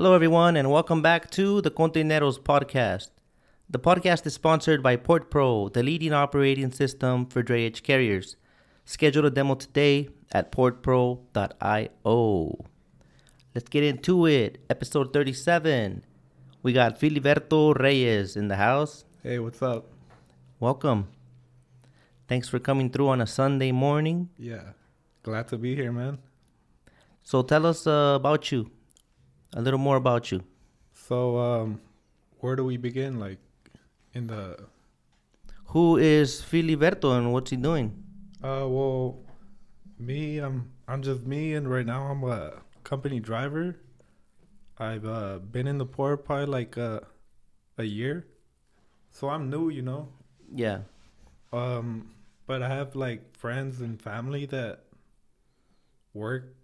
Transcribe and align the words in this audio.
Hello, 0.00 0.14
everyone, 0.14 0.56
and 0.56 0.70
welcome 0.70 1.02
back 1.02 1.30
to 1.30 1.60
the 1.60 1.70
Kontaineroz 1.70 2.40
podcast. 2.40 3.10
The 3.68 3.78
podcast 3.78 4.24
is 4.24 4.32
sponsored 4.32 4.82
by 4.82 4.96
PortPro, 4.96 5.70
the 5.70 5.82
leading 5.82 6.14
operating 6.14 6.72
system 6.72 7.26
for 7.26 7.42
drayage 7.42 7.82
carriers. 7.82 8.36
Schedule 8.86 9.26
a 9.26 9.30
demo 9.30 9.56
today 9.56 10.08
at 10.32 10.52
portpro.io. 10.52 11.18
Let's 13.54 13.68
get 13.68 13.84
into 13.84 14.26
it. 14.26 14.64
Episode 14.70 15.12
37. 15.12 16.02
We 16.62 16.72
got 16.72 16.98
Filiberto 16.98 17.78
Reyes 17.78 18.36
in 18.36 18.48
the 18.48 18.56
house. 18.56 19.04
Hey, 19.22 19.38
what's 19.38 19.60
up? 19.60 19.84
Welcome. 20.60 21.08
Thanks 22.26 22.48
for 22.48 22.58
coming 22.58 22.88
through 22.88 23.08
on 23.08 23.20
a 23.20 23.26
Sunday 23.26 23.70
morning. 23.70 24.30
Yeah, 24.38 24.72
glad 25.22 25.48
to 25.48 25.58
be 25.58 25.74
here, 25.76 25.92
man. 25.92 26.20
So 27.22 27.42
tell 27.42 27.66
us 27.66 27.86
uh, 27.86 28.14
about 28.16 28.50
you, 28.50 28.70
a 29.54 29.60
little 29.60 29.78
more 29.78 29.96
about 29.96 30.30
you. 30.32 30.42
So, 30.94 31.38
um, 31.38 31.80
where 32.40 32.56
do 32.56 32.64
we 32.64 32.76
begin? 32.76 33.18
Like, 33.18 33.38
in 34.14 34.26
the 34.26 34.58
Who 35.66 35.96
is 35.96 36.42
Filiberto 36.42 37.16
and 37.16 37.32
what's 37.32 37.50
he 37.50 37.56
doing? 37.56 38.04
uh, 38.42 38.66
well, 38.68 39.20
me, 39.98 40.38
I'm 40.38 40.70
I'm 40.88 41.02
just 41.02 41.26
me, 41.26 41.54
and 41.54 41.70
right 41.70 41.86
now 41.86 42.04
I'm 42.06 42.24
a 42.24 42.62
company 42.84 43.20
driver. 43.20 43.76
I've 44.78 45.04
uh, 45.04 45.38
been 45.38 45.66
in 45.66 45.78
the 45.78 45.86
port 45.86 46.24
probably 46.24 46.46
like 46.46 46.78
uh, 46.78 47.00
a 47.78 47.84
year, 47.84 48.26
so 49.10 49.28
I'm 49.28 49.50
new, 49.50 49.68
you 49.70 49.82
know. 49.82 50.08
Yeah. 50.54 50.80
Um, 51.52 52.10
but 52.46 52.62
I 52.62 52.68
have 52.68 52.94
like 52.96 53.36
friends 53.36 53.80
and 53.80 54.00
family 54.00 54.46
that 54.46 54.84
work 56.14 56.54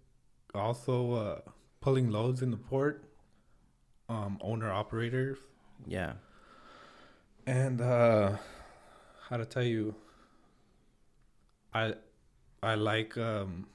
also 0.53 1.13
uh, 1.13 1.41
pulling 1.87 2.09
loads 2.09 2.41
in 2.41 2.51
the 2.51 2.57
port. 2.57 3.05
Um, 4.09 4.37
owner 4.41 4.69
operator. 4.69 5.37
Yeah. 5.85 6.13
And 7.45 7.79
uh 7.79 8.31
how 9.29 9.37
to 9.37 9.45
tell 9.45 9.63
you 9.63 9.95
I 11.73 11.93
I 12.61 12.75
like 12.75 13.17
um 13.17 13.67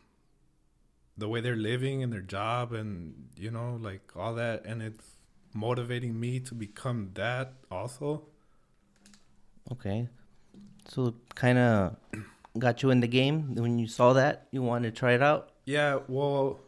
the 1.17 1.27
way 1.27 1.41
they're 1.41 1.57
living 1.57 2.03
and 2.03 2.13
their 2.13 2.21
job 2.21 2.75
and 2.75 3.29
you 3.35 3.51
know 3.51 3.79
like 3.81 4.15
all 4.15 4.35
that 4.35 4.67
and 4.67 4.83
it's 4.83 5.17
motivating 5.55 6.21
me 6.21 6.39
to 6.41 6.55
become 6.55 7.13
that 7.15 7.55
also. 7.71 8.25
Okay. 9.71 10.11
So 10.87 11.15
kind 11.35 11.57
of 11.57 11.97
got 12.59 12.83
you 12.83 12.91
in 12.91 13.01
the 13.01 13.09
game 13.09 13.55
when 13.55 13.79
you 13.79 13.87
saw 13.87 14.13
that 14.13 14.49
you 14.51 14.61
wanted 14.61 14.95
to 14.95 14.99
try 14.99 15.13
it 15.13 15.23
out. 15.23 15.49
Yeah, 15.65 16.01
well 16.09 16.61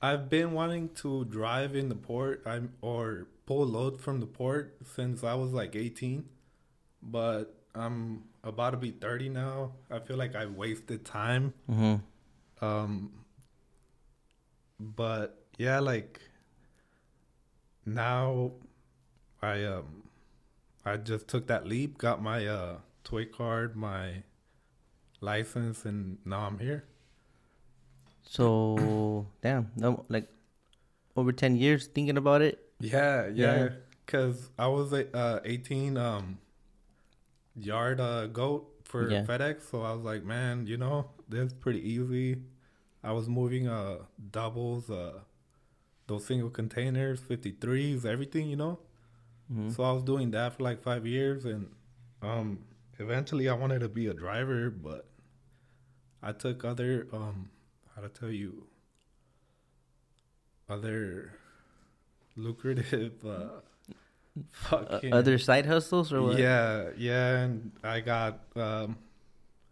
I've 0.00 0.28
been 0.28 0.52
wanting 0.52 0.90
to 0.96 1.24
drive 1.24 1.74
in 1.74 1.88
the 1.88 1.94
port 1.94 2.42
I'm 2.46 2.72
or 2.80 3.26
pull 3.46 3.66
load 3.66 4.00
from 4.00 4.20
the 4.20 4.26
port 4.26 4.76
since 4.84 5.24
I 5.24 5.34
was 5.34 5.52
like 5.52 5.74
18 5.74 6.24
but 7.02 7.54
I'm 7.74 8.24
about 8.42 8.70
to 8.70 8.76
be 8.76 8.90
30 8.90 9.28
now. 9.28 9.72
I 9.90 10.00
feel 10.00 10.16
like 10.16 10.34
I 10.34 10.46
wasted 10.46 11.04
time 11.04 11.54
Mm-hmm. 11.70 11.96
Um, 12.64 13.12
but 14.80 15.44
yeah, 15.56 15.80
like 15.80 16.20
now, 17.84 18.52
I 19.42 19.64
um, 19.64 20.04
I 20.84 20.96
just 20.96 21.28
took 21.28 21.46
that 21.48 21.66
leap, 21.66 21.98
got 21.98 22.22
my 22.22 22.46
uh 22.46 22.78
toy 23.04 23.24
card, 23.24 23.76
my 23.76 24.22
license, 25.20 25.84
and 25.84 26.18
now 26.24 26.46
I'm 26.46 26.58
here. 26.58 26.84
So 28.30 29.26
damn, 29.40 29.70
no, 29.76 30.04
like 30.08 30.28
over 31.16 31.32
ten 31.32 31.56
years 31.56 31.86
thinking 31.86 32.18
about 32.18 32.42
it. 32.42 32.60
Yeah, 32.78 33.26
Yeah. 33.28 33.56
yeah. 33.56 33.68
Cause 34.06 34.50
I 34.58 34.68
was 34.68 34.92
uh 34.92 35.40
18 35.44 35.96
um 35.96 36.38
yard 37.56 38.00
uh 38.00 38.26
goat 38.26 38.68
for 38.84 39.10
Yeah. 39.10 39.22
FedEx, 39.24 39.62
so 39.70 39.82
I 39.82 39.92
was 39.92 40.04
like, 40.04 40.24
man, 40.24 40.66
you 40.66 40.76
know, 40.76 41.10
this 41.28 41.48
is 41.48 41.52
pretty 41.54 41.80
easy. 41.80 42.42
I 43.02 43.12
was 43.12 43.28
moving 43.28 43.66
uh 43.66 44.04
doubles, 44.30 44.90
uh 44.90 45.20
those 46.06 46.24
single 46.26 46.50
containers, 46.50 47.20
53s, 47.20 48.04
everything, 48.04 48.48
you 48.48 48.56
know. 48.56 48.78
Mhm. 49.52 49.74
So 49.74 49.82
I 49.84 49.92
was 49.92 50.02
doing 50.02 50.30
that 50.32 50.54
for 50.54 50.62
like 50.62 50.82
5 50.82 51.06
years 51.06 51.44
and 51.44 51.70
um 52.22 52.64
eventually 52.98 53.48
I 53.48 53.54
wanted 53.54 53.80
to 53.80 53.88
be 53.88 54.06
a 54.06 54.14
driver, 54.14 54.68
but 54.70 55.06
I 56.22 56.32
took 56.32 56.64
other 56.64 57.08
um 57.12 57.50
how 57.98 58.06
to 58.06 58.08
tell 58.08 58.30
you 58.30 58.64
other 60.68 61.32
lucrative 62.36 63.24
uh 63.26 63.48
fucking 64.52 65.12
other 65.12 65.36
side 65.38 65.66
hustles 65.66 66.12
or 66.12 66.22
what? 66.22 66.38
yeah 66.38 66.90
yeah 66.96 67.38
and 67.38 67.72
i 67.82 67.98
got 67.98 68.38
um 68.54 68.96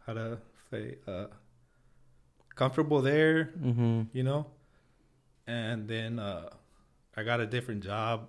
how 0.05 0.13
to 0.13 0.39
say 0.71 0.97
uh 1.07 1.27
comfortable 2.57 3.01
there 3.01 3.51
Mm-hmm. 3.63 4.03
you 4.13 4.25
know 4.25 4.47
and 5.47 5.87
then 5.87 6.19
uh 6.19 6.49
i 7.17 7.23
got 7.23 7.39
a 7.39 7.47
different 7.47 7.85
job 7.85 8.29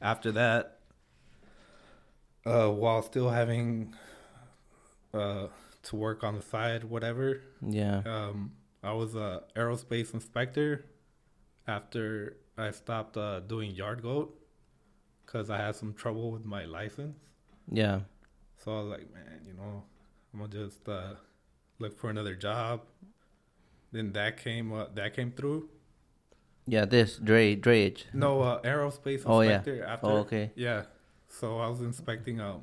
after 0.00 0.32
that 0.32 0.78
uh 2.46 2.68
while 2.70 3.02
still 3.02 3.28
having 3.28 3.94
uh 5.12 5.48
to 5.82 5.96
work 5.96 6.24
on 6.24 6.36
the 6.36 6.42
side 6.42 6.84
whatever 6.84 7.42
Yeah. 7.60 8.00
um 8.06 8.52
i 8.82 8.92
was 8.92 9.14
a 9.14 9.42
aerospace 9.56 10.12
inspector 10.14 10.84
after 11.66 12.36
i 12.56 12.70
stopped 12.70 13.16
uh 13.16 13.40
doing 13.40 13.70
yard 13.74 14.02
goat 14.02 14.34
because 15.24 15.50
i 15.50 15.56
had 15.58 15.74
some 15.76 15.92
trouble 15.94 16.30
with 16.30 16.44
my 16.44 16.64
license 16.64 17.16
Yeah. 17.70 18.00
so 18.58 18.72
I 18.76 18.80
was 18.82 18.90
like, 18.90 19.12
man, 19.14 19.40
you 19.46 19.54
know, 19.54 19.84
I'm 20.32 20.40
gonna 20.40 20.52
just 20.64 20.88
uh, 20.88 21.14
look 21.78 21.98
for 22.00 22.10
another 22.10 22.34
job. 22.34 22.80
Then 23.92 24.12
that 24.12 24.36
came 24.42 24.72
uh, 24.72 24.86
that 24.94 25.14
came 25.14 25.30
through. 25.32 25.68
Yeah. 26.66 26.84
This 26.84 27.16
Dre 27.18 27.54
Drayage. 27.56 28.04
No, 28.12 28.42
uh, 28.42 28.60
aerospace 28.62 29.22
Oh, 29.26 29.40
yeah. 29.40 29.58
inspector. 29.58 29.84
After, 29.84 30.06
Oh, 30.06 30.16
okay. 30.26 30.50
Yeah. 30.56 30.84
So 31.28 31.58
I 31.58 31.68
was 31.68 31.80
inspecting 31.80 32.40
um 32.40 32.62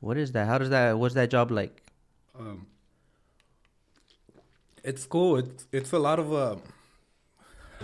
What 0.00 0.16
is 0.16 0.32
that? 0.32 0.46
How 0.46 0.58
does 0.58 0.70
that? 0.70 0.98
What's 0.98 1.14
that 1.14 1.30
job 1.30 1.50
like? 1.50 1.82
um. 2.38 2.66
It's 4.86 5.04
cool. 5.04 5.36
It's 5.36 5.66
it's 5.72 5.92
a 5.92 5.98
lot 5.98 6.18
of 6.18 6.32
um. 6.32 6.62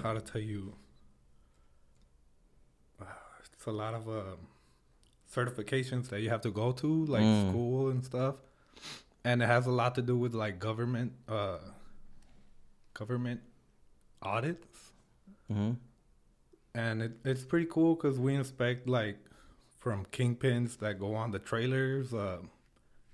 How 0.02 0.12
to 0.14 0.20
tell 0.20 0.40
you. 0.40 0.74
Uh, 3.00 3.04
It's 3.52 3.66
a 3.66 3.72
lot 3.72 3.94
of 3.94 4.08
um 4.08 4.38
certifications 5.34 6.08
that 6.10 6.20
you 6.20 6.30
have 6.30 6.42
to 6.42 6.50
go 6.50 6.72
to, 6.72 7.04
like 7.06 7.24
Mm. 7.24 7.48
school 7.48 7.88
and 7.90 8.04
stuff, 8.04 8.36
and 9.24 9.42
it 9.42 9.46
has 9.46 9.66
a 9.66 9.70
lot 9.70 9.94
to 9.96 10.02
do 10.02 10.16
with 10.16 10.34
like 10.34 10.58
government, 10.58 11.12
uh, 11.28 11.58
government 12.94 13.40
audits, 14.22 14.92
Mm-hmm. 15.50 15.72
and 16.74 17.02
it, 17.02 17.12
it's 17.24 17.44
pretty 17.44 17.66
cool 17.66 17.94
because 17.96 18.18
we 18.18 18.34
inspect 18.34 18.86
like 18.88 19.18
from 19.78 20.04
kingpins 20.06 20.78
that 20.78 20.98
go 21.00 21.14
on 21.14 21.30
the 21.32 21.38
trailers, 21.40 22.14
uh, 22.14 22.38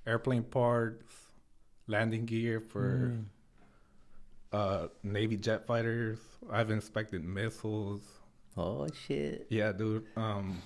airplane 0.07 0.43
parts, 0.43 1.15
landing 1.87 2.27
gear 2.27 2.61
for 2.61 2.89
Mm. 3.17 3.25
Uh, 4.53 4.89
Navy 5.03 5.37
jet 5.37 5.67
fighters. 5.67 6.19
I've 6.51 6.71
inspected 6.71 7.25
missiles. 7.25 8.03
Oh 8.57 8.87
shit. 9.07 9.47
Yeah, 9.51 9.73
dude. 9.73 10.05
Um, 10.17 10.61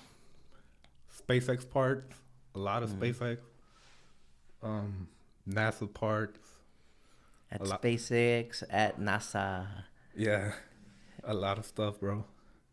SpaceX 1.27 1.69
parts, 1.69 2.15
a 2.55 2.59
lot 2.59 2.83
of 2.83 2.89
Mm. 2.91 2.99
SpaceX. 2.99 3.37
Um, 4.61 5.07
NASA 5.47 5.91
parts. 5.93 6.39
At 7.51 7.61
SpaceX, 7.61 8.63
at 8.69 8.99
NASA. 8.99 9.67
Yeah, 10.15 10.53
a 11.23 11.33
lot 11.33 11.59
of 11.59 11.65
stuff, 11.65 11.99
bro. 11.99 12.25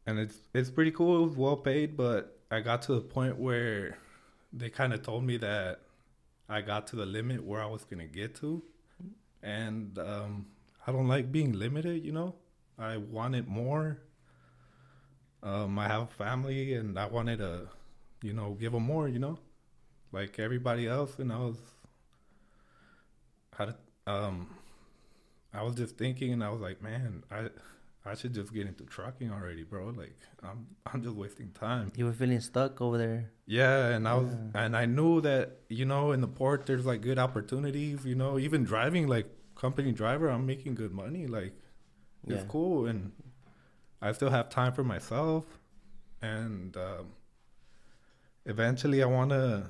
And 0.06 0.18
it's 0.18 0.38
it's 0.54 0.70
pretty 0.70 0.90
cool. 0.92 1.22
It 1.22 1.26
was 1.28 1.36
well 1.36 1.56
paid, 1.56 1.96
but 1.96 2.38
I 2.50 2.60
got 2.60 2.82
to 2.82 2.94
the 2.94 3.00
point 3.02 3.36
where 3.36 3.98
they 4.52 4.70
kind 4.70 4.92
of 4.94 5.02
told 5.02 5.24
me 5.24 5.36
that 5.36 5.80
I 6.48 6.62
got 6.62 6.86
to 6.88 6.96
the 6.96 7.06
limit 7.06 7.44
where 7.44 7.62
I 7.62 7.66
was 7.66 7.84
gonna 7.84 8.06
get 8.06 8.34
to, 8.36 8.62
and 9.42 9.98
um, 9.98 10.46
I 10.86 10.92
don't 10.92 11.08
like 11.08 11.30
being 11.30 11.52
limited. 11.52 12.04
You 12.04 12.12
know, 12.12 12.34
I 12.78 12.96
wanted 12.96 13.46
more. 13.48 13.98
Um, 15.42 15.78
I 15.78 15.88
have 15.88 16.02
a 16.02 16.06
family, 16.06 16.74
and 16.74 16.98
I 16.98 17.06
wanted 17.06 17.38
to, 17.38 17.68
you 18.22 18.32
know, 18.32 18.54
give 18.60 18.72
them 18.72 18.82
more. 18.84 19.08
You 19.08 19.18
know, 19.18 19.38
like 20.12 20.38
everybody 20.38 20.86
else, 20.86 21.18
and 21.18 21.32
I 21.32 21.38
was, 21.38 21.56
how 23.56 23.66
to, 23.66 23.76
um, 24.06 24.48
I 25.52 25.62
was 25.62 25.74
just 25.74 25.96
thinking, 25.96 26.32
and 26.32 26.42
I 26.44 26.50
was 26.50 26.60
like, 26.60 26.82
man, 26.82 27.24
I, 27.30 27.48
I 28.04 28.14
should 28.14 28.34
just 28.34 28.52
get 28.52 28.66
into 28.66 28.84
trucking 28.84 29.30
already, 29.30 29.62
bro. 29.64 29.86
Like, 29.88 30.16
I'm, 30.42 30.66
I'm 30.86 31.02
just 31.02 31.16
wasting 31.16 31.50
time. 31.52 31.92
You 31.96 32.06
were 32.06 32.12
feeling 32.12 32.40
stuck 32.40 32.80
over 32.80 32.98
there. 32.98 33.30
Yeah, 33.46 33.88
and 33.88 34.06
I 34.06 34.14
was, 34.16 34.28
Yeah. 34.32 34.62
and 34.64 34.76
I 34.76 34.86
knew 34.86 35.20
that 35.22 35.58
you 35.68 35.84
know 35.84 36.12
in 36.12 36.20
the 36.20 36.28
port 36.28 36.66
there's 36.66 36.86
like 36.86 37.00
good 37.02 37.18
opportunities. 37.18 38.04
You 38.04 38.14
know, 38.14 38.38
even 38.38 38.64
driving 38.64 39.06
like 39.08 39.26
company 39.60 39.92
driver, 39.92 40.28
I'm 40.28 40.46
making 40.46 40.74
good 40.74 40.92
money. 40.92 41.26
Like, 41.26 41.52
it's 42.26 42.44
cool, 42.48 42.86
and 42.86 43.12
I 44.00 44.12
still 44.12 44.30
have 44.30 44.48
time 44.48 44.72
for 44.72 44.84
myself, 44.84 45.44
and 46.22 46.76
um, 46.76 47.06
eventually 48.46 49.02
I 49.02 49.06
want 49.06 49.30
to, 49.30 49.66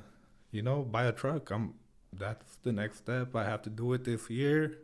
you 0.51 0.63
know, 0.63 0.83
buy 0.83 1.05
a 1.05 1.13
truck. 1.13 1.51
I'm 1.51 1.75
that's 2.13 2.57
the 2.63 2.73
next 2.73 2.99
step. 2.99 3.37
I 3.37 3.45
have 3.45 3.63
to 3.63 3.71
do 3.71 3.93
it 3.93 4.05
this 4.05 4.29
year 4.31 4.79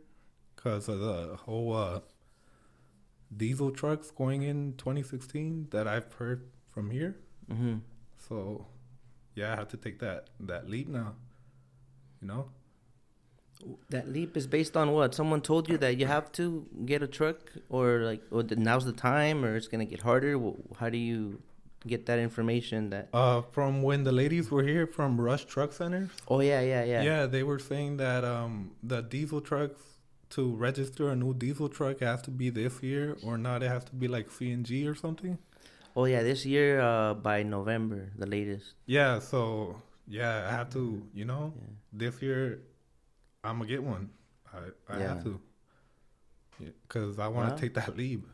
because 0.55 0.87
of 0.87 0.99
the 0.99 1.37
whole 1.45 1.75
uh, 1.75 1.99
diesel 3.35 3.71
trucks 3.71 4.11
going 4.11 4.43
in 4.43 4.73
2016 4.77 5.67
that 5.71 5.87
I've 5.87 6.13
heard 6.13 6.47
from 6.69 6.89
here. 6.89 7.17
Mm-hmm. 7.51 7.75
So, 8.17 8.65
yeah, 9.35 9.53
I 9.53 9.55
have 9.55 9.67
to 9.69 9.77
take 9.77 9.99
that 9.99 10.29
that 10.39 10.69
leap 10.69 10.87
now. 10.87 11.15
You 12.21 12.27
know. 12.27 12.49
That 13.89 14.07
leap 14.07 14.37
is 14.37 14.47
based 14.47 14.77
on 14.77 14.91
what? 14.91 15.15
Someone 15.15 15.41
told 15.41 15.67
you 15.69 15.77
that 15.79 15.97
you 15.97 16.05
have 16.05 16.31
to 16.33 16.65
get 16.85 17.01
a 17.01 17.07
truck, 17.07 17.37
or 17.69 17.99
like, 17.99 18.21
or 18.31 18.43
the, 18.43 18.55
now's 18.55 18.85
the 18.85 18.93
time, 18.93 19.43
or 19.43 19.55
it's 19.55 19.67
gonna 19.67 19.85
get 19.85 20.01
harder. 20.01 20.39
How 20.79 20.89
do 20.89 20.97
you 20.97 21.41
get 21.85 22.05
that 22.05 22.19
information? 22.19 22.89
That 22.91 23.09
Uh, 23.13 23.41
from 23.41 23.81
when 23.81 24.03
the 24.03 24.11
ladies 24.11 24.51
were 24.51 24.63
here 24.63 24.85
from 24.87 25.19
Rush 25.19 25.45
Truck 25.45 25.73
Centers. 25.73 26.09
oh 26.27 26.39
yeah, 26.41 26.61
yeah, 26.61 26.83
yeah, 26.83 27.01
Yeah, 27.03 27.25
they 27.25 27.43
were 27.43 27.59
saying 27.59 27.97
that 27.97 28.23
um 28.23 28.71
the 28.83 29.01
diesel 29.01 29.41
trucks 29.41 29.81
to 30.31 30.53
register 30.55 31.09
a 31.09 31.15
new 31.15 31.33
diesel 31.33 31.69
truck 31.69 31.99
has 32.01 32.21
to 32.23 32.31
be 32.31 32.49
this 32.49 32.83
year 32.83 33.17
or 33.23 33.37
not. 33.37 33.63
It 33.63 33.69
has 33.69 33.83
to 33.85 33.95
be 33.95 34.07
like 34.07 34.29
CNG 34.29 34.85
or 34.87 34.93
something. 34.95 35.37
Oh 35.95 36.05
yeah, 36.05 36.21
this 36.21 36.45
year 36.45 36.79
uh, 36.79 37.13
by 37.15 37.41
November, 37.43 38.11
the 38.17 38.27
latest. 38.27 38.73
Yeah, 38.85 39.19
so 39.19 39.81
yeah, 40.07 40.47
I 40.47 40.51
have 40.51 40.69
to. 40.71 41.01
You 41.13 41.25
know, 41.25 41.53
Yeah. 41.55 41.73
this 41.93 42.21
year 42.21 42.59
I'm 43.47 43.59
gonna 43.59 43.69
get 43.69 43.83
one. 43.83 44.09
I 44.53 44.57
I 44.93 44.99
Yeah. 44.99 45.07
have 45.07 45.23
to. 45.23 45.39
Because 46.87 47.19
I 47.19 47.27
want 47.27 47.47
to 47.47 47.53
Wow. 47.53 47.61
take 47.61 47.73
that 47.75 47.95
leap. 47.95 48.27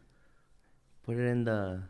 Put 1.03 1.17
it 1.17 1.27
in 1.27 1.43
the. 1.43 1.83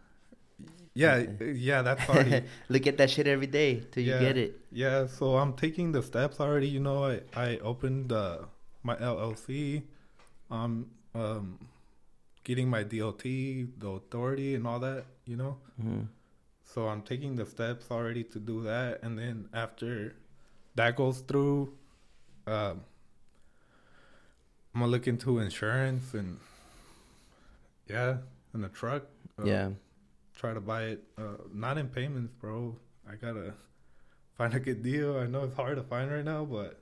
Yeah, 0.96 1.26
yeah, 1.42 1.82
that's 1.82 2.08
already. 2.10 2.44
Look 2.70 2.86
at 2.88 2.98
that 2.98 3.10
shit 3.10 3.28
every 3.28 3.48
day 3.48 3.82
till 3.92 4.04
you 4.04 4.18
get 4.20 4.38
it. 4.38 4.60
Yeah, 4.72 5.08
so 5.08 5.38
I'm 5.38 5.54
taking 5.54 5.92
the 5.92 6.02
steps 6.04 6.40
already. 6.40 6.68
You 6.68 6.80
know, 6.80 7.06
I 7.06 7.22
I 7.36 7.58
opened 7.60 8.12
uh, 8.12 8.46
my 8.84 8.96
LLC. 8.96 9.84
I'm 10.52 10.92
um, 11.16 11.60
getting 12.44 12.70
my 12.70 12.84
DOT, 12.84 13.24
the 13.24 13.90
authority, 13.90 14.54
and 14.56 14.68
all 14.68 14.80
that. 14.80 15.06
You 15.26 15.38
know, 15.38 15.58
hmm 15.80 16.02
so 16.66 16.88
I'm 16.88 17.02
taking 17.04 17.36
the 17.36 17.46
steps 17.46 17.92
already 17.92 18.24
to 18.34 18.40
do 18.40 18.64
that, 18.64 19.04
and 19.04 19.18
then 19.18 19.50
after 19.54 20.16
that 20.76 20.96
goes 20.96 21.20
through, 21.22 21.74
um, 22.48 22.82
I'm 24.74 24.82
gonna 24.82 24.92
look 24.92 25.08
into 25.08 25.40
insurance 25.40 26.14
and 26.14 26.40
yeah, 27.88 28.18
and 28.54 28.66
a 28.66 28.70
truck. 28.70 29.04
Uh, 29.40 29.46
yeah, 29.46 29.70
try 30.36 30.54
to 30.54 30.62
buy 30.62 30.84
it 30.84 31.04
uh, 31.18 31.38
not 31.54 31.78
in 31.78 31.88
payments, 31.88 32.34
bro. 32.40 32.76
I 33.10 33.16
gotta 33.16 33.54
find 34.38 34.54
a 34.54 34.60
good 34.60 34.84
deal. 34.84 35.18
I 35.18 35.28
know 35.28 35.44
it's 35.44 35.56
hard 35.56 35.78
to 35.78 35.84
find 35.84 36.12
right 36.12 36.26
now, 36.26 36.46
but 36.46 36.80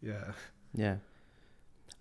yeah. 0.00 0.32
yeah. 0.74 0.96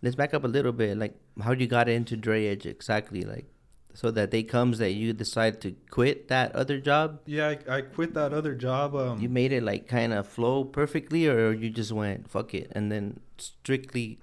Let's 0.02 0.16
back 0.16 0.34
up 0.34 0.44
a 0.44 0.48
little 0.48 0.74
bit. 0.74 0.98
Like, 0.98 1.16
how 1.42 1.54
you 1.54 1.66
got 1.66 1.88
into 1.88 2.18
drayage 2.18 2.66
exactly? 2.66 3.22
Like, 3.22 3.46
so 3.94 4.12
that 4.12 4.32
day 4.32 4.44
comes 4.44 4.80
that 4.80 4.92
you 4.92 5.14
decide 5.14 5.62
to 5.62 5.76
quit 5.90 6.28
that 6.28 6.54
other 6.56 6.80
job. 6.80 7.22
Yeah, 7.26 7.56
I, 7.68 7.78
I 7.78 7.82
quit 7.82 8.14
that 8.16 8.34
other 8.34 8.54
job. 8.56 8.96
Um, 8.96 9.22
you 9.22 9.30
made 9.30 9.54
it 9.54 9.64
like 9.64 9.88
kind 9.88 10.12
of 10.12 10.28
flow 10.28 10.66
perfectly, 10.66 11.28
or 11.28 11.54
you 11.54 11.70
just 11.70 11.92
went 11.92 12.30
fuck 12.30 12.54
it 12.54 12.72
and 12.74 12.92
then 12.92 13.22
strictly 13.38 14.20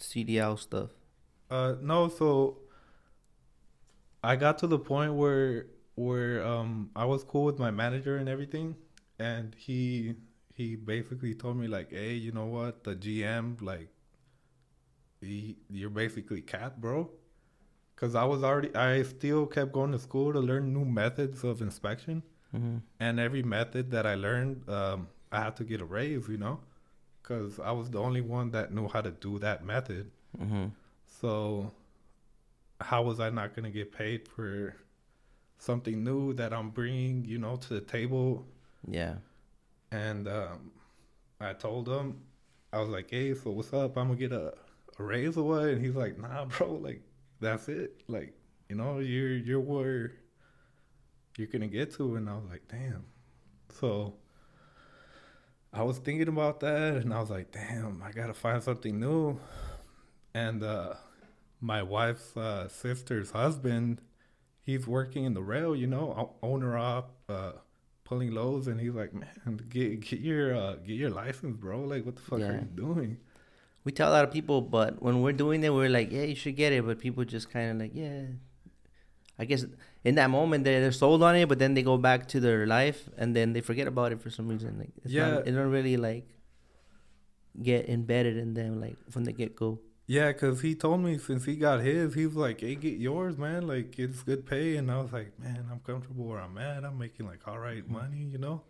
CDL 0.00 0.58
stuff. 0.58 0.90
uh, 1.50 1.74
no, 1.80 2.08
so 2.08 2.58
I 4.22 4.36
got 4.36 4.58
to 4.58 4.66
the 4.66 4.78
point 4.78 5.14
where 5.14 5.66
where 5.96 6.44
um 6.44 6.90
I 6.96 7.04
was 7.04 7.24
cool 7.24 7.44
with 7.44 7.58
my 7.58 7.70
manager 7.70 8.16
and 8.16 8.28
everything, 8.28 8.76
and 9.18 9.54
he 9.56 10.14
he 10.54 10.76
basically 10.76 11.34
told 11.34 11.56
me 11.56 11.66
like, 11.66 11.90
hey, 11.90 12.14
you 12.14 12.32
know 12.32 12.46
what, 12.46 12.84
the 12.84 12.94
GM 12.94 13.60
like, 13.60 13.88
he, 15.20 15.56
you're 15.68 15.90
basically 15.90 16.40
capped, 16.42 16.80
bro. 16.80 17.10
Cause 17.96 18.14
I 18.14 18.24
was 18.24 18.42
already, 18.44 18.74
I 18.74 19.02
still 19.02 19.46
kept 19.46 19.72
going 19.72 19.92
to 19.92 19.98
school 19.98 20.32
to 20.32 20.40
learn 20.40 20.72
new 20.72 20.84
methods 20.84 21.44
of 21.44 21.60
inspection. 21.62 22.22
Mm-hmm. 22.54 22.76
and 23.00 23.18
every 23.18 23.42
method 23.42 23.90
that 23.90 24.06
I 24.06 24.14
learned, 24.14 24.68
um, 24.68 25.08
I 25.32 25.42
had 25.42 25.56
to 25.56 25.64
get 25.64 25.80
a 25.80 25.84
raise, 25.84 26.28
you 26.28 26.36
know, 26.36 26.60
because 27.24 27.58
I 27.58 27.72
was 27.72 27.90
the 27.90 28.00
only 28.00 28.20
one 28.20 28.50
that 28.50 28.72
knew 28.72 28.86
how 28.86 29.00
to 29.00 29.10
do 29.10 29.38
that 29.38 29.64
method. 29.64 30.10
Mm-hmm. 30.38 30.66
So, 31.20 31.72
how 32.80 33.02
was 33.02 33.18
I 33.18 33.30
not 33.30 33.56
gonna 33.56 33.70
get 33.70 33.92
paid 33.92 34.28
for 34.28 34.76
something 35.58 36.04
new 36.04 36.34
that 36.34 36.52
I'm 36.52 36.70
bringing, 36.70 37.24
you 37.24 37.38
know, 37.38 37.56
to 37.56 37.68
the 37.74 37.80
table? 37.80 38.46
Yeah. 38.86 39.14
And 39.90 40.28
um, 40.28 40.72
I 41.40 41.54
told 41.54 41.88
him, 41.88 42.20
I 42.72 42.80
was 42.80 42.90
like, 42.90 43.10
"Hey, 43.10 43.34
so 43.34 43.52
what's 43.52 43.72
up? 43.72 43.96
I'm 43.96 44.08
gonna 44.08 44.18
get 44.18 44.32
a, 44.32 44.52
a 44.98 45.02
raise 45.02 45.36
or 45.36 45.44
what?" 45.44 45.64
And 45.68 45.84
he's 45.84 45.94
like, 45.94 46.18
"Nah, 46.18 46.44
bro, 46.56 46.74
like 46.74 47.00
that's 47.40 47.68
it. 47.68 48.02
Like, 48.06 48.34
you 48.68 48.76
know, 48.76 48.98
you're 48.98 49.36
you're 49.36 49.60
where 49.60 50.12
you're 51.38 51.48
gonna 51.48 51.68
get 51.68 51.94
to." 51.94 52.16
And 52.16 52.28
I 52.28 52.34
was 52.34 52.44
like, 52.50 52.68
"Damn." 52.68 53.04
So 53.70 54.14
I 55.74 55.82
was 55.82 55.98
thinking 55.98 56.28
about 56.28 56.60
that, 56.60 56.96
and 56.96 57.12
I 57.12 57.20
was 57.20 57.30
like, 57.30 57.50
"Damn, 57.52 58.02
I 58.02 58.12
gotta 58.12 58.34
find 58.34 58.62
something 58.62 58.98
new." 58.98 59.38
And 60.34 60.62
uh, 60.62 60.94
my 61.60 61.82
wife's 61.82 62.36
uh, 62.36 62.68
sister's 62.68 63.30
husband, 63.32 64.00
he's 64.62 64.86
working 64.86 65.24
in 65.24 65.34
the 65.34 65.42
rail, 65.42 65.74
you 65.76 65.86
know, 65.86 66.34
owner 66.42 66.76
op. 66.78 67.14
Uh, 67.28 67.52
pulling 68.04 68.32
loads 68.32 68.66
and 68.68 68.78
he's 68.78 68.92
like 68.92 69.14
man 69.14 69.58
get 69.70 69.98
get 70.00 70.20
your 70.20 70.54
uh 70.54 70.74
get 70.74 70.92
your 70.92 71.08
license 71.08 71.56
bro 71.56 71.80
like 71.80 72.04
what 72.04 72.14
the 72.14 72.20
fuck 72.20 72.38
are 72.38 72.52
you 72.52 72.68
doing 72.76 73.16
We 73.84 73.92
tell 73.92 74.10
a 74.10 74.14
lot 74.14 74.24
of 74.24 74.32
people, 74.32 74.62
but 74.62 75.02
when 75.02 75.20
we're 75.20 75.32
doing 75.32 75.62
it, 75.62 75.72
we're 75.72 75.90
like, 75.90 76.10
yeah, 76.10 76.22
you 76.22 76.34
should 76.34 76.56
get 76.56 76.72
it. 76.72 76.86
But 76.86 76.98
people 76.98 77.22
just 77.24 77.50
kind 77.50 77.70
of 77.70 77.76
like, 77.78 77.92
yeah. 77.94 78.22
I 79.38 79.44
guess 79.44 79.66
in 80.04 80.14
that 80.16 80.30
moment 80.30 80.64
they're, 80.64 80.80
they're 80.80 80.92
sold 80.92 81.22
on 81.22 81.34
it, 81.36 81.48
but 81.48 81.58
then 81.58 81.74
they 81.74 81.82
go 81.82 81.96
back 81.96 82.28
to 82.28 82.40
their 82.40 82.66
life 82.66 83.08
and 83.16 83.34
then 83.34 83.52
they 83.54 83.60
forget 83.60 83.86
about 83.88 84.12
it 84.12 84.20
for 84.20 84.30
some 84.30 84.48
reason. 84.48 84.78
Like, 84.78 84.90
it's 85.02 85.12
Yeah. 85.12 85.30
not, 85.30 85.46
it 85.48 85.52
don't 85.52 85.70
really 85.70 85.96
like 85.96 86.26
get 87.62 87.88
embedded 87.88 88.36
in 88.36 88.54
them 88.54 88.80
like 88.80 88.96
from 89.10 89.24
the 89.24 89.32
get 89.32 89.54
go. 89.54 89.78
yeah 90.06 90.32
because 90.32 90.60
he 90.60 90.74
told 90.74 91.00
me 91.00 91.16
since 91.18 91.44
he 91.44 91.54
got 91.56 91.80
his 91.80 92.14
he 92.14 92.26
was 92.26 92.34
like 92.36 92.60
hey 92.60 92.74
get 92.74 92.98
yours 92.98 93.38
man 93.38 93.66
like 93.66 93.96
it's 93.98 94.22
good 94.22 94.44
pay 94.44 94.76
and 94.76 94.90
i 94.90 95.00
was 95.00 95.12
like 95.12 95.38
man 95.38 95.64
i'm 95.70 95.78
comfortable 95.80 96.24
where 96.26 96.40
i'm 96.40 96.58
at 96.58 96.84
i'm 96.84 96.98
making 96.98 97.26
like 97.26 97.46
all 97.46 97.58
right 97.58 97.84
mm-hmm. 97.84 97.92
money 97.94 98.18
you 98.24 98.38
know 98.38 98.60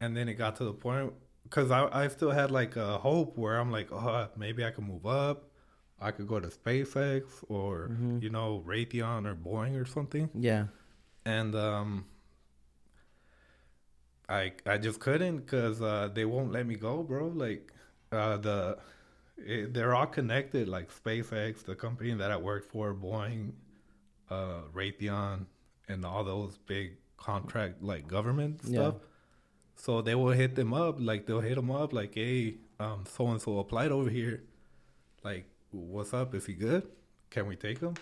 and 0.00 0.16
then 0.16 0.28
it 0.28 0.34
got 0.34 0.56
to 0.56 0.64
the 0.64 0.72
point 0.72 1.12
because 1.44 1.70
I, 1.70 1.88
I 2.02 2.08
still 2.08 2.32
had 2.32 2.50
like 2.50 2.74
a 2.76 2.98
hope 2.98 3.38
where 3.38 3.56
i'm 3.58 3.70
like 3.70 3.92
oh 3.92 4.28
maybe 4.36 4.64
i 4.64 4.70
can 4.70 4.84
move 4.84 5.06
up 5.06 5.44
i 6.00 6.10
could 6.10 6.26
go 6.26 6.38
to 6.40 6.48
spacex 6.48 7.22
or 7.48 7.88
Mhm. 7.92 8.22
you 8.22 8.30
know 8.30 8.62
raytheon 8.66 9.26
or 9.26 9.34
boeing 9.34 9.80
or 9.80 9.84
something 9.84 10.28
Yeah. 10.34 10.66
and 11.24 11.54
um 11.54 12.04
i 14.28 14.52
i 14.66 14.78
just 14.78 15.00
couldn't 15.00 15.38
because 15.38 15.80
uh 15.82 16.08
they 16.12 16.24
won't 16.24 16.52
let 16.52 16.66
me 16.66 16.76
go 16.76 17.02
bro 17.02 17.28
like 17.28 17.72
uh 18.12 18.36
the 18.36 18.78
it, 19.36 19.72
they're 19.74 19.94
all 19.94 20.06
connected 20.06 20.68
like 20.68 20.88
spacex 20.90 21.64
the 21.64 21.74
company 21.74 22.12
that 22.14 22.30
i 22.30 22.36
work 22.36 22.64
for 22.70 22.94
boeing 22.94 23.52
uh 24.30 24.60
raytheon 24.74 25.46
and 25.88 26.04
all 26.04 26.22
those 26.24 26.58
big 26.58 26.96
contract 27.16 27.82
like 27.82 28.06
government 28.06 28.60
Yeah. 28.64 28.70
stuff 28.90 28.94
so 29.76 30.02
they 30.02 30.14
will 30.14 30.30
hit 30.32 30.54
them 30.54 30.72
up 30.72 30.96
like 31.00 31.26
they'll 31.26 31.40
hit 31.40 31.56
them 31.56 31.70
up 31.70 31.92
like 31.92 32.14
hey 32.14 32.58
um 32.78 33.04
so 33.06 33.26
and 33.28 33.40
so 33.42 33.58
applied 33.58 33.90
over 33.90 34.08
here 34.10 34.42
like 35.24 35.46
what's 35.72 36.12
up 36.14 36.34
is 36.34 36.46
he 36.46 36.52
good 36.54 36.82
can 37.30 37.46
we 37.46 37.54
take 37.56 37.78
him 37.80 37.94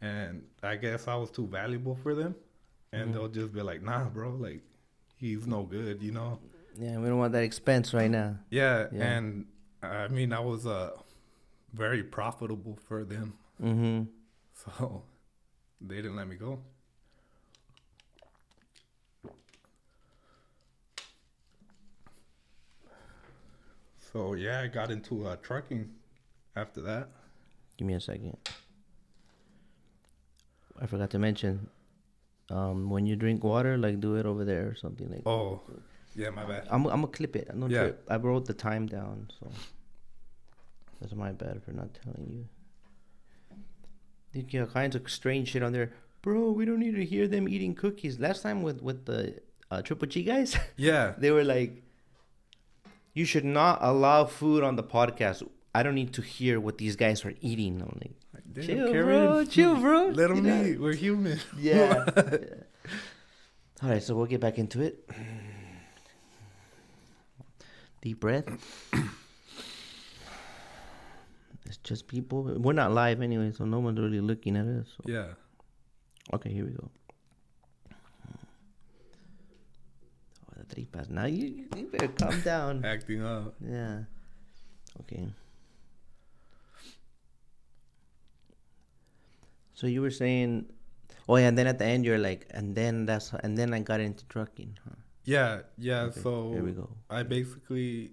and 0.00 0.42
i 0.62 0.74
guess 0.76 1.06
i 1.08 1.14
was 1.14 1.30
too 1.30 1.46
valuable 1.46 1.94
for 2.02 2.14
them 2.14 2.34
and 2.92 3.10
Mhm. 3.10 3.12
they'll 3.12 3.28
just 3.28 3.52
be 3.52 3.62
like 3.62 3.82
nah 3.82 4.04
bro 4.08 4.30
like 4.30 4.62
he's 5.16 5.46
no 5.46 5.62
good 5.62 6.02
you 6.02 6.12
know 6.12 6.40
Yeah. 6.76 6.98
We 6.98 7.06
don't 7.08 7.18
want 7.18 7.32
that 7.34 7.44
expense 7.44 7.94
right 7.94 8.10
now. 8.10 8.38
yeah, 8.50 8.88
Yeah. 8.92 9.04
and 9.16 9.46
i 9.82 10.08
mean 10.08 10.32
i 10.32 10.40
was 10.40 10.66
uh 10.66 10.90
very 11.72 12.02
profitable 12.02 12.76
for 12.88 13.04
them 13.04 13.34
Mm-hmm. 13.62 14.04
so 14.64 15.04
they 15.80 15.96
didn't 15.96 16.16
let 16.16 16.26
me 16.26 16.34
go 16.36 16.58
so 24.12 24.34
yeah 24.34 24.60
i 24.60 24.66
got 24.66 24.90
into 24.90 25.26
uh 25.26 25.36
trucking 25.36 25.88
after 26.56 26.80
that 26.82 27.08
Give 27.76 27.86
me 27.88 27.94
a 27.94 28.00
second. 28.00 28.36
I 30.80 30.86
forgot 30.86 31.10
to 31.10 31.18
mention. 31.18 31.68
Um, 32.50 32.90
when 32.90 33.06
you 33.06 33.16
drink 33.16 33.42
water, 33.42 33.76
like 33.78 34.00
do 34.00 34.16
it 34.16 34.26
over 34.26 34.44
there 34.44 34.68
or 34.68 34.74
something 34.74 35.10
like. 35.10 35.22
oh 35.26 35.60
yeah 36.14 36.30
my 36.30 36.44
bad 36.44 36.68
I'm 36.70 36.86
I'm 36.86 37.00
gonna 37.00 37.08
clip 37.08 37.34
it. 37.36 37.50
No 37.54 37.66
Yeah. 37.66 37.80
trip. 37.80 38.06
I 38.08 38.16
wrote 38.16 38.46
the 38.46 38.54
time 38.54 38.86
down, 38.86 39.28
so 39.40 39.48
that's 41.00 41.14
my 41.14 41.32
bad 41.32 41.62
for 41.64 41.72
not 41.72 41.88
telling 41.94 42.28
you. 42.30 42.44
Think 44.32 44.52
you 44.52 44.60
all 44.60 44.66
kinds 44.66 44.94
of 44.94 45.08
strange 45.10 45.48
shit 45.48 45.62
on 45.62 45.72
there. 45.72 45.92
bro, 46.22 46.50
we 46.52 46.64
don't 46.64 46.78
need 46.80 46.94
to 46.96 47.04
hear 47.04 47.26
them 47.28 47.48
eating 47.48 47.74
cookies. 47.74 48.18
Last 48.20 48.42
time 48.42 48.62
with 48.62 48.82
with 48.82 49.04
the 49.06 49.40
uh, 49.70 49.82
Triple 49.82 50.06
G 50.08 50.22
guys, 50.22 50.56
Yeah. 50.76 51.14
they 51.18 51.30
were 51.30 51.44
like, 51.44 51.82
you 53.14 53.24
should 53.24 53.44
not 53.44 53.78
allow 53.82 54.24
food 54.26 54.62
on 54.62 54.76
the 54.76 54.84
podcast. 54.84 55.42
I 55.74 55.82
don't 55.82 55.94
need 55.96 56.12
to 56.14 56.22
hear 56.22 56.60
what 56.60 56.78
these 56.78 56.94
guys 56.96 57.24
are 57.24 57.34
eating. 57.40 57.82
I'm 57.82 57.98
like, 58.00 58.14
Damn, 58.52 58.64
chill, 58.64 58.92
bro, 58.92 59.44
chill, 59.54 59.76
bro. 59.76 60.06
Let 60.08 60.28
them 60.28 60.36
You 60.36 60.42
know? 60.42 60.64
eat. 60.64 60.80
We're 60.80 60.94
human. 60.94 61.40
Yeah. 61.58 62.04
All 63.82 63.90
right, 63.90 64.02
so 64.02 64.14
we'll 64.14 64.26
get 64.26 64.40
back 64.40 64.58
into 64.58 64.80
it. 64.82 65.08
Deep 68.02 68.20
breath. 68.20 68.46
It's 71.66 71.78
just 71.78 72.06
people. 72.08 72.42
We're 72.44 72.74
not 72.74 72.92
live 72.92 73.22
anyway, 73.22 73.50
so 73.52 73.64
no 73.64 73.80
one's 73.80 73.98
really 73.98 74.20
looking 74.20 74.54
at 74.56 74.66
us. 74.66 74.86
so- 74.96 75.10
yeah. 75.10 75.28
Okay, 76.34 76.52
here 76.52 76.64
we 76.66 76.72
go. 76.72 76.90
Oh, 80.46 80.52
the 80.58 80.64
tripas. 80.74 81.08
Now 81.10 81.24
you, 81.24 81.64
you 81.76 81.86
better 81.90 82.08
calm 82.08 82.40
down. 82.42 82.84
Acting 82.84 83.24
up. 83.24 83.54
Yeah. 83.66 84.00
Okay. 85.00 85.26
So 89.74 89.86
you 89.86 90.02
were 90.02 90.10
saying, 90.10 90.66
oh 91.28 91.36
yeah, 91.36 91.48
and 91.48 91.58
then 91.58 91.66
at 91.66 91.78
the 91.78 91.86
end 91.86 92.04
you're 92.04 92.18
like, 92.18 92.46
and 92.50 92.74
then 92.74 93.06
that's, 93.06 93.32
and 93.42 93.56
then 93.58 93.74
I 93.74 93.80
got 93.80 94.00
into 94.00 94.24
trucking. 94.26 94.78
Huh? 94.84 94.96
Yeah. 95.24 95.62
Yeah. 95.78 96.02
Okay, 96.04 96.20
so 96.20 96.52
here 96.52 96.62
we 96.64 96.72
go. 96.72 96.88
I 97.10 97.22
basically 97.22 98.12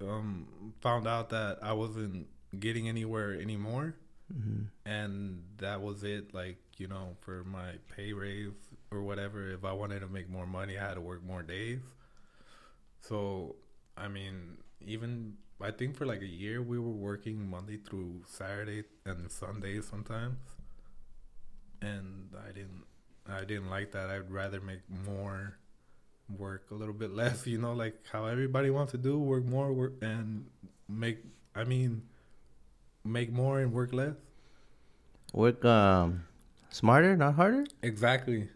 um, 0.00 0.72
found 0.80 1.06
out 1.06 1.30
that 1.30 1.58
I 1.62 1.72
wasn't 1.72 2.28
getting 2.58 2.88
anywhere 2.88 3.34
anymore. 3.34 3.96
hmm 4.32 4.64
and 4.86 5.42
that 5.58 5.80
was 5.82 6.04
it 6.04 6.34
like 6.34 6.58
you 6.78 6.88
know 6.88 7.16
for 7.20 7.44
my 7.44 7.72
pay 7.94 8.12
raise 8.12 8.58
or 8.90 9.02
whatever 9.02 9.50
if 9.52 9.64
i 9.64 9.72
wanted 9.72 10.00
to 10.00 10.08
make 10.08 10.28
more 10.30 10.46
money 10.46 10.78
i 10.78 10.82
had 10.88 10.94
to 10.94 11.00
work 11.00 11.22
more 11.24 11.42
days 11.42 11.80
so 13.00 13.56
i 13.96 14.08
mean 14.08 14.56
even 14.80 15.34
i 15.60 15.70
think 15.70 15.96
for 15.96 16.06
like 16.06 16.22
a 16.22 16.26
year 16.26 16.62
we 16.62 16.78
were 16.78 16.98
working 17.10 17.48
monday 17.48 17.76
through 17.76 18.20
saturday 18.26 18.84
and 19.04 19.30
sunday 19.30 19.80
sometimes 19.80 20.38
and 21.86 22.28
i 22.48 22.52
didn't 22.52 22.84
i 23.28 23.44
didn't 23.44 23.70
like 23.70 23.92
that 23.92 24.10
i'd 24.10 24.30
rather 24.30 24.60
make 24.60 24.80
more 25.06 25.56
work 26.38 26.64
a 26.70 26.74
little 26.74 26.94
bit 26.94 27.12
less 27.14 27.46
you 27.46 27.58
know 27.58 27.72
like 27.72 27.94
how 28.12 28.26
everybody 28.26 28.70
wants 28.70 28.92
to 28.92 28.98
do 28.98 29.18
work 29.18 29.44
more 29.44 29.72
work 29.72 29.92
and 30.02 30.46
make 30.88 31.18
i 31.54 31.62
mean 31.64 32.02
make 33.04 33.30
more 33.30 33.60
and 33.60 33.72
work 33.72 33.92
less 33.92 34.16
Work 35.32 35.64
um, 35.64 36.24
smarter, 36.70 37.16
not 37.16 37.34
harder. 37.34 37.66
Exactly. 37.82 38.48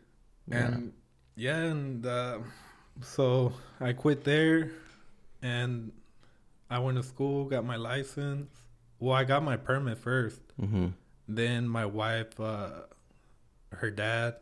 Yeah. 0.49 0.67
And 0.67 0.93
yeah, 1.37 1.57
and 1.59 2.07
uh, 2.07 2.39
so 3.03 3.53
I 3.81 3.93
quit 3.93 4.25
there 4.25 4.71
and 5.43 5.93
I 6.71 6.79
went 6.79 6.97
to 6.97 7.03
school, 7.03 7.45
got 7.45 7.65
my 7.65 7.77
license. 7.77 8.49
Well, 8.99 9.15
I 9.15 9.25
got 9.25 9.43
my 9.43 9.57
permit 9.57 9.99
first. 9.99 10.41
Mm-hmm. 10.61 10.89
Then 11.29 11.69
my 11.69 11.87
wife, 11.87 12.39
uh, 12.39 12.83
her 13.73 13.91
dad, 13.91 14.37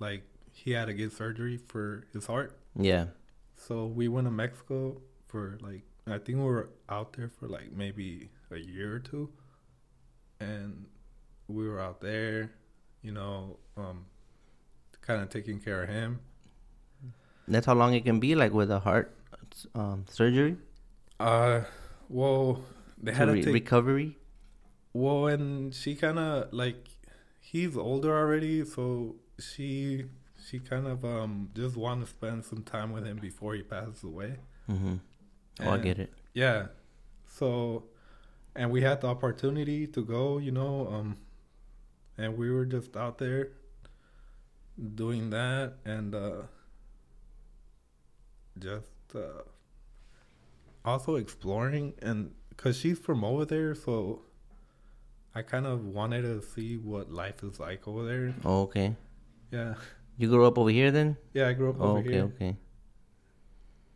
like, 0.00 0.22
he 0.52 0.72
had 0.72 0.86
to 0.86 0.94
get 0.94 1.12
surgery 1.12 1.58
for 1.68 2.04
his 2.12 2.26
heart. 2.26 2.58
Yeah. 2.78 3.06
So 3.56 3.86
we 3.86 4.08
went 4.08 4.26
to 4.26 4.30
Mexico 4.30 5.00
for 5.28 5.58
like, 5.62 5.82
I 6.06 6.18
think 6.18 6.38
we 6.38 6.44
were 6.44 6.70
out 6.88 7.12
there 7.14 7.28
for 7.28 7.48
like 7.48 7.72
maybe 7.72 8.30
a 8.50 8.58
year 8.58 8.94
or 8.94 8.98
two. 8.98 9.30
And 10.40 10.86
we 11.48 11.68
were 11.68 11.80
out 11.80 12.00
there, 12.00 12.50
you 13.02 13.12
know, 13.12 13.58
um, 13.76 14.04
kind 15.00 15.22
of 15.22 15.30
taking 15.30 15.60
care 15.60 15.82
of 15.84 15.88
him. 15.88 16.20
That's 17.48 17.66
how 17.66 17.74
long 17.74 17.94
it 17.94 18.04
can 18.04 18.20
be, 18.20 18.34
like 18.34 18.52
with 18.52 18.70
a 18.70 18.78
heart 18.80 19.14
um, 19.74 20.04
surgery 20.08 20.56
Uh, 21.20 21.62
well, 22.08 22.62
they 23.02 23.12
had 23.12 23.26
to 23.26 23.32
re- 23.32 23.42
take. 23.42 23.52
recovery. 23.54 24.18
well, 24.92 25.26
and 25.26 25.74
she 25.74 25.94
kind 25.94 26.18
of 26.18 26.52
like, 26.52 26.88
he's 27.52 27.76
older 27.76 28.16
already, 28.16 28.64
so 28.64 29.16
she 29.38 30.06
she 30.44 30.58
kind 30.58 30.86
of 30.86 31.04
um 31.04 31.50
just 31.54 31.76
wanted 31.76 32.06
to 32.06 32.10
spend 32.10 32.44
some 32.44 32.62
time 32.62 32.92
with 32.92 33.06
him 33.06 33.18
before 33.18 33.54
he 33.54 33.62
passes 33.62 34.02
away. 34.02 34.36
Mm-hmm. 34.70 34.94
Oh, 35.60 35.70
I 35.70 35.78
get 35.78 35.98
it. 35.98 36.12
Yeah. 36.32 36.68
So, 37.26 37.84
and 38.56 38.70
we 38.70 38.80
had 38.80 39.02
the 39.02 39.08
opportunity 39.08 39.86
to 39.86 40.02
go, 40.02 40.38
you 40.38 40.50
know, 40.50 40.88
um, 40.88 41.18
and 42.16 42.36
we 42.36 42.50
were 42.50 42.64
just 42.64 42.96
out 42.96 43.18
there 43.18 43.50
doing 44.94 45.30
that 45.30 45.74
and 45.84 46.14
uh, 46.14 46.42
just 48.58 48.86
uh, 49.14 49.42
also 50.84 51.16
exploring. 51.16 51.94
And 52.00 52.32
because 52.48 52.78
she's 52.78 52.98
from 52.98 53.24
over 53.24 53.44
there, 53.44 53.74
so 53.74 54.22
I 55.34 55.42
kind 55.42 55.66
of 55.66 55.84
wanted 55.86 56.22
to 56.22 56.42
see 56.42 56.76
what 56.76 57.10
life 57.10 57.42
is 57.42 57.58
like 57.58 57.88
over 57.88 58.04
there. 58.04 58.34
Oh, 58.44 58.62
okay. 58.62 58.96
Yeah. 59.50 59.74
You 60.18 60.28
grew 60.28 60.44
up 60.46 60.58
over 60.58 60.68
here 60.70 60.90
then? 60.90 61.16
Yeah, 61.32 61.48
I 61.48 61.52
grew 61.54 61.70
up 61.70 61.76
Oh, 61.80 61.90
over 61.96 61.98
okay, 62.00 62.12
here. 62.12 62.22
okay. 62.24 62.48
okay. 62.48 62.56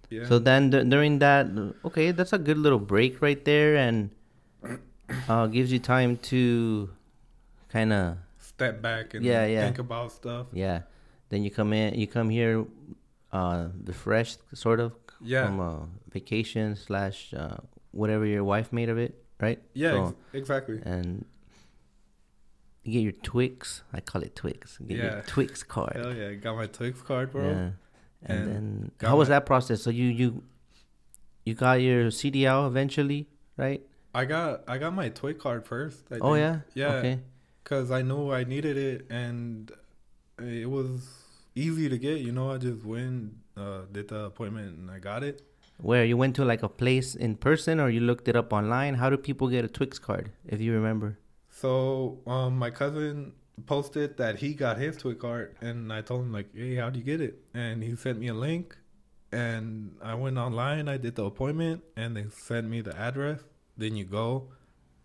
Yeah. 0.09 0.26
So 0.28 0.38
then 0.38 0.71
d- 0.71 0.85
during 0.85 1.19
that, 1.19 1.47
okay, 1.85 2.12
that's 2.12 2.33
a 2.33 2.38
good 2.38 2.57
little 2.59 2.78
break 2.78 3.21
right 3.21 3.43
there, 3.45 3.76
and 3.76 4.11
uh, 5.28 5.47
gives 5.47 5.73
you 5.73 5.78
time 5.78 6.16
to 6.33 6.90
kind 7.69 7.93
of 7.93 8.16
Step 8.38 8.81
back 8.81 9.12
and 9.12 9.25
Yeah, 9.25 9.45
yeah. 9.45 9.64
think 9.66 9.78
about 9.78 10.12
stuff. 10.12 10.47
yeah. 10.52 10.83
Then 11.28 11.43
you 11.43 11.50
come 11.50 11.73
in, 11.75 11.99
you 11.99 12.07
come 12.07 12.31
here, 12.31 12.64
uh, 13.33 13.69
refreshed, 13.85 14.38
sort 14.55 14.81
of 14.81 14.95
Yeah. 15.21 15.45
from 15.45 15.61
a 15.61 15.88
vacation 16.09 16.76
slash 16.76 17.35
uh, 17.35 17.59
whatever 17.90 18.25
your 18.25 18.45
wife 18.45 18.73
made 18.73 18.88
of 18.88 18.97
it, 18.97 19.21
right? 19.40 19.61
yeah, 19.75 19.90
So, 19.93 20.05
ex- 20.07 20.14
exactly. 20.33 20.81
and 20.85 21.25
you 22.85 22.93
get 22.93 23.00
your 23.02 23.12
Twix. 23.12 23.83
I 23.93 24.00
call 24.00 24.23
it 24.23 24.35
Twix. 24.37 24.78
You 24.81 24.87
get 24.87 24.97
your 24.99 25.07
Yeah. 25.07 25.23
Twix 25.26 25.62
card. 25.75 25.97
Hell 25.97 26.14
yeah, 26.14 26.33
got 26.35 26.57
my 26.57 26.66
Twix 26.66 27.02
card, 27.02 27.33
bro. 27.33 27.45
Yeah. 27.49 27.71
And, 28.23 28.38
And 28.40 28.49
then 28.50 28.90
how 29.02 29.16
was 29.16 29.28
that 29.28 29.45
process? 29.47 29.83
So 29.83 29.90
you 29.90 30.07
you 30.07 30.43
you 31.45 31.55
got 31.55 31.81
your 31.81 32.07
CDL 32.11 32.66
eventually, 32.66 33.28
right? 33.57 33.83
I 34.14 34.25
got 34.25 34.64
I 34.69 34.78
got 34.78 34.95
my 34.95 35.09
Twix 35.11 35.40
card 35.40 35.66
first. 35.66 36.05
I 36.11 36.16
Oh 36.21 36.35
think. 36.35 36.38
yeah. 36.75 36.88
yeah, 36.88 36.95
Okay. 36.97 37.21
because 37.62 37.90
I 37.90 38.02
knew 38.02 38.33
I 38.33 38.45
needed 38.45 38.76
it, 38.78 39.07
and 39.11 39.71
it 40.38 40.69
was 40.71 41.07
easy 41.55 41.88
to 41.88 41.99
get. 41.99 42.21
You 42.21 42.33
know, 42.33 42.50
I 42.50 42.59
just 42.59 42.85
went, 42.85 43.35
uh, 43.57 43.83
did 43.93 44.09
the 44.09 44.25
appointment, 44.25 44.78
and 44.78 44.90
I 44.90 44.99
got 44.99 45.23
it. 45.23 45.43
Where 45.78 46.04
you 46.04 46.16
went 46.16 46.35
to 46.37 46.45
like 46.45 46.62
a 46.62 46.68
place 46.68 47.14
in 47.14 47.37
person 47.37 47.80
or 47.80 47.90
you 47.90 48.00
looked 48.00 48.28
it 48.28 48.37
up 48.37 48.52
online? 48.52 48.95
How 48.95 49.11
do 49.11 49.16
people 49.16 49.49
get 49.49 49.64
a 49.64 49.68
Twix 49.68 49.99
card 49.99 50.30
if 50.47 50.61
you 50.61 50.73
remember? 50.73 51.18
So 51.50 52.18
um, 52.26 52.56
my 52.59 52.71
cousin 52.71 53.33
posted 53.66 54.16
that 54.18 54.38
he 54.38 54.54
got 54.54 54.78
his 54.78 54.97
Twix 54.97 55.21
card, 55.21 55.56
and 55.61 55.92
I 55.92 56.00
told 56.02 56.23
him 56.23 56.33
like, 56.33 56.49
"Hey, 56.54 56.76
how 56.76 56.90
do 56.90 56.99
you 56.99 57.04
get 57.04 57.21
it?" 57.21 57.38
And 57.54 57.83
he 57.83 57.95
sent 57.97 58.18
me 58.18 58.28
a 58.28 58.35
link, 58.35 58.76
and 59.33 59.97
I 60.02 60.14
went 60.14 60.38
online. 60.38 60.88
I 60.88 60.97
did 60.97 61.14
the 61.16 61.25
appointment, 61.25 61.83
and 61.97 62.16
they 62.16 62.26
sent 62.30 62.68
me 62.68 62.80
the 62.80 62.97
address. 62.99 63.40
Then 63.76 63.97
you 63.97 64.04
go, 64.04 64.49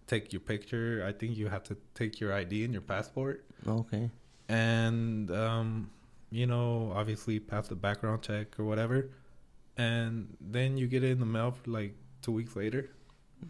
take 0.07 0.31
your 0.33 0.39
picture. 0.41 1.03
I 1.07 1.11
think 1.11 1.37
you 1.37 1.47
have 1.47 1.63
to 1.65 1.77
take 1.95 2.19
your 2.19 2.33
ID 2.33 2.63
and 2.65 2.73
your 2.73 2.81
passport, 2.81 3.45
Okay. 3.67 4.09
and 4.49 5.29
um, 5.31 5.89
you 6.31 6.45
know, 6.47 6.91
obviously 6.95 7.39
pass 7.39 7.67
the 7.67 7.75
background 7.75 8.21
check 8.21 8.57
or 8.59 8.65
whatever, 8.65 9.09
and 9.81 10.37
then 10.55 10.77
you 10.77 10.87
get 10.87 11.03
it 11.03 11.11
in 11.11 11.19
the 11.19 11.31
mail 11.37 11.51
for 11.51 11.69
like 11.79 11.93
two 12.21 12.31
weeks 12.39 12.55
later. 12.55 12.81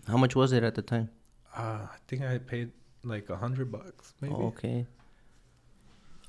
How 0.07 0.17
much 0.17 0.35
was 0.35 0.51
it 0.57 0.63
at 0.63 0.75
the 0.75 0.81
time? 0.93 1.09
Uh, 1.55 1.87
I 1.95 1.97
think 2.07 2.21
I 2.23 2.37
paid 2.37 2.71
like 3.03 3.29
a 3.29 3.37
hundred 3.43 3.71
bucks, 3.71 4.13
maybe. 4.21 4.33
Okay. 4.51 4.85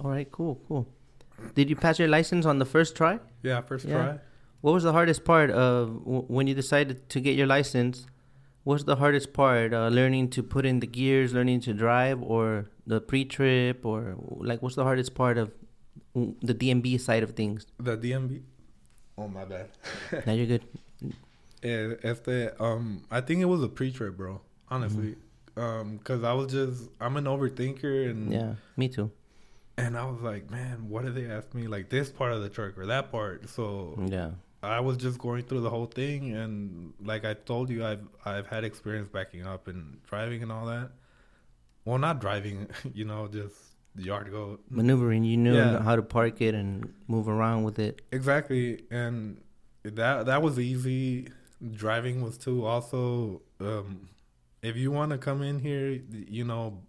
All 0.01 0.11
right, 0.11 0.29
cool, 0.33 0.61
cool. 0.69 0.87
Did 1.55 1.71
you 1.71 1.77
pass 1.77 1.99
your 1.99 2.09
license 2.09 2.45
on 2.47 2.59
the 2.59 2.65
first 2.65 2.97
try? 2.97 3.19
Yeah, 3.43 3.61
first 3.63 3.85
Yeah. 3.87 3.95
try. 3.97 4.19
What 4.63 4.73
was 4.79 4.85
the 4.85 4.93
hardest 4.93 5.25
part 5.25 5.51
of 5.51 5.89
w- 6.05 6.25
when 6.37 6.47
you 6.47 6.55
decided 6.55 7.09
to 7.15 7.21
get 7.21 7.35
your 7.37 7.47
license? 7.47 8.07
What's 8.65 8.85
the 8.85 8.97
hardest 8.97 9.33
part? 9.33 9.75
Uh, 9.75 9.89
learning 9.89 10.31
to 10.31 10.43
put 10.43 10.65
in 10.65 10.79
the 10.81 10.87
gears, 10.87 11.33
learning 11.35 11.61
to 11.63 11.73
drive, 11.75 12.23
or 12.23 12.71
the 12.87 13.01
pre-trip, 13.01 13.85
or 13.85 14.17
like 14.51 14.63
what's 14.63 14.77
the 14.77 14.85
hardest 14.85 15.15
part 15.15 15.37
of 15.39 15.51
the 16.15 16.55
DMB 16.63 16.99
side 17.01 17.23
of 17.25 17.31
things? 17.41 17.67
The 17.79 17.97
DMV. 17.97 18.43
Oh 19.19 19.29
my 19.29 19.45
bad. 19.45 19.69
now 20.27 20.33
you're 20.33 20.47
good. 20.47 20.63
Eh, 21.63 21.95
Este, 22.03 22.51
um, 22.61 23.03
I 23.11 23.21
think 23.21 23.41
it 23.41 23.45
was 23.47 23.63
a 23.63 23.69
pre-trip, 23.69 24.17
bro. 24.17 24.41
Honestly, 24.69 25.17
um, 25.57 25.99
cause 26.03 26.25
I 26.25 26.33
was 26.33 26.51
just 26.51 26.89
I'm 27.01 27.17
an 27.17 27.25
overthinker 27.25 28.11
and 28.11 28.33
Yeah, 28.33 28.55
me 28.77 28.89
too. 28.89 29.11
and 29.77 29.97
I 29.97 30.05
was 30.05 30.21
like, 30.23 30.51
man, 30.51 30.89
what 30.89 31.05
did 31.05 31.15
they 31.15 31.27
ask 31.27 31.53
me? 31.55 31.67
Like 31.67 31.89
this 31.91 32.11
part 32.11 32.33
of 32.33 32.43
the 32.43 32.49
truck 32.49 32.79
or 32.79 32.87
that 32.87 33.11
part? 33.13 33.49
So 33.49 34.03
Yeah. 34.09 34.31
I 34.63 34.81
was 34.81 34.97
just 34.97 35.19
going 35.19 35.43
through 35.45 35.61
the 35.63 35.71
whole 35.71 35.87
thing, 35.87 36.33
and 36.37 36.95
like 37.05 37.25
I 37.25 37.35
told 37.35 37.69
you, 37.69 37.85
I've 37.85 38.07
I've 38.25 38.47
had 38.47 38.63
experience 38.65 39.09
backing 39.13 39.45
up 39.47 39.67
and 39.69 40.01
driving 40.05 40.43
and 40.43 40.53
all 40.53 40.67
that. 40.67 40.91
Well, 41.85 41.99
not 41.99 42.21
driving, 42.21 42.69
you 42.95 43.05
know, 43.05 43.27
just 43.29 43.57
yard 43.97 44.31
goat. 44.31 44.65
Maneuvering, 44.71 45.25
you 45.25 45.37
knew 45.37 45.55
Yeah. 45.55 45.83
how 45.83 45.97
to 45.97 46.03
park 46.03 46.41
it 46.41 46.55
and 46.55 46.93
move 47.09 47.29
around 47.29 47.63
with 47.65 47.79
it. 47.79 48.03
Exactly, 48.13 48.85
and 48.91 49.41
that 49.85 50.27
that 50.27 50.43
was 50.43 50.59
easy. 50.59 51.29
Driving 51.73 52.23
was 52.23 52.39
too. 52.39 52.65
Also, 52.65 53.43
um, 53.61 54.09
if 54.63 54.77
you 54.77 54.91
want 54.91 55.11
to 55.13 55.19
come 55.19 55.43
in 55.43 55.61
here, 55.61 56.01
you 56.11 56.45
know, 56.45 56.83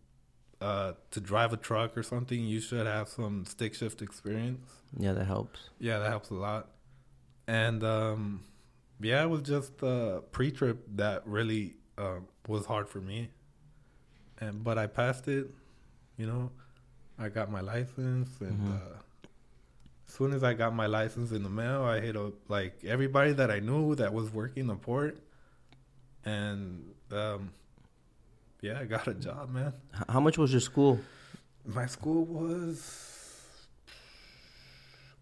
uh, 0.61 0.93
to 1.11 1.19
drive 1.19 1.53
a 1.53 1.57
truck 1.57 1.95
or 1.97 2.03
something, 2.03 2.39
you 2.45 2.59
should 2.59 2.87
have 2.87 3.07
some 3.09 3.45
stick 3.45 3.75
shift 3.75 4.01
experience. 4.01 4.71
Yeah, 4.97 5.13
that 5.13 5.25
helps. 5.25 5.69
Yeah, 5.79 5.99
that 5.99 6.09
helps 6.09 6.29
a 6.29 6.35
lot. 6.35 6.69
And 7.47 7.83
um, 7.83 8.45
yeah, 9.01 9.23
it 9.23 9.29
was 9.29 9.41
just 9.41 9.77
the 9.79 10.23
pre-trip 10.31 10.85
that 10.95 11.27
really 11.27 11.75
uh, 11.97 12.19
was 12.47 12.65
hard 12.65 12.87
for 12.89 12.99
me. 13.01 13.29
And 14.39 14.63
but 14.63 14.77
I 14.77 14.87
passed 14.87 15.27
it. 15.27 15.51
You 16.17 16.27
know, 16.27 16.51
I 17.19 17.29
got 17.29 17.51
my 17.51 17.61
license, 17.61 18.29
and 18.41 18.59
Mhm. 18.59 18.75
uh, 18.75 18.97
as 20.07 20.13
soon 20.13 20.33
as 20.33 20.43
I 20.43 20.53
got 20.53 20.73
my 20.73 20.87
license 20.87 21.31
in 21.31 21.43
the 21.43 21.49
mail, 21.49 21.83
I 21.83 21.99
hit 21.99 22.15
up 22.17 22.33
like 22.49 22.83
everybody 22.83 23.33
that 23.33 23.49
I 23.51 23.59
knew 23.59 23.95
that 23.95 24.13
was 24.13 24.31
working 24.31 24.67
the 24.67 24.75
port, 24.75 25.17
and 26.25 26.93
um, 27.11 27.51
yeah, 28.61 28.79
I 28.79 28.85
got 28.85 29.07
a 29.07 29.13
job, 29.13 29.49
man. 29.51 29.73
How 30.09 30.19
much 30.19 30.37
was 30.37 30.51
your 30.51 30.61
school? 30.61 30.99
My 31.65 31.85
school 31.85 32.25
was 32.25 32.77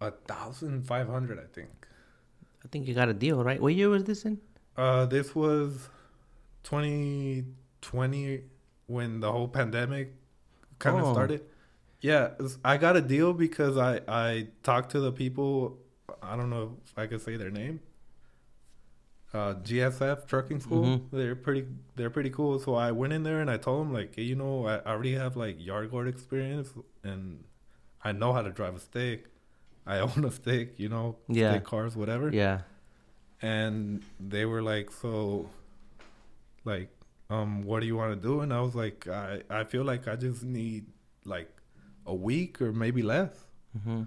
a 0.00 0.10
thousand 0.10 0.86
five 0.86 1.08
hundred, 1.08 1.38
I 1.38 1.46
think. 1.52 1.70
I 2.64 2.68
think 2.68 2.86
you 2.88 2.94
got 2.94 3.08
a 3.08 3.14
deal, 3.14 3.42
right? 3.44 3.60
What 3.60 3.74
year 3.74 3.88
was 3.88 4.04
this 4.04 4.24
in? 4.24 4.40
Uh, 4.76 5.04
this 5.06 5.34
was 5.34 5.88
2020 6.62 8.44
when 8.86 9.20
the 9.20 9.30
whole 9.30 9.48
pandemic 9.48 10.14
kind 10.78 10.98
of 10.98 11.04
Oh. 11.06 11.12
started. 11.12 11.42
Yeah, 12.02 12.30
I 12.64 12.76
got 12.76 12.96
a 12.96 13.00
deal 13.00 13.32
because 13.32 13.76
I 13.78 14.00
I 14.08 14.48
talked 14.62 14.90
to 14.90 15.00
the 15.00 15.12
people. 15.12 15.78
I 16.22 16.36
don't 16.36 16.50
know 16.50 16.76
if 16.84 16.92
I 16.98 17.06
could 17.06 17.22
say 17.22 17.36
their 17.36 17.50
name. 17.50 17.80
Uh, 19.32 19.54
GSF 19.54 20.26
Trucking 20.26 20.60
School. 20.60 20.84
Mhm. 20.84 21.02
They're 21.10 21.34
pretty. 21.36 21.64
They're 21.96 22.10
pretty 22.10 22.28
cool. 22.30 22.58
So 22.58 22.74
I 22.74 22.92
went 22.92 23.12
in 23.14 23.22
there 23.22 23.40
and 23.40 23.50
I 23.50 23.56
told 23.56 23.80
them 23.86 23.92
like, 23.94 24.14
hey, 24.16 24.22
you 24.24 24.34
know, 24.34 24.66
I, 24.66 24.76
I 24.78 24.90
already 24.92 25.14
have 25.14 25.36
like 25.36 25.56
yard 25.64 25.90
guard 25.90 26.06
experience 26.08 26.70
and 27.02 27.44
I 28.04 28.12
know 28.12 28.32
how 28.34 28.42
to 28.42 28.50
drive 28.50 28.74
a 28.74 28.80
stick. 28.80 29.26
I 29.86 29.98
own 30.08 30.24
a 30.26 30.30
stick. 30.30 30.78
You 30.78 30.88
know, 30.90 31.16
Yeah. 31.28 31.52
stick 31.52 31.64
cars, 31.64 31.96
whatever 31.96 32.30
Yeah. 32.30 32.62
and 33.40 34.02
they 34.20 34.44
were 34.44 34.60
like 34.62 34.90
so 34.90 35.48
like 36.64 36.90
um 37.30 37.62
what 37.62 37.80
do 37.80 37.86
you 37.86 37.96
want 37.96 38.12
to 38.14 38.20
do 38.28 38.40
and 38.40 38.52
i 38.54 38.60
was 38.60 38.74
like 38.76 39.08
i 39.08 39.40
i 39.50 39.64
feel 39.64 39.82
like 39.82 40.06
i 40.06 40.14
just 40.14 40.44
need 40.44 40.84
like 41.24 41.50
a 42.06 42.14
week 42.14 42.60
or 42.60 42.72
maybe 42.72 43.02
less. 43.02 43.44
Hmm 43.84 44.02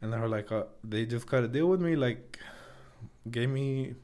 and 0.00 0.12
they 0.12 0.18
were 0.18 0.28
like 0.28 0.52
uh, 0.52 0.64
they 0.84 1.04
just 1.06 1.26
cut 1.26 1.42
a 1.44 1.48
deal 1.48 1.66
with 1.66 1.80
me 1.80 1.96
like 1.96 2.38
gave 3.30 3.48
me 3.48 3.94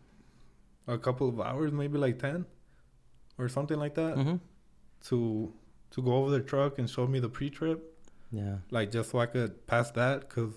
a 0.86 0.98
couple 0.98 1.28
of 1.28 1.40
hours 1.40 1.72
maybe 1.72 1.98
like 1.98 2.18
10 2.18 2.44
or 3.38 3.48
something 3.48 3.78
like 3.78 3.94
that 3.94 4.14
hmm 4.16 4.36
to 5.04 5.52
to 5.90 6.02
go 6.02 6.14
over 6.14 6.30
the 6.30 6.40
truck 6.40 6.78
and 6.78 6.88
show 6.90 7.06
me 7.06 7.20
the 7.20 7.28
pre-trip. 7.28 7.90
Yeah. 8.32 8.56
like 8.70 8.90
just 8.90 9.10
so 9.10 9.20
i 9.20 9.26
could 9.26 9.66
pass 9.66 9.90
that 9.92 10.20
because 10.28 10.54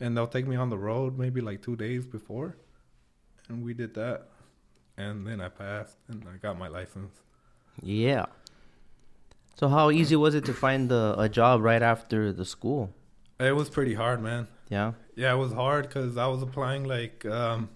and 0.00 0.16
they'll 0.16 0.28
take 0.28 0.46
me 0.46 0.54
on 0.54 0.68
the 0.70 0.78
road 0.78 1.18
maybe 1.18 1.40
like 1.40 1.62
two 1.62 1.76
days 1.76 2.06
before. 2.06 2.56
And 3.48 3.64
we 3.64 3.74
did 3.74 3.94
that. 3.94 4.28
And 4.96 5.26
then 5.26 5.40
i 5.40 5.48
passed 5.48 5.96
and 6.08 6.24
i 6.32 6.36
got 6.36 6.58
my 6.58 6.68
license. 6.68 7.14
Yeah. 7.82 8.26
So 9.56 9.68
how 9.68 9.90
easy 9.90 10.16
was 10.16 10.34
it 10.34 10.44
to 10.46 10.52
find 10.54 10.88
the, 10.88 11.14
a 11.18 11.28
job 11.28 11.62
right 11.62 11.82
after 11.82 12.32
the 12.32 12.44
school? 12.44 12.90
it 13.40 13.54
was 13.54 13.68
pretty 13.68 13.94
hard 13.94 14.22
man 14.22 14.46
Yeah. 14.70 14.92
yeah 15.16 15.34
it 15.34 15.36
was 15.36 15.52
hard 15.52 15.88
because 15.88 16.16
i 16.16 16.26
was 16.28 16.40
applying 16.40 16.84
like 16.84 17.26
um 17.26 17.68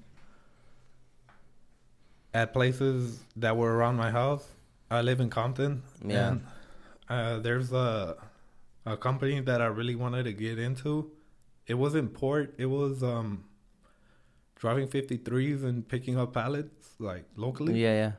at 2.32 2.52
places 2.52 3.18
that 3.36 3.56
were 3.56 3.74
around 3.76 3.96
my 3.96 4.10
house 4.10 4.46
i 4.90 5.00
live 5.02 5.18
in 5.20 5.28
compton 5.30 5.82
Yeah. 6.04 6.28
and 6.28 6.46
uh, 7.08 7.38
there's 7.40 7.72
a 7.72 8.16
a 8.86 8.96
company 8.96 9.40
that 9.40 9.60
i 9.60 9.66
really 9.66 9.96
wanted 9.96 10.24
to 10.24 10.32
get 10.32 10.58
into 10.60 11.10
it 11.66 11.74
wasn't 11.74 12.14
port 12.14 12.54
it 12.56 12.66
was 12.66 13.02
um 13.02 13.44
driving 14.54 14.86
53s 14.88 15.64
and 15.64 15.86
picking 15.88 16.16
up 16.18 16.32
pallets 16.34 16.94
like 17.00 17.24
locally 17.36 17.74
Yeah, 17.82 17.94
yeah. 18.02 18.12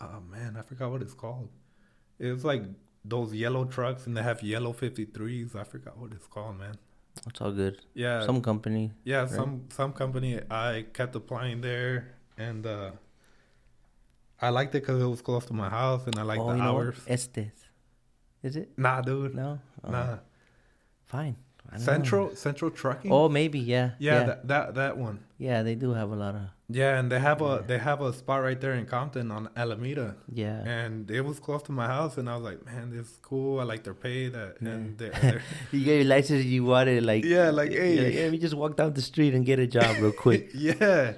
oh 0.00 0.20
man 0.30 0.56
i 0.56 0.62
forgot 0.62 0.92
what 0.92 1.02
it's 1.02 1.14
called 1.14 1.48
it's 2.30 2.44
like 2.44 2.62
those 3.04 3.34
yellow 3.34 3.64
trucks 3.64 4.06
and 4.06 4.16
they 4.16 4.22
have 4.22 4.42
yellow 4.42 4.72
53s 4.72 5.56
i 5.56 5.64
forgot 5.64 5.98
what 5.98 6.12
it's 6.12 6.26
called 6.34 6.56
man 6.58 6.76
It's 7.28 7.40
all 7.40 7.52
good. 7.52 7.76
yeah 7.94 8.24
Some 8.26 8.40
company. 8.40 8.84
yeah 9.04 9.26
some 9.26 9.52
some 9.78 9.92
company 9.92 10.40
i 10.50 10.84
kept 10.98 11.14
applying 11.16 11.60
there 11.60 11.96
and 12.38 12.64
uh 12.66 12.90
i 14.40 14.48
liked 14.50 14.74
it 14.74 14.82
because 14.82 15.00
it 15.02 15.06
was 15.06 15.20
close 15.28 15.44
to 15.46 15.52
my 15.62 15.68
house 15.68 16.06
and 16.06 16.16
i 16.18 16.22
liked 16.22 16.40
oh, 16.42 16.50
the 16.50 16.56
you 16.56 16.62
know 16.62 16.74
what? 16.74 16.82
hours 16.84 16.98
Estes. 17.08 17.58
Is 18.42 18.56
it? 18.56 18.68
nah 18.76 19.00
dude 19.00 19.34
No. 19.34 19.58
Oh, 19.84 19.90
nah 19.90 20.18
Fine. 21.04 21.36
Don't 21.70 21.78
know. 21.78 21.84
central 21.92 22.36
central 22.36 22.70
trucking 22.70 23.12
Oh, 23.12 23.28
maybe. 23.28 23.58
Yeah. 23.60 23.90
yeah, 23.98 24.12
Yeah. 24.20 24.24
That, 24.28 24.48
that 24.48 24.74
that 24.80 24.94
one 24.98 25.18
yeah. 25.38 25.62
They 25.62 25.74
do 25.74 25.92
have 25.92 26.10
a 26.10 26.16
lot 26.24 26.34
of. 26.34 26.42
Yeah 26.74 26.98
and 26.98 27.10
they 27.12 27.18
have 27.28 27.40
a 27.42 27.44
Yeah. 27.44 27.60
they 27.70 27.78
have 27.78 28.00
a 28.08 28.12
spot 28.12 28.40
right 28.42 28.60
there 28.60 28.74
in 28.80 28.86
compton 28.86 29.30
on 29.36 29.48
alameda 29.62 30.16
Yeah. 30.42 30.58
and 30.78 31.10
it 31.10 31.22
was 31.30 31.38
close 31.46 31.62
to 31.68 31.72
my 31.80 31.86
house 31.96 32.14
and 32.18 32.28
i 32.30 32.34
was 32.36 32.44
like 32.50 32.60
man 32.68 32.90
this 32.94 33.06
is 33.12 33.18
cool 33.22 33.60
i 33.60 33.64
like 33.72 33.82
their 33.86 33.94
pay 34.06 34.28
that 34.28 34.52
Yeah. 34.60 34.68
and 34.74 34.98
they're, 34.98 35.10
they're 35.22 35.42
You 35.72 35.80
get 35.84 35.96
your 36.00 36.10
license. 36.16 36.44
You 36.44 36.64
wanted 36.64 37.02
like. 37.12 37.24
Yeah, 37.24 37.50
like, 37.50 37.72
hey. 37.72 37.94
yeah, 38.14 38.22
let 38.24 38.32
me 38.32 38.38
just 38.46 38.54
walk 38.62 38.72
down 38.76 38.90
the 39.00 39.02
street 39.12 39.32
and 39.36 39.42
get 39.50 39.58
a 39.58 39.66
job 39.76 39.90
real 40.02 40.12
quick. 40.26 40.44
yeah 40.54 41.14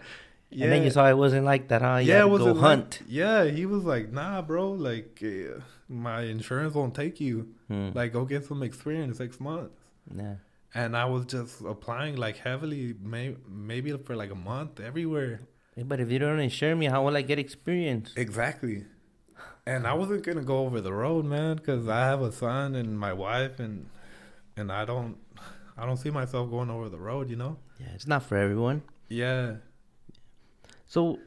yeah 0.51 0.65
And 0.65 0.73
then 0.73 0.83
you 0.87 0.91
saw 0.97 1.03
it 1.15 1.19
wasn't 1.25 1.45
like 1.53 1.65
that, 1.71 1.81
huh? 1.83 1.97
You 1.97 2.09
yeah, 2.13 2.21
it 2.27 2.31
was 2.37 2.43
go 2.43 2.51
a 2.51 2.55
hunt. 2.67 2.91
yeah, 3.21 3.45
he 3.59 3.65
was 3.75 3.83
like, 3.93 4.07
"Nah, 4.19 4.41
bro. 4.49 4.65
Like, 4.89 5.13
uh, 5.35 5.61
my 5.89 6.21
insurance 6.35 6.73
won't 6.79 6.95
take 7.03 7.17
you. 7.27 7.37
Hmm. 7.69 7.89
Like, 7.99 8.11
go 8.13 8.23
get 8.35 8.43
some 8.51 8.63
experience, 8.71 9.15
six 9.25 9.33
months." 9.49 9.75
yeah. 10.23 10.37
And 10.75 10.97
I 10.97 11.05
was 11.05 11.27
just 11.27 11.61
applying 11.61 12.17
like 12.17 12.37
heavily, 12.39 12.95
may- 13.01 13.37
maybe 13.49 13.97
for 13.99 14.17
like 14.17 14.31
a 14.31 14.35
month 14.35 14.81
everywhere. 14.81 15.43
Hey, 15.77 15.83
But 15.83 16.01
if 16.01 16.11
you 16.11 16.19
don't 16.19 16.41
insure 16.41 16.75
me, 16.75 16.87
how 16.87 17.05
will 17.05 17.17
I 17.17 17.23
get 17.23 17.39
experience? 17.39 18.13
Exactly. 18.17 18.85
And 19.67 19.87
I 19.87 19.95
wasn't 19.95 20.25
gonna 20.25 20.43
go 20.43 20.59
over 20.67 20.81
the 20.81 20.93
road, 20.93 21.25
man, 21.25 21.57
because 21.57 21.89
I 21.89 22.01
have 22.07 22.21
a 22.21 22.33
son 22.33 22.75
and 22.75 22.99
my 22.99 23.13
wife, 23.13 23.61
and 23.61 23.89
and 24.57 24.71
I 24.71 24.85
don't, 24.85 25.17
I 25.77 25.87
don't 25.87 25.97
see 25.97 26.11
myself 26.11 26.51
going 26.51 26.71
over 26.71 26.89
the 26.89 26.99
road. 26.99 27.31
You 27.31 27.37
know? 27.37 27.57
Yeah, 27.81 27.87
it's 27.95 28.07
not 28.07 28.23
for 28.25 28.37
everyone. 28.37 28.83
Yeah. 29.09 29.57
So 30.87 31.19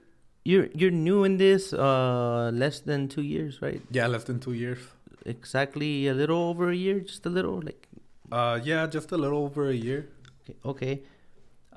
you're 0.46 0.68
you're 0.74 0.92
new 0.92 1.24
in 1.24 1.38
this, 1.38 1.74
uh, 1.74 2.52
less 2.54 2.80
than 2.82 3.08
two 3.08 3.24
years, 3.24 3.62
right? 3.62 3.82
Yeah, 3.92 4.08
less 4.08 4.24
than 4.26 4.40
two 4.40 4.54
years. 4.54 4.80
Exactly 5.26 6.08
a 6.08 6.14
little 6.14 6.38
over 6.50 6.70
a 6.70 6.76
year, 6.76 7.00
just 7.00 7.26
a 7.26 7.30
little, 7.30 7.60
like 7.62 7.88
Uh, 8.32 8.60
yeah, 8.64 8.88
just 8.88 9.12
a 9.12 9.18
little 9.18 9.44
over 9.44 9.70
a 9.70 9.74
year. 9.74 10.10
okay. 10.44 10.58
okay. 10.66 11.02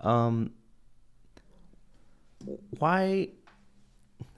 Um, 0.03 0.53
why? 2.79 3.29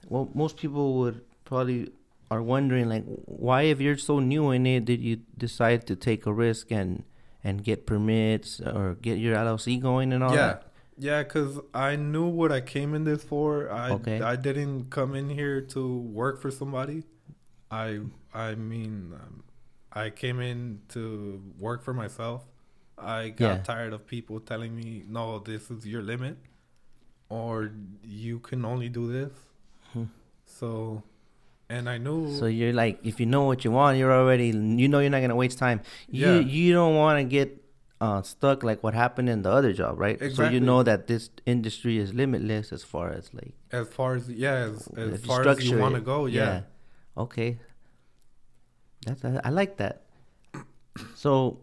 Well, 0.09 0.29
most 0.33 0.57
people 0.57 0.95
would 0.99 1.21
probably 1.45 1.91
are 2.29 2.41
wondering 2.41 2.89
like, 2.89 3.03
why, 3.25 3.63
if 3.63 3.79
you're 3.79 3.97
so 3.97 4.19
new 4.19 4.51
in 4.51 4.65
it, 4.65 4.85
did 4.85 5.01
you 5.01 5.21
decide 5.37 5.87
to 5.87 5.95
take 5.95 6.25
a 6.25 6.33
risk 6.33 6.71
and 6.71 7.03
and 7.43 7.63
get 7.63 7.85
permits 7.85 8.61
or 8.61 8.95
get 9.01 9.17
your 9.17 9.35
LLC 9.35 9.79
going 9.81 10.13
and 10.13 10.23
all 10.23 10.31
yeah. 10.31 10.47
that? 10.47 10.63
Yeah, 10.97 11.23
cause 11.23 11.59
I 11.73 11.95
knew 11.95 12.27
what 12.27 12.51
I 12.51 12.61
came 12.61 12.93
in 12.93 13.03
this 13.03 13.23
for. 13.23 13.71
I 13.71 13.91
Okay. 13.91 14.21
I 14.21 14.35
didn't 14.35 14.89
come 14.89 15.15
in 15.15 15.29
here 15.29 15.59
to 15.73 15.97
work 15.97 16.39
for 16.39 16.51
somebody. 16.51 17.03
I 17.71 18.01
I 18.33 18.55
mean, 18.55 19.13
um, 19.13 19.43
I 19.93 20.09
came 20.09 20.39
in 20.39 20.81
to 20.89 21.41
work 21.59 21.83
for 21.83 21.93
myself. 21.93 22.43
I 22.97 23.29
got 23.29 23.45
Yeah. 23.57 23.63
tired 23.63 23.93
of 23.93 24.05
people 24.07 24.39
telling 24.39 24.75
me, 24.75 25.03
"No, 25.07 25.39
this 25.39 25.69
is 25.71 25.85
your 25.85 26.01
limit," 26.01 26.37
or 27.29 27.71
"You 28.03 28.39
can 28.39 28.65
only 28.65 28.89
do 28.89 29.11
this." 29.11 29.31
Hmm. 29.93 30.05
So, 30.45 31.03
and 31.69 31.89
I 31.89 31.97
knew. 31.97 32.35
So 32.39 32.45
you're 32.45 32.73
like, 32.73 32.99
if 33.03 33.19
you 33.19 33.25
know 33.25 33.43
what 33.45 33.63
you 33.65 33.71
want, 33.71 33.97
you're 33.97 34.11
already, 34.13 34.47
you 34.47 34.87
know, 34.87 34.99
you're 34.99 35.09
not 35.09 35.21
gonna 35.21 35.35
waste 35.35 35.57
time. 35.57 35.81
You 36.09 36.31
Yeah. 36.31 36.39
you 36.39 36.73
don't 36.73 36.95
want 36.95 37.19
to 37.19 37.23
get 37.23 37.59
uh, 38.01 38.21
stuck 38.21 38.63
like 38.63 38.83
what 38.83 38.93
happened 38.93 39.29
in 39.29 39.43
the 39.43 39.49
other 39.49 39.71
job, 39.71 39.97
right? 39.97 40.15
Exactly. 40.21 40.35
So 40.35 40.51
you 40.51 40.59
know 40.59 40.83
that 40.83 41.07
this 41.07 41.29
industry 41.45 41.97
is 41.97 42.13
limitless 42.13 42.73
as 42.73 42.83
far 42.83 43.11
as 43.11 43.33
like 43.33 43.53
as 43.71 43.87
far 43.87 44.15
as 44.15 44.29
yeah, 44.29 44.55
as, 44.69 44.89
as 44.97 45.21
far 45.25 45.47
as 45.47 45.63
you 45.63 45.77
want 45.77 45.95
to 45.95 46.01
go, 46.01 46.25
yeah. 46.25 46.63
Okay. 47.17 47.59
That's 49.05 49.23
I, 49.25 49.39
I 49.43 49.49
like 49.49 49.77
that. 49.77 50.03
So, 51.15 51.59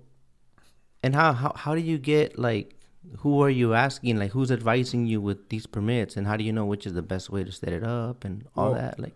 and 1.03 1.15
how 1.15 1.33
how 1.33 1.53
how 1.57 1.75
do 1.75 1.81
you 1.81 1.99
get 1.99 2.39
like 2.39 2.75
who 3.19 3.43
are 3.43 3.51
you 3.51 3.75
asking 3.75 4.19
like 4.19 4.33
who's 4.33 4.51
advising 4.51 5.07
you 5.07 5.21
with 5.21 5.49
these 5.49 5.67
permits 5.67 6.17
and 6.17 6.27
how 6.27 6.37
do 6.37 6.45
you 6.45 6.53
know 6.53 6.67
which 6.67 6.87
is 6.87 6.93
the 6.93 7.03
best 7.03 7.31
way 7.31 7.43
to 7.45 7.51
set 7.53 7.73
it 7.73 7.83
up 7.83 8.25
and 8.25 8.45
all 8.57 8.73
Well, 8.73 8.81
that 8.81 9.01
like 9.01 9.15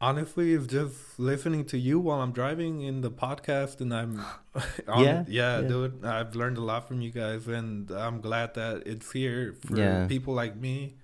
honestly, 0.00 0.52
it's 0.52 0.66
just 0.66 1.18
listening 1.18 1.64
to 1.66 1.78
you 1.78 1.98
while 2.00 2.20
I'm 2.20 2.32
driving 2.32 2.82
in 2.82 3.00
the 3.00 3.10
podcast, 3.10 3.80
and 3.80 3.94
I'm, 3.94 4.20
on, 4.88 5.04
Yeah, 5.04 5.24
yeah, 5.26 5.60
yeah. 5.60 5.68
dude. 5.68 6.04
I've 6.04 6.34
learned 6.34 6.58
a 6.58 6.62
lot 6.62 6.86
from 6.88 7.00
you 7.00 7.10
guys, 7.10 7.46
and 7.48 7.90
I'm 7.90 8.20
glad 8.20 8.54
that 8.54 8.86
it's 8.86 9.10
here 9.12 9.54
for 9.64 9.76
Yeah. 9.78 10.06
people 10.06 10.34
like 10.34 10.56
me 10.56 10.96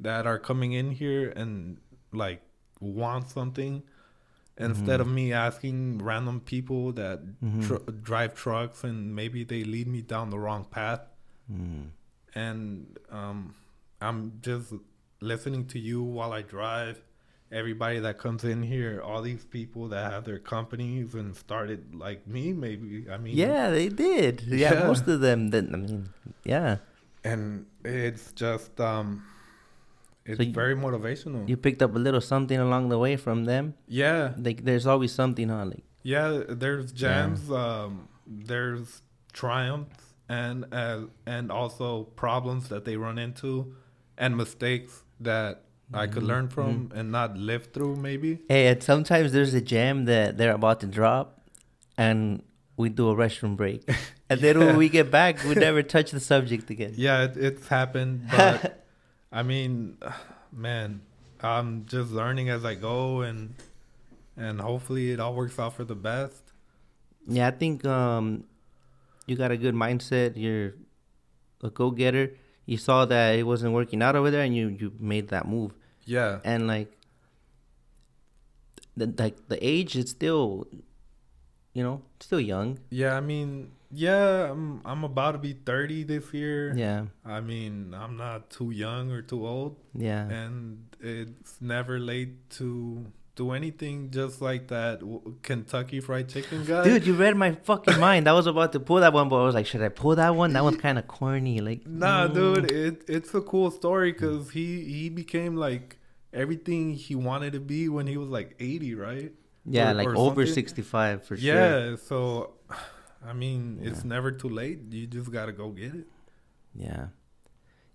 that 0.00 0.26
are 0.26 0.38
coming 0.38 0.72
in 0.72 0.90
here 0.90 1.30
and 1.30 1.78
like 2.12 2.42
want 2.80 3.28
something. 3.30 3.82
Instead 4.68 4.98
Mhm. 5.00 5.04
of 5.04 5.08
me 5.08 5.32
asking 5.32 5.98
random 6.10 6.38
people 6.40 6.92
that 6.92 7.18
Mhm. 7.42 7.66
tr- 7.66 7.90
drive 8.08 8.34
trucks 8.34 8.84
and 8.84 9.14
maybe 9.20 9.42
they 9.44 9.64
lead 9.64 9.88
me 9.88 10.02
down 10.02 10.28
the 10.30 10.38
wrong 10.38 10.64
path, 10.78 11.00
Mm. 11.50 11.86
and 12.34 12.98
um, 13.10 13.54
I'm 14.00 14.20
just 14.42 14.72
listening 15.20 15.66
to 15.68 15.78
you 15.78 16.02
while 16.02 16.32
I 16.32 16.42
drive. 16.42 17.02
Everybody 17.52 17.98
that 18.00 18.16
comes 18.18 18.44
in 18.44 18.62
here, 18.62 19.00
all 19.02 19.22
these 19.22 19.44
people 19.44 19.88
that 19.88 20.12
have 20.12 20.24
their 20.24 20.38
companies 20.38 21.14
and 21.16 21.34
started 21.34 21.80
like 21.94 22.24
me, 22.26 22.52
maybe. 22.52 23.06
I 23.10 23.16
mean, 23.18 23.36
Yeah, 23.36 23.70
they 23.70 23.88
did. 23.88 24.42
Yeah, 24.42 24.74
Yeah. 24.74 24.86
most 24.86 25.08
of 25.08 25.20
them. 25.20 25.50
didn't. 25.50 25.74
I 25.74 25.78
mean, 25.78 26.08
yeah. 26.44 26.76
and 27.24 27.66
it's 27.84 28.32
just 28.32 28.80
um, 28.80 29.24
it's 30.26 30.36
So 30.38 30.42
you- 30.44 30.52
very 30.52 30.74
motivational. 30.76 31.48
You 31.48 31.56
picked 31.56 31.82
up 31.82 31.94
a 31.94 31.98
little 31.98 32.20
something 32.20 32.58
along 32.58 32.88
the 32.88 32.98
way 32.98 33.16
from 33.16 33.44
them. 33.44 33.74
yeah, 33.88 34.34
Like, 34.38 34.64
there's 34.64 34.86
always 34.86 35.12
something, 35.12 35.48
huh? 35.48 35.64
Like, 35.66 35.84
yeah. 36.02 36.42
There's 36.48 36.92
jams. 36.92 37.50
Um, 37.50 38.08
there's 38.26 39.02
triumphs 39.32 40.04
and 40.28 40.64
uh, 40.72 41.00
and 41.26 41.50
also 41.50 42.04
problems 42.16 42.68
that 42.68 42.84
they 42.84 42.96
run 42.96 43.18
into, 43.18 43.74
and 44.16 44.36
mistakes 44.36 45.02
that 45.20 45.62
I 45.92 46.06
could 46.06 46.22
learn 46.22 46.48
from 46.48 46.92
and 46.94 47.10
not 47.10 47.36
live 47.36 47.72
through. 47.72 47.96
Maybe. 47.96 48.38
hey, 48.48 48.68
and 48.68 48.80
sometimes 48.82 49.32
there's 49.32 49.54
a 49.54 49.60
jam 49.60 50.04
that 50.04 50.38
they're 50.38 50.52
about 50.54 50.78
to 50.80 50.86
drop, 50.86 51.40
and 51.98 52.42
we 52.76 52.88
do 52.88 53.08
a 53.10 53.14
restroom 53.14 53.56
break, 53.56 53.82
and 54.30 54.40
then 54.40 54.58
when 54.60 54.76
we 54.76 54.88
get 54.88 55.10
back, 55.10 55.42
we 55.44 55.54
never 55.56 55.82
touch 55.82 56.12
the 56.12 56.20
subject 56.20 56.70
again. 56.70 56.94
Yeah, 57.06 57.24
it, 57.24 57.36
it's 57.36 57.66
happened, 57.68 58.26
but 58.36 58.84
I 59.32 59.42
mean, 59.42 59.98
man, 60.52 61.02
I'm 61.40 61.86
just 61.86 62.10
learning 62.12 62.48
as 62.50 62.64
I 62.64 62.74
go, 62.74 63.22
and 63.22 63.54
and 64.36 64.60
hopefully 64.60 65.10
it 65.10 65.20
all 65.20 65.34
works 65.34 65.58
out 65.58 65.74
for 65.74 65.84
the 65.84 65.94
best. 65.94 66.42
Yeah, 67.28 67.48
I 67.48 67.50
think 67.52 67.84
um, 67.84 68.44
you 69.26 69.36
got 69.36 69.50
a 69.50 69.56
good 69.56 69.74
mindset. 69.74 70.32
You're 70.36 70.74
a 71.62 71.70
go 71.70 71.90
getter. 71.90 72.32
You 72.66 72.76
saw 72.76 73.04
that 73.04 73.34
it 73.38 73.42
wasn't 73.44 73.72
working 73.74 74.02
out 74.02 74.16
over 74.16 74.30
there, 74.30 74.42
and 74.42 74.54
you 74.56 74.68
you 74.68 74.92
made 74.98 75.28
that 75.28 75.46
move. 75.46 75.72
Yeah, 76.06 76.40
And 76.44 76.66
like, 76.66 76.90
the 78.96 79.06
like 79.18 79.48
the 79.48 79.58
age 79.64 79.96
is 79.96 80.10
still, 80.10 80.66
you 81.72 81.82
know, 81.84 82.02
still 82.18 82.40
young. 82.40 82.78
yeah. 82.90 83.16
I 83.16 83.20
mean, 83.20 83.70
yeah, 83.92 84.50
I'm 84.50 84.80
I'm 84.84 85.04
about 85.04 85.32
to 85.32 85.38
be 85.38 85.52
30 85.52 86.04
this 86.04 86.32
year. 86.32 86.72
Yeah, 86.76 87.06
I 87.24 87.40
mean, 87.40 87.94
I'm 87.94 88.16
not 88.16 88.50
too 88.50 88.70
young 88.70 89.10
or 89.10 89.22
too 89.22 89.46
old, 89.46 89.76
yeah. 89.94 90.28
and 90.28 90.84
it's 91.00 91.56
never 91.60 91.98
late 91.98 92.50
to 92.58 93.06
do 93.36 93.52
anything. 93.52 94.10
Just 94.10 94.40
like 94.40 94.68
that 94.68 95.00
Kentucky 95.42 96.00
Fried 96.00 96.28
Chicken 96.28 96.64
guy, 96.64 96.84
Dude, 96.84 97.06
you 97.06 97.14
read 97.14 97.36
my 97.36 97.52
fucking 97.52 97.98
mind. 98.08 98.28
I 98.28 98.32
was 98.32 98.46
about 98.46 98.72
to 98.72 98.80
pull 98.80 99.00
that 99.00 99.12
one, 99.12 99.28
but 99.28 99.40
I 99.40 99.44
was 99.44 99.54
like, 99.54 99.66
should 99.66 99.82
I 99.82 99.88
pull 99.88 100.16
that 100.16 100.34
one? 100.34 100.52
That 100.52 100.62
one's 100.64 100.76
kind 100.86 100.98
of 100.98 101.08
corny. 101.08 101.60
Like, 101.60 101.86
Nah, 101.86 102.28
mm. 102.28 102.34
dude, 102.34 102.70
it 102.70 103.04
it's 103.08 103.34
a 103.34 103.40
cool 103.40 103.70
story 103.70 104.12
because 104.12 104.50
he 104.50 104.84
he 104.84 105.08
became 105.08 105.56
like 105.56 105.98
everything 106.32 106.94
he 106.94 107.14
wanted 107.16 107.54
to 107.54 107.60
be 107.60 107.88
when 107.88 108.06
he 108.06 108.16
was 108.16 108.28
like 108.28 108.54
eighty, 108.60 108.94
right? 108.94 109.32
Yeah, 109.66 109.90
or- 109.90 109.94
like 109.94 110.06
or 110.08 110.16
over 110.16 110.46
something. 110.46 110.54
sixty-five 110.54 111.24
for 111.24 111.36
sure. 111.36 111.54
Yeah, 111.54 111.96
so 111.96 112.52
I 113.24 113.32
mean, 113.32 113.78
it's 113.82 114.04
never 114.04 114.32
too 114.32 114.48
late. 114.48 114.80
You 114.90 115.06
just 115.06 115.30
gotta 115.30 115.52
go 115.52 115.70
get 115.70 115.94
it. 115.94 116.06
Yeah. 116.74 117.08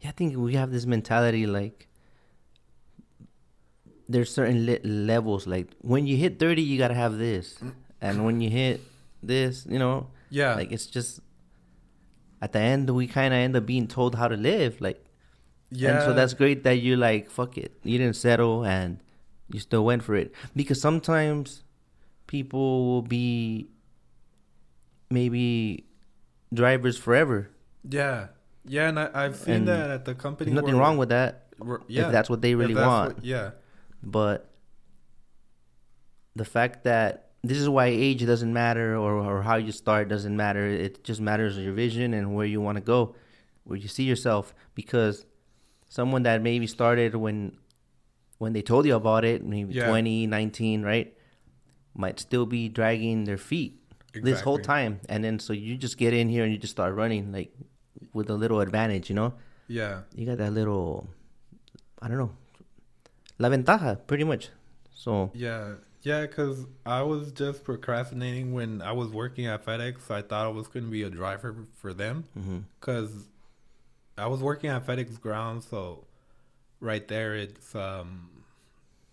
Yeah, 0.01 0.09
I 0.09 0.11
think 0.11 0.37
we 0.37 0.53
have 0.53 0.71
this 0.71 0.85
mentality 0.85 1.47
like 1.47 1.87
there's 4.07 4.31
certain 4.31 4.65
le- 4.65 4.85
levels. 4.87 5.47
Like 5.47 5.71
when 5.81 6.05
you 6.05 6.17
hit 6.17 6.39
30, 6.39 6.61
you 6.61 6.77
got 6.77 6.89
to 6.89 6.93
have 6.93 7.17
this. 7.17 7.57
And 8.01 8.25
when 8.25 8.41
you 8.41 8.49
hit 8.49 8.81
this, 9.23 9.65
you 9.67 9.79
know, 9.79 10.07
Yeah, 10.29 10.55
like 10.55 10.71
it's 10.71 10.85
just 10.85 11.21
at 12.41 12.51
the 12.51 12.59
end, 12.59 12.89
we 12.89 13.07
kind 13.07 13.33
of 13.33 13.37
end 13.39 13.55
up 13.55 13.65
being 13.65 13.87
told 13.87 14.15
how 14.15 14.27
to 14.27 14.35
live. 14.37 14.79
Like, 14.81 15.03
yeah. 15.71 15.91
and 15.91 16.03
so 16.03 16.13
that's 16.13 16.33
great 16.33 16.63
that 16.63 16.77
you 16.79 16.97
like, 16.97 17.29
fuck 17.31 17.57
it. 17.57 17.73
You 17.83 17.97
didn't 17.97 18.15
settle 18.17 18.63
and 18.63 18.99
you 19.49 19.59
still 19.59 19.83
went 19.85 20.03
for 20.03 20.15
it. 20.15 20.33
Because 20.55 20.79
sometimes 20.79 21.63
people 22.27 22.85
will 22.85 23.01
be 23.01 23.69
maybe 25.09 25.85
drivers 26.53 26.97
forever. 26.97 27.49
yeah, 27.89 28.27
yeah, 28.67 28.89
and 28.89 28.99
I, 28.99 29.09
I've 29.13 29.35
seen 29.35 29.53
And 29.55 29.67
that 29.67 29.89
at 29.91 30.05
the 30.05 30.15
company. 30.15 30.51
Nothing 30.51 30.75
where- 30.75 30.81
wrong 30.83 30.97
with 30.97 31.09
that. 31.09 31.47
yeah, 31.87 32.07
if 32.07 32.11
that's 32.11 32.29
what 32.29 32.41
they 32.41 32.55
really 32.55 32.75
want. 32.75 33.15
what- 33.15 33.25
yeah, 33.25 33.51
but 34.03 34.49
the 36.35 36.45
fact 36.45 36.83
that 36.83 37.29
this 37.43 37.57
is 37.59 37.69
why 37.69 37.85
age 37.87 38.25
doesn't 38.25 38.51
matter 38.51 38.95
or, 38.97 39.13
or 39.13 39.41
how 39.43 39.55
you 39.55 39.71
start 39.71 40.09
doesn't 40.09 40.35
matter 40.35 40.65
it 40.67 41.03
just 41.03 41.21
matters 41.21 41.57
your 41.57 41.73
vision 41.73 42.13
and 42.13 42.35
where 42.35 42.45
you 42.45 42.59
want 42.59 42.75
to 42.75 42.81
go 42.81 43.15
where 43.63 43.77
you 43.77 43.87
see 43.87 44.03
yourself 44.03 44.53
because 44.73 45.25
someone 45.87 46.23
that 46.23 46.41
maybe 46.41 46.67
started 46.67 47.15
when 47.15 47.55
when 48.39 48.51
they 48.53 48.61
told 48.61 48.85
you 48.85 48.95
about 48.95 49.23
it 49.23 49.45
maybe 49.45 49.73
Yeah. 49.75 49.87
20 49.87 50.27
19 50.27 50.81
right 50.83 51.15
might 51.95 52.19
still 52.19 52.45
be 52.45 52.67
dragging 52.67 53.23
their 53.25 53.37
feet 53.37 53.79
this 54.23 54.41
whole 54.41 54.59
time 54.59 54.99
and 55.09 55.23
then 55.23 55.39
so 55.39 55.53
you 55.53 55.77
just 55.77 55.97
get 55.97 56.13
in 56.13 56.29
here 56.29 56.43
and 56.43 56.51
you 56.53 56.57
just 56.57 56.71
start 56.71 56.93
running 56.95 57.31
like 57.31 57.51
with 58.13 58.29
a 58.29 58.33
little 58.33 58.59
advantage 58.59 59.09
you 59.09 59.15
know 59.15 59.33
yeah, 59.67 60.01
you 60.13 60.25
got 60.27 60.37
that 60.37 60.53
little 60.53 61.07
i 62.01 62.07
don't 62.07 62.17
know 62.17 62.31
la 63.39 63.49
ventaja 63.49 63.95
pretty 64.07 64.23
much 64.23 64.49
so 64.93 65.29
yeah, 65.33 65.75
yeah. 66.01 66.21
Because 66.21 66.65
I 66.85 67.01
was 67.03 67.31
just 67.31 67.63
procrastinating 67.63 68.53
when 68.53 68.81
I 68.81 68.91
was 68.93 69.09
working 69.09 69.45
at 69.45 69.63
FedEx. 69.65 70.09
I 70.09 70.21
thought 70.23 70.45
I 70.45 70.49
was 70.49 70.67
going 70.67 70.85
to 70.85 70.91
be 70.91 71.03
a 71.03 71.09
driver 71.09 71.55
for 71.75 71.93
them. 71.93 72.23
because 72.79 73.11
I 74.17 74.25
was 74.27 74.41
working 74.41 74.69
at 74.71 74.85
FedEx 74.87 75.19
Ground, 75.21 75.63
so 75.63 76.05
right 76.79 77.07
there, 77.07 77.35
it's 77.35 77.75
um, 77.75 78.29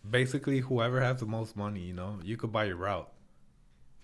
basically 0.09 0.61
whoever 0.61 1.01
has 1.01 1.19
the 1.21 1.27
most 1.27 1.57
money. 1.57 1.81
You 1.81 1.93
know, 1.95 2.19
you 2.23 2.37
could 2.39 2.53
buy 2.53 2.65
your 2.65 2.77
route. 2.77 3.11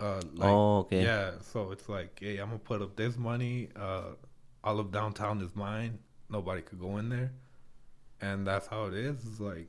Uh, 0.00 0.20
like, 0.34 0.48
oh, 0.48 0.78
okay. 0.78 1.02
Yeah, 1.02 1.32
so 1.40 1.72
it's 1.72 1.88
like, 1.88 2.18
hey, 2.20 2.38
I'm 2.38 2.48
gonna 2.48 2.58
put 2.58 2.82
up 2.82 2.94
this 2.96 3.16
money. 3.16 3.68
Uh, 3.74 4.10
all 4.62 4.78
of 4.78 4.92
downtown 4.92 5.40
is 5.40 5.54
mine. 5.56 5.98
Nobody 6.30 6.62
could 6.62 6.78
go 6.78 6.98
in 6.98 7.08
there, 7.08 7.32
and 8.20 8.46
that's 8.46 8.66
how 8.68 8.84
it 8.86 8.94
is. 8.94 9.16
It's 9.26 9.40
like 9.40 9.66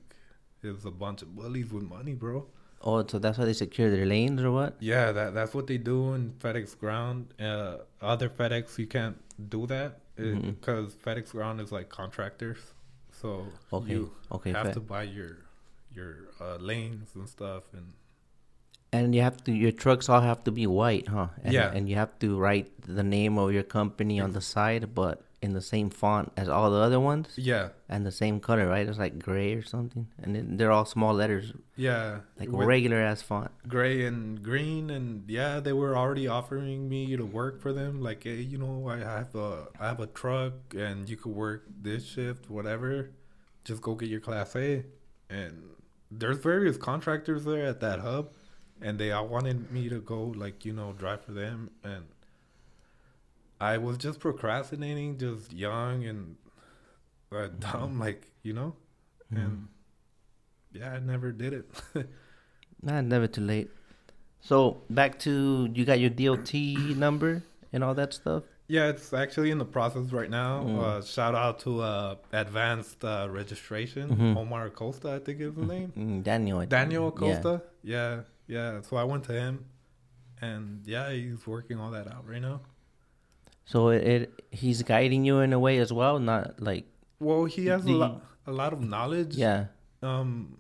it's 0.62 0.86
a 0.86 0.92
bunch 0.92 1.22
of 1.22 1.36
bullies 1.36 1.72
with 1.72 1.84
money, 1.84 2.14
bro. 2.14 2.46
Oh, 2.82 3.06
so 3.06 3.18
that's 3.20 3.38
why 3.38 3.46
they 3.46 3.54
secure 3.54 3.90
their 3.90 4.06
lanes 4.06 4.42
or 4.42 4.52
what? 4.52 4.76
Yeah, 4.80 5.12
that 5.12 5.34
that's 5.34 5.54
what 5.54 5.68
they 5.68 5.78
do 5.78 6.14
in 6.14 6.34
FedEx 6.40 6.78
Ground. 6.80 7.34
Uh, 7.40 7.78
other 8.02 8.30
FedEx, 8.30 8.78
you 8.78 8.88
can't 8.88 9.18
do 9.50 9.66
that 9.68 10.00
Mhm. 10.18 10.60
because 10.60 10.94
FedEx 10.96 11.32
Ground 11.32 11.60
is 11.60 11.72
like 11.72 11.90
contractors, 11.90 12.60
so 13.12 13.48
Okay. 13.74 13.92
you 13.94 14.12
okay. 14.32 14.52
have 14.52 14.74
to 14.74 14.80
buy 14.80 15.04
your 15.04 15.38
your 15.94 16.30
uh, 16.40 16.58
lanes 16.58 17.16
and 17.16 17.28
stuff. 17.28 17.64
And 17.74 17.94
And 18.92 19.14
you 19.14 19.22
have 19.22 19.44
to. 19.44 19.52
Your 19.52 19.72
trucks 19.72 20.10
all 20.10 20.22
have 20.22 20.44
to 20.46 20.52
be 20.52 20.66
white, 20.66 21.08
huh? 21.08 21.28
And, 21.44 21.54
Yeah. 21.54 21.72
And 21.72 21.88
you 21.88 21.96
have 21.96 22.18
to 22.20 22.38
write 22.38 22.70
the 22.82 23.04
name 23.04 23.38
of 23.38 23.54
your 23.54 23.64
company 23.64 24.20
on 24.20 24.32
the 24.32 24.42
side, 24.42 24.96
but 24.96 25.22
in 25.42 25.54
the 25.54 25.62
same 25.62 25.90
font 25.90 26.32
as 26.36 26.50
all 26.50 26.70
the 26.70 26.78
other 26.78 27.00
ones, 27.00 27.30
yeah, 27.38 27.70
and 27.88 28.06
the 28.06 28.12
same 28.12 28.42
color, 28.42 28.68
right? 28.68 28.86
It's 28.86 28.98
like 28.98 29.20
gray 29.20 29.54
or 29.54 29.64
something, 29.64 30.08
and 30.22 30.36
then 30.36 30.58
they're 30.58 30.72
all 30.72 30.84
small 30.84 31.14
letters, 31.14 31.54
yeah, 31.78 32.20
like 32.38 32.50
regular 32.52 32.98
ass 32.98 33.22
font. 33.22 33.50
gray 33.66 34.06
and 34.06 34.44
green. 34.44 34.90
And 34.90 35.30
yeah, 35.30 35.62
they 35.62 35.72
were 35.72 35.96
already 35.96 36.28
offering 36.28 36.90
me 36.90 37.16
to 37.16 37.24
work 37.26 37.62
for 37.62 37.72
them. 37.72 38.02
Like, 38.02 38.24
hey, 38.26 38.42
you 38.42 38.58
know, 38.58 38.90
I 38.90 38.98
have 38.98 39.34
a 39.34 39.68
I 39.80 39.88
have 39.88 40.02
a 40.02 40.08
truck, 40.08 40.54
and 40.76 41.08
you 41.08 41.16
could 41.16 41.32
work 41.34 41.64
this 41.82 42.06
shift, 42.06 42.50
whatever. 42.50 43.12
Just 43.64 43.82
go 43.82 43.96
get 43.96 44.10
your 44.10 44.20
class 44.20 44.56
A. 44.58 44.84
And 45.30 45.70
there's 46.12 46.40
various 46.40 46.76
contractors 46.76 47.46
there 47.46 47.66
at 47.66 47.80
that 47.80 48.00
hub, 48.00 48.32
and 48.82 48.98
they 49.00 49.12
all 49.12 49.28
wanted 49.28 49.72
me 49.72 49.90
to 49.90 50.00
go, 50.00 50.24
like 50.36 50.66
you 50.66 50.74
know, 50.74 50.94
drive 50.94 51.22
for 51.22 51.32
them. 51.32 51.70
And 51.84 52.06
I 53.60 53.78
was 53.78 53.98
just 53.98 54.20
procrastinating, 54.20 55.18
just 55.18 55.52
young 55.54 56.06
and 56.06 56.36
uh, 57.32 57.48
dumb, 57.60 58.00
like 58.00 58.28
you 58.44 58.54
know, 58.54 58.76
and 59.32 59.68
yeah, 60.72 60.94
I 60.94 61.00
never 61.00 61.32
did 61.32 61.54
it. 61.54 61.66
Nah, 62.82 63.02
never 63.02 63.28
too 63.28 63.42
late. 63.42 63.70
So 64.40 64.82
back 64.90 65.20
to 65.20 65.70
you 65.74 65.84
got 65.84 66.00
your 66.00 66.10
DOT 66.10 66.54
number 66.96 67.44
and 67.74 67.84
all 67.84 67.94
that 67.96 68.14
stuff. 68.14 68.44
Yeah, 68.70 68.88
it's 68.88 69.12
actually 69.14 69.52
in 69.52 69.58
the 69.58 69.66
process 69.66 70.12
right 70.14 70.30
now. 70.30 70.64
Mm. 70.64 70.80
Uh, 70.80 71.02
shout 71.02 71.36
out 71.36 71.60
to 71.62 71.82
uh, 71.82 72.16
Advanced 72.32 73.04
uh, 73.04 73.28
Registration, 73.30 74.16
Mhm. 74.16 74.38
Omar 74.38 74.68
Acosta, 74.68 75.12
I 75.12 75.20
think 75.20 75.42
is 75.42 75.56
his 75.56 75.68
name. 75.68 75.92
Mm, 75.98 76.24
Daniel. 76.24 76.66
Daniel 76.68 77.14
Yeah. 77.20 77.58
Yeah. 77.84 78.20
Yeah, 78.50 78.82
So 78.82 78.98
I 78.98 79.04
went 79.06 79.24
to 79.26 79.34
him, 79.34 79.66
and 80.42 80.82
yeah, 80.86 81.12
he's 81.12 81.46
working 81.48 81.80
all 81.80 81.92
that 81.92 82.08
out 82.08 82.28
right 82.28 82.42
now. 82.42 82.62
So 83.66 83.90
it, 83.90 84.04
it 84.04 84.44
he's 84.52 84.82
guiding 84.84 85.24
you 85.24 85.40
in 85.40 85.54
a 85.54 85.60
way 85.60 85.78
as 85.78 85.94
well, 85.94 86.18
not 86.20 86.60
like 86.60 86.86
Well, 87.20 87.46
he 87.46 87.68
has 87.68 87.86
a 87.86 87.92
lot, 87.92 88.24
a 88.48 88.52
lot 88.52 88.74
of 88.74 88.82
knowledge. 88.82 89.36
yeah. 89.36 89.66
Um, 90.02 90.58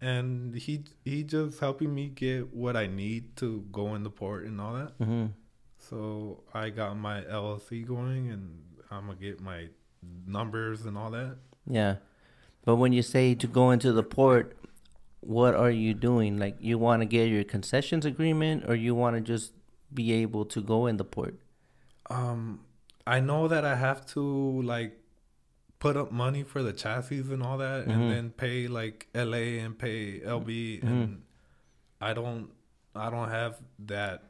and 0.00 0.54
he 0.56 0.84
he 1.04 1.22
just 1.22 1.60
helping 1.60 1.94
me 1.94 2.08
get 2.08 2.52
what 2.54 2.74
I 2.76 2.86
need 2.88 3.36
to 3.36 3.64
go 3.70 3.94
in 3.94 4.02
the 4.02 4.10
port 4.10 4.46
and 4.46 4.60
all 4.60 4.74
that. 4.74 4.92
hmm 4.98 5.26
So 5.78 6.42
I 6.54 6.70
got 6.70 6.96
my 6.98 7.20
LLC 7.22 7.86
going, 7.86 8.30
and 8.32 8.62
I'm 8.90 9.06
gonna 9.06 9.18
get 9.20 9.40
my 9.40 9.68
numbers 10.26 10.86
and 10.86 10.96
all 10.98 11.10
that. 11.12 11.36
Yeah. 11.66 11.96
But 12.64 12.76
when 12.76 12.92
you 12.92 13.02
say 13.02 13.34
to 13.36 13.46
go 13.46 13.70
into 13.70 13.92
the 13.92 14.02
port, 14.02 14.56
what 15.20 15.54
are 15.54 15.70
you 15.70 15.94
doing? 15.94 16.38
Like 16.38 16.56
you 16.60 16.78
want 16.78 17.02
to 17.02 17.06
get 17.06 17.28
your 17.28 17.44
concessions 17.44 18.04
agreement 18.06 18.64
or 18.68 18.74
you 18.74 18.94
want 18.94 19.16
to 19.16 19.20
just 19.20 19.52
be 19.92 20.12
able 20.12 20.44
to 20.46 20.60
go 20.62 20.86
in 20.86 20.96
the 20.96 21.04
port? 21.04 21.38
Um, 22.08 22.60
I 23.06 23.20
know 23.20 23.48
that 23.48 23.64
I 23.64 23.74
have 23.76 24.06
to 24.14 24.62
like 24.62 24.96
put 25.78 25.96
up 25.96 26.12
money 26.12 26.42
for 26.42 26.62
the 26.62 26.72
chassis 26.72 27.20
and 27.20 27.42
all 27.42 27.58
that, 27.58 27.86
Mhm. 27.86 27.90
and 27.92 28.10
then 28.10 28.30
pay 28.30 28.68
like 28.68 29.08
LA 29.14 29.58
and 29.64 29.78
pay 29.78 30.20
LB, 30.20 30.80
Mhm. 30.80 30.84
and 30.84 31.22
I 32.00 32.12
don't, 32.12 32.50
I 32.94 33.08
don't 33.10 33.28
have 33.30 33.60
that 33.86 34.24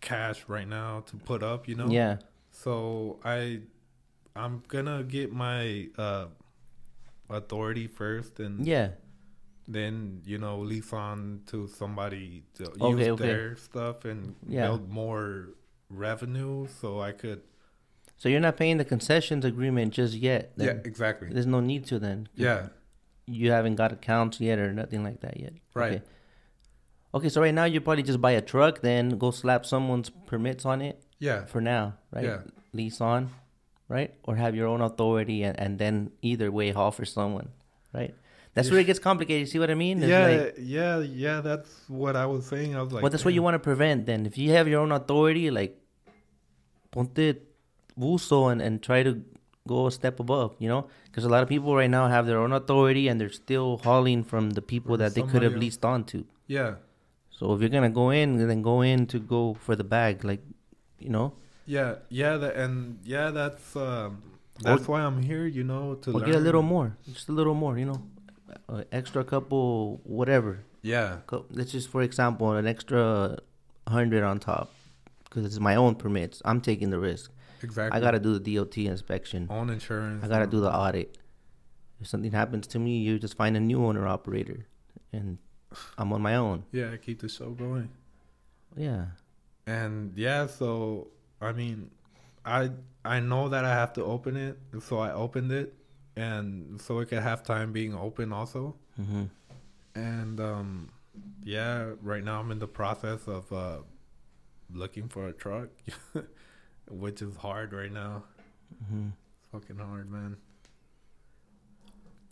cash 0.00 0.44
right 0.48 0.68
now 0.68 1.00
to 1.06 1.16
put 1.16 1.42
up. 1.42 1.68
You 1.68 1.74
know. 1.76 1.88
Yeah. 1.88 2.18
So 2.50 3.18
I, 3.24 3.60
I'm 4.36 4.62
gonna 4.68 5.02
get 5.04 5.32
my 5.32 5.88
uh 5.96 6.26
authority 7.28 7.86
first, 7.86 8.40
and 8.40 8.66
Yeah. 8.66 8.90
Then 9.72 10.22
you 10.24 10.38
know 10.38 10.58
lease 10.58 10.92
on 10.92 11.42
to 11.46 11.66
somebody 11.68 12.44
to 12.54 12.64
Okay, 12.80 12.88
use 13.04 13.08
okay. 13.14 13.26
their 13.26 13.56
stuff 13.56 14.04
and 14.04 14.34
Yeah. 14.48 14.66
build 14.66 14.88
more 14.90 15.50
revenue, 15.88 16.66
so 16.80 17.00
I 17.00 17.12
could. 17.12 17.42
So 18.16 18.28
you're 18.28 18.40
not 18.40 18.56
paying 18.56 18.76
the 18.76 18.84
concessions 18.84 19.44
agreement 19.44 19.94
just 19.94 20.14
yet. 20.14 20.52
Yeah, 20.56 20.76
exactly. 20.84 21.28
There's 21.32 21.46
no 21.46 21.60
need 21.60 21.86
to 21.86 21.98
then. 21.98 22.28
Yeah, 22.34 22.68
You 23.26 23.52
haven't 23.52 23.76
got 23.76 23.92
accounts 23.92 24.40
yet 24.40 24.58
or 24.58 24.72
nothing 24.72 25.02
like 25.04 25.20
that 25.20 25.38
yet. 25.40 25.54
Right. 25.74 25.92
Okay. 25.92 26.02
Okay, 27.12 27.28
so 27.28 27.40
right 27.40 27.54
now 27.54 27.64
you 27.64 27.80
probably 27.80 28.02
just 28.02 28.20
buy 28.20 28.32
a 28.32 28.40
truck, 28.40 28.82
then 28.82 29.18
go 29.18 29.30
slap 29.30 29.66
someone's 29.66 30.10
permits 30.10 30.64
on 30.64 30.80
it 30.80 31.02
yeah, 31.18 31.44
for 31.44 31.60
now, 31.60 31.94
right? 32.12 32.24
Yeah. 32.24 32.40
Lease 32.72 33.00
on, 33.00 33.30
right? 33.88 34.14
Or 34.24 34.36
have 34.36 34.54
your 34.54 34.68
own 34.68 34.80
authority 34.80 35.42
and, 35.42 35.58
and 35.58 35.78
then 35.78 36.12
either 36.22 36.52
way 36.52 36.72
for 36.72 37.04
someone, 37.04 37.48
right? 37.92 38.14
That's 38.54 38.70
where 38.70 38.80
it 38.80 38.84
gets 38.86 38.98
complicated. 38.98 39.40
You 39.40 39.46
see 39.46 39.58
what 39.60 39.70
I 39.70 39.74
mean? 39.74 39.98
It's 40.02 40.08
yeah, 40.10 40.26
like- 40.26 40.54
yeah, 40.58 40.98
yeah. 40.98 41.40
That's 41.40 41.70
what 41.88 42.16
I 42.16 42.26
was 42.26 42.46
saying. 42.46 42.74
I 42.76 42.82
was 42.82 42.92
like, 42.92 43.02
well, 43.02 43.10
that's 43.10 43.24
what 43.24 43.32
you 43.34 43.42
want 43.42 43.54
to 43.54 43.58
prevent 43.60 44.06
then. 44.06 44.26
If 44.26 44.36
you 44.36 44.50
have 44.52 44.66
your 44.66 44.80
own 44.80 44.90
authority, 44.92 45.50
like, 45.50 45.76
ponte 46.90 47.36
buso 47.98 48.50
and, 48.50 48.60
and 48.60 48.82
try 48.82 49.02
to 49.02 49.22
go 49.68 49.86
a 49.86 49.92
step 49.92 50.18
above, 50.20 50.56
you 50.58 50.68
know? 50.68 50.88
Because 51.04 51.24
a 51.24 51.28
lot 51.28 51.42
of 51.42 51.48
people 51.48 51.76
right 51.76 51.90
now 51.90 52.08
have 52.08 52.26
their 52.26 52.38
own 52.38 52.52
authority 52.52 53.08
and 53.08 53.20
they're 53.20 53.30
still 53.30 53.78
hauling 53.84 54.24
from 54.24 54.50
the 54.50 54.62
people 54.62 54.96
that 54.96 55.14
they 55.14 55.22
could 55.22 55.42
have 55.42 55.52
else. 55.52 55.60
leased 55.60 55.84
on 55.84 56.04
to. 56.04 56.24
Yeah, 56.46 56.74
So 57.30 57.52
if 57.54 57.60
you're 57.60 57.68
going 57.70 57.84
to 57.84 57.94
go 57.94 58.10
in, 58.10 58.44
then 58.48 58.62
go 58.62 58.80
in 58.82 59.06
to 59.08 59.18
go 59.20 59.54
for 59.54 59.76
the 59.76 59.84
bag, 59.84 60.24
like, 60.24 60.42
you 60.98 61.10
know? 61.10 61.34
yeah, 61.66 61.96
yeah. 62.08 62.36
That 62.36 62.56
and 62.56 62.98
yeah, 63.04 63.30
that's 63.30 63.76
um, 63.76 64.22
that's 64.60 64.88
why 64.88 65.00
I'm 65.02 65.22
here. 65.22 65.46
You 65.46 65.62
know, 65.62 65.94
to 66.02 66.10
Or 66.10 66.14
learn. 66.20 66.26
get 66.30 66.34
a 66.34 66.40
little 66.40 66.62
more, 66.62 66.96
just 67.06 67.28
a 67.28 67.32
little 67.32 67.54
more, 67.54 67.78
you 67.78 67.86
know? 67.86 68.02
Uh, 68.68 68.84
extra 68.92 69.24
couple, 69.24 70.00
whatever. 70.04 70.60
Yeah, 70.82 71.18
Co- 71.26 71.46
Let's 71.50 71.72
just, 71.72 71.88
for 71.90 72.02
example, 72.02 72.52
an 72.52 72.66
extra 72.66 73.38
hundred 73.88 74.22
on 74.24 74.38
top. 74.40 74.72
Because 75.24 75.44
it's 75.44 75.60
my 75.60 75.76
own 75.76 75.94
permits. 75.94 76.42
I'm 76.44 76.60
taking 76.60 76.90
the 76.90 76.98
risk. 76.98 77.30
exactly. 77.62 77.96
I 77.96 78.00
gotta 78.02 78.18
do 78.18 78.38
the 78.38 78.56
DOT 78.56 78.78
inspection. 78.78 79.46
own 79.50 79.70
insurance. 79.70 80.24
I 80.24 80.28
gotta 80.28 80.46
do 80.46 80.60
the 80.60 80.72
audit. 80.74 81.18
If 82.00 82.06
something 82.08 82.32
happens 82.32 82.66
to 82.68 82.78
me, 82.78 82.98
you 82.98 83.18
just 83.18 83.36
find 83.36 83.56
a 83.56 83.60
new 83.60 83.84
owner 83.84 84.08
operator, 84.08 84.66
and 85.12 85.38
I'm 85.98 86.12
on 86.12 86.22
my 86.22 86.34
own. 86.36 86.64
Yeah, 86.72 86.90
I 86.92 86.96
keep 86.96 87.20
the 87.20 87.28
show 87.28 87.50
going. 87.50 87.90
Yeah, 88.76 89.06
And 89.66 90.12
yeah, 90.16 90.46
so 90.46 91.08
I 91.40 91.52
mean, 91.52 91.90
I 92.44 92.70
I 93.04 93.20
know 93.20 93.48
that 93.50 93.64
I 93.64 93.74
have 93.74 93.92
to 93.94 94.04
open 94.04 94.36
it, 94.36 94.58
so 94.80 94.98
I 94.98 95.12
opened 95.12 95.52
it, 95.52 95.74
and 96.16 96.80
so 96.80 96.98
it 97.00 97.06
could 97.08 97.22
have 97.22 97.42
time 97.42 97.72
being 97.72 97.94
open 97.94 98.32
also. 98.32 98.76
hmm 98.96 99.24
And 99.94 100.40
um, 100.40 100.90
yeah, 101.44 101.90
right 102.02 102.22
now 102.24 102.40
I'm 102.40 102.50
in 102.50 102.58
the 102.58 102.68
process 102.68 103.26
of 103.28 103.52
uh, 103.52 103.78
looking 104.72 105.08
for 105.08 105.28
a 105.28 105.32
truck, 105.32 105.68
which 106.90 107.22
is 107.22 107.36
hard 107.36 107.72
right 107.72 107.92
now. 107.92 108.24
hmm 108.88 109.08
It's 109.38 109.48
fucking 109.52 109.78
hard, 109.78 110.10
man. 110.10 110.36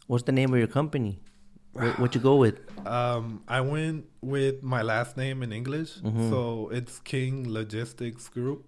What's 0.07 0.25
the 0.25 0.33
name 0.33 0.53
of 0.53 0.59
your 0.59 0.69
company? 0.69 1.19
What, 1.73 1.99
what 1.99 2.15
you 2.15 2.21
go 2.21 2.37
with? 2.37 2.59
Um, 2.89 3.43
I 3.47 3.61
went 3.61 4.07
with 4.23 4.63
my 4.63 4.81
last 4.81 5.17
name 5.19 5.43
in 5.43 5.53
English, 5.53 5.99
Mhm. 5.99 6.31
so 6.31 6.71
it's 6.73 7.01
King 7.01 7.53
Logistics 7.53 8.29
Group. 8.31 8.65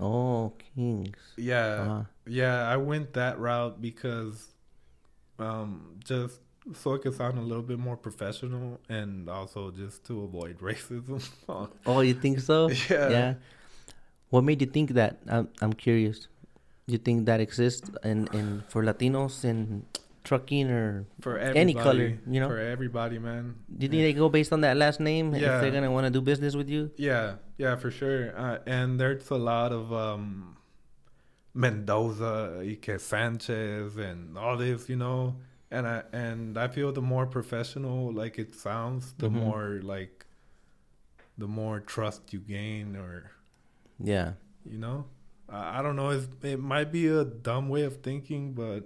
Oh, 0.00 0.52
Kings. 0.74 1.16
Yeah, 1.36 1.80
Uh-huh. 1.80 2.04
yeah, 2.26 2.68
I 2.68 2.76
went 2.76 3.12
that 3.14 3.38
route 3.38 3.80
because, 3.80 4.54
um, 5.38 5.96
just 6.04 6.40
so 6.74 6.94
it 6.94 7.02
could 7.02 7.14
sound 7.14 7.38
a 7.38 7.42
little 7.42 7.62
bit 7.62 7.78
more 7.78 7.96
professional, 7.96 8.80
and 8.88 9.28
also 9.28 9.70
just 9.70 10.04
to 10.06 10.22
avoid 10.24 10.58
racism. 10.70 11.22
Oh, 11.86 12.00
you 12.00 12.14
think 12.14 12.40
so? 12.40 12.68
Yeah. 12.90 13.08
Yeah. 13.10 13.34
What 14.30 14.44
made 14.44 14.60
you 14.60 14.66
think 14.68 14.90
that? 14.92 15.18
I'm 15.26 15.48
I'm 15.62 15.72
curious. 15.72 16.28
You 16.86 16.98
think 16.98 17.26
that 17.26 17.40
exists 17.40 17.90
in, 18.04 18.28
in 18.32 18.62
for 18.68 18.82
Latinos 18.84 19.44
in 19.44 19.84
trucking 20.28 20.68
or 20.70 21.06
for 21.24 21.38
Any 21.38 21.72
color, 21.74 22.08
you 22.28 22.40
know? 22.40 22.48
for 22.52 22.58
everybody, 22.58 23.18
man. 23.18 23.44
do 23.78 23.84
you 23.86 23.90
think 23.92 24.02
they 24.08 24.12
go 24.12 24.28
based 24.28 24.52
on 24.52 24.60
that 24.66 24.76
last 24.76 25.00
name 25.00 25.34
if 25.34 25.40
Yeah. 25.42 25.58
they're 25.60 25.70
gonna 25.78 25.90
want 25.96 26.04
to 26.04 26.10
do 26.18 26.20
business 26.20 26.54
with 26.60 26.68
you? 26.68 26.90
Yeah, 26.96 27.36
yeah, 27.56 27.74
for 27.82 27.90
sure. 27.90 28.22
Uh, 28.36 28.58
and 28.66 29.00
there's 29.00 29.30
a 29.30 29.40
lot 29.52 29.72
of 29.72 29.84
um, 29.92 30.56
Mendoza, 31.54 32.60
Ike 32.62 33.00
Sanchez, 33.00 33.96
and 33.96 34.36
all 34.38 34.56
this, 34.56 34.88
you 34.88 34.96
know. 34.96 35.36
And 35.70 35.86
I 35.86 36.02
and 36.12 36.56
I 36.58 36.68
feel 36.68 36.92
the 36.92 37.02
more 37.02 37.26
professional 37.26 38.12
like 38.12 38.38
it 38.38 38.54
sounds, 38.54 39.12
the 39.18 39.28
Mhm. 39.28 39.32
more 39.44 39.80
like 39.82 40.26
the 41.36 41.46
more 41.46 41.80
trust 41.80 42.32
you 42.32 42.40
gain, 42.40 42.96
or 42.96 43.30
Yeah. 44.12 44.32
you 44.64 44.78
know. 44.78 45.06
I 45.48 45.78
I 45.78 45.82
don't 45.82 45.96
know. 45.96 46.10
It's, 46.10 46.28
it 46.42 46.60
might 46.60 46.90
be 46.92 47.06
a 47.08 47.24
dumb 47.24 47.68
way 47.68 47.82
of 47.82 47.94
thinking, 48.08 48.52
but 48.54 48.82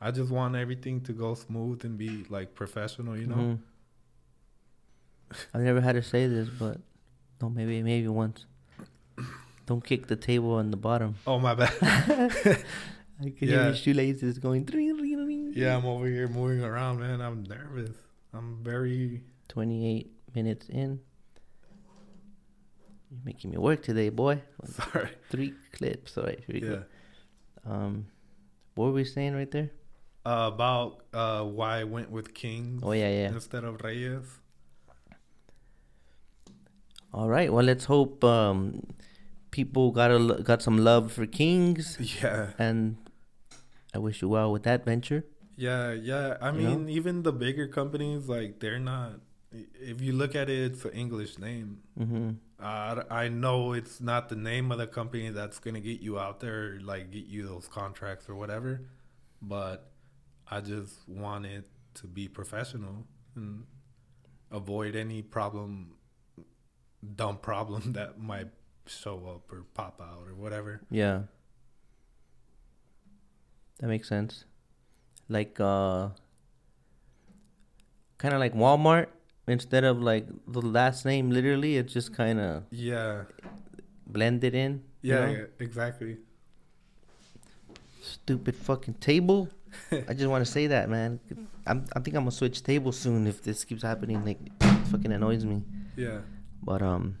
I 0.00 0.10
just 0.10 0.30
want 0.30 0.56
everything 0.56 1.02
to 1.02 1.12
go 1.12 1.34
smooth 1.34 1.84
and 1.84 1.98
be 1.98 2.24
like 2.30 2.54
professional, 2.54 3.16
you 3.18 3.26
know. 3.26 3.36
Mhm. 3.36 3.58
I've 5.54 5.60
never 5.62 5.80
had 5.80 5.92
to 5.92 6.02
say 6.02 6.26
this, 6.26 6.48
but 6.48 6.80
no, 7.40 7.48
maybe 7.50 7.82
maybe 7.82 8.08
once. 8.08 8.46
Don't 9.66 9.84
kick 9.84 10.06
the 10.08 10.16
table 10.16 10.54
on 10.54 10.70
the 10.70 10.76
bottom. 10.76 11.14
Oh 11.26 11.38
my 11.38 11.54
bad. 11.54 11.72
I 11.82 13.22
can 13.22 13.32
hear 13.36 13.48
Yeah. 13.50 13.64
your 13.66 13.74
shoelaces 13.74 14.38
going. 14.38 14.64
"Dring, 14.64 14.96
ring, 14.96 15.26
ring." 15.26 15.52
Yeah, 15.54 15.76
I'm 15.76 15.84
over 15.86 16.06
here 16.06 16.26
moving 16.28 16.64
around, 16.64 16.98
man. 17.00 17.20
I'm 17.20 17.44
nervous. 17.44 17.94
I'm 18.32 18.64
very. 18.64 19.22
28 19.48 20.10
minutes 20.34 20.68
in. 20.68 21.00
You're 23.10 23.20
making 23.24 23.50
me 23.50 23.58
work 23.58 23.82
today, 23.82 24.08
boy. 24.08 24.40
Sorry. 24.64 25.10
Three 25.28 25.54
clips. 25.72 26.16
All 26.16 26.24
right, 26.24 26.38
here 26.46 26.54
we 26.54 26.62
Yeah. 26.66 26.76
go. 27.64 27.70
Um, 27.70 28.06
what 28.74 28.86
were 28.86 28.92
we 28.92 29.04
saying 29.04 29.34
right 29.34 29.50
there? 29.50 29.70
Uh, 30.24 30.50
about 30.52 31.02
uh, 31.14 31.42
why 31.42 31.80
I 31.80 31.84
went 31.84 32.10
with 32.10 32.34
Kings 32.34 32.82
Oh 32.84 32.92
yeah, 32.92 33.08
yeah. 33.08 33.28
instead 33.28 33.64
of 33.64 33.80
Reyes. 33.82 34.38
All 37.12 37.28
right. 37.28 37.52
Well, 37.52 37.64
let's 37.64 37.86
hope 37.86 38.22
um, 38.22 38.86
people 39.50 39.90
got 39.90 40.10
a, 40.10 40.42
got 40.42 40.62
some 40.62 40.78
love 40.78 41.10
for 41.12 41.26
Kings, 41.26 41.96
Yeah. 42.22 42.50
and 42.58 42.96
I 43.94 43.98
wish 43.98 44.22
you 44.22 44.28
well 44.28 44.52
with 44.52 44.62
that 44.64 44.84
venture. 44.84 45.24
Yeah, 45.56 45.92
yeah. 45.92 46.36
I 46.40 46.48
You 46.52 46.68
mean, 46.68 46.88
even 46.88 47.22
the 47.22 47.32
bigger 47.32 47.66
companies, 47.66 48.28
like, 48.28 48.60
they're 48.60 48.78
not. 48.78 49.20
If 49.52 50.00
you 50.00 50.12
look 50.12 50.36
at 50.36 50.48
it, 50.48 50.72
it's 50.72 50.84
an 50.84 50.92
English 50.92 51.38
name. 51.38 51.78
Mm-hmm. 51.98 52.30
Uh, 52.62 53.02
I 53.10 53.28
know 53.28 53.72
it's 53.72 54.00
not 54.00 54.28
the 54.28 54.36
name 54.36 54.70
of 54.70 54.78
the 54.78 54.86
company 54.86 55.30
that's 55.30 55.58
going 55.58 55.74
to 55.74 55.80
get 55.80 56.00
you 56.00 56.18
out 56.18 56.40
there, 56.40 56.78
like, 56.80 57.10
get 57.10 57.26
you 57.26 57.46
those 57.48 57.66
contracts 57.66 58.28
or 58.28 58.36
whatever. 58.36 58.82
But 59.42 59.89
I 60.50 60.60
just 60.60 61.08
wanted 61.08 61.64
to 61.94 62.06
be 62.06 62.28
professional 62.28 63.06
and 63.36 63.64
avoid 64.50 64.96
any 64.96 65.22
problem, 65.22 65.94
dumb 67.16 67.38
problem 67.38 67.92
that 67.98 68.18
might 68.20 68.48
show 68.86 69.26
up 69.26 69.52
or 69.52 69.64
pop 69.74 70.00
out 70.02 70.24
or 70.26 70.34
whatever. 70.34 70.80
Yeah. 70.90 71.22
That 73.78 73.86
makes 73.88 74.08
sense. 74.08 74.44
Like 75.28 75.58
uh 75.60 76.08
kind 78.18 78.34
of 78.34 78.40
like 78.40 78.54
Walmart 78.54 79.06
instead 79.46 79.84
of 79.84 80.02
like 80.02 80.26
the 80.46 80.60
last 80.60 81.04
name 81.06 81.30
literally 81.30 81.76
it's 81.76 81.92
just 81.92 82.12
kind 82.14 82.38
of 82.40 82.64
Yeah, 82.70 83.24
blended 84.06 84.54
in. 84.54 84.82
you 85.02 85.14
know? 85.14 85.26
yeah, 85.30 85.44
exactly. 85.60 86.18
Stupid 88.02 88.56
fucking 88.56 88.94
table. 88.94 89.48
I 89.92 90.14
just 90.14 90.28
want 90.28 90.44
to 90.44 90.50
say 90.50 90.66
that, 90.68 90.88
man. 90.88 91.20
I'm, 91.66 91.84
I 91.94 92.00
think 92.00 92.16
I'm 92.16 92.22
gonna 92.22 92.30
switch 92.32 92.62
tables 92.62 92.98
soon 92.98 93.26
if 93.26 93.42
this 93.42 93.64
keeps 93.64 93.82
happening. 93.82 94.24
Like, 94.24 94.38
it 94.60 94.86
fucking 94.88 95.12
annoys 95.12 95.44
me. 95.44 95.62
Yeah, 95.96 96.20
But 96.62 96.82
um, 96.82 97.18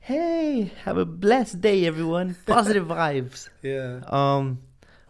hey, 0.00 0.72
have 0.84 0.96
a 0.98 1.04
blessed 1.04 1.60
day, 1.60 1.86
everyone. 1.86 2.36
Positive 2.46 2.86
vibes. 2.86 3.48
yeah. 3.62 4.00
Um, 4.06 4.60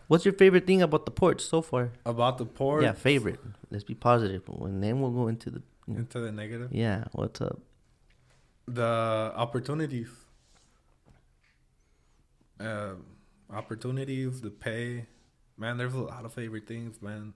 what's 0.09 0.24
your 0.24 0.35
favorite 0.35 0.66
thing 0.66 0.83
about 0.83 1.04
the 1.04 1.11
port 1.12 1.40
so 1.40 1.62
far? 1.62 1.90
About 2.07 2.38
the 2.38 2.46
port. 2.46 2.83
Yeah, 2.83 2.92
favorite. 2.92 3.40
Let's 3.70 3.85
be 3.85 3.94
positive, 3.94 4.42
and 4.48 4.83
then 4.83 5.00
we'll 5.00 5.11
go 5.11 5.28
into 5.28 5.50
the. 5.50 5.62
Into 5.88 6.20
the 6.20 6.33
negative. 6.33 6.72
Yeah, 6.72 7.04
what's 7.12 7.40
up? 7.40 7.59
The 8.66 9.33
opportunities. 9.37 10.09
Uh, 12.59 12.94
opportunities, 13.52 14.40
the 14.40 14.50
pay. 14.50 15.07
Man, 15.56 15.76
there's 15.76 15.94
a 15.94 15.98
lot 15.98 16.24
of 16.24 16.34
favorite 16.34 16.66
things, 16.66 17.00
man. 17.00 17.34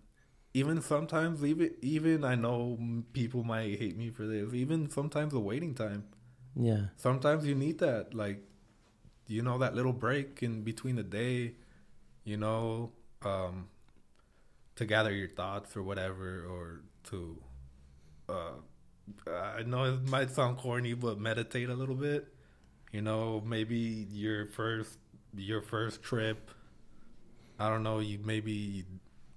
Even 0.54 0.81
sometimes, 0.83 1.44
even 1.44 1.74
even 1.83 2.24
I 2.24 2.35
know 2.35 2.78
people 3.12 3.44
might 3.44 3.78
hate 3.78 3.96
me 3.96 4.11
for 4.11 4.26
this. 4.26 4.52
Even 4.54 4.90
sometimes 4.90 5.33
the 5.33 5.40
waiting 5.40 5.74
time. 5.74 6.04
Yeah, 6.57 6.87
sometimes 6.96 7.46
you 7.46 7.54
need 7.54 7.78
that 7.78 8.14
like 8.14 8.42
you 9.28 9.42
know 9.42 9.59
that 9.59 9.74
little 9.74 9.92
break 9.92 10.42
in 10.42 10.62
between 10.62 10.96
the 10.96 11.02
day 11.02 11.52
you 12.24 12.37
know 12.37 12.90
um 13.24 13.68
to 14.76 14.85
gather 14.85 15.12
your 15.12 15.28
thoughts 15.28 15.76
or 15.76 15.83
whatever 15.83 16.44
or 16.48 16.81
to 17.04 17.37
uh 18.28 18.52
i 19.31 19.62
know 19.62 19.85
it 19.85 20.09
might 20.09 20.31
sound 20.31 20.57
corny 20.59 20.94
but 20.94 21.18
meditate 21.18 21.68
a 21.68 21.74
little 21.74 21.94
bit 21.94 22.28
you 22.92 23.02
know 23.02 23.42
maybe 23.46 24.07
your 24.11 24.46
first 24.46 24.98
your 25.37 25.61
first 25.62 26.02
trip 26.02 26.50
i 27.59 27.68
don't 27.68 27.83
know 27.83 27.99
you 27.99 28.18
maybe 28.23 28.85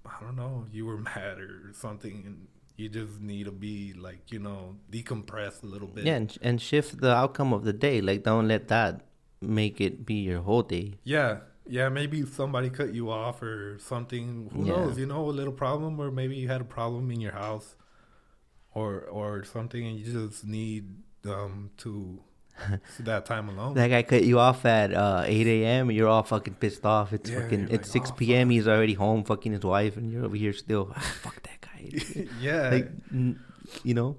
i 0.06 0.16
don't 0.20 0.36
know 0.36 0.64
you 0.72 0.86
were 0.86 0.96
mad 1.12 1.38
or 1.38 1.72
something 1.72 2.22
and 2.26 2.46
you 2.76 2.88
just 2.88 3.20
need 3.20 3.44
to 3.44 3.52
be 3.52 3.92
like 3.92 4.32
you 4.32 4.38
know 4.38 4.76
decompress 4.90 5.62
a 5.62 5.66
little 5.66 5.86
bit 5.88 6.04
yeah, 6.04 6.14
and, 6.14 6.36
and 6.42 6.60
shift 6.60 7.00
the 7.00 7.14
outcome 7.14 7.52
of 7.52 7.64
the 7.64 7.72
day. 7.72 8.00
Like, 8.00 8.24
don't 8.24 8.48
let 8.48 8.68
that 8.68 9.02
make 9.40 9.78
it 9.80 10.06
be 10.06 10.14
your 10.14 10.40
whole 10.40 10.62
day. 10.62 10.94
Yeah, 11.04 11.40
yeah. 11.68 11.90
Maybe 11.90 12.24
somebody 12.24 12.70
cut 12.70 12.94
you 12.94 13.10
off 13.10 13.42
or 13.42 13.78
something. 13.78 14.48
Who 14.52 14.64
Yeah. 14.64 14.72
knows? 14.72 14.98
You 14.98 15.06
know, 15.06 15.28
a 15.28 15.30
little 15.30 15.52
problem, 15.52 16.00
or 16.00 16.10
maybe 16.10 16.34
you 16.34 16.48
had 16.48 16.62
a 16.62 16.64
problem 16.64 17.10
in 17.10 17.20
your 17.20 17.32
house, 17.32 17.76
or 18.74 19.02
or 19.02 19.44
something, 19.44 19.86
and 19.86 19.98
you 19.98 20.10
just 20.10 20.44
need 20.46 20.84
um 21.26 21.70
to 21.84 22.20
that 23.00 23.26
time 23.26 23.48
alone. 23.48 23.74
That 23.74 23.88
guy 23.88 24.02
cut 24.02 24.24
you 24.24 24.38
off 24.38 24.64
at 24.64 24.92
uh, 24.92 25.24
8 25.26 25.46
a.m. 25.46 25.88
and 25.88 25.96
you're 25.96 26.08
all 26.08 26.22
fucking 26.22 26.54
pissed 26.54 26.84
off. 26.84 27.12
It's 27.12 27.30
Yeah, 27.30 27.40
fucking 27.40 27.68
it's 27.70 27.94
like, 27.94 28.06
6 28.06 28.10
"Oh, 28.10 28.14
p.m. 28.14 28.50
He's 28.50 28.68
already 28.68 28.94
home 28.94 29.24
fucking 29.24 29.52
his 29.52 29.62
wife, 29.62 29.96
and 29.96 30.10
you're 30.12 30.24
over 30.24 30.36
here 30.36 30.52
still. 30.52 30.92
"Ah, 30.94 31.00
fuck 31.22 31.42
that 31.42 31.60
guy. 31.60 32.26
yeah, 32.40 32.68
like, 32.70 32.90
you 33.84 33.94
know, 33.94 34.16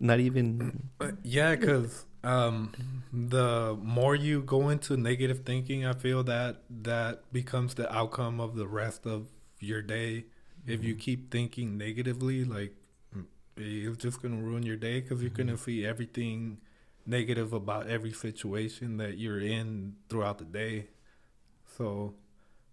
not 0.00 0.20
even. 0.20 0.88
Uh, 1.00 1.12
yeah, 1.22 1.54
because 1.54 2.06
um, 2.24 2.72
the 3.12 3.76
more 3.82 4.14
you 4.14 4.42
go 4.42 4.68
into 4.68 4.96
negative 4.96 5.40
thinking, 5.44 5.84
I 5.86 5.92
feel 5.92 6.22
that 6.24 6.62
that 6.82 7.32
becomes 7.32 7.74
the 7.74 7.92
outcome 7.94 8.40
of 8.40 8.56
the 8.56 8.66
rest 8.66 9.06
of 9.06 9.28
your 9.60 9.82
day. 9.82 10.24
If 10.66 10.84
you 10.84 10.94
keep 10.94 11.30
thinking 11.32 11.76
negatively, 11.76 12.44
like 12.44 12.74
mm, 13.16 13.24
it's 13.56 13.98
just 14.02 14.22
gonna 14.22 14.36
ruin 14.36 14.62
your 14.62 14.76
day 14.76 15.00
because 15.00 15.20
you're 15.20 15.30
gonna 15.30 15.58
see 15.58 15.84
everything 15.84 16.58
negative 17.06 17.52
about 17.52 17.88
every 17.88 18.12
situation 18.12 18.96
that 18.98 19.18
you're 19.18 19.40
in 19.40 19.96
throughout 20.08 20.38
the 20.38 20.44
day. 20.44 20.88
So 21.76 22.14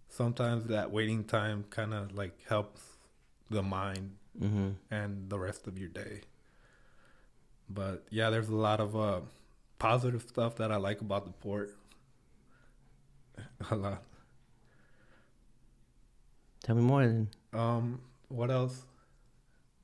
sometimes 0.08 0.66
that 0.66 0.90
waiting 0.90 1.24
time 1.24 1.64
kind 1.70 1.94
of 1.94 2.14
like 2.14 2.38
helps 2.48 2.82
the 3.50 3.62
mind 3.62 4.16
hmm 4.38 4.70
and 4.90 5.28
the 5.30 5.38
rest 5.38 5.66
of 5.66 5.78
your 5.78 5.88
day. 5.88 6.22
But 7.68 8.04
yeah, 8.10 8.30
there's 8.30 8.48
a 8.48 8.56
lot 8.56 8.80
of 8.80 8.96
uh, 8.96 9.20
positive 9.78 10.22
stuff 10.22 10.56
that 10.56 10.72
I 10.72 10.76
like 10.76 11.00
about 11.00 11.24
the 11.24 11.32
port. 11.32 11.76
A 13.70 13.76
lot. 13.76 14.02
Tell 16.62 16.76
me 16.76 16.82
more. 16.82 17.06
Then. 17.06 17.28
Um, 17.52 18.00
what 18.28 18.50
else? 18.50 18.84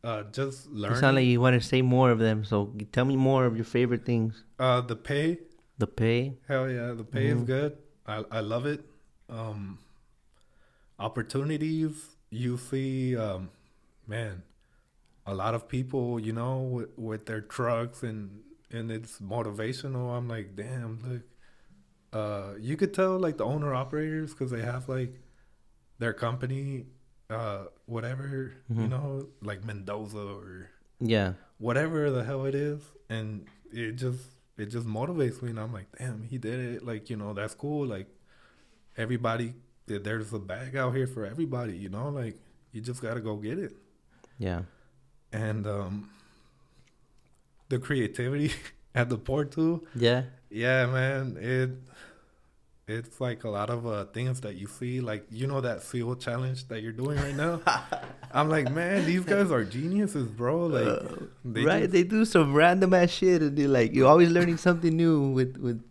Uh, 0.05 0.23
just 0.25 0.69
You 0.71 0.79
learning. 0.81 0.99
sound 1.01 1.17
like 1.17 1.27
you 1.27 1.41
want 1.41 1.61
to 1.61 1.67
say 1.67 1.83
more 1.83 2.11
of 2.11 2.19
them. 2.19 2.45
So 2.45 2.73
tell 2.93 3.05
me 3.05 3.17
more 3.17 3.45
of 3.47 3.57
your 3.57 3.65
favorite 3.65 4.05
things. 4.05 4.45
uh, 4.59 4.81
the 4.81 4.97
pay. 4.97 5.39
The 5.79 5.87
pay. 5.87 6.39
Hell 6.49 6.71
yeah, 6.71 6.93
the 6.93 7.05
pay 7.05 7.27
is 7.27 7.43
Mhm. 7.43 7.47
good. 7.47 7.77
I 8.07 8.25
I 8.31 8.41
love 8.41 8.67
it. 8.67 8.85
Um, 9.29 9.79
opportunities 10.99 12.17
you 12.31 12.57
see, 12.57 13.17
um, 13.17 13.51
man, 14.07 14.43
a 15.27 15.35
lot 15.35 15.55
of 15.55 15.69
people, 15.69 16.19
you 16.21 16.33
know, 16.33 16.59
with, 16.61 16.89
with 16.97 17.27
their 17.27 17.41
trucks 17.41 18.03
and 18.03 18.43
and 18.71 18.91
it's 18.91 19.21
motivational. 19.21 20.17
I'm 20.17 20.29
like, 20.29 20.57
damn, 20.57 20.99
look. 21.07 21.23
Uh, 22.13 22.55
you 22.59 22.77
could 22.77 22.95
tell 22.95 23.19
like 23.19 23.37
the 23.37 23.45
owner 23.45 23.75
operators 23.75 24.33
because 24.33 24.51
they 24.51 24.63
have 24.63 24.89
like 24.89 25.21
their 25.99 26.13
company, 26.13 26.87
uh, 27.31 27.65
whatever 27.87 28.53
you 28.69 28.77
Mhm. 28.77 28.89
know, 28.91 29.29
like 29.43 29.65
Mendoza 29.65 30.19
or 30.19 30.71
Yeah. 31.01 31.35
whatever 31.59 32.11
the 32.11 32.23
hell 32.25 32.45
it 32.47 32.55
is 32.55 32.81
and 33.09 33.47
it 33.73 33.93
just 33.93 34.21
it 34.57 34.67
just 34.67 34.87
motivates 34.87 35.43
me 35.43 35.51
and 35.51 35.61
i'm 35.61 35.73
like 35.73 35.87
damn 35.99 36.23
he 36.23 36.39
did 36.39 36.59
it 36.61 36.85
like 36.85 37.11
you 37.11 37.17
know 37.17 37.33
that's 37.35 37.55
cool 37.55 37.87
like 37.87 38.07
everybody 38.97 39.55
there's 39.87 40.33
a 40.33 40.39
bag 40.39 40.77
out 40.77 40.95
here 40.95 41.07
for 41.07 41.25
everybody 41.27 41.77
you 41.77 41.89
know 41.89 42.09
like 42.09 42.37
you 42.73 42.81
just 42.81 43.03
gotta 43.03 43.21
go 43.21 43.37
get 43.37 43.59
it 43.59 43.73
Yeah. 44.39 44.63
and 45.33 45.67
um 45.67 46.09
the 47.69 47.79
creativity 47.79 48.53
at 48.95 49.09
the 49.09 49.19
port 49.19 49.51
too 49.53 49.87
Yeah. 49.95 50.23
yeah 50.51 50.87
man 50.87 51.37
it 51.39 51.71
it's 52.89 53.21
like 53.21 53.43
a 53.43 53.49
lot 53.49 53.69
of 53.69 53.85
uh 53.85 54.05
things 54.07 54.41
that 54.43 54.55
you 54.55 54.69
see 54.69 55.01
like 55.01 55.27
you 55.31 55.47
know 55.49 55.61
that 55.61 55.83
seal 55.83 56.15
challenge 56.15 56.69
that 56.69 56.83
you're 56.83 56.93
doing 56.93 57.19
right 57.19 57.35
now 57.35 57.61
i'm 58.33 58.49
like 58.49 58.71
man 58.71 59.05
these 59.05 59.25
guys 59.25 59.51
are 59.51 59.65
geniuses 59.65 60.29
bro 60.29 60.67
like 60.67 61.03
they 61.45 61.65
right. 61.65 61.81
just- 61.81 61.93
They 61.93 62.05
do 62.05 62.25
some 62.25 62.55
random 62.55 62.95
ass 62.95 63.11
shit, 63.11 63.43
and 63.43 63.57
they're 63.57 63.67
like, 63.69 63.93
you're 63.95 64.07
always 64.09 64.31
learning 64.31 64.57
something 64.59 64.97
new 64.97 65.31
with 65.31 65.57
with 65.57 65.83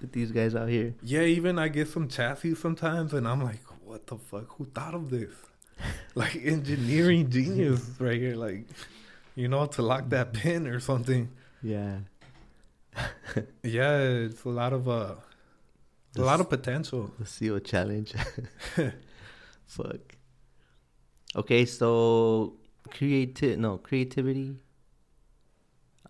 with 0.00 0.12
these 0.12 0.30
guys 0.32 0.54
out 0.54 0.68
here. 0.68 0.94
Yeah, 1.02 1.22
even 1.22 1.58
I 1.58 1.68
get 1.68 1.88
some 1.88 2.06
chassis 2.08 2.54
sometimes, 2.56 3.12
and 3.14 3.26
I'm 3.26 3.42
like, 3.42 3.60
what 3.84 4.06
the 4.06 4.16
fuck? 4.18 4.46
Who 4.58 4.64
thought 4.66 4.94
of 4.94 5.10
this? 5.10 5.30
Like 6.14 6.36
engineering 6.36 7.30
genius 7.30 7.90
right 8.00 8.18
here, 8.20 8.34
like 8.36 8.66
you 9.36 9.48
know, 9.48 9.66
to 9.66 9.82
lock 9.82 10.08
that 10.10 10.32
pin 10.32 10.66
or 10.66 10.80
something. 10.80 11.28
Yeah. 11.62 11.98
Yeah, 13.62 13.98
it's 14.26 14.44
a 14.44 14.48
lot 14.48 14.72
of 14.72 14.88
uh, 14.88 15.14
a 16.18 16.24
lot 16.24 16.40
of 16.40 16.48
potential. 16.48 17.10
The 17.18 17.26
seal 17.26 17.58
challenge. 17.60 18.14
Fuck. 19.66 20.16
Okay, 21.34 21.64
so 21.66 22.54
creative 22.90 23.58
no 23.58 23.78
creativity, 23.78 24.56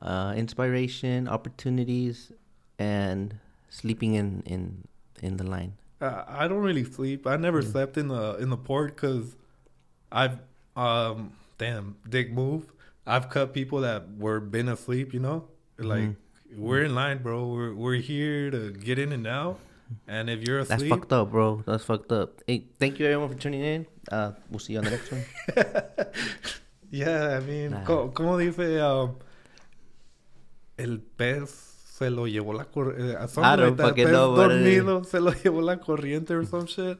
uh, 0.01 0.35
inspiration, 0.37 1.29
opportunities, 1.29 2.33
and 2.79 3.38
sleeping 3.69 4.15
in 4.15 4.42
in 4.46 4.85
in 5.23 5.37
the 5.37 5.44
line. 5.44 5.73
Uh, 6.00 6.25
I 6.29 6.46
don't 6.46 6.63
really 6.63 6.85
sleep. 6.85 7.27
I 7.27 7.37
never 7.37 7.61
Yeah. 7.63 7.71
slept 7.71 7.96
in 7.96 8.09
the 8.09 8.37
in 8.37 8.50
the 8.50 8.57
port 8.57 8.94
because 8.94 9.35
I've 10.13 10.38
um 10.77 11.33
damn 11.59 11.96
dick 12.09 12.31
move. 12.33 12.73
I've 13.07 13.31
cut 13.31 13.54
people 13.54 13.81
that 13.81 14.17
were 14.19 14.40
been 14.40 14.69
asleep. 14.69 15.15
You 15.15 15.21
know, 15.21 15.48
like 15.79 16.02
Mhm. 16.02 16.17
we're 16.57 16.83
in 16.85 16.94
line, 16.94 17.23
bro. 17.23 17.48
We're 17.48 17.75
we're 17.75 17.94
here 17.96 18.50
to 18.50 18.71
get 18.73 18.98
in 18.98 19.11
and 19.13 19.27
out. 19.27 19.59
And 20.09 20.29
if 20.31 20.47
you're 20.47 20.61
a 20.61 20.65
That's 20.65 20.83
fucked 20.85 21.13
up, 21.13 21.31
bro. 21.31 21.63
That's 21.67 21.85
fucked 21.85 22.11
up. 22.13 22.43
Hey, 22.47 22.65
thank 22.79 22.99
you 22.99 23.07
everyone 23.07 23.29
for 23.29 23.35
tuning 23.39 23.63
in. 23.63 23.87
Uh, 24.11 24.33
we'll 24.51 24.59
see 24.59 24.73
you 24.75 24.79
on 24.81 24.85
the 24.87 24.91
next 24.91 25.11
one. 25.13 25.25
Yeah, 26.91 27.37
I 27.37 27.41
mean, 27.41 27.71
Nah. 27.73 27.85
co- 27.85 28.11
¿cómo, 28.15 28.39
dice? 28.39 28.81
Um, 28.81 29.17
el 30.79 31.01
pez 31.01 31.51
se 31.51 32.11
lo 32.11 32.27
llevó 32.27 32.55
la 32.55 32.65
corriente. 32.67 33.17
I 33.43 33.57
don't 33.57 33.77
fucking 33.77 34.09
know 34.11 34.33
what 34.35 34.53
it 34.53 34.63
is. 34.63 34.83
dormido 34.85 35.05
se 35.05 35.19
lo 35.21 35.33
llevó 35.33 35.63
la 35.63 35.77
corriente 35.79 36.31
or 36.31 36.47
some 36.47 36.67
shit. 36.67 36.99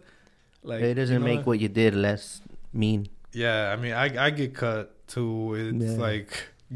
Like 0.65 0.83
it 0.83 0.95
doesn't 0.95 1.15
you 1.15 1.21
know, 1.21 1.25
make 1.37 1.47
what 1.47 1.61
you 1.61 1.69
did 1.69 1.95
less 1.95 2.43
mean. 2.73 3.09
Yeah, 3.33 3.73
I 3.73 3.77
mean, 3.81 3.93
I 3.93 4.27
I 4.27 4.31
get 4.31 4.55
cut 4.55 5.07
too. 5.07 5.55
It's 5.55 5.93
Yeah. 5.93 5.99
like 6.03 6.31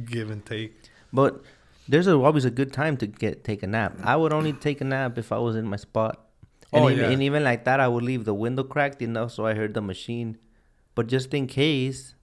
give 0.05 0.31
and 0.31 0.45
take. 0.47 0.73
But 1.13 1.43
there's 1.91 2.07
a, 2.07 2.15
always 2.29 2.45
a 2.45 2.51
good 2.51 2.73
time 2.73 2.97
to 2.99 3.07
get 3.07 3.43
take 3.45 3.63
a 3.63 3.67
nap. 3.67 3.99
I 4.03 4.15
would 4.17 4.33
only 4.33 4.53
take 4.67 4.81
a 4.81 4.85
nap 4.85 5.19
if 5.19 5.33
I 5.33 5.39
was 5.39 5.57
in 5.57 5.67
my 5.67 5.77
spot. 5.77 6.15
And, 6.73 6.85
Oh, 6.85 6.89
even, 6.91 7.05
yeah. 7.05 7.11
and 7.11 7.23
even 7.23 7.43
like 7.43 7.65
that, 7.65 7.81
I 7.81 7.89
would 7.89 8.05
leave 8.05 8.25
the 8.25 8.35
window 8.35 8.63
cracked 8.63 9.03
enough 9.03 9.33
so 9.33 9.45
I 9.45 9.55
heard 9.55 9.75
the 9.75 9.83
machine. 9.83 10.39
But 10.95 11.09
just 11.09 11.35
in 11.35 11.47
case, 11.49 12.15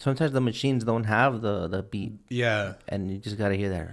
sometimes 0.00 0.32
the 0.32 0.40
machines 0.40 0.82
don't 0.84 1.04
have 1.04 1.42
the, 1.42 1.68
the 1.68 1.82
beat, 1.82 2.14
Yeah. 2.28 2.74
and 2.88 3.10
you 3.10 3.18
just 3.18 3.38
gotta 3.38 3.54
hear 3.54 3.70
that. 3.70 3.88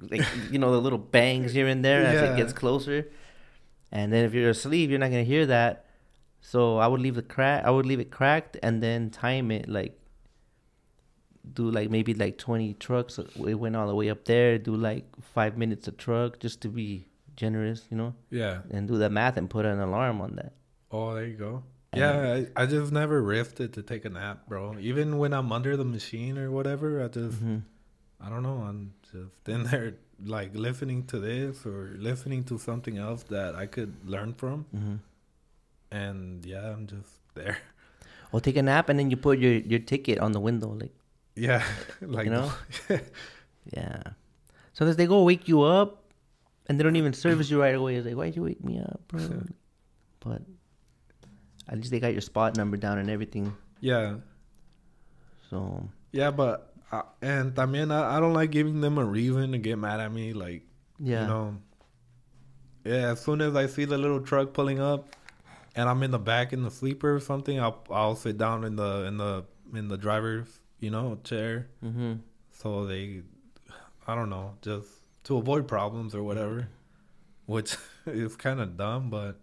Like, 0.00 0.24
you 0.50 0.58
know, 0.58 0.72
the 0.72 0.80
little 0.80 0.98
bangs 0.98 1.52
here 1.52 1.66
and 1.68 1.84
there 1.84 2.02
as 2.02 2.14
Yeah. 2.14 2.32
it 2.32 2.36
gets 2.38 2.54
closer. 2.54 3.06
And 3.92 4.10
then 4.12 4.24
if 4.24 4.32
you're 4.32 4.48
asleep, 4.50 4.88
you're 4.88 4.98
not 4.98 5.10
gonna 5.10 5.24
hear 5.24 5.44
that. 5.46 5.84
So 6.40 6.78
I 6.78 6.86
would 6.86 7.02
leave 7.02 7.16
the 7.16 7.22
crack. 7.22 7.64
I 7.66 7.70
would 7.70 7.84
leave 7.84 8.00
it 8.00 8.10
cracked 8.10 8.56
and 8.62 8.82
then 8.82 9.10
time 9.10 9.50
it 9.50 9.68
like 9.68 9.99
do 11.54 11.70
like 11.70 11.90
maybe 11.90 12.14
like 12.14 12.38
20 12.38 12.74
trucks. 12.74 13.18
It 13.18 13.54
went 13.54 13.76
all 13.76 13.86
the 13.88 13.94
way 13.94 14.10
up 14.10 14.24
there. 14.24 14.58
Do 14.58 14.76
like 14.76 15.04
five 15.20 15.56
minutes 15.56 15.88
a 15.88 15.92
truck 15.92 16.38
just 16.38 16.60
to 16.62 16.68
be 16.68 17.06
generous, 17.36 17.86
you 17.90 17.96
know, 17.96 18.14
Yeah. 18.30 18.60
and 18.70 18.86
do 18.86 18.98
the 18.98 19.08
math 19.10 19.36
and 19.36 19.48
put 19.48 19.64
an 19.64 19.80
alarm 19.80 20.20
on 20.20 20.36
that. 20.36 20.52
Oh, 20.90 21.14
there 21.14 21.26
you 21.26 21.36
go. 21.36 21.62
And- 21.92 22.00
Yeah, 22.00 22.44
I, 22.56 22.62
I 22.62 22.66
just 22.66 22.92
never 22.92 23.22
risked 23.22 23.60
it 23.60 23.72
to 23.74 23.82
take 23.82 24.04
a 24.04 24.10
nap, 24.10 24.46
bro. 24.48 24.76
Even 24.78 25.18
when 25.18 25.32
I'm 25.32 25.50
under 25.50 25.76
the 25.76 25.84
machine 25.84 26.36
or 26.38 26.50
whatever, 26.50 27.02
I 27.02 27.08
just 27.08 27.38
hmm 27.40 27.58
I 28.22 28.28
don't 28.28 28.42
know. 28.42 28.58
I'm 28.68 28.92
just 29.10 29.48
in 29.48 29.64
there 29.64 29.94
like 30.22 30.54
listening 30.54 31.06
to 31.06 31.18
this 31.18 31.64
or 31.64 31.96
listening 31.98 32.44
to 32.44 32.58
something 32.58 32.98
else 32.98 33.22
that 33.30 33.54
I 33.56 33.64
could 33.64 33.94
learn 34.04 34.34
from, 34.34 34.66
hmm 34.70 34.96
and 35.90 36.44
yeah, 36.44 36.70
I'm 36.70 36.86
just 36.86 37.10
there. 37.34 37.58
Or 38.32 38.40
take 38.40 38.56
a 38.56 38.62
nap 38.62 38.88
and 38.90 38.98
then 38.98 39.10
you 39.10 39.16
put 39.16 39.38
your 39.38 39.54
your 39.54 39.80
ticket 39.80 40.18
on 40.18 40.32
the 40.32 40.40
window, 40.40 40.68
like 40.68 40.92
Yeah, 41.40 41.64
like 42.02 42.26
you 42.26 42.32
know. 42.32 42.52
yeah. 43.72 44.02
Sometimes 44.74 44.96
they 44.96 45.06
go 45.06 45.24
wake 45.24 45.48
you 45.48 45.62
up, 45.62 46.04
and 46.68 46.78
they 46.78 46.84
don't 46.84 46.96
even 46.96 47.14
service 47.14 47.50
you 47.50 47.60
right 47.60 47.74
away. 47.74 47.96
It's 47.96 48.06
like, 48.06 48.14
why'd 48.14 48.36
you 48.36 48.42
wake 48.42 48.62
me 48.62 48.78
up, 48.78 49.00
bro? 49.08 49.24
but 50.20 50.42
at 51.66 51.78
least 51.78 51.90
they 51.90 51.98
got 51.98 52.12
your 52.12 52.20
spot 52.20 52.56
number 52.56 52.76
down 52.76 52.98
and 52.98 53.08
everything. 53.08 53.56
yeah, 53.80 54.16
So 55.48 55.88
yeah, 56.12 56.30
but 56.30 56.74
uh, 56.92 57.02
and 57.22 57.54
también 57.54 57.90
I, 57.90 58.16
I 58.16 58.20
don't 58.20 58.34
like 58.34 58.50
giving 58.50 58.82
them 58.82 58.98
a 58.98 59.04
reason 59.04 59.52
to 59.52 59.58
get 59.58 59.78
mad 59.78 60.00
at 60.00 60.12
me. 60.12 60.34
Like 60.34 60.62
yeah, 60.98 61.22
you 61.22 61.26
know, 61.26 61.56
yeah. 62.84 63.12
As 63.12 63.20
soon 63.24 63.40
as 63.40 63.56
I 63.56 63.64
see 63.66 63.86
the 63.86 63.96
little 63.96 64.20
truck 64.20 64.52
pulling 64.52 64.78
up, 64.78 65.16
and 65.74 65.88
I'm 65.88 66.02
in 66.02 66.10
the 66.10 66.18
back 66.18 66.52
in 66.52 66.62
the 66.64 66.70
sleeper 66.70 67.16
or 67.16 67.20
something, 67.20 67.58
I'll 67.58 67.82
I'll 67.88 68.16
sit 68.16 68.36
down 68.36 68.64
in 68.64 68.76
the 68.76 69.04
in 69.08 69.16
the 69.16 69.44
in 69.72 69.88
the 69.88 69.96
driver's 69.96 70.59
you 70.80 70.90
know 70.90 71.18
chair. 71.24 71.68
hmm 71.80 72.14
So 72.52 72.86
they, 72.86 73.22
I 74.06 74.14
don't 74.14 74.30
know, 74.30 74.56
just 74.62 74.88
to 75.24 75.36
avoid 75.38 75.68
problems 75.68 76.14
or 76.14 76.22
whatever, 76.22 76.68
which 77.46 77.76
is 78.06 78.36
kind 78.36 78.60
of 78.60 78.76
dumb, 78.76 79.10
but 79.10 79.38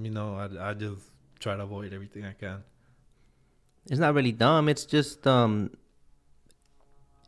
you 0.00 0.10
know, 0.10 0.34
I 0.36 0.70
I 0.70 0.74
just 0.74 1.02
try 1.38 1.56
to 1.56 1.62
avoid 1.62 1.92
everything 1.92 2.24
I 2.24 2.32
can. 2.32 2.62
it's 3.90 4.00
not 4.00 4.14
really 4.14 4.32
dumb. 4.32 4.68
It's 4.68 4.84
just 4.84 5.26
um, 5.26 5.70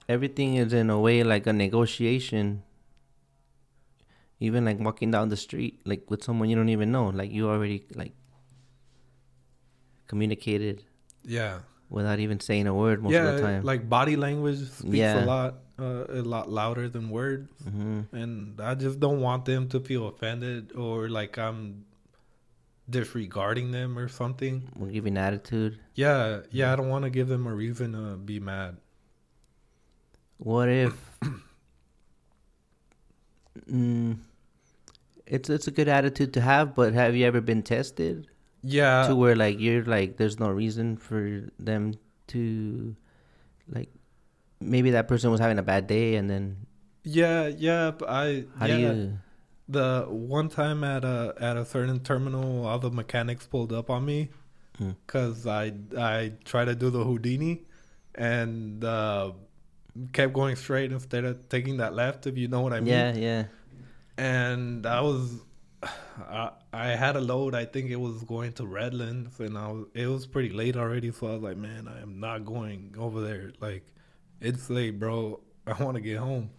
everything 0.09 0.57
is 0.57 0.73
in 0.73 0.91
a 0.91 0.99
way 0.99 1.23
like 1.23 1.47
a 1.47 1.53
negotiation. 1.53 2.63
Even 4.41 4.65
like 4.65 4.79
walking 4.81 5.11
down 5.11 5.29
the 5.29 5.37
street, 5.37 5.81
like 5.85 6.09
with 6.11 6.23
someone 6.25 6.49
you 6.49 6.57
don't 6.57 6.69
even 6.69 6.91
know, 6.93 7.09
like 7.09 7.31
you 7.31 7.49
already 7.49 7.87
like 7.95 8.15
communicated 10.07 10.85
Yeah, 11.25 11.61
without 11.91 12.19
even 12.19 12.41
saying 12.41 12.67
a 12.67 12.75
word 12.75 13.03
most 13.03 13.13
yeah. 13.13 13.29
of 13.29 13.37
the 13.37 13.43
time. 13.43 13.65
Like 13.65 13.89
body 13.89 14.17
language 14.17 14.71
speaks 14.71 14.97
Yeah. 14.97 15.25
a 15.25 15.27
lot, 15.27 15.55
uh, 15.79 16.05
a 16.09 16.23
lot 16.23 16.51
louder 16.51 16.89
than 16.89 17.11
words, 17.11 17.51
hmm 17.63 18.01
and 18.13 18.61
I 18.61 18.75
just 18.75 19.01
don't 19.01 19.21
want 19.21 19.45
them 19.45 19.69
to 19.71 19.81
feel 19.81 20.09
offended 20.09 20.73
or 20.75 21.09
like 21.09 21.39
I'm 21.39 21.85
disregarding 22.91 23.71
them 23.71 23.99
or 23.99 24.09
something. 24.09 24.69
We'll 24.77 24.91
give 24.91 25.07
an 25.07 25.17
attitude. 25.17 25.79
Yeah, 25.95 26.41
yeah. 26.51 26.73
I 26.73 26.77
don't 26.77 26.89
want 26.89 27.05
to 27.05 27.11
give 27.11 27.29
them 27.29 27.47
a 27.47 27.55
reason 27.55 27.93
to 27.93 28.17
be 28.17 28.41
mad. 28.41 28.77
What 30.39 30.69
if? 30.69 31.19
mm, 33.71 34.17
it's 35.27 35.51
it's 35.51 35.67
a 35.67 35.71
good 35.71 35.89
attitude 35.89 36.33
to 36.35 36.41
have, 36.41 36.75
but 36.75 36.95
have 36.95 37.17
you 37.17 37.27
ever 37.27 37.41
been 37.41 37.63
tested 37.63 38.29
Yeah, 38.63 39.07
to 39.07 39.15
where 39.15 39.37
like 39.37 39.61
you're 39.61 39.85
like 39.85 40.17
there's 40.17 40.39
no 40.41 40.49
reason 40.51 40.97
for 40.97 41.49
them 41.59 41.95
to, 42.29 42.97
like, 43.69 43.89
maybe 44.61 44.91
that 44.91 45.09
person 45.09 45.31
was 45.31 45.41
having 45.41 45.59
a 45.59 45.63
bad 45.63 45.87
day 45.87 46.17
and 46.17 46.29
then 46.29 46.67
yeah, 47.05 47.47
yeah. 47.47 47.93
But 47.93 48.09
I 48.11 48.45
how 48.59 48.67
yeah. 48.67 48.77
do 48.77 48.81
you? 48.83 49.19
The 49.69 50.07
one 50.09 50.49
time 50.49 50.83
at 50.83 51.05
a 51.05 51.35
at 51.41 51.57
a 51.57 51.65
certain 51.65 52.01
terminal, 52.01 52.67
all 52.67 52.79
the 52.79 52.91
mechanics 52.91 53.47
pulled 53.47 53.73
up 53.73 53.91
on 53.91 54.05
me 54.05 54.31
Mm. 54.81 54.95
because 55.05 55.47
I 55.47 55.73
I 55.97 56.33
tried 56.45 56.67
to 56.67 56.75
do 56.75 56.91
the 56.91 57.03
Houdini 57.03 57.65
and 58.15 58.85
uh, 58.85 59.33
kept 60.13 60.33
going 60.33 60.57
straight 60.57 60.93
instead 60.93 61.25
of 61.25 61.49
taking 61.49 61.79
that 61.79 61.95
left. 61.95 62.27
If 62.27 62.37
you 62.39 62.49
know 62.49 62.61
what 62.61 62.73
I 62.73 62.81
mean. 62.81 62.89
Yeah, 62.89 63.15
yeah. 63.15 63.45
And 64.17 64.87
I 64.87 65.01
was, 65.01 65.33
I, 65.83 66.51
I 66.73 66.87
had 66.89 67.17
a 67.17 67.21
load. 67.21 67.55
I 67.55 67.65
think 67.65 67.91
it 67.91 67.97
was 67.97 68.23
going 68.25 68.53
to 68.55 68.67
Redlands, 68.67 69.39
and 69.41 69.57
I 69.57 69.69
was. 69.69 69.87
It 69.95 70.07
was 70.07 70.27
pretty 70.27 70.51
late 70.51 70.77
already, 70.77 71.13
so 71.13 71.29
I 71.29 71.33
was 71.35 71.43
like, 71.43 71.57
man, 71.57 71.89
I 71.89 72.01
am 72.01 72.21
not 72.21 72.45
going 72.45 72.95
over 72.99 73.21
there. 73.21 73.53
Like, 73.61 73.85
it's 74.41 74.69
late, 74.71 74.99
bro. 74.99 75.41
I 75.67 75.83
want 75.83 75.97
to 75.97 76.01
get 76.01 76.19
home. 76.19 76.51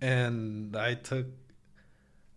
And 0.00 0.76
I 0.76 0.94
took, 0.94 1.26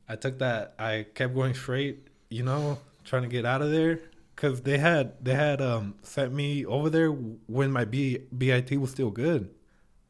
I 0.08 0.16
took 0.16 0.40
that. 0.40 0.76
I 0.80 1.06
kept 1.14 1.34
going 1.34 1.54
straight, 1.54 2.08
you 2.30 2.44
know, 2.44 2.78
trying 3.04 3.24
to 3.24 3.28
get 3.28 3.46
out 3.46 3.62
of 3.62 3.72
there. 3.72 4.00
Cause 4.36 4.62
they 4.62 4.78
had 4.78 5.24
they 5.24 5.34
had 5.34 5.62
um 5.62 5.96
sent 6.02 6.34
me 6.34 6.66
over 6.66 6.90
there 6.90 7.10
when 7.10 7.72
my 7.72 7.86
B 7.86 8.20
BIT 8.38 8.78
was 8.78 8.92
still 8.92 9.10
good. 9.10 9.50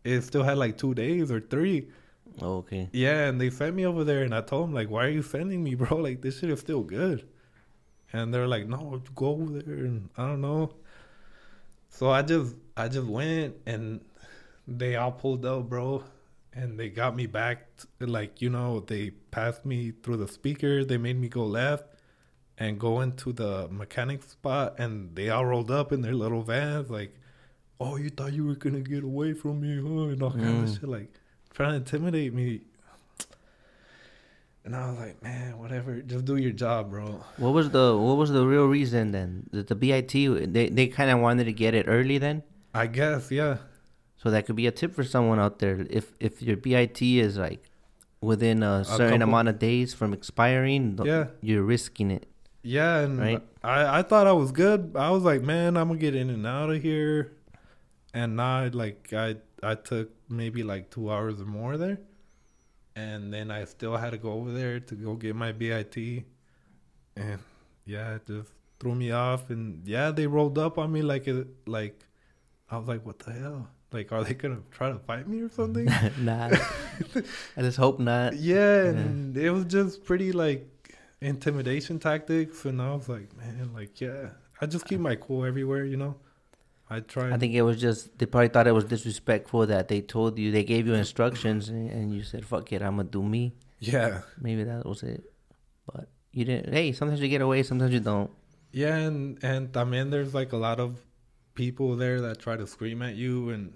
It 0.03 0.21
still 0.21 0.41
had 0.41 0.57
like 0.57 0.79
two 0.79 0.95
days 0.95 1.31
or 1.31 1.39
three. 1.39 1.89
Oh, 2.41 2.57
okay. 2.57 2.89
Yeah, 2.91 3.27
and 3.27 3.39
they 3.39 3.49
sent 3.49 3.75
me 3.75 3.85
over 3.85 4.03
there, 4.03 4.23
and 4.23 4.33
I 4.35 4.41
told 4.41 4.67
them 4.67 4.73
like, 4.73 4.89
"Why 4.89 5.05
are 5.05 5.09
you 5.09 5.21
sending 5.23 5.63
me, 5.63 5.75
bro? 5.81 5.97
Like 5.97 6.21
this 6.21 6.39
shit 6.39 6.49
is 6.49 6.59
still 6.59 6.83
good." 6.83 7.27
And 8.13 8.33
they're 8.33 8.47
like, 8.47 8.67
"No, 8.67 9.01
go 9.15 9.27
over 9.27 9.59
there." 9.59 9.85
And 9.85 10.09
I 10.17 10.27
don't 10.27 10.41
know. 10.41 10.73
So 11.89 12.09
I 12.09 12.21
just 12.21 12.55
I 12.75 12.87
just 12.87 13.07
went, 13.07 13.55
and 13.65 14.01
they 14.67 14.95
all 14.95 15.11
pulled 15.11 15.45
up, 15.45 15.69
bro, 15.69 16.03
and 16.53 16.79
they 16.79 16.89
got 16.89 17.15
me 17.15 17.25
back. 17.27 17.67
t- 17.77 18.05
like 18.05 18.41
you 18.41 18.49
know, 18.49 18.81
they 18.81 19.11
passed 19.31 19.65
me 19.65 19.91
through 20.03 20.17
the 20.17 20.27
speaker. 20.27 20.83
They 20.83 20.97
made 20.97 21.17
me 21.19 21.29
go 21.29 21.45
left 21.45 21.85
and 22.57 22.79
go 22.79 23.01
into 23.01 23.33
the 23.33 23.67
mechanic 23.69 24.23
spot, 24.23 24.75
and 24.77 25.15
they 25.15 25.29
all 25.29 25.45
rolled 25.45 25.71
up 25.71 25.91
in 25.91 26.01
their 26.01 26.13
little 26.13 26.41
vans, 26.41 26.89
like, 26.89 27.13
"Oh, 27.79 27.95
you 27.97 28.09
thought 28.09 28.33
you 28.33 28.45
were 28.45 28.55
gonna 28.55 28.81
get 28.81 29.03
away 29.03 29.33
from 29.33 29.61
me, 29.61 29.75
huh?" 29.81 30.09
And 30.11 30.21
all 30.23 30.31
kind 30.31 30.63
of 30.63 30.69
Mm. 30.69 30.79
shit, 30.79 30.89
like 30.89 31.13
trying 31.55 31.71
to 31.71 31.75
intimidate 31.77 32.33
me. 32.33 32.61
And 34.63 34.75
I 34.75 34.89
was 34.89 34.97
like, 34.99 35.21
man, 35.21 35.59
whatever, 35.59 36.01
just 36.01 36.25
do 36.25 36.37
your 36.37 36.51
job, 36.51 36.89
bro. 36.89 37.21
What 37.37 37.53
was 37.53 37.69
the 37.69 37.95
what 37.95 38.17
was 38.17 38.31
the 38.31 38.45
real 38.45 38.65
reason 38.65 39.11
then? 39.11 39.47
The, 39.51 39.61
the 39.63 39.75
BIT 39.75 40.11
they 40.53 40.69
they 40.69 40.87
kind 40.87 41.11
of 41.11 41.19
wanted 41.19 41.43
to 41.45 41.53
get 41.53 41.75
it 41.75 41.85
early 41.87 42.17
then. 42.17 42.41
I 42.73 42.87
guess, 42.87 43.29
yeah. 43.31 43.57
So 44.17 44.31
that 44.31 44.47
could 44.47 44.55
be 44.55 44.65
a 44.65 44.71
tip 44.71 44.95
for 44.95 45.03
someone 45.03 45.39
out 45.39 45.59
there. 45.59 45.85
If 45.89 46.13
if 46.19 46.41
your 46.41 46.57
BIT 46.57 46.99
is 47.01 47.37
like 47.37 47.69
within 48.21 48.63
a 48.63 48.83
certain 48.83 49.19
couple- 49.19 49.29
amount 49.33 49.49
of 49.49 49.59
days 49.59 49.93
from 49.93 50.13
expiring, 50.13 50.99
Yeah. 51.03 51.27
you're 51.41 51.61
risking 51.63 52.09
it. 52.09 52.25
Yeah, 52.63 53.01
and 53.01 53.19
Right. 53.19 53.43
I, 53.63 53.99
I 53.99 54.01
thought 54.01 54.25
I 54.25 54.31
was 54.31 54.51
good. 54.51 54.93
I 54.95 55.11
was 55.11 55.21
like, 55.21 55.43
man, 55.43 55.77
I'm 55.77 55.89
gonna 55.89 55.99
get 55.99 56.15
in 56.15 56.31
and 56.31 56.47
out 56.47 56.71
of 56.71 56.81
here. 56.81 57.33
And 58.15 58.35
now, 58.35 58.67
like, 58.73 59.13
I 59.13 59.35
I 59.63 59.75
took 59.75 60.09
maybe 60.29 60.63
like 60.63 60.89
two 60.89 61.11
hours 61.11 61.41
or 61.41 61.45
more 61.45 61.77
there, 61.77 61.99
and 62.95 63.33
then 63.33 63.51
I 63.51 63.65
still 63.65 63.97
had 63.97 64.11
to 64.11 64.17
go 64.17 64.33
over 64.33 64.51
there 64.51 64.79
to 64.79 64.95
go 64.95 65.15
get 65.15 65.35
my 65.35 65.51
BIT, 65.51 65.97
and 67.15 67.39
yeah, 67.85 68.15
it 68.15 68.27
just 68.27 68.51
threw 68.79 68.95
me 68.95 69.11
off. 69.11 69.49
And 69.49 69.87
yeah, 69.87 70.11
they 70.11 70.27
rolled 70.27 70.57
up 70.57 70.77
on 70.77 70.91
me 70.91 71.01
like 71.01 71.27
it 71.27 71.47
like 71.67 72.05
I 72.69 72.77
was 72.77 72.87
like, 72.87 73.05
what 73.05 73.19
the 73.19 73.31
hell? 73.33 73.67
Like, 73.91 74.11
are 74.11 74.23
they 74.23 74.33
gonna 74.33 74.61
try 74.71 74.91
to 74.91 74.99
fight 74.99 75.27
me 75.27 75.41
or 75.41 75.49
something? 75.49 75.85
nah, 76.19 76.49
I 77.57 77.61
just 77.61 77.77
hope 77.77 77.99
not. 77.99 78.35
Yeah, 78.35 78.85
and 78.85 79.37
it 79.37 79.51
was 79.51 79.65
just 79.65 80.03
pretty 80.03 80.31
like 80.31 80.67
intimidation 81.21 81.99
tactics, 81.99 82.65
and 82.65 82.81
I 82.81 82.93
was 82.93 83.07
like, 83.07 83.35
man, 83.37 83.71
like 83.73 84.01
yeah, 84.01 84.29
I 84.59 84.65
just 84.65 84.85
keep 84.85 84.99
my 84.99 85.15
cool 85.15 85.45
everywhere, 85.45 85.85
you 85.85 85.97
know. 85.97 86.15
I 86.89 86.99
try. 86.99 87.33
I 87.33 87.37
think 87.37 87.53
it 87.53 87.63
was 87.63 87.79
just 87.81 88.17
they 88.19 88.25
probably 88.27 88.49
thought 88.49 88.67
it 88.67 88.71
was 88.73 88.85
disrespectful 88.85 89.65
that 89.67 89.87
they 89.87 90.01
told 90.01 90.37
you 90.37 90.51
they 90.51 90.63
gave 90.63 90.85
you 90.87 90.93
instructions 90.93 91.69
and, 91.69 91.89
and 91.89 92.13
you 92.13 92.21
said 92.23 92.45
fuck 92.45 92.71
it 92.71 92.81
I'm 92.81 92.97
gonna 92.97 93.09
do 93.09 93.23
me. 93.23 93.53
yeah, 93.79 94.21
Maybe 94.39 94.63
that 94.63 94.85
was 94.85 95.01
it, 95.03 95.23
but 95.91 96.07
you 96.31 96.45
didn't. 96.45 96.73
Hey, 96.73 96.91
sometimes 96.91 97.21
you 97.21 97.27
get 97.27 97.41
away, 97.41 97.63
sometimes 97.63 97.91
you 97.93 97.99
don't. 97.99 98.29
yeah, 98.71 98.95
and 98.97 99.37
and 99.43 99.75
I 99.75 99.83
mean, 99.83 100.09
there's 100.11 100.33
like 100.33 100.53
a 100.53 100.57
lot 100.57 100.79
of 100.79 101.01
people 101.55 101.95
there 101.95 102.21
that 102.21 102.39
try 102.39 102.55
to 102.55 102.67
scream 102.67 103.01
at 103.01 103.15
you, 103.15 103.49
and 103.49 103.73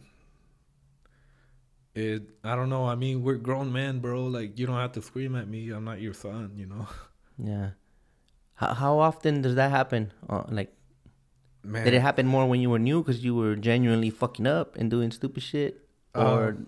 it 1.96 2.24
I 2.44 2.56
don't 2.56 2.70
know. 2.70 2.86
I 2.86 2.96
mean, 2.96 3.24
we're 3.24 3.36
grown 3.42 3.72
men, 3.74 4.00
bro. 4.00 4.26
Like 4.26 4.58
you 4.60 4.68
don't 4.68 4.78
have 4.78 4.94
to 4.94 5.02
scream 5.02 5.36
at 5.36 5.48
me. 5.48 5.70
I'm 5.72 5.84
not 5.84 6.00
your 6.00 6.14
son, 6.14 6.54
you 6.56 6.66
know. 6.68 6.88
Yeah. 7.42 7.72
How 8.56 8.74
how 8.74 9.00
often 9.00 9.42
does 9.42 9.56
that 9.56 9.72
happen? 9.72 10.12
Uh, 10.30 10.44
like, 10.50 10.74
Man, 11.64 11.84
did 11.84 11.94
it 11.94 12.02
happen 12.02 12.26
more 12.26 12.48
when 12.48 12.62
you 12.62 12.70
were 12.70 12.80
new 12.80 13.02
because 13.04 13.24
you 13.24 13.36
were 13.36 13.56
genuinely 13.56 14.10
fucking 14.10 14.48
up 14.48 14.76
and 14.78 14.90
doing 14.90 15.12
stupid 15.12 15.44
shit, 15.44 15.86
or 16.16 16.50
Um, 16.50 16.68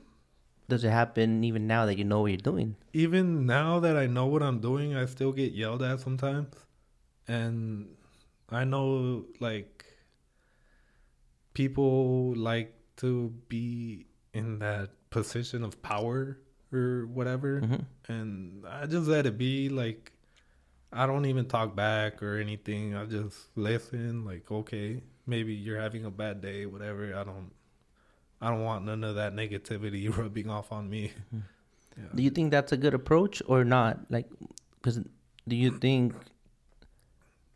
does 0.67 0.83
it 0.83 0.89
happen 0.91 1.43
even 1.43 1.65
now 1.67 1.85
that 1.85 1.97
you 1.97 2.03
know 2.03 2.21
what 2.21 2.31
you're 2.31 2.37
doing? 2.51 2.75
even 2.93 3.45
now 3.45 3.79
that 3.79 3.95
I 3.95 4.05
know 4.07 4.27
what 4.27 4.43
I'm 4.43 4.59
doing, 4.59 4.95
I 4.95 5.05
still 5.05 5.31
get 5.31 5.53
yelled 5.53 5.81
at 5.81 5.99
sometimes. 6.01 6.53
And 7.27 7.95
I 8.49 8.65
know 8.65 9.25
like 9.39 9.85
people 11.53 12.33
like 12.35 12.73
to 12.97 13.33
be 13.47 14.05
in 14.33 14.59
that 14.59 14.89
position 15.09 15.63
of 15.63 15.81
power 15.81 16.37
or 16.71 17.05
whatever. 17.07 17.61
Mhm. 17.61 17.85
And 18.07 18.65
I 18.65 18.85
just 18.87 19.07
let 19.07 19.25
it 19.25 19.37
be 19.37 19.69
like 19.69 20.11
I 20.93 21.05
don't 21.05 21.25
even 21.25 21.45
talk 21.45 21.75
back 21.75 22.21
or 22.21 22.37
anything. 22.37 22.95
I 22.95 23.05
just 23.05 23.37
listen 23.55 24.25
like 24.25 24.51
okay, 24.51 25.01
maybe 25.25 25.53
you're 25.53 25.79
having 25.79 26.05
a 26.05 26.11
bad 26.11 26.41
day, 26.41 26.65
whatever. 26.65 27.15
I 27.15 27.23
don't 27.23 27.51
I 28.41 28.49
don't 28.49 28.63
want 28.63 28.85
none 28.85 29.03
of 29.03 29.15
that 29.15 29.33
negativity 29.35 30.15
rubbing 30.17 30.49
off 30.49 30.71
on 30.71 30.89
me. 30.89 31.11
Yeah. 31.97 32.03
Do 32.15 32.23
you 32.23 32.29
think 32.29 32.51
that's 32.51 32.71
a 32.71 32.77
good 32.77 32.93
approach 32.93 33.41
or 33.47 33.63
not? 33.63 33.99
Like, 34.09 34.27
because 34.75 34.99
do 35.47 35.55
you 35.55 35.77
think 35.77 36.15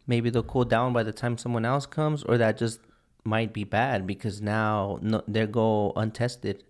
maybe 0.08 0.30
they'll 0.30 0.44
cool 0.44 0.66
down 0.66 0.94
by 0.94 1.04
the 1.04 1.14
time 1.14 1.38
someone 1.38 1.66
else 1.66 1.86
comes, 1.86 2.24
or 2.24 2.38
that 2.38 2.58
just 2.58 2.80
might 3.24 3.54
be 3.54 3.64
bad 3.64 4.06
because 4.06 4.42
now 4.42 5.00
no, 5.02 5.24
they 5.28 5.46
go 5.48 5.94
untested, 5.96 6.64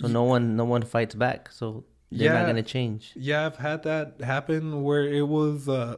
so 0.00 0.08
no 0.08 0.24
one 0.24 0.56
no 0.56 0.64
one 0.64 0.82
fights 0.82 1.14
back, 1.14 1.52
so 1.52 1.84
they're 2.10 2.32
not 2.32 2.46
gonna 2.46 2.62
change. 2.62 3.12
Yeah, 3.16 3.46
I've 3.46 3.56
had 3.56 3.82
that 3.84 4.20
happen 4.20 4.82
where 4.82 5.04
it 5.04 5.26
was 5.26 5.68
uh 5.68 5.96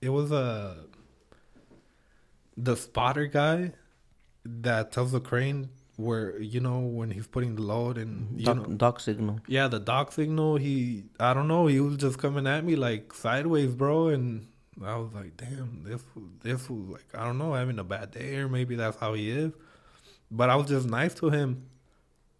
it 0.00 0.08
was 0.10 0.32
uh 0.32 0.74
the 2.56 2.76
spotter 2.76 3.26
guy 3.26 3.72
that 4.44 4.92
tells 4.92 5.12
the 5.12 5.20
crane 5.20 5.68
where 5.96 6.40
you 6.40 6.60
know 6.60 6.80
when 6.80 7.10
he's 7.10 7.26
putting 7.26 7.54
the 7.54 7.62
load 7.62 7.96
and 7.98 8.38
you 8.38 8.46
Doc, 8.46 8.56
know 8.56 8.64
doc 8.74 9.00
signal. 9.00 9.38
yeah 9.46 9.68
the 9.68 9.78
dock 9.78 10.10
signal 10.10 10.56
he 10.56 11.04
I 11.20 11.32
don't 11.34 11.48
know 11.48 11.66
he 11.66 11.80
was 11.80 11.96
just 11.96 12.18
coming 12.18 12.46
at 12.46 12.64
me 12.64 12.76
like 12.76 13.12
sideways 13.12 13.74
bro 13.74 14.08
and 14.08 14.46
I 14.82 14.96
was 14.96 15.12
like 15.12 15.36
damn 15.36 15.84
this 15.84 16.02
this 16.42 16.68
was 16.68 16.88
like 16.88 17.04
I 17.14 17.24
don't 17.24 17.38
know 17.38 17.52
having 17.54 17.78
a 17.78 17.84
bad 17.84 18.10
day 18.10 18.36
or 18.36 18.48
maybe 18.48 18.74
that's 18.74 18.96
how 18.96 19.14
he 19.14 19.30
is 19.30 19.52
but 20.30 20.50
I 20.50 20.56
was 20.56 20.66
just 20.68 20.88
nice 20.88 21.14
to 21.14 21.30
him 21.30 21.66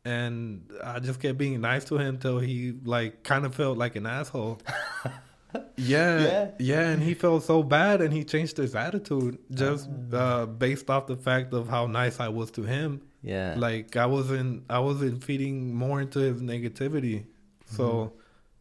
and 0.05 0.69
I 0.83 0.99
just 0.99 1.21
kept 1.21 1.39
being 1.39 1.61
nice 1.61 1.85
to 1.87 1.97
him 1.99 2.19
till 2.19 2.39
he 2.39 2.75
like 2.85 3.23
kind 3.23 3.45
of 3.47 3.55
felt 3.55 3.79
like 3.79 3.97
an 3.97 4.07
asshole. 4.07 4.61
yeah, 5.77 6.21
Yeah. 6.25 6.51
yeah, 6.59 6.89
and 6.91 7.03
he 7.03 7.15
felt 7.15 7.43
so 7.45 7.63
bad, 7.63 8.01
and 8.01 8.13
he 8.13 8.25
changed 8.25 8.57
his 8.57 8.75
attitude 8.75 9.39
just 9.51 9.89
uh, 10.13 10.47
based 10.47 10.89
off 10.91 11.07
the 11.07 11.17
fact 11.17 11.53
of 11.53 11.69
how 11.69 11.87
nice 11.87 12.21
I 12.21 12.29
was 12.29 12.51
to 12.53 12.63
him. 12.63 13.03
Yeah. 13.23 13.55
Like 13.57 13.97
I 13.97 14.07
wasn't, 14.07 14.65
I 14.69 14.79
wasn't 14.81 15.23
feeding 15.23 15.75
more 15.75 16.01
into 16.01 16.19
his 16.19 16.43
negativity, 16.43 17.25
so 17.67 18.13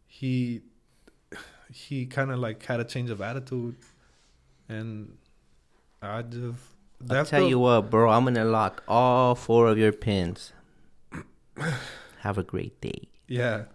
he 0.08 0.62
he 1.74 2.06
kind 2.06 2.32
of 2.32 2.40
like 2.40 2.64
had 2.66 2.80
a 2.80 2.84
change 2.84 3.10
of 3.10 3.22
attitude, 3.22 3.76
and 4.70 5.18
I 6.02 6.22
just 6.22 6.60
I'll 7.10 7.26
tell 7.26 7.42
the- 7.44 7.50
you 7.50 7.60
what, 7.60 7.90
bro. 7.90 8.10
I'm 8.12 8.26
gonna 8.26 8.46
lock 8.46 8.84
all 8.88 9.34
four 9.36 9.68
of 9.68 9.78
your 9.78 9.92
pins. 9.94 10.54
Have 12.20 12.38
a 12.38 12.44
great 12.44 12.80
day. 12.82 13.10
Yeah. 13.28 13.66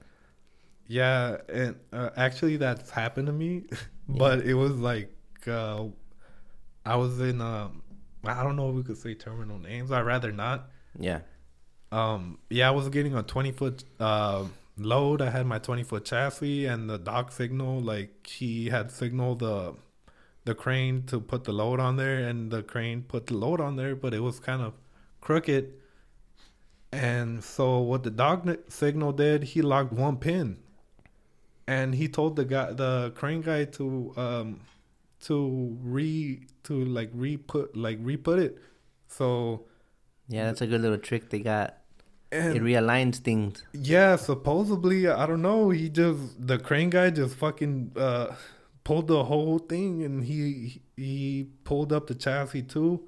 Yeah, 0.89 1.39
and 1.49 1.77
uh, 1.93 2.11
actually 2.17 2.59
that's 2.59 2.91
happened 2.91 3.27
to 3.27 3.33
me, 3.33 3.65
but 4.09 4.41
it 4.41 4.55
was 4.55 4.77
like 4.77 5.13
uh 5.49 5.85
I 6.85 6.97
was 6.97 7.21
in 7.21 7.41
um 7.41 7.83
I 8.25 8.43
don't 8.43 8.57
know 8.57 8.71
if 8.71 8.77
we 8.77 8.83
could 8.83 8.99
say 8.99 9.15
terminal 9.15 9.59
names. 9.59 9.91
I'd 9.91 10.03
rather 10.03 10.31
not. 10.31 10.71
Yeah. 10.99 11.21
Um 11.91 12.39
yeah, 12.51 12.69
I 12.69 12.71
was 12.71 12.89
getting 12.89 13.15
a 13.17 13.23
20 13.23 13.53
foot 13.53 13.85
uh 13.99 14.45
load. 14.79 15.23
I 15.23 15.31
had 15.31 15.47
my 15.47 15.59
20 15.59 15.83
foot 15.83 16.05
chassis 16.05 16.67
and 16.67 16.89
the 16.89 16.99
dock 16.99 17.33
signal 17.33 17.81
like 17.81 18.27
he 18.27 18.69
had 18.69 18.91
signaled 18.93 19.41
the 19.41 19.75
the 20.45 20.55
crane 20.55 21.03
to 21.07 21.21
put 21.21 21.43
the 21.45 21.53
load 21.53 21.81
on 21.81 21.97
there 21.97 22.19
and 22.29 22.53
the 22.53 22.63
crane 22.63 23.03
put 23.03 23.27
the 23.27 23.35
load 23.35 23.61
on 23.61 23.75
there, 23.75 23.97
but 23.97 24.15
it 24.15 24.21
was 24.21 24.39
kind 24.39 24.63
of 24.63 24.75
crooked. 25.21 25.73
And 26.97 27.45
so 27.45 27.79
what 27.81 28.03
the 28.05 28.11
dock 28.11 28.47
signal 28.69 29.13
did, 29.13 29.45
he 29.45 29.63
locked 29.63 29.93
one 29.93 30.17
pin. 30.17 30.59
And 31.67 31.95
he 31.95 32.09
told 32.09 32.37
the 32.37 32.45
guy 32.45 32.73
the 32.73 33.13
crane 33.15 33.41
guy 33.43 33.65
to 33.79 34.13
um 34.17 34.61
to 35.23 35.77
re 35.83 36.41
to 36.65 36.85
like 36.85 37.11
re 37.13 37.37
put 37.37 37.77
like 37.77 37.99
re 38.01 38.17
put 38.17 38.39
it. 38.39 38.59
So 39.09 39.67
Yeah, 40.29 40.45
that's 40.47 40.61
a 40.61 40.67
good 40.67 40.81
little 40.81 40.99
trick 40.99 41.31
they 41.31 41.41
got. 41.41 41.77
and 42.33 42.57
It 42.57 42.63
realigns 42.63 43.17
things. 43.17 43.63
yeah, 43.73 44.17
supposedly 44.17 45.09
I 45.09 45.27
don't 45.27 45.43
know. 45.43 45.71
He 45.71 45.89
just 45.89 46.47
the 46.47 46.59
crane 46.59 46.91
guy 46.91 47.11
just 47.11 47.35
fucking 47.37 47.93
uh 47.97 48.35
pulled 48.85 49.09
the 49.09 49.25
whole 49.25 49.59
thing, 49.59 50.05
and 50.05 50.23
he 50.25 50.83
he 50.97 51.49
pulled 51.65 51.93
up 51.93 52.07
the 52.07 52.15
chassis 52.15 52.63
too, 52.63 53.03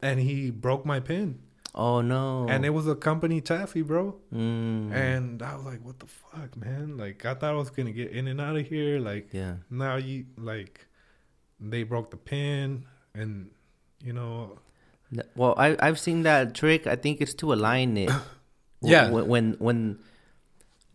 and 0.00 0.20
he 0.20 0.50
broke 0.50 0.86
my 0.86 1.00
pin, 1.00 1.40
Oh 1.76 2.00
no. 2.02 2.46
and 2.48 2.64
it 2.64 2.70
was 2.70 2.86
a 2.86 2.94
company 2.94 3.40
taffy, 3.40 3.82
bro. 3.82 4.14
Mm. 4.32 4.92
And 4.92 5.42
I 5.42 5.56
was 5.56 5.64
like, 5.64 5.84
"What 5.84 5.98
the 5.98 6.06
fuck, 6.06 6.56
man? 6.56 6.96
Like 6.96 7.24
I 7.26 7.34
thought 7.34 7.50
I 7.50 7.56
was 7.56 7.70
gonna 7.70 7.92
get 7.92 8.12
in 8.12 8.28
and 8.28 8.40
out 8.40 8.56
of 8.56 8.66
here. 8.66 9.00
Like 9.00 9.30
yeah. 9.32 9.56
now 9.70 9.96
you 9.96 10.26
like 10.36 10.86
they 11.58 11.82
broke 11.82 12.10
the 12.10 12.16
pin, 12.16 12.86
and 13.14 13.50
you 14.00 14.12
know, 14.12 14.58
Well, 15.34 15.54
I 15.58 15.76
I've 15.80 15.98
seen 15.98 16.22
that 16.22 16.54
trick. 16.54 16.86
I 16.86 16.94
think 16.94 17.20
it's 17.20 17.34
to 17.34 17.52
align 17.52 17.96
it. 17.96 18.10
Yeah. 18.86 19.08
When 19.08 19.26
when 19.28 19.56
when, 19.60 19.98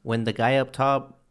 when 0.04 0.24
the 0.24 0.32
guy 0.32 0.58
up 0.58 0.72
top 0.72 1.22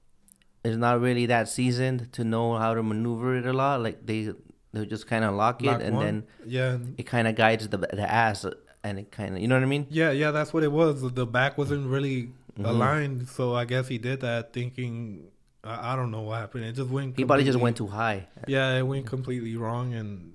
is 0.64 0.76
not 0.76 1.00
really 1.00 1.26
that 1.26 1.48
seasoned 1.48 2.12
to 2.14 2.24
know 2.24 2.56
how 2.56 2.74
to 2.74 2.82
maneuver 2.82 3.36
it 3.36 3.46
a 3.46 3.52
lot, 3.52 3.80
like 3.80 4.04
they 4.04 4.32
they 4.72 4.84
just 4.84 5.06
kind 5.06 5.24
of 5.24 5.34
lock 5.34 5.62
it 5.62 5.66
lock 5.66 5.80
and 5.80 5.94
one. 5.94 6.04
then 6.04 6.26
yeah, 6.44 6.78
it 6.96 7.04
kind 7.04 7.28
of 7.28 7.36
guides 7.36 7.68
the 7.68 7.78
the 7.78 8.10
ass 8.10 8.44
and 8.84 8.98
it 8.98 9.10
kind 9.10 9.34
of 9.36 9.40
you 9.42 9.48
know 9.48 9.56
what 9.56 9.62
I 9.62 9.66
mean? 9.66 9.86
Yeah, 9.90 10.10
yeah, 10.10 10.30
that's 10.30 10.52
what 10.52 10.62
it 10.62 10.72
was. 10.72 11.02
The 11.12 11.26
back 11.26 11.58
wasn't 11.58 11.88
really 11.88 12.32
Mhm. 12.58 12.66
aligned, 12.66 13.28
so 13.28 13.54
I 13.54 13.64
guess 13.64 13.88
he 13.88 13.98
did 13.98 14.20
that 14.20 14.52
thinking. 14.52 15.28
I, 15.64 15.92
I 15.92 15.96
don't 15.96 16.10
know 16.10 16.22
what 16.22 16.40
happened. 16.40 16.64
It 16.64 16.72
just 16.74 16.90
went. 16.90 17.16
He 17.16 17.24
probably 17.24 17.44
just 17.44 17.58
went 17.58 17.76
too 17.76 17.86
high. 17.86 18.26
Yeah, 18.46 18.76
it 18.78 18.82
went 18.82 19.06
completely 19.06 19.56
wrong, 19.56 19.94
and 19.94 20.32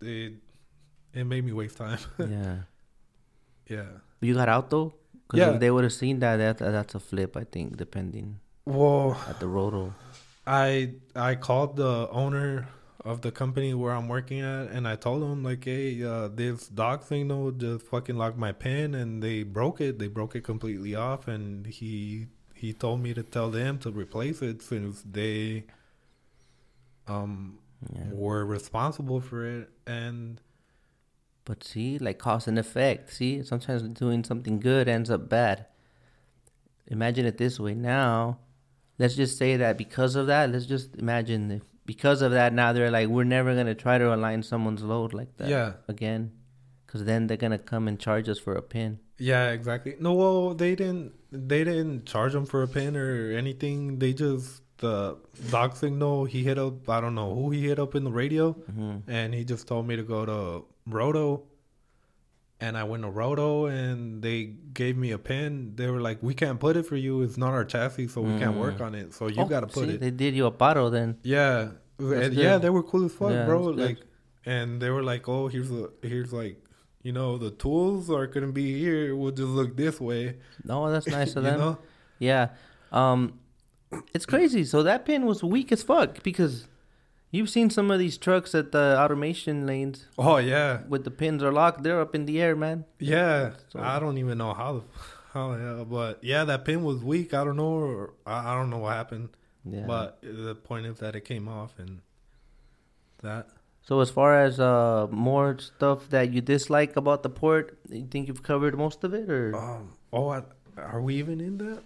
it 0.00 0.34
it 1.14 1.24
made 1.24 1.44
me 1.44 1.52
waste 1.52 1.76
time. 1.78 1.98
yeah. 2.18 2.56
yeah. 3.68 3.86
You 4.20 4.34
got 4.34 4.48
out 4.48 4.70
though. 4.70 4.94
Because 5.26 5.40
Yeah. 5.40 5.54
if 5.54 5.60
they 5.60 5.70
would 5.70 5.82
have 5.82 5.92
seen 5.92 6.20
that, 6.20 6.36
that, 6.36 6.58
that's 6.58 6.94
a 6.94 7.00
flip. 7.00 7.36
I 7.36 7.42
think 7.44 7.76
depending 7.76 8.38
Well, 8.64 9.18
at 9.28 9.40
the 9.40 9.48
roto. 9.48 9.92
I 10.46 10.94
I 11.16 11.34
called 11.34 11.76
the 11.76 12.08
owner 12.10 12.68
of 13.06 13.20
the 13.22 13.30
company 13.30 13.72
where 13.72 13.92
I'm 13.92 14.08
working 14.08 14.40
at, 14.40 14.64
and 14.70 14.86
I 14.86 14.96
told 14.96 15.22
them 15.22 15.44
like, 15.44 15.64
hey, 15.64 16.02
uh, 16.02 16.28
this 16.28 16.66
dock 16.68 17.04
signal 17.04 17.52
just 17.52 17.86
fucking 17.86 18.16
locked 18.16 18.36
my 18.36 18.52
pen, 18.52 18.94
and 18.94 19.22
they 19.22 19.44
broke 19.44 19.80
it. 19.80 19.98
They 20.00 20.08
broke 20.08 20.34
it 20.34 20.42
completely 20.42 20.94
off, 20.94 21.28
and 21.28 21.66
he 21.66 22.26
he 22.52 22.72
told 22.72 23.00
me 23.00 23.14
to 23.14 23.22
tell 23.22 23.50
them 23.50 23.78
to 23.84 23.90
replace 23.90 24.42
it 24.42 24.60
since 24.62 25.02
they 25.18 25.64
um 27.06 27.58
Yeah. 27.94 28.10
were 28.10 28.44
responsible 28.44 29.20
for 29.20 29.44
it, 29.44 29.70
and 29.86 30.40
But 31.44 31.62
see, 31.62 31.98
like 31.98 32.18
cause 32.18 32.48
and 32.48 32.58
effect. 32.58 33.12
See, 33.12 33.42
sometimes 33.44 33.82
doing 33.82 34.24
something 34.24 34.58
good 34.58 34.88
ends 34.88 35.10
up 35.10 35.28
bad. 35.28 35.66
Imagine 36.88 37.24
it 37.26 37.36
this 37.38 37.60
way. 37.60 37.74
Now, 37.74 38.38
let's 38.98 39.14
just 39.14 39.38
say 39.38 39.56
that 39.56 39.76
because 39.78 40.16
of 40.16 40.26
that, 40.26 40.50
let's 40.50 40.66
just 40.66 40.96
imagine 40.96 41.50
if 41.50 41.62
because 41.86 42.20
of 42.22 42.32
that, 42.32 42.52
now 42.52 42.72
they're 42.72 42.90
like, 42.90 43.08
we're 43.08 43.24
never 43.24 43.54
gonna 43.54 43.74
try 43.74 43.96
to 43.98 44.12
align 44.14 44.42
someone's 44.42 44.82
load 44.82 45.12
like 45.14 45.36
that 45.38 45.48
yeah, 45.48 45.72
again, 45.88 46.32
because 46.86 47.04
then 47.04 47.26
they're 47.26 47.36
gonna 47.36 47.58
come 47.58 47.88
and 47.88 47.98
charge 47.98 48.28
us 48.28 48.38
for 48.38 48.54
a 48.54 48.62
pin. 48.62 48.98
yeah, 49.18 49.50
exactly. 49.50 49.96
No, 50.00 50.12
well, 50.14 50.54
they 50.54 50.74
didn't 50.74 51.12
they 51.32 51.64
didn't 51.64 52.06
charge 52.06 52.34
him 52.34 52.46
for 52.46 52.62
a 52.62 52.68
pin 52.68 52.96
or 52.96 53.30
anything. 53.32 53.98
They 53.98 54.12
just 54.12 54.62
the 54.78 55.16
dock 55.50 55.76
signal. 55.76 56.24
He 56.26 56.42
hit 56.42 56.58
up. 56.58 56.88
I 56.88 57.00
don't 57.00 57.14
know 57.14 57.34
who 57.34 57.50
he 57.50 57.66
hit 57.66 57.78
up 57.78 57.94
in 57.94 58.04
the 58.04 58.10
radio. 58.12 58.52
hmm 58.52 58.96
and 59.08 59.32
he 59.34 59.44
just 59.44 59.66
told 59.66 59.86
me 59.86 59.96
to 59.96 60.02
go 60.02 60.26
to 60.26 60.64
Roto. 60.86 61.44
And 62.58 62.78
I 62.78 62.84
went 62.84 63.02
to 63.02 63.10
Roto, 63.10 63.66
and 63.66 64.22
they 64.22 64.44
gave 64.72 64.96
me 64.96 65.10
a 65.10 65.18
pin. 65.18 65.72
They 65.76 65.90
were 65.90 66.00
like, 66.00 66.22
"We 66.22 66.32
can't 66.32 66.58
put 66.58 66.74
it 66.78 66.84
for 66.86 66.96
you. 66.96 67.20
It's 67.20 67.36
not 67.36 67.50
our 67.52 67.66
chassis, 67.66 68.08
so 68.08 68.22
we 68.22 68.38
can't 68.38 68.56
Mm. 68.56 68.60
work 68.60 68.80
on 68.80 68.94
it. 68.94 69.12
So 69.12 69.26
you 69.28 69.42
Oh, 69.42 69.46
got 69.46 69.60
to 69.60 69.66
put 69.66 69.88
see, 69.88 69.94
it." 69.94 70.00
They 70.00 70.10
did 70.10 70.34
you 70.34 70.46
a 70.46 70.50
paro 70.52 70.90
then. 70.90 71.18
yeah, 71.22 71.72
yeah, 71.98 72.56
they 72.58 72.70
were 72.70 72.82
cool 72.82 73.04
as 73.04 73.12
fuck, 73.12 73.30
Yeah, 73.30 73.44
bro. 73.44 73.62
Like, 73.64 73.98
and 74.46 74.80
they 74.80 74.88
were 74.88 75.02
like, 75.02 75.28
"Oh, 75.28 75.48
here's 75.48 75.70
a 75.70 75.90
here's 76.02 76.32
like, 76.32 76.56
you 77.02 77.12
know, 77.12 77.36
the 77.36 77.50
tools 77.50 78.08
are 78.10 78.26
gonna 78.26 78.52
be 78.52 78.78
here. 78.78 79.14
We'll 79.14 79.32
just 79.32 79.48
look 79.48 79.76
this 79.76 80.00
way. 80.00 80.36
No, 80.64 80.90
that's 80.90 81.06
nice 81.06 81.36
of 81.36 81.44
you 81.44 81.50
them. 81.50 81.60
know? 81.60 81.78
Yeah. 82.18 82.48
Um, 82.90 83.38
it's 84.14 84.24
crazy. 84.24 84.64
So 84.64 84.82
that 84.82 85.04
pin 85.04 85.26
was 85.26 85.44
weak 85.44 85.72
as 85.72 85.82
fuck 85.82 86.22
because 86.22 86.66
you've 87.30 87.50
seen 87.50 87.68
some 87.70 87.90
of 87.90 87.98
these 87.98 88.16
trucks 88.18 88.54
at 88.54 88.72
the 88.72 88.98
automation 88.98 89.66
lanes 89.66 90.06
Oh 90.18 90.36
yeah, 90.38 90.82
with 90.88 91.04
the 91.04 91.10
pins 91.10 91.42
are 91.42 91.52
locked. 91.52 91.82
They're 91.82 92.00
up 92.00 92.14
in 92.14 92.26
the 92.26 92.40
air, 92.40 92.56
man. 92.56 92.84
yeah. 92.98 93.52
So- 93.68 93.80
I 93.80 93.98
don't 93.98 94.18
even 94.18 94.38
know 94.38 94.52
how, 94.54 94.72
the 94.74 94.82
how 95.32 95.52
the 95.52 95.58
hell, 95.62 95.84
but 95.84 96.22
yeah, 96.22 96.44
that 96.44 96.64
pin 96.64 96.82
was 96.84 97.02
weak. 97.02 97.34
I 97.34 97.44
don't 97.44 97.56
know, 97.56 97.74
or 97.74 98.14
I, 98.26 98.52
I 98.52 98.54
don't 98.54 98.70
know 98.70 98.78
what 98.78 98.94
happened. 98.94 99.30
Yeah. 99.64 99.84
But 99.86 100.18
the 100.22 100.54
point 100.54 100.86
is 100.86 100.98
that 101.00 101.16
it 101.16 101.22
came 101.24 101.48
off, 101.48 101.78
and 101.78 102.00
that. 103.22 103.48
so 103.82 104.00
as 104.00 104.10
far 104.10 104.40
as 104.40 104.60
uh 104.60 105.06
more 105.10 105.58
stuff 105.58 106.08
that 106.10 106.32
you 106.32 106.40
dislike 106.40 106.96
about 106.96 107.22
the 107.22 107.30
port, 107.30 107.76
you 107.90 108.06
think 108.06 108.28
you've 108.28 108.42
covered 108.44 108.76
most 108.78 109.02
of 109.04 109.12
it, 109.14 109.28
or 109.28 109.54
Um. 109.56 109.92
Oh, 110.12 110.28
I, 110.28 110.42
are 110.78 111.00
we 111.02 111.16
even 111.16 111.40
in 111.40 111.58
that? 111.58 111.82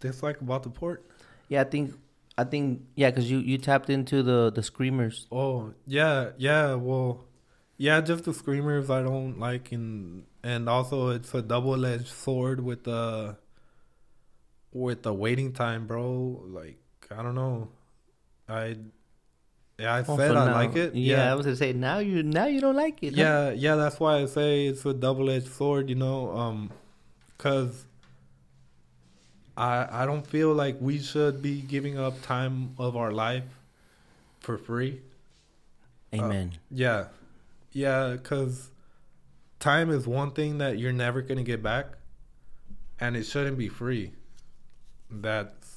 Dislike 0.00 0.40
about 0.40 0.62
the 0.62 0.70
port? 0.70 1.04
yeah, 1.48 1.60
I 1.60 1.64
think 1.64 1.94
I 2.40 2.44
think 2.44 2.82
yeah, 2.96 3.10
because 3.10 3.30
you 3.30 3.38
you 3.38 3.58
tapped 3.58 3.90
into 3.90 4.22
the 4.22 4.50
the 4.50 4.62
screamers. 4.62 5.26
Oh 5.30 5.74
yeah, 5.86 6.30
yeah. 6.38 6.74
Well, 6.74 7.24
yeah. 7.76 8.00
Just 8.00 8.24
the 8.24 8.32
screamers 8.34 8.88
I 8.90 9.02
don't 9.02 9.38
like, 9.38 9.72
and 9.72 10.24
and 10.42 10.68
also 10.68 11.10
it's 11.10 11.32
a 11.34 11.42
double 11.42 11.84
edged 11.84 12.08
sword 12.08 12.60
with 12.64 12.84
the 12.84 13.36
with 14.72 15.02
the 15.02 15.12
waiting 15.12 15.52
time, 15.52 15.86
bro. 15.86 16.42
Like 16.46 16.78
I 17.10 17.22
don't 17.22 17.34
know. 17.34 17.68
I 18.48 18.76
yeah, 19.78 19.94
I 19.94 20.04
Oh, 20.06 20.16
said 20.16 20.36
I 20.36 20.46
now- 20.46 20.54
like 20.54 20.76
it. 20.76 20.94
Yeah, 20.94 21.30
I 21.32 21.34
was 21.34 21.46
gonna 21.46 21.56
say 21.56 21.72
now 21.72 21.98
you 21.98 22.22
now 22.22 22.46
you 22.46 22.60
don't 22.60 22.76
like 22.76 23.02
it. 23.02 23.14
huh? 23.16 23.20
yeah, 23.22 23.50
yeah. 23.50 23.74
That's 23.76 23.98
why 24.00 24.18
I 24.22 24.26
say 24.26 24.66
it's 24.66 24.84
a 24.84 24.94
double 24.94 25.30
edged 25.30 25.48
sword. 25.48 25.88
You 25.88 25.96
know, 25.96 26.30
um, 26.36 26.70
cause. 27.38 27.86
I, 29.60 30.04
I 30.04 30.06
don't 30.06 30.26
feel 30.26 30.54
like 30.54 30.78
we 30.80 30.98
should 30.98 31.42
be 31.42 31.60
giving 31.60 31.98
up 31.98 32.22
time 32.22 32.74
of 32.78 32.96
our 32.96 33.12
life 33.12 33.44
for 34.40 34.56
free. 34.56 35.02
Amen. 36.14 36.52
Yeah. 36.70 37.08
Yeah, 37.70 38.12
because 38.12 38.70
time 39.58 39.90
is 39.90 40.06
one 40.06 40.30
thing 40.30 40.58
that 40.58 40.78
you're 40.78 40.94
never 40.94 41.20
going 41.20 41.36
to 41.36 41.44
get 41.44 41.62
back, 41.62 41.86
and 42.98 43.16
it 43.18 43.24
shouldn't 43.24 43.58
be 43.58 43.68
free. 43.68 44.12
That's. 45.10 45.76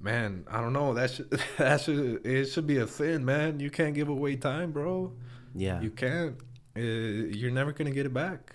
Man, 0.00 0.44
I 0.50 0.60
don't 0.62 0.72
know. 0.72 0.94
That 0.94 1.10
should 1.10 1.30
that 1.58 1.82
should 1.82 2.24
it 2.24 2.46
should 2.46 2.66
be 2.66 2.78
a 2.78 2.86
sin, 2.88 3.24
man. 3.26 3.60
You 3.60 3.70
can't 3.70 3.94
give 3.94 4.08
away 4.08 4.36
time, 4.36 4.72
bro. 4.72 5.12
yeah. 5.54 5.80
You 5.82 5.90
can't. 5.90 6.36
Uh, 6.76 6.80
you're 6.80 7.50
never 7.50 7.72
gonna 7.72 7.90
get 7.90 8.06
it 8.06 8.14
back. 8.14 8.54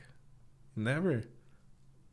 Never. 0.76 1.24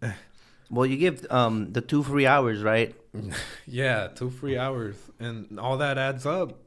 well, 0.70 0.86
you 0.86 0.96
give 0.96 1.26
um 1.30 1.72
the 1.72 1.80
two 1.80 2.02
free 2.02 2.26
hours, 2.26 2.62
right? 2.62 2.94
Yeah, 3.66 4.08
two 4.14 4.30
free 4.30 4.56
hours, 4.56 4.96
and 5.18 5.58
all 5.58 5.76
that 5.78 5.98
adds 5.98 6.26
up. 6.26 6.58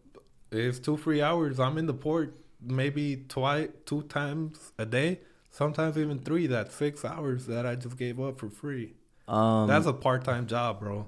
It's 0.52 0.80
two 0.80 0.98
free 0.98 1.22
hours. 1.22 1.60
I'm 1.60 1.78
in 1.78 1.88
the 1.88 1.94
port 1.94 2.36
maybe 2.62 3.26
twice, 3.28 3.70
two 3.86 4.04
times 4.04 4.72
a 4.78 4.86
day, 4.86 5.20
sometimes 5.52 5.98
even 5.98 6.20
three. 6.20 6.48
That's 6.48 6.74
six 6.76 7.04
hours 7.04 7.46
that 7.48 7.66
I 7.66 7.76
just 7.76 7.98
gave 7.98 8.20
up 8.20 8.40
for 8.40 8.50
free. 8.50 8.94
Um, 9.28 9.68
That's 9.68 9.86
a 9.86 9.94
part 9.94 10.24
time 10.26 10.48
job, 10.48 10.80
bro. 10.80 11.08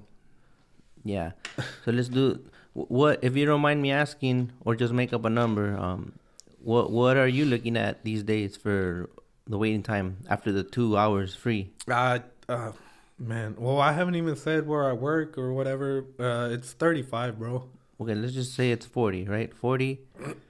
Yeah. 1.04 1.32
So 1.84 1.92
let's 1.92 2.08
do 2.08 2.40
wh- 2.74 2.90
what 2.90 3.20
if 3.22 3.36
you 3.36 3.46
don't 3.46 3.60
mind 3.60 3.80
me 3.80 3.90
asking, 3.92 4.52
or 4.64 4.74
just 4.74 4.92
make 4.92 5.12
up 5.12 5.24
a 5.24 5.30
number. 5.30 5.76
Um, 5.76 6.12
what 6.60 6.90
what 6.90 7.16
are 7.16 7.28
you 7.28 7.44
looking 7.44 7.76
at 7.76 8.04
these 8.04 8.22
days 8.24 8.56
for 8.56 9.08
the 9.46 9.56
waiting 9.56 9.82
time 9.82 10.16
after 10.28 10.50
the 10.50 10.64
two 10.64 10.96
hours 10.96 11.34
free? 11.34 11.70
I, 11.88 12.22
uh, 12.48 12.72
man. 13.18 13.54
Well, 13.58 13.80
I 13.80 13.92
haven't 13.92 14.14
even 14.16 14.36
said 14.36 14.66
where 14.66 14.88
I 14.88 14.92
work 14.92 15.36
or 15.38 15.52
whatever. 15.52 16.04
Uh, 16.18 16.48
it's 16.52 16.72
35, 16.72 17.38
bro. 17.38 17.68
Okay, 18.00 18.14
let's 18.14 18.34
just 18.34 18.54
say 18.54 18.70
it's 18.72 18.84
forty, 18.84 19.24
right? 19.24 19.54
Forty, 19.54 20.00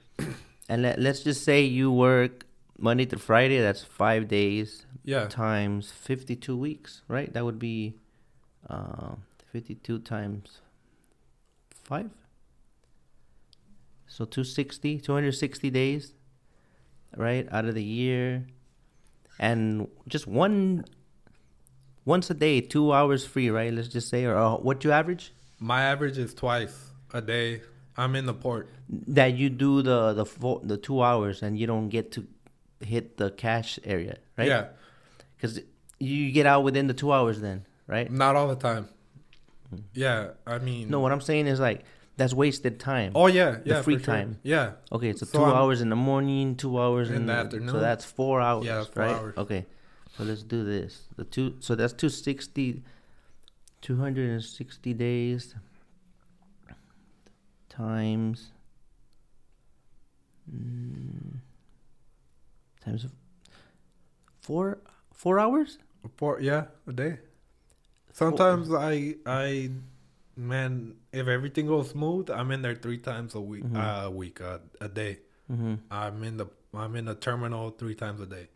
and 0.69 0.81
let 0.81 0.99
let's 0.99 1.21
just 1.21 1.45
say 1.45 1.61
you 1.63 1.89
work 1.91 2.45
Monday 2.77 3.05
to 3.05 3.17
Friday. 3.17 3.61
That's 3.61 3.83
five 3.85 4.27
days 4.27 4.85
Yeah. 5.05 5.27
times 5.27 5.89
fifty-two 5.91 6.57
weeks, 6.57 7.03
right? 7.07 7.31
That 7.31 7.45
would 7.45 7.57
be 7.57 7.93
uh, 8.69 9.15
fifty-two 9.53 9.99
times 9.99 10.59
five. 11.83 12.09
So 14.09 14.25
260, 14.25 14.99
260 14.99 15.69
days, 15.69 16.13
right, 17.15 17.47
out 17.51 17.65
of 17.65 17.75
the 17.75 17.83
year. 17.83 18.47
And 19.37 19.87
just 20.07 20.25
one, 20.27 20.85
once 22.07 22.29
a 22.29 22.33
day, 22.33 22.61
two 22.61 22.93
hours 22.93 23.25
free, 23.25 23.49
right? 23.49 23.71
Let's 23.73 23.89
just 23.89 24.07
say, 24.09 24.23
or 24.23 24.35
uh, 24.37 24.55
what 24.55 24.83
you 24.85 24.91
average? 24.91 25.33
My 25.59 25.81
average 25.83 26.17
is 26.17 26.33
twice 26.33 26.75
a 27.13 27.21
day. 27.21 27.61
I'm 27.97 28.15
in 28.15 28.25
the 28.25 28.33
port. 28.33 28.69
That 28.89 29.33
you 29.35 29.49
do 29.49 29.81
the 29.81 30.13
the 30.13 30.59
the 30.63 30.77
two 30.77 31.03
hours 31.03 31.43
and 31.43 31.59
you 31.59 31.67
don't 31.67 31.89
get 31.89 32.11
to 32.13 32.25
hit 32.79 33.17
the 33.17 33.29
cash 33.31 33.77
area, 33.83 34.17
right? 34.37 34.47
Yeah. 34.47 34.67
Because 35.35 35.59
you 35.99 36.31
get 36.31 36.45
out 36.45 36.63
within 36.63 36.87
the 36.87 36.93
two 36.93 37.11
hours, 37.11 37.41
then, 37.41 37.65
right? 37.87 38.09
Not 38.09 38.35
all 38.35 38.47
the 38.47 38.55
time. 38.55 38.87
Yeah. 39.93 40.29
I 40.45 40.59
mean. 40.59 40.89
No, 40.89 40.99
what 41.01 41.11
I'm 41.11 41.21
saying 41.21 41.47
is 41.47 41.59
like 41.59 41.83
that's 42.15 42.33
wasted 42.33 42.79
time. 42.79 43.11
Oh 43.15 43.27
yeah, 43.27 43.57
yeah. 43.65 43.81
free 43.81 43.97
for 43.97 44.03
sure. 44.05 44.13
time. 44.15 44.39
Yeah. 44.43 44.71
Okay, 44.91 45.11
so, 45.13 45.25
So 45.25 45.39
two 45.39 45.43
I'm- 45.45 45.55
hours 45.57 45.81
in 45.81 45.89
the 45.89 45.95
morning, 45.95 46.55
two 46.55 46.79
hours 46.79 47.09
in, 47.09 47.15
In 47.17 47.25
the 47.25 47.33
afternoon. 47.33 47.69
So 47.69 47.79
that's 47.79 48.05
four 48.05 48.39
hours, 48.41 48.65
Yeah, 48.65 48.83
four 48.85 49.03
right? 49.03 49.15
hours. 49.15 49.37
Okay, 49.37 49.65
so 50.17 50.23
let's 50.23 50.43
do 50.43 50.63
this. 50.63 51.03
The 51.15 51.23
two, 51.23 51.55
so 51.59 51.75
that's 51.75 51.93
260, 51.93 52.83
260 53.81 54.93
days 54.93 55.55
times 57.69 58.51
mm, 60.51 61.37
times 62.83 63.05
four 64.41 64.79
four 65.13 65.39
hours. 65.39 65.77
Four, 66.15 66.39
yeah, 66.41 66.65
a 66.87 66.93
day. 66.93 67.19
Sometimes 68.13 68.73
I, 68.73 69.15
I, 69.25 69.69
man, 70.35 70.95
if 71.11 71.27
everything 71.27 71.67
goes 71.67 71.89
smooth, 71.91 72.29
I'm 72.31 72.51
in 72.51 72.61
there 72.61 72.75
three 72.75 72.97
times 72.97 73.35
a 73.35 73.41
week, 73.41 73.63
Mhm. 73.63 73.75
uh, 73.75 74.05
a 74.07 74.11
week, 74.11 74.39
uh, 74.41 74.59
a 74.81 74.87
day. 74.87 75.19
Mm-hmm. 75.51 75.75
I'm 75.91 76.23
in 76.23 76.37
the, 76.37 76.47
I'm 76.73 76.95
in 76.95 77.05
the 77.05 77.15
terminal 77.15 77.71
three 77.71 77.93
times 77.95 78.21
a 78.21 78.25
day. 78.25 78.47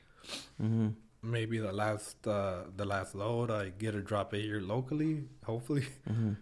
Mm-hmm. 0.61 0.87
Maybe 1.23 1.59
the 1.59 1.71
last, 1.71 2.25
uh, 2.27 2.63
the 2.75 2.85
last 2.85 3.13
load, 3.13 3.51
I 3.51 3.69
get 3.69 3.93
a 3.93 4.01
drop 4.01 4.33
it 4.33 4.41
here 4.41 4.59
locally, 4.59 5.25
hopefully, 5.45 5.85
Mm-hmm. 6.09 6.33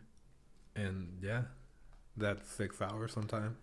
and 0.76 1.20
yeah, 1.22 1.42
that's 2.16 2.48
six 2.50 2.82
hours 2.82 3.12
sometimes. 3.14 3.58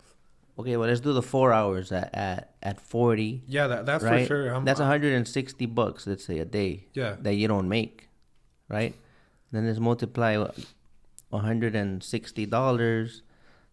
Okay, 0.59 0.75
well 0.77 0.87
let's 0.89 0.99
do 1.01 1.13
the 1.13 1.21
four 1.23 1.53
hours 1.53 1.91
at 1.91 2.13
at, 2.13 2.53
at 2.61 2.79
forty. 2.81 3.43
Yeah, 3.47 3.67
that, 3.67 3.85
that's 3.85 4.03
right? 4.03 4.21
for 4.21 4.27
sure. 4.27 4.53
I'm, 4.53 4.65
That's 4.65 4.79
160 4.79 5.65
bucks, 5.67 6.05
let's 6.07 6.25
say, 6.25 6.39
a 6.39 6.45
day. 6.45 6.87
yeah, 6.93 7.15
that 7.21 7.35
you 7.35 7.47
don't 7.47 7.69
make, 7.69 8.09
right? 8.69 8.93
Then 9.51 9.65
let's 9.67 9.79
multiply 9.79 10.37
one 11.29 11.43
hundred 11.43 11.75
and 11.75 12.03
sixty 12.03 12.45
dollars 12.45 13.21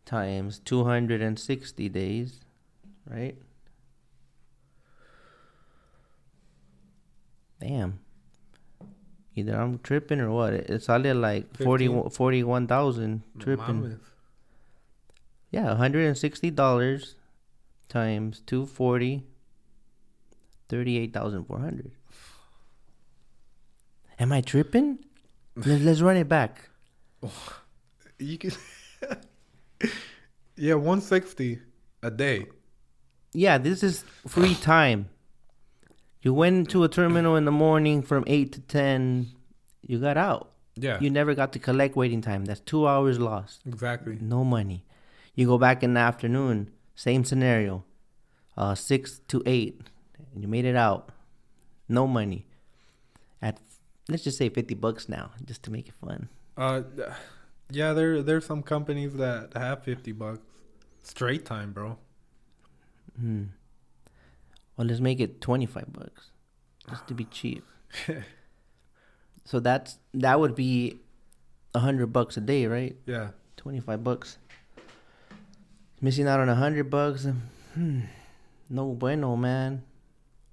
times 0.07 0.59
two 0.61 0.85
hundred 0.85 1.21
and 1.23 1.39
sixty 1.39 1.89
days, 1.89 2.41
right? 3.11 3.37
Damn. 7.65 8.01
Either 9.35 9.57
I'm 9.57 9.79
tripping 9.79 10.21
or 10.21 10.31
what? 10.31 10.53
It's 10.53 10.91
only 10.91 11.15
like 11.15 11.57
40, 11.57 11.87
15. 11.89 12.11
41,000 12.11 13.23
tripping. 13.39 14.01
Yeah, 15.51 15.69
one 15.69 15.77
hundred 15.79 16.07
and 16.07 16.19
sixty 16.19 16.51
dollars 16.51 17.15
times 17.89 18.43
two 18.45 18.67
forty. 18.67 19.23
Thirty-eight 20.69 21.15
thousand 21.15 21.45
four 21.45 21.59
hundred. 21.61 21.93
Am 24.19 24.33
I 24.33 24.41
tripping? 24.41 24.99
Let's, 25.57 25.83
let's 25.83 26.01
run 26.01 26.17
it 26.17 26.29
back. 26.29 26.69
You 28.17 28.39
can, 28.39 28.53
yeah, 30.57 30.75
one 30.75 31.01
sixty 31.01 31.59
a 32.01 32.11
day. 32.13 32.47
Yeah, 33.33 33.59
this 33.59 33.83
is 33.83 34.05
free 34.29 34.55
time. 34.55 35.09
You 36.25 36.33
went 36.33 36.71
to 36.71 36.83
a 36.85 36.89
terminal 36.89 37.37
in 37.37 37.45
the 37.45 37.53
morning 37.53 38.01
from 38.03 38.25
eight 38.27 38.51
to 38.53 38.61
ten. 38.61 39.29
You 39.87 39.99
got 39.99 40.17
out. 40.17 40.51
Yeah, 40.77 40.99
You 41.01 41.09
never 41.11 41.35
got 41.35 41.53
to 41.53 41.59
collect 41.61 41.95
waiting 41.95 42.21
time. 42.21 42.47
That's 42.47 42.59
two 42.61 42.89
hours 42.89 43.21
lost. 43.21 43.61
exactly. 43.65 44.19
No 44.21 44.43
money. 44.43 44.85
You 45.37 45.47
go 45.47 45.59
back 45.59 45.85
in 45.85 45.95
the 45.95 46.01
afternoon. 46.01 46.71
Same 46.97 47.25
scenario. 47.25 47.85
Uh, 48.57 48.75
six 48.75 49.21
to 49.29 49.43
eight, 49.47 49.81
and 50.33 50.43
you 50.43 50.49
made 50.49 50.65
it 50.65 50.75
out. 50.75 51.11
No 51.89 52.07
money. 52.07 52.47
At 53.43 53.61
let's 54.09 54.25
just 54.25 54.39
say 54.39 54.49
fifty 54.49 54.75
bucks 54.75 55.09
now, 55.09 55.31
just 55.45 55.63
to 55.65 55.71
make 55.71 55.89
it 55.89 55.95
fun. 55.95 56.29
Uh, 56.57 56.83
yeah, 57.71 57.93
there 57.93 58.23
there's 58.23 58.47
some 58.47 58.63
companies 58.63 59.15
that 59.15 59.53
have 59.55 59.83
fifty 59.85 60.13
bucks 60.13 60.41
straight 61.03 61.45
time, 61.45 61.73
bro. 61.73 61.99
Hmm. 63.21 63.45
Well, 64.77 64.87
let's 64.87 65.01
make 65.01 65.21
it 65.21 65.41
twenty 65.41 65.67
five 65.67 65.93
bucks, 65.93 66.31
just 66.91 67.07
to 67.09 67.15
be 67.15 67.25
cheap. 67.25 67.65
so 69.45 69.61
that's 69.61 69.99
that 70.15 70.41
would 70.41 70.55
be 70.55 70.99
a 71.75 71.79
hundred 71.81 72.09
bucks 72.09 72.37
a 72.37 72.41
day, 72.41 72.67
right? 72.67 72.97
Yeah. 73.07 73.29
Twenty 73.57 73.81
five 73.81 74.03
bucks. 74.03 74.39
Missing 76.01 76.29
out 76.29 76.41
on 76.41 76.49
a 76.49 76.55
hundred 76.55 76.91
bucks. 76.91 77.27
Hmm. 77.75 78.01
No 78.69 78.93
bueno, 78.93 79.37
man. 79.37 79.83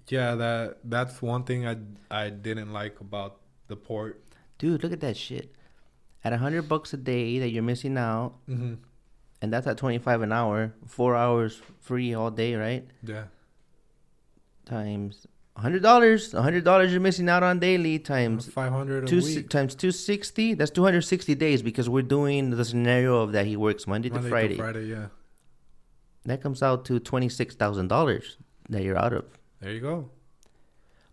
Yeah, 0.08 0.34
that 0.34 0.78
that's 0.84 1.20
one 1.22 1.44
thing 1.44 1.66
I 1.66 1.76
I 2.10 2.30
didn't 2.30 2.72
like 2.72 3.00
about 3.00 3.38
the 3.68 3.76
port. 3.76 4.22
Dude, 4.58 4.82
look 4.82 4.92
at 4.92 5.00
that 5.00 5.16
shit. 5.16 5.54
At 6.24 6.32
a 6.32 6.38
hundred 6.38 6.68
bucks 6.68 6.92
a 6.92 6.96
day 6.96 7.38
that 7.40 7.50
you're 7.50 7.62
missing 7.64 7.98
out, 7.98 8.34
Mm-hmm. 8.48 8.74
and 9.42 9.52
that's 9.52 9.66
at 9.66 9.76
twenty 9.78 9.98
five 9.98 10.22
an 10.22 10.32
hour, 10.32 10.72
four 10.86 11.16
hours 11.16 11.60
free 11.80 12.14
all 12.14 12.30
day, 12.30 12.54
right? 12.54 12.86
Yeah. 13.02 13.24
Times 14.64 15.26
a 15.56 15.60
hundred 15.60 15.82
dollars, 15.82 16.32
a 16.34 16.40
hundred 16.42 16.64
dollars 16.64 16.92
you're 16.92 17.00
missing 17.00 17.28
out 17.28 17.42
on 17.42 17.58
daily. 17.58 17.98
Times 17.98 18.48
uh, 18.48 18.52
Five 18.52 18.72
hundred 18.72 19.04
a 19.12 19.22
si- 19.22 19.36
week. 19.36 19.50
times 19.50 19.74
two 19.74 19.90
sixty. 19.90 20.54
That's 20.54 20.70
two 20.70 20.84
hundred 20.84 21.02
sixty 21.02 21.34
days 21.34 21.62
because 21.62 21.88
we're 21.88 22.02
doing 22.02 22.50
the 22.50 22.64
scenario 22.64 23.20
of 23.20 23.32
that 23.32 23.46
he 23.46 23.56
works 23.56 23.86
Monday, 23.86 24.08
Monday 24.08 24.24
to 24.24 24.30
Friday. 24.30 24.56
Friday, 24.56 24.84
yeah. 24.86 25.06
That 26.24 26.40
comes 26.42 26.62
out 26.62 26.84
to 26.86 27.00
twenty 27.00 27.28
six 27.28 27.54
thousand 27.54 27.88
dollars 27.88 28.38
that 28.68 28.82
you're 28.82 28.96
out 28.98 29.12
of. 29.12 29.24
There 29.60 29.72
you 29.72 29.80
go. 29.80 30.10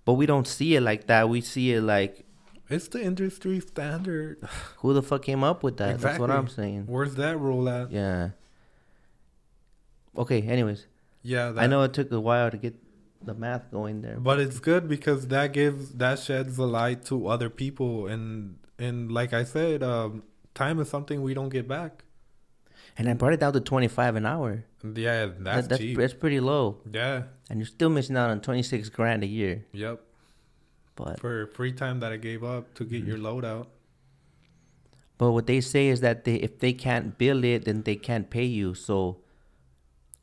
But 0.05 0.13
we 0.13 0.25
don't 0.25 0.47
see 0.47 0.75
it 0.75 0.81
like 0.81 1.07
that. 1.07 1.27
We 1.29 1.41
see 1.41 1.73
it 1.73 1.81
like 1.81 2.25
It's 2.69 2.87
the 2.87 3.01
industry 3.03 3.59
standard. 3.59 4.37
who 4.77 4.93
the 4.93 5.01
fuck 5.03 5.23
came 5.23 5.43
up 5.43 5.63
with 5.63 5.77
that? 5.77 5.99
That's 5.99 6.19
what 6.19 6.31
I'm 6.31 6.47
saying. 6.47 6.85
Where's 6.87 7.15
that 7.15 7.37
rule 7.39 7.67
at? 7.67 7.91
Yeah. 7.91 8.29
Okay. 10.17 10.41
Anyways, 10.43 10.85
Yeah, 11.23 11.51
that, 11.51 11.63
I 11.63 11.67
know 11.67 11.83
it 11.83 11.93
took 11.93 12.11
a 12.11 12.19
while 12.19 12.49
to 12.51 12.57
get 12.57 12.75
the 13.21 13.33
math 13.33 13.69
going 13.71 14.01
there. 14.01 14.19
But 14.19 14.39
it's 14.39 14.59
good 14.59 14.87
because 14.87 15.27
that 15.27 15.53
gives 15.53 15.91
that 15.95 16.19
sheds 16.19 16.57
a 16.57 16.65
light 16.65 17.05
to 17.05 17.27
other 17.27 17.49
people 17.49 18.07
and 18.07 18.57
and 18.77 19.11
like 19.11 19.33
I 19.33 19.43
said, 19.43 19.83
um, 19.83 20.23
time 20.55 20.79
is 20.79 20.89
something 20.89 21.21
we 21.21 21.33
don't 21.33 21.49
get 21.49 21.67
back. 21.67 22.03
And 22.97 23.09
I 23.09 23.13
brought 23.13 23.33
it 23.33 23.39
down 23.39 23.53
to 23.53 23.59
twenty 23.61 23.87
five 23.87 24.15
an 24.15 24.25
hour. 24.25 24.65
Yeah, 24.83 25.25
that's, 25.25 25.39
That- 25.67 25.69
that's 25.69 25.81
cheap. 25.81 25.97
that's 25.97 26.13
pretty 26.13 26.39
low, 26.39 26.77
yeah. 26.91 27.23
and 27.49 27.59
you're 27.59 27.67
still 27.67 27.89
missing 27.89 28.15
out 28.17 28.29
on 28.29 28.39
twenty 28.41 28.63
six 28.63 28.87
grand 28.89 29.23
a 29.23 29.27
year. 29.27 29.65
Yep. 29.73 30.01
But 30.95 31.19
For 31.19 31.47
free 31.47 31.71
time 31.73 31.99
that 32.01 32.11
I 32.11 32.17
gave 32.17 32.43
up 32.43 32.73
to 32.75 32.83
Mm-hmm. 32.83 32.93
get 32.95 33.03
your 33.05 33.17
load 33.17 33.43
out. 33.45 33.67
but 35.17 35.31
what 35.31 35.47
they 35.47 35.59
say 35.61 35.87
is 35.87 35.99
that 36.01 36.23
they 36.23 36.35
if 36.35 36.59
they 36.59 36.71
can't 36.73 37.17
bill 37.17 37.43
it, 37.43 37.65
then 37.65 37.83
they 37.83 37.95
can't 37.95 38.29
pay 38.29 38.45
you. 38.45 38.73
So, 38.73 39.17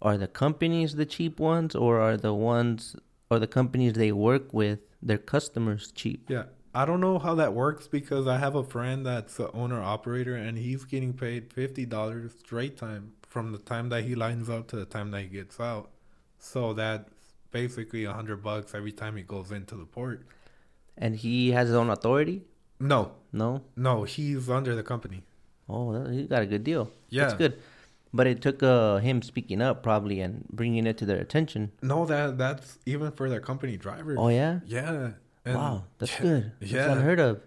are 0.03 0.16
the 0.18 0.26
companies 0.28 0.94
the 0.97 1.07
cheap 1.07 1.38
ones, 1.40 1.74
or 1.74 2.01
are 2.01 2.16
the 2.16 2.34
ones 2.34 2.97
or 3.30 3.38
the 3.38 3.47
companies 3.47 3.94
they 3.94 4.12
work 4.12 4.53
with 4.53 4.80
their 5.03 5.18
customers 5.18 5.92
cheap? 5.92 6.28
Yeah. 6.28 6.44
I 6.74 6.84
don't 6.84 7.01
know 7.01 7.18
how 7.18 7.34
that 7.36 7.55
works 7.55 7.88
because 7.88 8.26
I 8.26 8.36
have 8.36 8.55
a 8.55 8.62
friend 8.62 9.05
that's 9.07 9.36
the 9.38 9.51
owner 9.53 9.80
operator 9.82 10.36
and 10.36 10.59
he's 10.59 10.84
getting 10.84 11.14
paid 11.14 11.51
fifty 11.53 11.86
dollars 11.86 12.32
straight 12.38 12.76
time 12.76 13.12
from 13.26 13.53
the 13.53 13.59
time 13.59 13.88
that 13.88 14.05
he 14.05 14.14
lines 14.14 14.51
up 14.51 14.68
to 14.68 14.76
the 14.76 14.84
time 14.84 15.11
that 15.12 15.22
he 15.22 15.28
gets 15.28 15.59
out. 15.59 15.90
So 16.38 16.74
that's 16.74 17.11
basically 17.51 18.05
a 18.05 18.12
hundred 18.12 18.42
bucks 18.42 18.74
every 18.74 18.92
time 18.92 19.16
he 19.16 19.22
goes 19.22 19.51
into 19.53 19.74
the 19.74 19.86
port. 19.86 20.26
And 20.99 21.16
he 21.16 21.53
has 21.53 21.68
his 21.68 21.76
own 21.76 21.88
authority. 21.88 22.42
No, 22.78 23.12
No. 23.32 23.62
no, 23.74 24.05
he's 24.05 24.51
under 24.51 24.74
the 24.74 24.82
company. 24.82 25.22
Oh, 25.70 25.92
that- 25.94 26.12
he 26.12 26.24
got 26.24 26.42
a 26.42 26.47
good 26.47 26.62
deal. 26.62 26.90
Yeah. 27.09 27.22
That's 27.22 27.34
good. 27.38 27.59
But 28.16 28.26
it 28.26 28.40
took 28.40 28.62
uh, 28.62 28.96
him 28.98 29.20
speaking 29.22 29.60
up 29.60 29.82
probably 29.82 30.20
and 30.20 30.44
bringing 30.50 30.86
it 30.86 30.96
to 30.98 31.06
their 31.06 31.18
attention. 31.20 31.72
No, 31.82 32.06
that 32.06 32.38
that's 32.38 32.78
even 32.86 33.12
for 33.12 33.28
their 33.28 33.40
company 33.50 33.76
drivers. 33.76 34.16
Oh 34.20 34.28
yeah. 34.28 34.60
Yeah. 34.66 35.10
And- 35.44 35.54
wow, 35.60 35.84
that's 35.98 36.16
good. 36.18 36.52
That's 36.60 36.72
Yeah. 36.72 36.92
unheard 36.92 37.20
of. 37.20 37.40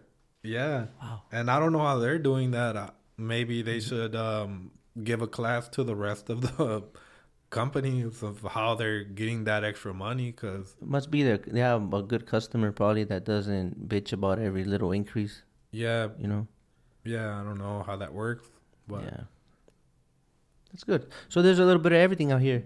Yeah. 0.43 0.85
Wow. 1.01 1.23
And 1.31 1.49
I 1.51 1.59
don't 1.59 1.73
know 1.73 1.85
how 1.89 1.97
they're 1.99 2.19
doing 2.19 2.51
that. 2.51 2.75
Uh, 2.77 2.91
maybe 3.17 3.61
they 3.61 3.79
should 3.81 4.15
um, 4.15 4.71
give 5.03 5.21
a 5.21 5.27
class 5.27 5.67
to 5.75 5.83
the 5.83 5.95
rest 5.95 6.29
of 6.29 6.41
the 6.41 6.83
companies 7.49 8.21
of 8.23 8.41
how 8.43 8.75
they're 8.75 9.03
getting 9.03 9.43
that 9.45 9.63
extra 9.63 9.93
money. 9.93 10.31
Because 10.31 10.75
Must 10.81 11.09
be 11.11 11.23
there. 11.23 11.37
They 11.39 11.59
have 11.59 11.93
a 11.93 12.01
good 12.03 12.25
customer 12.25 12.71
probably 12.71 13.03
that 13.05 13.25
doesn't 13.25 13.89
bitch 13.89 14.13
about 14.13 14.39
every 14.39 14.63
little 14.63 14.91
increase. 14.91 15.41
yeah, 15.71 16.07
You 16.17 16.27
know. 16.27 16.47
yeah, 17.03 17.39
I 17.39 17.43
don't 17.43 17.57
know 17.57 17.83
how 17.85 17.95
that 17.97 18.13
works, 18.13 18.45
but 18.87 19.03
yeah. 19.03 19.23
That's 20.71 20.83
good. 20.83 21.07
So 21.29 21.41
there's 21.41 21.59
a 21.59 21.65
little 21.65 21.81
bit 21.81 21.91
of 21.91 21.97
everything 21.97 22.31
out 22.31 22.41
here, 22.41 22.63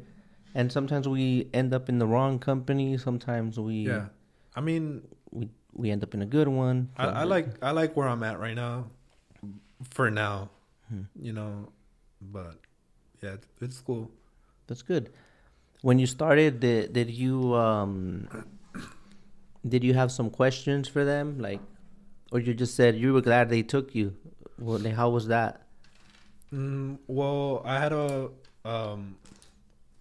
and 0.55 0.71
sometimes 0.71 1.07
we 1.07 1.47
end 1.53 1.73
up 1.73 1.89
in 1.89 1.99
the 1.99 2.07
wrong 2.07 2.39
company. 2.39 2.97
Sometimes 2.97 3.59
we 3.59 3.87
yeah. 3.87 4.07
I 4.55 4.61
mean, 4.61 5.01
we 5.31 5.49
we 5.73 5.89
end 5.89 6.03
up 6.03 6.13
in 6.13 6.21
a 6.21 6.25
good 6.25 6.47
one. 6.47 6.89
I, 6.97 7.05
I 7.05 7.23
like 7.23 7.47
I 7.63 7.71
like 7.71 7.95
where 7.95 8.07
I'm 8.07 8.23
at 8.23 8.39
right 8.39 8.55
now, 8.55 8.87
for 9.91 10.11
now, 10.11 10.49
Hmm. 10.89 11.03
you 11.19 11.33
know. 11.33 11.69
But 12.21 12.55
yeah, 13.21 13.33
it's, 13.33 13.47
it's 13.61 13.79
cool. 13.81 14.11
That's 14.67 14.81
good. 14.81 15.11
When 15.81 15.99
you 15.99 16.05
started, 16.07 16.59
did, 16.61 16.93
did 16.93 17.09
you 17.09 17.53
um 17.55 18.27
did 19.67 19.83
you 19.83 19.93
have 19.93 20.11
some 20.11 20.29
questions 20.29 20.87
for 20.87 21.03
them, 21.05 21.39
like, 21.39 21.59
or 22.31 22.39
you 22.39 22.53
just 22.53 22.75
said 22.75 22.95
you 22.95 23.13
were 23.13 23.21
glad 23.21 23.49
they 23.49 23.63
took 23.63 23.95
you? 23.95 24.15
Well, 24.59 24.79
how 24.91 25.09
was 25.09 25.27
that? 25.27 25.62
Mm, 26.53 26.99
well, 27.07 27.63
I 27.65 27.79
had 27.79 27.93
a 27.93 28.29
um, 28.63 29.17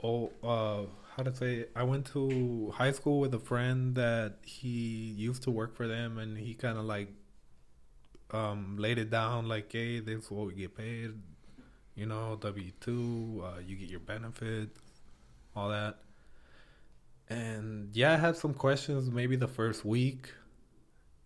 oh, 0.02 0.30
uh, 0.44 0.82
how 1.16 1.22
to 1.22 1.34
say? 1.34 1.66
I 1.74 1.82
went 1.84 2.06
to 2.12 2.72
high 2.76 2.92
school 2.92 3.20
with 3.20 3.34
a 3.34 3.38
friend 3.38 3.94
that 3.94 4.36
he 4.44 5.14
used 5.16 5.42
to 5.44 5.50
work 5.50 5.74
for 5.74 5.88
them, 5.88 6.18
and 6.18 6.36
he 6.36 6.54
kind 6.54 6.76
of 6.78 6.84
like 6.84 7.08
um 8.32 8.76
laid 8.78 8.98
it 8.98 9.10
down 9.10 9.48
like, 9.48 9.72
hey, 9.72 10.00
this 10.00 10.24
is 10.24 10.30
what 10.30 10.46
we 10.46 10.54
get 10.54 10.76
paid. 10.76 11.12
You 11.94 12.06
know, 12.06 12.36
W 12.40 12.70
two, 12.80 13.42
uh, 13.46 13.60
you 13.60 13.76
get 13.76 13.88
your 13.88 14.00
benefits, 14.00 14.78
all 15.56 15.70
that. 15.70 16.00
And 17.30 17.96
yeah, 17.96 18.12
I 18.12 18.16
had 18.16 18.36
some 18.36 18.52
questions. 18.52 19.10
Maybe 19.10 19.36
the 19.36 19.48
first 19.48 19.84
week, 19.86 20.32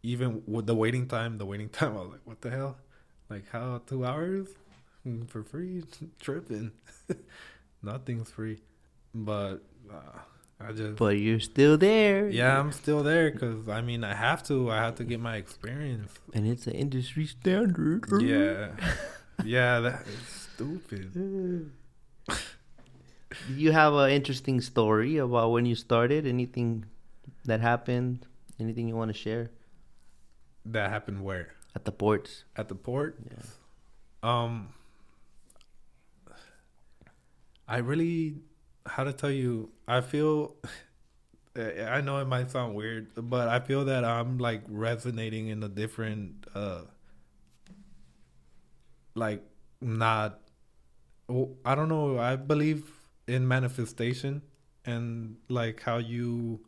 even 0.04 0.42
with 0.46 0.66
the 0.66 0.74
waiting 0.74 1.08
time, 1.08 1.38
the 1.38 1.46
waiting 1.46 1.68
time, 1.80 1.96
I 1.96 2.00
was 2.00 2.10
like, 2.12 2.20
what 2.26 2.40
the 2.42 2.50
hell? 2.50 2.76
Like 3.28 3.48
how 3.50 3.82
two 3.86 4.04
hours? 4.06 4.48
Mm, 5.06 5.28
for 5.28 5.42
free 5.44 5.84
tripping 6.20 6.72
nothing's 7.82 8.30
free 8.30 8.58
but 9.14 9.62
uh, 9.90 10.18
i 10.60 10.72
just 10.72 10.96
But 10.96 11.18
you're 11.18 11.38
still 11.40 11.78
there. 11.78 12.28
yeah 12.28 12.58
i'm 12.58 12.72
still 12.72 13.02
there 13.04 13.30
because 13.30 13.68
i 13.68 13.80
mean 13.82 14.02
i 14.02 14.14
have 14.14 14.42
to 14.48 14.68
i 14.70 14.78
have 14.78 14.96
to 14.96 15.04
get 15.04 15.20
my 15.20 15.36
experience 15.36 16.12
and 16.34 16.46
it's 16.46 16.66
an 16.66 16.72
industry 16.72 17.24
standard. 17.26 18.04
yeah 18.20 18.70
yeah 19.44 19.78
that 19.80 20.02
is 20.08 20.26
stupid 20.26 21.70
you 23.54 23.70
have 23.72 23.94
an 23.94 24.10
interesting 24.10 24.60
story 24.60 25.18
about 25.18 25.50
when 25.52 25.66
you 25.66 25.74
started? 25.74 26.26
Anything 26.26 26.84
that 27.44 27.60
happened? 27.60 28.26
Anything 28.58 28.88
you 28.88 28.96
want 28.96 29.10
to 29.12 29.18
share 29.18 29.50
that 30.64 30.90
happened 30.90 31.22
where 31.22 31.52
at 31.76 31.84
the 31.84 31.92
ports? 31.92 32.44
at 32.56 32.68
the 32.68 32.74
port 32.74 33.16
Yeah. 33.30 33.42
um 34.22 34.68
i 37.68 37.78
really 37.78 38.36
how 38.86 39.04
to 39.04 39.12
tell 39.12 39.30
you 39.30 39.70
i 39.88 40.00
feel 40.00 40.56
i 41.56 42.00
know 42.00 42.18
it 42.18 42.26
might 42.26 42.50
sound 42.50 42.74
weird 42.74 43.08
but 43.16 43.48
i 43.48 43.58
feel 43.58 43.84
that 43.84 44.04
i'm 44.04 44.38
like 44.38 44.62
resonating 44.68 45.48
in 45.48 45.62
a 45.62 45.68
different 45.68 46.46
uh 46.54 46.82
like 49.14 49.42
not 49.80 50.40
i 51.64 51.74
don't 51.74 51.88
know 51.88 52.18
i 52.18 52.36
believe 52.36 52.90
in 53.26 53.46
manifestation 53.48 54.42
and 54.84 55.36
like 55.48 55.82
how 55.82 55.96
you 55.96 56.60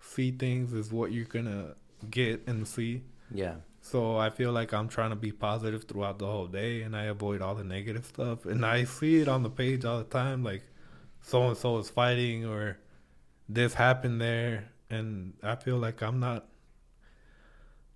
see 0.00 0.32
things 0.32 0.72
is 0.72 0.92
what 0.92 1.12
you're 1.12 1.24
gonna 1.24 1.74
get 2.10 2.42
and 2.46 2.66
see 2.66 3.02
Yeah. 3.30 3.56
So 3.84 4.16
I 4.16 4.30
feel 4.30 4.52
like 4.52 4.72
I'm 4.72 4.88
trying 4.88 5.10
to 5.10 5.16
be 5.16 5.32
positive 5.32 5.84
throughout 5.84 6.18
the 6.20 6.26
whole 6.26 6.46
day 6.46 6.82
and 6.82 6.96
I 6.96 7.04
avoid 7.06 7.42
all 7.42 7.54
the 7.56 7.64
negative 7.64 8.06
stuff. 8.06 8.46
And 8.46 8.64
I 8.64 8.84
see 8.84 9.20
it 9.20 9.26
on 9.28 9.42
the 9.42 9.50
page 9.50 9.84
all 9.84 9.98
the 9.98 10.04
time 10.04 10.42
like 10.44 10.62
so 11.20 11.48
and 11.48 11.56
so 11.56 11.78
is 11.78 11.90
fighting 11.90 12.46
or 12.46 12.78
this 13.48 13.74
happened 13.74 14.20
there 14.20 14.70
and 14.88 15.34
I 15.42 15.56
feel 15.56 15.78
like 15.78 16.00
I'm 16.02 16.20
not 16.20 16.46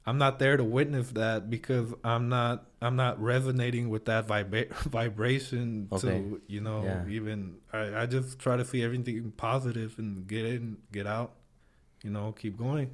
I'm 0.09 0.19
not 0.19 0.39
there 0.39 0.57
to 0.57 0.63
witness 0.65 1.11
that 1.13 1.51
because 1.51 1.95
I'm 2.05 2.29
not 2.29 2.67
I'm 2.83 2.97
not 2.97 3.21
resonating 3.23 3.89
with 3.89 4.05
that 4.07 4.27
vibra- 4.29 4.73
vibration 4.99 5.89
Okay. 5.93 6.01
to 6.09 6.41
you 6.49 6.61
know 6.61 6.83
Yeah. 6.85 7.07
even 7.09 7.59
I, 7.73 8.03
I 8.03 8.07
just 8.07 8.39
try 8.41 8.57
to 8.57 8.65
see 8.65 8.83
everything 8.83 9.33
positive 9.37 9.99
and 9.99 10.27
get 10.27 10.45
in 10.47 10.79
get 10.93 11.07
out 11.07 11.33
you 12.03 12.11
know 12.11 12.33
keep 12.33 12.57
going 12.59 12.91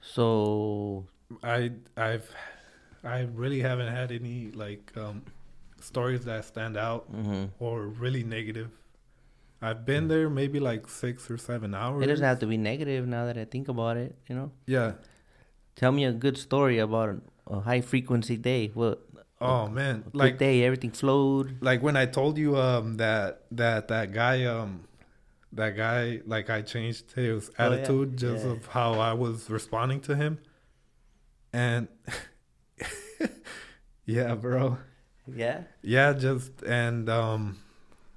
So 0.00 1.06
I 1.42 1.72
I've 1.96 2.28
I 3.04 3.20
really 3.34 3.60
haven't 3.60 3.92
had 3.92 4.12
any 4.12 4.50
like 4.52 4.92
um 4.96 5.22
stories 5.80 6.24
that 6.24 6.44
stand 6.44 6.76
out 6.76 7.12
mhm. 7.12 7.50
or 7.58 7.86
really 7.86 8.22
negative. 8.22 8.70
I've 9.60 9.84
been 9.86 10.08
there 10.08 10.28
maybe 10.28 10.58
like 10.58 10.88
six 10.88 11.30
or 11.30 11.38
seven 11.38 11.74
hours. 11.74 12.02
It 12.02 12.08
doesn't 12.08 12.24
have 12.24 12.40
to 12.40 12.46
be 12.46 12.56
negative 12.56 13.06
now 13.06 13.26
that 13.26 13.38
I 13.38 13.44
think 13.44 13.68
about 13.68 13.96
it. 13.96 14.16
You 14.28 14.34
know, 14.34 14.52
Yeah. 14.66 14.92
tell 15.76 15.92
me 15.92 16.04
a 16.04 16.12
good 16.12 16.36
story 16.36 16.78
about 16.78 17.22
a 17.46 17.60
high 17.60 17.80
frequency 17.80 18.36
day. 18.36 18.70
What? 18.74 19.02
Oh 19.40 19.68
man, 19.68 20.04
a 20.12 20.16
like 20.16 20.38
day, 20.38 20.64
everything 20.64 20.90
flowed. 20.92 21.56
like 21.60 21.82
when 21.82 21.96
I 21.96 22.06
told 22.06 22.38
you 22.38 22.56
um 22.56 22.96
that 22.98 23.42
that 23.50 23.88
that 23.88 24.12
guy 24.12 24.44
um 24.44 24.84
that 25.52 25.76
guy 25.76 26.20
like 26.26 26.48
I 26.50 26.62
changed 26.62 27.12
his 27.12 27.50
Oh, 27.50 27.52
yeah. 27.70 27.74
attitude 27.74 28.16
just 28.16 28.44
Yeah. 28.44 28.52
of 28.52 28.66
how 28.66 28.94
I 28.94 29.12
was 29.14 29.50
responding 29.50 30.00
to 30.02 30.14
him, 30.14 30.38
and 31.52 31.88
yeah, 34.06 34.34
bro. 34.34 34.78
Yeah. 35.32 35.62
Yeah, 35.82 36.12
just 36.12 36.62
and 36.62 37.08
um 37.08 37.58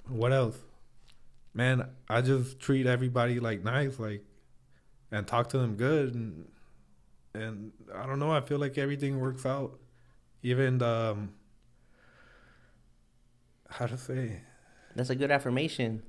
what 0.08 0.32
else? 0.32 0.56
Man, 1.54 1.88
I 2.08 2.20
just 2.20 2.60
treat 2.60 2.86
everybody 2.86 3.40
like 3.40 3.64
nice, 3.64 3.98
like 3.98 4.24
and 5.10 5.26
talk 5.26 5.48
to 5.50 5.58
them 5.58 5.76
good 5.76 6.14
and 6.14 6.48
and 7.34 7.72
I 7.94 8.06
don't 8.06 8.18
know, 8.18 8.30
I 8.32 8.40
feel 8.40 8.58
like 8.58 8.78
everything 8.78 9.20
works 9.20 9.44
out. 9.46 9.78
Even 10.42 10.78
the 10.78 10.86
um 11.12 11.32
how 13.68 13.86
to 13.86 13.98
say 13.98 14.40
That's 14.94 15.10
a 15.10 15.14
good 15.14 15.30
affirmation. 15.30 16.02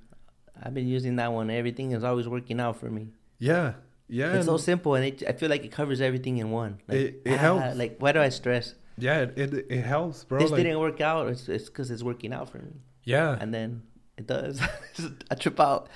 I've 0.61 0.73
been 0.73 0.88
using 0.88 1.17
that 1.17 1.32
one. 1.32 1.49
Everything 1.49 1.91
is 1.91 2.03
always 2.03 2.28
working 2.28 2.59
out 2.59 2.78
for 2.78 2.89
me. 2.89 3.09
Yeah. 3.39 3.73
Yeah. 4.10 4.34
it's 4.38 4.45
so 4.45 4.58
simple, 4.58 4.95
and 4.95 5.05
it, 5.05 5.24
I 5.28 5.34
feel 5.34 5.49
like 5.49 5.66
it 5.66 5.72
covers 5.72 5.99
everything 6.01 6.38
in 6.38 6.49
one. 6.51 6.80
Like, 6.88 6.97
It- 6.97 7.22
it 7.26 7.34
ah, 7.34 7.38
helps. 7.38 7.78
Like, 7.78 7.97
why 7.99 8.12
do 8.14 8.22
I 8.22 8.30
stress? 8.30 8.74
yeah, 8.97 9.20
it, 9.24 9.38
it 9.38 9.66
it 9.70 9.82
helps, 9.84 10.24
bro. 10.24 10.39
this 10.39 10.49
like, 10.51 10.64
didn't 10.64 10.80
work 10.80 11.01
out. 11.01 11.28
It's 11.28 11.47
it's 11.49 11.66
because 11.70 11.91
it's 11.91 12.03
working 12.03 12.34
out 12.34 12.49
for 12.49 12.58
me, 12.60 12.74
yeah. 13.03 13.38
and 13.39 13.53
then 13.53 13.84
it 14.18 14.26
does. 14.28 14.60
I 15.32 15.36
trip 15.36 15.60
out. 15.60 15.89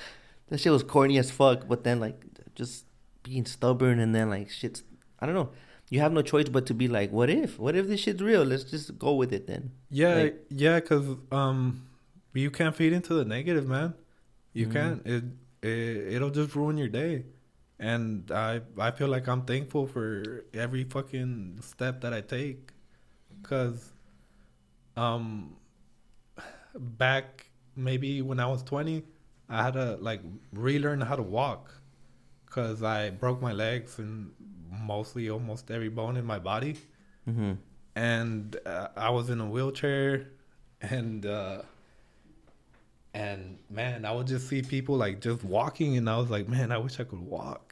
That 0.50 0.60
shit 0.60 0.72
was 0.72 0.84
corny 0.84 1.18
as 1.18 1.32
fuck, 1.32 1.68
but 1.68 1.84
then 1.84 2.00
like 2.00 2.18
just 2.56 2.86
being 3.24 3.46
stubborn, 3.46 4.00
and 4.00 4.14
then 4.14 4.30
like 4.30 4.50
shit's. 4.52 4.84
I 5.20 5.26
don't 5.26 5.36
know. 5.36 5.50
You 5.90 6.00
have 6.00 6.14
no 6.14 6.22
choice 6.22 6.48
but 6.50 6.66
to 6.68 6.74
be 6.74 6.88
like, 6.88 7.12
what 7.12 7.30
if? 7.30 7.60
What 7.60 7.76
if 7.76 7.88
this 7.88 8.00
shit's 8.02 8.22
real? 8.22 8.44
Let's 8.46 8.64
just 8.66 8.98
go 8.98 9.14
with 9.16 9.34
it 9.34 9.46
then. 9.48 9.72
Yeah, 9.90 10.16
Like- 10.16 10.46
yeah, 10.50 10.80
because 10.80 11.06
um, 11.34 11.88
you 12.34 12.50
can't 12.52 12.76
feed 12.76 12.94
into 12.94 13.14
the 13.14 13.26
negative, 13.26 13.68
man. 13.68 13.94
You 14.54 14.68
Mhm. 14.68 14.74
can't. 14.74 15.02
It, 15.06 15.24
it 15.62 16.14
it'll 16.16 16.30
just 16.30 16.56
ruin 16.56 16.78
your 16.78 16.88
day. 16.88 17.26
And 17.82 18.32
I 18.32 18.62
I 18.78 18.92
feel 18.92 19.10
like 19.10 19.28
I'm 19.28 19.42
thankful 19.44 19.88
for 19.88 20.46
every 20.54 20.84
fucking 20.86 21.60
step 21.62 22.02
that 22.02 22.14
I 22.14 22.22
take, 22.22 22.72
cause 23.44 23.92
um, 24.96 25.56
back 26.76 27.48
maybe 27.76 28.22
when 28.22 28.40
I 28.40 28.46
was 28.48 28.64
20, 28.64 29.04
I 29.50 29.64
had 29.64 29.74
to 29.74 29.98
like 30.00 30.22
relearn 30.54 31.02
how 31.02 31.16
to 31.16 31.24
walk, 31.24 31.74
cause 32.46 32.84
I 32.84 33.10
broke 33.10 33.42
my 33.42 33.52
legs 33.54 33.98
and 34.00 34.32
mostly 34.70 35.30
almost 35.30 35.72
every 35.72 35.90
bone 35.90 36.18
in 36.18 36.26
my 36.26 36.40
body. 36.40 36.76
Mm-hmm. 37.30 37.54
and 37.96 38.56
uh, 38.66 38.88
I 38.98 39.10
was 39.12 39.30
in 39.30 39.40
a 39.42 39.46
wheelchair, 39.46 40.30
and 40.82 41.26
uh, 41.26 41.62
and 43.14 43.60
man, 43.70 44.06
I 44.06 44.12
would 44.12 44.28
just 44.28 44.48
see 44.50 44.62
people 44.62 44.96
like 44.98 45.22
just 45.22 45.44
walking, 45.44 45.98
and 45.98 46.10
I 46.10 46.18
was 46.18 46.30
like, 46.30 46.48
man, 46.48 46.72
I 46.72 46.78
wish 46.78 47.00
I 47.00 47.04
could 47.04 47.20
walk. 47.20 47.71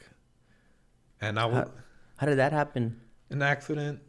And 1.21 1.39
I 1.39 1.45
was 1.45 1.55
How- 1.55 1.71
How 2.17 2.27
did 2.27 2.37
that 2.37 2.51
happen? 2.53 2.99
an 3.29 3.41
accident, 3.41 4.01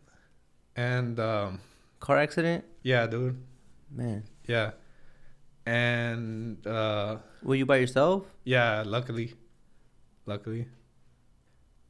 and 0.77 1.19
um, 1.21 1.61
Car 2.01 2.17
accident? 2.19 2.65
yeah, 2.83 3.07
dude, 3.07 3.37
Man, 3.91 4.25
yeah, 4.47 4.71
and 5.67 6.65
uh, 6.67 7.19
were 7.43 7.55
you 7.55 7.67
by 7.67 7.77
yourself? 7.77 8.25
yeah, 8.45 8.83
luckily, 8.87 9.35
luckily, 10.27 10.67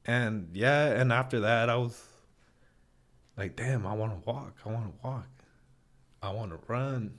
and 0.04 0.48
yeah, 0.54 0.86
and 1.00 1.12
after 1.12 1.40
that, 1.40 1.68
I 1.70 1.76
was 1.76 2.02
like, 3.36 3.56
damn, 3.56 3.86
I 3.86 3.94
want 3.94 4.12
to 4.12 4.30
walk. 4.30 4.56
I 4.66 4.68
want 4.70 4.86
to 4.86 5.06
walk. 5.06 5.26
I 6.22 6.30
want 6.32 6.50
to 6.50 6.58
run. 6.66 7.14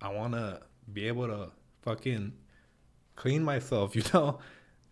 I 0.00 0.08
want 0.12 0.34
to 0.34 0.60
be 0.92 1.08
able 1.08 1.26
to 1.26 1.50
fucking 1.82 2.32
clean 3.16 3.42
myself, 3.42 3.96
you 3.96 4.02
know? 4.14 4.38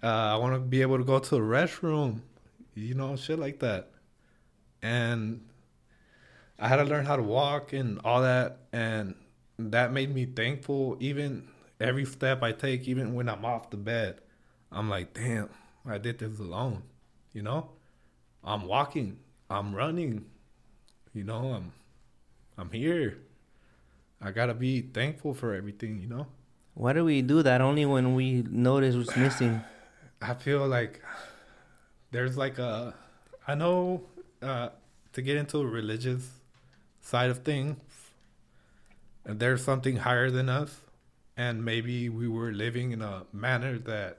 Uh, 0.02 0.06
I 0.06 0.36
want 0.36 0.54
to 0.54 0.60
be 0.60 0.82
able 0.82 0.98
to 0.98 1.04
go 1.04 1.18
to 1.18 1.30
the 1.30 1.40
restroom, 1.40 2.20
you 2.74 2.94
know, 2.94 3.16
shit 3.16 3.38
like 3.38 3.58
that. 3.60 3.90
And 4.80 5.44
I 6.58 6.68
had 6.68 6.76
to 6.76 6.84
learn 6.84 7.04
how 7.04 7.16
to 7.16 7.22
walk 7.22 7.72
and 7.72 8.00
all 8.04 8.22
that. 8.22 8.58
And 8.72 9.16
that 9.58 9.92
made 9.92 10.14
me 10.14 10.24
thankful. 10.26 10.96
Even 11.00 11.48
every 11.80 12.04
step 12.04 12.42
I 12.42 12.52
take, 12.52 12.86
even 12.86 13.14
when 13.14 13.28
I'm 13.28 13.44
off 13.44 13.70
the 13.70 13.76
bed, 13.76 14.20
I'm 14.70 14.88
like, 14.88 15.14
damn, 15.14 15.48
I 15.86 15.98
did 15.98 16.18
this 16.18 16.38
alone, 16.38 16.82
you 17.32 17.42
know? 17.42 17.70
I'm 18.44 18.66
walking, 18.66 19.18
I'm 19.50 19.74
running, 19.74 20.26
you 21.12 21.24
know, 21.24 21.52
I'm 21.52 21.72
I'm 22.56 22.70
here. 22.70 23.18
I 24.20 24.32
gotta 24.32 24.54
be 24.54 24.80
thankful 24.80 25.32
for 25.34 25.54
everything, 25.54 26.00
you 26.00 26.08
know. 26.08 26.26
Why 26.74 26.92
do 26.92 27.04
we 27.04 27.22
do 27.22 27.42
that? 27.42 27.60
Only 27.60 27.86
when 27.86 28.14
we 28.14 28.42
notice 28.42 28.94
what's 28.94 29.16
missing. 29.16 29.62
I 30.20 30.34
feel 30.34 30.66
like 30.66 31.02
there's 32.10 32.36
like 32.36 32.58
a, 32.58 32.94
I 33.46 33.54
know, 33.54 34.02
uh, 34.42 34.70
to 35.12 35.22
get 35.22 35.36
into 35.36 35.58
the 35.58 35.66
religious 35.66 36.28
side 37.00 37.30
of 37.30 37.38
things, 37.44 37.78
there's 39.24 39.62
something 39.62 39.96
higher 39.96 40.30
than 40.30 40.48
us, 40.48 40.80
and 41.36 41.64
maybe 41.64 42.08
we 42.08 42.26
were 42.28 42.52
living 42.52 42.92
in 42.92 43.02
a 43.02 43.24
manner 43.32 43.78
that 43.78 44.18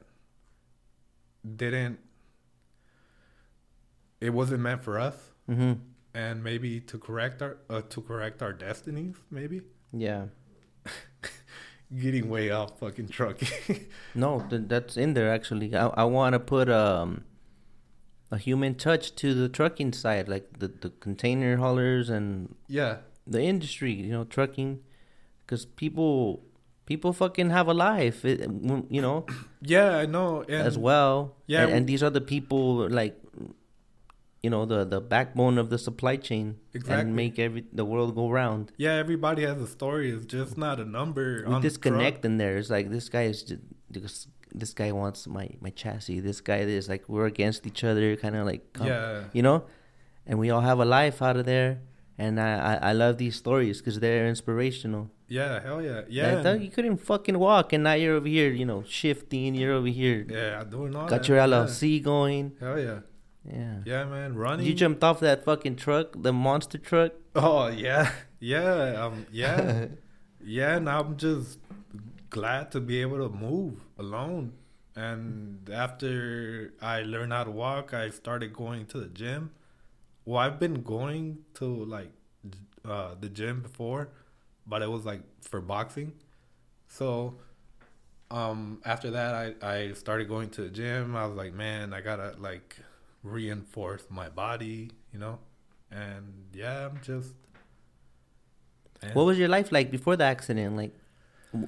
didn't, 1.56 2.00
it 4.22 4.32
wasn't 4.32 4.62
meant 4.62 4.84
for 4.84 5.00
us, 5.00 5.16
Mm-hmm. 5.50 5.74
and 6.14 6.44
maybe 6.44 6.80
to 6.82 7.00
correct 7.00 7.42
our, 7.42 7.58
uh, 7.72 7.82
to 7.90 8.02
correct 8.02 8.44
our 8.44 8.54
destinies, 8.54 9.16
maybe. 9.32 9.62
Yeah. 9.92 10.26
Getting 11.98 12.30
way 12.30 12.52
off 12.52 12.80
fucking 12.80 13.08
trucking. 13.08 13.88
No, 14.16 14.46
th- 14.50 14.64
that's 14.68 14.96
in 14.98 15.14
there 15.16 15.32
actually. 15.34 15.76
I 15.76 15.88
I 15.88 16.04
want 16.04 16.34
to 16.34 16.40
put 16.40 16.70
um 16.70 17.24
a 18.32 18.38
human 18.38 18.76
touch 18.76 19.16
to 19.16 19.34
the 19.34 19.50
trucking 19.50 19.94
side, 19.94 20.30
like 20.30 20.60
the 20.60 20.68
the 20.68 20.92
container 21.00 21.58
haulers 21.58 22.10
and 22.10 22.56
yeah, 22.68 22.98
the 23.26 23.42
industry. 23.42 23.94
You 23.94 24.12
know, 24.12 24.24
trucking, 24.24 24.82
because 25.46 25.66
people 25.66 26.44
people 26.86 27.12
fucking 27.12 27.50
have 27.50 27.68
a 27.68 27.74
life. 27.74 28.24
It, 28.24 28.42
you 28.90 29.02
know, 29.02 29.26
yeah, 29.62 29.98
I 29.98 30.06
know. 30.06 30.44
And 30.44 30.68
as 30.68 30.78
well. 30.78 31.38
yeah, 31.48 31.64
and, 31.64 31.72
and 31.74 31.88
these 31.88 32.04
are 32.04 32.12
the 32.12 32.22
people 32.22 32.88
like. 32.90 33.18
You 34.44 34.50
know 34.50 34.66
the 34.66 34.86
the 34.86 35.02
backbone 35.02 35.58
of 35.58 35.70
the 35.70 35.78
supply 35.78 36.16
chain 36.16 36.58
Exactly. 36.74 37.02
and 37.02 37.16
make 37.16 37.38
every 37.40 37.66
the 37.74 37.84
world 37.84 38.16
go 38.16 38.30
round. 38.30 38.72
Yeah, 38.78 38.94
everybody 38.94 39.44
has 39.44 39.62
a 39.62 39.68
story. 39.68 40.12
It's 40.12 40.26
just 40.26 40.58
not 40.58 40.80
a 40.80 40.86
number. 40.86 41.44
we 41.46 41.54
on 41.54 41.62
the 41.62 42.26
in 42.26 42.38
there. 42.38 42.58
It's 42.58 42.70
like 42.70 42.90
this 42.90 43.10
guy 43.10 43.24
is 43.24 43.44
just, 43.44 43.62
this 43.90 44.28
this 44.62 44.74
guy 44.74 44.92
wants 44.92 45.28
my 45.28 45.50
my 45.60 45.72
chassis. 45.72 46.20
This 46.22 46.40
guy 46.42 46.60
is 46.60 46.88
like 46.88 47.04
we're 47.10 47.26
against 47.26 47.68
each 47.68 47.84
other, 47.84 48.16
kind 48.16 48.36
of 48.36 48.46
like 48.46 48.72
truck. 48.74 48.88
Yeah, 48.88 49.24
you 49.34 49.42
know, 49.44 49.66
and 50.26 50.40
we 50.40 50.50
all 50.50 50.62
have 50.62 50.80
a 50.80 50.86
life 50.86 51.22
out 51.22 51.36
of 51.38 51.46
there. 51.46 51.82
And 52.18 52.40
I 52.40 52.52
I, 52.74 52.90
I 52.90 52.94
love 52.94 53.18
these 53.18 53.36
stories 53.36 53.80
because 53.80 54.00
they're 54.00 54.28
inspirational. 54.28 55.10
yeah, 55.28 55.60
hell 55.62 55.82
yeah, 55.82 55.96
Like, 55.98 56.06
yeah, 56.10 56.42
dog, 56.42 56.62
you 56.62 56.72
couldn't 56.72 56.98
fucking 56.98 57.38
walk, 57.40 57.72
and 57.74 57.84
now 57.84 57.94
you're 57.94 58.16
over 58.16 58.28
here, 58.28 58.50
you 58.52 58.66
know, 58.66 58.84
shifting. 58.84 59.54
You're 59.56 59.74
over 59.80 59.88
here, 60.02 60.26
yeah. 60.30 60.64
Doing 60.64 60.96
all 60.96 61.08
got 61.08 61.22
that. 61.22 61.28
your 61.30 61.38
yeah. 61.38 61.48
LLC 61.48 62.02
going. 62.04 62.46
Hell 62.60 62.80
yeah, 62.80 63.00
Yeah. 63.46 63.78
yeah, 63.86 64.04
man. 64.06 64.36
Running. 64.36 64.66
You 64.66 64.74
jumped 64.74 65.04
off 65.04 65.20
that 65.22 65.46
fucking 65.46 65.78
truck, 65.78 66.14
the 66.16 66.34
monster 66.34 66.78
truck. 66.78 67.14
Oh 67.36 67.68
yeah, 67.68 68.12
yeah, 68.40 69.06
um, 69.06 69.26
yeah, 69.32 69.86
yeah. 70.44 70.76
And 70.76 70.90
I'm 70.90 71.18
just 71.18 71.60
glad 72.30 72.72
to 72.72 72.80
be 72.80 73.02
able 73.02 73.18
to 73.18 73.36
move 73.36 73.80
alone. 73.98 74.54
And 74.96 75.70
after 75.70 76.74
I 76.82 77.04
learned 77.04 77.32
how 77.32 77.46
to 77.46 77.52
walk, 77.52 77.94
I 77.94 78.10
started 78.10 78.54
going 78.54 78.86
to 78.88 79.00
the 79.00 79.08
gym. 79.08 79.52
Well, 80.26 80.40
I've 80.40 80.60
been 80.60 80.82
going 80.84 81.40
to 81.56 81.66
like 81.66 82.12
uh, 82.84 83.16
the 83.20 83.30
gym 83.30 83.62
before, 83.62 84.10
but 84.68 84.82
it 84.82 84.90
was 84.90 85.06
like 85.06 85.22
for 85.42 85.62
boxing. 85.62 86.14
So 86.88 87.38
um, 88.32 88.82
after 88.86 89.12
that, 89.12 89.34
I, 89.64 89.68
I 89.68 89.94
started 89.94 90.28
going 90.28 90.50
to 90.52 90.64
the 90.64 90.70
gym. 90.70 91.16
I 91.16 91.26
was 91.26 91.36
like, 91.36 91.54
man, 91.54 91.94
I 91.94 92.02
gotta 92.02 92.36
like 92.38 92.76
reinforce 93.24 94.04
my 94.10 94.30
body, 94.30 94.92
you 95.14 95.20
know? 95.20 95.40
And 95.92 96.46
yeah, 96.54 96.88
I'm 96.88 97.00
just. 97.02 97.34
man. 99.02 99.14
What 99.14 99.26
was 99.26 99.38
your 99.38 99.48
life 99.48 99.72
like 99.72 99.92
before 99.92 100.16
the 100.16 100.26
accident? 100.26 100.76
Like, 100.76 100.94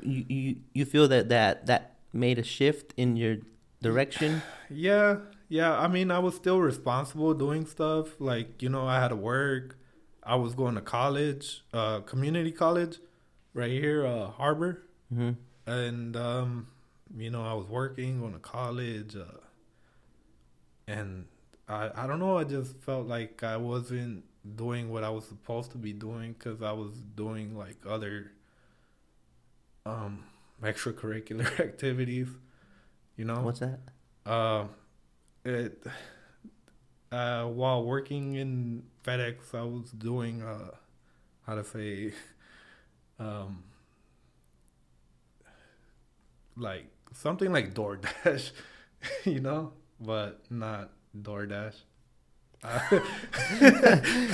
you 0.03 0.25
you 0.27 0.55
you 0.73 0.85
feel 0.85 1.07
that 1.07 1.29
that 1.29 1.65
that 1.67 1.95
made 2.13 2.37
a 2.39 2.43
shift 2.43 2.93
in 2.97 3.15
your 3.15 3.37
direction? 3.81 4.41
Yeah, 4.73 5.17
yeah. 5.49 5.77
I 5.77 5.89
mean, 5.89 6.11
I 6.11 6.19
was 6.19 6.35
still 6.35 6.59
responsible 6.61 7.33
doing 7.33 7.65
stuff. 7.65 8.21
Like, 8.21 8.61
you 8.61 8.69
know, 8.69 8.87
I 8.87 9.01
had 9.01 9.09
to 9.09 9.17
work. 9.17 9.77
I 10.23 10.35
was 10.35 10.53
going 10.53 10.75
to 10.75 10.81
college, 10.81 11.63
uh, 11.73 11.99
community 12.01 12.51
college, 12.53 12.99
right 13.53 13.71
here, 13.71 14.05
uh, 14.05 14.27
Harbor, 14.27 14.83
hmm 15.13 15.31
and 15.65 16.15
um, 16.15 16.67
you 17.17 17.29
know, 17.29 17.43
I 17.43 17.53
was 17.53 17.65
working, 17.67 18.21
going 18.21 18.33
to 18.33 18.39
college, 18.39 19.15
uh, 19.15 19.41
and 20.87 21.25
I 21.71 21.91
I 21.95 22.07
don't 22.07 22.19
know. 22.19 22.37
I 22.37 22.43
just 22.43 22.75
felt 22.81 23.07
like 23.07 23.43
I 23.43 23.57
wasn't 23.57 24.25
doing 24.55 24.89
what 24.91 25.03
I 25.03 25.09
was 25.09 25.25
supposed 25.25 25.71
to 25.71 25.77
be 25.77 25.93
doing 25.93 26.33
because 26.33 26.61
I 26.61 26.71
was 26.73 26.93
doing 27.15 27.57
like 27.57 27.77
other 27.87 28.31
um 29.85 30.23
extracurricular 30.63 31.59
activities. 31.67 32.27
You 33.17 33.25
know 33.25 33.41
What's 33.41 33.59
that? 33.59 33.79
uh, 34.25 34.65
it 35.45 35.83
uh, 37.11 37.45
while 37.45 37.83
working 37.83 38.35
in 38.35 38.83
FedEx, 39.03 39.53
I 39.53 39.63
was 39.63 39.91
doing 39.91 40.41
uh, 40.41 40.71
how 41.45 41.55
to 41.55 41.63
say, 41.63 42.13
um, 43.19 43.63
like 46.55 46.85
something 47.13 47.51
like 47.51 47.73
DoorDash, 47.73 48.51
you 49.25 49.39
know, 49.39 49.73
but 49.99 50.41
not 50.49 50.91
DoorDash. 51.15 51.75
Uh, 52.63 52.79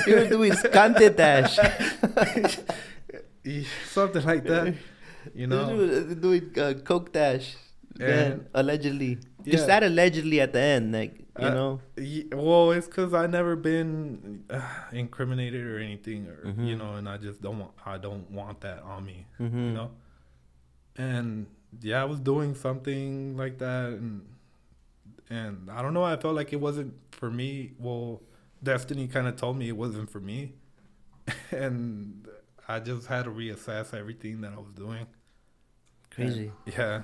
You're 0.06 0.28
doing 0.28 0.52
Scante 0.54 1.10
Dash. 1.16 1.56
something 3.88 4.26
like 4.26 4.44
that, 4.46 4.76
you 5.34 5.48
know. 5.48 5.74
You're 5.80 6.16
doing 6.16 6.52
uh, 6.60 6.74
Coke 6.84 7.14
Dash. 7.14 7.56
And- 8.00 8.46
allegedly. 8.54 9.18
Just 9.46 9.68
that 9.68 9.82
allegedly 9.82 10.42
at 10.42 10.52
the 10.52 10.60
end, 10.60 10.92
like 10.92 11.20
you 11.40 11.48
Uh, 11.48 11.54
know. 11.54 11.82
Ye- 11.96 12.28
Well, 12.34 12.72
it's 12.72 12.86
because 12.86 13.14
I 13.14 13.28
never 13.28 13.56
been 13.56 14.44
uh, 14.50 14.62
incriminated 14.92 15.66
or 15.66 15.80
anything, 15.80 16.28
or 16.28 16.46
you 16.48 16.76
Mhm. 16.76 16.80
know, 16.80 16.96
and 16.96 17.08
I 17.08 17.16
just 17.16 17.42
don't 17.42 17.60
want. 17.60 17.72
I 17.86 17.98
don't 17.98 18.30
want 18.30 18.60
that 18.62 18.84
on 18.84 19.06
me, 19.06 19.26
hmm 19.38 19.46
you 19.48 19.72
know. 19.72 19.92
And 20.98 21.46
yeah, 21.82 22.02
I 22.02 22.06
was 22.06 22.20
doing 22.20 22.56
something 22.56 23.38
like 23.38 23.58
that, 23.60 23.94
and 23.94 24.26
and 25.30 25.70
I 25.72 25.82
don't 25.82 25.94
know. 25.94 26.04
I 26.04 26.18
felt 26.18 26.36
like 26.36 26.54
it 26.54 26.62
wasn't 26.62 26.94
for 27.12 27.30
me. 27.30 27.74
Well, 27.80 28.22
destiny 28.64 29.08
kind 29.08 29.28
of 29.28 29.36
told 29.36 29.58
me 29.58 29.68
it 29.70 29.78
wasn't 29.78 30.10
for 30.10 30.20
me, 30.20 30.54
and 31.52 32.28
I 32.68 32.80
just 32.80 33.08
had 33.08 33.26
to 33.26 33.32
reassess 33.32 33.94
everything 33.94 34.42
that 34.42 34.54
I 34.54 34.58
was 34.58 34.72
doing. 34.76 35.06
Crazy. 36.12 36.52
Yeah, 36.66 37.04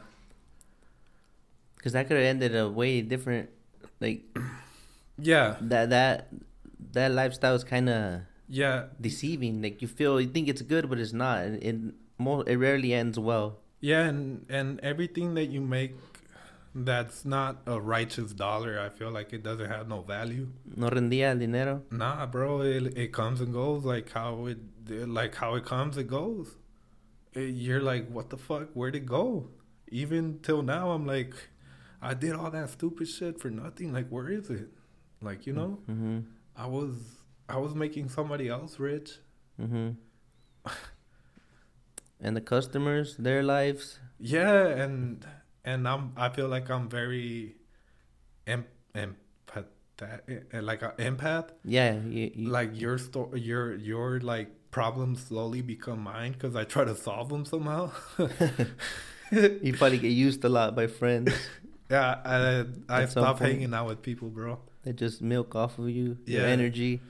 Because 1.76 1.94
that 1.94 2.08
could 2.08 2.18
have 2.18 2.26
ended 2.26 2.56
a 2.56 2.70
way 2.70 3.02
different. 3.02 3.50
Like 4.00 4.24
yeah, 5.18 5.58
that 5.62 5.90
that 5.92 6.30
that 6.92 7.12
lifestyle 7.12 7.56
is 7.56 7.64
kind 7.64 7.90
of 7.90 8.22
yeah. 8.50 8.86
deceiving. 9.00 9.62
Like 9.62 9.82
you 9.82 9.88
feel 9.88 10.20
you 10.20 10.28
think 10.28 10.48
it's 10.48 10.62
good, 10.62 10.90
but 10.90 11.00
it's 11.00 11.14
not. 11.14 11.42
It 11.46 11.64
it, 11.64 11.76
mo- 12.18 12.42
it 12.42 12.56
rarely 12.56 12.94
ends 12.94 13.20
well. 13.20 13.60
Yeah, 13.82 14.04
and 14.08 14.46
and 14.50 14.80
everything 14.82 15.36
that 15.36 15.48
you 15.48 15.62
make 15.62 15.96
that's 16.76 17.24
not 17.26 17.62
a 17.68 17.80
righteous 17.80 18.34
dollar, 18.34 18.80
I 18.80 18.90
feel 18.90 19.12
like 19.12 19.32
it 19.34 19.44
doesn't 19.44 19.70
have 19.70 19.88
no 19.88 20.02
value. 20.02 20.48
No 20.76 20.90
rendía 20.90 21.30
el 21.32 21.38
dinero. 21.40 21.84
Nah, 21.92 22.26
bro, 22.26 22.62
it 22.62 22.98
it 22.98 23.14
comes 23.14 23.42
and 23.42 23.54
goes 23.54 23.84
like 23.86 24.12
how 24.12 24.48
it 24.48 24.58
like 25.08 25.36
how 25.36 25.56
it 25.56 25.66
comes, 25.66 25.98
it 25.98 26.08
goes. 26.08 26.56
It- 27.34 27.54
you're 27.56 27.82
like, 27.82 28.10
what 28.10 28.30
the 28.30 28.38
fuck? 28.38 28.70
Where'd 28.74 28.96
it 28.96 29.06
go? 29.06 29.50
Even 29.90 30.40
till 30.42 30.62
now, 30.64 30.92
I'm 30.92 31.06
like, 31.06 31.34
I 32.02 32.14
did 32.16 32.34
all 32.34 32.50
that 32.52 32.70
stupid 32.72 33.08
shit 33.08 33.40
for 33.40 33.50
nothing. 33.52 33.94
Like, 33.94 34.10
where 34.10 34.30
is 34.30 34.50
it? 34.50 34.70
Like, 35.22 35.46
you 35.48 35.54
know, 35.54 35.80
Mm-hmm. 35.90 36.20
I 36.56 36.68
was 36.68 36.96
I 37.48 37.58
was 37.58 37.74
making 37.76 38.10
somebody 38.10 38.48
else 38.50 38.80
rich. 38.80 39.20
Mm-hmm. 39.62 39.90
and 42.20 42.36
the 42.36 42.42
customers, 42.42 43.16
their 43.18 43.44
lives. 43.44 44.00
Yeah, 44.20 44.66
and 44.68 45.26
and 45.66 45.88
I'm 45.88 46.14
I 46.18 46.30
feel 46.30 46.48
like 46.48 46.70
I'm 46.70 46.90
very 46.90 47.56
em 48.48 48.66
empath 48.96 49.66
like 50.54 50.82
an 50.82 50.92
empath. 50.98 51.50
Yeah, 51.64 51.96
you, 52.02 52.32
you, 52.36 52.50
Like 52.50 52.80
your 52.80 52.98
sto- 52.98 53.34
your 53.36 53.76
your 53.76 54.20
like 54.20 54.50
problems 54.72 55.24
slowly 55.24 55.62
become 55.62 56.02
mine 56.04 56.34
because 56.34 56.56
I 56.56 56.64
try 56.64 56.84
to 56.84 56.96
solve 56.96 57.30
them 57.30 57.46
somehow. 57.46 57.92
you 59.32 59.74
probably 59.74 59.98
get 60.00 60.10
used 60.10 60.44
a 60.44 60.50
lot 60.50 60.76
by 60.76 60.88
friends. 60.88 61.32
yeah, 61.90 62.20
I 62.26 62.66
I 62.90 63.06
stop 63.06 63.40
hanging 63.40 63.74
out 63.74 63.88
with 63.88 64.02
people, 64.02 64.30
bro. 64.30 64.60
They 64.84 64.94
just 64.94 65.22
milk 65.22 65.56
off 65.56 65.80
of 65.80 65.90
you, 65.90 66.18
your 66.26 66.42
Yeah. 66.42 66.48
energy. 66.48 67.02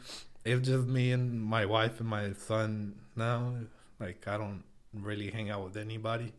It's 0.45 0.67
just 0.67 0.87
me 0.87 1.11
and 1.11 1.41
my 1.41 1.65
wife 1.65 1.99
and 1.99 2.09
my 2.09 2.33
son 2.33 2.95
now. 3.15 3.55
Like 3.99 4.27
I 4.27 4.37
don't 4.37 4.63
really 4.93 5.31
hang 5.31 5.49
out 5.49 5.63
with 5.63 5.77
anybody. 5.77 6.33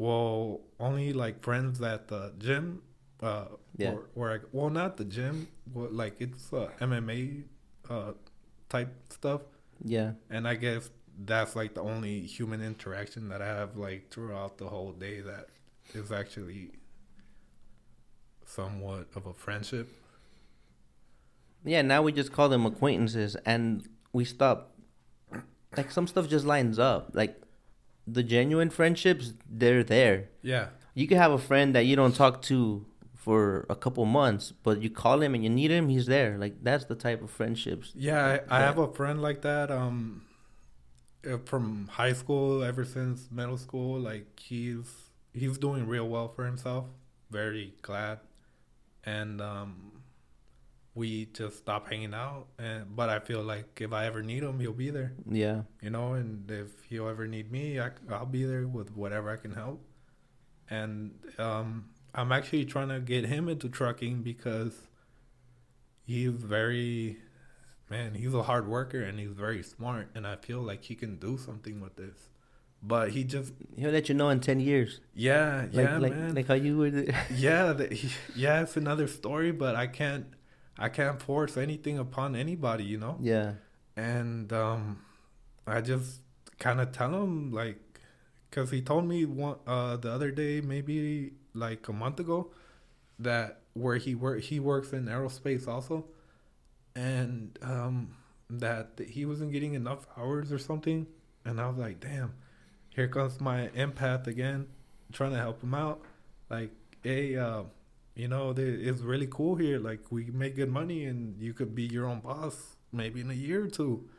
Well, 0.00 0.62
only 0.78 1.12
like 1.12 1.42
friends 1.44 1.78
at 1.82 2.08
the 2.08 2.32
gym. 2.38 2.80
Uh, 3.22 3.44
Yeah. 3.76 3.92
Or, 3.92 4.08
or 4.14 4.32
I, 4.34 4.38
well, 4.50 4.70
not 4.70 4.96
the 4.96 5.04
gym. 5.04 5.46
Well, 5.74 5.90
like 5.92 6.14
it's 6.20 6.52
uh, 6.52 6.70
MMA 6.80 7.44
uh, 7.90 8.12
type 8.70 8.92
stuff, 9.10 9.42
Yeah, 9.84 10.12
and 10.30 10.48
I 10.48 10.54
guess 10.54 10.88
that's 11.26 11.54
like 11.54 11.74
the 11.74 11.82
only 11.82 12.22
human 12.36 12.62
interaction 12.62 13.28
that 13.28 13.42
I 13.42 13.46
have 13.60 13.76
like 13.76 14.10
throughout 14.10 14.56
the 14.56 14.68
whole 14.68 14.92
day 14.92 15.20
that 15.20 15.48
is 15.92 16.10
actually 16.10 16.70
somewhat 18.46 19.08
of 19.14 19.26
a 19.26 19.34
friendship. 19.34 19.88
yeah. 21.64 21.82
Now 21.82 22.00
we 22.02 22.12
just 22.12 22.32
call 22.32 22.48
them 22.48 22.64
acquaintances, 22.64 23.36
and 23.44 23.86
we 24.14 24.24
stop. 24.24 24.72
Like 25.76 25.90
some 25.92 26.06
stuff 26.06 26.26
just 26.28 26.46
lines 26.46 26.78
up. 26.78 27.10
Like 27.12 27.40
the 28.12 28.22
genuine 28.22 28.70
friendships, 28.70 29.34
they're 29.48 29.84
there. 29.84 30.28
Yeah. 30.42 30.68
You 30.94 31.06
could 31.06 31.18
have 31.18 31.32
a 31.32 31.38
friend 31.38 31.74
that 31.74 31.86
you 31.86 31.96
don't 31.96 32.14
talk 32.14 32.42
to 32.42 32.86
for 33.14 33.66
a 33.68 33.76
couple 33.76 34.04
months, 34.06 34.52
but 34.62 34.82
you 34.82 34.90
call 34.90 35.20
him 35.22 35.34
and 35.34 35.44
you 35.44 35.50
need 35.50 35.70
him, 35.70 35.88
he's 35.88 36.06
there. 36.06 36.38
Like 36.38 36.62
that's 36.62 36.86
the 36.86 36.94
type 36.94 37.22
of 37.22 37.30
friendships. 37.30 37.92
Yeah, 37.94 38.38
I, 38.48 38.58
I 38.58 38.60
have 38.60 38.78
a 38.78 38.90
friend 38.92 39.20
like 39.20 39.42
that. 39.42 39.70
Um, 39.70 40.22
uh, 41.30 41.36
from 41.44 41.88
high 41.88 42.14
school, 42.14 42.62
ever 42.62 42.84
since 42.84 43.28
middle 43.30 43.58
school, 43.58 44.00
like 44.00 44.40
he's 44.40 44.90
he's 45.34 45.58
doing 45.58 45.86
real 45.86 46.08
well 46.08 46.28
for 46.28 46.46
himself. 46.46 46.86
Very 47.30 47.74
glad, 47.82 48.20
and 49.04 49.40
um, 49.40 49.99
we 50.94 51.26
just 51.26 51.58
stop 51.58 51.88
hanging 51.88 52.14
out. 52.14 52.46
And 52.58 52.94
but 52.96 53.08
I 53.08 53.18
feel 53.20 53.42
like 53.42 53.80
if 53.80 53.92
I 53.92 54.06
ever 54.06 54.22
need 54.22 54.42
him, 54.42 54.58
he'll 54.60 54.72
be 54.72 54.90
there. 54.90 55.12
Yeah, 55.28 55.62
You 55.80 55.90
know, 55.90 56.14
and 56.14 56.50
if 56.50 56.68
he'll 56.88 57.08
ever 57.08 57.26
need 57.26 57.50
me, 57.50 57.78
I, 57.80 57.90
I'll 58.10 58.26
be 58.26 58.44
there 58.44 58.66
with 58.66 58.96
whatever 58.96 59.30
I 59.30 59.36
can 59.36 59.52
help. 59.54 59.84
And 60.68 61.12
um, 61.38 61.86
I'm 62.14 62.32
actually 62.32 62.64
trying 62.64 62.88
to 62.88 63.00
get 63.00 63.24
him 63.26 63.48
into 63.48 63.68
trucking 63.68 64.22
because 64.22 64.74
he's 66.04 66.30
very, 66.32 67.18
man, 67.88 68.14
he's 68.14 68.34
a 68.34 68.42
hard 68.42 68.68
worker 68.68 69.00
and 69.02 69.18
he's 69.18 69.30
very 69.32 69.62
smart. 69.62 70.08
And 70.14 70.26
I 70.26 70.36
feel 70.36 70.60
like 70.60 70.84
he 70.84 70.94
can 70.94 71.16
do 71.16 71.38
something 71.38 71.80
with 71.80 71.96
this. 71.96 72.28
But 72.82 73.10
he 73.10 73.24
just, 73.24 73.52
he'll 73.76 73.90
let 73.90 74.08
you 74.08 74.14
know 74.14 74.30
in 74.30 74.40
ten 74.40 74.58
years. 74.58 75.00
yeah, 75.14 75.66
Like 75.70 75.86
yeah, 75.86 75.98
like 75.98 76.16
man. 76.16 76.34
like 76.34 76.46
how 76.48 76.54
you 76.54 76.78
were. 76.78 76.90
The, 76.90 77.14
yeah, 77.34 77.74
the, 77.74 77.94
he, 77.94 78.10
yeah, 78.34 78.62
it's 78.62 78.76
another 78.76 79.06
story, 79.06 79.52
but 79.52 79.76
I 79.76 79.86
can't, 79.86 80.24
I 80.78 80.88
can't 80.88 81.20
force 81.20 81.56
anything 81.56 81.98
upon 81.98 82.34
anybody, 82.36 82.84
you 82.84 82.98
know? 82.98 83.16
yeah, 83.20 83.54
and 83.96 84.52
um, 84.52 85.00
I 85.66 85.80
just 85.80 86.20
kind 86.58 86.80
of 86.80 86.92
tell 86.92 87.14
him 87.22 87.52
like, 87.52 87.78
cause 88.50 88.70
he 88.70 88.80
told 88.82 89.06
me 89.06 89.24
one 89.24 89.56
uh 89.66 89.96
the 89.96 90.10
other 90.12 90.30
day, 90.30 90.60
maybe 90.60 91.32
like 91.54 91.88
a 91.88 91.92
month 91.92 92.20
ago, 92.20 92.50
that 93.18 93.60
where 93.74 93.96
he 93.96 94.14
work 94.14 94.42
he 94.42 94.60
works 94.60 94.92
in 94.92 95.06
aerospace 95.06 95.68
also, 95.68 96.06
and 96.94 97.58
um 97.62 98.16
that 98.48 99.00
he 99.08 99.24
wasn't 99.24 99.52
getting 99.52 99.74
enough 99.74 100.06
hours 100.16 100.50
or 100.52 100.58
something, 100.58 101.06
and 101.44 101.60
I 101.60 101.68
was 101.68 101.78
like, 101.78 102.00
damn, 102.00 102.34
here 102.90 103.06
comes 103.08 103.40
my 103.40 103.68
empath 103.76 104.26
again, 104.26 104.66
trying 105.12 105.30
to 105.32 105.38
help 105.38 105.62
him 105.62 105.74
out, 105.74 106.02
like, 106.48 106.70
hey, 107.02 107.36
uh, 107.36 107.62
you 108.20 108.28
know, 108.28 108.52
th- 108.52 108.80
it's 108.80 109.00
really 109.00 109.26
cool 109.30 109.54
here. 109.56 109.78
Like, 109.78 110.00
we 110.10 110.26
make 110.26 110.54
good 110.56 110.70
money, 110.70 111.06
and 111.06 111.40
you 111.40 111.54
could 111.54 111.74
be 111.74 111.84
your 111.84 112.06
own 112.06 112.20
boss 112.20 112.76
maybe 112.92 113.22
in 113.22 113.30
a 113.30 113.34
year 113.34 113.64
or 113.64 113.68
two. 113.68 114.10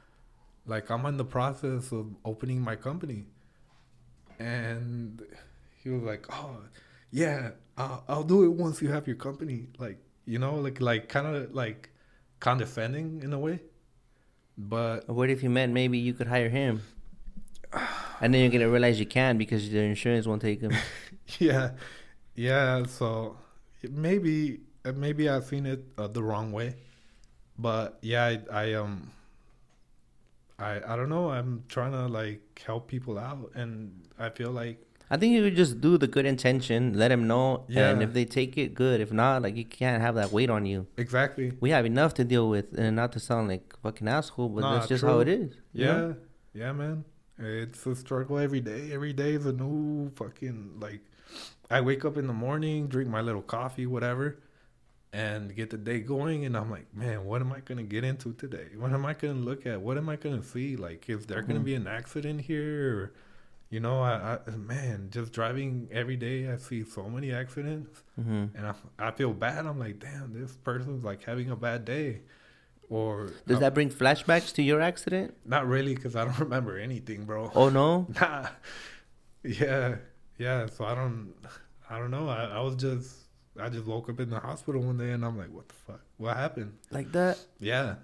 Like, 0.66 0.90
I'm 0.90 1.06
in 1.06 1.18
the 1.18 1.26
process 1.38 1.92
of 1.92 2.08
opening 2.26 2.62
my 2.62 2.76
company, 2.76 3.26
and 4.40 5.22
he 5.84 5.90
was 5.90 6.02
like, 6.02 6.26
"Oh, 6.34 6.58
yeah, 7.12 7.52
I'll, 7.78 8.04
I'll 8.08 8.24
do 8.24 8.44
it 8.44 8.54
once 8.66 8.82
you 8.82 8.90
have 8.90 9.06
your 9.06 9.18
company." 9.18 9.68
Like, 9.78 10.00
you 10.26 10.40
know, 10.40 10.56
like, 10.56 10.82
like 10.82 11.08
kind 11.08 11.28
of 11.28 11.54
like 11.54 11.92
condescending 12.40 13.22
in 13.24 13.34
a 13.34 13.40
way, 13.40 13.60
but 14.58 15.08
what 15.10 15.30
if 15.30 15.44
you 15.44 15.52
meant 15.52 15.74
maybe 15.74 16.00
you 16.00 16.14
could 16.14 16.28
hire 16.28 16.50
him? 16.50 16.82
And 18.20 18.34
then 18.34 18.42
you're 18.42 18.52
gonna 18.52 18.70
realize 18.70 19.00
you 19.00 19.06
can 19.06 19.38
because 19.38 19.70
your 19.70 19.84
insurance 19.84 20.26
won't 20.26 20.42
take 20.42 20.62
him. 20.62 20.74
yeah, 21.40 21.72
yeah. 22.36 22.84
So 22.86 23.38
maybe 23.90 24.60
uh, 24.86 24.92
maybe 24.94 25.30
I've 25.30 25.46
seen 25.46 25.66
it 25.66 25.84
uh, 25.98 26.08
the 26.08 26.22
wrong 26.24 26.52
way, 26.52 26.76
but 27.58 27.98
yeah, 28.02 28.26
I, 28.26 28.40
I 28.52 28.74
um, 28.74 29.12
I 30.60 30.82
I 30.86 30.96
don't 30.96 31.10
know. 31.10 31.30
I'm 31.32 31.64
trying 31.68 31.92
to 31.92 32.08
like 32.08 32.62
help 32.66 32.88
people 32.88 33.18
out, 33.18 33.52
and 33.56 33.92
I 34.20 34.30
feel 34.30 34.52
like 34.52 34.80
I 35.10 35.18
think 35.18 35.34
you 35.34 35.42
would 35.44 35.56
just 35.56 35.82
do 35.82 35.98
the 35.98 36.08
good 36.08 36.26
intention, 36.26 36.94
let 36.98 37.10
them 37.10 37.28
know, 37.28 37.66
Yeah. 37.68 37.90
and 37.90 38.02
if 38.02 38.14
they 38.14 38.24
take 38.24 38.58
it, 38.58 38.74
good. 38.74 39.02
If 39.02 39.12
not, 39.12 39.42
like 39.42 39.58
you 39.58 39.66
can't 39.66 40.02
have 40.02 40.16
that 40.16 40.32
weight 40.32 40.50
on 40.50 40.66
you. 40.66 40.88
Exactly. 40.98 41.52
We 41.60 41.72
have 41.72 41.86
enough 41.86 42.14
to 42.16 42.24
deal 42.24 42.48
with, 42.50 42.78
and 42.78 42.96
not 42.96 43.12
to 43.14 43.20
sound 43.20 43.50
like 43.50 43.76
fucking 43.84 44.08
asshole, 44.08 44.50
but 44.50 44.62
Nah, 44.62 44.74
that's 44.76 44.88
just 44.88 45.02
true. 45.02 45.10
how 45.10 45.20
it 45.20 45.28
is. 45.28 45.54
Yeah. 45.74 45.86
know? 45.88 46.16
Yeah, 46.54 46.72
man. 46.74 47.04
It's 47.38 47.86
a 47.88 47.96
struggle 47.96 48.38
every 48.38 48.62
day. 48.62 48.94
Every 48.94 49.14
day 49.14 49.34
is 49.34 49.46
a 49.48 49.52
new 49.54 50.12
fucking 50.16 50.78
like 50.80 51.02
I 51.72 51.82
wake 51.82 52.04
up 52.06 52.18
in 52.18 52.28
the 52.28 52.34
morning, 52.34 52.88
drink 52.88 53.10
my 53.10 53.22
little 53.22 53.42
coffee, 53.42 53.86
whatever, 53.86 54.38
and 55.14 55.56
get 55.56 55.70
the 55.70 55.78
day 55.78 56.00
going 56.00 56.46
and 56.46 56.56
I'm 56.56 56.70
like, 56.72 56.94
man, 56.94 57.26
what 57.26 57.42
am 57.42 57.52
I 57.54 57.60
gonna 57.60 57.84
get 57.84 58.04
into 58.04 58.34
today? 58.34 58.68
What 58.78 58.92
am 58.94 59.06
I 59.06 59.14
gonna 59.14 59.34
look 59.36 59.66
at? 59.66 59.82
What 59.82 59.98
am 59.98 60.08
I 60.10 60.16
gonna 60.16 60.44
see? 60.44 60.76
Like 60.76 61.10
is 61.10 61.26
there 61.26 61.42
gonna 61.42 61.60
Mhm. 61.60 61.66
be 61.66 61.76
an 61.76 61.88
accident 61.88 62.42
here 62.42 62.98
or 62.98 63.14
you 63.70 63.80
know, 63.80 64.02
I, 64.02 64.38
I 64.48 64.52
man, 64.58 65.08
just 65.12 65.32
driving 65.32 65.88
every 65.94 66.18
day 66.18 66.50
I 66.52 66.58
see 66.58 66.84
so 66.84 67.10
many 67.10 67.32
accidents 67.34 68.04
Mhm. 68.20 68.50
and 68.56 68.68
I, 68.68 68.74
I 69.00 69.12
feel 69.12 69.34
bad. 69.34 69.66
I'm 69.66 69.80
like, 69.80 70.00
damn, 70.00 70.34
this 70.34 70.56
person's 70.58 71.04
like 71.06 71.24
having 71.24 71.50
a 71.52 71.56
bad 71.56 71.86
day. 71.86 72.22
Or 72.90 73.30
Does 73.48 73.58
uh, 73.58 73.62
that 73.62 73.74
bring 73.74 73.90
flashbacks 73.90 74.54
to 74.56 74.62
your 74.62 74.82
accident? 74.82 75.36
not 75.46 75.66
really 75.68 75.96
because 75.96 76.18
I 76.18 76.26
don't 76.26 76.38
remember 76.48 76.78
anything, 76.78 77.24
bro. 77.26 77.50
Oh 77.56 77.70
no. 77.70 78.08
Nah. 78.20 78.48
Yeah. 79.44 79.96
Yeah. 80.42 80.66
So 80.66 80.86
I 80.86 80.96
don't 80.96 81.34
I 81.90 82.00
don't 82.00 82.10
know. 82.10 82.28
I, 82.28 82.46
I 82.46 82.60
was 82.62 82.76
just 82.76 83.16
I 83.60 83.70
just 83.70 83.86
woke 83.86 84.10
up 84.10 84.20
in 84.20 84.32
the 84.32 84.40
hospital 84.40 84.82
one 84.82 84.98
day 84.98 85.12
and 85.12 85.24
I'm 85.24 85.38
like, 85.38 85.54
what 85.54 85.68
the 85.70 85.76
fuck? 85.76 86.02
What 86.18 86.36
happened? 86.36 86.74
Like 86.90 87.12
that? 87.12 87.38
Yeah. 87.60 87.96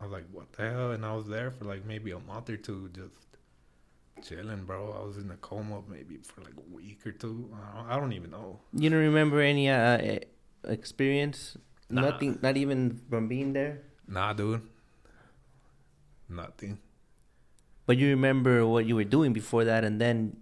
I 0.00 0.04
was 0.04 0.12
like, 0.12 0.26
what 0.30 0.52
the 0.52 0.70
hell? 0.70 0.92
And 0.92 1.04
I 1.04 1.14
was 1.14 1.26
there 1.26 1.50
for 1.50 1.64
like 1.64 1.84
maybe 1.84 2.12
a 2.12 2.20
month 2.20 2.50
or 2.50 2.56
two 2.56 2.88
just 2.94 4.28
chilling, 4.28 4.64
bro. 4.64 4.94
I 4.96 5.04
was 5.04 5.16
in 5.16 5.28
a 5.30 5.36
coma 5.36 5.82
maybe 5.88 6.18
for 6.22 6.42
like 6.42 6.54
a 6.56 6.74
week 6.74 7.04
or 7.04 7.12
two. 7.12 7.50
I 7.52 7.76
don't, 7.76 7.90
I 7.90 7.96
don't 7.98 8.12
even 8.12 8.30
know. 8.30 8.60
You 8.74 8.90
don't 8.90 9.00
remember 9.00 9.40
any 9.40 9.68
uh, 9.68 10.18
experience? 10.64 11.56
Nah. 11.90 12.02
Nothing. 12.02 12.38
Not 12.42 12.56
even 12.56 13.00
from 13.10 13.26
being 13.26 13.54
there. 13.54 13.82
Nah, 14.06 14.32
dude. 14.34 14.62
Nothing. 16.28 16.78
But 17.86 17.96
you 17.98 18.08
remember 18.10 18.64
what 18.66 18.86
you 18.86 18.94
were 18.94 19.04
doing 19.04 19.32
before 19.32 19.64
that, 19.64 19.84
and 19.84 20.00
then 20.00 20.36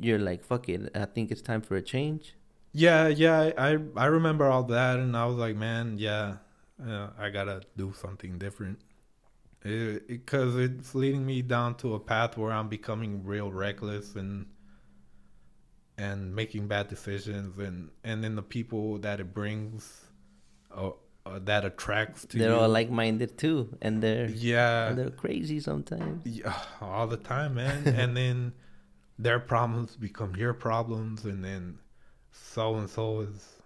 you're 0.00 0.18
like, 0.18 0.44
"Fuck 0.44 0.68
it, 0.68 0.90
I 0.94 1.04
think 1.06 1.30
it's 1.30 1.42
time 1.42 1.62
for 1.62 1.76
a 1.76 1.82
change." 1.82 2.34
Yeah, 2.72 3.08
yeah, 3.08 3.52
I 3.56 3.78
I 3.96 4.06
remember 4.06 4.46
all 4.46 4.64
that, 4.64 4.98
and 4.98 5.16
I 5.16 5.24
was 5.26 5.36
like, 5.36 5.56
man, 5.56 5.96
yeah, 5.98 6.36
uh, 6.86 7.08
I 7.18 7.30
gotta 7.30 7.62
do 7.76 7.94
something 7.94 8.38
different, 8.38 8.80
because 9.62 10.56
it's 10.56 10.94
leading 10.94 11.24
me 11.24 11.40
down 11.42 11.76
to 11.76 11.94
a 11.94 12.00
path 12.00 12.36
where 12.36 12.52
I'm 12.52 12.68
becoming 12.68 13.24
real 13.24 13.50
reckless 13.50 14.14
and 14.14 14.46
and 15.98 16.34
making 16.34 16.68
bad 16.68 16.88
decisions, 16.88 17.58
and 17.58 17.88
and 18.04 18.22
then 18.22 18.34
the 18.36 18.42
people 18.42 18.98
that 18.98 19.20
it 19.20 19.32
brings, 19.32 20.04
uh, 20.70 20.90
uh, 21.24 21.38
that 21.44 21.64
attracts 21.64 22.26
to 22.26 22.36
you. 22.36 22.42
they're 22.42 22.52
you. 22.52 22.58
all 22.60 22.68
like-minded 22.68 23.38
too, 23.38 23.74
and 23.80 24.02
they're 24.02 24.28
yeah, 24.28 24.88
and 24.88 24.98
they're 24.98 25.10
crazy 25.10 25.60
sometimes. 25.60 26.26
yeah, 26.26 26.52
all 26.82 27.06
the 27.06 27.16
time, 27.16 27.54
man. 27.54 27.88
and 27.88 28.14
then 28.14 28.52
their 29.18 29.38
problems 29.40 29.96
become 29.96 30.36
your 30.36 30.52
problems, 30.54 31.24
and 31.24 31.44
then 31.44 31.78
so 32.32 32.74
and 32.76 32.88
so 32.88 33.20
is 33.20 33.56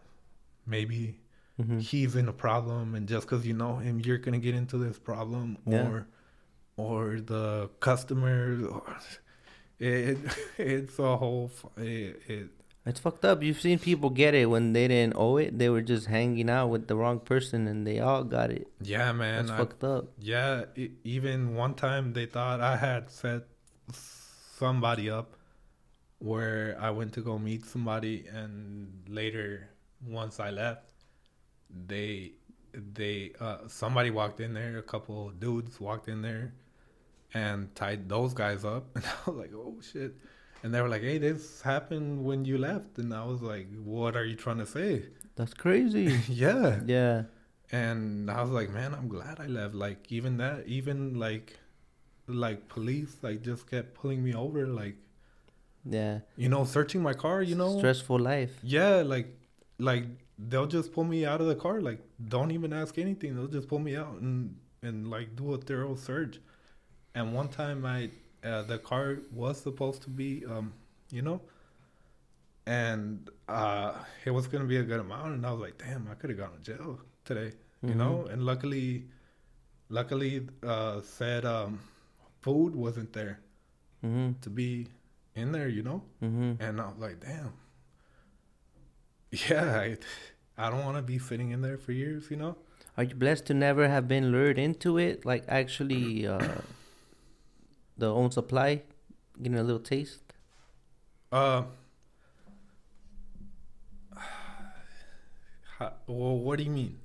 maybe 0.67 1.19
Mhm. 1.61 1.81
he's 1.81 2.17
in 2.17 2.29
a 2.29 2.33
problem, 2.33 2.95
and 2.95 3.09
just 3.09 3.27
because 3.27 3.47
you 3.47 3.53
know 3.55 3.77
him, 3.79 4.01
you're 4.01 4.19
gonna 4.19 4.39
get 4.39 4.55
into 4.55 4.79
this 4.79 4.99
problem, 4.99 5.59
Yeah. 5.67 5.89
or 5.89 6.07
or 6.77 7.21
the 7.21 7.69
customers, 7.81 8.63
or 8.65 8.83
it 9.79 10.19
it's 10.57 10.99
a 10.99 11.17
whole 11.17 11.51
it, 11.77 12.23
it 12.29 12.49
It's 12.87 12.99
fucked 13.01 13.27
up. 13.27 13.43
You've 13.43 13.61
seen 13.61 13.79
people 13.79 14.09
get 14.09 14.33
it 14.35 14.47
when 14.49 14.73
they 14.73 14.89
didn't 14.89 15.15
owe 15.17 15.37
it. 15.37 15.59
They 15.59 15.69
were 15.69 15.83
just 15.83 16.07
hanging 16.07 16.49
out 16.49 16.69
with 16.69 16.87
the 16.89 16.97
wrong 16.97 17.21
person, 17.21 17.67
and 17.67 17.87
they 17.87 17.99
all 18.01 18.25
got 18.25 18.51
it. 18.51 18.67
yeah, 18.81 19.13
man. 19.13 19.47
That's 19.47 19.51
I- 19.51 19.57
fucked 19.59 19.85
up. 19.85 20.05
Yeah, 20.19 20.65
e 20.77 20.91
even 21.05 21.55
one 21.55 21.75
time 21.75 22.15
they 22.15 22.25
thought 22.25 22.61
I 22.63 22.77
had 22.77 23.11
set 23.11 23.43
somebody 24.59 25.11
up 25.11 25.37
where 26.21 26.77
I 26.81 26.91
went 26.91 27.13
to 27.15 27.23
go 27.23 27.39
meet 27.39 27.65
somebody 27.67 28.27
and 28.33 28.93
later 29.09 29.69
once 30.07 30.39
I 30.39 30.51
left 30.51 30.93
they 31.87 32.33
they 32.73 33.33
uh 33.41 33.67
somebody 33.67 34.11
walked 34.11 34.41
in 34.41 34.55
there, 34.55 34.79
a 34.79 34.83
couple 34.83 35.31
dudes 35.31 35.81
walked 35.81 36.09
in 36.09 36.23
there 36.23 36.55
and 37.35 37.75
tied 37.75 38.09
those 38.09 38.33
guys 38.33 38.65
up 38.65 38.85
and 38.95 39.05
I 39.05 39.31
was 39.31 39.37
like, 39.37 39.53
"Oh 39.55 39.81
shit." 39.81 40.15
And 40.63 40.75
they 40.75 40.81
were 40.83 40.89
like, 40.89 41.03
"Hey, 41.03 41.19
this 41.19 41.63
happened 41.63 42.25
when 42.25 42.45
you 42.45 42.59
left." 42.59 42.99
And 42.99 43.13
I 43.15 43.25
was 43.25 43.43
like, 43.43 43.69
"What 43.83 44.15
are 44.17 44.25
you 44.25 44.37
trying 44.37 44.59
to 44.59 44.67
say?" 44.67 45.05
That's 45.37 45.55
crazy. 45.55 46.21
yeah. 46.29 46.81
yeah. 46.85 47.23
and 47.73 48.31
I 48.31 48.43
was 48.43 48.51
like, 48.51 48.71
man, 48.71 48.95
I'm 48.95 49.09
glad 49.09 49.41
I 49.41 49.47
left. 49.47 49.75
Like 49.75 50.13
even 50.13 50.37
that, 50.37 50.67
even 50.67 51.19
like, 51.19 51.59
like 52.27 52.69
police, 52.69 53.17
like 53.23 53.43
just 53.43 53.71
kept 53.71 53.95
pulling 53.95 54.23
me 54.23 54.35
over, 54.35 54.67
like 54.67 54.97
Yeah. 55.85 56.21
you 56.37 56.49
know, 56.49 56.65
searching 56.65 57.03
my 57.03 57.15
car. 57.15 57.43
You 57.43 57.55
know, 57.57 57.79
Stressful 57.79 58.19
life. 58.19 58.59
yeah, 58.63 58.97
like, 59.03 59.29
like 59.79 60.05
they'll 60.39 60.67
just 60.67 60.93
pull 60.93 61.05
me 61.05 61.25
out 61.25 61.41
of 61.41 61.47
the 61.47 61.55
car. 61.55 61.81
Like 61.81 62.01
don't 62.29 62.51
even 62.51 62.73
ask 62.73 62.99
anything. 62.99 63.35
They'll 63.35 63.47
just 63.47 63.69
pull 63.69 63.79
me 63.79 63.97
out 63.97 64.15
and 64.21 64.57
and 64.83 65.09
like 65.11 65.37
do 65.37 65.55
a 65.55 65.59
thorough 65.59 65.95
search. 65.97 66.39
And 67.15 67.35
one 67.35 67.49
time, 67.49 67.85
I 67.87 68.11
uh, 68.45 68.63
the 68.63 68.79
car 68.79 69.19
was 69.33 69.61
supposed 69.61 70.03
to 70.03 70.11
be, 70.11 70.45
um, 70.47 70.73
you 71.11 71.23
know. 71.23 71.41
And 72.67 73.29
uh, 73.49 73.95
it 74.25 74.31
was 74.31 74.47
gonna 74.47 74.65
be 74.65 74.77
a 74.77 74.83
good 74.83 75.01
amount, 75.01 75.33
and 75.35 75.47
I 75.47 75.51
was 75.53 75.61
like, 75.61 75.79
"Damn, 75.79 76.07
I 76.11 76.15
could 76.15 76.31
have 76.31 76.39
gone 76.39 76.53
to 76.53 76.63
jail 76.63 77.01
today." 77.25 77.53
you 77.83 77.95
know 77.95 78.27
and 78.31 78.43
luckily 78.45 79.05
luckily 79.89 80.47
uh 80.63 81.01
said 81.01 81.47
um 81.47 81.81
food 82.43 82.77
wasn't 82.77 83.11
there 83.15 83.41
Mm-hmm. 84.05 84.33
to 84.43 84.51
be 84.51 84.87
in 85.41 85.53
there 85.53 85.69
you 85.69 85.83
know 85.83 86.03
Mm-hmm. 86.23 86.63
and 86.63 86.81
i 86.81 86.87
was 86.87 86.99
like 86.99 87.19
damn 87.21 87.53
yeah 89.49 89.79
i, 89.85 89.97
I 90.59 90.71
don't 90.71 90.85
want 90.85 90.97
to 90.97 91.03
be 91.03 91.19
sitting 91.19 91.51
in 91.51 91.61
there 91.63 91.79
for 91.79 91.93
years 91.93 92.31
you 92.31 92.37
know 92.37 92.57
Are 92.99 93.05
you 93.05 93.15
blessed 93.15 93.47
to 93.47 93.55
never 93.55 93.89
have 93.89 94.07
been 94.09 94.31
lured 94.33 94.59
into 94.59 94.99
it? 94.99 95.25
Like 95.25 95.45
actually, 95.49 96.27
uh, 96.27 96.59
the 97.97 98.11
own 98.13 98.31
supply, 98.31 98.83
getting 99.41 99.57
a 99.59 99.63
little 99.63 99.81
taste. 99.81 100.35
uh 101.33 101.63
how, 105.79 105.93
well 106.07 106.39
what 106.39 106.59
do 106.59 106.65
you 106.65 106.71
mean 106.71 106.99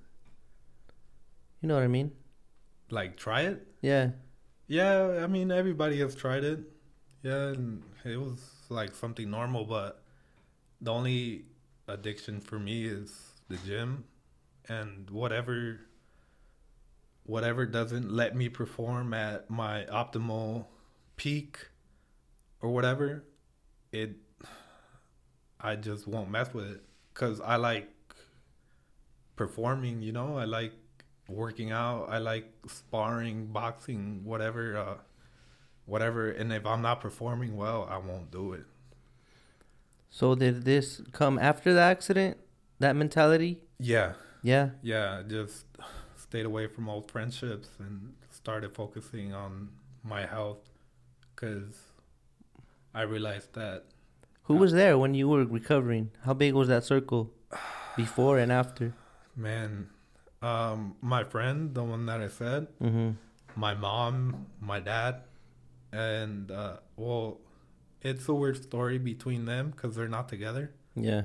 You 1.62 1.68
know 1.70 1.76
what 1.76 1.84
I 1.84 1.88
mean? 1.88 2.12
like 2.90 3.16
try 3.18 3.42
it 3.42 3.66
Yeah. 3.82 4.10
Yeah, 4.68 5.22
I 5.24 5.28
mean 5.28 5.52
everybody 5.52 6.00
has 6.00 6.16
tried 6.16 6.44
it. 6.44 6.60
Yeah, 7.26 7.48
and 7.48 7.82
it 8.04 8.18
was 8.18 8.40
like 8.70 8.94
something 8.94 9.32
normal, 9.32 9.66
but 9.66 10.00
the 10.80 10.94
only 10.94 11.46
addiction 11.88 12.40
for 12.40 12.60
me 12.60 12.86
is 12.86 13.32
the 13.50 13.58
gym 13.66 14.04
and 14.70 15.10
whatever 15.10 15.80
whatever 17.26 17.66
doesn't 17.66 18.12
let 18.12 18.36
me 18.36 18.48
perform 18.48 19.12
at 19.16 19.50
my 19.50 19.86
optimal 19.86 20.66
peak 21.16 21.70
or 22.62 22.70
whatever, 22.70 23.24
it 23.92 24.12
I 25.60 25.76
just 25.78 26.08
won't 26.08 26.30
mess 26.30 26.54
with 26.54 26.70
it 26.70 26.84
cuz 27.16 27.42
I 27.42 27.56
like 27.56 27.90
performing, 29.36 30.04
you 30.04 30.12
know? 30.12 30.38
I 30.38 30.46
like 30.46 30.74
working 31.28 31.72
out. 31.72 32.06
I 32.08 32.20
like 32.20 32.54
sparring, 32.68 33.48
boxing, 33.48 34.24
whatever, 34.24 34.78
uh, 34.78 34.98
whatever. 35.86 36.30
And 36.30 36.52
if 36.54 36.66
I'm 36.66 36.82
not 36.82 37.02
performing 37.02 37.56
well, 37.58 37.88
I 37.90 37.98
won't 37.98 38.32
do 38.32 38.54
it. 38.54 38.66
So 40.10 40.36
did 40.36 40.64
this 40.66 41.02
come 41.12 41.38
after 41.40 41.74
the 41.74 41.82
accident? 41.82 42.38
That 42.80 42.96
mentality? 42.96 43.60
Yeah, 43.80 44.14
Yeah. 44.44 44.70
yeah. 44.82 45.24
Just 45.28 45.66
stayed 46.18 46.46
away 46.46 46.68
from 46.68 46.90
old 46.90 47.10
friendships 47.12 47.70
and 47.80 48.14
started 48.32 48.74
focusing 48.74 49.34
on 49.34 49.70
my 50.04 50.26
health 50.26 50.60
because 51.36 51.78
I 52.94 53.02
realized 53.02 53.54
that 53.54 53.86
Who 54.44 54.56
was 54.56 54.72
there 54.74 54.98
when 54.98 55.14
you 55.16 55.28
were 55.28 55.44
recovering? 55.46 56.12
How 56.24 56.34
big 56.34 56.54
was 56.54 56.68
that 56.68 56.84
circle 56.84 57.32
before 57.98 58.38
and 58.40 58.52
after? 58.52 58.94
man, 59.38 59.90
um, 60.42 60.96
my 61.02 61.24
friend, 61.26 61.74
the 61.76 61.84
one 61.84 62.06
that 62.06 62.22
I 62.22 62.30
said, 62.30 62.68
Mm-hmm. 62.82 63.12
my 63.56 63.74
mom, 63.74 64.46
my 64.62 64.80
dad, 64.80 65.22
and 65.96 66.52
uh, 66.52 66.78
well, 66.98 67.40
it's 68.02 68.28
a 68.28 68.34
weird 68.34 68.62
story 68.62 68.98
between 68.98 69.46
them 69.46 69.72
because 69.72 69.96
they're 69.96 70.08
not 70.08 70.28
together. 70.30 70.72
Yeah. 70.96 71.24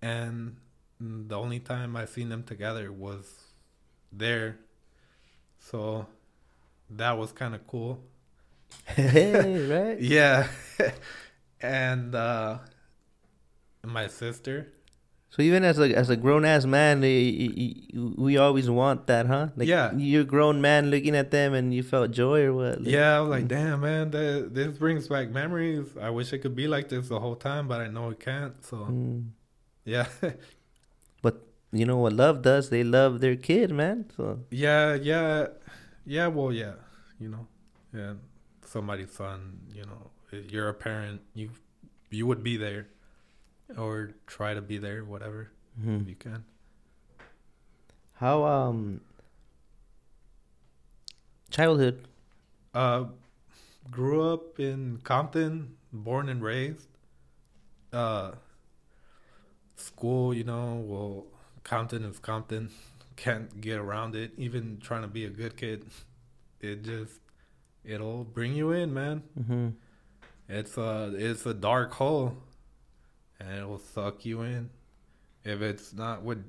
and 0.00 0.56
the 1.00 1.36
only 1.38 1.58
time 1.58 1.96
I 1.96 2.04
seen 2.06 2.28
them 2.28 2.42
together 2.44 2.92
was 2.92 3.26
there. 4.12 4.58
So 5.58 6.06
that 6.90 7.18
was 7.18 7.32
kind 7.32 7.54
of 7.54 7.66
cool. 7.66 8.02
hey, 8.86 9.66
right? 9.74 10.00
Yeah. 10.00 10.48
and 11.60 12.14
uh 12.14 12.58
my 13.84 14.06
sister. 14.08 14.72
So 15.32 15.40
even 15.40 15.64
as 15.64 15.78
a 15.78 15.88
as 15.96 16.10
a 16.10 16.16
grown 16.16 16.44
ass 16.44 16.66
man, 16.66 17.00
we 17.00 18.36
always 18.36 18.68
want 18.68 19.06
that, 19.06 19.24
huh? 19.26 19.48
Like 19.56 19.66
Yeah. 19.66 19.92
you're 19.96 20.22
a 20.22 20.24
grown 20.24 20.60
man 20.60 20.90
looking 20.90 21.16
at 21.16 21.30
them, 21.30 21.54
and 21.54 21.72
you 21.72 21.82
felt 21.82 22.10
joy 22.10 22.42
or 22.42 22.52
what? 22.52 22.82
Like, 22.82 22.92
Yeah, 22.92 23.16
I 23.16 23.20
was 23.20 23.30
like, 23.30 23.48
damn, 23.48 23.80
man, 23.80 24.10
that, 24.10 24.52
this 24.52 24.76
brings 24.76 25.08
back 25.08 25.30
memories. 25.30 25.88
I 25.96 26.10
wish 26.10 26.32
it 26.34 26.40
could 26.44 26.54
be 26.54 26.68
like 26.68 26.90
this 26.90 27.08
the 27.08 27.18
whole 27.18 27.36
time, 27.36 27.66
but 27.66 27.80
I 27.80 27.88
know 27.88 28.10
it 28.10 28.20
can't. 28.20 28.52
So, 28.64 28.76
Mm. 28.92 29.30
yeah. 29.84 30.06
But 31.22 31.40
you 31.72 31.86
know 31.86 31.96
what 31.96 32.12
love 32.12 32.42
does? 32.42 32.68
They 32.68 32.84
love 32.84 33.20
their 33.20 33.36
kid, 33.36 33.70
man. 33.72 34.10
So 34.16 34.40
yeah, 34.50 34.94
yeah. 35.00 35.46
Yeah, 36.04 36.26
well, 36.28 36.52
yeah. 36.52 36.74
You 37.18 37.28
know, 37.30 37.46
yeah. 37.94 38.14
Somebody's 38.66 39.12
son, 39.12 39.60
you 39.72 39.84
know, 39.88 40.10
you're 40.52 40.68
a 40.68 40.74
parent, 40.74 41.20
you 41.34 41.50
you 42.10 42.26
would 42.26 42.42
be 42.42 42.56
there 42.58 42.88
or 43.78 44.12
try 44.26 44.54
to 44.54 44.62
be 44.62 44.78
there, 44.78 45.04
whatever, 45.04 45.50
mhm. 45.80 46.02
if 46.02 46.08
you 46.08 46.14
can. 46.14 46.44
how 48.14 48.44
um 48.44 49.00
childhood? 51.50 52.08
Uh, 52.74 53.04
grew 53.90 54.22
up 54.32 54.58
in 54.58 54.98
Compton, 55.04 55.76
born 55.92 56.28
and 56.28 56.42
raised. 56.42 56.88
Uh, 57.92 58.32
school, 59.76 60.32
you 60.32 60.44
know, 60.44 60.82
well, 60.86 61.26
Compton 61.64 62.04
is 62.04 62.18
Compton. 62.18 62.70
Can't 63.16 63.60
get 63.60 63.76
around 63.78 64.16
it. 64.16 64.32
Even 64.38 64.78
trying 64.80 65.02
to 65.02 65.08
be 65.08 65.24
a 65.26 65.30
good 65.30 65.56
kid, 65.56 65.84
it 66.60 66.82
just 66.82 67.20
it'll 67.84 68.24
bring 68.24 68.54
you 68.54 68.72
in, 68.72 68.92
man. 68.94 69.22
Mm-hmm. 69.38 69.68
It's 70.48 70.76
a 70.78 71.12
it's 71.14 71.44
a 71.46 71.54
dark 71.54 71.92
hole, 71.92 72.36
and 73.48 73.58
it 73.58 73.66
will 73.68 73.78
suck 73.78 74.24
you 74.24 74.42
in. 74.42 74.70
If 75.44 75.60
it's 75.62 75.92
not 75.92 76.22
with 76.22 76.44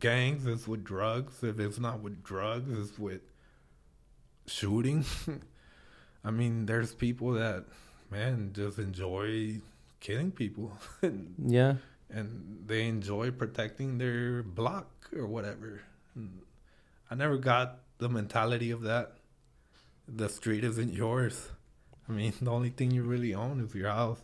gangs, 0.00 0.46
it's 0.46 0.66
with 0.66 0.82
drugs. 0.84 1.42
If 1.44 1.60
it's 1.60 1.78
not 1.78 2.00
with 2.00 2.22
drugs, 2.24 2.68
it's 2.76 2.98
with 2.98 3.20
shooting. 4.46 5.04
I 6.24 6.30
mean, 6.30 6.66
there's 6.66 6.94
people 6.94 7.32
that 7.32 7.64
man 8.10 8.50
just 8.54 8.78
enjoy 8.78 9.60
killing 10.00 10.32
people, 10.32 10.72
Yeah. 11.38 11.76
and 12.10 12.64
they 12.66 12.88
enjoy 12.88 13.30
protecting 13.30 13.98
their 13.98 14.42
block 14.42 15.08
or 15.16 15.26
whatever. 15.26 15.82
And 16.14 16.40
I 17.10 17.14
never 17.14 17.38
got 17.38 17.78
the 17.98 18.08
mentality 18.08 18.70
of 18.70 18.82
that. 18.82 19.12
The 20.08 20.28
street 20.28 20.64
isn't 20.64 20.92
yours. 20.92 21.50
I 22.08 22.12
mean, 22.12 22.32
the 22.42 22.50
only 22.50 22.70
thing 22.70 22.90
you 22.90 23.02
really 23.04 23.34
own 23.34 23.60
is 23.60 23.74
your 23.74 23.90
house. 23.90 24.20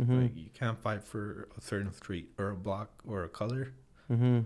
Mm-hmm. 0.00 0.22
Like 0.22 0.36
you 0.36 0.50
can't 0.54 0.80
fight 0.80 1.04
for 1.04 1.48
a 1.56 1.60
certain 1.60 1.92
street 1.92 2.30
or 2.38 2.50
a 2.50 2.56
block 2.56 2.88
or 3.06 3.24
a 3.24 3.28
color. 3.28 3.72
mm-hmm. 4.10 4.40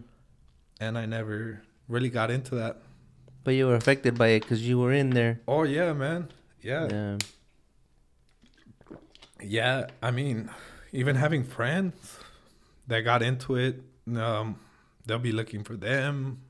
And 0.80 0.98
I 0.98 1.06
never 1.06 1.62
really 1.88 2.10
got 2.10 2.30
into 2.30 2.56
that. 2.56 2.82
But 3.44 3.52
you 3.54 3.66
were 3.68 3.76
affected 3.76 4.18
by 4.18 4.28
it 4.28 4.40
because 4.40 4.66
you 4.66 4.78
were 4.80 4.92
in 4.92 5.10
there. 5.10 5.40
Oh 5.46 5.62
yeah, 5.62 5.92
man. 5.92 6.28
Yeah. 6.60 6.88
Yeah. 6.90 7.16
Yeah, 9.42 9.86
I 10.02 10.10
mean, 10.10 10.50
even 10.92 11.16
having 11.16 11.44
friends 11.44 12.18
that 12.86 13.00
got 13.00 13.22
into 13.22 13.56
it, 13.56 13.82
um, 14.16 14.56
they'll 15.04 15.18
be 15.18 15.32
looking 15.32 15.64
for 15.64 15.76
them, 15.76 16.40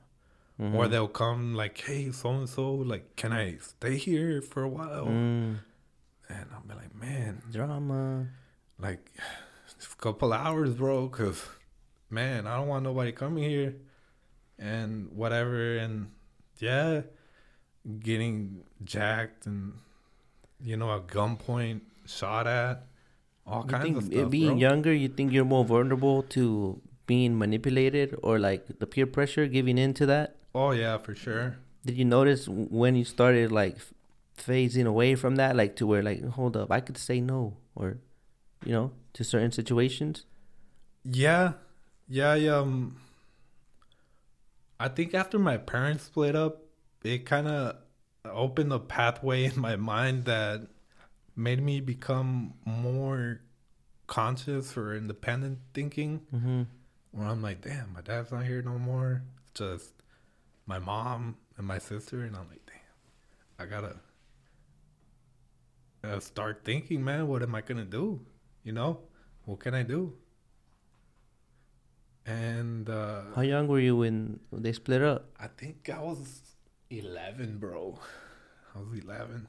Mhm. 0.60 0.74
or 0.74 0.86
they'll 0.86 1.08
come 1.08 1.54
like, 1.54 1.76
"Hey, 1.78 2.12
so 2.12 2.30
and 2.30 2.48
so, 2.48 2.72
like, 2.72 3.16
can 3.16 3.32
I 3.32 3.56
stay 3.58 3.96
here 3.96 4.40
for 4.40 4.62
a 4.62 4.68
while?" 4.68 5.06
Mm. 5.06 5.58
And 6.28 6.46
I'll 6.54 6.62
be 6.66 6.74
like, 6.74 6.94
"Man, 6.94 7.42
Drama. 7.50 8.28
Like, 8.78 9.10
a 9.92 9.96
couple 10.02 10.32
hours, 10.32 10.74
bro, 10.74 11.08
because 11.08 11.44
man, 12.10 12.46
I 12.46 12.56
don't 12.56 12.68
want 12.68 12.84
nobody 12.84 13.12
coming 13.12 13.44
here 13.44 13.74
and 14.58 15.10
whatever." 15.12 15.76
And 15.78 16.10
yeah, 16.58 17.02
getting 18.00 18.64
jacked 18.84 19.46
and 19.46 19.74
you 20.62 20.76
know 20.76 20.94
at 20.94 21.06
gunpoint, 21.06 21.80
shot 22.06 22.46
at, 22.46 22.86
all 23.46 23.62
You 23.62 23.68
kinds 23.68 23.96
of 23.98 24.04
stuff. 24.04 24.30
being 24.30 24.58
bro. 24.58 24.68
younger, 24.68 24.92
you 24.92 25.08
think 25.08 25.32
you're 25.32 25.44
more 25.44 25.64
vulnerable 25.64 26.22
to 26.36 26.80
being 27.06 27.38
manipulated 27.38 28.16
or 28.22 28.38
like 28.38 28.78
the 28.78 28.86
peer 28.86 29.06
pressure, 29.06 29.46
giving 29.46 29.76
in 29.78 29.92
to 29.94 30.06
that? 30.06 30.36
Oh 30.54 30.70
yeah, 30.70 30.98
for 30.98 31.14
sure. 31.14 31.56
Did 31.84 31.96
you 31.96 32.04
notice 32.04 32.48
when 32.48 32.94
you 32.96 33.04
started 33.04 33.52
like 33.52 33.76
phasing 34.38 34.86
away 34.86 35.14
from 35.14 35.36
that, 35.36 35.54
like 35.56 35.76
to 35.76 35.86
where 35.86 36.02
like, 36.02 36.24
hold 36.24 36.56
up, 36.56 36.70
I 36.70 36.80
could 36.80 36.96
say 36.96 37.20
no, 37.20 37.56
or 37.74 37.98
you 38.64 38.72
know, 38.72 38.92
to 39.14 39.24
certain 39.24 39.52
situations? 39.52 40.24
Yeah, 41.04 41.52
yeah, 42.08 42.32
I, 42.32 42.46
um, 42.46 42.96
I 44.80 44.88
think 44.88 45.14
after 45.14 45.38
my 45.38 45.56
parents 45.56 46.04
split 46.04 46.34
up, 46.34 46.62
it 47.02 47.26
kind 47.26 47.46
of 47.46 47.76
opened 48.24 48.72
a 48.72 48.78
pathway 48.78 49.44
in 49.44 49.60
my 49.60 49.76
mind 49.76 50.24
that 50.24 50.62
made 51.36 51.62
me 51.62 51.80
become 51.80 52.54
more 52.64 53.40
conscious 54.06 54.76
or 54.76 54.94
independent 54.94 55.58
thinking. 55.72 56.20
Mm-hmm. 56.34 56.62
Where 57.12 57.28
I'm 57.28 57.42
like, 57.42 57.60
damn, 57.60 57.92
my 57.92 58.00
dad's 58.00 58.32
not 58.32 58.44
here 58.44 58.62
no 58.62 58.78
more. 58.78 59.22
It's 59.50 59.60
just 59.60 59.92
my 60.66 60.78
mom 60.78 61.36
and 61.56 61.66
my 61.66 61.78
sister, 61.78 62.22
and 62.22 62.34
I'm 62.34 62.48
like, 62.48 62.66
damn, 62.66 63.66
I 63.66 63.70
gotta 63.70 63.96
uh, 66.02 66.20
start 66.20 66.62
thinking, 66.64 67.04
man. 67.04 67.28
What 67.28 67.42
am 67.42 67.54
I 67.54 67.60
gonna 67.60 67.84
do? 67.84 68.20
You 68.64 68.72
know, 68.72 69.00
what 69.44 69.60
can 69.60 69.74
I 69.74 69.82
do? 69.82 70.14
And 72.24 72.88
uh, 72.88 73.24
How 73.36 73.42
young 73.42 73.68
were 73.68 73.78
you 73.78 73.96
when 73.96 74.40
they 74.50 74.72
split 74.72 75.02
up? 75.02 75.28
I 75.38 75.48
think 75.48 75.90
I 75.92 76.00
was 76.00 76.40
11, 76.88 77.58
bro. 77.58 77.98
I 78.74 78.78
was 78.78 78.98
11. 78.98 79.46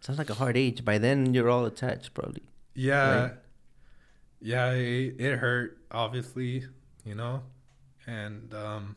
Sounds 0.00 0.18
like 0.18 0.30
a 0.30 0.34
hard 0.34 0.56
age. 0.56 0.82
By 0.86 0.96
then, 0.96 1.34
you're 1.34 1.50
all 1.50 1.66
attached, 1.66 2.14
probably. 2.14 2.42
Yeah. 2.74 3.20
Right. 3.20 3.32
Yeah, 4.40 4.70
it, 4.72 5.20
it 5.20 5.36
hurt, 5.38 5.76
obviously, 5.90 6.64
you 7.04 7.14
know? 7.14 7.42
And, 8.06 8.54
um, 8.54 8.96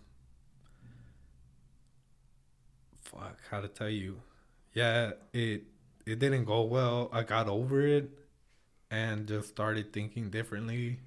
fuck, 3.01 3.37
how 3.51 3.59
to 3.59 3.67
tell 3.67 3.89
you? 3.89 4.21
Yeah, 4.73 5.11
it, 5.33 5.63
it 6.05 6.19
didn't 6.19 6.45
go 6.45 6.61
well. 6.61 7.09
I 7.11 7.23
got 7.23 7.49
over 7.49 7.85
it 7.85 8.09
and 8.93 9.27
just 9.27 9.49
started 9.49 9.91
thinking 9.91 10.29
differently. 10.29 10.99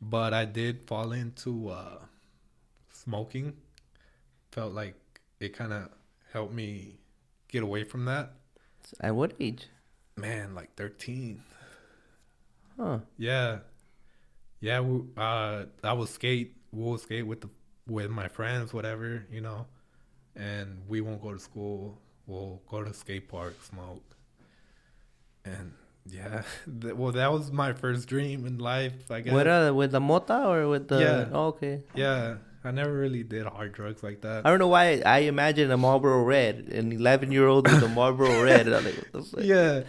But 0.00 0.32
I 0.32 0.44
did 0.44 0.86
fall 0.86 1.10
into, 1.10 1.70
uh, 1.70 1.98
smoking. 2.92 3.54
Felt 4.52 4.72
like 4.72 4.94
it 5.40 5.52
kind 5.52 5.72
of 5.72 5.90
helped 6.32 6.54
me 6.54 7.00
get 7.48 7.64
away 7.64 7.82
from 7.82 8.04
that. 8.04 8.34
At 9.00 9.16
what 9.16 9.32
age? 9.40 9.66
Man, 10.16 10.54
like 10.54 10.76
13. 10.76 11.42
Huh. 12.78 13.00
Yeah, 13.18 13.58
yeah. 14.60 14.78
We, 14.80 15.02
uh, 15.16 15.64
I 15.82 15.92
would 15.92 16.08
skate. 16.08 16.56
We'll 16.70 16.98
skate 16.98 17.26
with 17.26 17.40
the 17.40 17.48
with 17.88 18.10
my 18.10 18.28
friends, 18.28 18.72
whatever 18.72 19.26
you 19.30 19.40
know, 19.40 19.66
and 20.36 20.82
we 20.86 21.00
won't 21.00 21.22
go 21.22 21.32
to 21.32 21.38
school. 21.38 21.98
We'll 22.26 22.60
go 22.68 22.84
to 22.84 22.92
skate 22.92 23.28
park, 23.28 23.56
smoke, 23.62 24.04
and 25.44 25.72
yeah. 26.10 26.42
th- 26.80 26.94
well, 26.94 27.12
that 27.12 27.32
was 27.32 27.50
my 27.52 27.72
first 27.72 28.08
dream 28.08 28.46
in 28.46 28.58
life. 28.58 28.92
I 29.10 29.20
guess. 29.20 29.32
With 29.32 29.46
uh, 29.46 29.72
with 29.74 29.92
the 29.92 30.00
mota 30.00 30.46
or 30.46 30.68
with 30.68 30.88
the? 30.88 30.98
Yeah. 31.00 31.28
Oh, 31.32 31.46
okay. 31.48 31.82
yeah, 31.94 32.36
I 32.64 32.70
never 32.70 32.92
really 32.92 33.22
did 33.22 33.46
hard 33.46 33.72
drugs 33.72 34.02
like 34.02 34.20
that. 34.22 34.44
I 34.46 34.50
don't 34.50 34.58
know 34.58 34.68
why 34.68 35.02
I 35.06 35.20
imagine 35.20 35.70
a 35.70 35.76
Marlboro 35.76 36.22
Red, 36.24 36.68
an 36.68 36.92
11 36.92 37.30
year 37.32 37.46
old 37.46 37.70
with 37.70 37.82
a 37.82 37.88
Marlboro 37.88 38.42
Red. 38.50 38.66
I'm 38.68 38.84
like, 38.84 38.94
what 38.96 39.12
the 39.12 39.22
fuck? 39.22 39.40
yeah, 39.44 39.82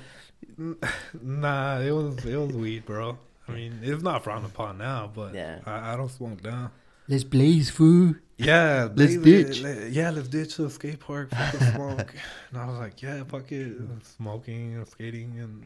nah. 1.21 1.79
It 1.79 1.91
was 1.91 2.25
it 2.25 2.35
was 2.37 2.55
weed, 2.55 2.85
bro. 2.85 3.17
I 3.47 3.51
mean, 3.53 3.79
it's 3.81 4.03
not 4.03 4.23
frowned 4.23 4.45
upon 4.45 4.77
now, 4.77 5.09
but 5.13 5.33
Yeah. 5.33 5.59
I, 5.65 5.93
I 5.93 5.95
don't 5.95 6.09
smoke 6.11 6.43
now. 6.43 6.71
Let's 7.07 7.23
blaze, 7.23 7.69
fool. 7.69 8.15
Yeah, 8.37 8.89
Let's 8.95 9.17
blaze 9.17 9.47
ditch. 9.47 9.57
it, 9.59 9.63
let- 9.63 9.91
yeah, 9.91 10.11
let's 10.11 10.27
ditch 10.27 10.57
the 10.57 10.69
skate 10.69 10.99
park 10.99 11.29
for 11.31 11.57
the 11.57 11.71
smoke. 11.73 12.13
and 12.51 12.61
I 12.61 12.67
was 12.67 12.77
like, 12.77 13.01
yeah, 13.01 13.23
fuck 13.23 13.51
it, 13.51 13.77
smoking 14.03 14.75
and 14.75 14.87
skating 14.87 15.39
and 15.39 15.63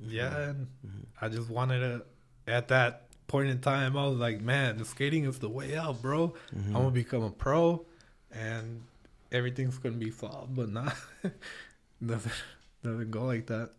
yeah. 0.00 0.28
Mm-hmm. 0.28 0.50
And 0.50 0.66
mm-hmm. 0.86 1.24
I 1.24 1.28
just 1.28 1.50
wanted 1.50 1.80
to. 1.80 2.02
At 2.46 2.68
that 2.68 3.06
point 3.28 3.48
in 3.48 3.60
time, 3.60 3.96
I 3.96 4.06
was 4.06 4.18
like, 4.18 4.40
man, 4.40 4.78
the 4.78 4.84
skating 4.84 5.24
is 5.24 5.38
the 5.38 5.48
way 5.48 5.76
out, 5.76 6.02
bro. 6.02 6.34
Mm-hmm. 6.54 6.76
I'm 6.76 6.82
gonna 6.82 6.90
become 6.90 7.22
a 7.22 7.30
pro, 7.30 7.84
and 8.32 8.82
everything's 9.30 9.78
gonna 9.78 9.96
be 9.96 10.10
solved. 10.10 10.56
But 10.56 10.70
not 10.70 10.96
doesn't 12.04 12.32
doesn't 12.82 13.10
go 13.10 13.24
like 13.24 13.46
that. 13.46 13.70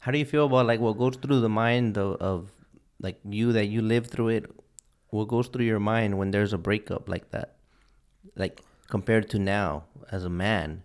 How 0.00 0.10
do 0.12 0.18
you 0.18 0.24
feel 0.24 0.46
about 0.46 0.66
like 0.66 0.80
what 0.80 0.98
goes 0.98 1.16
through 1.16 1.40
the 1.40 1.48
mind 1.48 1.98
of, 1.98 2.16
of 2.20 2.50
like 3.00 3.18
you 3.24 3.52
that 3.52 3.66
you 3.66 3.82
live 3.82 4.06
through 4.08 4.28
it? 4.28 4.50
What 5.16 5.28
goes 5.28 5.48
through 5.48 5.64
your 5.64 5.80
mind 5.80 6.18
when 6.18 6.30
there's 6.30 6.52
a 6.52 6.58
breakup 6.58 7.08
like 7.08 7.30
that? 7.30 7.56
Like 8.36 8.62
compared 8.88 9.30
to 9.30 9.38
now 9.38 9.84
as 10.10 10.24
a 10.24 10.30
man? 10.30 10.82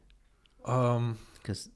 Um, 0.65 1.19
Because 1.35 1.69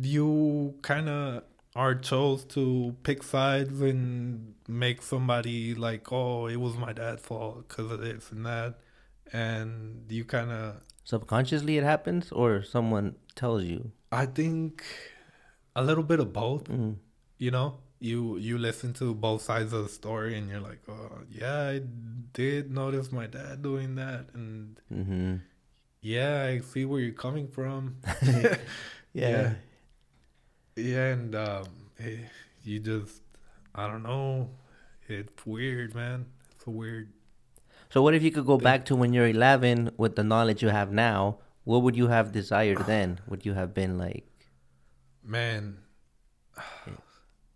you 0.00 0.74
kind 0.82 1.08
of 1.08 1.44
are 1.74 1.94
chose 1.94 2.44
to 2.44 2.94
pick 3.02 3.22
sides 3.22 3.80
and 3.80 4.54
make 4.68 5.00
somebody 5.02 5.74
like, 5.74 6.12
oh, 6.12 6.46
it 6.46 6.56
was 6.56 6.76
my 6.76 6.92
dad's 6.92 7.22
fault 7.22 7.66
because 7.66 7.90
of 7.90 8.00
this 8.00 8.30
and 8.30 8.44
that, 8.44 8.78
and 9.32 10.04
you 10.10 10.24
kind 10.24 10.50
of. 10.50 10.76
Subconsciously, 11.04 11.78
it 11.78 11.84
happens, 11.84 12.30
or 12.30 12.62
someone 12.62 13.16
tells 13.34 13.64
you. 13.64 13.90
I 14.12 14.26
think 14.26 14.84
a 15.74 15.82
little 15.82 16.04
bit 16.04 16.20
of 16.20 16.32
both. 16.32 16.64
Mm. 16.64 16.96
You 17.38 17.50
know, 17.50 17.78
you 18.02 18.36
you 18.36 18.58
listen 18.58 18.92
to 18.94 19.14
both 19.14 19.42
sides 19.42 19.72
of 19.72 19.84
the 19.84 19.88
story, 19.88 20.36
and 20.36 20.50
you're 20.50 20.60
like, 20.60 20.82
oh 20.88 21.22
yeah, 21.30 21.68
I 21.74 21.80
did 22.34 22.70
notice 22.70 23.12
my 23.12 23.26
dad 23.26 23.62
doing 23.62 23.94
that, 23.96 24.26
and 24.34 24.76
Mm-hmm. 24.92 25.36
yeah, 26.02 26.42
I 26.50 26.60
see 26.60 26.84
where 26.84 27.00
you're 27.00 27.14
coming 27.26 27.48
from. 27.48 27.96
Yeah. 28.42 28.56
Yeah. 29.14 29.52
Yeah, 30.74 31.06
and 31.12 31.34
um, 31.36 31.66
eh, 32.00 32.16
you 32.64 32.80
just, 32.80 33.20
I 33.74 33.86
don't 33.86 34.02
know. 34.02 34.48
It's 35.06 35.44
weird, 35.44 35.94
man. 35.94 36.24
It's 36.56 36.66
a 36.66 36.70
weird. 36.70 37.12
So, 37.92 38.00
what 38.00 38.14
if 38.14 38.22
you 38.22 38.30
could 38.32 38.46
go 38.46 38.56
back 38.56 38.86
to 38.86 38.96
when 38.96 39.12
you're 39.12 39.28
11 39.28 39.92
with 39.98 40.16
the 40.16 40.24
knowledge 40.24 40.62
you 40.62 40.70
have 40.70 40.90
now? 40.90 41.38
What 41.64 41.82
would 41.84 41.94
you 41.94 42.08
have 42.08 42.32
desired 42.32 42.86
then? 42.88 43.20
Would 43.28 43.44
you 43.44 43.52
have 43.52 43.74
been 43.74 43.98
like, 43.98 44.24
Man, 45.22 45.76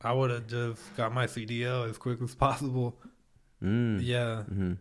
I 0.06 0.12
would 0.12 0.30
have 0.30 0.46
just 0.46 0.80
got 0.96 1.12
my 1.12 1.26
CDL 1.26 1.88
as 1.90 1.98
quick 1.98 2.22
as 2.22 2.34
possible. 2.34 2.96
mm, 3.62 3.98
Yeah. 4.00 4.42
hmm 4.44 4.74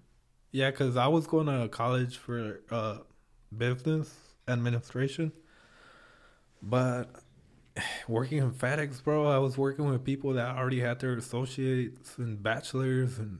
Yeah, 0.51 0.69
because 0.71 0.95
I 0.97 1.07
was 1.07 1.25
going 1.27 1.47
to 1.47 1.67
college 1.67 2.17
for 2.17 2.61
uh, 2.69 2.97
business 3.55 4.13
administration. 4.47 5.31
But 6.61 7.09
working 8.07 8.37
in 8.39 8.51
FedEx, 8.51 9.03
bro, 9.03 9.27
I 9.27 9.39
was 9.39 9.57
working 9.57 9.85
with 9.89 10.03
people 10.03 10.33
that 10.33 10.55
already 10.55 10.79
had 10.79 10.99
their 10.99 11.13
associates 11.15 12.17
and 12.17 12.41
bachelors. 12.41 13.17
And 13.17 13.39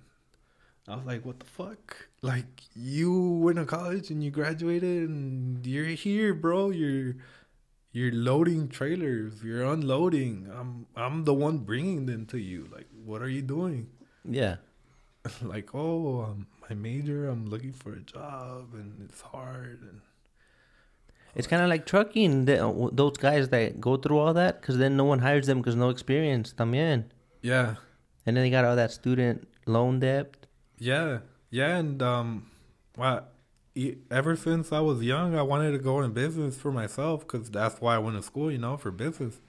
I 0.88 0.96
was 0.96 1.06
like, 1.06 1.26
what 1.26 1.40
the 1.40 1.46
fuck? 1.46 2.10
Like, 2.22 2.64
you 2.76 3.14
went 3.44 3.58
to 3.58 3.66
college 3.66 4.10
and 4.10 4.24
you 4.24 4.32
graduated 4.32 5.08
and 5.10 5.66
you're 5.66 5.86
here, 5.86 6.34
bro. 6.34 6.72
You're. 6.72 7.16
You're 7.96 8.12
loading 8.12 8.68
trailers. 8.68 9.42
You're 9.42 9.64
unloading. 9.64 10.52
I'm 10.54 10.86
I'm 10.98 11.24
the 11.24 11.34
one 11.34 11.60
bringing 11.60 12.06
them 12.08 12.26
to 12.28 12.38
you. 12.38 12.68
Like, 12.70 12.88
what 13.06 13.22
are 13.22 13.30
you 13.30 13.42
doing? 13.42 13.88
yeah. 14.30 14.58
like, 15.42 15.74
oh, 15.74 16.22
um, 16.24 16.48
my 16.70 16.76
major, 16.76 17.30
I'm 17.30 17.48
looking 17.48 17.72
for 17.72 17.94
a 17.94 18.02
job, 18.02 18.74
and 18.74 19.10
it's 19.10 19.22
hard. 19.22 19.80
And 19.82 20.02
It's 21.36 21.48
kind 21.48 21.64
of 21.64 21.70
like 21.70 21.86
trucking. 21.86 22.46
The, 22.46 22.90
those 22.92 23.18
guys 23.18 23.50
that 23.50 23.80
go 23.80 23.96
through 23.98 24.20
all 24.20 24.34
that, 24.34 24.60
because 24.60 24.78
then 24.78 24.98
no 24.98 25.06
one 25.06 25.20
hires 25.20 25.48
them 25.48 25.60
because 25.60 25.76
no 25.76 25.90
experience. 25.90 26.54
También. 26.54 27.06
yeah, 27.42 27.76
And 28.26 28.36
then 28.36 28.44
they 28.44 28.50
got 28.52 28.66
all 28.66 28.76
that 28.76 28.92
student 28.92 29.48
loan 29.66 30.00
debt. 30.00 30.46
yeah, 30.78 31.20
yeah, 31.50 31.78
and 31.78 32.02
um, 32.04 32.52
what? 32.96 33.32
E- 33.76 33.98
Ever 34.10 34.36
since 34.36 34.72
I 34.72 34.80
was 34.80 35.02
young, 35.04 35.36
I 35.36 35.42
wanted 35.42 35.72
to 35.72 35.78
go 35.80 36.02
in 36.02 36.12
business 36.14 36.58
for 36.58 36.72
myself 36.72 37.22
because 37.22 37.50
that's 37.52 37.80
why 37.82 37.96
I 37.96 38.00
went 38.00 38.18
to 38.18 38.24
school, 38.24 38.52
you 38.52 38.58
know, 38.58 38.78
for 38.78 38.92
business. 38.92 39.42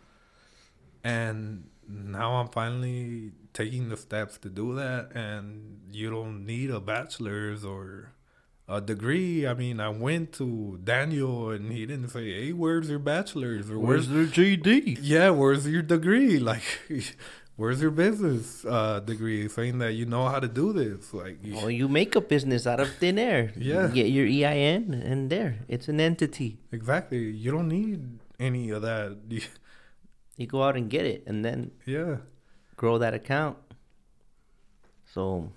And 1.04 1.68
now 1.88 2.36
I'm 2.36 2.48
finally 2.48 3.32
taking 3.52 3.88
the 3.88 3.96
steps 3.96 4.38
to 4.38 4.48
do 4.48 4.74
that, 4.74 5.12
and 5.14 5.80
you 5.92 6.10
don't 6.10 6.44
need 6.44 6.70
a 6.70 6.80
bachelor's 6.80 7.64
or 7.64 8.12
a 8.68 8.80
degree. 8.80 9.46
I 9.46 9.54
mean, 9.54 9.78
I 9.78 9.88
went 9.90 10.32
to 10.34 10.80
Daniel, 10.82 11.50
and 11.50 11.70
he 11.70 11.86
didn't 11.86 12.08
say, 12.08 12.32
"Hey, 12.32 12.52
where's 12.52 12.90
your 12.90 12.98
bachelor's?" 12.98 13.70
or 13.70 13.78
"Where's 13.78 14.08
your 14.08 14.26
GD? 14.26 14.98
Yeah, 15.00 15.30
where's 15.30 15.66
your 15.68 15.82
degree? 15.82 16.38
Like, 16.50 16.64
where's 17.56 17.80
your 17.80 17.90
business 17.90 18.64
uh, 18.64 19.00
degree 19.00 19.48
saying 19.48 19.78
that 19.78 19.92
you 19.94 20.06
know 20.06 20.28
how 20.28 20.40
to 20.40 20.48
do 20.48 20.72
this? 20.72 21.12
Like, 21.14 21.38
you- 21.42 21.54
Well, 21.56 21.70
you 21.70 21.88
make 21.88 22.14
a 22.14 22.20
business 22.20 22.66
out 22.66 22.80
of 22.80 22.88
thin 23.00 23.18
air. 23.18 23.52
Yeah. 23.56 23.88
You 23.88 23.94
get 23.94 24.06
your 24.08 24.26
EIN, 24.26 24.92
and 24.94 25.30
there, 25.30 25.56
it's 25.68 25.88
an 25.88 26.00
entity. 26.00 26.58
exactly. 26.72 27.30
You 27.30 27.50
don't 27.52 27.68
need 27.68 28.18
any 28.38 28.70
of 28.70 28.82
that. 28.82 29.16
You 30.38 30.46
go 30.46 30.62
out 30.62 30.76
and 30.76 30.90
get 30.90 31.06
it, 31.06 31.24
and 31.26 31.42
then 31.42 31.70
yeah, 31.86 32.16
grow 32.76 32.98
that 32.98 33.14
account. 33.14 33.56
So, 35.14 35.50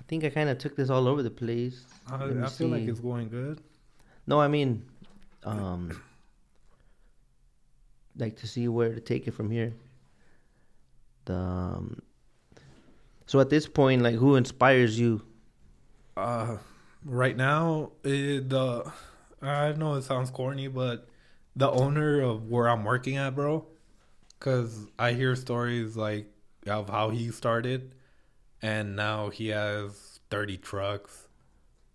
I 0.00 0.02
think 0.08 0.24
I 0.24 0.30
kind 0.30 0.48
of 0.48 0.56
took 0.56 0.76
this 0.76 0.88
all 0.88 1.06
over 1.06 1.22
the 1.22 1.28
place. 1.30 1.84
I, 2.10 2.24
I 2.42 2.48
feel 2.48 2.68
like 2.68 2.88
it's 2.88 3.00
going 3.00 3.28
good. 3.28 3.60
No, 4.26 4.40
I 4.40 4.48
mean, 4.48 4.82
um, 5.44 5.90
like 8.16 8.36
to 8.36 8.46
see 8.46 8.68
where 8.68 8.94
to 8.94 9.00
take 9.00 9.26
it 9.28 9.32
from 9.32 9.50
here. 9.50 9.72
The 11.24 11.34
um, 11.34 12.02
so 13.26 13.40
at 13.40 13.50
this 13.50 13.66
point, 13.66 14.02
like, 14.02 14.14
who 14.14 14.36
inspires 14.36 14.98
you? 14.98 15.22
Uh, 16.16 16.58
right 17.04 17.36
now, 17.36 17.92
it, 18.02 18.48
the 18.48 18.92
I 19.42 19.72
know 19.72 19.94
it 19.94 20.02
sounds 20.02 20.30
corny, 20.30 20.68
but 20.68 21.08
the 21.56 21.70
owner 21.70 22.20
of 22.20 22.48
where 22.48 22.68
I'm 22.68 22.84
working 22.84 23.16
at, 23.16 23.34
bro, 23.34 23.66
because 24.38 24.86
I 24.98 25.12
hear 25.12 25.36
stories 25.36 25.96
like 25.96 26.26
of 26.66 26.88
how 26.88 27.10
he 27.10 27.30
started, 27.30 27.94
and 28.62 28.96
now 28.96 29.30
he 29.30 29.48
has 29.48 30.20
30 30.30 30.58
trucks. 30.58 31.28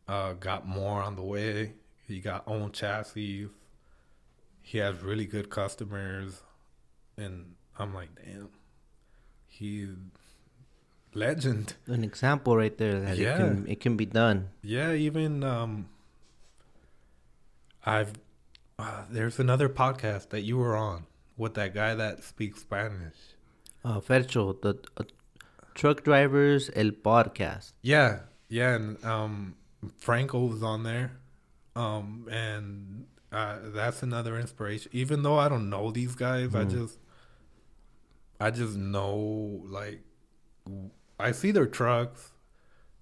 Uh, 0.07 0.33
got 0.33 0.67
more 0.67 1.03
on 1.03 1.15
the 1.15 1.21
way. 1.21 1.73
He 2.07 2.19
got 2.19 2.43
own 2.47 2.71
chassis. 2.71 3.47
He 4.61 4.77
has 4.79 5.01
really 5.01 5.25
good 5.25 5.49
customers, 5.49 6.41
and 7.17 7.53
I'm 7.77 7.93
like, 7.93 8.09
damn, 8.15 8.49
he's 9.59 9.89
legend. 11.13 11.73
An 11.87 12.03
example 12.03 12.55
right 12.55 12.75
there 12.77 12.99
that 13.01 13.17
Yeah. 13.17 13.33
it 13.33 13.37
can 13.37 13.67
it 13.67 13.79
can 13.79 13.97
be 13.97 14.05
done. 14.05 14.49
Yeah, 14.63 14.93
even 14.93 15.43
um 15.43 15.89
I've 17.85 18.13
uh, 18.77 19.03
there's 19.09 19.39
another 19.39 19.67
podcast 19.69 20.29
that 20.29 20.41
you 20.41 20.57
were 20.57 20.75
on 20.75 21.05
with 21.37 21.53
that 21.55 21.73
guy 21.73 21.95
that 21.95 22.23
speaks 22.23 22.61
Spanish. 22.61 23.17
Uh, 23.83 23.99
Fercho, 23.99 24.61
the 24.61 24.75
uh, 24.97 25.03
truck 25.75 26.03
drivers 26.03 26.69
el 26.75 26.91
podcast. 26.91 27.73
Yeah, 27.81 28.19
yeah, 28.49 28.75
and 28.75 29.03
um 29.03 29.55
Franco 29.97 30.45
was 30.45 30.63
on 30.63 30.83
there. 30.83 31.11
Um 31.75 32.27
and 32.31 33.05
uh 33.31 33.57
that's 33.77 34.03
another 34.03 34.37
inspiration. 34.39 34.91
Even 34.93 35.23
though 35.23 35.37
I 35.37 35.49
don't 35.49 35.69
know 35.69 35.91
these 35.91 36.15
guys, 36.15 36.53
I 36.55 36.65
Mhm. 36.65 36.71
just 36.71 36.98
I 38.39 38.51
just 38.51 38.75
know 38.77 39.61
like 39.65 40.01
I 41.19 41.31
see 41.31 41.51
their 41.51 41.67
trucks. 41.67 42.31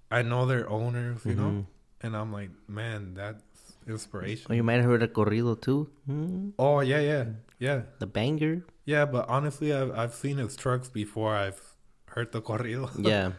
I 0.09 0.21
know 0.21 0.45
their 0.45 0.69
owners, 0.69 1.25
you 1.25 1.35
know? 1.35 1.51
Mhm. 1.51 1.65
And 2.01 2.15
I'm 2.15 2.31
like, 2.31 2.49
man, 2.67 3.13
that's 3.13 3.43
inspiration. 3.87 4.47
Oh, 4.49 4.53
you 4.53 4.63
might 4.63 4.75
have 4.81 4.85
heard 4.85 5.03
a 5.03 5.07
corrido 5.07 5.59
too. 5.59 5.89
Hmm? 6.05 6.49
Oh 6.57 6.79
yeah, 6.79 6.99
yeah, 6.99 7.25
yeah, 7.59 7.81
The 7.99 8.07
banger. 8.07 8.65
yeah. 8.85 9.05
But 9.05 9.27
honestly, 9.29 9.73
I've 9.73 9.91
I've 9.91 10.13
seen 10.13 10.37
his 10.37 10.55
trucks 10.55 10.89
before. 10.89 11.35
I've 11.35 11.61
heard 12.07 12.31
the 12.31 12.41
corrido. 12.41 12.89
Yeah. 13.13 13.31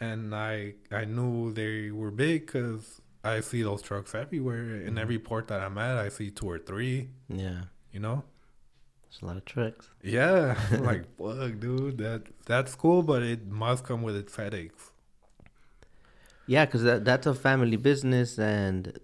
and 0.00 0.34
I 0.34 0.74
I 0.90 1.04
knew 1.04 1.52
they 1.52 1.90
were 1.90 2.10
big 2.10 2.46
because 2.46 3.00
I 3.22 3.40
see 3.40 3.62
those 3.62 3.82
trucks 3.82 4.14
everywhere. 4.14 4.64
Mm-hmm. 4.64 4.88
In 4.88 4.98
every 4.98 5.18
port 5.18 5.48
that 5.48 5.60
I'm 5.60 5.76
at, 5.78 5.96
I 5.98 6.08
see 6.08 6.30
two 6.30 6.46
or 6.50 6.58
three. 6.58 7.10
Yeah. 7.28 7.64
You 7.92 8.00
know? 8.00 8.24
It's 9.10 9.22
a 9.22 9.26
lot 9.26 9.36
of 9.36 9.44
tricks. 9.44 9.90
Yeah. 10.02 10.54
Like, 10.80 11.04
fuck, 11.18 11.58
dude. 11.58 11.98
That 11.98 12.22
that's 12.46 12.74
cool, 12.76 13.02
but 13.02 13.22
it 13.22 13.46
must 13.46 13.84
come 13.84 14.02
with 14.02 14.16
its 14.16 14.34
headaches. 14.36 14.92
Yeah, 16.46 16.64
because 16.64 16.82
that, 16.84 17.04
that's 17.04 17.26
a 17.26 17.34
family 17.34 17.76
business, 17.76 18.38
and 18.38 18.98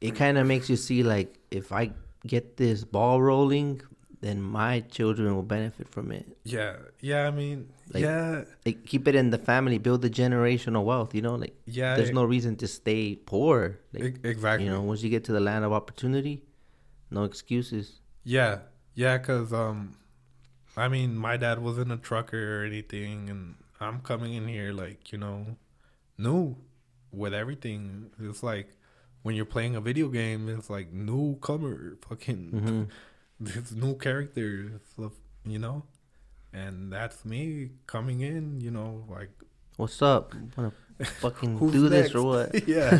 it 0.00 0.14
kind 0.14 0.38
of 0.38 0.46
makes 0.46 0.68
you 0.70 0.76
see 0.76 1.02
like 1.02 1.38
if 1.50 1.72
I 1.72 1.90
get 2.26 2.56
this 2.58 2.84
ball 2.84 3.20
rolling, 3.22 3.80
then 4.20 4.40
my 4.42 4.80
children 4.80 5.34
will 5.34 5.42
benefit 5.42 5.88
from 5.88 6.12
it. 6.12 6.26
Yeah, 6.44 6.76
yeah. 7.00 7.26
I 7.26 7.30
mean, 7.30 7.68
Like- 7.92 8.02
yeah, 8.02 8.44
Like 8.64 8.84
keep 8.86 9.08
it 9.08 9.14
in 9.14 9.30
the 9.30 9.38
family, 9.38 9.78
build 9.78 10.02
the 10.02 10.10
generational 10.10 10.84
wealth. 10.84 11.14
You 11.14 11.22
know, 11.22 11.34
like 11.34 11.54
yeah. 11.66 11.96
there's 11.96 12.12
no 12.12 12.24
reason 12.24 12.56
to 12.56 12.66
stay 12.68 13.16
poor. 13.16 13.78
Like, 13.92 14.20
exactly. 14.24 14.66
You 14.66 14.72
know, 14.72 14.82
once 14.82 15.02
you 15.02 15.10
get 15.10 15.24
to 15.24 15.32
the 15.32 15.40
land 15.40 15.64
of 15.64 15.72
opportunity, 15.72 16.44
no 17.10 17.24
excuses. 17.24 18.00
Yeah, 18.24 18.58
yeah, 18.96 19.18
cause 19.18 19.52
um, 19.52 19.96
I 20.76 20.88
mean, 20.88 21.16
my 21.16 21.36
dad 21.36 21.60
wasn't 21.60 21.92
a 21.92 21.96
trucker 21.98 22.62
or 22.62 22.64
anything, 22.64 23.30
and 23.30 23.54
I'm 23.78 24.00
coming 24.00 24.34
in 24.34 24.48
here 24.48 24.72
like 24.72 25.12
you 25.12 25.18
know, 25.18 25.46
new 26.18 26.56
with 27.12 27.32
everything. 27.34 28.10
It's 28.18 28.42
like 28.42 28.70
when 29.22 29.36
you're 29.36 29.44
playing 29.44 29.76
a 29.76 29.80
video 29.80 30.08
game, 30.08 30.48
it's 30.48 30.68
like 30.70 30.92
newcomer, 30.92 31.96
fucking 32.08 32.50
hmm 32.50 32.82
this 33.38 33.70
new 33.70 33.94
character, 33.96 34.80
stuff, 34.92 35.12
you 35.44 35.58
know, 35.58 35.84
and 36.54 36.90
that's 36.90 37.22
me 37.22 37.68
coming 37.86 38.22
in, 38.22 38.62
you 38.62 38.70
know, 38.70 39.04
like 39.10 39.28
What's 39.76 40.00
up? 40.00 40.32
Wanna 40.56 40.72
fucking 41.20 41.70
do 41.70 41.90
this 41.90 42.14
or 42.14 42.22
what? 42.22 42.66
yeah, 42.68 42.98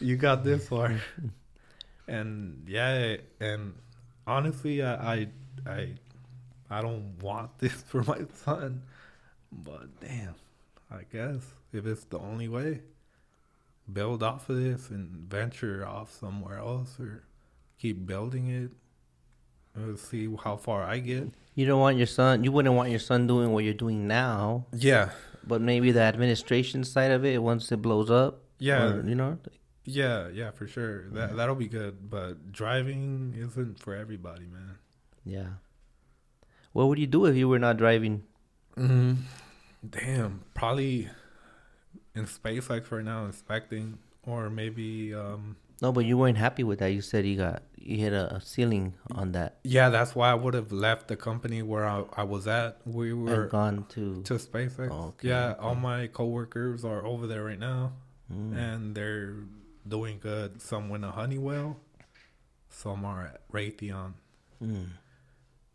you 0.00 0.16
got 0.16 0.44
this 0.44 0.68
far, 0.68 1.00
and 2.06 2.64
yeah, 2.68 3.16
and 3.40 3.74
honestly, 4.30 4.82
I, 4.82 4.94
I, 5.14 5.26
I, 5.66 5.88
I 6.70 6.80
don't 6.82 7.20
want 7.22 7.58
this 7.58 7.72
for 7.86 8.02
my 8.04 8.20
son. 8.44 8.82
But 9.52 10.00
damn, 10.00 10.34
I 10.90 11.00
guess 11.12 11.42
if 11.72 11.84
it's 11.86 12.04
the 12.04 12.18
only 12.18 12.48
way, 12.48 12.80
build 13.92 14.22
off 14.22 14.48
of 14.48 14.56
this 14.62 14.90
and 14.90 15.08
venture 15.28 15.84
off 15.86 16.12
somewhere 16.12 16.58
else 16.58 16.98
or 17.00 17.24
keep 17.78 18.06
building 18.06 18.48
it. 18.48 18.70
Let's 19.76 20.02
see 20.02 20.28
how 20.44 20.56
far 20.56 20.82
I 20.84 20.98
get. 20.98 21.28
You 21.54 21.66
don't 21.66 21.80
want 21.80 21.96
your 21.96 22.06
son. 22.06 22.44
You 22.44 22.52
wouldn't 22.52 22.74
want 22.74 22.90
your 22.90 22.98
son 22.98 23.26
doing 23.26 23.52
what 23.52 23.64
you're 23.64 23.74
doing 23.74 24.06
now. 24.06 24.66
Yeah, 24.72 25.10
But 25.46 25.60
maybe 25.60 25.90
the 25.92 26.00
administration 26.02 26.84
side 26.84 27.10
of 27.12 27.24
it, 27.24 27.42
once 27.42 27.70
it 27.72 27.80
blows 27.82 28.10
up. 28.10 28.42
yeah, 28.58 28.82
or, 28.84 29.08
you 29.08 29.14
know. 29.14 29.38
Yeah, 29.90 30.28
yeah, 30.28 30.50
for 30.50 30.66
sure. 30.66 31.08
That 31.10 31.36
that'll 31.36 31.54
be 31.54 31.68
good. 31.68 32.08
But 32.10 32.52
driving 32.52 33.34
isn't 33.36 33.78
for 33.80 33.94
everybody, 33.94 34.46
man. 34.46 34.78
Yeah. 35.24 35.48
What 36.72 36.88
would 36.88 36.98
you 36.98 37.06
do 37.06 37.26
if 37.26 37.36
you 37.36 37.48
were 37.48 37.58
not 37.58 37.76
driving? 37.76 38.22
Mm, 38.76 39.16
damn, 39.88 40.42
probably 40.54 41.08
in 42.14 42.26
SpaceX 42.26 42.90
right 42.90 43.04
now, 43.04 43.24
inspecting, 43.26 43.98
or 44.22 44.48
maybe 44.50 45.12
um, 45.14 45.56
No, 45.82 45.90
but 45.92 46.04
you 46.04 46.16
weren't 46.16 46.38
happy 46.38 46.62
with 46.62 46.78
that. 46.78 46.88
You 46.92 47.00
said 47.02 47.26
you 47.26 47.36
got 47.36 47.62
you 47.76 47.96
hit 47.96 48.12
a, 48.12 48.36
a 48.36 48.40
ceiling 48.40 48.94
on 49.12 49.32
that 49.32 49.58
Yeah, 49.64 49.88
that's 49.88 50.14
why 50.14 50.30
I 50.30 50.34
would 50.34 50.52
have 50.54 50.70
left 50.70 51.08
the 51.08 51.16
company 51.16 51.62
where 51.62 51.84
I, 51.86 52.04
I 52.16 52.22
was 52.24 52.46
at. 52.46 52.78
We 52.84 53.12
were 53.14 53.42
and 53.42 53.50
gone 53.50 53.86
to. 53.90 54.22
to 54.22 54.34
SpaceX. 54.34 54.90
Okay, 54.90 55.28
yeah, 55.28 55.50
okay. 55.52 55.60
all 55.60 55.74
my 55.74 56.06
coworkers 56.08 56.84
are 56.84 57.04
over 57.04 57.26
there 57.26 57.44
right 57.44 57.58
now, 57.58 57.92
Mm. 58.32 58.56
and 58.56 58.94
they're 58.94 59.34
doing 59.86 60.18
good. 60.20 60.60
Some 60.62 60.88
went 60.88 61.02
to 61.04 61.10
Honeywell, 61.10 61.76
some 62.68 63.04
are 63.04 63.26
at 63.26 63.48
Raytheon, 63.52 64.14
Mm. 64.62 64.88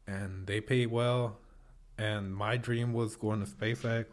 and 0.08 0.48
they 0.48 0.62
pay 0.62 0.86
well. 0.86 1.40
And 1.98 2.36
my 2.36 2.58
dream 2.58 2.92
was 2.94 3.16
going 3.16 3.40
to 3.44 3.50
SpaceX, 3.50 4.08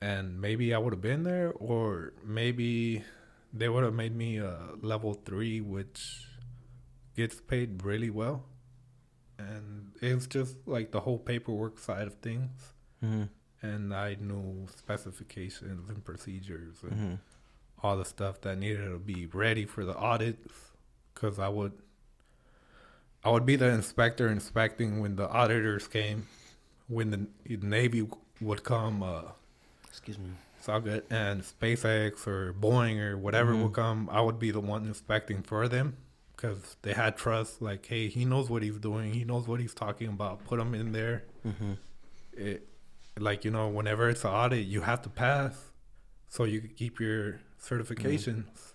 and 0.00 0.40
maybe 0.40 0.74
I 0.74 0.78
would 0.78 0.92
have 0.94 1.02
been 1.02 1.24
there, 1.24 1.52
or 1.52 2.12
maybe 2.24 3.04
they 3.52 3.68
would 3.68 3.84
have 3.84 3.94
made 3.94 4.14
me 4.16 4.38
a 4.38 4.56
level 4.80 5.12
three, 5.14 5.60
which 5.60 6.26
gets 7.16 7.40
paid 7.40 7.82
really 7.84 8.08
well. 8.10 8.44
And 9.38 9.92
it's 10.00 10.26
just 10.26 10.56
like 10.66 10.90
the 10.90 11.00
whole 11.00 11.18
paperwork 11.18 11.78
side 11.78 12.06
of 12.06 12.14
things. 12.14 12.72
Mm-hmm. 13.04 13.24
And 13.62 13.92
I 13.94 14.16
knew 14.18 14.66
specifications 14.74 15.88
and 15.90 16.02
procedures 16.04 16.76
and 16.82 16.92
Mm-hmm. 16.92 17.14
All 17.82 17.96
the 17.96 18.04
stuff 18.04 18.40
that 18.42 18.58
needed 18.58 18.84
to 18.84 18.98
be 18.98 19.26
ready 19.26 19.64
for 19.64 19.84
the 19.84 19.94
audits. 19.96 20.52
Because 21.14 21.38
I 21.38 21.48
would, 21.48 21.72
I 23.24 23.30
would 23.30 23.44
be 23.44 23.56
the 23.56 23.68
inspector 23.68 24.28
inspecting 24.28 25.00
when 25.00 25.16
the 25.16 25.28
auditors 25.28 25.86
came, 25.86 26.26
when 26.88 27.10
the 27.10 27.26
Navy 27.66 28.08
would 28.40 28.64
come. 28.64 29.02
Uh, 29.02 29.22
Excuse 29.88 30.18
me. 30.18 30.30
it's 30.58 30.68
all 30.68 30.80
good. 30.80 31.04
And 31.10 31.42
SpaceX 31.42 32.26
or 32.26 32.54
Boeing 32.54 32.98
or 33.00 33.18
whatever 33.18 33.52
Mhm. 33.52 33.64
would 33.64 33.72
come, 33.74 34.08
I 34.10 34.20
would 34.22 34.38
be 34.38 34.50
the 34.50 34.60
one 34.60 34.86
inspecting 34.86 35.42
for 35.42 35.68
them 35.68 35.96
because 36.34 36.76
they 36.82 36.94
had 36.94 37.16
trust. 37.18 37.60
Like, 37.60 37.84
hey, 37.84 38.08
he 38.08 38.24
knows 38.24 38.48
what 38.48 38.62
he's 38.62 38.78
doing. 38.78 39.12
He 39.12 39.24
knows 39.24 39.46
what 39.46 39.60
he's 39.60 39.74
talking 39.74 40.08
about. 40.08 40.44
Put 40.44 40.58
him 40.58 40.74
in 40.74 40.92
there. 40.92 41.24
Mm-hmm. 41.46 41.72
It, 42.32 42.66
like 43.18 43.44
you 43.44 43.50
know, 43.50 43.68
whenever 43.68 44.08
it's 44.08 44.24
an 44.24 44.30
audit, 44.30 44.66
you 44.66 44.80
have 44.82 45.02
to 45.02 45.10
pass, 45.10 45.72
so 46.28 46.44
you 46.44 46.62
keep 46.62 46.98
your 47.00 47.40
certifications. 47.62 48.44
Mm. 48.44 48.72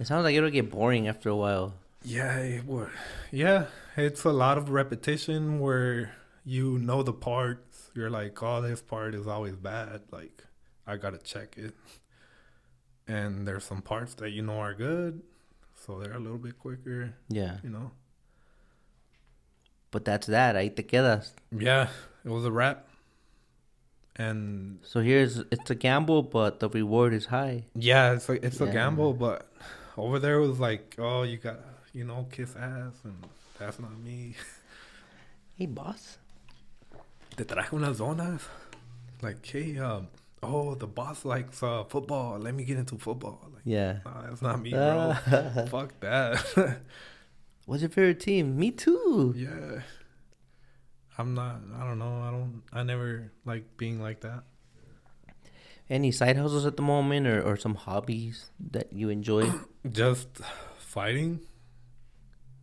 It 0.00 0.06
sounds 0.06 0.24
like 0.24 0.36
it'll 0.36 0.50
get 0.50 0.70
boring 0.70 1.08
after 1.08 1.28
a 1.28 1.36
while. 1.36 1.74
Yeah, 2.04 2.38
it 2.38 2.64
would. 2.64 2.90
Yeah, 3.32 3.66
it's 3.96 4.24
a 4.24 4.30
lot 4.30 4.56
of 4.56 4.70
repetition 4.70 5.58
where 5.58 6.14
you 6.44 6.78
know 6.78 7.02
the 7.02 7.12
parts. 7.12 7.90
You're 7.94 8.10
like, 8.10 8.40
oh, 8.42 8.62
this 8.62 8.80
part 8.80 9.14
is 9.14 9.26
always 9.26 9.56
bad. 9.56 10.02
Like, 10.10 10.44
I 10.86 10.96
gotta 10.96 11.18
check 11.18 11.58
it. 11.58 11.74
And 13.08 13.48
there's 13.48 13.64
some 13.64 13.82
parts 13.82 14.14
that 14.14 14.30
you 14.30 14.42
know 14.42 14.58
are 14.60 14.74
good, 14.74 15.22
so 15.74 15.98
they're 15.98 16.14
a 16.14 16.20
little 16.20 16.38
bit 16.38 16.58
quicker. 16.58 17.14
Yeah. 17.28 17.56
You 17.64 17.70
know. 17.70 17.90
But 19.90 20.04
that's 20.04 20.26
that. 20.26 20.54
Ahí 20.54 20.74
te 20.74 20.82
quedas. 20.82 21.32
Yeah, 21.50 21.88
it 22.24 22.28
was 22.30 22.44
a 22.44 22.52
wrap. 22.52 22.87
And 24.18 24.78
So 24.82 25.00
here's 25.00 25.38
it's 25.50 25.70
a 25.70 25.74
gamble, 25.76 26.22
but 26.24 26.58
the 26.60 26.68
reward 26.68 27.14
is 27.14 27.26
high. 27.26 27.64
yeah, 27.74 28.12
it's 28.12 28.28
like 28.28 28.42
it's 28.42 28.60
a 28.60 28.66
gamble, 28.66 29.12
but 29.14 29.46
over 29.96 30.18
there 30.18 30.36
it 30.38 30.46
was 30.48 30.58
like, 30.58 30.96
oh, 30.98 31.22
you 31.22 31.36
got 31.38 31.60
you 31.92 32.04
know 32.04 32.26
kiss 32.30 32.56
ass, 32.56 32.94
and 33.04 33.14
that's 33.58 33.78
not 33.78 33.96
me. 34.00 34.34
Hey, 35.56 35.66
boss. 35.66 36.18
te 37.36 37.44
traje 37.44 37.72
unas 37.72 37.98
donas. 37.98 38.42
Like, 39.22 39.44
hey, 39.46 39.78
um, 39.78 40.08
oh, 40.42 40.74
the 40.74 40.86
boss 40.86 41.24
likes 41.24 41.62
uh, 41.62 41.84
football. 41.84 42.38
Let 42.38 42.54
me 42.54 42.64
get 42.64 42.76
into 42.78 42.96
football. 42.98 43.40
Like, 43.54 43.62
Yeah. 43.64 43.98
nah, 44.04 44.22
that's 44.22 44.42
not 44.42 44.60
me, 44.62 44.70
bro. 44.70 45.14
Fuck 45.70 45.98
that. 46.00 46.38
What's 47.66 47.82
your 47.82 47.90
favorite 47.90 48.20
team? 48.20 48.56
Me 48.58 48.70
too. 48.70 49.34
yeah. 49.36 49.82
I'm 51.18 51.34
not, 51.34 51.56
I 51.78 51.84
don't 51.84 51.98
know. 51.98 52.22
I 52.22 52.30
don't, 52.30 52.62
I 52.72 52.82
never 52.84 53.32
like 53.44 53.76
being 53.76 54.00
like 54.00 54.20
that. 54.20 54.44
Any 55.90 56.12
side 56.12 56.36
hustles 56.36 56.64
at 56.66 56.76
the 56.76 56.82
moment, 56.82 57.26
or, 57.26 57.42
or 57.42 57.56
some 57.56 57.74
hobbies 57.74 58.50
that 58.70 58.92
you 58.92 59.08
enjoy? 59.08 59.50
Just 59.90 60.28
fighting. 60.78 61.40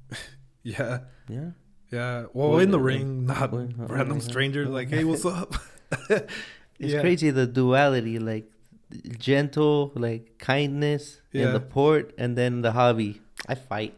yeah. 0.64 0.99
yeah. 1.27 1.52
Yeah. 1.91 2.26
Well, 2.34 2.60
in 2.60 2.72
the 2.72 2.80
ring, 2.80 3.26
not 3.26 3.52
random 3.77 4.19
strangers 4.22 4.68
like, 4.69 4.90
hey, 4.90 5.03
what's 5.03 5.26
up? 5.26 5.56
It's 6.77 6.91
Yeah. 6.91 6.99
crazy 6.99 7.30
the 7.32 7.48
duality, 7.48 8.19
like 8.19 8.52
gentle, 9.18 9.94
like 9.95 10.38
kindness 10.40 11.22
Yeah. 11.32 11.48
in 11.48 11.53
the 11.53 11.61
port, 11.61 12.14
and 12.18 12.38
then 12.38 12.61
the 12.61 12.73
hobby. 12.73 13.22
I 13.48 13.56
fight. 13.56 13.95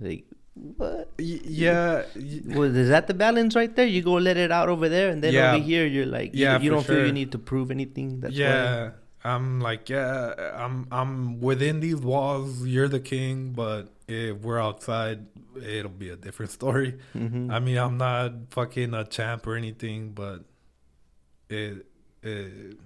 Like 0.00 0.24
what? 0.56 1.12
Y- 1.18 1.40
yeah. 1.44 2.02
Well, 2.46 2.74
is 2.74 2.88
that 2.88 3.06
the 3.06 3.14
balance 3.14 3.54
right 3.54 3.74
there? 3.76 3.86
You 3.86 4.02
go 4.02 4.14
let 4.14 4.36
it 4.36 4.50
out 4.50 4.68
over 4.68 4.88
there, 4.88 5.10
and 5.10 5.22
then 5.22 5.32
Yeah. 5.34 5.52
over 5.54 5.62
here 5.62 5.86
you're 5.86 6.06
like, 6.06 6.34
you, 6.34 6.44
Yeah, 6.44 6.58
you 6.58 6.70
for 6.70 6.74
don't 6.76 6.86
feel 6.86 7.06
you 7.06 7.12
need 7.12 7.32
to 7.32 7.38
prove 7.38 7.70
anything. 7.70 8.20
That's 8.20 8.34
yeah 8.34 8.90
i'm 9.24 9.60
like 9.60 9.88
yeah 9.88 10.34
i'm 10.54 10.86
i'm 10.92 11.40
within 11.40 11.80
these 11.80 11.96
walls 11.96 12.64
you're 12.64 12.86
the 12.86 13.00
king 13.00 13.50
but 13.52 13.88
if 14.06 14.36
we're 14.38 14.60
outside 14.60 15.26
it'll 15.60 15.90
be 15.90 16.10
a 16.10 16.14
different 16.14 16.52
story 16.52 16.94
hmm 17.12 17.50
i 17.50 17.58
mean 17.58 17.76
i'm 17.76 17.96
not 17.98 18.30
fucking 18.50 18.94
a 18.94 19.02
champ 19.04 19.44
or 19.48 19.56
anything 19.56 20.12
but 20.12 20.44
it, 21.48 21.86
it 22.22 22.78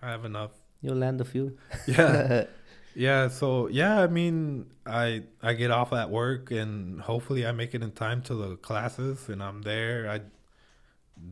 i 0.00 0.10
have 0.10 0.24
enough 0.24 0.52
you'll 0.80 0.94
land 0.96 1.20
a 1.20 1.24
few. 1.24 1.56
yeah 1.86 2.44
yeah 2.94 3.28
so 3.28 3.68
yeah 3.68 4.00
i 4.02 4.06
mean 4.06 4.66
i 4.86 5.22
i 5.42 5.52
get 5.52 5.70
off 5.70 5.92
at 5.92 6.10
work 6.10 6.50
and 6.50 7.00
hopefully 7.00 7.46
i 7.46 7.52
make 7.52 7.74
it 7.74 7.82
in 7.82 7.90
time 7.92 8.20
to 8.22 8.34
the 8.34 8.56
classes 8.56 9.28
and 9.28 9.42
i'm 9.42 9.62
there 9.62 10.08
i 10.10 10.20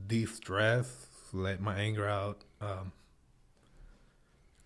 de-stress 0.07 1.07
let 1.33 1.61
my 1.61 1.77
anger 1.79 2.07
out 2.09 2.45
um 2.61 2.93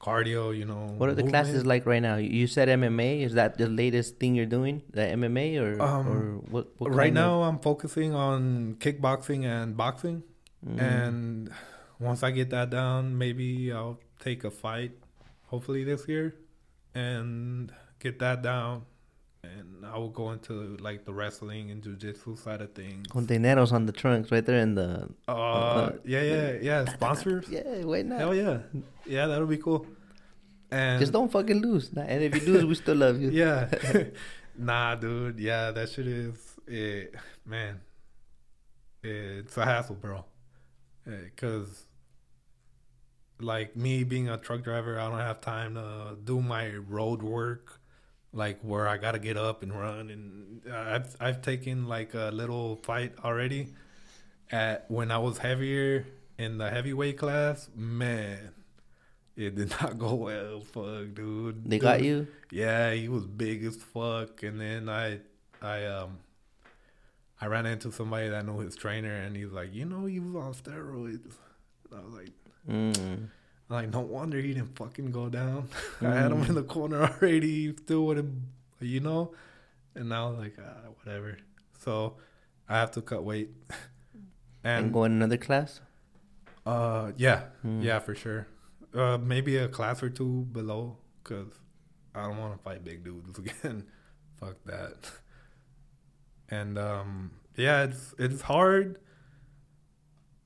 cardio 0.01 0.56
you 0.56 0.64
know 0.64 0.93
what 0.98 1.09
are 1.09 1.14
the 1.14 1.23
movement. 1.23 1.44
classes 1.47 1.64
like 1.64 1.86
right 1.86 2.02
now? 2.02 2.16
You- 2.16 2.48
said 2.48 2.69
MMA. 2.69 3.23
Is 3.23 3.35
that 3.35 3.56
the 3.56 3.69
latest 3.69 4.19
thing 4.19 4.35
you're 4.35 4.47
doing? 4.51 4.82
The 4.90 5.02
MMA 5.02 5.59
or 5.62 5.81
Um, 5.81 6.09
or 6.09 6.20
what? 6.51 6.66
what 6.78 6.90
right 6.90 7.06
kind 7.14 7.19
of- 7.19 7.24
now 7.24 7.43
i'm 7.44 7.59
focusing 7.60 8.12
on 8.14 8.74
kickboxing 8.81 9.44
and 9.44 9.77
boxing 9.77 10.24
Mm. 10.66 10.81
and 10.81 11.51
once 12.01 12.23
i 12.23 12.31
get 12.31 12.51
that 12.51 12.70
down 12.70 13.16
maybe 13.19 13.73
i'll 13.73 13.98
take 14.20 14.43
a 14.44 14.51
fight 14.51 14.93
hopefully 15.47 15.82
this 15.85 16.06
year 16.09 16.35
and 16.94 17.73
get 17.98 18.19
that 18.19 18.43
down 18.43 18.82
and 19.44 19.85
i 19.86 19.97
will 19.98 20.09
go 20.10 20.31
into 20.31 20.77
like 20.78 21.05
the 21.05 21.12
wrestling 21.12 21.70
and 21.70 21.82
jiu-jitsu 21.82 22.36
side 22.36 22.60
of 22.60 22.73
things 22.74 23.06
Kontaineroz 23.09 23.73
on 23.73 23.86
the 23.86 23.93
trunks 23.93 24.31
right 24.31 24.44
there 24.44 24.60
in 24.60 24.74
the. 24.74 25.09
uh, 25.28 25.32
uh, 25.32 25.35
uh 25.35 25.93
yeah 26.05 26.23
yeah 26.23 26.52
yeah 26.60 26.85
sponsors 26.97 27.48
Yeah, 27.48 27.82
why 27.85 28.02
not? 28.02 28.19
hell 28.20 28.35
yeah 28.35 28.59
yeah 29.06 29.27
that'll 29.27 29.47
be 29.47 29.56
cool 29.59 29.86
and 30.70 31.01
Just 31.01 31.12
don't 31.12 31.31
fucking 31.31 31.60
lose. 31.60 31.90
And 31.94 32.23
if 32.23 32.35
you 32.35 32.51
lose, 32.51 32.64
we 32.64 32.74
still 32.74 32.97
love 32.97 33.20
you. 33.20 33.28
yeah 33.43 33.69
nah 34.56 34.94
dude 34.94 35.39
yeah 35.39 35.70
that 35.70 35.90
shit 35.90 36.06
is 36.06 36.35
it 36.66 37.14
man 37.44 37.78
it's 39.02 39.56
a 39.59 39.64
hassle 39.66 39.97
bro 39.97 40.24
eh, 41.06 41.10
because 41.24 41.85
like 43.43 43.77
me 43.77 44.05
being 44.05 44.28
a 44.28 44.36
truck 44.36 44.62
driver 44.62 44.98
i 44.98 45.09
don't 45.09 45.19
have 45.19 45.40
time 45.40 45.74
to 45.74 46.16
do 46.24 46.40
my 46.40 46.74
road 46.74 47.23
work 47.23 47.81
like 48.32 48.59
where 48.62 48.89
i 48.89 48.97
gotta 48.97 49.19
get 49.19 49.36
up 49.36 49.62
and 49.62 49.73
run. 49.78 50.10
And 50.10 50.74
i've 50.74 51.16
i've 51.20 51.43
taken 51.43 51.86
like 51.86 52.14
a 52.14 52.31
little 52.32 52.77
fight 52.77 53.12
already 53.24 53.69
at 54.51 54.90
when 54.90 55.10
i 55.10 55.19
was 55.19 55.39
heavier 55.39 56.06
in 56.39 56.59
the 56.59 56.70
heavyweight 56.70 57.19
class 57.19 57.69
man 57.74 58.52
it 59.36 59.55
did 59.56 59.70
not 59.81 59.98
go 59.98 60.14
well. 60.14 60.60
Fuck 60.60 61.14
dude. 61.14 61.64
They 61.64 61.78
got 61.78 62.02
you. 62.02 62.27
yeah, 62.51 62.93
he 62.93 63.09
was 63.09 63.27
big 63.27 63.64
as 63.64 63.77
fuck, 63.77 64.43
and 64.43 64.60
then 64.60 64.89
I, 64.89 65.20
I 65.60 65.86
um, 65.86 66.19
I 67.40 67.47
ran 67.47 67.66
into 67.66 67.90
somebody 67.93 68.28
that 68.28 68.44
knew 68.47 68.59
his 68.59 68.77
trainer, 68.77 69.14
and 69.14 69.36
he's 69.36 69.51
like, 69.52 69.73
you 69.74 69.85
know, 69.85 70.06
he 70.06 70.20
was 70.20 70.35
on 70.35 70.52
steroids. 70.55 71.35
And 71.90 72.01
I 72.01 72.05
was 72.05 72.14
like, 72.14 72.31
Mm. 72.68 73.28
like 73.68 73.90
no 73.90 74.01
wonder 74.01 74.39
he 74.40 74.55
didn't 74.55 74.76
fucking 74.76 75.10
go 75.10 75.28
down. 75.28 75.68
I 76.01 76.14
had 76.14 76.30
him 76.32 76.43
in 76.44 76.55
the 76.55 76.62
corner 76.62 77.02
already. 77.02 77.74
Still 77.76 78.06
wouldn't, 78.06 78.34
you 78.80 79.01
know. 79.01 79.32
And 79.94 80.09
now 80.09 80.30
like 80.30 80.56
ah, 80.60 80.90
whatever. 81.02 81.39
So 81.80 82.14
I 82.68 82.76
have 82.78 82.90
to 82.93 83.02
cut 83.02 83.24
weight. 83.24 83.51
And, 84.64 84.84
And 84.84 84.93
go 84.94 85.02
in 85.02 85.10
another 85.12 85.39
class. 85.39 85.80
uh, 86.64 87.10
yeah, 87.16 87.47
Mm. 87.66 87.82
yeah, 87.82 87.98
for 87.98 88.14
sure. 88.14 88.47
Uh, 88.94 89.18
maybe 89.18 89.56
a 89.56 89.66
class 89.66 90.05
or 90.05 90.09
two 90.09 90.47
below, 90.52 90.98
cause 91.24 91.51
I 92.14 92.28
don't 92.28 92.39
want 92.39 92.56
to 92.56 92.62
fight 92.62 92.84
big 92.84 93.02
dudes 93.02 93.36
again. 93.43 93.86
Fuck 94.39 94.59
that. 94.66 95.10
And 96.48 96.78
um, 96.78 97.32
yeah, 97.56 97.82
it's 97.84 98.14
it's 98.20 98.43
hard 98.43 98.98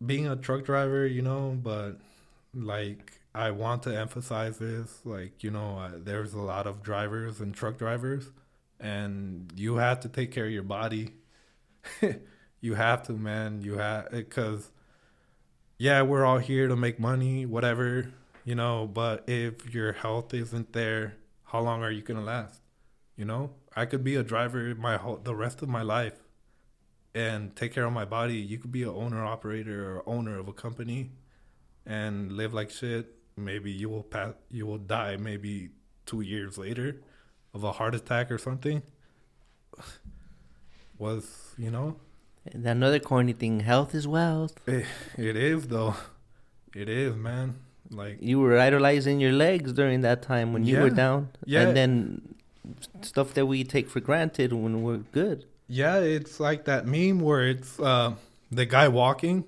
being 0.05 0.27
a 0.27 0.37
truck 0.37 0.65
driver, 0.65 1.07
you 1.07 1.21
know, 1.21 1.59
but 1.63 1.99
like 2.57 3.21
I 3.35 3.51
want 3.51 3.83
to 3.85 3.97
emphasize 3.97 4.59
this, 4.59 5.01
like 5.05 5.45
you 5.45 5.51
know, 5.51 5.79
uh, 5.79 5.91
there's 5.97 6.33
a 6.33 6.41
lot 6.41 6.67
of 6.67 6.83
drivers 6.83 7.41
and 7.41 7.55
truck 7.55 7.79
drivers, 7.79 8.31
and 8.81 9.53
you 9.55 9.77
have 9.77 10.01
to 10.01 10.09
take 10.09 10.33
care 10.33 10.47
of 10.47 10.53
your 10.53 10.63
body. 10.63 11.15
you 12.61 12.75
have 12.75 13.03
to, 13.05 13.13
man. 13.13 13.61
You 13.63 13.79
have 13.79 14.11
because 14.11 14.71
yeah, 15.79 16.03
we're 16.03 16.25
all 16.25 16.39
here 16.39 16.69
to 16.69 16.77
make 16.77 16.99
money, 16.99 17.45
whatever, 17.45 18.13
you 18.45 18.55
know, 18.55 18.87
but 18.87 19.29
if 19.29 19.75
your 19.75 19.93
health 19.93 20.33
isn't 20.33 20.73
there, 20.73 21.17
how 21.45 21.61
long 21.61 21.83
are 21.83 21.91
you 21.91 22.03
going 22.03 22.19
to 22.19 22.25
last? 22.25 22.61
You 23.17 23.27
know, 23.27 23.51
I 23.75 23.85
could 23.87 24.03
be 24.03 24.15
a 24.17 24.23
driver 24.23 24.75
my 24.75 24.97
whole 24.97 25.17
the 25.17 25.35
rest 25.35 25.63
of 25.63 25.69
my 25.69 25.83
life 25.83 26.19
and 27.15 27.55
take 27.57 27.75
care 27.75 27.85
of 27.85 27.93
my 27.93 28.05
body. 28.05 28.37
You 28.37 28.59
could 28.59 28.73
be 28.73 28.83
a 28.83 28.93
owner 28.93 29.25
operator 29.25 29.97
or 29.97 30.09
owner 30.09 30.39
of 30.39 30.49
a 30.49 30.53
company 30.53 31.13
and 31.87 32.33
live 32.33 32.53
like 32.53 32.71
shit. 32.71 33.15
Maybe 33.37 33.71
you 33.71 33.89
will 33.89 34.03
pass 34.03 34.33
you 34.51 34.67
will 34.67 34.79
die 34.79 35.17
maybe 35.17 35.71
2 36.07 36.21
years 36.23 36.57
later 36.59 36.97
of 37.55 37.65
a 37.65 37.73
heart 37.73 37.95
attack 37.95 38.31
or 38.31 38.39
something. 38.39 38.83
Was, 40.99 41.55
you 41.59 41.71
know, 41.71 41.97
And 42.51 42.65
another 42.67 42.99
corny 42.99 43.33
thing: 43.35 43.61
health 43.61 43.95
is 43.95 44.07
wealth. 44.09 44.55
it, 44.67 44.87
it 45.19 45.37
is 45.37 45.69
though. 45.69 45.95
It 46.75 46.89
is, 46.89 47.15
man. 47.17 47.57
Like 47.91 48.19
You 48.21 48.41
were 48.41 48.59
idolizing 48.59 49.21
your 49.21 49.33
legs 49.33 49.73
during 49.73 50.01
that 50.03 50.23
time 50.23 50.53
when 50.53 50.65
you 50.65 50.81
were 50.81 50.91
down, 50.91 51.29
Yeah. 51.45 51.63
and 51.63 51.77
then 51.77 52.35
stuff 53.03 53.35
that 53.35 53.47
we 53.47 53.63
take 53.63 53.89
for 53.89 54.01
granted 54.01 54.53
when 54.53 54.83
we're 54.83 55.05
good. 55.13 55.45
Yeah, 55.69 55.99
it's 55.99 56.41
like 56.41 56.65
that 56.65 56.87
meme 56.87 57.21
where 57.21 57.47
it's 57.49 57.79
uh, 57.79 58.15
the 58.51 58.67
guy 58.67 58.89
walking, 58.89 59.45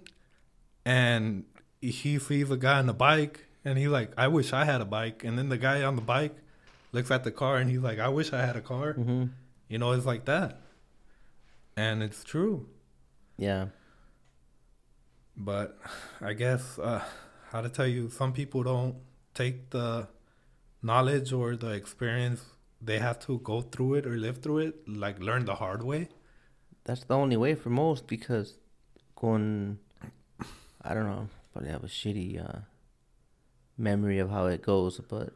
and 0.85 1.44
he 1.81 2.19
sees 2.19 2.51
a 2.51 2.57
guy 2.57 2.79
on 2.79 2.89
a 2.89 2.93
bike, 2.95 3.47
and 3.65 3.79
he's 3.79 3.89
like, 3.89 4.13
"I 4.17 4.29
wish 4.29 4.53
I 4.53 4.65
had 4.65 4.81
a 4.81 4.85
bike." 4.85 5.25
And 5.25 5.39
then 5.39 5.49
the 5.49 5.59
guy 5.59 5.83
on 5.83 5.97
the 5.97 6.03
bike 6.03 6.37
looks 6.93 7.11
at 7.11 7.25
the 7.25 7.31
car, 7.31 7.57
and 7.59 7.71
he's 7.71 7.81
like, 7.81 7.99
"I 7.99 8.09
wish 8.09 8.33
I 8.33 8.45
had 8.47 8.57
a 8.57 8.61
car." 8.61 8.93
hmm 8.95 9.25
You 9.69 9.79
know, 9.79 9.93
it's 9.93 10.07
like 10.07 10.25
that, 10.25 10.61
and 11.77 12.03
it's 12.03 12.25
true. 12.25 12.69
Yeah, 13.37 13.69
But 15.37 15.79
I 16.21 16.33
guess 16.33 16.79
uh, 16.79 17.03
how 17.53 17.61
to 17.61 17.69
tell 17.69 17.87
you, 17.87 18.11
some 18.11 18.33
people 18.33 18.63
don't 18.63 18.97
take 19.35 19.71
the 19.71 20.09
knowledge 20.83 21.33
or 21.33 21.57
the 21.57 21.71
experience. 21.71 22.45
They 22.81 22.99
have 22.99 23.19
to 23.27 23.39
go 23.41 23.61
through 23.61 23.95
it 23.95 24.07
or 24.07 24.17
live 24.17 24.39
through 24.43 24.59
it, 24.59 24.89
like 24.89 25.19
learn 25.21 25.45
the 25.45 25.57
hard 25.57 25.83
way. 25.83 26.09
that's 26.85 27.05
the 27.05 27.15
only 27.15 27.37
way 27.37 27.55
for 27.55 27.71
most 27.71 28.07
because 28.07 28.55
going, 29.17 29.79
I 30.83 30.95
don't 30.95 31.07
know, 31.07 31.29
probably 31.59 31.73
have 31.73 31.83
a 31.83 31.89
shitty 31.89 32.39
uh, 32.39 32.61
memory 33.77 34.19
of 34.21 34.31
how 34.31 34.47
it 34.47 34.63
goes, 34.63 35.01
but 35.01 35.33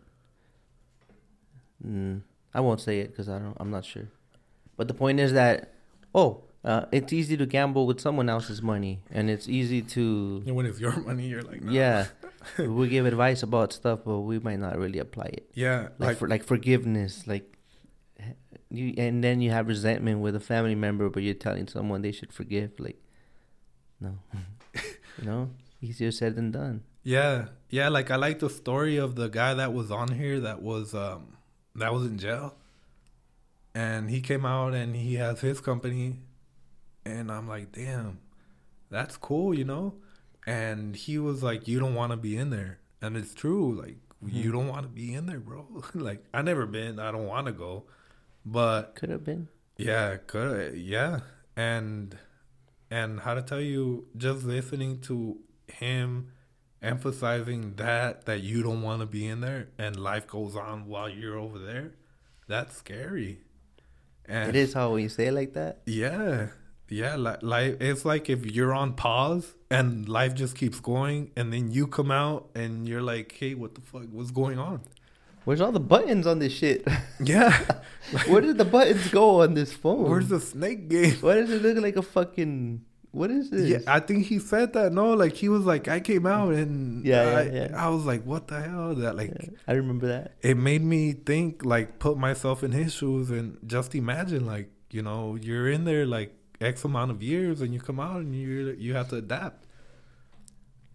mm, 1.84 2.20
I 2.54 2.60
won't 2.60 2.80
say 2.80 3.00
it 3.00 3.08
because 3.08 3.28
I 3.28 3.38
don't. 3.38 3.56
I'm 3.58 3.70
not 3.70 3.84
sure. 3.84 4.08
But 4.76 4.86
the 4.88 4.94
point 4.94 5.18
is 5.18 5.32
that 5.32 5.74
oh, 6.14 6.44
uh, 6.64 6.84
it's 6.92 7.12
easy 7.12 7.36
to 7.36 7.46
gamble 7.46 7.86
with 7.86 8.00
someone 8.00 8.28
else's 8.28 8.62
money, 8.62 9.00
and 9.10 9.28
it's 9.28 9.48
easy 9.48 9.82
to 9.82 10.42
And 10.46 10.54
when 10.54 10.66
it's 10.66 10.78
your 10.78 10.96
money, 11.00 11.26
you're 11.26 11.42
like, 11.42 11.62
nah. 11.62 11.72
yeah. 11.72 12.06
we 12.58 12.88
give 12.88 13.06
advice 13.06 13.42
about 13.42 13.72
stuff, 13.72 14.00
but 14.04 14.20
we 14.20 14.38
might 14.38 14.58
not 14.58 14.76
really 14.78 14.98
apply 14.98 15.26
it. 15.26 15.50
yeah, 15.54 15.88
Like, 15.98 16.08
like 16.08 16.16
for 16.18 16.28
like 16.28 16.44
forgiveness, 16.44 17.26
like 17.26 17.56
you, 18.68 18.94
and 18.96 19.22
then 19.22 19.40
you 19.40 19.50
have 19.50 19.66
resentment 19.68 20.20
with 20.20 20.34
a 20.36 20.40
family 20.40 20.74
member, 20.74 21.08
but 21.08 21.22
you're 21.22 21.34
telling 21.34 21.68
someone 21.68 22.02
they 22.02 22.10
should 22.12 22.32
forgive. 22.32 22.78
Like, 22.80 23.00
no, 24.00 24.18
you 24.74 25.24
know, 25.24 25.50
easier 25.82 26.10
said 26.10 26.36
than 26.36 26.50
done. 26.50 26.82
Yeah, 27.02 27.46
yeah. 27.68 27.88
Like 27.88 28.10
I 28.10 28.16
like 28.16 28.38
the 28.38 28.48
story 28.48 28.96
of 28.96 29.16
the 29.16 29.28
guy 29.28 29.52
that 29.54 29.72
was 29.74 29.90
on 29.90 30.12
here 30.12 30.40
that 30.40 30.62
was 30.62 30.94
um 30.94 31.36
that 31.74 31.92
was 31.92 32.06
in 32.06 32.16
jail, 32.18 32.54
and 33.74 34.08
he 34.10 34.20
came 34.20 34.44
out 34.46 34.74
and 34.74 34.94
he 34.94 35.14
has 35.16 35.40
his 35.40 35.60
company, 35.60 36.20
and 37.04 37.30
I'm 37.30 37.48
like, 37.48 37.72
damn, 37.72 38.18
that's 38.90 39.16
cool, 39.16 39.52
you 39.54 39.64
know. 39.64 39.94
And 40.46 40.94
he 40.96 41.18
was 41.18 41.42
like, 41.42 41.68
you 41.68 41.78
don't 41.80 41.94
want 41.94 42.10
to 42.12 42.16
be 42.16 42.36
in 42.36 42.50
there, 42.50 42.78
and 43.00 43.16
it's 43.16 43.34
true. 43.34 43.74
Like 43.74 43.96
you 44.24 44.52
don't 44.52 44.68
want 44.68 44.82
to 44.82 44.88
be 44.88 45.12
in 45.14 45.26
there, 45.26 45.40
bro. 45.40 45.66
like 45.94 46.24
I 46.32 46.42
never 46.42 46.66
been. 46.66 46.98
I 47.00 47.10
don't 47.10 47.26
want 47.26 47.46
to 47.46 47.52
go, 47.52 47.84
but 48.46 48.94
Could 48.94 49.10
have 49.10 49.24
been. 49.24 49.48
yeah, 49.76 50.16
could 50.26 50.76
yeah, 50.76 51.20
and 51.56 52.16
and 52.90 53.20
how 53.20 53.34
to 53.34 53.42
tell 53.42 53.60
you, 53.60 54.06
just 54.16 54.44
listening 54.44 55.00
to 55.02 55.38
him 55.72 56.28
emphasizing 56.80 57.74
that 57.76 58.24
that 58.26 58.40
you 58.42 58.62
don't 58.62 58.82
want 58.82 59.00
to 59.00 59.06
be 59.06 59.26
in 59.26 59.40
there 59.40 59.68
and 59.78 59.96
life 59.96 60.26
goes 60.26 60.56
on 60.56 60.86
while 60.86 61.08
you're 61.08 61.38
over 61.38 61.58
there, 61.58 61.92
that's 62.48 62.76
scary. 62.76 63.38
And 64.26 64.48
It 64.50 64.56
is 64.56 64.72
how 64.74 64.96
you 64.96 65.08
say 65.08 65.26
it 65.28 65.32
like 65.32 65.54
that. 65.54 65.80
yeah, 65.86 66.48
yeah. 66.88 67.16
Like, 67.16 67.42
like 67.42 67.76
it's 67.80 68.04
like 68.04 68.28
if 68.30 68.46
you're 68.46 68.72
on 68.72 68.94
pause 68.94 69.54
and 69.70 70.08
life 70.08 70.34
just 70.34 70.56
keeps 70.56 70.78
going, 70.80 71.30
and 71.36 71.52
then 71.52 71.70
you 71.72 71.86
come 71.86 72.10
out 72.10 72.50
and 72.54 72.86
you're 72.88 73.02
like, 73.02 73.32
"Hey, 73.38 73.54
what 73.54 73.74
the 73.74 73.80
fuck? 73.80 74.04
What's 74.12 74.30
going 74.30 74.58
on?" 74.58 74.80
Where's 75.44 75.60
all 75.60 75.72
the 75.72 75.80
buttons 75.80 76.26
on 76.26 76.38
this 76.38 76.52
shit? 76.52 76.86
Yeah, 77.24 77.56
Where 78.28 78.40
did 78.40 78.58
the 78.58 78.64
buttons 78.64 79.08
go 79.10 79.42
on 79.42 79.54
this 79.54 79.72
phone? 79.72 80.08
where's 80.10 80.28
the 80.28 80.40
snake 80.40 80.88
game? 80.88 81.14
Why 81.20 81.34
does 81.34 81.50
it 81.50 81.62
look 81.62 81.78
like 81.82 81.96
a 81.96 82.02
fucking? 82.02 82.84
What 83.12 83.30
is 83.30 83.50
this? 83.50 83.68
Yeah, 83.68 83.78
I 83.86 84.00
think 84.00 84.24
he 84.26 84.38
said 84.38 84.72
that. 84.72 84.92
No, 84.92 85.12
like 85.12 85.34
he 85.34 85.48
was 85.50 85.64
like, 85.66 85.86
I 85.86 86.00
came 86.00 86.26
out 86.26 86.54
and 86.54 87.04
Yeah, 87.04 87.24
yeah, 87.24 87.38
I, 87.38 87.42
yeah. 87.42 87.84
I 87.86 87.88
was 87.90 88.04
like, 88.06 88.24
what 88.24 88.48
the 88.48 88.60
hell? 88.60 88.94
That 88.94 89.16
like 89.16 89.28
Yeah, 89.38 89.50
I 89.68 89.72
remember 89.74 90.06
that. 90.08 90.32
it 90.40 90.56
made 90.56 90.82
me 90.82 91.12
think, 91.12 91.62
like, 91.64 91.98
put 91.98 92.16
myself 92.16 92.62
in 92.64 92.72
his 92.72 92.94
shoes 92.94 93.30
and 93.30 93.58
just 93.66 93.94
imagine, 93.94 94.46
like, 94.46 94.70
you 94.90 95.02
know, 95.02 95.36
you're 95.40 95.70
in 95.70 95.84
there 95.84 96.06
like 96.06 96.34
X 96.60 96.84
amount 96.84 97.10
of 97.10 97.22
years 97.22 97.60
and 97.60 97.74
you 97.74 97.80
come 97.80 98.00
out 98.00 98.20
and 98.22 98.34
you 98.34 98.74
you 98.78 98.94
have 98.94 99.08
to 99.08 99.16
adapt. 99.16 99.58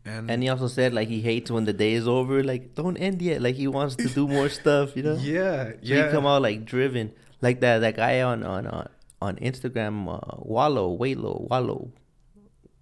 And, 0.06 0.32
And 0.32 0.42
he 0.42 0.50
also 0.50 0.68
said 0.68 0.94
like 0.94 1.10
he 1.10 1.22
hates 1.22 1.52
when 1.52 1.66
the 1.66 1.74
day 1.74 1.94
is 1.94 2.08
over. 2.08 2.44
Like 2.44 2.74
don't 2.74 2.98
end 2.98 3.22
yet. 3.22 3.42
Like 3.42 3.56
he 3.56 3.68
wants 3.68 3.96
to 3.98 4.08
do 4.08 4.28
more 4.28 4.50
stuff. 4.62 4.96
You 4.96 5.04
know. 5.04 5.18
yeah, 5.22 5.66
So 5.66 5.74
yeah, 5.82 6.06
you 6.06 6.12
come 6.12 6.26
out 6.26 6.42
like 6.42 6.64
driven, 6.66 7.12
like 7.42 7.60
that 7.62 7.80
that 7.80 7.96
guy 7.98 8.22
on 8.22 8.44
on 8.44 8.66
on, 8.68 8.88
on 9.22 9.36
Instagram, 9.38 10.08
uh, 10.08 10.38
Wallow, 10.40 10.90
Wallow, 10.94 11.46
Wallow. 11.50 11.92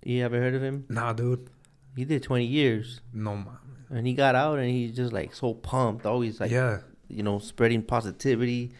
You 0.06 0.24
ever 0.24 0.40
heard 0.40 0.54
of 0.56 0.62
him? 0.62 0.86
nah, 0.88 1.12
dude, 1.14 1.50
He 1.98 2.06
did 2.06 2.24
twenty 2.24 2.46
years, 2.46 3.02
no, 3.12 3.36
man. 3.36 3.58
and 3.90 4.06
he 4.08 4.14
got 4.14 4.36
out, 4.36 4.60
and 4.60 4.70
he's 4.70 4.96
just 4.96 5.12
like 5.12 5.34
so 5.36 5.54
pumped, 5.54 6.06
always 6.06 6.40
like 6.40 6.52
yeah, 6.52 6.80
you 7.08 7.24
know 7.24 7.40
spreading 7.40 7.82
positivity. 7.82 8.72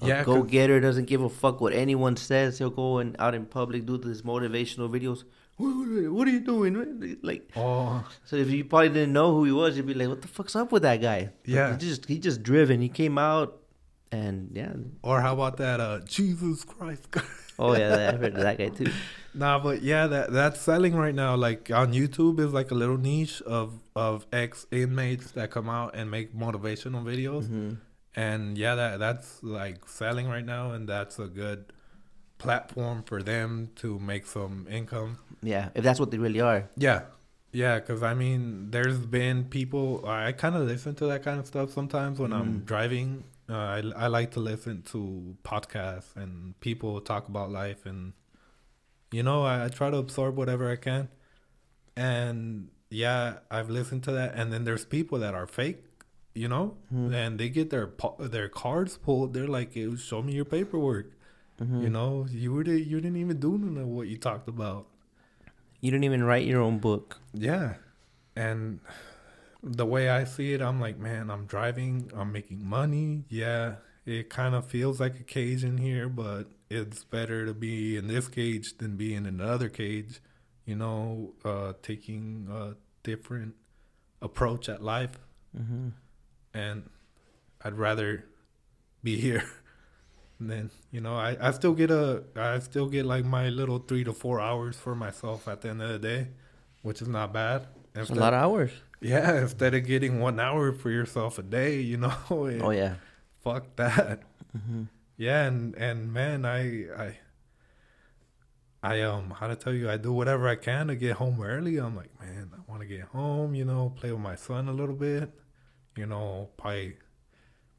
Yeah, 0.00 0.22
go 0.24 0.42
getter 0.44 0.80
doesn't 0.80 1.06
give 1.06 1.22
a 1.22 1.28
fuck 1.28 1.60
what 1.60 1.72
anyone 1.72 2.16
says. 2.16 2.58
He'll 2.58 2.70
go 2.70 2.98
and 2.98 3.16
out 3.18 3.34
in 3.34 3.46
public 3.46 3.84
do 3.84 3.98
these 3.98 4.22
motivational 4.22 4.88
videos. 4.88 5.24
What, 5.56 6.28
are 6.28 6.30
you 6.30 6.38
doing? 6.38 7.18
Like 7.20 7.50
oh, 7.56 8.08
so, 8.24 8.36
if 8.36 8.48
you 8.48 8.64
probably 8.64 8.90
didn't 8.90 9.12
know 9.12 9.32
who 9.34 9.42
he 9.44 9.50
was, 9.50 9.76
you'd 9.76 9.86
be 9.88 9.94
like, 9.94 10.08
"What 10.08 10.22
the 10.22 10.28
fuck's 10.28 10.54
up 10.54 10.70
with 10.70 10.82
that 10.82 11.00
guy?" 11.02 11.30
Yeah. 11.44 11.72
he 11.72 11.78
just 11.78 12.06
he 12.06 12.18
just 12.20 12.44
driven. 12.44 12.80
He 12.80 12.88
came 12.88 13.18
out, 13.18 13.58
and 14.12 14.50
yeah, 14.54 14.72
or 15.02 15.20
how 15.20 15.34
about 15.34 15.56
that? 15.56 15.80
Uh, 15.80 15.98
Jesus 16.06 16.62
Christ. 16.64 17.08
Oh 17.58 17.74
yeah, 17.74 18.10
I've 18.12 18.20
heard 18.20 18.34
of 18.34 18.40
that 18.42 18.58
guy 18.58 18.68
too. 18.68 18.92
Nah, 19.34 19.58
but 19.58 19.82
yeah, 19.82 20.06
that 20.08 20.32
that's 20.32 20.58
selling 20.60 20.94
right 20.96 21.14
now. 21.14 21.36
Like 21.36 21.70
on 21.70 21.92
YouTube 21.92 22.40
is 22.40 22.52
like 22.52 22.70
a 22.70 22.74
little 22.74 22.96
niche 22.96 23.40
of 23.42 23.78
of 23.94 24.26
ex 24.32 24.66
inmates 24.72 25.30
that 25.32 25.50
come 25.50 25.68
out 25.68 25.94
and 25.94 26.10
make 26.10 26.34
motivational 26.34 27.04
videos, 27.04 27.46
hmm 27.46 27.74
and 28.16 28.58
yeah, 28.58 28.74
that 28.74 28.98
that's 28.98 29.40
like 29.42 29.86
selling 29.86 30.26
right 30.28 30.44
now, 30.44 30.72
and 30.72 30.88
that's 30.88 31.18
a 31.20 31.26
good 31.28 31.72
platform 32.38 33.02
for 33.04 33.22
them 33.22 33.70
to 33.76 33.98
make 33.98 34.26
some 34.26 34.66
income. 34.70 35.18
Yeah, 35.42 35.68
if 35.74 35.84
that's 35.84 36.00
what 36.00 36.10
they 36.10 36.18
really 36.18 36.40
are. 36.40 36.68
Yeah, 36.76 37.02
yeah, 37.52 37.78
because 37.78 38.02
I 38.02 38.14
mean, 38.14 38.70
there's 38.70 38.98
been 38.98 39.44
people. 39.44 40.04
I 40.06 40.32
kind 40.32 40.56
of 40.56 40.62
listen 40.62 40.94
to 40.96 41.06
that 41.06 41.22
kind 41.22 41.38
of 41.38 41.46
stuff 41.46 41.70
sometimes 41.72 42.18
when 42.18 42.32
I'm 42.32 42.60
Mm. 42.62 42.64
driving. 42.66 43.24
Uh, 43.48 43.54
I 43.54 43.82
I 43.96 44.06
like 44.08 44.30
to 44.32 44.40
listen 44.40 44.82
to 44.92 45.36
podcasts 45.42 46.14
and 46.16 46.58
people 46.60 47.00
talk 47.00 47.28
about 47.28 47.50
life 47.50 47.86
and 47.86 48.12
You 49.10 49.22
know, 49.22 49.42
I, 49.44 49.64
I 49.64 49.68
try 49.68 49.88
to 49.90 49.96
absorb 49.96 50.36
whatever 50.36 50.70
I 50.70 50.76
can. 50.76 51.08
And 51.96 52.68
yeah, 52.90 53.38
I've 53.50 53.70
listened 53.70 54.02
to 54.04 54.12
that. 54.12 54.34
And 54.34 54.52
then 54.52 54.64
there's 54.64 54.84
people 54.84 55.18
that 55.20 55.34
are 55.34 55.46
fake, 55.46 55.82
you 56.34 56.48
know, 56.48 56.76
Mhm. 56.92 57.14
and 57.14 57.30
they 57.40 57.48
get 57.48 57.70
their 57.70 57.88
their 58.20 58.48
cards 58.48 58.98
pulled. 58.98 59.32
They're 59.34 59.48
like, 59.58 59.72
"Hey, 59.74 59.96
"Show 59.96 60.20
me 60.22 60.32
your 60.34 60.44
paperwork." 60.44 61.06
Mhm. 61.60 61.82
You 61.82 61.90
know, 61.90 62.26
you 62.30 62.52
were 62.52 62.64
the, 62.64 62.76
you 62.80 63.00
didn't 63.00 63.16
even 63.16 63.40
do 63.40 63.56
none 63.58 63.78
of 63.82 63.88
what 63.88 64.06
you 64.08 64.18
talked 64.18 64.48
about. 64.48 64.86
You 65.80 65.90
didn't 65.90 66.04
even 66.04 66.22
write 66.22 66.46
your 66.46 66.60
own 66.60 66.78
book. 66.78 67.18
Yeah. 67.32 67.76
And 68.36 68.80
the 69.62 69.86
way 69.86 70.08
I 70.08 70.24
see 70.24 70.52
it, 70.52 70.62
I'm 70.62 70.80
like, 70.80 70.98
man, 70.98 71.30
I'm 71.30 71.46
driving, 71.46 72.10
I'm 72.14 72.32
making 72.32 72.64
money. 72.64 73.24
Yeah, 73.28 73.76
it 74.06 74.30
kind 74.30 74.54
of 74.54 74.66
feels 74.66 75.00
like 75.00 75.18
a 75.20 75.24
cage 75.24 75.64
in 75.64 75.78
here, 75.78 76.08
but 76.08 76.44
it's 76.70 77.04
better 77.04 77.46
to 77.46 77.54
be 77.54 77.96
in 77.96 78.08
this 78.08 78.28
cage 78.28 78.74
than 78.78 78.96
be 78.96 79.14
in 79.14 79.26
another 79.26 79.68
cage, 79.68 80.20
you 80.64 80.76
know, 80.76 81.34
uh, 81.44 81.72
taking 81.82 82.48
a 82.50 82.74
different 83.02 83.54
approach 84.22 84.68
at 84.68 84.82
life. 84.82 85.18
Mm-hmm. 85.56 85.88
And 86.54 86.90
I'd 87.62 87.74
rather 87.74 88.24
be 89.02 89.16
here 89.16 89.44
and 90.38 90.50
then 90.50 90.70
you 90.90 91.00
know, 91.00 91.16
I, 91.16 91.36
I 91.40 91.50
still 91.50 91.74
get 91.74 91.90
a, 91.90 92.22
I 92.36 92.58
still 92.60 92.88
get 92.88 93.06
like 93.06 93.24
my 93.24 93.48
little 93.48 93.78
three 93.78 94.04
to 94.04 94.12
four 94.12 94.40
hours 94.40 94.76
for 94.76 94.94
myself 94.94 95.48
at 95.48 95.62
the 95.62 95.70
end 95.70 95.82
of 95.82 95.88
the 95.88 95.98
day, 95.98 96.28
which 96.82 97.02
is 97.02 97.08
not 97.08 97.32
bad. 97.32 97.66
It's 97.94 98.10
a 98.10 98.14
lot 98.14 98.34
of 98.34 98.42
hours. 98.42 98.70
Yeah, 99.00 99.40
instead 99.42 99.74
of 99.74 99.86
getting 99.86 100.20
one 100.20 100.40
hour 100.40 100.72
for 100.72 100.90
yourself 100.90 101.38
a 101.38 101.42
day, 101.42 101.80
you 101.80 101.96
know. 101.96 102.12
Oh 102.30 102.70
yeah. 102.70 102.94
Fuck 103.42 103.76
that. 103.76 104.22
Mm-hmm. 104.56 104.84
Yeah, 105.16 105.44
and 105.44 105.74
and 105.76 106.12
man, 106.12 106.44
I 106.44 106.86
I 106.96 107.18
I 108.82 109.02
um 109.02 109.30
how 109.30 109.48
to 109.48 109.56
tell 109.56 109.72
you, 109.72 109.90
I 109.90 109.96
do 109.96 110.12
whatever 110.12 110.48
I 110.48 110.56
can 110.56 110.88
to 110.88 110.94
get 110.94 111.16
home 111.16 111.42
early. 111.42 111.78
I'm 111.78 111.96
like, 111.96 112.10
man, 112.20 112.50
I 112.54 112.70
want 112.70 112.82
to 112.82 112.88
get 112.88 113.02
home, 113.02 113.54
you 113.54 113.64
know, 113.64 113.92
play 113.96 114.12
with 114.12 114.20
my 114.20 114.36
son 114.36 114.68
a 114.68 114.72
little 114.72 114.94
bit, 114.94 115.30
you 115.96 116.06
know, 116.06 116.50
probably 116.56 116.96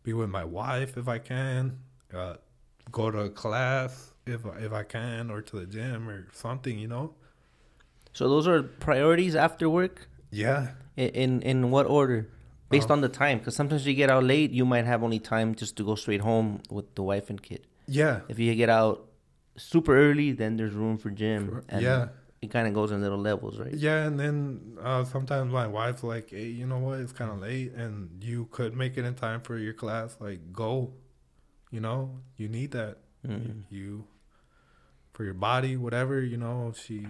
be 0.03 0.13
with 0.13 0.29
my 0.29 0.43
wife 0.43 0.97
if 0.97 1.07
I 1.07 1.19
can, 1.19 1.79
uh, 2.13 2.35
go 2.91 3.11
to 3.11 3.29
class 3.29 4.13
if 4.25 4.41
if 4.59 4.73
I 4.73 4.83
can, 4.83 5.31
or 5.31 5.41
to 5.41 5.59
the 5.59 5.65
gym 5.65 6.09
or 6.09 6.27
something, 6.33 6.77
you 6.77 6.87
know. 6.87 7.13
So 8.13 8.27
those 8.27 8.47
are 8.47 8.63
priorities 8.63 9.35
after 9.35 9.69
work. 9.69 10.08
Yeah, 10.31 10.71
In 10.95 11.09
in, 11.09 11.41
in 11.41 11.71
what 11.71 11.85
order? 11.87 12.29
Based 12.69 12.91
on 12.91 13.01
the 13.01 13.09
time, 13.09 13.39
because 13.39 13.55
sometimes 13.55 13.87
you 13.87 13.95
get 13.95 14.11
out 14.11 14.23
late, 14.23 14.51
you 14.51 14.63
might 14.63 14.85
have 14.85 15.01
only 15.01 15.17
time 15.19 15.55
just 15.55 15.75
to 15.77 15.83
go 15.83 15.95
straight 15.95 16.21
home 16.21 16.61
with 16.69 16.93
the 16.93 17.01
wife 17.01 17.29
and 17.31 17.41
kid. 17.41 17.65
yeah, 17.87 18.21
If 18.29 18.37
you 18.37 18.53
get 18.53 18.69
out 18.69 19.09
super 19.57 19.97
early, 19.97 20.31
then 20.33 20.55
there's 20.55 20.73
room 20.73 20.97
for 20.99 21.09
gym. 21.09 21.47
Sure. 21.49 21.63
And 21.69 21.81
Yeah. 21.81 22.07
It 22.41 22.51
kind 22.51 22.67
of 22.69 22.73
goes 22.73 22.91
in 22.91 23.01
little 23.01 23.17
levels, 23.19 23.59
right? 23.59 23.73
Yeah, 23.73 24.05
and 24.07 24.17
then 24.17 24.77
uh, 24.81 25.03
sometimes 25.03 25.51
my 25.51 25.67
wife's 25.67 26.03
like, 26.03 26.29
"Hey, 26.29 26.47
you 26.47 26.65
know 26.65 26.77
what? 26.79 26.99
It's 27.01 27.11
kind 27.11 27.29
of 27.31 27.39
late, 27.39 27.73
and 27.73 28.23
you 28.23 28.45
could 28.51 28.73
make 28.77 28.97
it 28.97 29.03
in 29.03 29.13
time 29.15 29.41
for 29.41 29.57
your 29.57 29.73
class. 29.73 30.15
Like, 30.21 30.53
go. 30.53 30.93
You 31.69 31.81
know, 31.81 32.21
you 32.37 32.47
need 32.47 32.71
that. 32.71 32.99
Mhm. 33.27 33.63
You 33.69 34.05
for 35.11 35.25
your 35.25 35.33
body, 35.33 35.75
whatever. 35.75 36.21
You 36.21 36.37
know, 36.37 36.71
she 36.73 37.05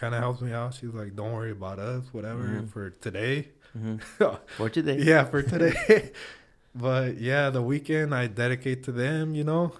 kind 0.00 0.14
of 0.14 0.20
helps 0.20 0.40
me 0.40 0.52
out. 0.52 0.74
She's 0.74 0.94
like, 0.94 1.14
"Don't 1.14 1.32
worry 1.32 1.50
about 1.52 1.78
us, 1.78 2.04
whatever 2.12 2.42
Mhm. 2.42 2.68
for 2.68 2.90
today." 2.90 3.48
hmm 3.72 3.96
For 4.56 4.68
today. 4.68 4.98
yeah, 4.98 5.24
for 5.24 5.42
today. 5.42 6.10
but 6.74 7.18
yeah, 7.18 7.50
the 7.50 7.62
weekend 7.62 8.12
I 8.14 8.26
dedicate 8.26 8.82
to 8.84 8.92
them. 8.92 9.34
You 9.34 9.44
know, 9.44 9.72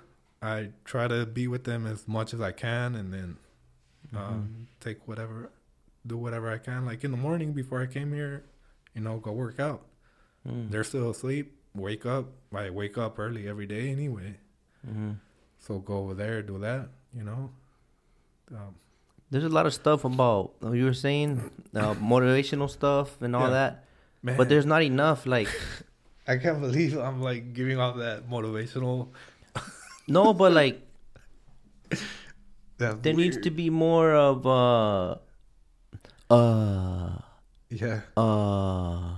I 0.42 0.70
try 0.84 1.08
to 1.08 1.26
be 1.26 1.48
with 1.48 1.64
them 1.64 1.86
as 1.86 2.06
much 2.06 2.32
as 2.34 2.40
I 2.40 2.52
can, 2.52 2.94
and 2.94 3.12
then 3.12 3.36
um, 4.14 4.68
take 4.80 5.06
whatever, 5.08 5.50
do 6.06 6.16
whatever 6.16 6.50
I 6.52 6.58
can. 6.58 6.84
Like 6.86 7.02
in 7.04 7.10
the 7.10 7.16
morning 7.16 7.52
before 7.52 7.80
I 7.82 7.86
came 7.86 8.12
here, 8.12 8.44
you 8.94 9.00
know, 9.00 9.18
go 9.18 9.32
work 9.32 9.58
out. 9.58 9.86
Mm. 10.48 10.70
They're 10.70 10.84
still 10.84 11.10
asleep. 11.10 11.56
Wake 11.74 12.04
up. 12.06 12.26
I 12.54 12.70
wake 12.70 12.96
up 12.98 13.18
early 13.18 13.48
every 13.48 13.66
day 13.66 13.90
anyway. 13.90 14.36
hmm 14.84 15.12
So 15.58 15.78
go 15.78 15.98
over 15.98 16.14
there, 16.14 16.42
do 16.42 16.58
that. 16.58 16.88
You 17.14 17.24
know. 17.24 17.50
Um, 18.52 18.74
There's 19.30 19.44
a 19.44 19.48
lot 19.48 19.66
of 19.66 19.72
stuff 19.74 20.04
about 20.04 20.54
you 20.72 20.84
were 20.84 20.94
saying 20.94 21.50
uh, 21.74 21.94
motivational 21.94 22.68
stuff 22.68 23.20
and 23.22 23.36
all 23.36 23.46
Yeah. 23.46 23.50
that, 23.50 23.84
man, 24.22 24.36
but 24.36 24.48
there's 24.48 24.66
not 24.66 24.82
enough. 24.82 25.24
Like 25.26 25.48
I 26.26 26.36
can't 26.36 26.60
believe 26.60 26.98
I'm 26.98 27.20
like 27.22 27.54
giving 27.54 27.78
off 27.78 27.96
that 27.98 28.28
motivational. 28.28 29.08
no, 30.08 30.34
but 30.34 30.52
like 30.52 30.82
That's 32.78 33.02
there 33.02 33.12
needs 33.14 33.36
to 33.38 33.50
be 33.50 33.70
more 33.70 34.14
of 34.14 34.46
uh 34.46 35.16
uh 36.30 37.18
Yeah. 37.68 38.00
uh 38.16 39.14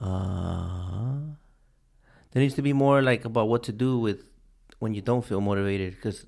uh 0.00 1.18
there 2.32 2.42
needs 2.42 2.54
to 2.54 2.62
be 2.62 2.72
more 2.72 3.02
like 3.02 3.24
about 3.24 3.48
what 3.48 3.62
to 3.64 3.72
do 3.72 3.98
with 3.98 4.24
when 4.80 4.94
you 4.94 5.00
don't 5.02 5.24
feel 5.24 5.40
motivated 5.40 5.94
because 5.94 6.26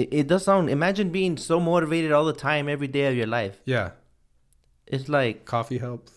it, 0.00 0.08
it 0.20 0.26
does 0.32 0.44
sound 0.44 0.68
imagine 0.76 1.10
being 1.16 1.36
so 1.36 1.58
motivated 1.60 2.10
all 2.12 2.24
the 2.32 2.38
time 2.48 2.68
every 2.68 2.88
day 2.96 3.06
of 3.10 3.14
your 3.20 3.28
life 3.38 3.56
Yeah. 3.64 3.90
it's 4.86 5.08
like 5.08 5.44
Coffee 5.54 5.78
helps. 5.78 6.12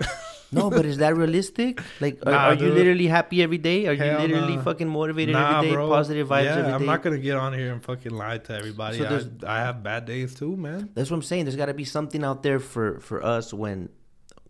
no 0.52 0.68
but 0.70 0.84
is 0.84 0.96
that 0.98 1.14
realistic 1.16 1.80
like 2.00 2.18
are, 2.26 2.32
Nah, 2.32 2.38
are 2.48 2.54
you 2.54 2.70
literally 2.72 3.06
happy 3.06 3.42
every 3.42 3.58
day 3.58 3.86
are 3.86 3.92
you 3.92 4.04
literally 4.22 4.56
nah. 4.56 4.62
fucking 4.68 4.88
motivated 4.88 5.34
Nah, 5.34 5.58
every 5.58 5.68
day 5.68 5.74
bro. 5.74 5.88
positive 5.88 6.26
vibes 6.28 6.44
yeah, 6.44 6.56
every 6.58 6.72
I'm 6.72 6.86
not 6.86 7.02
gonna 7.04 7.18
get 7.18 7.36
on 7.36 7.52
here 7.52 7.72
and 7.72 7.84
fucking 7.84 8.12
lie 8.12 8.38
to 8.38 8.54
everybody. 8.56 8.98
So 8.98 9.04
I, 9.04 9.08
there's- 9.10 9.28
I 9.46 9.58
have 9.66 9.82
bad 9.82 10.06
days 10.06 10.34
too, 10.34 10.56
man. 10.56 10.88
that's 10.94 11.10
what 11.10 11.16
i'm 11.18 11.22
saying 11.22 11.44
there's 11.44 11.56
got 11.56 11.66
to 11.66 11.74
be 11.74 11.84
something 11.84 12.24
out 12.24 12.42
there 12.42 12.58
for 12.58 12.98
for 13.00 13.22
us 13.22 13.52
when 13.52 13.90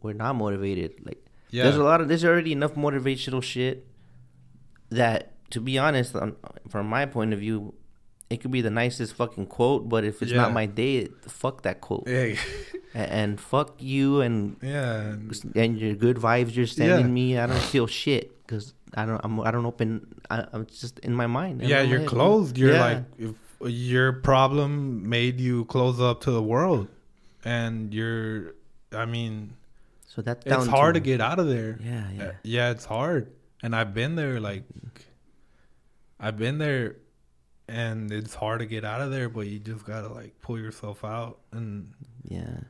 we're 0.02 0.14
not 0.24 0.34
motivated 0.36 0.92
like 1.04 1.20
Yeah. 1.50 1.64
There's 1.64 1.76
a 1.76 1.82
lot 1.90 2.00
of 2.00 2.06
there's 2.08 2.24
already 2.24 2.52
enough 2.52 2.74
motivational 2.86 3.42
shit 3.42 3.76
that, 4.90 5.32
to 5.50 5.60
be 5.60 5.78
honest, 5.78 6.14
on, 6.16 6.36
from 6.68 6.86
my 6.86 7.06
point 7.06 7.32
of 7.32 7.40
view, 7.40 7.74
it 8.30 8.40
could 8.40 8.50
be 8.52 8.60
the 8.60 8.70
nicest 8.70 9.14
fucking 9.14 9.46
quote, 9.46 9.88
but 9.88 10.04
if 10.04 10.22
it's 10.22 10.30
Yeah. 10.32 10.42
not 10.42 10.52
my 10.52 10.66
day, 10.66 11.08
fuck 11.28 11.62
that 11.62 11.80
quote, 11.80 12.06
A- 12.08 12.36
and 12.94 13.40
fuck 13.40 13.74
you 13.82 14.20
and 14.20 14.56
yeah, 14.62 15.14
and- 15.54 15.78
your 15.78 15.94
good 15.94 16.16
vibes 16.16 16.54
you're 16.54 16.66
sending 16.66 17.06
Yeah. 17.06 17.12
me. 17.12 17.38
I 17.38 17.46
don't 17.46 17.60
feel 17.60 17.86
shit 17.86 18.24
because 18.46 18.72
I 18.94 19.04
don't 19.06 19.20
I'm, 19.24 19.40
I 19.40 19.50
don't 19.50 19.66
open. 19.66 20.06
I, 20.30 20.46
I'm 20.52 20.66
just 20.66 20.98
in 21.00 21.14
my 21.14 21.26
mind. 21.26 21.62
yeah. 21.62 21.82
You're 21.82 22.00
head. 22.00 22.08
closed. 22.08 22.56
You're 22.58 22.72
Yeah. 22.74 22.84
like 22.84 23.04
if 23.18 23.34
your 23.70 24.12
problem 24.14 25.08
made 25.08 25.38
you 25.40 25.64
close 25.66 26.00
up 26.00 26.20
to 26.22 26.30
the 26.30 26.42
world, 26.42 26.88
and 27.44 27.92
you're. 27.92 28.54
I 28.92 29.04
mean, 29.06 29.52
So 30.06 30.22
that's 30.22 30.44
it's 30.46 30.66
hard 30.66 30.94
to 30.94 31.00
get 31.00 31.20
out 31.20 31.38
of 31.38 31.46
there. 31.46 31.78
Yeah, 31.84 32.04
yeah. 32.16 32.24
Uh, 32.24 32.32
yeah, 32.42 32.70
it's 32.70 32.84
hard, 32.86 33.30
and 33.62 33.76
I've 33.76 33.92
been 33.94 34.16
there. 34.16 34.40
Like, 34.40 34.64
I've 36.18 36.36
been 36.36 36.58
there, 36.58 36.96
and 37.70 38.10
it's 38.12 38.34
hard 38.34 38.58
to 38.60 38.66
get 38.66 38.84
out 38.84 39.00
of 39.00 39.10
there. 39.10 39.28
But 39.28 39.46
you 39.46 39.58
just 39.58 39.84
gotta 39.86 40.08
like 40.08 40.40
pull 40.42 40.58
yourself 40.58 41.04
out, 41.04 41.38
and 41.52 41.92
Yeah. 42.24 42.60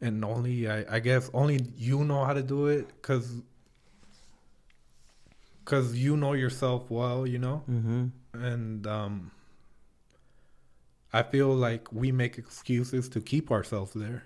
and 0.00 0.24
only 0.24 0.68
I, 0.68 0.96
I 0.96 0.98
guess 1.00 1.30
only 1.32 1.60
you 1.76 2.04
know 2.04 2.24
how 2.24 2.32
to 2.34 2.42
do 2.42 2.66
it, 2.66 3.00
cause, 3.02 3.30
cause 5.64 5.94
you 5.94 6.16
know 6.16 6.32
yourself 6.32 6.90
well, 6.90 7.26
you 7.26 7.38
know, 7.38 7.62
Mm-hmm. 7.70 8.06
and 8.42 8.86
um. 8.86 9.30
I 11.10 11.22
feel 11.22 11.48
like 11.54 11.90
we 11.90 12.12
make 12.12 12.36
excuses 12.36 13.08
to 13.10 13.20
keep 13.22 13.50
ourselves 13.50 13.92
there, 13.94 14.24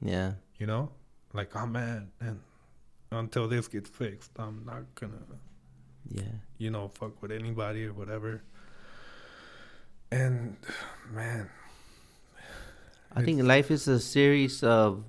Yeah. 0.00 0.32
you 0.58 0.66
know? 0.66 0.90
Like 1.34 1.54
I'm 1.54 1.72
mad 1.72 2.08
and 2.22 2.40
until 3.12 3.46
this 3.48 3.68
gets 3.68 3.90
fixed, 3.90 4.30
I'm 4.38 4.64
not 4.64 4.82
gonna 4.94 5.20
Yeah. 6.10 6.22
you 6.56 6.70
know, 6.70 6.88
fuck 6.88 7.20
with 7.20 7.32
anybody 7.32 7.84
or 7.84 7.92
whatever. 7.92 8.40
And 10.16 10.56
man, 11.12 11.50
I 13.14 13.22
think 13.22 13.42
life 13.42 13.70
is 13.70 13.86
a 13.88 14.00
series 14.00 14.62
of 14.62 15.04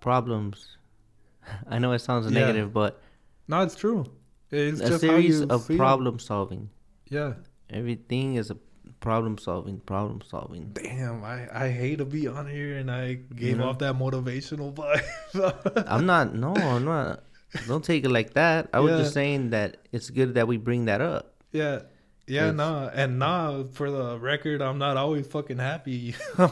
problems. 0.00 0.76
I 1.68 1.78
know 1.78 1.92
it 1.92 2.00
sounds 2.00 2.30
Yeah. 2.30 2.40
negative, 2.40 2.72
but 2.72 3.00
no, 3.48 3.60
it's 3.62 3.74
true. 3.76 4.06
It's 4.50 4.80
a 4.80 4.88
just 4.88 5.00
series 5.00 5.38
how 5.40 5.44
you 5.46 5.50
of 5.50 5.66
feel. 5.66 5.76
problem 5.76 6.18
solving. 6.18 6.70
Yeah. 7.08 7.34
Everything 7.70 8.34
is 8.34 8.50
a 8.50 8.56
problem 9.00 9.38
solving, 9.38 9.78
problem 9.80 10.20
solving. 10.26 10.70
Damn, 10.72 11.22
I 11.24 11.46
I 11.66 11.68
hate 11.70 11.98
to 11.98 12.04
be 12.04 12.26
on 12.26 12.46
here 12.48 12.76
and 12.78 12.90
I 12.90 13.14
gave 13.34 13.58
know? 13.58 13.68
off 13.68 13.78
that 13.78 13.94
motivational 13.94 14.74
vibe. 14.74 15.84
I'm 15.86 16.06
not. 16.06 16.34
No, 16.44 16.54
I'm 16.54 16.84
not. 16.84 17.22
Don't 17.66 17.84
take 17.84 18.04
it 18.04 18.10
like 18.10 18.34
that. 18.34 18.68
I 18.72 18.78
was 18.80 18.92
just 19.00 19.14
saying 19.14 19.50
that 19.50 19.76
it's 19.92 20.10
good 20.10 20.34
that 20.34 20.46
we 20.46 20.56
bring 20.56 20.84
that 20.86 21.00
up. 21.00 21.34
yeah. 21.52 21.82
Yeah, 22.30 22.52
nah, 22.52 22.88
and 22.94 23.18
nah. 23.18 23.64
For 23.72 23.90
the 23.90 24.18
record, 24.18 24.62
I'm 24.62 24.78
not 24.78 24.96
always 24.96 25.26
fucking 25.26 25.58
happy. 25.58 26.14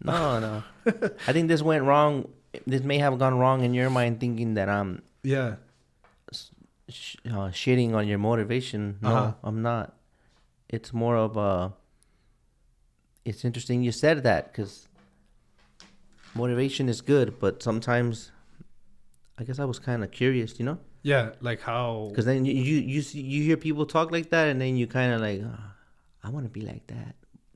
No, 0.00 0.38
no. 0.38 0.62
I 1.26 1.32
think 1.34 1.48
this 1.48 1.60
went 1.60 1.82
wrong. 1.82 2.28
This 2.66 2.82
may 2.82 2.98
have 2.98 3.18
gone 3.18 3.36
wrong 3.36 3.64
in 3.64 3.74
your 3.74 3.90
mind, 3.90 4.20
thinking 4.20 4.54
that 4.54 4.68
I'm 4.68 5.02
yeah, 5.24 5.56
sh- 6.88 7.16
uh, 7.26 7.50
shitting 7.50 7.94
on 7.94 8.06
your 8.06 8.18
motivation. 8.18 8.98
No, 9.02 9.08
Uh-huh. 9.10 9.32
I'm 9.42 9.60
not. 9.60 9.94
it's 10.68 10.92
more 10.92 11.16
of 11.16 11.36
a. 11.36 11.72
It's 13.24 13.44
interesting 13.44 13.82
you 13.82 13.90
said 13.90 14.22
that 14.22 14.52
because 14.52 14.86
motivation 16.34 16.88
is 16.88 17.00
good, 17.00 17.38
but 17.40 17.60
sometimes, 17.62 18.30
I 19.36 19.42
guess 19.44 19.58
I 19.58 19.64
was 19.64 19.78
kind 19.80 20.04
of 20.04 20.10
curious, 20.12 20.58
you 20.60 20.64
know, 20.64 20.78
Yeah, 21.02 21.30
like 21.40 21.60
how 21.60 22.08
because 22.10 22.24
then 22.24 22.44
you 22.44 22.52
you 22.54 22.76
you, 22.80 23.02
you 23.12 23.42
hear 23.42 23.56
people 23.56 23.86
talk 23.86 24.10
like 24.10 24.30
that, 24.30 24.48
and 24.48 24.60
then 24.60 24.76
you 24.76 24.86
kind 24.86 25.12
of 25.12 25.20
like, 25.20 25.40
"Ah, 25.44 25.74
I 26.24 26.30
want 26.30 26.44
to 26.44 26.50
be 26.50 26.60
like 26.62 26.86
that, 26.88 27.14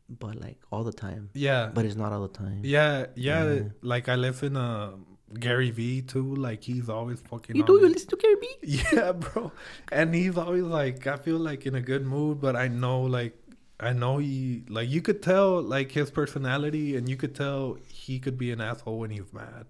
but 0.09 0.41
like 0.41 0.59
all 0.71 0.85
the 0.85 0.93
time, 0.93 1.31
yeah. 1.35 1.71
but 1.73 1.85
it's 1.85 1.97
not 1.97 2.13
all 2.13 2.23
the 2.27 2.39
time. 2.39 2.61
Yeah, 2.65 3.07
yeah, 3.15 3.53
Yeah. 3.53 3.61
Like 3.83 4.09
I 4.09 4.15
listen 4.17 4.55
to 4.55 4.95
Gary 5.39 5.71
V 5.71 6.03
too. 6.03 6.35
Like 6.37 6.63
he's 6.63 6.89
always 6.89 7.21
fucking. 7.21 7.57
You 7.57 7.65
do 7.65 7.75
you 7.81 7.89
listen 7.89 8.09
to 8.11 8.17
Gary 8.17 8.37
V? 8.37 8.83
Yeah, 8.93 9.13
bro. 9.13 9.53
And 9.91 10.15
he's 10.15 10.37
always 10.39 10.63
like, 10.65 11.07
I 11.07 11.17
feel 11.17 11.39
like 11.39 11.67
in 11.67 11.75
a 11.75 11.81
good 11.81 12.07
mood, 12.07 12.41
but 12.41 12.55
I 12.57 12.69
know 12.69 13.03
like, 13.03 13.37
I 13.81 13.93
know 13.93 14.19
he 14.19 14.65
like 14.69 14.89
you 14.89 15.03
could 15.03 15.23
tell 15.23 15.61
like 15.61 15.91
his 15.93 16.11
personality, 16.11 16.97
and 16.97 17.09
you 17.09 17.17
could 17.17 17.35
tell 17.35 17.77
he 17.89 18.19
could 18.19 18.39
be 18.39 18.53
an 18.53 18.61
asshole 18.61 18.99
when 19.01 19.11
he's 19.11 19.33
mad. 19.33 19.67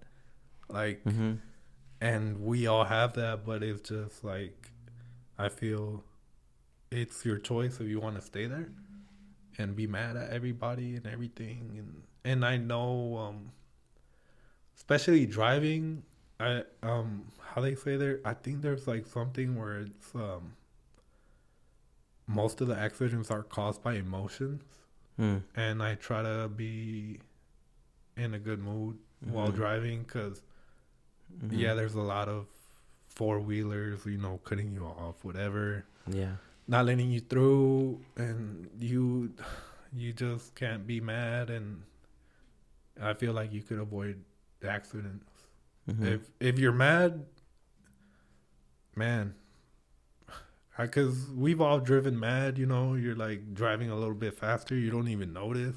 Like, 0.69 1.03
Mm-hmm. 1.03 1.33
And 2.07 2.43
we 2.43 2.67
all 2.67 2.83
have 2.83 3.13
that, 3.13 3.45
but 3.45 3.63
it's 3.63 3.89
just 3.89 4.23
like, 4.23 4.71
I 5.37 5.47
feel 5.49 6.03
it's 6.91 7.25
your 7.25 7.37
choice 7.39 7.79
if 7.79 7.87
you 7.87 7.99
want 7.99 8.15
to 8.17 8.21
stay 8.21 8.45
there 8.45 8.69
and 9.57 9.75
be 9.75 9.87
mad 9.87 10.15
at 10.17 10.29
everybody 10.29 10.95
and 10.97 11.05
everything 11.07 11.61
and 11.79 12.03
and 12.31 12.45
I 12.45 12.57
know 12.57 13.17
um 13.17 13.51
especially 14.77 15.25
driving 15.25 16.03
I 16.39 16.63
um 16.83 17.09
how 17.49 17.61
they 17.61 17.75
say 17.75 17.97
there 17.97 18.19
I 18.25 18.33
think 18.33 18.61
there's 18.61 18.87
like 18.87 19.05
something 19.07 19.55
where 19.59 19.77
it's 19.81 20.13
um 20.15 20.53
most 22.27 22.61
of 22.61 22.67
the 22.67 22.77
accidents 22.77 23.29
are 23.31 23.43
caused 23.43 23.81
by 23.83 23.93
emotions 23.95 24.61
Mm. 25.19 25.43
and 25.55 25.83
I 25.83 25.93
try 25.93 26.23
to 26.23 26.49
be 26.49 27.19
in 28.17 28.33
a 28.33 28.39
good 28.39 28.57
mood 28.59 28.97
while 29.21 29.51
Mhm. 29.51 29.55
driving 29.55 30.05
cuz 30.05 30.41
Mhm. 31.41 31.57
yeah 31.57 31.73
there's 31.73 31.95
a 31.95 32.01
lot 32.01 32.27
of 32.29 32.45
four 33.07 33.39
wheelers 33.39 34.05
you 34.05 34.17
know 34.17 34.39
cutting 34.43 34.71
you 34.73 34.83
off 34.85 35.23
whatever 35.23 35.85
Yeah. 36.07 36.35
not 36.67 36.85
letting 36.85 37.09
you 37.11 37.19
through 37.19 37.99
and 38.17 38.69
you 38.79 39.33
you 39.95 40.13
just 40.13 40.55
can't 40.55 40.85
be 40.87 40.99
mad 40.99 41.49
and 41.49 41.83
I 43.01 43.13
feel 43.13 43.33
like 43.33 43.51
you 43.51 43.61
could 43.61 43.79
avoid 43.79 44.23
accidents. 44.63 45.29
Mhm. 45.87 46.05
If 46.05 46.21
if 46.39 46.59
you're 46.59 46.71
mad 46.73 47.25
man 48.95 49.33
because 50.77 51.29
we've 51.29 51.61
all 51.61 51.79
driven 51.79 52.19
mad, 52.19 52.57
you 52.57 52.65
know, 52.65 52.95
you're 52.95 53.15
like 53.15 53.53
driving 53.53 53.89
a 53.89 53.95
little 53.95 54.15
bit 54.15 54.33
faster, 54.37 54.75
you 54.75 54.89
don't 54.89 55.07
even 55.07 55.31
notice. 55.33 55.75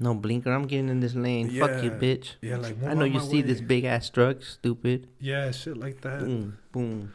No 0.00 0.14
blinker. 0.14 0.52
I'm 0.52 0.66
getting 0.66 0.88
in 0.88 1.00
this 1.00 1.14
lane. 1.14 1.50
Fuck 1.58 1.82
you, 1.82 1.90
bitch. 1.90 2.34
Yeah, 2.40 2.58
like 2.58 2.76
I 2.84 2.94
know 2.94 3.04
you 3.04 3.18
see 3.20 3.42
this 3.42 3.60
big 3.60 3.84
ass 3.84 4.08
truck, 4.10 4.42
stupid. 4.42 5.08
Yeah, 5.20 5.50
shit 5.50 5.76
like 5.76 6.00
that. 6.02 6.20
Boom, 6.20 6.58
boom. 6.72 7.12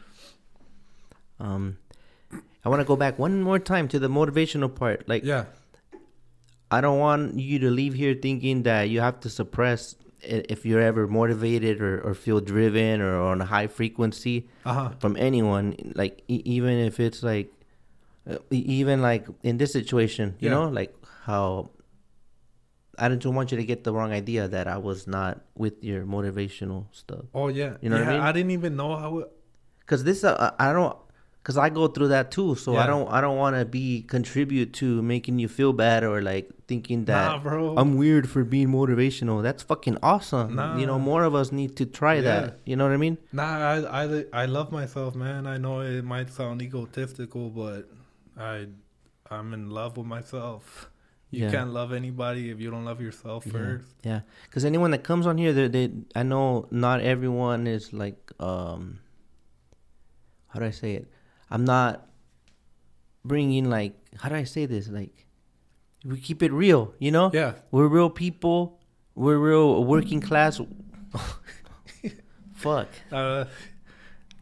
Um, 1.40 1.78
I 2.64 2.68
want 2.68 2.80
to 2.80 2.84
go 2.84 2.96
back 2.96 3.18
one 3.18 3.42
more 3.42 3.58
time 3.58 3.88
to 3.88 3.98
the 3.98 4.08
motivational 4.08 4.74
part. 4.74 5.08
Like, 5.08 5.24
Yeah. 5.24 5.46
I 6.70 6.80
don't 6.80 6.98
want 6.98 7.38
you 7.38 7.58
to 7.60 7.70
leave 7.70 7.94
here 7.94 8.14
thinking 8.14 8.64
that 8.64 8.88
you 8.90 9.00
have 9.00 9.20
to 9.20 9.30
suppress 9.30 9.94
if 10.22 10.64
you're 10.66 10.80
ever 10.80 11.06
motivated 11.06 11.80
or, 11.80 12.00
or 12.00 12.14
feel 12.14 12.40
driven 12.40 13.00
or 13.00 13.20
on 13.20 13.40
a 13.40 13.44
high 13.44 13.66
frequency 13.66 14.48
Uh-huh. 14.64 14.90
from 14.98 15.16
anyone. 15.16 15.76
Like, 15.94 16.22
e- 16.28 16.42
even 16.44 16.78
if 16.78 16.98
it's 17.00 17.22
like, 17.22 17.52
even 18.50 19.02
like 19.02 19.26
in 19.42 19.58
this 19.58 19.72
situation, 19.72 20.34
you 20.40 20.48
Yeah. 20.48 20.54
know, 20.54 20.68
like 20.68 20.94
how 21.24 21.70
I 22.98 23.08
didn't 23.08 23.24
want 23.34 23.50
you 23.52 23.56
to 23.58 23.64
get 23.64 23.84
the 23.84 23.92
wrong 23.92 24.12
idea 24.12 24.48
that 24.48 24.66
I 24.68 24.78
was 24.78 25.06
not 25.06 25.40
with 25.56 25.82
your 25.82 26.04
motivational 26.04 26.86
stuff. 26.92 27.24
Oh 27.34 27.48
yeah. 27.48 27.76
You 27.80 27.90
know 27.90 27.96
what 27.98 28.08
I 28.08 28.10
yeah, 28.12 28.18
mean? 28.18 28.26
I 28.26 28.32
didn't 28.32 28.50
even 28.52 28.76
know 28.76 28.96
how 28.96 29.18
it 29.18 29.30
Cause 29.86 30.02
this, 30.04 30.24
uh, 30.24 30.54
I 30.58 30.72
don't, 30.72 30.96
cause 31.42 31.58
I 31.58 31.68
go 31.68 31.88
through 31.88 32.08
that 32.08 32.30
too. 32.30 32.54
So 32.54 32.76
I 32.76 32.86
don't, 32.86 33.06
I 33.10 33.20
don't 33.20 33.36
want 33.36 33.54
to 33.56 33.66
be 33.66 34.00
contribute 34.02 34.72
to 34.80 35.02
making 35.02 35.38
you 35.38 35.46
feel 35.46 35.74
bad 35.74 36.04
or 36.04 36.22
like 36.22 36.48
thinking 36.66 37.04
that 37.04 37.44
Nah. 37.44 37.74
I'm 37.76 37.96
weird 37.98 38.28
for 38.30 38.44
being 38.44 38.68
motivational. 38.68 39.42
That's 39.42 39.62
fucking 39.62 39.98
awesome. 40.02 40.54
Nah. 40.54 40.78
You 40.78 40.86
know, 40.86 40.98
more 40.98 41.22
of 41.22 41.34
us 41.34 41.52
need 41.52 41.76
to 41.76 41.84
try 41.84 42.14
Yeah. 42.14 42.22
that. 42.22 42.58
You 42.64 42.76
know 42.76 42.84
what 42.84 42.94
I 42.94 42.96
mean? 42.96 43.18
Nah, 43.30 43.58
I, 43.74 44.04
I 44.04 44.24
I 44.32 44.46
love 44.46 44.72
myself, 44.72 45.14
man. 45.14 45.46
I 45.46 45.58
know 45.58 45.80
it 45.80 46.02
might 46.02 46.30
sound 46.32 46.62
egotistical, 46.62 47.50
but 47.50 47.90
I 48.38 48.68
I'm 49.30 49.52
in 49.52 49.68
love 49.70 49.96
with 49.98 50.06
myself. 50.06 50.90
You 51.34 51.44
Yeah. 51.44 51.50
can't 51.50 51.72
love 51.72 51.92
anybody 51.92 52.50
if 52.50 52.60
you 52.60 52.70
don't 52.70 52.84
love 52.84 53.00
yourself 53.00 53.44
Yeah. 53.46 53.52
first. 53.52 53.88
Yeah, 54.04 54.20
because 54.44 54.64
anyone 54.64 54.90
that 54.92 55.02
comes 55.02 55.26
on 55.26 55.36
here, 55.38 55.52
they, 55.52 55.68
they, 55.68 55.90
I 56.14 56.22
know 56.22 56.66
not 56.70 57.00
everyone 57.00 57.66
is 57.66 57.92
like, 57.92 58.30
um, 58.40 59.00
how 60.48 60.60
do 60.60 60.66
I 60.66 60.70
say 60.70 60.94
it? 60.94 61.10
I'm 61.50 61.64
not 61.64 62.06
bringing 63.24 63.68
like, 63.70 63.94
how 64.16 64.28
do 64.28 64.34
I 64.36 64.44
say 64.44 64.66
this? 64.66 64.88
Like, 64.88 65.26
we 66.04 66.20
keep 66.20 66.42
it 66.42 66.52
real, 66.52 66.94
you 66.98 67.10
know? 67.10 67.30
Yeah. 67.32 67.54
We're 67.70 67.88
real 67.88 68.10
people. 68.10 68.78
We're 69.14 69.38
real 69.38 69.84
working 69.84 70.20
class. 70.20 70.60
Fuck. 72.52 72.88
Uh, 73.12 73.44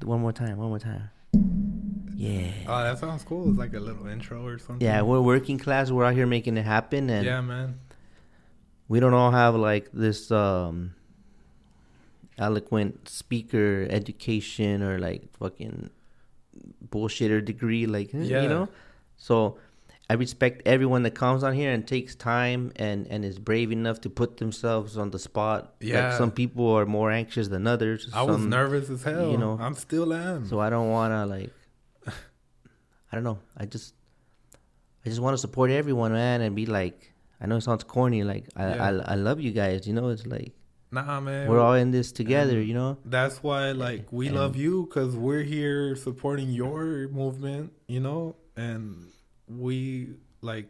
One 0.05 0.21
more 0.21 0.33
time. 0.33 0.59
One 0.59 0.69
more 0.69 0.79
time. 0.79 1.11
Yeah. 1.35 2.53
oh, 2.69 2.83
that 2.85 2.99
sounds 2.99 3.25
cool. 3.25 3.49
It's 3.51 3.59
like 3.59 3.75
a 3.75 3.81
little 3.81 4.07
intro 4.07 4.47
or 4.47 4.59
something. 4.59 4.87
Yeah, 4.87 5.03
we're 5.03 5.21
working 5.21 5.59
class. 5.59 5.91
We're 5.91 6.05
out 6.05 6.15
here 6.15 6.27
making 6.27 6.57
it 6.57 6.65
happen, 6.65 7.11
and 7.11 7.27
yeah, 7.27 7.41
man. 7.41 7.81
we 8.89 9.01
don't 9.01 9.15
all 9.15 9.33
have 9.33 9.55
like 9.57 9.91
this 9.93 10.31
um 10.31 10.95
eloquent 12.39 13.09
speaker 13.09 13.87
education 13.91 14.83
or 14.83 14.99
like 14.99 15.23
fucking 15.39 15.91
bullshitter 16.89 17.45
degree 17.45 17.87
like 17.87 18.11
Yeah. 18.13 18.43
you 18.43 18.49
know 18.49 18.69
so 19.17 19.59
i 20.13 20.15
respect 20.25 20.57
everyone 20.75 21.03
that 21.07 21.15
comes 21.25 21.41
on 21.47 21.53
here 21.61 21.71
and 21.77 21.83
takes 21.97 22.13
time 22.33 22.61
and 22.87 22.99
and 23.13 23.21
is 23.31 23.39
brave 23.51 23.71
enough 23.79 23.99
to 24.05 24.11
put 24.21 24.31
themselves 24.43 24.91
on 25.03 25.09
the 25.15 25.19
spot 25.29 25.61
Yeah. 25.81 25.95
like 26.09 26.19
some 26.23 26.31
people 26.41 26.67
are 26.79 26.87
more 26.99 27.11
anxious 27.23 27.47
than 27.55 27.63
others 27.75 28.01
I 28.13 28.23
was 28.33 28.41
nervous 28.59 28.87
as 28.97 29.03
hell. 29.11 29.31
you 29.33 29.39
know, 29.45 29.55
I'm 29.67 29.77
still 29.87 30.09
am. 30.13 30.41
so 30.51 30.55
i 30.67 30.69
don't 30.75 30.91
want 30.97 31.11
to 31.17 31.21
like 31.37 31.51
i 33.11 33.13
don't 33.17 33.25
know 33.31 33.39
i 33.57 33.65
just 33.75 33.95
i 35.05 35.09
just 35.13 35.21
want 35.25 35.35
to 35.35 35.39
support 35.47 35.69
everyone 35.71 36.13
man 36.13 36.39
and 36.45 36.53
be 36.63 36.67
like 36.81 36.99
i 37.41 37.47
know 37.47 37.57
it 37.57 37.65
sounds 37.69 37.85
corny 37.85 38.23
like 38.33 38.45
i 38.57 38.65
Yeah. 38.69 38.85
I, 38.87 39.13
I 39.13 39.17
love 39.29 39.39
you 39.47 39.53
guys 39.63 39.87
you 39.89 39.95
know 39.99 40.09
it's 40.15 40.27
like 40.27 40.53
nah, 40.91 41.21
man. 41.21 41.49
we're 41.49 41.59
all 41.67 41.73
in 41.85 41.91
this 41.91 42.13
together, 42.13 42.61
you 42.61 42.75
know. 42.75 42.99
That's 43.17 43.43
why, 43.43 43.73
like, 43.73 44.13
we 44.13 44.27
And- 44.27 44.37
love 44.37 44.55
you 44.57 44.75
because 44.85 45.17
we're 45.17 45.43
here 45.57 45.97
supporting 45.97 46.51
your 46.51 47.09
movement, 47.09 47.73
you 47.89 48.01
know, 48.07 48.37
and 48.59 49.07
we 49.59 50.15
like 50.41 50.69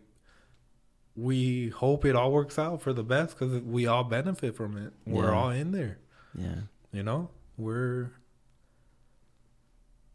we 1.15 1.69
hope 1.69 2.05
it 2.07 2.17
all 2.17 2.33
works 2.33 2.59
out 2.59 2.81
for 2.81 2.93
the 2.95 3.03
best 3.05 3.39
because 3.39 3.61
we 3.63 3.87
all 3.87 4.05
benefit 4.05 4.57
from 4.57 4.77
it. 4.79 4.93
We're 5.07 5.27
Yeah. 5.31 5.37
all 5.37 5.51
in 5.51 5.73
there, 5.73 5.99
Yeah, 6.35 6.61
you 6.93 7.03
know. 7.03 7.31
We're 7.59 8.13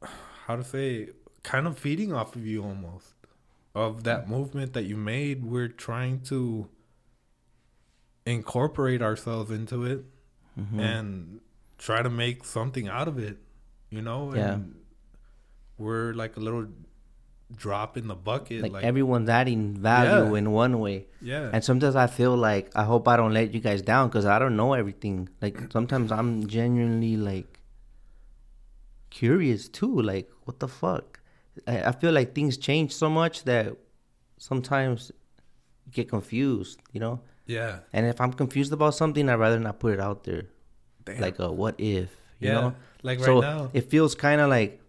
how 0.47 0.55
to 0.55 0.63
say, 0.63 1.09
kind 1.43 1.67
of 1.67 1.77
feeding 1.77 2.13
off 2.13 2.35
of 2.35 2.45
you 2.45 2.63
almost 2.63 3.13
of 3.75 4.03
that 4.05 4.27
movement 4.27 4.73
that 4.73 4.83
you 4.83 4.97
made. 4.97 5.43
We're 5.45 5.67
trying 5.67 6.21
to 6.21 6.67
incorporate 8.25 9.01
ourselves 9.01 9.51
into 9.51 9.85
it 9.85 10.03
Mhm. 10.59 10.79
and 10.79 11.41
try 11.77 12.01
to 12.01 12.09
make 12.09 12.43
something 12.43 12.87
out 12.87 13.07
of 13.07 13.19
it, 13.19 13.37
you 13.89 14.01
know? 14.01 14.33
Yeah. 14.33 14.53
And 14.53 14.75
we're 15.77 16.13
like 16.13 16.35
a 16.37 16.39
little 16.39 16.67
drop 17.55 17.95
in 17.97 18.07
the 18.07 18.15
bucket. 18.15 18.61
like, 18.61 18.71
Like, 18.73 18.83
everyone's 18.83 19.29
adding 19.29 19.73
value 19.75 20.31
Yeah. 20.33 20.37
in 20.39 20.51
one 20.51 20.79
way, 20.79 21.05
yeah. 21.21 21.49
and 21.53 21.63
sometimes 21.63 21.95
I 21.95 22.07
feel 22.07 22.35
like 22.35 22.69
I 22.75 22.83
hope 22.83 23.07
I 23.07 23.15
don't 23.17 23.33
let 23.33 23.53
you 23.53 23.59
guys 23.61 23.81
down 23.81 24.09
because 24.09 24.25
I 24.25 24.37
don't 24.39 24.55
know 24.57 24.73
everything. 24.73 25.29
Like 25.41 25.57
sometimes 25.71 26.11
I'm 26.11 26.47
genuinely 26.47 27.15
like 27.17 27.61
curious 29.09 29.67
too. 29.69 30.01
Like 30.01 30.29
what 30.45 30.59
the 30.59 30.67
fuck? 30.67 31.19
I, 31.67 31.83
I 31.83 31.91
feel 31.91 32.11
like 32.11 32.35
things 32.35 32.57
change 32.57 32.91
so 32.93 33.09
much 33.09 33.43
that 33.45 33.75
sometimes 34.37 35.11
you 35.85 35.91
get 35.91 36.09
confused, 36.09 36.79
you 36.91 36.99
know. 36.99 37.21
yeah. 37.45 37.79
And 37.93 38.05
if 38.05 38.19
I'm 38.21 38.33
confused 38.33 38.73
about 38.73 38.93
something, 38.95 39.29
I'd 39.29 39.35
rather 39.35 39.59
not 39.59 39.79
put 39.79 39.93
it 39.93 39.99
out 39.99 40.23
there. 40.23 40.43
Damn. 41.05 41.21
Like 41.21 41.39
a 41.39 41.51
what 41.51 41.75
if, 41.79 42.09
you 42.39 42.49
yeah. 42.49 42.53
know. 42.53 42.75
Like 43.03 43.19
right 43.19 43.25
so 43.25 43.39
now. 43.39 43.69
it 43.73 43.89
feels 43.89 44.15
kind 44.15 44.41
of 44.41 44.49
like 44.49 44.81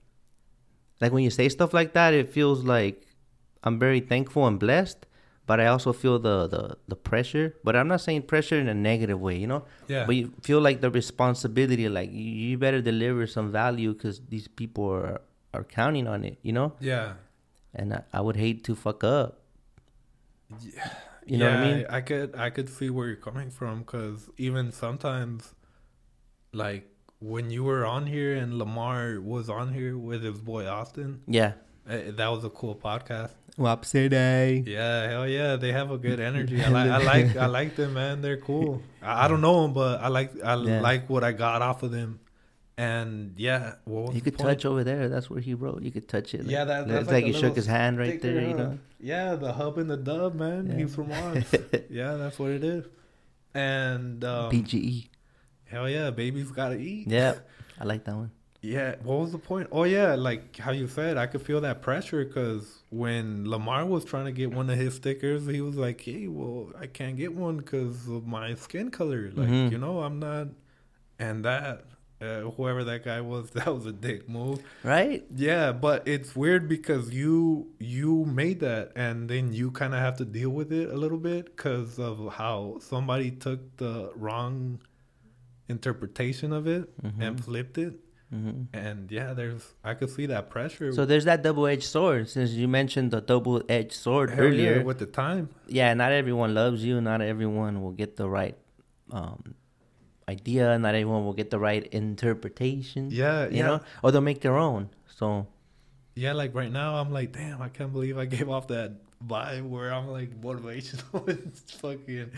like 1.00 1.12
when 1.12 1.22
you 1.24 1.30
say 1.30 1.48
stuff 1.48 1.72
like 1.74 1.92
that 1.92 2.14
it 2.14 2.28
feels 2.28 2.64
like 2.64 3.06
i'm 3.64 3.78
very 3.78 4.00
thankful 4.00 4.46
and 4.46 4.58
blessed 4.58 5.06
but 5.46 5.58
i 5.60 5.66
also 5.66 5.92
feel 5.92 6.18
the 6.18 6.46
the, 6.48 6.76
the 6.88 6.96
pressure 6.96 7.54
but 7.64 7.74
i'm 7.76 7.88
not 7.88 8.00
saying 8.00 8.22
pressure 8.22 8.58
in 8.58 8.68
a 8.68 8.74
negative 8.74 9.20
way 9.20 9.36
you 9.36 9.46
know 9.46 9.64
Yeah. 9.88 10.04
but 10.06 10.14
you 10.16 10.32
feel 10.42 10.60
like 10.60 10.80
the 10.80 10.90
responsibility 10.90 11.88
like 11.88 12.10
you, 12.12 12.18
you 12.50 12.58
better 12.58 12.80
deliver 12.82 13.26
some 13.26 13.50
value 13.52 13.92
because 13.94 14.20
these 14.28 14.48
people 14.48 14.84
are 14.90 15.20
are 15.54 15.64
counting 15.64 16.06
on 16.06 16.24
it 16.24 16.38
you 16.42 16.52
know 16.52 16.72
yeah. 16.80 17.14
and 17.74 17.94
I, 17.94 18.02
I 18.12 18.20
would 18.20 18.36
hate 18.36 18.64
to 18.64 18.74
fuck 18.74 19.02
up 19.04 19.40
Yeah. 20.64 20.90
You 21.26 21.36
know 21.36 21.50
what 21.50 21.58
I 21.60 21.64
mean? 21.74 21.86
I 21.90 22.00
could 22.00 22.34
I 22.36 22.48
could 22.48 22.70
see 22.70 22.88
where 22.88 23.06
you're 23.08 23.16
coming 23.16 23.50
from 23.50 23.80
because 23.80 24.30
even 24.38 24.72
sometimes, 24.72 25.54
like 26.54 26.88
when 27.20 27.50
you 27.50 27.64
were 27.64 27.84
on 27.84 28.06
here 28.06 28.34
and 28.36 28.58
Lamar 28.58 29.20
was 29.20 29.48
on 29.50 29.72
here 29.72 29.96
with 29.98 30.22
his 30.22 30.40
boy 30.40 30.66
Austin, 30.68 31.22
Yeah. 31.26 31.52
eh, 31.88 32.10
that 32.12 32.28
was 32.28 32.44
a 32.44 32.50
cool 32.50 32.74
podcast. 32.76 33.30
Wapsie 33.58 34.08
day. 34.08 34.62
Yeah, 34.66 35.08
hell 35.10 35.26
yeah, 35.28 35.56
they 35.56 35.72
have 35.72 35.90
a 35.90 35.98
good 35.98 36.20
energy. 36.20 36.62
I 36.62 36.68
like 36.78 36.90
I 36.90 36.98
like 36.98 37.36
I 37.36 37.46
like 37.46 37.74
them, 37.76 37.94
man. 37.94 38.22
They're 38.22 38.36
cool. 38.36 38.82
I, 39.02 39.24
I 39.24 39.28
don't 39.28 39.40
know 39.40 39.62
them, 39.62 39.72
but 39.72 40.00
I 40.00 40.06
like 40.08 40.30
I 40.44 40.54
Yeah. 40.54 40.80
like 40.80 41.10
what 41.10 41.24
I 41.24 41.32
got 41.32 41.60
off 41.60 41.82
of 41.82 41.90
them. 41.90 42.20
And 42.76 43.34
yeah, 43.36 43.74
what 43.84 44.06
was 44.06 44.14
You 44.14 44.20
could 44.20 44.38
point? 44.38 44.48
touch 44.50 44.64
over 44.64 44.84
there. 44.84 45.08
That's 45.08 45.28
where 45.28 45.40
he 45.40 45.54
wrote. 45.54 45.82
You 45.82 45.90
could 45.90 46.06
touch 46.08 46.32
it. 46.34 46.42
Like, 46.42 46.50
Yeah, 46.52 46.64
that- 46.66 46.82
it's 46.82 46.90
that's 46.92 47.06
like, 47.08 47.24
like 47.24 47.34
he 47.34 47.40
shook 47.40 47.56
his 47.56 47.66
hand 47.66 47.98
right 47.98 48.20
sticker, 48.20 48.32
there. 48.34 48.48
You 48.48 48.54
know. 48.54 48.78
Yeah, 49.00 49.34
the 49.34 49.52
hub 49.52 49.78
and 49.78 49.90
the 49.90 49.96
dub, 49.96 50.36
man. 50.36 50.68
Yeah. 50.68 50.76
He's 50.76 50.94
from 50.94 51.10
Oz. 51.12 51.42
yeah, 51.90 52.14
that's 52.14 52.38
what 52.38 52.50
it 52.52 52.62
is. 52.62 52.84
And 53.54 54.22
um, 54.22 54.52
PGE. 54.52 55.08
Hell 55.68 55.88
yeah, 55.88 56.10
baby's 56.10 56.50
gotta 56.50 56.76
eat. 56.76 57.06
Yeah, 57.08 57.34
I 57.80 57.84
like 57.84 58.04
that 58.04 58.14
one. 58.16 58.30
Yeah, 58.60 58.96
what 59.04 59.20
was 59.20 59.30
the 59.30 59.38
point? 59.38 59.68
Oh 59.70 59.84
yeah, 59.84 60.16
like 60.16 60.56
how 60.56 60.72
you 60.72 60.88
said, 60.88 61.16
I 61.16 61.26
could 61.26 61.42
feel 61.42 61.60
that 61.60 61.80
pressure 61.80 62.24
because 62.24 62.82
when 62.90 63.48
Lamar 63.48 63.86
was 63.86 64.04
trying 64.04 64.24
to 64.24 64.32
get 64.32 64.50
one 64.52 64.68
of 64.68 64.76
his 64.76 64.94
stickers, 64.96 65.46
he 65.46 65.60
was 65.60 65.76
like, 65.76 66.00
"Hey, 66.00 66.26
well, 66.26 66.72
I 66.78 66.86
can't 66.88 67.16
get 67.16 67.32
one 67.34 67.58
because 67.58 68.08
of 68.08 68.26
my 68.26 68.54
skin 68.54 68.90
color. 68.90 69.30
Like, 69.32 69.48
Mhm. 69.48 69.70
you 69.70 69.78
know, 69.78 70.00
I'm 70.00 70.18
not." 70.18 70.48
And 71.20 71.44
that, 71.44 71.84
uh, 72.20 72.40
whoever 72.56 72.82
that 72.82 73.04
guy 73.04 73.20
was, 73.20 73.50
that 73.58 73.72
was 73.72 73.86
a 73.86 73.92
dick 73.92 74.28
move. 74.28 74.58
Right? 74.82 75.24
Yeah, 75.36 75.70
but 75.70 76.08
it's 76.08 76.34
weird 76.34 76.68
because 76.68 77.14
you 77.14 77.68
you 77.78 78.24
made 78.24 78.58
that, 78.60 78.90
and 78.96 79.28
then 79.30 79.52
you 79.52 79.70
kind 79.70 79.94
of 79.94 80.00
have 80.00 80.16
to 80.16 80.24
deal 80.24 80.50
with 80.50 80.72
it 80.72 80.90
a 80.90 80.96
little 80.96 81.18
bit 81.18 81.54
because 81.56 82.00
of 82.00 82.32
how 82.34 82.78
somebody 82.80 83.30
took 83.30 83.76
the 83.76 84.10
wrong 84.16 84.80
interpretation 85.68 86.52
of 86.52 86.66
it 86.66 86.88
and 87.02 87.36
Mhm. 87.36 87.44
flipped 87.44 87.78
it. 87.78 87.94
hmm 88.30 88.64
And 88.74 89.10
yeah, 89.10 89.32
there's 89.32 89.72
I 89.82 89.94
could 89.94 90.10
see 90.10 90.26
that 90.26 90.50
pressure. 90.50 90.92
So 90.92 91.06
there's 91.06 91.24
that 91.24 91.42
double-edged 91.42 91.84
sword. 91.84 92.28
Since 92.28 92.50
you 92.52 92.68
mentioned 92.68 93.10
the 93.10 93.20
double-edged 93.22 93.92
sword 93.92 94.30
Hell 94.30 94.44
earlier, 94.44 94.76
yeah, 94.78 94.82
with 94.82 94.98
the 94.98 95.06
time. 95.06 95.48
yeah, 95.66 95.94
not 95.94 96.12
everyone 96.12 96.52
loves 96.54 96.84
you. 96.84 97.00
Not 97.00 97.22
everyone 97.22 97.80
will 97.82 97.92
get 97.96 98.16
the 98.16 98.28
right 98.28 98.56
um, 99.10 99.54
idea. 100.28 100.78
Not 100.78 100.94
everyone 100.94 101.24
will 101.24 101.32
get 101.32 101.48
the 101.50 101.58
right 101.58 101.86
interpretation. 101.86 103.08
Yeah, 103.10 103.48
you 103.48 103.58
yeah. 103.58 103.66
know, 103.66 103.80
or 104.02 104.12
they'll 104.12 104.20
make 104.20 104.40
their 104.42 104.56
own. 104.58 104.90
So 105.06 105.46
Yeah, 106.14 106.32
like 106.34 106.52
right 106.54 106.70
now, 106.72 106.96
I'm 107.00 107.10
like, 107.12 107.32
damn, 107.32 107.62
I 107.62 107.68
can't 107.70 107.92
believe 107.92 108.18
I 108.18 108.26
gave 108.26 108.48
off 108.50 108.68
that 108.68 108.92
vibe 109.26 109.66
where 109.68 109.92
I'm 109.92 110.08
like 110.08 110.38
motivational 110.40 111.26
and 111.32 111.56
fucking. 111.80 112.30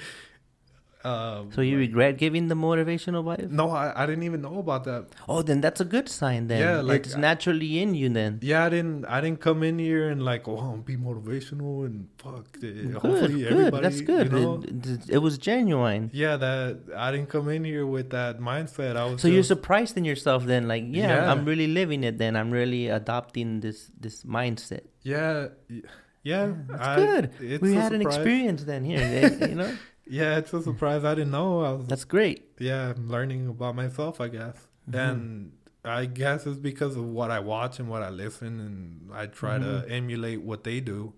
Um, 1.02 1.50
So 1.52 1.62
you 1.62 1.78
regret 1.78 2.18
giving 2.18 2.48
the 2.48 2.54
motivational 2.54 3.24
vibe? 3.24 3.50
No, 3.50 3.70
I, 3.70 4.02
I 4.02 4.04
didn't 4.06 4.24
even 4.24 4.42
know 4.42 4.58
about 4.58 4.84
that. 4.84 5.06
Oh, 5.28 5.40
then 5.42 5.60
that's 5.62 5.80
a 5.80 5.84
good 5.84 6.08
sign. 6.10 6.48
Then 6.48 6.60
Yeah, 6.60 6.80
like, 6.82 7.06
it's 7.06 7.14
I- 7.16 7.20
naturally 7.20 7.80
in 7.80 7.94
you. 7.94 8.08
Then 8.10 8.38
Yeah, 8.42 8.64
I 8.66 8.68
didn't. 8.68 9.04
I 9.06 9.20
didn't 9.22 9.40
come 9.40 9.62
in 9.62 9.78
here 9.78 10.10
and 10.10 10.22
like, 10.22 10.46
oh, 10.46 10.58
I'm 10.58 10.82
be 10.82 10.96
motivational 10.96 11.86
and 11.86 12.08
fuck. 12.18 12.52
good, 12.60 12.92
Hopefully, 12.94 13.42
good. 13.42 13.52
everybody. 13.52 13.82
That's 13.82 14.00
good. 14.02 14.26
You 14.32 14.38
know? 14.38 14.62
it, 14.62 15.08
it- 15.16 15.18
was 15.18 15.38
genuine. 15.38 16.10
Yeah, 16.12 16.36
that 16.36 16.78
I 16.94 17.10
didn't 17.12 17.30
come 17.30 17.48
in 17.48 17.64
here 17.64 17.86
with 17.86 18.10
that 18.10 18.40
mindset. 18.40 18.96
I 18.96 19.04
was. 19.06 19.22
So 19.22 19.28
you're 19.28 19.42
surprised 19.42 19.96
in 19.96 20.04
yourself 20.04 20.44
then, 20.44 20.68
like, 20.68 20.84
yeah, 20.86 21.08
Yeah. 21.24 21.30
I'm 21.32 21.44
really 21.46 21.66
living 21.68 22.04
it. 22.04 22.18
Then 22.18 22.36
I'm 22.36 22.50
really 22.50 22.88
adopting 22.88 23.60
this 23.60 23.90
this 23.98 24.24
mindset. 24.24 24.84
Yeah, 25.02 25.48
y- 25.70 25.80
yeah. 26.22 26.52
That's 26.68 26.86
I- 26.88 26.96
good. 26.96 27.24
it's 27.40 27.62
we 27.62 27.72
had 27.74 27.92
an 27.92 28.02
experience 28.02 28.64
then 28.64 28.84
here. 28.84 29.00
eh, 29.00 29.46
you 29.48 29.54
know, 29.54 29.72
Yeah, 30.10 30.38
it's 30.38 30.52
a 30.52 30.60
surprise. 30.62 31.04
I 31.04 31.14
didn't 31.14 31.30
know. 31.30 31.60
I 31.64 31.72
was. 31.72 31.86
that's 31.86 32.04
great. 32.04 32.38
yeah, 32.58 32.90
I'm 32.96 33.08
learning 33.08 33.46
about 33.48 33.74
myself. 33.76 34.20
I 34.20 34.28
guess, 34.28 34.56
Mhm. 34.90 34.94
and 35.10 35.52
I 35.84 36.04
guess 36.06 36.46
it's 36.46 36.58
because 36.58 36.96
of 36.96 37.04
what 37.04 37.30
I 37.30 37.38
watch 37.40 37.78
and 37.78 37.88
what 37.88 38.02
I 38.02 38.10
listen, 38.10 38.60
and 38.60 39.10
I 39.14 39.26
try 39.26 39.58
Mhm. 39.58 39.62
to 39.86 39.88
emulate 39.90 40.42
what 40.42 40.64
they 40.64 40.80
do. 40.80 41.14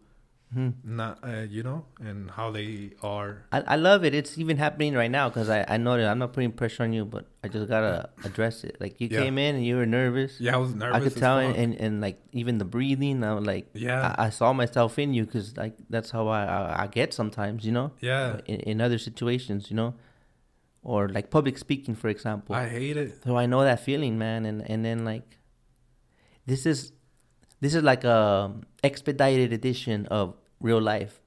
Mhm. 0.54 0.74
Not, 0.84 1.18
uh, 1.24 1.46
you 1.48 1.62
know, 1.62 1.86
and 1.98 2.30
how 2.30 2.50
they 2.50 2.92
are. 3.02 3.44
I, 3.52 3.60
I 3.62 3.76
love 3.76 4.04
it. 4.04 4.14
It's 4.14 4.36
even 4.36 4.58
happening 4.58 4.92
right 4.94 5.10
now 5.10 5.28
because 5.30 5.48
I, 5.48 5.64
I 5.66 5.76
know 5.78 5.96
that 5.96 6.06
I'm 6.06 6.18
not 6.18 6.34
putting 6.34 6.52
pressure 6.52 6.82
on 6.82 6.92
you, 6.92 7.06
but 7.06 7.24
I 7.42 7.48
just 7.48 7.68
gotta 7.68 8.10
address 8.24 8.62
it. 8.62 8.76
Like 8.78 9.00
you 9.00 9.08
Yeah. 9.10 9.20
came 9.22 9.38
in 9.38 9.56
and 9.56 9.64
you 9.64 9.76
were 9.76 9.86
nervous. 9.86 10.38
Yeah, 10.40 10.54
I 10.54 10.58
was 10.58 10.74
nervous. 10.74 10.96
I 10.96 11.00
could 11.00 11.16
tell, 11.16 11.40
fuck. 11.40 11.56
and, 11.56 11.74
and 11.80 12.00
like 12.02 12.20
even 12.32 12.58
the 12.58 12.66
breathing, 12.66 13.24
I 13.24 13.32
was 13.32 13.46
like, 13.46 13.68
yeah, 13.72 14.14
I, 14.18 14.26
I 14.26 14.30
saw 14.30 14.52
myself 14.52 14.98
in 14.98 15.14
you 15.14 15.24
because 15.24 15.56
like 15.56 15.74
that's 15.88 16.10
how 16.10 16.28
I, 16.28 16.44
I 16.44 16.82
I 16.82 16.86
get 16.86 17.14
sometimes, 17.14 17.64
you 17.64 17.72
know, 17.72 17.92
yeah. 18.00 18.40
in, 18.44 18.60
in 18.60 18.80
other 18.82 18.98
situations, 18.98 19.70
you 19.70 19.76
know, 19.76 19.94
or 20.82 21.08
like 21.08 21.30
public 21.30 21.56
speaking, 21.56 21.94
for 21.94 22.08
example. 22.08 22.54
I 22.54 22.68
hate 22.68 22.98
it. 22.98 23.22
so 23.24 23.38
I 23.38 23.46
know 23.46 23.62
that 23.64 23.80
feeling, 23.80 24.18
man, 24.18 24.44
and 24.44 24.68
and 24.68 24.84
then 24.84 25.04
like, 25.06 25.38
this 26.44 26.66
is, 26.66 26.92
this 27.60 27.74
is 27.74 27.82
like 27.82 28.04
a 28.04 28.52
expedited 28.84 29.52
edition 29.52 30.06
of 30.06 30.34
real 30.62 30.80
life. 30.80 31.20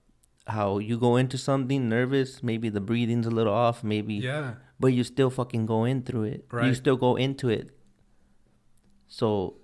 How 0.48 0.78
you 0.80 0.98
go 0.98 1.16
into 1.18 1.38
something 1.38 1.90
nervous, 1.90 2.42
maybe 2.44 2.70
the 2.70 2.82
breathing's 2.82 3.26
a 3.28 3.32
little 3.32 3.54
off, 3.54 3.84
maybe, 3.84 4.16
Yeah, 4.16 4.56
but 4.80 4.88
you 4.88 5.04
still 5.04 5.30
fucking 5.30 5.66
go 5.66 5.84
in 5.86 6.04
through 6.04 6.24
it. 6.24 6.46
right. 6.52 6.68
You 6.68 6.74
still 6.76 6.98
go 6.98 7.16
into 7.16 7.50
it. 7.50 7.72
So, 9.08 9.56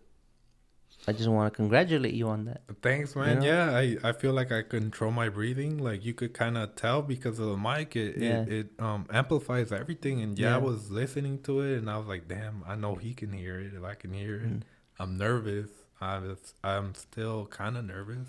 I 1.07 1.13
just 1.13 1.27
want 1.29 1.51
to 1.51 1.55
congratulate 1.55 2.13
you 2.13 2.27
on 2.27 2.45
that. 2.45 2.61
thanks, 2.83 3.15
man. 3.15 3.39
know? 3.39 3.45
Yeah, 3.45 3.75
I, 3.75 3.97
I 4.03 4.11
feel 4.11 4.33
like 4.33 4.51
I 4.51 4.61
control 4.61 5.11
my 5.11 5.29
breathing. 5.29 5.77
Like 5.79 6.05
you 6.05 6.13
could 6.13 6.33
kind 6.33 6.57
of 6.57 6.75
tell 6.75 7.01
because 7.01 7.39
of 7.39 7.47
the 7.47 7.57
mic. 7.57 7.95
It, 7.95 8.17
Yeah. 8.17 8.41
it 8.43 8.49
it 8.51 8.67
um 8.79 9.07
amplifies 9.11 9.71
everything. 9.71 10.21
And 10.21 10.37
yeah, 10.37 10.53
I 10.55 10.59
was 10.59 10.91
listening 10.91 11.41
to 11.43 11.61
it, 11.61 11.77
and 11.79 11.89
I 11.89 11.97
was 11.97 12.05
like, 12.07 12.27
damn, 12.27 12.63
I 12.67 12.75
know 12.75 12.95
he 12.95 13.13
can 13.15 13.33
hear 13.33 13.59
it. 13.59 13.73
If 13.75 13.83
I 13.83 13.95
can 13.95 14.13
hear 14.13 14.35
it, 14.35 14.49
Mhm. 14.49 14.61
I'm 14.99 15.17
nervous. 15.17 15.69
I 15.99 16.19
was, 16.19 16.53
I'm 16.63 16.93
still 16.93 17.47
kind 17.47 17.77
of 17.77 17.85
nervous. 17.85 18.27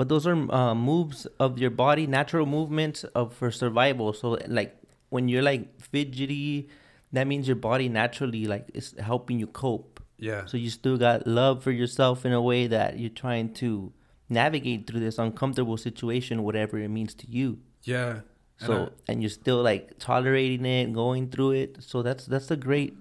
But 0.00 0.08
those 0.08 0.26
are 0.26 0.36
uh, 0.58 0.74
moves 0.74 1.26
of 1.46 1.58
your 1.62 1.68
body, 1.84 2.06
natural 2.06 2.46
movements 2.46 3.04
of 3.20 3.34
for 3.38 3.50
survival. 3.50 4.14
So 4.20 4.38
like 4.58 4.72
when 5.10 5.28
you're 5.28 5.42
like 5.42 5.64
fidgety, 5.92 6.70
that 7.12 7.26
means 7.26 7.46
your 7.46 7.56
body 7.56 7.88
naturally 7.90 8.46
like 8.46 8.70
is 8.72 8.94
helping 8.98 9.38
you 9.42 9.46
cope. 9.46 10.00
Yeah, 10.28 10.46
So 10.46 10.56
you 10.56 10.70
still 10.70 10.96
got 10.96 11.26
love 11.26 11.62
for 11.62 11.70
yourself 11.82 12.24
in 12.24 12.32
a 12.32 12.40
way 12.50 12.66
that 12.76 12.98
you're 12.98 13.18
trying 13.24 13.52
to 13.60 13.92
navigate 14.40 14.86
through 14.86 15.00
this 15.00 15.18
uncomfortable 15.18 15.76
situation, 15.76 16.44
whatever 16.48 16.78
it 16.78 16.88
means 16.88 17.14
to 17.22 17.26
you. 17.38 17.58
yeah. 17.84 18.12
And 18.60 18.66
So 18.68 18.72
I- 18.74 19.12
and 19.12 19.22
you're 19.22 19.36
still 19.44 19.60
like 19.70 19.98
tolerating 19.98 20.64
it, 20.78 20.92
going 21.04 21.28
through 21.28 21.52
it. 21.62 21.82
So 21.90 22.02
that's 22.08 22.24
that's 22.32 22.50
a 22.50 22.56
great, 22.56 22.92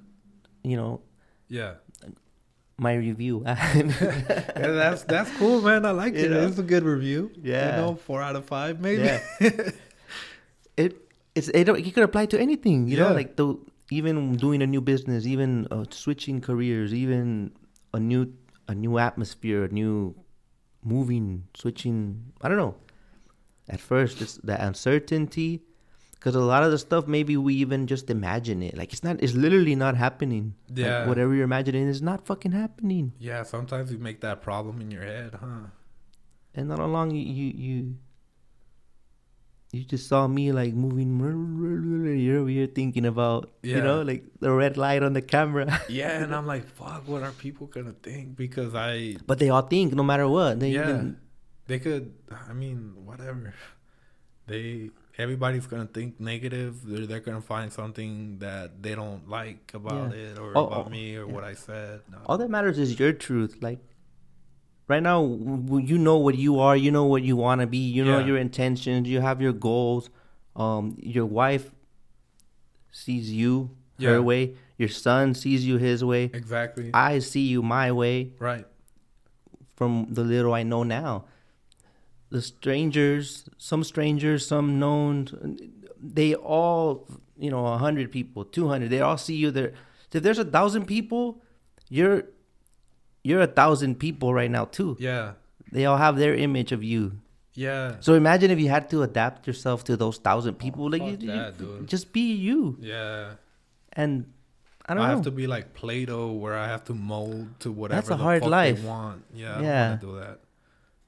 you 0.71 0.75
know, 0.79 0.93
yeah. 1.59 1.73
My 2.79 2.93
review. 2.95 3.43
yeah, 3.45 4.43
that's 4.55 5.03
that's 5.03 5.29
cool, 5.37 5.61
man. 5.61 5.85
I 5.85 5.91
like 5.91 6.15
it. 6.15 6.31
know? 6.31 6.47
It's 6.47 6.57
a 6.57 6.63
good 6.63 6.83
review. 6.83 7.31
Yeah. 7.41 7.75
you 7.75 7.81
know, 7.81 7.95
four 7.95 8.21
out 8.21 8.35
of 8.35 8.45
five, 8.45 8.79
maybe. 8.79 9.03
Yeah. 9.03 9.21
it 10.79 11.09
it's 11.35 11.49
it, 11.49 11.67
it 11.69 11.93
could 11.93 12.03
apply 12.03 12.25
to 12.25 12.39
anything 12.39 12.87
you 12.87 12.97
know 12.97 13.11
like 13.13 13.35
the 13.35 13.55
even 13.91 14.35
doing 14.37 14.61
a 14.61 14.67
new 14.67 14.81
business 14.81 15.25
even 15.25 15.67
uh, 15.71 15.83
switching 15.89 16.41
careers 16.41 16.93
even 16.93 17.51
a 17.93 17.99
new 17.99 18.31
a 18.67 18.75
new 18.75 18.97
atmosphere 18.97 19.65
a 19.65 19.67
new 19.69 20.15
moving 20.83 21.43
switching 21.53 22.31
i 22.41 22.47
don't 22.47 22.57
know 22.57 22.75
at 23.67 23.79
first 23.79 24.21
it's 24.21 24.35
the 24.37 24.55
uncertainty 24.65 25.61
because 26.19 26.35
a 26.35 26.39
lot 26.41 26.63
of 26.63 26.71
the 26.71 26.77
stuff 26.77 27.07
maybe 27.07 27.37
we 27.37 27.55
even 27.55 27.87
just 27.87 28.09
imagine 28.09 28.61
it 28.61 28.75
like 28.77 28.91
it's 28.93 29.03
not 29.03 29.15
it's 29.23 29.33
literally 29.33 29.75
not 29.75 29.95
happening 29.95 30.53
Like, 30.67 30.77
Yeah. 30.79 31.07
whatever 31.07 31.33
you're 31.33 31.45
imagining 31.45 31.87
is 31.87 32.01
not 32.01 32.25
fucking 32.27 32.51
happening 32.51 33.13
yeah, 33.19 33.43
sometimes 33.43 33.91
you 33.91 33.97
make 33.99 34.19
that 34.21 34.41
problem 34.41 34.81
in 34.81 34.91
your 34.91 35.03
head, 35.03 35.35
huh? 35.39 35.67
and 36.55 36.67
not 36.67 36.79
long 36.79 37.11
you 37.11 37.23
you 37.23 37.47
you, 37.67 37.95
you 39.71 39.83
just 39.85 40.07
saw 40.09 40.27
me 40.27 40.51
like 40.51 40.73
moving 40.73 41.13
you're 42.17 42.39
over 42.41 42.49
here 42.49 42.65
thinking 42.67 43.05
about 43.05 43.51
you 43.61 43.79
know 43.79 44.01
like 44.01 44.23
the 44.39 44.51
red 44.51 44.77
light 44.77 45.03
on 45.03 45.13
the 45.13 45.21
camera 45.21 45.69
Yeah, 45.89 46.23
and 46.23 46.33
I'm 46.33 46.47
like, 46.47 46.65
fuck, 46.67 47.07
what 47.07 47.21
are 47.23 47.31
people 47.31 47.67
gonna 47.67 47.93
think? 48.01 48.35
Because 48.35 48.73
I, 48.73 49.17
but 49.27 49.37
they 49.39 49.49
all 49.49 49.61
think 49.61 49.93
no 49.93 50.03
matter 50.03 50.27
what 50.27 50.59
they 50.59 50.71
yeah, 50.71 51.03
they 51.67 51.77
could. 51.79 52.13
I 52.49 52.53
mean, 52.53 52.93
whatever. 53.05 53.53
They, 54.47 54.89
everybody's 55.19 55.67
gonna 55.67 55.85
think 55.85 56.19
negative. 56.19 56.71
They're, 56.85 57.05
they're 57.05 57.19
gonna 57.19 57.41
find 57.41 57.71
something 57.71 58.39
that 58.39 58.81
they 58.81 58.95
don't 58.95 59.29
like 59.29 59.71
about 59.73 60.11
Yeah. 60.15 60.23
it 60.31 60.39
or 60.39 60.53
Oh, 60.57 60.65
about 60.67 60.87
oh, 60.87 60.89
me 60.89 61.15
or 61.17 61.25
yeah. 61.27 61.33
what 61.33 61.43
I 61.43 61.53
said. 61.53 62.01
No. 62.11 62.17
all 62.25 62.37
that 62.37 62.49
matters 62.49 62.79
is 62.79 62.97
your 62.99 63.13
truth 63.13 63.57
like 63.61 63.79
right 64.87 65.03
now 65.03 65.19
w- 65.21 65.85
you 65.85 65.97
know 65.99 66.17
what 66.17 66.35
you 66.45 66.59
are 66.59 66.75
you 66.85 66.91
know 66.91 67.05
what 67.05 67.21
you 67.21 67.35
want 67.35 67.61
to 67.61 67.67
be 67.67 67.77
you 67.97 68.03
know 68.03 68.19
Yeah. 68.19 68.25
your 68.29 68.37
intentions 68.37 69.07
you 69.07 69.21
have 69.21 69.39
your 69.47 69.53
goals 69.53 70.09
um 70.55 70.95
your 71.15 71.25
wife 71.27 71.69
sees 72.91 73.31
you 73.31 73.69
her 74.01 74.21
way 74.21 74.55
your 74.77 74.89
son 74.89 75.33
sees 75.35 75.65
you 75.67 75.77
his 75.77 76.03
way 76.03 76.23
exactly. 76.33 76.89
i 76.93 77.19
see 77.19 77.45
you 77.53 77.61
my 77.61 77.91
way 77.91 78.31
right. 78.39 78.65
from 79.75 80.07
the 80.11 80.23
little 80.23 80.53
I 80.53 80.63
know 80.63 80.83
now. 80.83 81.25
The 82.29 82.41
strangers, 82.41 83.45
some 83.57 83.83
strangers, 83.83 84.45
some 84.47 84.79
known, 84.79 85.57
they 86.01 86.35
all, 86.35 87.07
you 87.37 87.49
know, 87.49 87.65
a 87.65 87.77
hundred 87.77 88.11
people, 88.11 88.45
two 88.45 88.67
hundred, 88.67 88.89
they 88.89 89.01
all 89.01 89.17
see 89.17 89.35
you 89.35 89.51
there. 89.51 89.73
If 90.11 90.23
there's 90.23 90.39
a 90.39 90.45
thousand 90.45 90.85
people, 90.85 91.41
you're 91.89 92.23
you're 93.23 93.41
a 93.41 93.47
thousand 93.47 93.99
people 93.99 94.33
right 94.33 94.49
now 94.51 94.65
too. 94.65 94.95
Yeah. 94.99 95.33
They 95.71 95.85
all 95.85 95.97
have 95.97 96.17
their 96.17 96.33
image 96.35 96.71
of 96.71 96.83
you. 96.83 97.19
Yeah. 97.53 97.95
So 97.99 98.13
imagine 98.13 98.49
if 98.51 98.59
you 98.59 98.69
had 98.69 98.89
to 98.91 99.03
adapt 99.03 99.45
yourself 99.45 99.83
to 99.85 99.97
those 99.97 100.17
thousand 100.17 100.55
people, 100.55 100.89
like 100.89 101.01
you, 101.03 101.11
fuck 101.13 101.21
you- 101.21 101.27
that, 101.31 101.57
dude. 101.57 101.87
just 101.87 102.13
be 102.13 102.33
you. 102.33 102.77
Yeah. 102.79 103.33
And 103.93 104.31
I 104.85 104.93
I, 104.93 104.95
don't 104.95 105.03
know. 105.03 105.09
have 105.15 105.23
to 105.25 105.31
be 105.31 105.45
like 105.45 105.73
Play-Doh, 105.75 106.31
where 106.31 106.55
I 106.57 106.67
have 106.67 106.83
to 106.85 106.93
mold 106.93 107.59
to 107.59 107.71
whatever 107.71 108.01
That's 108.01 108.09
a 108.09 108.17
hard 108.17 108.45
life. 108.45 108.81
they 108.81 108.87
want. 108.87 109.23
Yeah. 109.33 109.57
I 109.57 109.61
Yeah. 109.61 109.97
do 110.01 110.15
that. 110.19 110.39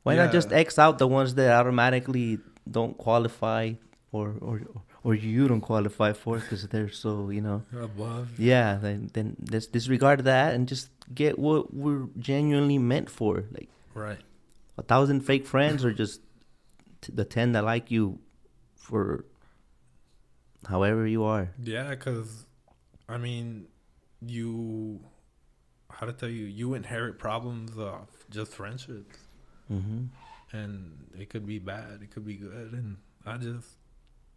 Why 0.03 0.15
not 0.15 0.31
just 0.31 0.51
X 0.51 0.79
out 0.79 0.97
the 0.97 1.07
ones 1.07 1.35
that 1.35 1.51
automatically 1.59 2.39
don't 2.69 2.97
qualify 2.97 3.73
or 4.11 4.35
or 4.41 4.61
or 5.03 5.15
you 5.15 5.47
don't 5.47 5.61
qualify 5.61 6.13
for 6.13 6.37
because 6.39 6.67
they're 6.67 6.89
so 6.89 7.29
you 7.29 7.41
know 7.41 7.63
Above. 7.73 8.39
yeah 8.39 8.77
then 8.81 9.09
then 9.13 9.35
let's 9.51 9.65
disregard 9.67 10.23
that 10.25 10.53
and 10.53 10.67
just 10.67 10.89
get 11.13 11.39
what 11.39 11.73
we're 11.73 12.05
genuinely 12.19 12.77
meant 12.77 13.09
for 13.09 13.43
like 13.51 13.69
Right. 13.93 14.19
a 14.77 14.83
thousand 14.83 15.21
fake 15.21 15.45
friends 15.47 15.83
or 15.85 15.91
just 15.91 16.21
t- 17.01 17.11
the 17.15 17.25
ten 17.25 17.51
that 17.53 17.63
like 17.63 17.89
you 17.91 18.19
for 18.75 19.25
however 20.67 21.07
you 21.07 21.23
are 21.23 21.49
Yeah, 21.63 21.89
because 21.91 22.45
I 23.09 23.17
mean, 23.17 23.67
you 24.25 24.99
how 25.89 26.05
to 26.05 26.13
tell 26.13 26.29
you, 26.29 26.45
you 26.45 26.73
inherit 26.75 27.17
problems 27.19 27.77
of 27.77 28.07
just 28.29 28.53
friendships, 28.53 29.17
mm-hmm. 29.71 30.03
and 30.51 31.07
it 31.17 31.29
could 31.29 31.45
be 31.45 31.59
bad, 31.59 31.99
it 32.01 32.11
could 32.11 32.25
be 32.25 32.35
good, 32.35 32.73
and 32.73 32.97
I 33.25 33.37
just 33.37 33.67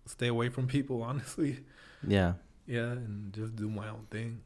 stay 0.07 0.29
away 0.29 0.49
from 0.49 0.67
people, 0.67 1.03
honestly. 1.11 1.59
yeah 2.07 2.35
Yeah, 2.67 2.93
and 2.93 3.33
just 3.33 3.57
do 3.57 3.69
my 3.69 3.89
own 3.89 4.07
thing. 4.11 4.41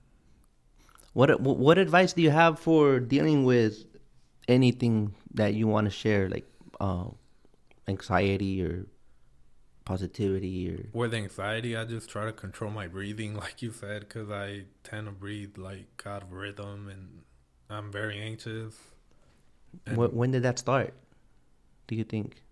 what 1.13 1.41
what 1.41 1.79
advice 1.79 2.13
do 2.13 2.23
you 2.23 2.31
have 2.31 2.59
for 2.59 3.01
dealing 3.01 3.45
with 3.45 3.85
anything 4.47 5.15
that 5.35 5.55
you 5.55 5.67
want 5.69 5.85
to 5.85 5.91
share 5.91 6.29
like 6.29 6.47
uh, 6.81 7.09
anxiety 7.87 8.63
or 8.63 8.87
positivity 9.89 10.71
or 10.71 10.87
With 10.93 11.15
anxiety, 11.15 11.75
I 11.75 11.85
just 11.85 12.11
try 12.11 12.27
to 12.27 12.33
control 12.33 12.71
my 12.71 12.87
breathing, 12.87 13.35
like 13.45 13.63
you 13.63 13.73
said, 13.73 14.01
because 14.01 14.31
I 14.31 14.65
tend 14.85 15.07
to 15.07 15.13
breathe 15.13 15.57
like 15.57 16.03
out 16.07 16.23
of 16.23 16.33
rhythm, 16.33 16.89
and 16.93 17.23
I'm 17.71 17.91
very 17.91 18.21
anxious. 18.21 18.75
And 19.87 19.97
Wh- 19.97 20.15
when 20.15 20.31
did 20.31 20.43
that 20.43 20.59
start? 20.59 20.95
Do 21.87 21.95
you 21.95 22.05
think 22.05 22.43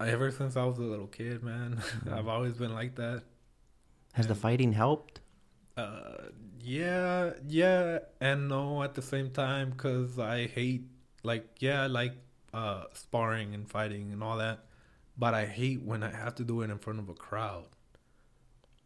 ever 0.00 0.30
since 0.30 0.56
I 0.56 0.64
was 0.64 0.78
a 0.78 0.82
little 0.82 1.06
kid, 1.06 1.42
man. 1.42 1.80
I've 2.10 2.28
always 2.28 2.54
been 2.54 2.74
like 2.74 2.96
that. 2.96 3.22
has 4.12 4.26
the 4.26 4.34
fighting 4.34 4.72
helped? 4.72 5.20
Uh, 5.76 6.28
yeah, 6.60 7.32
yeah, 7.46 7.98
and 8.20 8.48
no 8.48 8.82
at 8.82 8.94
the 8.94 9.02
same 9.02 9.30
time 9.30 9.70
because 9.70 10.18
I 10.18 10.46
hate 10.46 10.82
like 11.22 11.46
yeah, 11.60 11.82
I 11.82 11.86
like 11.86 12.14
uh 12.52 12.84
sparring 12.92 13.54
and 13.54 13.68
fighting 13.68 14.12
and 14.12 14.22
all 14.22 14.38
that, 14.38 14.64
but 15.18 15.34
I 15.34 15.46
hate 15.46 15.82
when 15.82 16.02
I 16.02 16.10
have 16.10 16.34
to 16.36 16.44
do 16.44 16.62
it 16.62 16.70
in 16.70 16.78
front 16.78 16.98
of 17.00 17.08
a 17.08 17.14
crowd. 17.14 17.66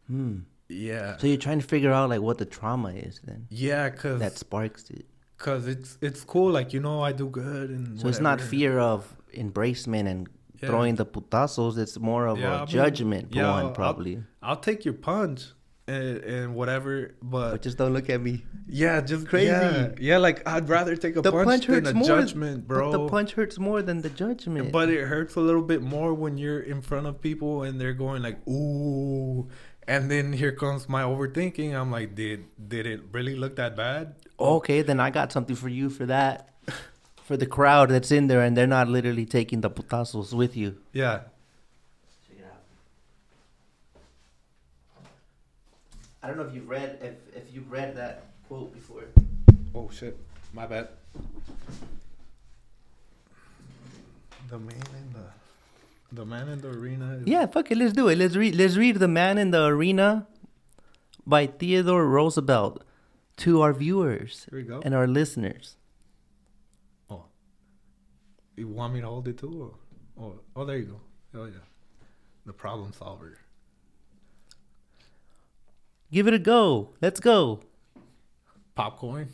Hmm. 0.07 0.39
Yeah, 0.71 1.17
So 1.17 1.25
you're 1.25 1.37
trying 1.37 1.59
to 1.59 1.65
figure 1.65 1.91
out 1.91 2.09
like 2.09 2.21
what 2.21 2.37
the 2.37 2.45
trauma 2.45 2.89
is 2.89 3.21
then 3.23 3.47
yeah, 3.49 3.89
cause 3.89 4.19
that 4.19 4.37
sparks 4.37 4.89
it. 4.91 5.05
Cause 5.45 5.63
it's 5.73 5.97
it's 6.07 6.21
cool. 6.33 6.51
Like 6.51 6.69
you 6.73 6.81
know, 6.87 6.97
I 7.01 7.11
do 7.21 7.27
good 7.41 7.69
and 7.75 7.99
So 7.99 8.07
it's 8.11 8.19
not 8.29 8.39
fear 8.41 8.73
of 8.91 8.99
embracement 9.43 10.05
and 10.13 10.21
Yeah. 10.61 10.69
throwing 10.69 10.95
the 11.01 11.05
putazos. 11.15 11.77
It's 11.83 11.97
more 12.11 12.27
of 12.31 12.37
Yeah, 12.39 12.51
I 12.51 12.55
a 12.55 12.59
mean, 12.59 12.67
judgment 12.67 13.25
yeah, 13.31 13.49
one 13.57 13.65
I'll- 13.67 13.71
probably. 13.81 14.13
I'll 14.47 14.61
take 14.69 14.79
your 14.87 14.97
punch 15.11 15.39
and, 15.87 16.17
and 16.35 16.45
whatever, 16.59 16.91
but 17.33 17.51
But 17.53 17.61
just 17.63 17.77
don't 17.79 17.93
look 17.97 18.09
at 18.15 18.21
me. 18.27 18.33
yeah, 18.67 19.01
just 19.11 19.23
crazy. 19.31 19.47
Yeah, 19.47 19.91
yeah, 20.09 20.17
like 20.27 20.37
I'd 20.47 20.67
rather 20.77 20.95
take 21.05 21.15
a 21.15 21.21
The 21.21 21.31
punch, 21.31 21.45
punch 21.51 21.65
than 21.67 21.87
a 21.87 21.93
more, 21.93 22.07
judgment, 22.13 22.67
bro. 22.67 22.91
But 22.91 22.97
the 22.97 23.07
punch 23.15 23.31
hurts 23.37 23.57
more 23.57 23.81
than 23.81 23.97
the 24.05 24.09
judgment. 24.23 24.71
But 24.71 24.89
it 24.89 25.03
hurts 25.13 25.33
a 25.35 25.43
little 25.49 25.63
bit 25.73 25.81
more 25.81 26.13
when 26.13 26.37
you're 26.37 26.59
in 26.73 26.81
front 26.89 27.07
of 27.07 27.13
people 27.21 27.63
and 27.63 27.73
they're 27.81 27.97
going 28.05 28.21
like, 28.21 28.37
"Ooh," 28.47 29.47
and 29.89 30.09
then 30.09 30.33
here 30.33 30.51
comes 30.51 30.87
my 30.87 31.01
overthinking. 31.01 31.73
I'm 31.73 31.89
like, 31.91 32.13
"Did 32.13 32.45
did 32.69 32.85
it 32.85 33.01
really 33.11 33.35
look 33.35 33.55
that 33.57 33.75
bad?" 33.75 34.15
okay, 34.39 34.81
then 34.83 34.99
I 35.01 35.09
got 35.09 35.33
something 35.33 35.55
for 35.55 35.67
you 35.67 35.89
for 35.89 36.05
that. 36.05 36.49
For 37.25 37.35
the 37.37 37.45
crowd 37.45 37.89
that's 37.89 38.11
in 38.11 38.27
there 38.27 38.41
and 38.41 38.55
they're 38.57 38.65
not 38.65 38.87
literally 38.87 39.25
taking 39.25 39.61
the 39.61 39.69
putazos 39.69 40.33
with 40.33 40.55
you. 40.57 40.77
Yeah, 40.93 41.29
Check 42.27 42.39
it 42.39 42.45
out. 42.45 42.63
I 46.23 46.27
don't 46.27 46.37
know 46.37 46.43
if 46.43 46.53
you've 46.55 46.69
read 46.69 46.97
if 47.01 47.15
if 47.35 47.53
you've 47.53 47.71
read 47.71 47.95
that 47.97 48.23
quote 48.47 48.73
before. 48.73 49.03
Oh 49.75 49.89
shit, 49.91 50.17
my 50.53 50.65
bad. 50.65 50.87
The 54.49 54.57
man 54.57 54.89
in 54.97 55.13
the 55.13 55.25
the 56.11 56.25
man 56.25 56.49
in 56.49 56.61
the 56.61 56.69
arena. 56.69 57.17
Is, 57.21 57.27
Yeah, 57.27 57.45
fuck 57.45 57.71
it, 57.71 57.77
let's 57.77 57.93
do 57.93 58.07
it. 58.07 58.17
Let's 58.17 58.35
read 58.35 58.55
let's 58.55 58.75
read 58.77 58.97
The 58.97 59.07
Man 59.07 59.37
in 59.37 59.51
the 59.51 59.65
Arena 59.65 60.27
by 61.25 61.47
Theodore 61.47 62.05
Roosevelt 62.07 62.83
to 63.37 63.61
our 63.61 63.73
viewers 63.73 64.47
Here 64.49 64.59
we 64.59 64.65
go. 64.65 64.81
and 64.83 64.93
our 64.95 65.07
listeners. 65.07 65.75
oh, 67.09 67.23
you 68.57 68.67
want 68.67 68.93
me 68.93 69.01
to 69.01 69.07
hold 69.07 69.27
it 69.27 69.37
too? 69.37 69.73
Or, 70.17 70.23
oh, 70.25 70.39
oh, 70.55 70.65
there 70.65 70.77
you 70.77 70.85
go. 70.85 70.99
Oh 71.39 71.45
yeah, 71.45 71.63
the 72.45 72.53
problem 72.53 72.91
solver. 72.93 73.37
Give 76.11 76.27
it 76.27 76.33
a 76.33 76.39
go. 76.39 76.89
Let's 77.01 77.19
go. 77.19 77.61
popcorn. 78.73 79.29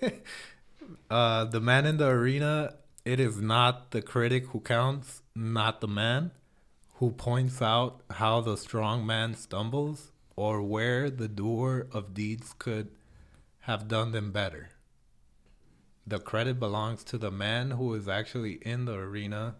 uh, 1.10 1.44
the 1.46 1.60
man 1.60 1.84
in 1.86 1.96
the 1.96 2.06
arena. 2.08 2.74
It 3.04 3.18
is 3.18 3.40
not 3.40 3.90
the 3.90 4.00
critic 4.00 4.46
who 4.48 4.60
counts, 4.60 5.21
not 5.34 5.80
the 5.80 5.88
man 5.88 6.30
who 6.94 7.10
points 7.10 7.60
out 7.62 8.02
how 8.10 8.40
the 8.40 8.56
strong 8.56 9.04
man 9.06 9.34
stumbles 9.34 10.12
or 10.36 10.62
where 10.62 11.10
the 11.10 11.28
doer 11.28 11.86
of 11.92 12.14
deeds 12.14 12.54
could 12.58 12.88
have 13.60 13.88
done 13.88 14.12
them 14.12 14.32
better. 14.32 14.70
The 16.06 16.18
credit 16.18 16.58
belongs 16.58 17.04
to 17.04 17.18
the 17.18 17.30
man 17.30 17.72
who 17.72 17.94
is 17.94 18.08
actually 18.08 18.54
in 18.62 18.84
the 18.86 18.94
arena, 18.94 19.56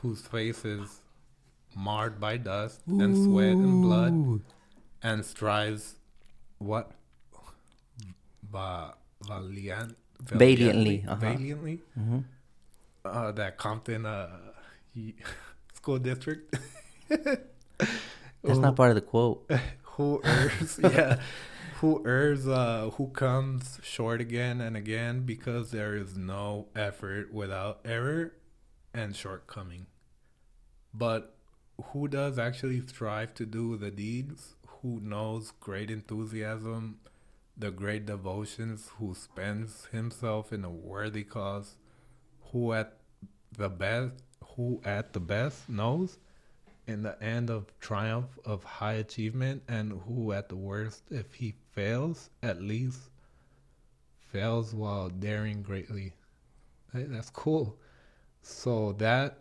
whose 0.00 0.22
face 0.22 0.64
is 0.64 1.00
marred 1.76 2.20
by 2.20 2.36
dust 2.38 2.80
and 2.86 3.16
sweat 3.16 3.58
and 3.58 3.82
blood, 3.82 4.12
and 5.02 5.24
strives 5.24 5.96
what? 6.58 6.92
Va- 8.50 8.94
valiant, 9.26 9.96
Valiantly, 10.22 11.04
uh-huh. 11.06 11.16
valiantly, 11.16 11.80
hmm 11.94 12.20
uh, 13.04 13.32
that 13.32 13.58
Compton 13.58 14.06
uh, 14.06 14.28
he- 14.28 14.53
school 15.74 15.98
district. 15.98 16.56
That's 17.08 18.58
not 18.58 18.76
part 18.76 18.90
of 18.90 18.94
the 18.96 19.00
quote. 19.00 19.50
who 19.96 20.20
errs, 20.24 20.80
yeah, 20.82 21.20
who 21.76 22.04
errs, 22.06 22.46
uh, 22.46 22.90
who 22.94 23.08
comes 23.08 23.78
short 23.82 24.20
again 24.20 24.60
and 24.60 24.76
again 24.76 25.22
because 25.22 25.70
there 25.70 25.96
is 25.96 26.16
no 26.16 26.66
effort 26.74 27.32
without 27.32 27.80
error 27.84 28.32
and 28.92 29.14
shortcoming. 29.14 29.86
But 30.92 31.34
who 31.92 32.08
does 32.08 32.38
actually 32.38 32.86
strive 32.86 33.34
to 33.34 33.46
do 33.46 33.76
the 33.76 33.90
deeds? 33.90 34.54
Who 34.82 35.00
knows 35.00 35.52
great 35.60 35.90
enthusiasm, 35.90 36.98
the 37.56 37.70
great 37.70 38.06
devotions? 38.06 38.90
Who 38.98 39.14
spends 39.14 39.86
himself 39.86 40.52
in 40.52 40.64
a 40.64 40.70
worthy 40.70 41.24
cause? 41.24 41.76
Who 42.52 42.72
at 42.72 42.96
the 43.56 43.68
best, 43.68 44.22
who 44.56 44.80
at 44.84 45.12
the 45.12 45.20
best 45.20 45.68
knows 45.68 46.18
in 46.86 47.02
the 47.02 47.22
end 47.22 47.50
of 47.50 47.72
triumph 47.80 48.38
of 48.44 48.62
high 48.62 48.94
achievement, 48.94 49.62
and 49.68 49.92
who 50.06 50.32
at 50.32 50.48
the 50.48 50.56
worst, 50.56 51.02
if 51.10 51.32
he 51.34 51.54
fails, 51.72 52.30
at 52.42 52.60
least 52.60 53.00
fails 54.30 54.74
while 54.74 55.08
daring 55.08 55.62
greatly. 55.62 56.12
That's 56.92 57.30
cool. 57.30 57.78
So 58.42 58.92
that 58.94 59.38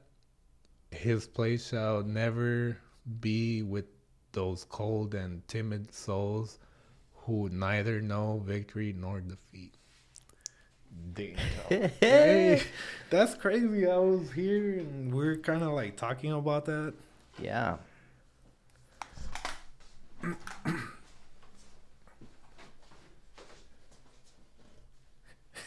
his 0.91 1.27
place 1.27 1.67
shall 1.67 2.03
never 2.03 2.77
be 3.19 3.61
with 3.63 3.85
those 4.31 4.63
cold 4.63 5.13
and 5.13 5.45
timid 5.47 5.93
souls 5.93 6.59
who 7.13 7.49
neither 7.49 8.01
know 8.01 8.41
victory 8.45 8.93
nor 8.93 9.19
defeat. 9.21 9.75
Damn. 11.13 11.35
hey, 11.99 12.61
that's 13.09 13.35
crazy. 13.35 13.87
I 13.87 13.97
was 13.97 14.31
here 14.31 14.79
and 14.79 15.13
we're 15.13 15.37
kind 15.37 15.63
of 15.63 15.73
like 15.73 15.95
talking 15.95 16.31
about 16.31 16.65
that. 16.65 16.93
Yeah. 17.41 17.77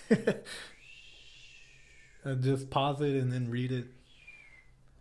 Just 2.40 2.70
pause 2.70 3.00
it 3.00 3.14
and 3.16 3.32
then 3.32 3.50
read 3.50 3.72
it. 3.72 3.86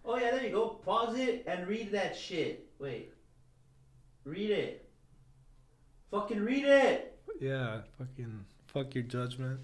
Oh 0.03 0.17
yeah, 0.17 0.31
there 0.31 0.43
you 0.43 0.51
go. 0.51 0.67
pause 0.85 1.17
it 1.17 1.43
and 1.47 1.67
read 1.67 1.91
that 1.91 2.15
shit. 2.15 2.67
Wait. 2.79 3.11
Read 4.23 4.51
it. 4.51 4.89
Fucking 6.11 6.39
read 6.39 6.65
it. 6.65 7.19
Yeah, 7.39 7.81
fucking 7.97 8.45
fuck 8.67 8.93
your 8.93 9.03
judgment. 9.03 9.59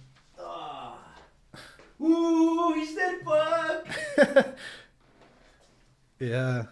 Ooh, 2.01 2.73
he 2.75 2.85
said 2.85 3.21
fuck. 3.23 4.55
Yeah. 6.19 6.65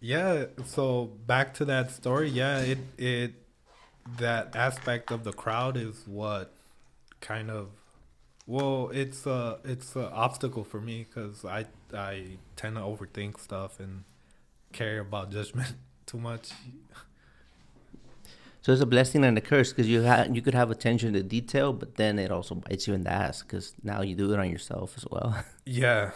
Yeah, 0.00 0.46
so 0.66 1.06
back 1.26 1.54
to 1.54 1.64
that 1.66 1.90
story. 1.90 2.28
Yeah, 2.28 2.60
it 2.60 2.78
it 2.98 3.34
that 4.18 4.54
aspect 4.54 5.10
of 5.10 5.24
the 5.24 5.32
crowd 5.32 5.76
is 5.76 6.04
what 6.06 6.52
kind 7.20 7.50
of 7.50 7.68
well, 8.46 8.90
it's 8.92 9.26
a 9.26 9.60
it's 9.64 9.96
an 9.96 10.06
obstacle 10.12 10.64
for 10.64 10.80
me 10.80 11.06
cuz 11.14 11.44
I 11.44 11.66
I 11.94 12.38
tend 12.56 12.76
to 12.76 12.82
overthink 12.82 13.40
stuff 13.40 13.80
and 13.80 14.04
care 14.72 15.00
about 15.00 15.30
judgment 15.32 15.74
too 16.06 16.18
much. 16.18 16.50
So 18.64 18.72
it's 18.72 18.80
a 18.80 18.86
blessing 18.86 19.24
and 19.24 19.36
a 19.36 19.42
curse 19.42 19.74
because 19.74 19.90
you 19.90 20.06
ha- 20.06 20.26
you 20.32 20.40
could 20.40 20.54
have 20.54 20.70
attention 20.70 21.12
to 21.12 21.22
detail, 21.22 21.74
but 21.74 21.96
then 21.96 22.18
it 22.18 22.30
also 22.30 22.54
bites 22.54 22.88
you 22.88 22.94
in 22.94 23.04
the 23.04 23.12
ass 23.12 23.42
because 23.42 23.74
now 23.82 24.00
you 24.00 24.14
do 24.14 24.32
it 24.32 24.38
on 24.38 24.48
yourself 24.48 24.94
as 24.96 25.04
well. 25.10 25.36
Yeah. 25.66 26.12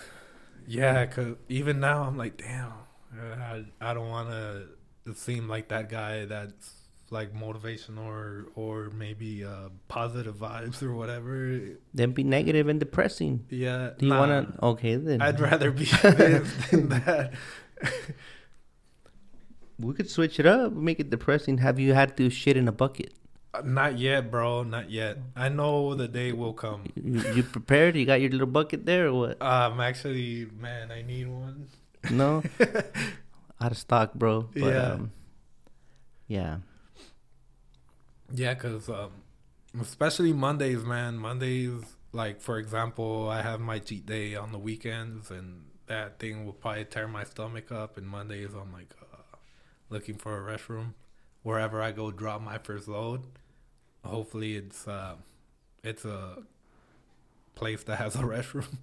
Yeah, 0.66 1.04
cuz 1.06 1.36
even 1.48 1.78
now 1.80 2.04
I'm 2.04 2.16
like, 2.16 2.38
damn. 2.38 2.72
I 3.18 3.64
I 3.80 3.92
don't 3.92 4.08
want 4.08 4.30
to 4.30 5.14
seem 5.14 5.46
like 5.46 5.68
that 5.68 5.90
guy 5.90 6.24
that's 6.24 6.72
like 7.10 7.34
motivational 7.34 8.06
or 8.06 8.46
or 8.54 8.90
maybe 8.90 9.44
uh, 9.44 9.68
positive 9.88 10.36
vibes 10.36 10.82
or 10.82 10.94
whatever. 10.94 11.60
then 11.92 12.12
be 12.12 12.24
negative 12.24 12.68
and 12.68 12.80
depressing. 12.80 13.44
Yeah. 13.50 13.90
Do 13.98 14.06
you 14.06 14.12
nah, 14.12 14.20
want 14.20 14.32
to? 14.56 14.64
Okay, 14.64 14.96
then. 14.96 15.20
I'd 15.20 15.40
rather 15.40 15.70
be 15.70 15.84
this 15.84 16.52
than 16.70 16.88
that. 16.88 17.34
We 19.78 19.94
could 19.94 20.10
switch 20.10 20.40
it 20.40 20.46
up, 20.46 20.72
make 20.72 21.00
it 21.00 21.10
depressing. 21.10 21.58
Have 21.58 21.78
you 21.78 21.94
had 21.94 22.16
to 22.16 22.30
shit 22.30 22.56
in 22.56 22.68
a 22.68 22.72
bucket? 22.72 23.14
Uh, 23.54 23.62
Not 23.64 23.98
yet, 23.98 24.30
bro. 24.30 24.62
Not 24.62 24.90
yet. 24.90 25.18
I 25.36 25.48
know 25.48 25.94
the 25.94 26.08
day 26.08 26.32
will 26.32 26.52
come. 26.52 26.84
You, 26.94 27.20
you 27.32 27.42
prepared? 27.42 27.96
You 27.96 28.04
got 28.04 28.20
your 28.20 28.30
little 28.30 28.46
bucket 28.46 28.84
there, 28.84 29.08
or 29.08 29.14
what? 29.14 29.42
Um, 29.42 29.80
actually, 29.80 30.46
man, 30.58 30.90
I 30.90 31.02
need 31.02 31.28
one. 31.28 31.68
No, 32.10 32.42
out 33.60 33.72
of 33.72 33.78
stock, 33.78 34.14
bro. 34.14 34.48
But, 34.52 34.60
Yeah. 34.60 34.92
Um, 34.92 35.12
yeah. 36.26 36.56
Yeah, 38.32 38.54
cause 38.54 38.88
um, 38.90 39.10
especially 39.80 40.32
Mondays, 40.34 40.84
man. 40.84 41.16
Mondays, 41.16 41.80
like 42.12 42.40
for 42.42 42.58
example, 42.58 43.28
I 43.30 43.40
have 43.40 43.60
my 43.60 43.78
cheat 43.78 44.04
day 44.04 44.34
on 44.34 44.52
the 44.52 44.58
weekends, 44.58 45.30
and 45.30 45.62
that 45.86 46.18
thing 46.18 46.44
will 46.44 46.52
probably 46.52 46.84
tear 46.84 47.08
my 47.08 47.24
stomach 47.24 47.72
up. 47.72 47.96
And 47.96 48.06
Mondays, 48.06 48.50
I'm 48.54 48.72
like 48.72 48.94
looking 49.90 50.16
for 50.16 50.36
a 50.36 50.56
restroom 50.58 50.94
wherever 51.42 51.80
I 51.82 51.92
go 51.92 52.10
drop 52.10 52.40
my 52.42 52.58
first 52.58 52.88
load. 52.88 53.22
Hopefully, 54.04 54.56
it's 54.56 54.86
uh, 54.88 55.16
it's 55.82 56.04
a 56.04 56.38
place 57.54 57.82
that 57.84 57.96
has 57.96 58.14
a 58.16 58.18
restroom. 58.34 58.78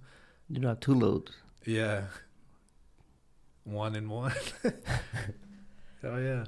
You 0.48 0.60
don't 0.60 0.68
have 0.70 0.80
two 0.80 0.94
loads. 0.94 1.32
Yeah, 1.64 2.02
one 3.64 3.96
and 3.96 4.08
one. 4.10 4.32
oh 6.04 6.18
yeah. 6.18 6.44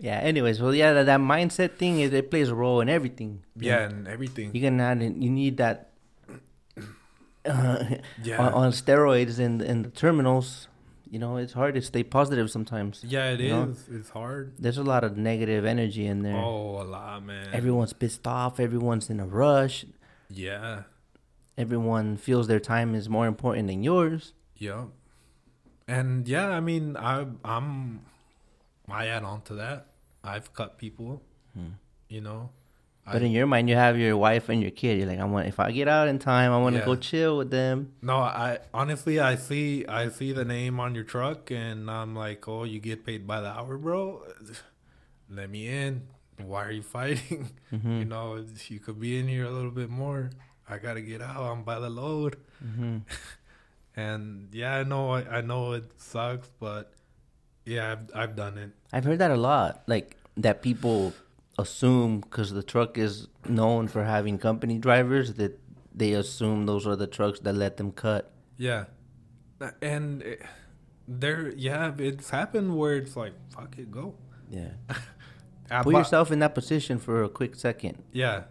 Yeah. 0.00 0.18
Anyways, 0.18 0.60
well, 0.60 0.74
yeah, 0.74 0.92
that, 0.92 1.06
that 1.06 1.20
mindset 1.20 1.76
thing 1.76 2.00
it, 2.00 2.12
it 2.12 2.28
plays 2.30 2.48
a 2.48 2.54
role 2.54 2.80
in 2.80 2.88
everything. 2.88 3.44
Yeah, 3.56 3.82
and 3.88 4.08
everything. 4.08 4.50
You 4.54 4.60
can 4.60 4.80
add. 4.80 5.00
in- 5.00 5.22
You 5.22 5.30
need 5.30 5.56
that. 5.58 5.90
Uh, 7.46 7.84
Yeah. 8.22 8.40
on, 8.40 8.52
on 8.54 8.72
steroids 8.72 9.38
and 9.38 9.60
in 9.62 9.82
the 9.82 9.90
terminals, 9.90 10.66
you 11.08 11.18
know, 11.18 11.36
it's 11.36 11.52
hard 11.52 11.74
to 11.74 11.82
stay 11.82 12.02
positive 12.02 12.50
sometimes. 12.50 13.04
yeah, 13.06 13.30
it 13.30 13.40
is. 13.40 13.50
know? 13.50 13.74
It's 13.90 14.10
hard. 14.10 14.54
There's 14.58 14.78
a 14.78 14.82
lot 14.82 15.04
of 15.04 15.16
negative 15.16 15.64
energy 15.64 16.06
in 16.06 16.22
there. 16.22 16.36
Oh, 16.36 16.82
a 16.82 16.84
lot, 16.84 17.24
man. 17.24 17.48
Everyone's 17.52 17.92
pissed 17.92 18.26
off. 18.26 18.58
Everyone's 18.58 19.10
in 19.10 19.20
a 19.20 19.26
rush. 19.26 19.84
Yeah. 20.28 20.82
Everyone 21.56 22.16
feels 22.16 22.48
their 22.48 22.60
time 22.60 22.94
is 22.94 23.08
more 23.08 23.26
important 23.26 23.68
than 23.68 23.82
yours. 23.82 24.32
Yeah. 24.56 24.86
And 25.86 26.26
yeah, 26.26 26.48
I 26.48 26.60
mean, 26.60 26.96
I 26.96 27.26
I'm 27.44 28.00
I 28.88 29.06
add 29.06 29.22
on 29.22 29.42
to 29.42 29.54
that. 29.54 29.88
I've 30.22 30.54
cut 30.54 30.78
people, 30.78 31.22
hmm. 31.52 31.76
you 32.08 32.20
know. 32.20 32.50
But 33.06 33.22
I, 33.22 33.26
in 33.26 33.32
your 33.32 33.46
mind, 33.46 33.68
you 33.68 33.76
have 33.76 33.98
your 33.98 34.16
wife 34.16 34.48
and 34.48 34.62
your 34.62 34.70
kid. 34.70 34.98
You're 34.98 35.06
like, 35.08 35.18
I 35.20 35.24
want 35.24 35.46
if 35.46 35.60
I 35.60 35.70
get 35.72 35.88
out 35.88 36.08
in 36.08 36.18
time, 36.18 36.52
I 36.52 36.58
want 36.58 36.74
to 36.74 36.80
Yeah. 36.80 36.86
go 36.86 36.96
chill 36.96 37.36
with 37.38 37.50
them. 37.50 37.92
no, 38.02 38.16
I 38.16 38.58
honestly 38.72 39.20
I 39.20 39.36
see 39.36 39.84
I 39.86 40.08
see 40.08 40.32
the 40.32 40.44
name 40.44 40.80
on 40.80 40.94
your 40.94 41.04
truck 41.04 41.50
and 41.50 41.90
I'm 41.90 42.14
like, 42.16 42.48
"Oh, 42.48 42.64
you 42.64 42.80
get 42.80 43.04
paid 43.04 43.26
by 43.26 43.40
the 43.42 43.48
hour, 43.48 43.76
bro? 43.76 44.22
Let 45.30 45.50
me 45.50 45.68
in. 45.68 46.02
Why 46.44 46.64
are 46.64 46.72
you 46.72 46.82
fighting? 46.82 47.50
Mm-hmm. 47.72 47.98
You 47.98 48.04
know, 48.04 48.44
you 48.68 48.78
could 48.78 49.00
be 49.00 49.18
in 49.18 49.26
here 49.28 49.44
a 49.46 49.50
little 49.50 49.70
bit 49.72 49.90
more. 49.90 50.30
I 50.68 50.78
got 50.78 50.94
to 50.94 51.02
get 51.02 51.20
out. 51.20 51.42
I'm 51.42 51.62
by 51.62 51.78
the 51.80 51.90
load." 51.90 52.36
Mm-hmm. 52.64 52.98
And 53.96 54.48
yeah, 54.52 54.74
I 54.76 54.82
know 54.82 55.10
I, 55.12 55.38
I 55.38 55.40
know 55.40 55.72
it 55.72 55.84
sucks, 55.98 56.50
but 56.58 56.92
yeah, 57.64 57.92
I've 57.92 58.10
I've 58.14 58.34
done 58.36 58.58
it. 58.58 58.70
I've 58.92 59.04
heard 59.04 59.20
that 59.20 59.30
a 59.30 59.36
lot. 59.36 59.82
Like 59.86 60.16
that 60.38 60.62
people 60.62 61.12
assume 61.58 62.20
because 62.20 62.52
the 62.52 62.62
truck 62.62 62.98
is 62.98 63.28
known 63.48 63.88
for 63.88 64.04
having 64.04 64.38
company 64.38 64.78
drivers 64.78 65.34
that 65.34 65.58
they 65.94 66.12
assume 66.12 66.66
those 66.66 66.86
are 66.86 66.96
the 66.96 67.06
trucks 67.06 67.40
that 67.40 67.54
let 67.54 67.76
them 67.76 67.92
cut. 67.92 68.32
Yeah, 68.56 68.84
and 69.80 70.22
it, 70.22 70.42
there, 71.06 71.52
yeah, 71.56 71.92
it's 71.98 72.30
happened 72.30 72.76
where 72.76 72.96
it's 72.96 73.16
like, 73.16 73.32
fuck 73.50 73.78
it, 73.78 73.90
go. 73.90 74.14
Yeah. 74.50 74.70
Put 75.82 75.92
bu- 75.92 75.98
yourself 75.98 76.30
in 76.30 76.38
that 76.40 76.54
position 76.54 76.98
for 76.98 77.22
a 77.24 77.28
quick 77.28 77.54
second. 77.56 78.02
Yeah, 78.12 78.42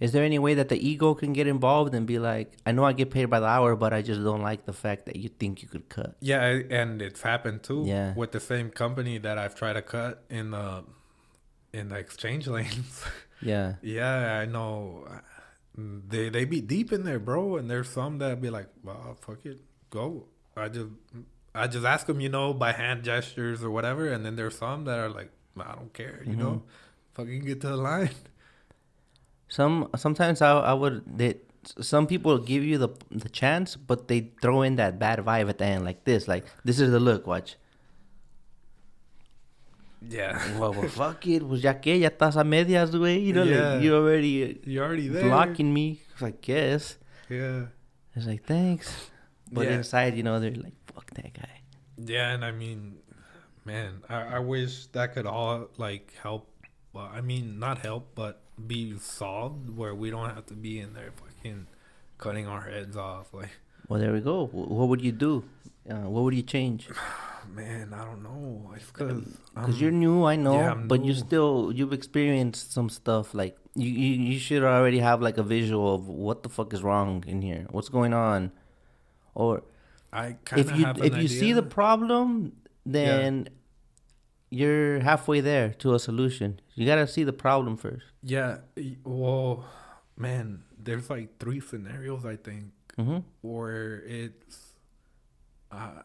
Is 0.00 0.12
there 0.12 0.24
any 0.24 0.38
way 0.38 0.54
that 0.54 0.68
the 0.68 0.78
ego 0.88 1.14
can 1.14 1.32
get 1.32 1.46
involved 1.46 1.94
and 1.94 2.06
be 2.06 2.18
like, 2.18 2.52
I 2.64 2.72
know 2.72 2.84
I 2.84 2.92
get 2.92 3.10
paid 3.10 3.26
by 3.26 3.40
the 3.40 3.46
hour, 3.46 3.74
but 3.76 3.92
I 3.92 4.00
just 4.00 4.22
don't 4.22 4.42
like 4.42 4.64
the 4.64 4.72
fact 4.72 5.06
that 5.06 5.16
you 5.16 5.28
think 5.28 5.60
you 5.62 5.68
could 5.68 5.88
cut? 5.88 6.16
yeah, 6.20 6.42
and 6.70 7.02
it's 7.02 7.22
happened 7.22 7.62
too. 7.64 7.82
Yeah. 7.86 8.14
with 8.14 8.30
the 8.32 8.40
same 8.40 8.70
company 8.70 9.18
that 9.18 9.36
I've 9.38 9.54
tried 9.56 9.74
to 9.74 9.82
cut 9.82 10.22
in 10.30 10.52
the 10.52 10.84
in 11.78 11.88
the 11.88 11.96
exchange 11.96 12.46
lanes. 12.56 13.04
Yeah. 13.40 13.74
yeah, 13.82 14.40
I 14.40 14.46
know. 14.46 15.06
Mm, 15.78 16.02
they 16.08 16.28
they 16.28 16.44
be 16.44 16.60
deep 16.60 16.92
in 16.92 17.04
there, 17.04 17.18
bro, 17.18 17.56
and 17.56 17.70
there's 17.70 17.88
some 17.88 18.18
that 18.18 18.40
be 18.40 18.50
like, 18.50 18.68
well, 18.82 19.16
fuck 19.20 19.46
it, 19.46 19.60
go. 19.90 20.26
I 20.56 20.68
just 20.68 20.88
I 21.54 21.66
just 21.66 21.84
ask 21.84 22.06
them, 22.06 22.20
you 22.20 22.28
know, 22.28 22.52
by 22.52 22.72
hand 22.72 23.04
gestures 23.04 23.62
or 23.62 23.70
whatever, 23.70 24.08
and 24.08 24.24
then 24.24 24.36
there's 24.36 24.58
some 24.58 24.84
that 24.84 24.98
are 24.98 25.08
like, 25.08 25.30
I 25.58 25.74
don't 25.74 25.92
care, 25.92 26.22
you 26.26 26.36
know, 26.36 26.62
mm-hmm. 26.62 27.14
fucking 27.14 27.44
get 27.44 27.60
to 27.62 27.68
the 27.68 27.76
line. 27.76 28.10
Some 29.50 29.88
sometimes 29.96 30.42
I 30.42 30.50
I 30.52 30.74
would 30.74 31.04
they 31.06 31.36
some 31.64 32.06
people 32.06 32.36
give 32.36 32.62
you 32.64 32.76
the 32.76 32.90
the 33.10 33.30
chance, 33.30 33.76
but 33.76 34.06
they 34.06 34.32
throw 34.42 34.60
in 34.60 34.76
that 34.76 34.98
bad 34.98 35.20
vibe 35.20 35.48
at 35.48 35.56
the 35.56 35.64
end 35.64 35.86
like 35.86 36.04
this, 36.04 36.28
like 36.28 36.44
this 36.64 36.78
is 36.78 36.90
the 36.90 37.00
look. 37.00 37.26
Watch. 37.26 37.56
Yeah, 40.00 40.38
well, 40.58 40.72
well, 40.72 40.88
fuck 40.88 41.26
it. 41.26 41.42
Pues 41.42 41.60
ya 41.62 41.74
que 41.80 41.98
ya 41.98 42.08
estás 42.08 42.36
a 42.36 42.44
medias, 42.44 42.90
güey. 42.94 43.24
You 43.26 43.32
know, 43.34 43.44
Yeah. 43.44 43.74
like 43.74 43.82
you 43.84 43.94
already 43.96 44.44
uh, 44.44 44.54
you're 44.64 44.84
already 44.84 45.08
there. 45.08 45.24
blocking 45.24 45.72
me. 45.72 46.00
I 46.20 46.30
guess. 46.40 46.98
Yeah, 47.28 47.66
It's 48.14 48.26
like 48.26 48.44
thanks, 48.44 49.10
but 49.52 49.66
Yeah. 49.66 49.74
inside, 49.76 50.16
you 50.16 50.22
know, 50.22 50.40
they're 50.40 50.50
like, 50.54 50.74
fuck 50.94 51.10
that 51.14 51.32
guy. 51.34 51.62
yeah, 51.98 52.32
and 52.32 52.44
I 52.44 52.52
mean, 52.52 52.98
man, 53.64 54.02
I, 54.08 54.36
I 54.36 54.38
wish 54.38 54.86
that 54.92 55.14
could 55.14 55.26
all 55.26 55.68
like 55.78 56.12
help. 56.22 56.48
Well, 56.92 57.10
I 57.12 57.20
mean, 57.20 57.58
not 57.58 57.78
help, 57.78 58.14
but 58.14 58.40
be 58.66 58.96
solved 58.98 59.68
where 59.76 59.94
we 59.94 60.10
don't 60.10 60.30
have 60.30 60.46
to 60.46 60.54
be 60.54 60.80
in 60.80 60.94
there 60.94 61.10
fucking 61.14 61.66
cutting 62.18 62.46
our 62.48 62.62
heads 62.62 62.96
off. 62.96 63.32
Like, 63.34 63.50
Well, 63.88 64.00
there 64.00 64.12
we 64.12 64.20
go. 64.20 64.46
What 64.46 64.88
would 64.88 65.02
you 65.02 65.12
do? 65.12 65.44
Uh, 65.88 66.08
what 66.08 66.22
would 66.24 66.34
you 66.34 66.42
change? 66.42 66.88
man, 67.54 67.94
I 67.94 68.04
don't 68.04 68.22
know. 68.22 68.72
It's 68.76 68.86
because 68.86 69.24
Because 69.54 69.80
you're 69.80 69.90
new, 69.90 70.24
I 70.24 70.36
know, 70.36 70.54
yeah, 70.54 70.74
but 70.74 71.04
you 71.04 71.14
still 71.14 71.72
you've 71.74 71.92
experienced 71.92 72.72
some 72.72 72.88
stuff. 72.90 73.34
Like 73.34 73.56
you, 73.74 73.88
you, 73.90 74.32
you 74.32 74.38
should 74.38 74.62
already 74.62 74.98
have 74.98 75.22
like 75.22 75.38
a 75.38 75.42
visual 75.42 75.94
of 75.94 76.08
what 76.08 76.42
the 76.42 76.48
fuck 76.48 76.72
is 76.72 76.82
wrong 76.82 77.24
in 77.26 77.42
here, 77.42 77.66
what's 77.70 77.88
going 77.88 78.12
on, 78.12 78.52
or 79.34 79.62
I 80.12 80.36
if 80.56 80.70
you 80.76 80.84
have 80.84 80.98
if 80.98 81.16
you 81.16 81.28
see 81.28 81.52
the 81.52 81.62
problem, 81.62 82.52
then 82.84 83.48
you're 84.50 85.00
halfway 85.00 85.40
there 85.40 85.70
to 85.74 85.94
a 85.94 85.98
solution. 85.98 86.60
You 86.74 86.86
gotta 86.86 87.06
see 87.06 87.24
the 87.24 87.32
problem 87.32 87.76
first. 87.76 88.06
yeah, 88.22 88.58
well, 89.04 89.64
man, 90.16 90.64
there's 90.78 91.10
like 91.10 91.38
three 91.38 91.60
scenarios 91.60 92.24
I 92.24 92.36
think 92.36 92.72
hmm 92.96 93.18
where 93.42 94.02
it's 94.06 94.67
uh, 95.70 96.02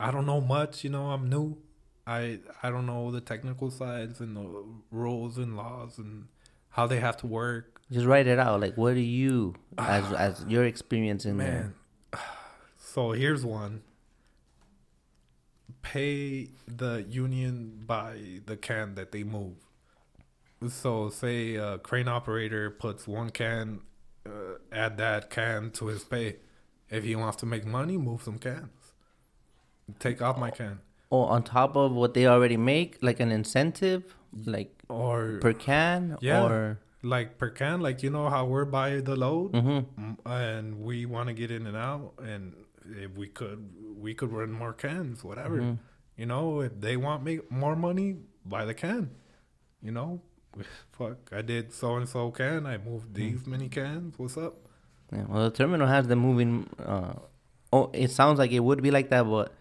I 0.00 0.10
don't 0.10 0.26
know 0.26 0.40
much, 0.40 0.84
you 0.84 0.90
know, 0.90 1.06
I'm 1.10 1.28
new. 1.28 1.58
I 2.06 2.40
I 2.62 2.70
don't 2.70 2.86
know 2.86 3.10
the 3.10 3.20
technical 3.20 3.70
sides 3.70 4.20
and 4.20 4.36
the 4.36 4.64
rules 4.90 5.36
and 5.38 5.56
laws 5.56 5.98
and 5.98 6.26
how 6.70 6.86
they 6.86 7.00
have 7.00 7.16
to 7.18 7.26
work. 7.26 7.80
Just 7.90 8.06
write 8.06 8.26
it 8.26 8.38
out. 8.38 8.60
Like, 8.60 8.76
what 8.76 8.94
do 8.94 9.00
you, 9.00 9.54
as 9.76 10.12
as 10.26 10.44
your 10.48 10.64
experience 10.64 11.24
in 11.24 11.36
there? 11.38 11.74
Man. 12.12 12.20
So 12.78 13.12
here's 13.12 13.44
one. 13.44 13.82
pay 15.82 16.48
the 16.66 17.04
union 17.08 17.82
by 17.86 18.40
the 18.46 18.56
can 18.56 18.94
that 18.94 19.12
they 19.12 19.22
move. 19.24 19.56
So, 20.68 21.08
say 21.10 21.54
a 21.56 21.78
crane 21.78 22.08
operator 22.08 22.70
puts 22.70 23.06
one 23.06 23.30
can, 23.30 23.80
uh, 24.26 24.58
add 24.72 24.96
that 24.98 25.30
can 25.30 25.70
to 25.72 25.86
his 25.86 26.04
pay. 26.04 26.36
If 26.90 27.04
he 27.04 27.14
wants 27.14 27.36
to 27.38 27.46
make 27.46 27.64
money, 27.64 27.96
move 27.96 28.22
some 28.22 28.38
cans. 28.38 28.70
Take 29.98 30.20
off 30.22 30.38
my 30.38 30.50
can. 30.50 30.80
Or 31.10 31.30
on 31.30 31.42
top 31.42 31.76
of 31.76 31.92
what 31.92 32.14
they 32.14 32.26
already 32.26 32.56
make, 32.56 32.98
like 33.02 33.20
an 33.20 33.32
incentive, 33.32 34.14
like 34.44 34.74
Or 34.88 35.38
per 35.40 35.52
can, 35.54 36.16
Yeah. 36.20 36.44
or 36.44 36.78
like 37.02 37.38
per 37.38 37.50
can, 37.50 37.80
like 37.80 38.02
you 38.02 38.10
know 38.10 38.28
how 38.28 38.44
we're 38.46 38.64
by 38.66 39.00
the 39.00 39.16
load, 39.16 39.52
Mhm. 39.52 39.86
Mm, 39.98 40.16
and 40.26 40.80
we 40.82 41.06
want 41.06 41.28
to 41.28 41.34
get 41.34 41.50
in 41.50 41.66
and 41.66 41.76
out, 41.76 42.12
and 42.22 42.54
if 42.84 43.16
we 43.16 43.26
could, 43.28 43.70
we 43.96 44.14
could 44.14 44.32
run 44.32 44.52
more 44.52 44.72
cans, 44.72 45.24
whatever. 45.24 45.58
Mhm. 45.60 45.78
You 46.16 46.26
know, 46.26 46.60
if 46.60 46.78
they 46.80 46.96
want 46.96 47.22
make 47.24 47.50
more 47.50 47.76
money, 47.76 48.16
buy 48.44 48.64
the 48.64 48.74
can. 48.74 49.10
You 49.82 49.92
know, 49.92 50.20
fuck, 50.92 51.18
I 51.32 51.40
did 51.42 51.72
so 51.72 51.96
and 51.96 52.08
so 52.08 52.30
can, 52.30 52.66
I 52.66 52.76
moved 52.78 53.14
these 53.14 53.46
many 53.46 53.68
cans. 53.68 54.18
What's 54.18 54.36
up? 54.36 54.54
Yeah, 55.12 55.24
well, 55.28 55.44
the 55.44 55.50
terminal 55.56 55.86
has 55.86 56.08
them 56.08 56.18
moving. 56.18 56.68
Uh, 56.84 57.14
oh, 57.72 57.90
it 57.94 58.10
sounds 58.10 58.38
like 58.38 58.52
it 58.52 58.60
would 58.60 58.82
be 58.82 58.90
like 58.90 59.08
that, 59.10 59.22
but 59.24 59.52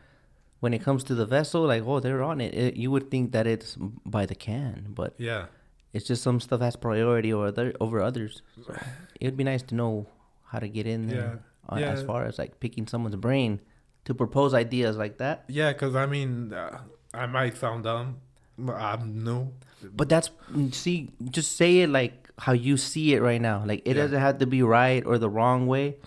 when 0.60 0.74
it 0.74 0.80
comes 0.82 1.04
to 1.06 1.16
the 1.16 1.26
vessel, 1.26 1.62
like 1.68 1.84
oh, 1.86 2.00
they're 2.00 2.24
on 2.24 2.42
it. 2.42 2.54
it 2.54 2.76
you 2.76 2.90
would 2.92 3.10
think 3.12 3.32
that 3.32 3.46
it's 3.48 3.78
by 4.06 4.26
the 4.26 4.36
can, 4.36 4.88
but 4.90 5.14
Yeah, 5.18 5.46
it's 5.94 6.06
just 6.08 6.24
some 6.24 6.40
stuff 6.40 6.62
has 6.62 6.76
priority 6.76 7.32
over 7.34 7.48
other 7.48 7.74
over 7.80 8.02
others. 8.02 8.42
So 8.66 8.74
it 9.20 9.26
would 9.26 9.38
be 9.38 9.44
nice 9.44 9.64
to 9.64 9.76
know 9.76 10.08
how 10.46 10.60
to 10.60 10.68
get 10.68 10.88
in 10.88 11.08
there. 11.08 11.40
uh, 11.70 11.76
As 11.76 12.00
Yeah. 12.02 12.06
far 12.08 12.26
as 12.26 12.38
like 12.38 12.60
picking 12.60 12.88
someone's 12.88 13.16
brain 13.18 13.60
to 14.06 14.14
propose 14.14 14.54
ideas 14.54 14.96
like 14.98 15.18
that. 15.18 15.44
yeah, 15.50 15.74
because 15.74 15.94
I 15.96 16.06
mean, 16.06 16.54
uh, 16.54 16.80
I 17.14 17.26
might 17.26 17.58
sound 17.58 17.84
dumb, 17.84 18.18
but 18.58 18.76
I'm 18.76 19.24
new. 19.24 19.52
But 19.94 20.08
that's 20.10 20.32
see, 20.72 21.12
just 21.30 21.58
say 21.58 21.82
it 21.82 21.90
like 21.90 22.30
how 22.40 22.54
you 22.54 22.78
see 22.78 23.14
it 23.14 23.22
right 23.22 23.42
now. 23.42 23.64
Like 23.66 23.82
it 23.86 23.96
Yeah. 23.96 24.04
doesn't 24.04 24.20
have 24.20 24.38
to 24.40 24.48
be 24.48 24.62
right 24.64 25.06
or 25.06 25.18
the 25.20 25.30
wrong 25.30 25.68
way. 25.68 25.98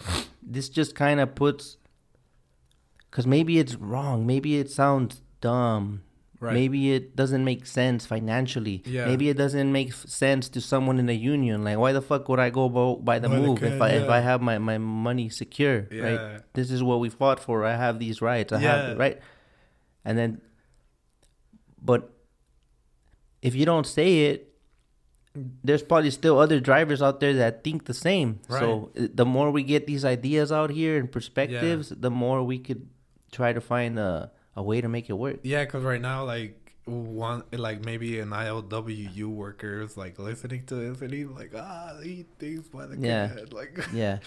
This 0.43 0.69
just 0.69 0.95
kind 0.95 1.21
of 1.21 1.35
puts, 1.35 1.77
because 3.11 3.27
maybe 3.27 3.59
it's 3.59 3.75
wrong. 3.75 4.27
Maybe 4.27 4.59
it 4.59 4.71
sounds 4.71 5.21
dumb. 5.41 6.03
Right. 6.39 6.55
Maybe 6.55 6.95
it 6.95 7.17
doesn't 7.17 7.45
make 7.45 7.67
sense 7.67 8.07
financially. 8.07 8.83
Yeah. 8.87 9.05
Maybe 9.05 9.29
it 9.29 9.37
doesn't 9.37 9.71
make 9.71 9.93
sense 9.93 10.49
to 10.51 10.61
someone 10.63 10.99
in 10.99 11.07
a 11.11 11.13
union. 11.13 11.65
Like, 11.65 11.77
why 11.77 11.93
the 11.93 12.01
fuck 12.01 12.31
would 12.31 12.39
I 12.41 12.49
go 12.49 12.97
by 12.97 13.19
the 13.19 13.29
the 13.29 13.37
move 13.37 13.63
if 13.63 13.73
can, 13.73 13.83
I 13.83 13.91
if. 13.91 14.09
I 14.09 14.21
have 14.21 14.41
my, 14.41 14.57
my 14.57 14.79
money 14.79 15.29
secure? 15.29 15.87
Yeah. 15.91 16.03
Right. 16.03 16.41
This 16.55 16.71
is 16.71 16.83
what 16.83 16.99
we 17.01 17.11
fought 17.11 17.41
for. 17.41 17.67
I 17.67 17.77
have 17.77 17.99
these 17.99 18.23
rights. 18.23 18.55
I 18.55 18.61
Yeah. 18.61 18.89
have 18.89 18.99
right. 18.99 19.21
And 20.03 20.17
then, 20.17 20.41
but 21.83 22.11
if 23.43 23.55
you 23.55 23.67
don't 23.67 23.87
say 23.87 24.27
it, 24.31 24.47
there's 25.63 25.83
probably 25.83 26.11
still 26.11 26.39
other 26.39 26.59
drivers 26.59 27.03
out 27.03 27.21
there 27.21 27.35
that 27.35 27.63
think 27.63 27.85
the 27.85 27.95
same. 27.95 28.41
Right. 28.49 28.61
So 28.61 28.93
the 28.95 29.27
more 29.27 29.51
we 29.51 29.63
get 29.63 29.87
these 29.87 30.07
ideas 30.07 30.51
out 30.51 30.71
here 30.71 30.99
and 30.99 31.11
perspectives, 31.13 31.91
the 31.91 32.11
more 32.11 32.43
we 32.43 32.59
could 32.59 32.89
try 33.33 33.53
to 33.53 33.61
find 33.61 33.99
a, 33.99 34.31
a 34.57 34.63
way 34.63 34.81
to 34.81 34.89
make 34.89 35.09
it 35.11 35.15
work. 35.15 35.41
Yeah, 35.43 35.65
because 35.65 35.85
right 35.85 36.01
now, 36.01 36.25
like 36.25 36.57
one, 36.87 37.45
like 37.53 37.85
maybe 37.85 38.19
an 38.21 38.31
ILWU 38.31 39.27
worker 39.27 39.83
is 39.83 39.97
like 39.97 40.19
listening 40.19 40.65
to 40.67 40.75
this 40.75 41.01
and 41.03 41.13
he's 41.13 41.29
like, 41.29 41.53
ah, 41.57 41.99
he 42.03 42.27
thinks 42.39 42.69
by 42.69 42.87
the 42.87 42.97
Yeah. 42.99 43.29
can. 43.29 43.47
Like, 43.53 43.79
Yeah. 43.93 44.19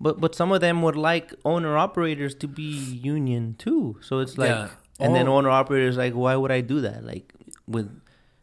But 0.00 0.20
but 0.20 0.34
some 0.34 0.50
of 0.52 0.60
them 0.60 0.82
would 0.82 0.96
like 0.96 1.32
owner 1.44 1.76
operators 1.76 2.34
to 2.36 2.48
be 2.48 2.62
union 2.62 3.54
too. 3.56 3.98
So 4.02 4.18
it's 4.18 4.36
like 4.36 4.50
Yeah. 4.50 4.68
and 4.98 5.14
then 5.14 5.28
Oh. 5.28 5.36
owner 5.36 5.48
operators 5.50 5.96
like 5.96 6.12
why 6.14 6.34
would 6.36 6.50
I 6.50 6.60
do 6.60 6.80
that? 6.82 7.04
Like 7.04 7.32
with 7.68 7.88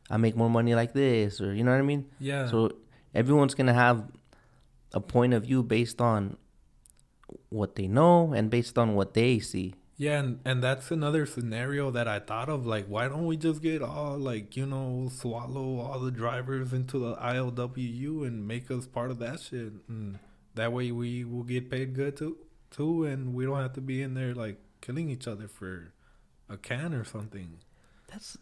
I 0.09 0.17
make 0.17 0.35
more 0.37 0.49
money 0.49 0.73
like 0.73 0.93
this 0.93 1.39
or 1.41 1.53
you 1.53 1.63
know 1.63 1.71
what 1.71 1.77
I 1.79 1.83
mean? 1.83 2.05
yeah. 2.19 2.47
So 2.49 2.71
everyone's 3.13 3.53
gonna 3.55 3.73
have 3.73 4.03
a 4.93 5.01
point 5.01 5.33
of 5.33 5.43
view 5.43 5.61
based 5.61 5.99
on 6.01 6.37
what 7.49 7.75
they 7.75 7.87
know 7.87 8.33
and 8.33 8.49
based 8.49 8.77
on 8.79 8.95
what 8.95 9.13
they 9.13 9.39
see. 9.39 9.75
Yeah, 9.99 10.19
and, 10.19 10.39
and 10.45 10.63
that's 10.63 10.91
another 10.91 11.25
scenario 11.25 11.91
that 11.91 12.07
I 12.07 12.19
thought 12.19 12.47
of. 12.47 12.65
Like, 12.65 12.85
why 12.85 13.09
don't 13.09 13.25
we 13.25 13.35
just 13.35 13.61
get 13.61 13.81
all, 13.81 14.17
like, 14.17 14.55
you 14.55 14.65
know, 14.65 15.09
swallow 15.13 15.79
all 15.79 15.99
the 15.99 16.09
drivers 16.09 16.71
into 16.71 16.99
the 16.99 17.15
ILWU 17.17 18.25
and 18.25 18.47
make 18.47 18.71
us 18.71 18.87
part 18.87 19.11
of 19.11 19.19
that 19.19 19.41
shit? 19.41 19.73
And 19.89 20.17
that 20.55 20.71
way 20.71 20.93
we 20.93 21.25
will 21.25 21.43
get 21.43 21.69
paid 21.69 21.95
good 21.95 22.15
too, 22.15 22.37
too, 22.71 23.03
and 23.03 23.33
we 23.33 23.43
don't 23.43 23.59
have 23.59 23.73
to 23.73 23.81
be 23.81 24.01
in 24.01 24.13
there, 24.13 24.33
like, 24.33 24.61
killing 24.79 25.09
each 25.09 25.27
other 25.27 25.49
for 25.49 25.91
a 26.47 26.55
can 26.55 26.93
or 26.93 27.03
something. 27.03 27.57
That's 28.07 28.37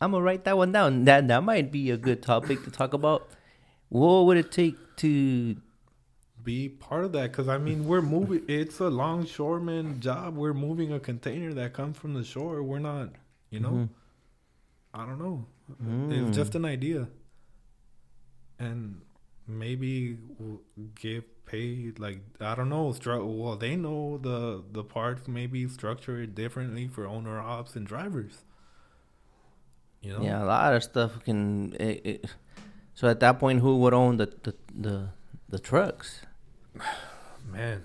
I'm 0.00 0.12
gonna 0.12 0.22
write 0.22 0.44
that 0.44 0.56
one 0.56 0.70
down. 0.70 1.06
That 1.06 1.26
that 1.26 1.42
might 1.42 1.72
be 1.72 1.90
a 1.90 1.96
good 1.96 2.22
topic 2.22 2.62
to 2.62 2.70
talk 2.70 2.92
about. 2.92 3.28
What 3.88 4.26
would 4.26 4.36
it 4.36 4.52
take 4.52 4.76
to 4.98 5.56
Be 6.44 6.68
part 6.68 7.04
of 7.04 7.12
that. 7.12 7.30
Because, 7.32 7.48
I 7.48 7.58
mean, 7.58 7.86
we're 7.86 8.02
moving, 8.02 8.42
it's 8.48 8.78
a 8.80 8.88
longshoreman 8.90 10.00
job. 10.00 10.36
We're 10.36 10.54
moving 10.54 10.92
a 10.92 11.00
container 11.00 11.52
that 11.54 11.72
comes 11.72 11.96
from 11.96 12.14
the 12.14 12.22
shore. 12.24 12.62
We're 12.62 12.78
not, 12.78 13.10
you 13.50 13.60
know, 13.60 13.70
Mhm. 13.70 13.88
I 14.92 15.06
don't 15.06 15.18
know. 15.18 15.46
Mm. 15.82 16.28
It's 16.28 16.36
just 16.36 16.54
an 16.54 16.64
idea. 16.64 17.08
And 18.58 19.00
maybe 19.46 20.18
give 20.94 21.24
paid 21.46 21.98
like 21.98 22.20
I 22.40 22.54
don't 22.54 22.68
know. 22.68 22.88
Stru- 22.92 23.26
well, 23.38 23.56
they 23.56 23.76
know 23.76 24.18
the 24.18 24.62
the 24.72 24.84
parts 24.84 25.26
maybe 25.28 25.66
structure 25.68 26.22
it 26.22 26.34
differently 26.34 26.86
for 26.88 27.06
owner 27.06 27.38
ops 27.40 27.74
and 27.76 27.86
drivers. 27.86 28.44
You 30.00 30.12
know. 30.12 30.22
Yeah, 30.22 30.42
a 30.42 30.46
lot 30.46 30.74
of 30.74 30.82
stuff 30.84 31.22
can. 31.24 31.74
It, 31.80 32.00
it, 32.04 32.24
so 32.94 33.08
at 33.08 33.20
that 33.20 33.38
point, 33.40 33.60
who 33.60 33.78
would 33.78 33.94
own 33.94 34.16
the 34.18 34.26
the 34.42 34.54
the, 34.74 35.08
the 35.48 35.58
trucks? 35.58 36.20
Man, 37.52 37.84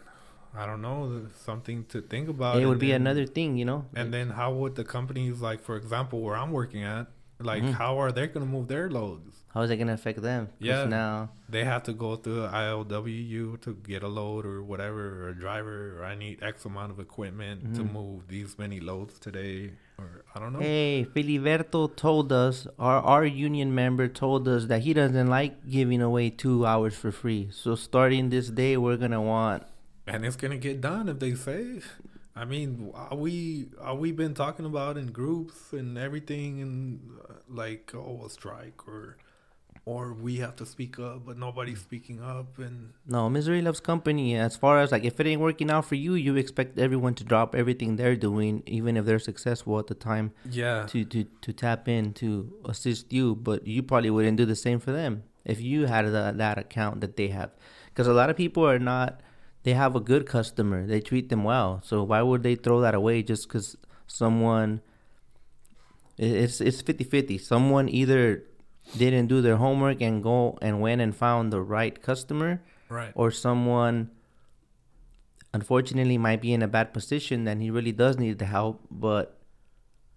I 0.56 0.66
don't 0.66 0.82
know. 0.82 1.28
Something 1.44 1.86
to 1.86 2.02
think 2.02 2.30
about. 2.30 2.56
it 2.56 2.60
and 2.60 2.70
would 2.70 2.80
be 2.80 2.88
then- 2.92 3.02
another 3.02 3.26
thing, 3.26 3.58
you 3.58 3.66
know. 3.66 3.86
And 3.96 4.14
then 4.14 4.30
how 4.32 4.52
would 4.54 4.76
the 4.76 4.84
companies 4.84 5.42
like, 5.42 5.62
for 5.62 5.76
example, 5.76 6.22
where 6.22 6.36
I'm 6.36 6.52
working 6.52 6.84
at, 6.84 7.08
like, 7.40 7.64
Mhm. 7.64 7.74
how 7.74 7.98
are 8.00 8.12
they 8.12 8.28
gonna 8.28 8.46
move 8.46 8.68
their 8.68 8.90
loads? 8.90 9.36
How 9.54 9.62
is 9.62 9.72
it 9.72 9.78
gonna 9.78 9.94
affect 9.94 10.22
them? 10.22 10.50
Yeah. 10.60 10.86
Now, 10.86 11.30
they 11.50 11.64
have 11.64 11.84
to 11.84 11.94
go 11.94 12.16
through 12.16 12.44
ILWU 12.48 13.58
to 13.62 13.74
get 13.76 14.04
a 14.04 14.08
load 14.08 14.46
or 14.46 14.62
whatever, 14.62 15.24
or 15.26 15.30
a 15.30 15.36
driver, 15.36 15.98
or 16.00 16.06
I 16.06 16.16
need 16.16 16.42
X 16.44 16.66
amount 16.66 16.92
of 16.92 17.00
equipment 17.00 17.76
to 17.76 17.82
Mhm. 17.84 17.92
move 17.94 18.28
these 18.28 18.58
many 18.60 18.80
loads 18.80 19.18
today, 19.20 19.74
or 20.00 20.26
I 20.34 20.40
don't 20.40 20.54
know. 20.54 20.60
hey, 20.60 21.06
Filiberto 21.14 21.96
told 21.96 22.32
us, 22.32 22.68
our 22.78 23.02
our 23.02 23.26
union 23.26 23.74
member 23.74 24.08
told 24.08 24.48
us 24.48 24.66
that 24.66 24.82
he 24.82 24.94
doesn't 24.94 25.28
like 25.28 25.70
giving 25.70 26.02
away 26.02 26.30
two 26.30 26.66
hours 26.66 26.96
for 26.96 27.12
free. 27.12 27.50
So 27.52 27.76
starting 27.76 28.30
this 28.30 28.50
day, 28.50 28.78
we're 28.78 28.98
gonna 28.98 29.22
want. 29.22 29.64
And 30.08 30.26
it's 30.26 30.36
gonna 30.36 30.58
get 30.58 30.82
done 30.82 31.10
if 31.10 31.20
they 31.20 31.36
say. 31.36 31.82
I 32.36 32.46
mean, 32.46 32.92
are 32.94 33.16
we 33.18 33.68
are 33.82 33.96
we 33.96 34.12
been 34.12 34.34
talking 34.34 34.66
about 34.66 34.98
in 34.98 35.08
groups 35.08 35.74
and 35.74 35.98
everything, 35.98 36.62
and 36.62 37.20
uh, 37.28 37.34
like 37.50 37.92
oh 37.94 38.24
a 38.26 38.30
strike 38.30 38.88
or 38.88 39.18
or 39.86 40.14
we 40.14 40.38
have 40.38 40.56
to 40.58 40.66
speak 40.66 41.00
up, 41.00 41.26
but 41.26 41.38
nobody's 41.38 41.80
speaking 41.80 42.22
up, 42.22 42.58
and 42.60 42.94
No, 43.08 43.30
misery 43.30 43.62
loves 43.62 43.80
company. 43.80 44.36
As 44.36 44.56
far 44.56 44.80
as 44.82 44.92
like, 44.92 45.04
if 45.04 45.20
it 45.20 45.26
ain't 45.28 45.42
working 45.42 45.72
out 45.72 45.86
for 45.86 45.96
you, 45.96 46.14
you 46.14 46.36
expect 46.36 46.78
everyone 46.78 47.16
to 47.16 47.24
drop 47.24 47.56
everything 47.56 47.96
they're 47.96 48.16
doing, 48.16 48.62
even 48.66 48.98
if 48.98 49.06
they're 49.06 49.20
successful 49.20 49.80
at 49.80 49.88
the 49.88 49.96
time. 49.96 50.32
yeah, 50.50 50.86
to, 50.88 51.04
to, 51.06 51.24
to 51.42 51.54
tap 51.54 51.88
in 51.88 52.14
to 52.14 52.54
assist 52.66 53.12
you, 53.12 53.36
but 53.36 53.66
you 53.66 53.82
probably 53.82 54.10
wouldn't 54.10 54.38
do 54.38 54.46
the 54.46 54.56
same 54.56 54.80
for 54.80 54.92
them 54.92 55.24
if 55.46 55.60
you 55.62 55.88
had 55.88 56.06
the, 56.06 56.34
that 56.36 56.58
account 56.58 57.02
that 57.02 57.16
they 57.18 57.30
have. 57.30 57.52
Because 57.88 58.06
a 58.08 58.14
lot 58.14 58.30
of 58.30 58.38
people 58.38 58.66
are 58.66 58.80
not, 58.80 59.22
they 59.64 59.74
have 59.74 59.96
a 59.96 60.00
good 60.00 60.26
customer, 60.28 60.86
they 60.86 61.02
treat 61.02 61.30
them 61.30 61.44
well. 61.44 61.82
So 61.84 62.04
why 62.04 62.22
would 62.22 62.44
they 62.44 62.56
throw 62.56 62.82
that 62.82 62.94
away 62.94 63.24
just 63.24 63.48
because 63.48 63.76
someone, 64.06 64.82
it's 66.18 66.60
it's 66.62 66.82
50 66.82 67.04
50. 67.06 67.38
Someone 67.38 67.88
either 67.90 68.44
didn't 68.98 69.28
do 69.28 69.42
their 69.42 69.58
homework 69.58 70.02
and 70.02 70.24
go 70.24 70.58
and 70.62 70.82
went 70.82 71.02
and 71.02 71.16
found 71.16 71.54
the 71.54 71.62
right 71.62 72.02
customer, 72.02 72.62
right, 72.90 73.12
or 73.16 73.32
someone 73.32 74.10
unfortunately 75.54 76.18
might 76.18 76.42
be 76.42 76.54
in 76.54 76.62
a 76.62 76.68
bad 76.68 76.94
position 76.94 77.48
and 77.48 77.62
he 77.62 77.72
really 77.72 77.92
does 77.92 78.18
need 78.18 78.38
the 78.38 78.46
help 78.46 78.82
but 78.92 79.40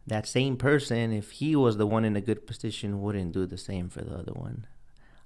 that 0.07 0.27
same 0.27 0.57
person 0.57 1.13
if 1.13 1.31
he 1.33 1.57
was 1.57 1.77
the 1.77 1.87
one 1.87 2.05
in 2.05 2.17
a 2.17 2.21
good 2.21 2.47
position 2.47 3.01
wouldn't 3.01 3.33
do 3.33 3.47
the 3.47 3.57
same 3.57 3.89
for 3.89 4.03
the 4.03 4.15
other 4.15 4.33
one. 4.33 4.67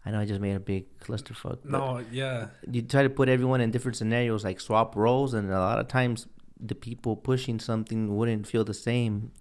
I 0.04 0.12
know 0.12 0.20
i 0.20 0.24
just 0.24 0.40
made 0.40 0.54
a 0.54 0.60
big 0.60 1.00
clusterfuck 1.00 1.64
no, 1.64 2.04
yeah, 2.12 2.48
you 2.70 2.82
try 2.82 3.02
to 3.02 3.10
put 3.10 3.28
everyone 3.28 3.60
in 3.60 3.72
different 3.72 3.96
scenarios 3.96 4.44
like 4.44 4.60
swap 4.60 4.94
roles 4.94 5.34
and 5.34 5.50
a 5.50 5.58
lot 5.58 5.80
of 5.80 5.88
times 5.88 6.28
the 6.60 6.76
people 6.76 7.16
pushing 7.16 7.58
something 7.58 8.16
wouldn't 8.16 8.46
feel 8.46 8.62
the 8.62 8.74
same 8.74 9.32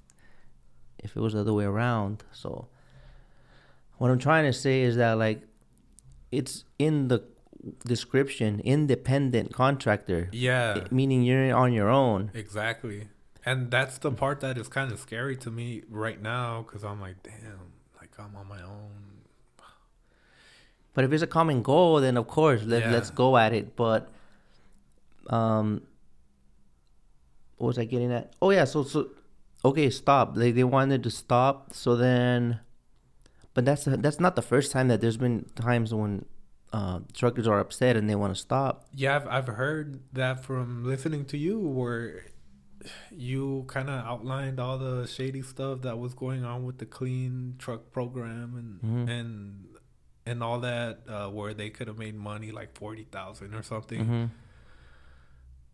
if 0.98 1.16
it 1.16 1.20
was 1.20 1.34
the 1.34 1.42
other 1.42 1.54
way 1.54 1.66
around 1.66 2.24
so 2.32 2.68
what 3.98 4.12
i'm 4.12 4.20
trying 4.20 4.46
to 4.46 4.54
say 4.54 4.82
is 4.82 4.96
that 4.98 5.14
like 5.18 5.42
it's 6.32 6.64
in 6.80 7.08
the 7.08 7.24
description 7.86 8.60
independent 8.64 9.54
contractor 9.54 10.30
yeah, 10.32 10.84
meaning 10.92 11.24
you're 11.24 11.56
on 11.56 11.74
your 11.74 11.90
own 11.90 12.32
exactly. 12.34 13.08
And 13.48 13.70
that's 13.70 14.00
the 14.00 14.12
part 14.12 14.40
that 14.40 14.58
is 14.58 14.68
kind 14.68 14.92
of 14.92 15.00
scary 15.00 15.38
to 15.38 15.52
me 15.52 15.84
right 15.88 16.20
now 16.20 16.64
because 16.64 16.84
I'm 16.84 17.00
like, 17.00 17.22
damn, 17.22 17.74
like 18.02 18.10
I'm 18.18 18.36
on 18.36 18.48
my 18.48 18.60
own. 18.64 19.22
But 20.96 21.04
if 21.04 21.14
it's 21.14 21.22
a 21.22 21.28
common 21.28 21.62
goal, 21.62 22.02
then 22.02 22.18
of 22.18 22.26
course 22.28 22.64
let 22.64 22.82
Yeah. 22.82 22.92
let's 22.92 23.12
go 23.12 23.38
at 23.38 23.54
it. 23.54 23.76
But 23.76 24.10
um, 25.30 25.82
what 27.58 27.68
was 27.68 27.78
I 27.78 27.86
getting 27.86 28.12
at? 28.12 28.34
Oh 28.42 28.50
yeah, 28.50 28.66
so 28.66 28.84
so 28.84 29.10
okay, 29.64 29.92
stop. 29.92 30.34
They 30.34 30.52
they 30.52 30.64
wanted 30.64 31.04
to 31.04 31.12
stop. 31.12 31.72
So 31.74 31.96
then, 31.96 32.62
but 33.56 33.66
that's 33.66 33.86
that's 33.86 34.20
not 34.20 34.36
the 34.36 34.44
first 34.44 34.72
time 34.72 34.88
that 34.90 35.02
there's 35.02 35.18
been 35.18 35.46
times 35.56 35.92
when 35.94 36.26
uh, 36.72 37.00
truckers 37.14 37.48
are 37.48 37.60
upset 37.60 37.96
and 37.98 38.08
they 38.10 38.16
want 38.16 38.36
to 38.36 38.40
stop. 38.40 38.86
Yeah, 38.94 39.16
I've, 39.16 39.28
I've 39.28 39.48
heard 39.48 40.02
that 40.14 40.44
from 40.44 40.84
listening 40.86 41.26
to 41.34 41.38
you 41.38 41.58
where 41.60 42.26
you 43.12 43.64
kind 43.68 43.90
of 43.90 44.06
outlined 44.06 44.60
all 44.60 44.78
the 44.78 45.08
shady 45.08 45.42
stuff 45.42 45.82
that 45.82 45.98
was 45.98 46.14
going 46.14 46.44
on 46.46 46.66
with 46.66 46.78
the 46.78 46.86
clean 46.86 47.56
truck 47.58 47.92
program 47.92 48.80
and 48.84 49.08
Mhm. 49.08 49.10
and 49.20 49.66
and 50.28 50.44
all 50.44 50.60
that 50.60 51.00
uh, 51.08 51.30
where 51.30 51.54
they 51.54 51.70
could 51.70 51.88
have 51.88 51.98
made 51.98 52.16
money 52.16 52.52
like 52.52 52.76
40,000 52.78 53.54
or 53.56 53.64
something. 53.64 54.06
hmm 54.06 54.26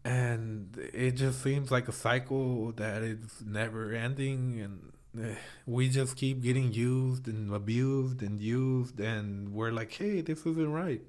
and 0.04 0.78
it 0.94 1.12
just 1.12 1.44
seems 1.44 1.70
like 1.70 1.88
a 1.88 1.92
cycle 1.92 2.72
that 2.74 3.04
is 3.04 3.44
never 3.46 3.94
ending 3.94 4.60
and 4.60 4.92
we 5.66 5.90
just 5.90 6.16
keep 6.16 6.42
getting 6.42 6.72
used 6.74 7.28
and 7.28 7.54
abused 7.54 8.22
and 8.22 8.42
used 8.42 9.00
and 9.00 9.54
we're 9.54 9.72
like 9.72 9.92
hey 9.94 10.22
this 10.22 10.40
isn't 10.46 10.72
right 10.72 11.02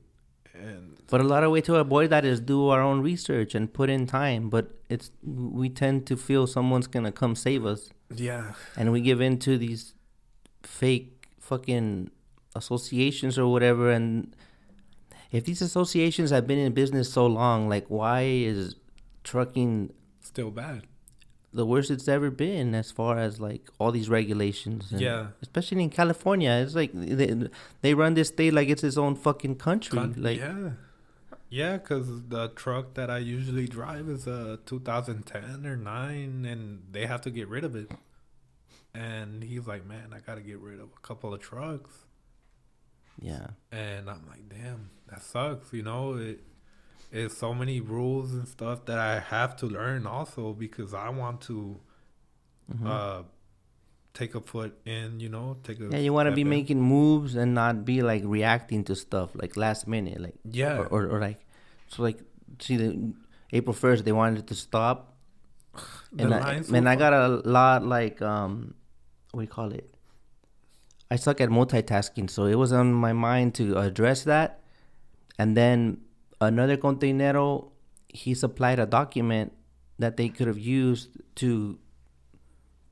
and 0.54 0.96
But 1.08 1.20
a 1.20 1.24
lot 1.24 1.44
of 1.44 1.50
way 1.50 1.62
to 1.62 1.76
avoid 1.76 2.10
that 2.10 2.24
is 2.26 2.38
do 2.40 2.68
our 2.68 2.80
own 2.82 3.00
research 3.00 3.54
and 3.54 3.72
put 3.72 3.88
in 3.88 4.06
time. 4.06 4.50
But 4.50 4.66
it's 4.90 5.10
we 5.24 5.70
tend 5.70 6.06
to 6.08 6.16
feel 6.16 6.46
someone's 6.46 6.86
gonna 6.86 7.12
come 7.12 7.34
save 7.36 7.64
us. 7.64 7.90
yeah 8.14 8.52
and 8.76 8.92
we 8.92 9.00
give 9.00 9.20
in 9.22 9.38
to 9.38 9.56
these 9.56 9.94
fake 10.62 11.28
fucking 11.40 12.10
associations 12.54 13.38
or 13.38 13.46
whatever 13.50 13.90
and 13.90 14.36
if 15.30 15.44
these 15.46 15.62
associations 15.62 16.28
have 16.30 16.46
been 16.46 16.58
in 16.58 16.72
business 16.74 17.10
so 17.10 17.26
long 17.26 17.66
like 17.68 17.86
why 17.88 18.20
is 18.22 18.76
trucking 19.24 19.90
still 20.20 20.50
bad 20.50 20.82
the 21.54 21.66
worst 21.66 21.90
it's 21.90 22.08
ever 22.08 22.30
been 22.30 22.74
as 22.74 22.90
far 22.90 23.18
as 23.18 23.38
like 23.40 23.68
all 23.78 23.92
these 23.92 24.08
regulations 24.08 24.90
and 24.92 25.00
Yeah. 25.00 25.26
especially 25.42 25.82
in 25.82 25.90
california 25.90 26.50
it's 26.64 26.74
like 26.74 26.90
they, 26.94 27.48
they 27.82 27.92
run 27.94 28.14
this 28.14 28.28
state 28.28 28.52
like 28.54 28.68
it's 28.68 28.82
its 28.84 28.96
own 28.96 29.14
fucking 29.16 29.56
country 29.56 29.98
Con- 29.98 30.14
like 30.16 30.38
yeah 30.38 30.70
yeah 31.50 31.74
because 31.76 32.06
the 32.28 32.48
truck 32.50 32.94
that 32.94 33.10
i 33.10 33.18
usually 33.18 33.66
drive 33.68 34.08
is 34.08 34.26
a 34.26 34.58
2010 34.66 35.66
or 35.66 35.76
9 35.76 36.44
and 36.46 36.82
they 36.90 37.04
have 37.06 37.20
to 37.22 37.30
get 37.30 37.48
rid 37.48 37.64
of 37.64 37.76
it 37.76 37.90
and 38.94 39.42
he's 39.44 39.66
like 39.66 39.84
man 39.86 40.08
i 40.14 40.20
gotta 40.20 40.40
get 40.40 40.58
rid 40.58 40.80
of 40.80 40.88
a 40.96 41.00
couple 41.06 41.32
of 41.34 41.40
trucks 41.40 41.92
yeah 43.20 43.48
and 43.70 44.08
I'm 44.08 44.26
like, 44.26 44.48
damn, 44.48 44.88
that 45.08 45.22
sucks. 45.22 45.72
You 45.72 45.82
know, 45.82 46.14
it 46.14 46.40
it's 47.12 47.36
so 47.36 47.52
many 47.55 47.80
rules 47.80 48.32
and 48.32 48.48
stuff 48.48 48.86
that 48.86 48.98
I 48.98 49.20
have 49.20 49.55
to 49.56 49.66
learn 49.66 50.06
also 50.06 50.52
because 50.55 50.94
I 50.94 51.09
want 51.10 51.40
to 51.43 51.78
Mhm. 52.72 52.86
uh 52.86 53.22
take 54.14 54.34
a 54.34 54.40
foot 54.40 54.72
in. 54.84 55.20
You 55.20 55.28
know, 55.28 55.56
take 55.62 55.78
a 55.80 55.89
yeah 55.93 55.98
you 55.98 56.12
want 56.12 56.28
to 56.28 56.32
be 56.34 56.43
in. 56.43 56.48
making 56.48 56.80
moves 56.80 57.34
and 57.34 57.55
not 57.55 57.84
be 57.84 58.02
like 58.02 58.22
reacting 58.24 58.84
to 58.84 58.94
stuff 58.97 59.30
like 59.34 59.56
last 59.56 59.86
minute 59.86 60.20
like 60.20 60.34
yeah 60.44 60.78
or, 60.78 60.86
or, 60.86 61.02
or 61.12 61.20
like 61.20 61.40
so 61.89 62.02
like 62.02 62.18
see 62.59 62.76
the 62.76 63.12
April 63.52 63.74
first 63.74 64.05
they 64.05 64.12
wanted 64.12 64.47
to 64.48 64.55
stop 64.55 65.16
The 66.12 66.24
and 66.24 66.34
I, 66.34 66.55
and 66.76 66.89
I 66.89 66.97
got 66.97 67.12
a 67.12 67.28
lot 67.48 67.84
like 67.84 68.20
um 68.22 68.74
what 69.32 69.40
do 69.40 69.44
you 69.44 69.48
call 69.59 69.72
it 69.72 69.89
I 71.10 71.16
suck 71.16 71.40
at 71.40 71.48
multitasking 71.48 72.28
so 72.30 72.44
it 72.47 72.56
was 72.56 72.72
on 72.72 72.93
my 72.93 73.12
mind 73.12 73.55
to 73.56 73.76
address 73.78 74.24
that 74.24 74.60
and 75.39 75.56
then 75.56 76.01
another 76.47 76.77
containero 76.77 77.70
he 78.09 78.35
supplied 78.35 78.78
a 78.78 78.86
document 78.86 79.52
that 79.98 80.16
they 80.16 80.28
could 80.28 80.47
have 80.47 80.59
used 80.59 81.09
to 81.35 81.78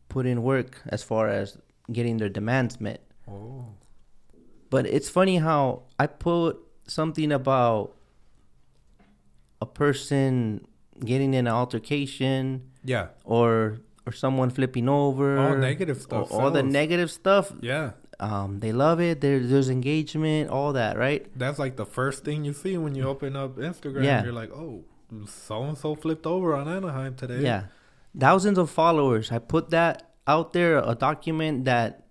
put 0.09 0.27
in 0.27 0.43
work 0.43 0.81
as 0.89 1.03
far 1.03 1.29
as 1.29 1.59
getting 1.93 2.17
their 2.19 2.29
demands 2.29 2.81
met 2.81 3.01
oh 3.29 3.67
but 4.71 4.87
it's 4.87 5.09
funny 5.11 5.37
how 5.39 5.83
I 5.99 6.07
put 6.07 6.59
something 6.87 7.33
about 7.33 7.97
a 9.61 9.67
person 9.67 10.65
getting 11.05 11.35
in 11.35 11.47
an 11.47 11.53
altercation 11.53 12.71
yeah 12.85 13.09
or 13.25 13.81
or 14.07 14.13
someone 14.13 14.49
flipping 14.51 14.89
over. 14.89 15.39
All 15.39 15.57
negative 15.57 16.01
stuff 16.01 16.33
All, 16.33 16.41
all 16.41 16.51
the 16.51 16.63
negative 16.63 17.11
stuff. 17.11 17.53
yeah. 17.61 17.91
Um, 18.21 18.61
they 18.61 18.71
love 18.73 19.01
it. 19.01 19.21
There, 19.23 19.41
there's 19.41 19.71
engagement, 19.71 20.51
all 20.51 20.75
that, 20.75 20.97
right? 20.99 21.27
That's 21.37 21.59
like 21.59 21.77
the 21.77 21.87
first 21.87 22.23
thing 22.25 22.45
you 22.45 22.53
see 22.53 22.77
when 22.77 22.95
you 22.95 23.05
open 23.09 23.35
up 23.35 23.57
Instagram. 23.57 24.05
Yeah. 24.05 24.23
You're 24.23 24.33
like, 24.35 24.53
oh, 24.53 24.85
so 25.27 25.63
and 25.65 25.77
so 25.77 25.95
flipped 25.95 26.27
over 26.27 26.55
on 26.55 26.69
Anaheim 26.69 27.15
today. 27.17 27.41
Yeah. 27.41 27.65
Thousands 28.17 28.59
of 28.59 28.71
followers. 28.71 29.33
I 29.33 29.39
put 29.39 29.71
that 29.71 30.11
out 30.27 30.53
there, 30.53 30.79
a 30.79 30.95
document 30.95 31.65
that 31.65 32.05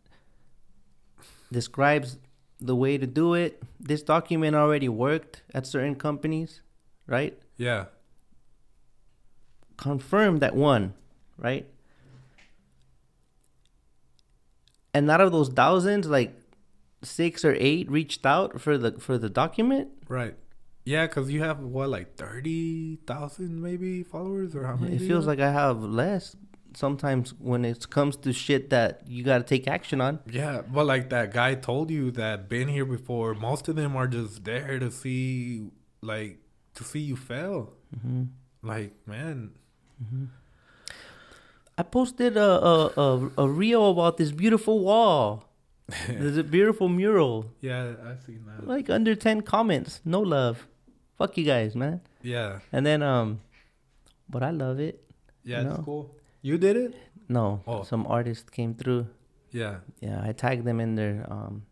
describes 1.51 2.17
the 2.59 2.75
way 2.75 2.97
to 2.97 3.05
do 3.07 3.35
it. 3.35 3.61
This 3.79 4.01
document 4.01 4.55
already 4.55 4.89
worked 4.89 5.43
at 5.53 5.67
certain 5.67 5.95
companies, 5.95 6.61
right? 7.07 7.37
Yeah. 7.55 7.85
confirmed 9.77 10.41
that 10.41 10.55
one, 10.55 10.93
right? 11.37 11.65
And 14.99 15.09
out 15.09 15.21
of 15.21 15.31
those 15.31 15.47
thousands, 15.47 16.07
like 16.07 16.31
six 17.03 17.45
or 17.45 17.55
eight 17.57 17.89
reached 17.89 18.25
out 18.25 18.59
for 18.59 18.77
the 18.77 18.91
for 18.99 19.17
the 19.17 19.29
document. 19.29 19.87
Right. 20.09 20.35
Yeah, 20.83 21.07
because 21.07 21.31
you 21.31 21.41
have 21.41 21.59
what, 21.59 21.87
like 21.87 22.15
thirty 22.17 22.97
thousand 23.07 23.61
maybe 23.61 24.03
followers, 24.03 24.55
or 24.57 24.65
how 24.65 24.75
many? 24.75 24.97
It 24.97 25.07
feels 25.07 25.25
like 25.25 25.39
I 25.39 25.51
have 25.51 25.81
less 25.81 26.35
sometimes 26.75 27.33
when 27.39 27.63
it 27.63 27.89
comes 27.89 28.17
to 28.17 28.33
shit 28.33 28.69
that 28.71 29.03
you 29.07 29.23
got 29.23 29.37
to 29.37 29.43
take 29.43 29.67
action 29.67 30.01
on. 30.01 30.19
Yeah, 30.29 30.61
but 30.61 30.85
like 30.85 31.09
that 31.09 31.33
guy 31.33 31.55
told 31.55 31.89
you 31.91 32.11
that 32.11 32.49
been 32.49 32.67
here 32.67 32.85
before. 32.85 33.33
Most 33.35 33.69
of 33.69 33.75
them 33.77 33.95
are 33.95 34.07
just 34.07 34.43
there 34.43 34.79
to 34.79 34.91
see, 34.91 35.69
like, 36.01 36.39
to 36.75 36.83
see 36.83 36.99
you 36.99 37.15
fail. 37.15 37.73
hmm 38.01 38.23
Like, 38.61 38.93
man, 39.07 39.51
I 41.79 41.83
posted 41.83 42.35
a 42.35 42.49
a, 42.71 42.75
a 43.05 43.31
a 43.37 43.47
reel 43.47 43.89
about 43.91 44.17
this 44.17 44.31
beautiful 44.31 44.79
wall. 44.83 45.45
There's 46.07 46.37
a 46.37 46.43
beautiful 46.43 46.89
mural. 46.89 47.45
yeah, 47.61 47.93
I've 48.05 48.21
seen 48.21 48.43
that. 48.47 48.67
Like 48.67 48.89
under 48.89 49.15
ten 49.15 49.41
comments, 49.41 50.01
no 50.03 50.19
love. 50.19 50.67
Fuck 51.17 51.37
you 51.37 51.45
guys, 51.45 51.75
man. 51.75 52.01
Yeah, 52.21 52.59
And 52.71 52.85
then 52.85 53.01
um, 53.01 53.39
but 54.29 54.43
I 54.43 54.51
love 54.51 54.79
it. 54.79 54.99
yeah, 55.43 55.63
No. 55.63 55.71
it's 55.71 55.83
cool. 55.83 56.15
You 56.41 56.57
did 56.57 56.75
it? 56.77 56.95
No, 57.27 57.61
Oh. 57.67 57.83
some 57.83 58.05
artist 58.07 58.51
came 58.51 58.73
through. 58.75 59.07
Yeah, 59.51 59.79
Yeah, 59.99 60.21
I 60.23 60.31
tagged 60.33 60.63
them 60.65 60.79
in 60.79 60.95
there. 60.95 61.25
Um, 61.31 61.63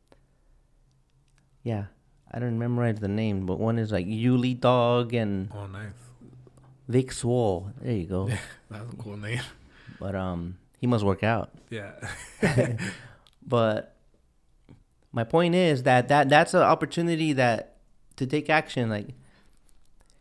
yeah, 1.64 1.86
I 2.32 2.40
don't 2.40 2.58
memorize 2.58 3.00
the 3.00 3.08
name, 3.08 3.46
but 3.46 3.60
one 3.60 3.78
is 3.78 3.92
like 3.92 4.08
Yuli 4.08 4.60
Dog 4.60 5.14
and 5.14 5.52
oh, 5.54 5.68
nice. 5.68 5.94
Vic 6.88 7.12
Swole. 7.12 7.72
There 7.82 7.94
you 7.94 8.06
go. 8.08 8.28
Yeah, 8.30 8.40
That's 8.72 8.94
a 8.94 8.96
cool 8.98 9.18
name. 9.18 9.42
But 10.00 10.16
um, 10.16 10.58
he 10.80 10.88
must 10.88 11.04
work 11.04 11.24
out. 11.24 11.52
Yeah, 11.70 11.94
But 13.48 13.96
my 15.12 15.24
point 15.24 15.56
is 15.56 15.84
that 15.84 16.10
that 16.10 16.30
that's 16.30 16.54
an 16.54 16.62
opportunity 16.62 17.34
that 17.34 17.78
to 18.18 18.28
take 18.28 18.50
action, 18.50 18.90
like, 18.90 19.10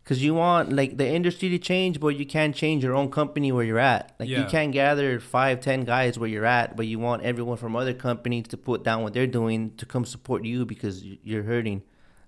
cause 0.04 0.18
you 0.20 0.34
want 0.34 0.72
like 0.72 0.96
the 0.96 1.08
industry 1.08 1.48
to 1.48 1.58
change, 1.58 1.98
but 1.98 2.08
you 2.16 2.24
can't 2.24 2.54
change 2.54 2.84
your 2.84 2.94
own 2.94 3.10
company 3.10 3.50
where 3.50 3.64
you're 3.64 3.80
at. 3.80 4.14
Like 4.20 4.28
you 4.28 4.44
can't 4.44 4.72
gather 4.72 5.18
five, 5.18 5.60
ten 5.60 5.84
guys 5.84 6.18
where 6.18 6.28
you're 6.28 6.46
at, 6.46 6.76
but 6.76 6.86
you 6.86 7.00
want 7.00 7.22
everyone 7.22 7.56
from 7.56 7.74
other 7.74 7.94
companies 7.94 8.46
to 8.48 8.56
put 8.56 8.84
down 8.84 9.02
what 9.02 9.12
they're 9.12 9.26
doing 9.26 9.72
to 9.76 9.86
come 9.86 10.04
support 10.04 10.44
you 10.44 10.64
because 10.64 11.02
you're 11.02 11.42
hurting. 11.42 11.82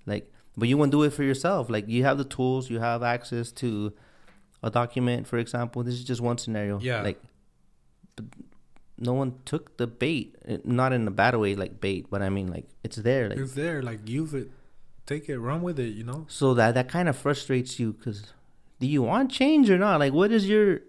Like, 0.05 0.33
but 0.57 0.69
you 0.69 0.77
want 0.77 0.91
to 0.91 0.99
do 0.99 1.03
it 1.05 1.13
for 1.13 1.23
yourself. 1.23 1.71
Like 1.71 1.87
you 1.89 2.03
have 2.03 2.19
the 2.19 2.25
tools, 2.25 2.69
you 2.69 2.81
have 2.81 3.05
access 3.05 3.53
to 3.53 3.93
a 4.65 4.71
document, 4.71 5.29
for 5.29 5.39
example. 5.39 5.85
This 5.85 5.95
is 5.95 6.03
just 6.03 6.21
one 6.21 6.39
scenario. 6.39 6.81
Yeah. 6.81 7.03
Like, 7.03 7.23
no 8.99 9.13
one 9.13 9.35
took 9.45 9.77
the 9.77 9.87
bait. 9.87 10.35
Uh, 10.49 10.59
Not 10.65 10.93
in 10.93 11.07
a 11.07 11.11
bad 11.11 11.35
way, 11.37 11.55
like 11.55 11.81
bait, 11.81 12.07
but 12.11 12.21
I 12.23 12.29
mean, 12.29 12.49
like 12.49 12.67
it's 12.83 12.97
there. 12.97 13.29
Like 13.29 13.39
it's 13.39 13.55
there. 13.55 13.83
Like, 13.83 14.09
use 14.09 14.35
it, 14.35 14.51
take 15.07 15.29
it, 15.29 15.39
run 15.39 15.63
with 15.63 15.79
it. 15.79 15.95
You 15.95 16.05
know. 16.05 16.27
so 16.29 16.55
that 16.55 16.75
that 16.75 16.89
kind 16.89 17.09
of 17.09 17.17
frustrates 17.17 17.79
you 17.81 17.93
because 17.93 18.33
do 18.81 18.87
you 18.87 19.03
want 19.03 19.31
change 19.31 19.71
or 19.71 19.79
not? 19.79 20.01
Like, 20.01 20.13
what 20.13 20.31
is 20.33 20.49
your 20.49 20.81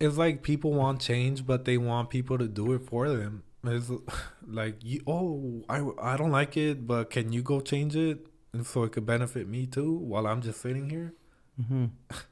It's 0.00 0.16
like 0.16 0.42
people 0.42 0.72
want 0.72 1.00
change, 1.00 1.46
but 1.46 1.64
they 1.64 1.78
want 1.78 2.10
people 2.10 2.36
to 2.38 2.48
do 2.48 2.72
it 2.72 2.82
for 2.82 3.08
them. 3.08 3.42
It's 3.64 3.90
like, 4.46 4.76
you, 4.82 5.02
oh, 5.06 5.64
I, 5.68 6.12
I 6.12 6.16
don't 6.16 6.30
like 6.32 6.56
it, 6.56 6.86
but 6.86 7.10
can 7.10 7.32
you 7.32 7.42
go 7.42 7.60
change 7.60 7.94
it? 7.96 8.26
And 8.52 8.66
so 8.66 8.82
it 8.84 8.92
could 8.92 9.04
benefit 9.06 9.46
me 9.48 9.66
too 9.66 9.92
while 9.92 10.26
I'm 10.26 10.40
just 10.42 10.60
sitting 10.60 10.88
here. 10.90 11.12
hmm 11.56 11.86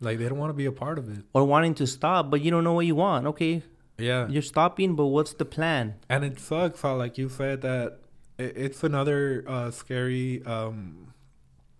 Like 0.00 0.18
they 0.18 0.28
don't 0.28 0.38
want 0.38 0.50
to 0.50 0.54
be 0.54 0.66
a 0.66 0.70
part 0.72 0.96
of 0.98 1.08
it. 1.10 1.24
or 1.34 1.44
wanting 1.44 1.74
to 1.74 1.86
stop, 1.86 2.30
but 2.30 2.40
you 2.40 2.52
don't 2.52 2.62
know 2.62 2.72
what 2.74 2.86
you 2.86 2.94
want. 2.94 3.26
Okay, 3.26 3.62
Yeah. 3.98 4.28
you're 4.28 4.42
stopping, 4.42 4.94
but 4.94 5.06
what's 5.06 5.32
the 5.34 5.44
plan? 5.44 5.96
And 6.08 6.24
it 6.24 6.38
sucks 6.38 6.82
how, 6.82 6.96
like 6.96 7.18
you 7.18 7.28
said, 7.28 7.62
that 7.62 7.98
it's 8.38 8.84
another 8.84 9.44
uh, 9.46 9.70
scary 9.72 10.42
um, 10.46 11.12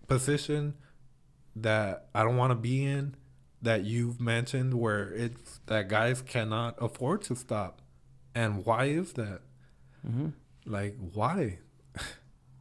position 0.07 0.73
that 1.55 2.07
I 2.13 2.23
don't 2.23 2.37
want 2.37 2.51
to 2.51 2.55
be 2.55 2.85
in. 2.85 3.15
That 3.61 3.83
you've 3.83 4.21
mentioned, 4.21 4.73
where 4.73 5.11
it's 5.11 5.59
that 5.65 5.89
guys 5.89 6.21
cannot 6.21 6.75
afford 6.81 7.23
to 7.23 7.35
stop, 7.35 7.81
and 8.33 8.65
why 8.65 8.85
is 8.85 9.13
that? 9.13 9.41
Mm-hmm. 10.07 10.29
Like, 10.65 10.95
why? 11.13 11.59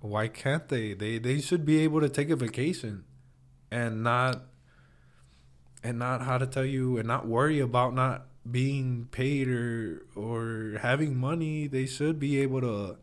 why 0.01 0.27
can't 0.27 0.69
they? 0.69 0.95
They 0.95 1.19
they 1.19 1.41
should 1.41 1.65
be 1.65 1.79
able 1.85 2.01
to 2.01 2.09
take 2.09 2.31
a 2.31 2.37
vacation, 2.37 3.05
and 3.71 4.03
not, 4.03 4.43
and 5.85 6.01
not 6.01 6.23
how 6.23 6.37
to 6.37 6.49
tell 6.49 6.65
you, 6.65 6.99
and 6.99 7.07
not 7.07 7.29
worry 7.29 7.61
about 7.61 7.95
not 7.95 8.27
being 8.51 9.09
paid 9.11 9.49
or 9.49 10.07
or 10.15 10.79
having 10.81 11.17
money. 11.17 11.67
They 11.67 11.87
should 11.87 12.19
be 12.19 12.41
able 12.41 12.61
to 12.63 12.97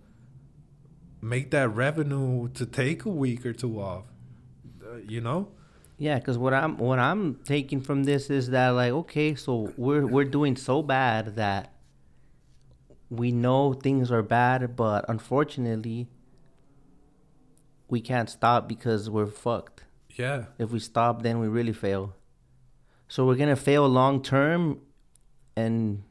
make 1.21 1.51
that 1.51 1.69
revenue 1.69 2.49
to 2.49 2.65
take 2.65 3.05
a 3.05 3.09
week 3.09 3.45
or 3.45 3.53
two 3.53 3.79
off. 3.79 4.03
Uh, 4.83 4.97
you 5.07 5.21
know? 5.21 5.49
Yeah, 5.97 6.19
because 6.19 6.37
what 6.37 6.53
I'm 6.53 6.77
what 6.77 6.99
I'm 6.99 7.35
taking 7.45 7.81
from 7.81 8.03
this 8.03 8.29
is 8.29 8.49
that 8.49 8.69
like 8.69 8.91
okay, 8.91 9.35
so 9.35 9.73
we're 9.77 10.05
we're 10.05 10.25
doing 10.25 10.55
so 10.55 10.81
bad 10.81 11.35
that 11.37 11.73
we 13.09 13.31
know 13.31 13.73
things 13.73 14.11
are 14.11 14.23
bad, 14.23 14.75
but 14.75 15.05
unfortunately 15.07 16.07
we 17.87 18.01
can't 18.01 18.29
stop 18.29 18.67
because 18.67 19.09
we're 19.09 19.27
fucked. 19.27 19.83
Yeah. 20.09 20.45
If 20.57 20.71
we 20.71 20.79
stop, 20.79 21.21
then 21.21 21.39
we 21.39 21.47
really 21.47 21.73
fail. 21.73 22.15
So 23.07 23.25
we're 23.25 23.35
gonna 23.35 23.55
fail 23.55 23.87
long 23.87 24.21
term, 24.21 24.81
and 25.55 26.03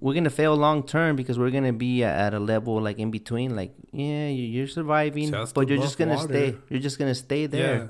we're 0.00 0.14
gonna 0.14 0.30
fail 0.30 0.56
long 0.56 0.84
term 0.86 1.16
because 1.16 1.38
we're 1.38 1.50
gonna 1.50 1.72
be 1.72 2.04
at 2.04 2.32
a 2.32 2.38
level 2.38 2.80
like 2.80 2.98
in 2.98 3.10
between. 3.10 3.56
Like, 3.56 3.74
yeah, 3.92 4.28
you- 4.28 4.44
you're 4.46 4.66
surviving, 4.68 5.30
Just 5.30 5.54
but 5.54 5.68
you're 5.68 5.78
just 5.78 5.98
gonna 5.98 6.14
water. 6.14 6.28
stay. 6.28 6.56
You're 6.70 6.80
just 6.80 6.98
gonna 6.98 7.14
stay 7.14 7.46
there. 7.46 7.76
Yeah. 7.76 7.86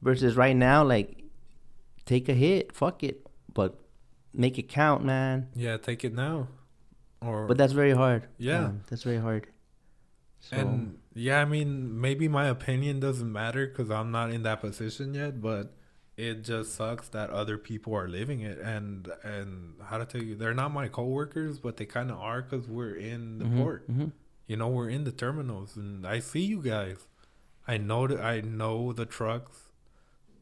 Versus 0.00 0.36
right 0.36 0.54
now, 0.56 0.84
like, 0.84 1.24
take 2.04 2.28
a 2.28 2.34
hit, 2.34 2.72
fuck 2.74 3.02
it, 3.02 3.26
but 3.52 3.80
make 4.32 4.58
it 4.58 4.68
count, 4.68 5.04
man. 5.04 5.48
Yeah, 5.54 5.76
take 5.76 6.04
it 6.04 6.14
now. 6.14 6.48
Or 7.20 7.46
But 7.46 7.56
that's 7.56 7.72
very 7.72 7.92
hard. 7.92 8.28
Yeah. 8.38 8.66
Um, 8.66 8.80
that's 8.90 9.02
very 9.02 9.18
hard. 9.18 9.46
So, 10.40 10.56
And 10.58 10.98
yeah, 11.14 11.40
I 11.40 11.46
mean, 11.46 11.98
maybe 12.00 12.28
my 12.28 12.46
opinion 12.48 13.00
doesn't 13.00 13.32
matter 13.32 13.66
because 13.66 13.90
I'm 13.90 14.10
not 14.10 14.30
in 14.30 14.42
that 14.42 14.60
position 14.60 15.14
yet. 15.14 15.40
But 15.40 15.72
it 16.16 16.42
just 16.42 16.74
sucks 16.74 17.08
that 17.08 17.30
other 17.30 17.58
people 17.58 17.94
are 17.94 18.08
living 18.08 18.40
it, 18.40 18.58
and 18.58 19.08
and 19.24 19.74
how 19.88 19.98
to 19.98 20.04
tell 20.04 20.22
you, 20.22 20.34
they're 20.36 20.54
not 20.54 20.72
my 20.72 20.88
coworkers, 20.88 21.58
but 21.58 21.76
they 21.76 21.86
kind 21.86 22.10
of 22.10 22.18
are 22.18 22.42
because 22.42 22.68
we're 22.68 22.94
in 22.94 23.38
the 23.38 23.44
mhm, 23.46 23.56
port. 23.56 23.90
mhm. 23.90 24.12
You 24.46 24.56
know, 24.56 24.68
we're 24.68 24.90
in 24.90 25.04
the 25.04 25.12
terminals, 25.12 25.76
and 25.76 26.06
I 26.06 26.20
see 26.20 26.44
you 26.44 26.60
guys. 26.62 27.06
I 27.66 27.78
know 27.78 28.06
that 28.06 28.20
I 28.20 28.40
know 28.42 28.92
the 28.92 29.06
trucks 29.06 29.70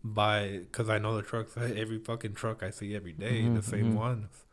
by 0.04 0.58
because 0.58 0.88
I 0.90 0.98
know 0.98 1.14
the 1.16 1.22
trucks. 1.22 1.56
Every 1.56 1.98
fucking 1.98 2.34
truck 2.34 2.62
I 2.62 2.70
see 2.70 2.94
every 2.96 3.12
day, 3.12 3.42
Mhm, 3.42 3.54
the 3.54 3.62
same 3.62 3.92
mhm. 3.92 3.96
ones, 3.96 4.44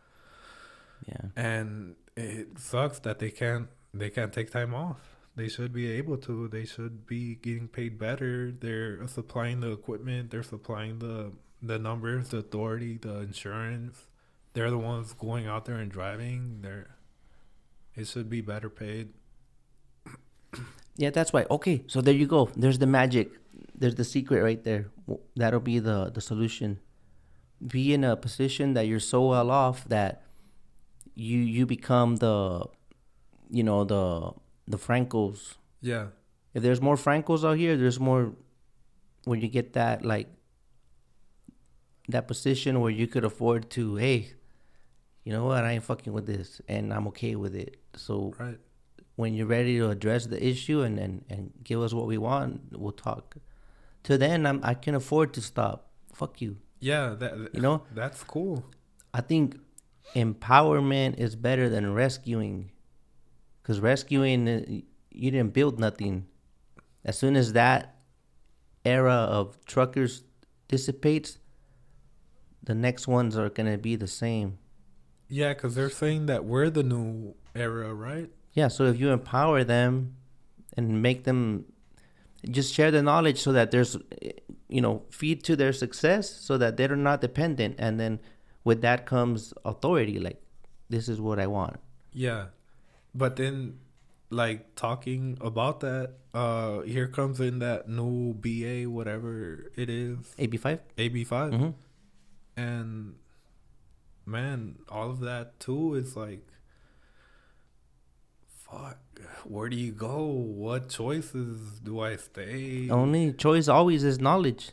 Yeah. 1.08 1.30
and 1.36 1.96
it 2.16 2.60
sucks 2.60 3.00
that 3.00 3.20
they 3.20 3.32
can't 3.32 3.68
they 3.94 4.10
can't 4.12 4.32
take 4.32 4.52
time 4.52 4.74
off. 4.76 5.09
They 5.40 5.48
should 5.48 5.72
be 5.72 5.90
able 5.90 6.18
to. 6.18 6.50
They 6.50 6.66
should 6.66 7.08
be 7.08 7.36
getting 7.36 7.70
paid 7.70 7.98
better. 7.98 8.52
They're 8.52 9.08
supplying 9.08 9.62
the 9.62 9.72
equipment. 9.72 10.32
They're 10.32 10.44
supplying 10.44 11.00
the 11.00 11.32
the 11.62 11.80
numbers, 11.80 12.30
the 12.30 12.40
authority, 12.40 12.98
the 12.98 13.20
insurance. 13.20 14.08
They're 14.52 14.70
the 14.70 14.78
ones 14.78 15.14
going 15.14 15.48
out 15.48 15.64
there 15.64 15.78
and 15.78 15.90
driving. 15.90 16.60
They're 16.62 16.88
it 17.96 18.08
should 18.08 18.30
be 18.30 18.42
better 18.42 18.70
paid. 18.70 19.14
Yeah, 20.98 21.12
that's 21.12 21.32
why. 21.32 21.46
Okay, 21.50 21.86
so 21.88 22.02
there 22.02 22.14
you 22.14 22.28
go. 22.28 22.50
There's 22.58 22.80
the 22.80 22.88
magic. 22.88 23.32
There's 23.74 23.96
the 23.96 24.04
secret 24.04 24.44
right 24.44 24.62
there. 24.62 24.92
That'll 25.38 25.62
be 25.62 25.80
the 25.80 26.12
the 26.12 26.20
solution. 26.20 26.82
Be 27.66 27.94
in 27.94 28.04
a 28.04 28.18
position 28.18 28.74
that 28.74 28.88
you're 28.88 29.00
so 29.00 29.28
well 29.28 29.52
off 29.52 29.88
that 29.88 30.22
you 31.16 31.40
you 31.40 31.66
become 31.66 32.18
the, 32.18 32.66
you 33.50 33.64
know 33.64 33.86
the 33.86 34.34
the 34.70 34.78
Francos. 34.78 35.56
Yeah. 35.82 36.08
If 36.54 36.64
there's 36.64 36.82
more 36.82 36.96
Francos 36.96 37.44
out 37.44 37.58
here, 37.58 37.76
there's 37.76 38.00
more. 38.00 38.34
When 39.26 39.42
you 39.42 39.50
get 39.50 39.74
that 39.74 40.06
like. 40.06 40.28
That 42.08 42.28
position 42.28 42.80
where 42.82 42.90
you 42.92 43.06
could 43.06 43.24
afford 43.24 43.70
to, 43.72 43.96
hey, 43.98 44.34
you 45.24 45.32
know 45.32 45.46
what? 45.46 45.64
I 45.64 45.74
ain't 45.74 45.84
fucking 45.84 46.12
with 46.12 46.26
this, 46.26 46.60
and 46.68 46.92
I'm 46.92 47.08
okay 47.10 47.36
with 47.36 47.54
it. 47.56 47.78
So 47.96 48.34
Right. 48.40 48.58
when 49.16 49.36
you're 49.36 49.46
ready 49.46 49.78
to 49.78 49.92
address 49.92 50.26
the 50.26 50.44
issue 50.44 50.82
and, 50.82 50.98
and, 50.98 51.24
and 51.30 51.52
give 51.64 51.80
us 51.82 51.94
what 51.94 52.08
we 52.08 52.18
want, 52.18 52.62
we'll 52.72 52.94
talk. 52.94 53.36
To 54.06 54.18
then, 54.18 54.48
I'm, 54.48 54.60
I 54.64 54.74
can 54.74 54.96
afford 54.96 55.34
to 55.36 55.42
stop. 55.42 55.92
Fuck 56.12 56.42
you. 56.42 56.58
Yeah, 56.80 57.14
that 57.20 57.54
You 57.54 57.62
know? 57.62 57.84
that's 57.94 58.24
cool. 58.24 58.66
I 59.14 59.22
think 59.22 59.60
empowerment 60.16 61.20
is 61.20 61.36
better 61.36 61.70
than 61.70 61.94
rescuing. 61.94 62.72
Because 63.70 63.82
rescuing, 63.82 64.50
uh, 64.50 64.66
you 65.12 65.30
didn't 65.30 65.54
build 65.54 65.80
nothing. 65.80 66.26
As 67.06 67.20
soon 67.20 67.36
as 67.36 67.54
that 67.54 67.98
era 68.84 69.14
of 69.14 69.64
truckers 69.66 70.24
dissipates, 70.68 71.38
the 72.64 72.74
next 72.74 73.08
ones 73.08 73.38
are 73.38 73.48
going 73.48 73.72
to 73.72 73.78
be 73.78 73.96
the 73.96 74.08
same. 74.08 74.58
Yeah, 75.28 75.54
because 75.54 75.76
they're 75.76 75.92
saying 75.92 76.26
that 76.26 76.46
we're 76.46 76.72
the 76.72 76.82
new 76.82 77.36
era, 77.54 77.94
right? 77.94 78.32
Yeah, 78.54 78.70
so 78.70 78.86
if 78.86 79.00
you 79.00 79.12
empower 79.12 79.64
them 79.64 80.16
and 80.76 81.04
make 81.04 81.26
them 81.26 81.66
just 82.50 82.74
share 82.74 82.90
the 82.90 83.04
knowledge 83.04 83.40
so 83.40 83.52
that 83.52 83.70
there's 83.70 83.96
you 84.68 84.82
know, 84.82 85.04
feed 85.12 85.44
to 85.44 85.56
their 85.56 85.74
success 85.74 86.28
so 86.28 86.58
that 86.58 86.76
they're 86.76 86.96
not 86.96 87.22
dependent 87.22 87.76
and 87.78 88.00
then 88.00 88.20
with 88.64 88.82
that 88.82 89.06
comes 89.06 89.54
authority 89.64 90.18
like 90.18 90.42
this 90.90 91.08
is 91.08 91.22
what 91.22 91.38
I 91.38 91.46
want. 91.46 91.80
Yeah, 92.12 92.46
but 93.14 93.36
then 93.36 93.80
like 94.30 94.76
talking 94.76 95.38
about 95.42 95.80
that, 95.80 96.14
uh, 96.34 96.82
here 96.82 97.08
comes 97.08 97.40
in 97.40 97.60
that 97.60 97.90
new 97.90 98.34
BA, 98.34 98.90
whatever 98.90 99.72
it 99.76 99.90
is, 99.90 100.18
AB5? 100.38 100.80
AB 100.98 101.24
5 101.24 101.52
Mhm. 101.54 101.74
and 102.56 103.16
man, 104.26 104.78
all 104.90 105.10
of 105.10 105.20
that 105.22 105.60
too 105.60 105.96
is 105.96 106.16
like, 106.16 106.46
fuck. 108.48 108.98
Where 109.46 109.70
do 109.70 109.76
you 109.76 109.92
go? 109.92 110.24
What 110.26 110.90
choices 110.90 111.80
do 111.80 112.00
I 112.00 112.16
stay? 112.16 112.90
Only 112.90 113.34
choice 113.34 113.68
always 113.68 114.04
is 114.04 114.20
knowledge. 114.20 114.72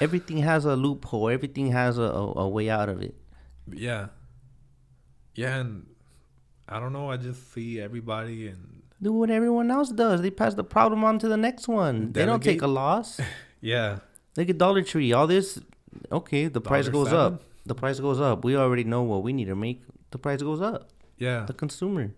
Everything 0.00 0.38
has 0.38 0.64
a 0.64 0.76
loophole. 0.76 1.28
Everything 1.28 1.72
has 1.72 1.98
a, 1.98 2.02
a, 2.02 2.32
a 2.42 2.48
way 2.48 2.68
out 2.70 2.88
of 2.88 3.02
it. 3.02 3.14
Yeah. 3.70 4.08
Yeah, 5.34 5.56
and 5.56 5.86
I 6.68 6.80
don't 6.80 6.92
know. 6.92 7.10
I 7.10 7.16
just 7.16 7.52
see 7.52 7.80
everybody 7.80 8.48
and 8.48 8.82
Do 9.00 9.12
what 9.12 9.30
everyone 9.30 9.70
else 9.70 9.90
does. 9.90 10.22
They 10.22 10.30
pass 10.30 10.54
the 10.54 10.64
problem 10.64 11.04
on 11.04 11.18
to 11.20 11.28
the 11.28 11.36
next 11.36 11.68
one. 11.68 12.12
They 12.12 12.24
don't 12.24 12.42
take 12.42 12.62
a 12.62 12.66
loss. 12.66 13.20
yeah. 13.60 13.98
Look 14.36 14.48
at 14.50 14.58
Dollar 14.58 14.82
Tree. 14.82 15.12
All 15.12 15.26
this, 15.26 15.60
okay, 16.10 16.48
the 16.48 16.60
price 16.60 16.86
Dollar 16.86 17.04
goes 17.04 17.10
seven? 17.10 17.34
up. 17.34 17.42
The 17.66 17.74
price 17.74 18.00
goes 18.00 18.20
up. 18.20 18.44
We 18.44 18.56
already 18.56 18.84
know 18.84 19.02
what 19.02 19.22
we 19.22 19.32
need 19.32 19.46
to 19.46 19.56
make. 19.56 19.82
The 20.10 20.18
price 20.18 20.40
goes 20.42 20.60
up. 20.60 20.90
Yeah. 21.18 21.44
The 21.46 21.52
consumer. 21.52 22.12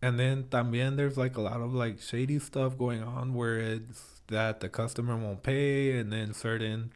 And 0.00 0.18
then 0.18 0.44
también 0.44 0.96
there's 0.96 1.16
like 1.16 1.36
a 1.36 1.40
lot 1.40 1.60
of 1.60 1.72
like 1.74 2.00
shady 2.00 2.38
stuff 2.38 2.76
going 2.76 3.02
on 3.02 3.34
where 3.34 3.58
it's 3.58 4.20
that 4.28 4.60
the 4.60 4.68
customer 4.68 5.16
won't 5.16 5.42
pay 5.42 5.98
and 5.98 6.12
then 6.12 6.32
certain 6.34 6.92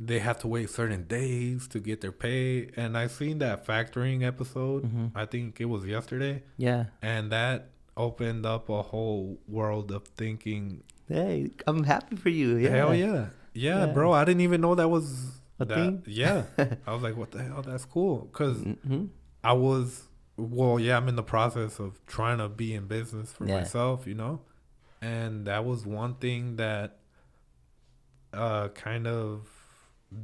they 0.00 0.20
have 0.20 0.38
to 0.38 0.46
wait 0.48 0.70
certain 0.70 1.04
days 1.04 1.66
to 1.68 1.80
get 1.80 2.00
their 2.00 2.12
pay. 2.12 2.70
And 2.76 2.96
I 2.96 3.08
seen 3.08 3.38
that 3.38 3.66
factoring 3.66 4.22
episode. 4.24 4.84
Mhm. 4.84 5.10
I 5.14 5.26
think 5.26 5.60
it 5.60 5.64
was 5.64 5.84
yesterday. 5.86 6.42
Yeah. 6.56 6.86
And 7.02 7.32
that 7.32 7.70
opened 7.96 8.46
up 8.46 8.68
a 8.68 8.82
whole 8.82 9.40
world 9.48 9.90
of 9.90 10.06
thinking. 10.16 10.84
Hey, 11.08 11.50
I'm 11.66 11.82
happy 11.84 12.14
for 12.16 12.28
you. 12.28 12.56
Yeah. 12.56 12.70
Hell 12.70 12.94
yeah. 12.94 13.26
yeah. 13.54 13.86
Yeah. 13.86 13.92
bro. 13.92 14.12
I 14.12 14.24
didn't 14.24 14.42
even 14.42 14.60
know 14.60 14.76
that 14.76 14.88
was 14.88 15.40
A 15.58 15.64
that. 15.64 15.74
thing? 15.74 16.02
Yeah. 16.06 16.44
I 16.86 16.92
was 16.94 17.02
like, 17.02 17.16
what 17.16 17.32
the 17.32 17.42
hell? 17.42 17.62
That's 17.62 17.84
cool. 17.84 18.28
Because 18.32 18.58
hmm 18.62 19.06
I 19.42 19.52
was 19.52 20.04
well, 20.36 20.78
yeah, 20.78 20.96
I'm 20.96 21.08
in 21.08 21.16
the 21.16 21.24
process 21.24 21.80
of 21.80 21.98
trying 22.06 22.38
to 22.38 22.48
be 22.48 22.72
in 22.72 22.86
business 22.86 23.32
for 23.32 23.44
Yeah. 23.46 23.58
myself, 23.58 24.06
you 24.06 24.14
know? 24.14 24.42
And 25.02 25.46
that 25.48 25.64
was 25.64 25.84
one 25.84 26.14
thing 26.14 26.54
that 26.56 26.98
uh 28.32 28.68
kind 28.68 29.06
of 29.08 29.48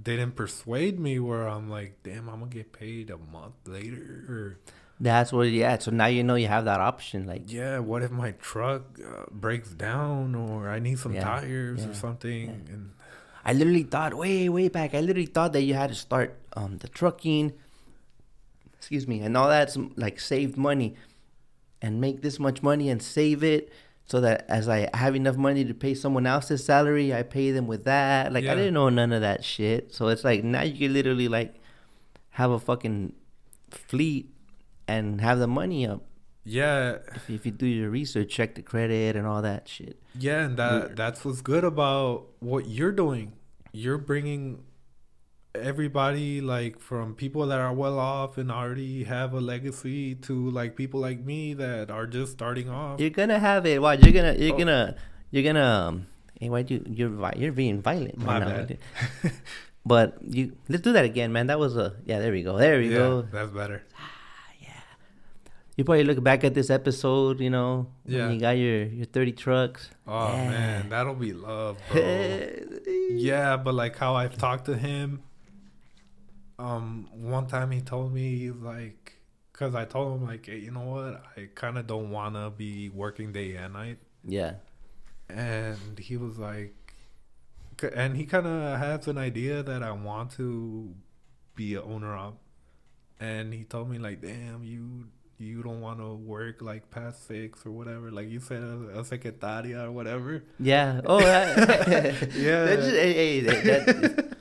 didn't 0.02 0.32
persuade 0.32 0.98
me 0.98 1.18
where 1.18 1.46
I'm 1.48 1.68
like, 1.68 2.02
damn, 2.02 2.28
I'm 2.28 2.40
gonna 2.40 2.50
get 2.50 2.72
paid 2.72 3.10
a 3.10 3.18
month 3.18 3.54
later 3.66 4.24
or 4.28 4.58
That's 5.00 5.32
what. 5.32 5.48
Yeah. 5.50 5.78
So 5.78 5.90
now 5.90 6.06
you 6.06 6.22
know 6.24 6.36
you 6.36 6.48
have 6.48 6.64
that 6.64 6.80
option. 6.80 7.26
Like, 7.26 7.52
yeah, 7.52 7.78
what 7.80 8.02
if 8.02 8.10
my 8.10 8.32
truck 8.32 8.82
uh, 9.00 9.24
breaks 9.30 9.70
down 9.70 10.34
or 10.34 10.68
I 10.70 10.78
need 10.78 10.98
some 10.98 11.14
Yeah, 11.14 11.24
tires 11.24 11.84
yeah, 11.84 11.90
or 11.90 11.94
something 11.94 12.46
yeah. 12.46 12.72
and 12.74 12.90
I 13.44 13.52
literally 13.52 13.82
thought 13.82 14.14
way, 14.14 14.48
way 14.48 14.68
back. 14.68 14.94
I 14.94 15.00
literally 15.00 15.26
thought 15.26 15.52
that 15.52 15.62
you 15.62 15.74
had 15.74 15.90
to 15.90 15.94
start 15.94 16.38
um 16.56 16.78
the 16.78 16.88
trucking, 16.88 17.52
excuse 18.78 19.06
me, 19.06 19.20
and 19.20 19.36
all 19.36 19.48
that's 19.48 19.76
like 19.96 20.18
saved 20.20 20.56
money, 20.56 20.94
and 21.82 22.00
make 22.00 22.22
this 22.22 22.38
much 22.38 22.62
money 22.62 22.88
and 22.88 23.02
save 23.02 23.42
it 23.44 23.70
so 24.06 24.20
that 24.20 24.44
as 24.48 24.68
I 24.68 24.88
have 24.94 25.16
enough 25.16 25.36
money 25.36 25.64
to 25.64 25.74
pay 25.74 25.94
someone 25.94 26.26
else's 26.26 26.64
salary, 26.64 27.14
I 27.14 27.22
pay 27.22 27.50
them 27.52 27.66
with 27.66 27.84
that. 27.84 28.32
Like 28.32 28.44
Yeah. 28.44 28.52
I 28.52 28.54
didn't 28.56 28.74
know 28.74 28.88
none 28.90 29.12
of 29.12 29.22
that 29.22 29.44
shit. 29.44 29.94
So 29.94 30.08
it's 30.08 30.24
like 30.24 30.44
now 30.44 30.62
you 30.62 30.76
can 30.78 30.92
literally 30.92 31.28
like 31.28 31.54
have 32.30 32.50
a 32.50 32.58
fucking 32.58 33.12
fleet 33.70 34.28
and 34.86 35.20
have 35.20 35.38
the 35.38 35.46
money 35.46 35.86
up 35.86 36.02
Yeah, 36.44 36.98
if, 37.14 37.30
if 37.30 37.46
you 37.46 37.52
do 37.52 37.66
your 37.66 37.88
research, 37.90 38.28
check 38.30 38.54
the 38.54 38.62
credit 38.62 39.16
and 39.16 39.26
all 39.26 39.40
that 39.42 39.66
shit. 39.68 39.98
yeah, 40.18 40.44
and 40.44 40.56
that 40.58 40.94
that's 40.96 41.24
what's 41.24 41.40
good 41.40 41.64
about 41.64 42.26
what 42.40 42.66
you're 42.68 42.92
doing. 42.92 43.32
You're 43.72 43.98
bringing 43.98 44.62
everybody 45.54 46.40
like 46.40 46.78
from 46.80 47.14
people 47.14 47.46
that 47.46 47.60
are 47.60 47.72
well 47.72 47.98
off 47.98 48.38
and 48.38 48.50
already 48.50 49.04
have 49.04 49.32
a 49.32 49.40
legacy 49.40 50.14
to 50.16 50.50
like 50.50 50.76
people 50.76 51.00
like 51.00 51.20
me 51.24 51.54
that 51.54 51.90
are 51.90 52.06
just 52.06 52.32
starting 52.32 52.68
off. 52.68 53.00
You're 53.00 53.10
gonna 53.10 53.38
have 53.38 53.66
it. 53.66 53.80
Why? 53.80 53.94
You're 53.94 54.12
gonna 54.12 54.34
you're 54.34 54.54
Oh. 54.54 54.58
gonna 54.58 54.96
you're 55.30 55.42
gonna. 55.44 55.64
Um, 55.88 56.06
hey, 56.40 56.48
why 56.48 56.62
do 56.62 56.74
you 56.74 56.84
you're 56.88 57.32
you're 57.36 57.52
being 57.52 57.80
violent? 57.82 58.18
My 58.18 58.38
now. 58.38 58.46
bad. 58.46 58.78
But 59.86 60.16
you 60.26 60.56
let's 60.70 60.82
do 60.82 60.94
that 60.94 61.04
again, 61.04 61.30
man. 61.30 61.48
That 61.48 61.58
was 61.58 61.76
a 61.76 61.92
yeah. 62.06 62.18
There 62.18 62.32
we 62.32 62.42
go. 62.42 62.56
There 62.56 62.78
we 62.78 62.88
yeah, 62.88 62.96
go. 62.96 63.22
that's 63.22 63.50
better. 63.50 63.82
You 65.76 65.82
probably 65.82 66.04
look 66.04 66.22
back 66.22 66.44
at 66.44 66.54
this 66.54 66.70
episode, 66.70 67.40
you 67.40 67.50
know, 67.50 67.88
Yeah. 68.06 68.26
when 68.26 68.34
you 68.34 68.40
got 68.40 68.56
your 68.56 68.84
your 68.84 69.06
thirty 69.06 69.32
trucks. 69.32 69.90
Oh 70.06 70.28
Yeah. 70.32 70.48
man, 70.48 70.88
that'll 70.88 71.14
be 71.16 71.32
love, 71.34 71.78
bro. 71.90 72.00
yeah, 73.10 73.56
but 73.56 73.74
like 73.74 73.96
how 73.98 74.14
I've 74.14 74.38
talked 74.38 74.66
to 74.66 74.76
him. 74.76 75.20
Um, 76.58 77.08
one 77.12 77.46
time 77.46 77.70
he 77.72 77.80
told 77.80 78.12
me 78.12 78.38
he's 78.38 78.52
like, 78.56 79.14
cause 79.52 79.74
I 79.74 79.84
told 79.84 80.20
him 80.20 80.26
like, 80.28 80.46
hey, 80.46 80.58
you 80.58 80.70
know 80.70 80.82
what, 80.82 81.22
I 81.36 81.48
kind 81.54 81.78
of 81.78 81.86
don't 81.86 82.10
wanna 82.10 82.50
be 82.50 82.88
working 82.90 83.32
day 83.32 83.56
and 83.56 83.72
night, 83.72 83.98
yeah. 84.26 84.54
and 85.28 85.98
he 85.98 86.16
was 86.16 86.38
like, 86.38 86.74
and 87.94 88.16
he 88.16 88.24
kind 88.24 88.46
of 88.46 88.78
has 88.78 89.08
an 89.08 89.18
idea 89.18 89.62
that 89.64 89.82
I 89.82 89.90
want 89.92 90.30
to 90.32 90.94
be 91.56 91.74
a 91.74 91.82
owner 91.82 92.16
of, 92.16 92.34
and 93.18 93.52
he 93.52 93.64
told 93.64 93.90
me 93.90 93.98
like, 93.98 94.20
damn, 94.22 94.62
you. 94.64 95.06
You 95.36 95.64
don't 95.64 95.80
want 95.80 95.98
to 95.98 96.14
work 96.14 96.62
like 96.62 96.92
past 96.92 97.26
six 97.26 97.66
or 97.66 97.72
whatever, 97.72 98.12
like 98.12 98.30
you 98.30 98.38
said, 98.38 98.62
a, 98.62 99.00
a 99.00 99.02
secretaria 99.02 99.82
or 99.82 99.90
whatever. 99.90 100.44
Yeah. 100.60 101.00
Oh, 101.04 101.18
that, 101.24 102.32
Yeah. 102.36 102.64
That's, 102.64 102.82
just- 102.84 102.94
hey, 102.96 103.12
hey, 103.12 103.40
that- 103.40 104.33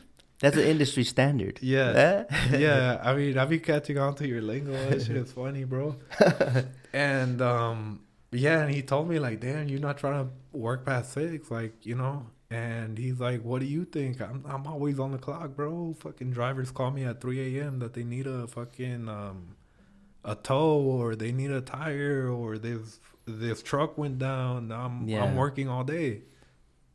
that's 0.44 0.58
an 0.58 0.64
industry 0.64 1.06
standard. 1.06 1.58
Yeah. 1.62 2.26
Huh? 2.30 2.58
yeah, 2.58 3.00
I 3.02 3.14
mean, 3.18 3.38
I 3.38 3.46
be 3.46 3.60
catching 3.60 3.98
on 3.98 4.14
to 4.16 4.28
your 4.28 4.42
lingo. 4.42 4.74
That 4.90 5.02
shit 5.02 5.16
is 5.16 5.32
funny, 5.32 5.64
bro. 5.64 5.96
and 6.94 7.42
um, 7.42 8.02
yeah, 8.34 8.64
and 8.64 8.74
he 8.74 8.82
told 8.82 9.08
me 9.08 9.20
like, 9.20 9.40
"Damn, 9.40 9.70
you're 9.70 9.80
not 9.80 9.98
trying 9.98 10.26
to 10.26 10.58
work 10.58 10.86
past 10.86 11.14
six, 11.14 11.50
like 11.50 11.86
you 11.86 11.96
know." 11.96 12.26
And 12.52 12.98
he's 12.98 13.22
like, 13.22 13.42
"What 13.42 13.62
do 13.62 13.66
you 13.68 13.86
think? 13.86 14.22
I'm 14.22 14.44
I'm 14.46 14.68
always 14.68 15.00
on 15.00 15.14
the 15.14 15.18
clock, 15.18 15.56
bro. 15.56 15.96
Fucking 16.00 16.32
drivers 16.32 16.72
call 16.72 16.92
me 16.92 17.06
at 17.06 17.22
3 17.22 17.58
a.m. 17.58 17.80
that 17.80 17.94
they 17.94 18.04
need 18.04 18.28
a 18.28 18.46
fucking 18.48 19.08
um, 19.08 19.56
a 20.26 20.36
tow 20.36 20.82
or 20.82 21.16
they 21.16 21.32
need 21.32 21.52
a 21.52 21.62
tire 21.62 22.28
or 22.28 22.58
this 22.58 23.00
this 23.26 23.64
truck 23.64 23.98
went 23.98 24.20
down. 24.20 24.74
I'm 24.74 25.08
Yeah. 25.08 25.24
I'm 25.24 25.38
working 25.38 25.70
all 25.70 25.86
day." 25.86 26.24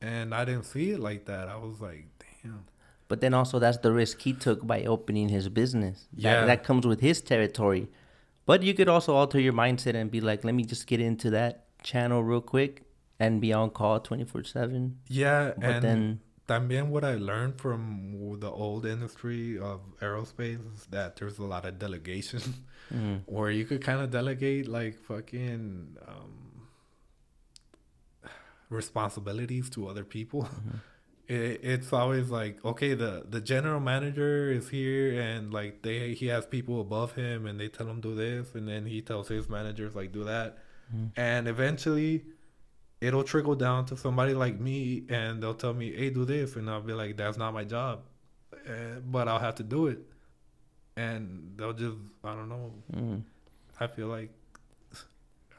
And 0.03 0.35
I 0.35 0.45
didn't 0.45 0.65
see 0.65 0.91
it 0.91 1.01
like 1.01 1.25
that. 1.25 1.49
I 1.49 1.57
was 1.57 1.81
like, 1.81 2.05
"Damn." 2.43 2.66
But 3.09 3.20
then 3.20 3.35
also 3.35 3.59
that's 3.59 3.78
the 3.78 3.93
risk 3.93 4.20
he 4.20 4.32
took 4.35 4.66
by 4.66 4.85
opening 4.85 5.30
his 5.30 5.48
business. 5.48 6.06
Yeah. 6.14 6.40
That, 6.40 6.47
that 6.47 6.64
comes 6.64 6.86
with 6.86 7.01
his 7.01 7.20
territory. 7.20 7.89
But 8.47 8.62
you 8.62 8.74
could 8.74 8.89
also 8.89 9.14
alter 9.14 9.40
your 9.40 9.52
mindset 9.52 9.94
and 9.94 10.10
be 10.10 10.20
like, 10.20 10.44
let 10.44 10.55
me 10.55 10.64
just 10.64 10.86
get 10.86 11.01
into 11.01 11.30
that 11.30 11.66
channel 11.82 12.22
real 12.22 12.40
quick 12.40 12.82
and 13.18 13.40
be 13.40 13.52
on 13.52 13.70
call 13.70 14.01
24 14.01 14.44
7. 14.44 14.98
Yeah, 15.09 15.52
But 15.56 15.64
and 15.64 15.82
then, 15.85 16.20
También 16.48 16.89
what 16.89 17.05
I 17.05 17.16
learned 17.16 17.60
from 17.60 18.40
the 18.40 18.51
old 18.51 18.86
industry 18.86 19.59
of 19.59 19.80
aerospace 20.01 20.60
is 20.74 20.86
that 20.86 21.16
there's 21.16 21.39
a 21.39 21.44
lot 21.44 21.66
of 21.66 21.78
delegation 21.78 22.40
mm, 22.93 23.20
where 23.26 23.51
you 23.51 23.66
could 23.66 23.82
kind 23.82 24.01
of 24.01 24.10
delegate 24.10 24.66
like 24.66 24.98
fucking 24.98 25.98
um, 26.09 26.62
responsibilities 28.70 29.68
to 29.70 29.89
other 29.89 30.05
people. 30.05 30.44
Mm-hmm. 30.44 30.78
It, 31.29 31.61
it's 31.63 31.93
always 31.93 32.31
like 32.31 32.65
okay, 32.65 32.95
the 32.95 33.25
the 33.29 33.41
general 33.41 33.81
manager 33.81 34.51
is 34.51 34.71
here 34.71 35.21
and 35.21 35.53
like 35.53 35.83
they 35.83 36.15
he 36.15 36.27
has 36.29 36.47
people 36.47 36.81
above 36.81 37.15
him 37.15 37.47
and 37.47 37.61
they 37.61 37.69
tell 37.69 37.87
him 37.87 38.01
do 38.01 38.15
this 38.15 38.55
and 38.55 38.67
then 38.67 38.87
he 38.87 39.03
tells 39.03 39.29
his 39.29 39.49
managers 39.49 39.95
like 39.95 40.11
do 40.13 40.25
that, 40.25 40.59
Mhm. 40.95 41.11
and 41.17 41.49
eventually 41.49 42.25
it'll 43.01 43.25
trickle 43.25 43.55
down 43.55 43.85
to 43.87 43.97
somebody 43.97 44.35
like 44.35 44.59
me 44.59 45.05
and 45.09 45.43
they'll 45.43 45.55
tell 45.55 45.75
me 45.75 45.93
hey 45.95 46.11
do 46.11 46.25
this 46.25 46.57
and 46.57 46.69
i'll 46.69 46.81
be 46.83 46.93
like 46.93 47.17
that's 47.17 47.39
not 47.39 47.55
my 47.55 47.63
job 47.63 48.01
uh, 48.53 48.99
but 49.07 49.29
i'll 49.29 49.39
have 49.39 49.55
to 49.55 49.63
do 49.63 49.87
it 49.87 50.01
and 50.97 51.53
they'll 51.57 51.73
just 51.73 51.97
i 52.25 52.35
don't 52.35 52.49
know 52.49 52.73
mm. 52.93 53.23
i 53.79 53.87
feel 53.87 54.09
like 54.09 54.31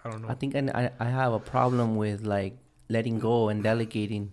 i 0.04 0.10
don't 0.10 0.22
know 0.22 0.28
I 0.30 0.34
think 0.34 0.56
I, 0.56 0.92
I 1.00 1.06
have 1.06 1.32
a 1.34 1.40
problem 1.40 1.96
with 1.96 2.26
like 2.26 2.58
letting 2.90 3.20
go 3.20 3.50
and 3.50 3.64
delegating. 3.64 4.32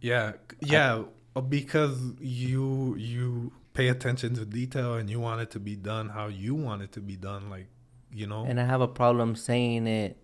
Yeah 0.00 0.32
yeah 0.60 1.02
uh, 1.34 1.40
because 1.40 1.98
you 2.20 2.94
you 2.96 3.52
pay 3.74 3.88
attention 3.88 4.34
to 4.34 4.44
detail 4.44 4.94
and 4.94 5.10
you 5.10 5.20
want 5.20 5.40
it 5.40 5.50
to 5.50 5.60
be 5.60 5.76
done 5.76 6.08
how 6.08 6.26
you 6.28 6.54
want 6.54 6.82
it 6.82 6.92
to 6.92 7.00
be 7.00 7.16
done 7.16 7.50
like 7.50 7.66
you 8.10 8.26
know 8.26 8.44
And 8.44 8.58
I 8.60 8.64
have 8.64 8.80
a 8.80 8.88
problem 8.88 9.36
saying 9.36 9.86
it. 9.86 10.16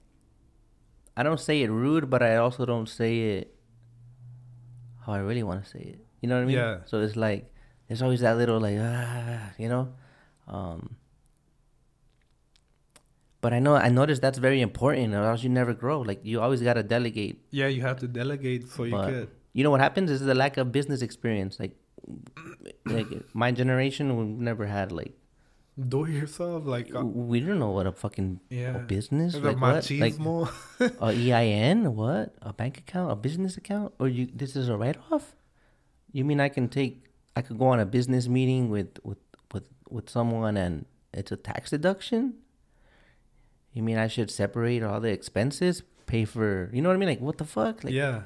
I 1.16 1.22
don't 1.22 1.40
say 1.40 1.60
it 1.62 1.70
rude, 1.70 2.08
but 2.08 2.22
I 2.22 2.36
also 2.36 2.64
don't 2.64 2.88
say 2.88 3.36
it 3.36 3.54
how 5.04 5.12
I 5.12 5.18
really 5.18 5.42
want 5.42 5.62
to 5.64 5.68
say 5.68 5.80
it. 5.80 6.00
You 6.22 6.28
know 6.28 6.36
what 6.36 6.42
I 6.42 6.46
mean? 6.46 6.56
Yeah. 6.56 6.78
So 6.86 7.00
it's 7.02 7.16
like 7.16 7.52
there's 7.88 8.00
always 8.00 8.20
that 8.20 8.36
little 8.38 8.60
like 8.60 8.78
ah, 8.80 9.52
you 9.58 9.68
know. 9.68 9.92
Um, 10.48 10.96
but 13.42 13.52
I 13.52 13.58
know 13.58 13.74
I 13.74 13.88
noticed 13.90 14.22
that's 14.22 14.38
very 14.38 14.60
important, 14.62 15.14
or 15.14 15.24
else 15.24 15.42
you 15.42 15.50
never 15.50 15.74
grow. 15.74 16.00
Like 16.00 16.20
you 16.24 16.40
always 16.40 16.62
gotta 16.62 16.82
delegate. 16.82 17.40
yeah 17.50 17.66
you 17.66 17.82
have 17.82 17.98
to 18.00 18.08
delegate 18.08 18.68
so 18.68 18.84
you 18.84 18.92
But 18.92 19.08
could 19.10 19.30
you 19.52 19.64
know 19.64 19.70
what 19.70 19.80
happens? 19.80 20.10
Is 20.10 20.20
the 20.20 20.34
lack 20.34 20.56
of 20.56 20.72
business 20.72 21.02
experience. 21.02 21.58
Like, 21.60 21.76
like 22.86 23.06
my 23.34 23.52
generation, 23.52 24.16
we 24.16 24.24
never 24.24 24.66
had 24.66 24.92
like 24.92 25.14
do 25.88 26.04
it 26.04 26.10
yourself 26.10 26.66
like 26.66 26.94
uh, 26.94 27.02
we 27.02 27.40
don't 27.40 27.58
know 27.58 27.70
what 27.70 27.86
a 27.86 27.92
fucking 27.92 28.40
yeah. 28.50 28.76
a 28.76 28.78
business 28.78 29.34
like 29.36 29.58
what? 29.58 29.90
Like 29.90 30.18
a 31.00 31.06
EIN 31.06 31.96
what? 31.96 32.34
A 32.42 32.52
bank 32.52 32.78
account? 32.78 33.10
A 33.10 33.16
business 33.16 33.56
account? 33.56 33.94
Or 33.98 34.08
you 34.08 34.28
this 34.34 34.54
is 34.54 34.68
a 34.68 34.76
write 34.76 34.98
off 35.10 35.34
you 36.12 36.24
mean 36.24 36.40
I 36.40 36.50
can 36.50 36.68
take 36.68 37.04
I 37.34 37.40
could 37.40 37.58
go 37.58 37.66
on 37.66 37.80
a 37.80 37.86
business 37.86 38.28
meeting 38.28 38.68
with 38.68 38.98
with 39.02 39.18
with 39.52 39.64
with 39.88 40.10
someone 40.10 40.56
and 40.58 40.84
it's 41.14 41.32
a 41.32 41.36
tax 41.36 41.70
deduction? 41.70 42.34
You 43.72 43.82
mean 43.82 43.96
I 43.96 44.08
should 44.08 44.30
separate 44.30 44.82
all 44.82 45.00
the 45.00 45.08
expenses 45.08 45.82
pay 46.04 46.26
for 46.26 46.68
you 46.74 46.82
know 46.82 46.90
what 46.90 46.96
I 46.96 46.98
mean? 46.98 47.08
Like 47.08 47.20
what 47.20 47.38
the 47.38 47.46
fuck? 47.46 47.82
Like 47.82 47.94
yeah 47.94 48.22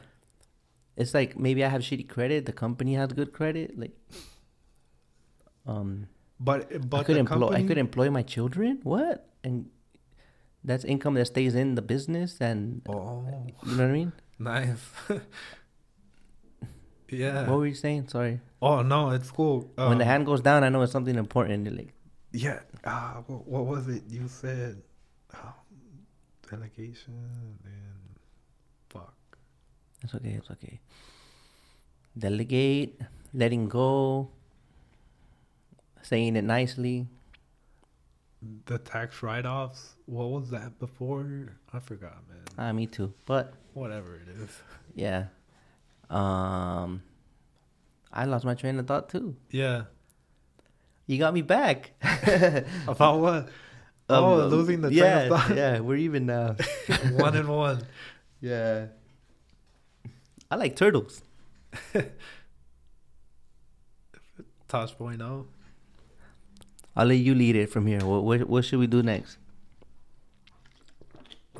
it's 0.97 1.13
like 1.15 1.39
maybe 1.39 1.65
I 1.65 1.69
have 1.69 1.83
shitty 1.83 2.09
credit 2.09 2.47
the 2.47 2.53
company 2.53 2.95
has 2.95 3.13
good 3.13 3.33
credit 3.33 3.79
like 3.79 3.93
um 5.67 6.09
but 6.39 6.89
but 6.91 7.01
I 7.01 7.03
could 7.05 7.17
employ 7.17 7.39
company, 7.49 7.65
I 7.65 7.67
could 7.67 7.79
employ 7.79 8.11
my 8.11 8.23
children. 8.23 8.81
What? 8.83 9.29
And 9.43 9.71
that's 10.65 10.85
income 10.85 11.15
that 11.15 11.27
stays 11.27 11.55
in 11.55 11.75
the 11.77 11.83
business 11.83 12.41
and 12.41 12.83
oh 12.89 13.25
you 13.65 13.77
know 13.77 13.83
what 13.85 13.91
I 13.91 13.93
mean? 13.93 14.13
Nice. 14.39 14.85
yeah. 17.09 17.49
What 17.49 17.59
were 17.59 17.67
you 17.67 17.75
saying? 17.75 18.09
Sorry. 18.09 18.41
oh 18.61 18.83
no, 18.83 19.11
it's 19.11 19.31
cool. 19.31 19.71
when 19.77 19.99
the 19.99 20.05
Um, 20.05 20.11
hand 20.11 20.27
goes 20.27 20.41
down, 20.41 20.65
I 20.65 20.69
know 20.69 20.83
it's 20.83 20.93
something 20.93 21.17
important. 21.17 21.75
Like, 21.75 21.93
Yeah. 22.33 22.61
Ah, 22.85 23.23
what, 23.27 23.47
what 23.47 23.67
was 23.67 23.89
it 23.89 24.03
you 24.09 24.29
said? 24.29 24.83
Um, 25.33 25.55
delegation 26.51 27.15
fuck. 27.63 27.86
It's 30.07 30.15
okay, 30.15 30.31
it's 30.39 30.51
okay. 30.51 30.81
Delegate, 32.17 33.01
letting 33.35 33.69
go, 33.69 34.31
saying 36.03 36.37
it 36.37 36.45
nicely. 36.45 37.07
The 38.67 38.79
tax 38.79 39.23
write-offs. 39.23 39.95
What 40.07 40.31
was 40.31 40.51
that 40.51 40.79
before? 40.79 41.53
I 41.73 41.79
forgot, 41.81 42.17
man. 42.29 42.39
Ah, 42.59 42.73
me 42.73 42.87
too. 42.87 43.13
But 43.27 43.53
Whatever 43.75 44.15
it 44.17 44.29
is. 44.41 44.51
yeah. 44.95 45.27
Um 46.09 47.03
I 48.13 48.25
lost 48.25 48.45
my 48.45 48.55
train 48.55 48.79
of 48.79 48.87
thought 48.87 49.09
too. 49.09 49.37
Yeah. 49.51 49.83
You 51.07 51.19
got 51.19 51.35
me 51.35 51.43
back. 51.43 51.93
About 52.89 53.19
what? 53.21 53.49
oh, 54.09 54.41
Um, 54.43 54.49
losing 54.51 54.81
the 54.81 54.89
train 54.89 54.99
yeah, 54.99 55.19
of 55.19 55.29
thought. 55.29 55.57
Yeah, 55.57 55.81
we're 55.81 55.97
even 55.97 56.27
now. 56.27 56.57
one 57.13 57.37
and 57.37 57.49
one. 57.49 57.83
Yeah. 58.41 58.87
I 60.51 60.57
like 60.57 60.77
turtles. 60.77 61.23
Tosh.0. 64.69 65.47
I'll 66.97 67.07
let 67.07 67.19
you 67.19 67.35
lead 67.35 67.57
it 67.57 67.71
from 67.71 67.87
here. 67.87 68.01
What 68.01 68.25
what, 68.25 68.49
what 68.49 68.65
should 68.65 68.79
we 68.79 68.87
do 68.87 69.03
next? 69.03 69.37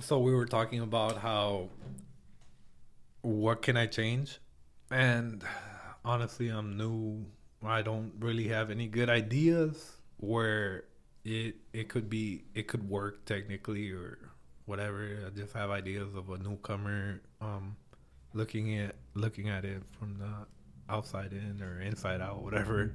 So 0.01 0.19
we 0.19 0.35
were 0.35 0.47
talking 0.47 0.81
about 0.81 1.19
how 1.19 1.69
what 3.23 3.63
can 3.63 3.77
I 3.77 3.87
change? 3.87 4.39
And 4.91 5.43
honestly, 6.05 6.49
I'm 6.49 6.77
new. 6.77 7.27
I 7.63 7.83
don't 7.83 8.13
really 8.21 8.49
have 8.49 8.71
any 8.71 8.87
good 8.87 9.11
ideas 9.11 9.97
where 10.19 10.85
it 11.25 11.57
it 11.73 11.89
could 11.89 12.09
be 12.09 12.45
it 12.55 12.69
could 12.69 12.89
work 12.89 13.25
technically 13.27 13.91
or 13.91 14.19
whatever. 14.65 15.25
I 15.27 15.31
just 15.31 15.53
have 15.53 15.71
ideas 15.71 16.15
of 16.15 16.31
a 16.31 16.39
newcomer 16.39 17.21
um 17.41 17.77
looking 18.37 18.79
at 18.79 18.95
looking 19.15 19.49
at 19.49 19.65
it 19.65 19.83
from 19.99 20.19
the 20.19 20.93
outside 20.93 21.33
in 21.33 21.63
or 21.63 21.81
inside 21.81 22.21
out, 22.21 22.43
whatever 22.43 22.95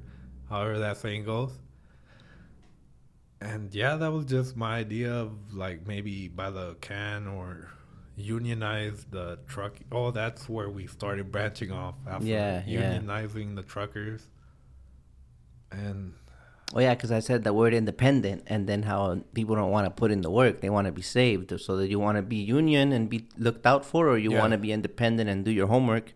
however 0.50 0.80
that 0.80 0.98
saying 0.98 1.26
goes. 1.26 1.52
And 3.42 3.74
yeah, 3.74 3.96
that 3.96 4.12
was 4.12 4.26
just 4.26 4.56
my 4.56 4.78
idea 4.78 5.12
of 5.12 5.32
like 5.54 5.88
maybe 5.88 6.28
by 6.28 6.52
the 6.52 6.76
can 6.80 7.28
or 7.28 7.72
unionize 8.16 9.06
the 9.10 9.40
truck. 9.48 9.78
Oh, 9.92 10.12
that's 10.12 10.48
where 10.48 10.70
we 10.70 10.86
started 10.86 11.32
branching 11.32 11.72
off 11.72 11.96
after 12.08 12.28
Yeah, 12.28 12.62
yeah. 12.68 13.00
unionizing 13.00 13.56
the 13.56 13.64
truckers. 13.64 14.22
And 15.72 16.14
Oh 16.74 16.80
yeah, 16.80 16.94
because 16.96 17.12
I 17.12 17.20
said 17.20 17.44
the 17.44 17.54
word 17.54 17.74
independent, 17.74 18.44
and 18.48 18.68
then 18.68 18.84
how 18.84 19.22
people 19.34 19.56
don't 19.56 19.72
want 19.72 19.86
to 19.88 19.92
put 19.92 20.10
in 20.12 20.22
the 20.22 20.32
work; 20.32 20.62
they 20.62 20.70
want 20.70 20.86
to 20.88 20.92
be 20.92 21.02
saved. 21.02 21.60
So 21.60 21.76
that 21.78 21.90
you 21.90 22.00
want 22.00 22.16
to 22.18 22.22
be 22.22 22.38
union 22.38 22.92
and 22.94 23.10
be 23.10 23.28
looked 23.38 23.66
out 23.66 23.84
for, 23.86 24.08
or 24.08 24.18
you 24.18 24.32
Yeah. 24.32 24.40
want 24.40 24.52
to 24.54 24.58
be 24.58 24.72
independent 24.72 25.30
and 25.30 25.44
do 25.44 25.52
your 25.52 25.68
homework, 25.68 26.14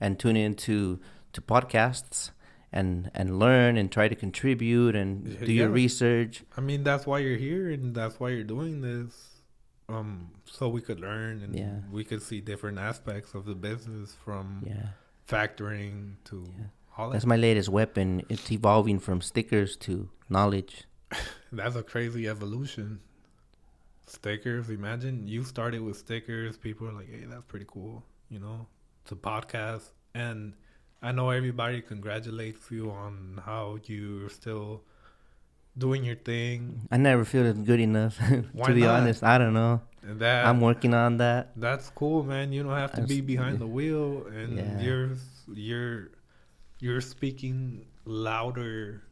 and 0.00 0.18
tune 0.18 0.36
into 0.36 1.00
to 1.34 1.40
podcasts 1.42 2.30
and 2.72 3.10
and 3.14 3.38
learn 3.38 3.76
and 3.76 3.92
try 3.92 4.08
to 4.08 4.14
contribute 4.14 4.96
and 4.96 5.28
Yeah, 5.28 5.44
do 5.44 5.52
your 5.52 5.68
research. 5.68 6.44
I 6.56 6.60
mean, 6.60 6.82
that's 6.82 7.06
why 7.06 7.18
you're 7.18 7.36
here 7.36 7.70
and 7.70 7.94
that's 7.94 8.18
why 8.18 8.30
you're 8.30 8.44
doing 8.56 8.80
this. 8.80 9.30
Um, 9.88 10.30
so 10.46 10.68
we 10.70 10.80
could 10.80 10.98
learn 10.98 11.42
and 11.42 11.54
Yeah. 11.54 11.80
we 11.92 12.04
could 12.04 12.22
see 12.22 12.40
different 12.40 12.78
aspects 12.78 13.34
of 13.34 13.44
the 13.44 13.54
business 13.54 14.14
from 14.24 14.62
Yeah, 14.66 14.88
factoring 15.28 16.14
to 16.24 16.46
All 16.96 17.08
that. 17.08 17.14
that's 17.14 17.26
my 17.26 17.36
latest 17.36 17.68
weapon. 17.68 18.22
It's 18.28 18.50
evolving 18.52 18.98
from 19.00 19.20
stickers 19.20 19.76
to 19.78 20.08
knowledge. 20.28 20.84
That's 21.52 21.76
a 21.76 21.82
crazy 21.82 22.26
evolution. 22.28 23.00
Stickers, 24.06 24.68
imagine 24.70 25.26
you 25.26 25.44
started 25.44 25.80
with 25.80 25.96
stickers. 25.96 26.56
People 26.56 26.88
are 26.88 26.92
like, 26.92 27.08
hey, 27.10 27.24
that's 27.28 27.44
pretty 27.48 27.64
cool, 27.68 28.04
you 28.28 28.38
know, 28.38 28.66
to 29.06 29.16
podcast. 29.16 29.90
And 30.14 30.54
I 31.02 31.12
know 31.12 31.30
everybody 31.30 31.80
congratulates 31.80 32.70
you 32.70 32.90
on 32.90 33.40
how 33.44 33.78
you're 33.84 34.28
still 34.28 34.82
doing 35.78 36.04
your 36.04 36.16
thing. 36.16 36.86
I 36.90 36.96
never 36.98 37.24
feel 37.24 37.46
it's 37.46 37.58
good 37.58 37.80
enough. 37.80 38.18
To 38.66 38.74
be 38.74 38.80
not? 38.82 39.00
honest, 39.00 39.22
I 39.22 39.38
don't 39.38 39.54
know. 39.54 39.80
That 40.02 40.46
I'm 40.46 40.60
working 40.60 40.92
on 40.94 41.16
that. 41.18 41.52
That's 41.56 41.88
cool, 41.90 42.22
man. 42.24 42.52
You 42.52 42.62
don't 42.62 42.76
have 42.76 42.92
to 42.92 43.00
I'm 43.02 43.06
be 43.06 43.20
behind 43.22 43.58
the 43.58 43.66
wheel, 43.66 44.26
and 44.26 44.58
Yeah. 44.58 44.80
you're 44.80 45.10
you're 45.54 46.08
you're 46.84 47.00
speaking 47.00 47.86
louder 48.04 49.02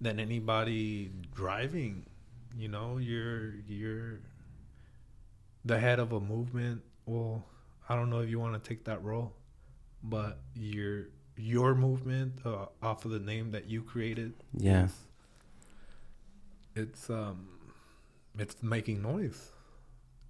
than 0.00 0.18
anybody 0.18 1.12
driving. 1.32 2.04
You 2.56 2.66
know, 2.68 2.98
you're 2.98 3.54
you're 3.68 4.18
the 5.64 5.78
head 5.78 6.00
of 6.00 6.10
a 6.12 6.18
movement. 6.18 6.82
Well, 7.06 7.44
I 7.88 7.94
don't 7.94 8.10
know 8.10 8.20
if 8.20 8.28
you 8.28 8.40
want 8.40 8.60
to 8.60 8.68
take 8.68 8.84
that 8.86 9.04
role, 9.04 9.34
but 10.02 10.40
your 10.56 11.06
your 11.36 11.76
movement 11.76 12.40
uh, 12.44 12.66
off 12.82 13.04
of 13.04 13.12
the 13.12 13.20
name 13.20 13.52
that 13.52 13.66
you 13.70 13.82
created. 13.82 14.32
Yeah. 14.56 14.86
is- 14.86 15.04
it's 16.74 17.10
um, 17.10 17.48
it's 18.38 18.62
making 18.62 19.02
noise 19.02 19.50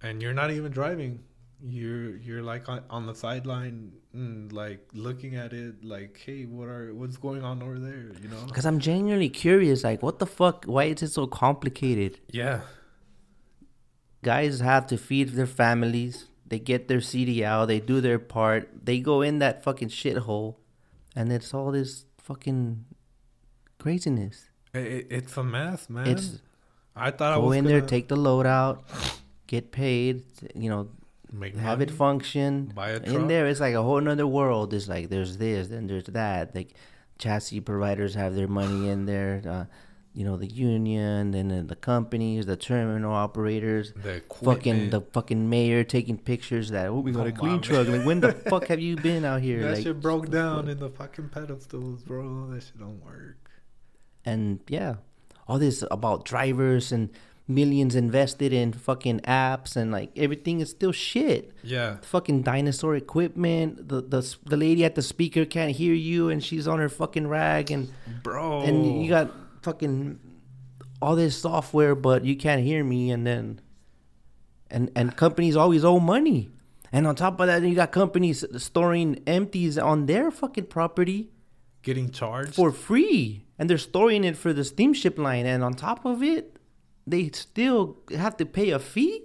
and 0.01 0.19
you're 0.21 0.33
not 0.33 0.49
even 0.49 0.71
driving 0.71 1.23
you're 1.61 2.15
you're 2.17 2.41
like 2.41 2.69
on, 2.69 2.81
on 2.89 3.05
the 3.05 3.13
sideline 3.13 3.91
mm, 4.15 4.51
like 4.53 4.87
looking 4.93 5.35
at 5.35 5.51
it 5.51 5.83
like 5.83 6.21
hey 6.25 6.45
what 6.45 6.67
are 6.69 6.93
what's 6.93 7.17
going 7.17 7.43
on 7.43 7.61
over 7.61 7.77
there 7.77 8.11
you 8.21 8.29
know 8.29 8.41
Because 8.47 8.65
I'm 8.65 8.79
genuinely 8.79 9.27
curious, 9.29 9.83
like, 9.83 10.01
what 10.01 10.19
the 10.19 10.25
fuck? 10.25 10.63
Why 10.65 10.85
is 10.85 11.01
it 11.03 11.09
so 11.11 11.27
complicated? 11.27 12.19
yeah 12.31 12.61
Guys 14.21 14.59
have 14.59 14.85
to 14.87 14.97
feed 14.97 15.29
their 15.29 15.45
families. 15.47 16.27
They 16.45 16.59
get 16.59 16.87
their 16.89 16.97
CDL. 16.99 17.67
They 17.67 17.79
do 17.79 18.01
their 18.01 18.19
part. 18.19 18.69
They 18.85 18.99
go 18.99 19.21
in 19.21 19.39
that 19.39 19.63
fucking 19.63 19.89
shithole, 19.89 20.55
and 21.15 21.31
it's 21.31 21.53
all 21.53 21.71
this 21.71 22.05
fucking 22.17 22.85
craziness. 23.79 24.49
it, 24.73 24.85
it- 24.85 25.07
it's 25.09 25.37
a 25.37 25.43
mess 25.43 25.89
man 25.89 26.07
It's 26.07 26.39
i 26.95 27.11
thought 27.11 27.31
i 27.33 27.35
go 27.37 27.47
was 27.47 27.57
in 27.57 27.63
there, 27.65 27.79
gonna 27.79 27.89
take 27.89 28.07
the 28.09 28.15
load 28.17 28.45
out, 28.45 28.83
get 29.47 29.71
paid. 29.71 30.23
You 30.55 30.69
know, 30.69 30.89
make 31.31 31.55
have 31.55 31.81
it 31.81 31.91
function. 31.91 32.71
buy 32.75 32.91
a 32.91 32.99
in 33.01 33.27
there 33.27 33.47
it's 33.47 33.59
like 33.59 33.75
a 33.75 33.83
whole 33.83 34.07
other 34.07 34.27
world. 34.27 34.73
It's 34.73 34.87
like 34.87 35.09
there's 35.09 35.37
this 35.37 35.67
then 35.67 35.87
there's 35.87 36.05
that. 36.05 36.55
Like 36.55 36.73
chassis 37.17 37.59
providers 37.59 38.15
have 38.15 38.35
their 38.35 38.47
money 38.47 38.89
in 38.89 39.05
there 39.11 39.41
uh, 39.47 39.65
you 40.13 40.25
know 40.25 40.37
the 40.37 40.47
union 40.47 41.33
and 41.33 41.51
then 41.51 41.67
the 41.67 41.75
companies 41.75 42.45
the 42.45 42.55
terminal 42.55 43.13
operators 43.13 43.93
the 43.93 44.21
fucking 44.43 44.89
the 44.89 45.01
fucking 45.01 45.49
mayor 45.49 45.83
taking 45.83 46.17
pictures 46.17 46.71
that 46.71 46.87
oh 46.87 46.99
we 46.99 47.11
got 47.11 47.27
a 47.27 47.31
Come 47.31 47.39
clean 47.39 47.61
truck. 47.61 47.87
Like 47.93 48.05
when 48.05 48.19
the 48.19 48.33
fuck 48.33 48.67
have 48.67 48.79
you 48.79 48.95
been 48.95 49.25
out 49.25 49.41
here? 49.41 49.61
That 49.61 49.75
like 49.75 49.83
shit 49.83 50.01
broke 50.01 50.29
down 50.29 50.67
in 50.67 50.79
the 50.79 50.89
fucking 50.89 51.29
pedestals 51.29 52.03
bro. 52.03 52.47
That 52.47 52.63
shit 52.63 52.79
don't 52.79 53.03
work. 53.03 53.51
And 54.25 54.59
yeah 54.67 54.95
all 55.49 55.57
this 55.57 55.83
about 55.89 56.23
drivers 56.25 56.91
and 56.91 57.09
millions 57.49 57.95
invested 57.95 58.53
in 58.53 58.71
fucking 58.71 59.19
apps 59.21 59.75
and 59.75 59.91
like 59.91 60.11
everything 60.15 60.61
is 60.61 60.69
still 60.69 60.91
shit. 60.91 61.51
Yeah. 61.63 61.97
Fucking 62.03 62.43
dinosaur 62.43 62.95
equipment. 62.95 63.89
The 63.89 64.01
the 64.01 64.35
the 64.45 64.55
lady 64.55 64.85
at 64.85 64.95
the 64.95 65.01
speaker 65.01 65.45
can't 65.45 65.71
hear 65.71 65.93
you, 65.93 66.29
and 66.29 66.43
she's 66.43 66.67
on 66.67 66.79
her 66.79 66.89
fucking 66.89 67.27
rag, 67.27 67.71
and 67.71 67.91
bro. 68.23 68.61
and 68.61 69.03
you 69.03 69.09
got 69.09 69.31
fucking 69.63 70.19
all 71.01 71.15
this 71.15 71.37
software, 71.37 71.95
but 71.95 72.23
you 72.23 72.35
can't 72.35 72.61
hear 72.61 72.83
me, 72.83 73.09
and 73.09 73.25
then 73.25 73.59
and 74.69 74.91
and 74.95 75.15
companies 75.17 75.55
always 75.55 75.83
owe 75.83 75.99
money, 75.99 76.49
and 76.91 77.07
on 77.07 77.15
top 77.15 77.39
of 77.39 77.47
that, 77.47 77.63
you 77.63 77.75
got 77.75 77.91
companies 77.91 78.45
storing 78.57 79.21
empties 79.25 79.77
on 79.77 80.05
their 80.05 80.29
fucking 80.29 80.67
property 80.67 81.31
getting 81.81 82.11
charged? 82.11 82.55
for 82.55 82.71
free, 82.71 83.45
and 83.57 83.69
they're 83.69 83.77
storing 83.77 84.23
it 84.23 84.37
for 84.37 84.53
the 84.53 84.63
steamship 84.63 85.17
line, 85.17 85.45
and 85.45 85.63
on 85.63 85.73
top 85.73 86.05
of 86.05 86.21
it, 86.21 86.58
they 87.09 87.29
still 87.33 87.97
have 88.15 88.37
to 88.37 88.45
pay 88.45 88.69
a 88.69 88.79
fee. 88.79 89.23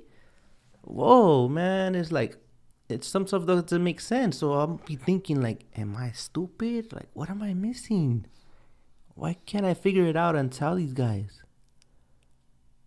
Whoa, 0.82 1.48
man! 1.48 1.94
It's 1.94 2.12
like 2.12 2.36
it's 2.88 3.06
some 3.06 3.26
stuff 3.26 3.46
that 3.46 3.62
doesn't 3.66 3.84
make 3.84 4.00
sense. 4.00 4.38
So 4.38 4.52
I'll 4.52 4.80
be 4.86 4.96
thinking 4.96 5.40
like, 5.40 5.64
am 5.76 5.96
I 5.96 6.12
stupid? 6.12 6.92
Like, 6.92 7.08
what 7.14 7.30
am 7.30 7.42
I 7.42 7.54
missing? 7.54 8.26
Why 9.14 9.34
can't 9.46 9.64
I 9.64 9.74
figure 9.74 10.04
it 10.04 10.16
out 10.16 10.36
and 10.36 10.52
tell 10.52 10.74
these 10.74 10.92
guys? 10.92 11.42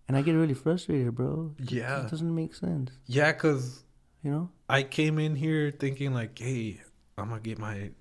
And 0.08 0.16
I 0.16 0.22
get 0.22 0.34
really 0.34 0.54
frustrated, 0.54 1.16
bro. 1.16 1.54
Yeah. 1.60 2.06
it 2.06 2.10
doesn't 2.12 2.34
make 2.34 2.54
sense. 2.56 2.92
yeah 3.08 3.32
because 3.32 3.84
You 4.24 4.32
know? 4.32 4.50
I 4.70 4.84
came 4.84 5.20
in 5.20 5.36
here 5.36 5.72
thinking 5.72 6.14
like, 6.14 6.38
hey, 6.38 6.82
I'm 7.18 7.30
gonna 7.30 7.42
get 7.42 7.58
my 7.60 7.92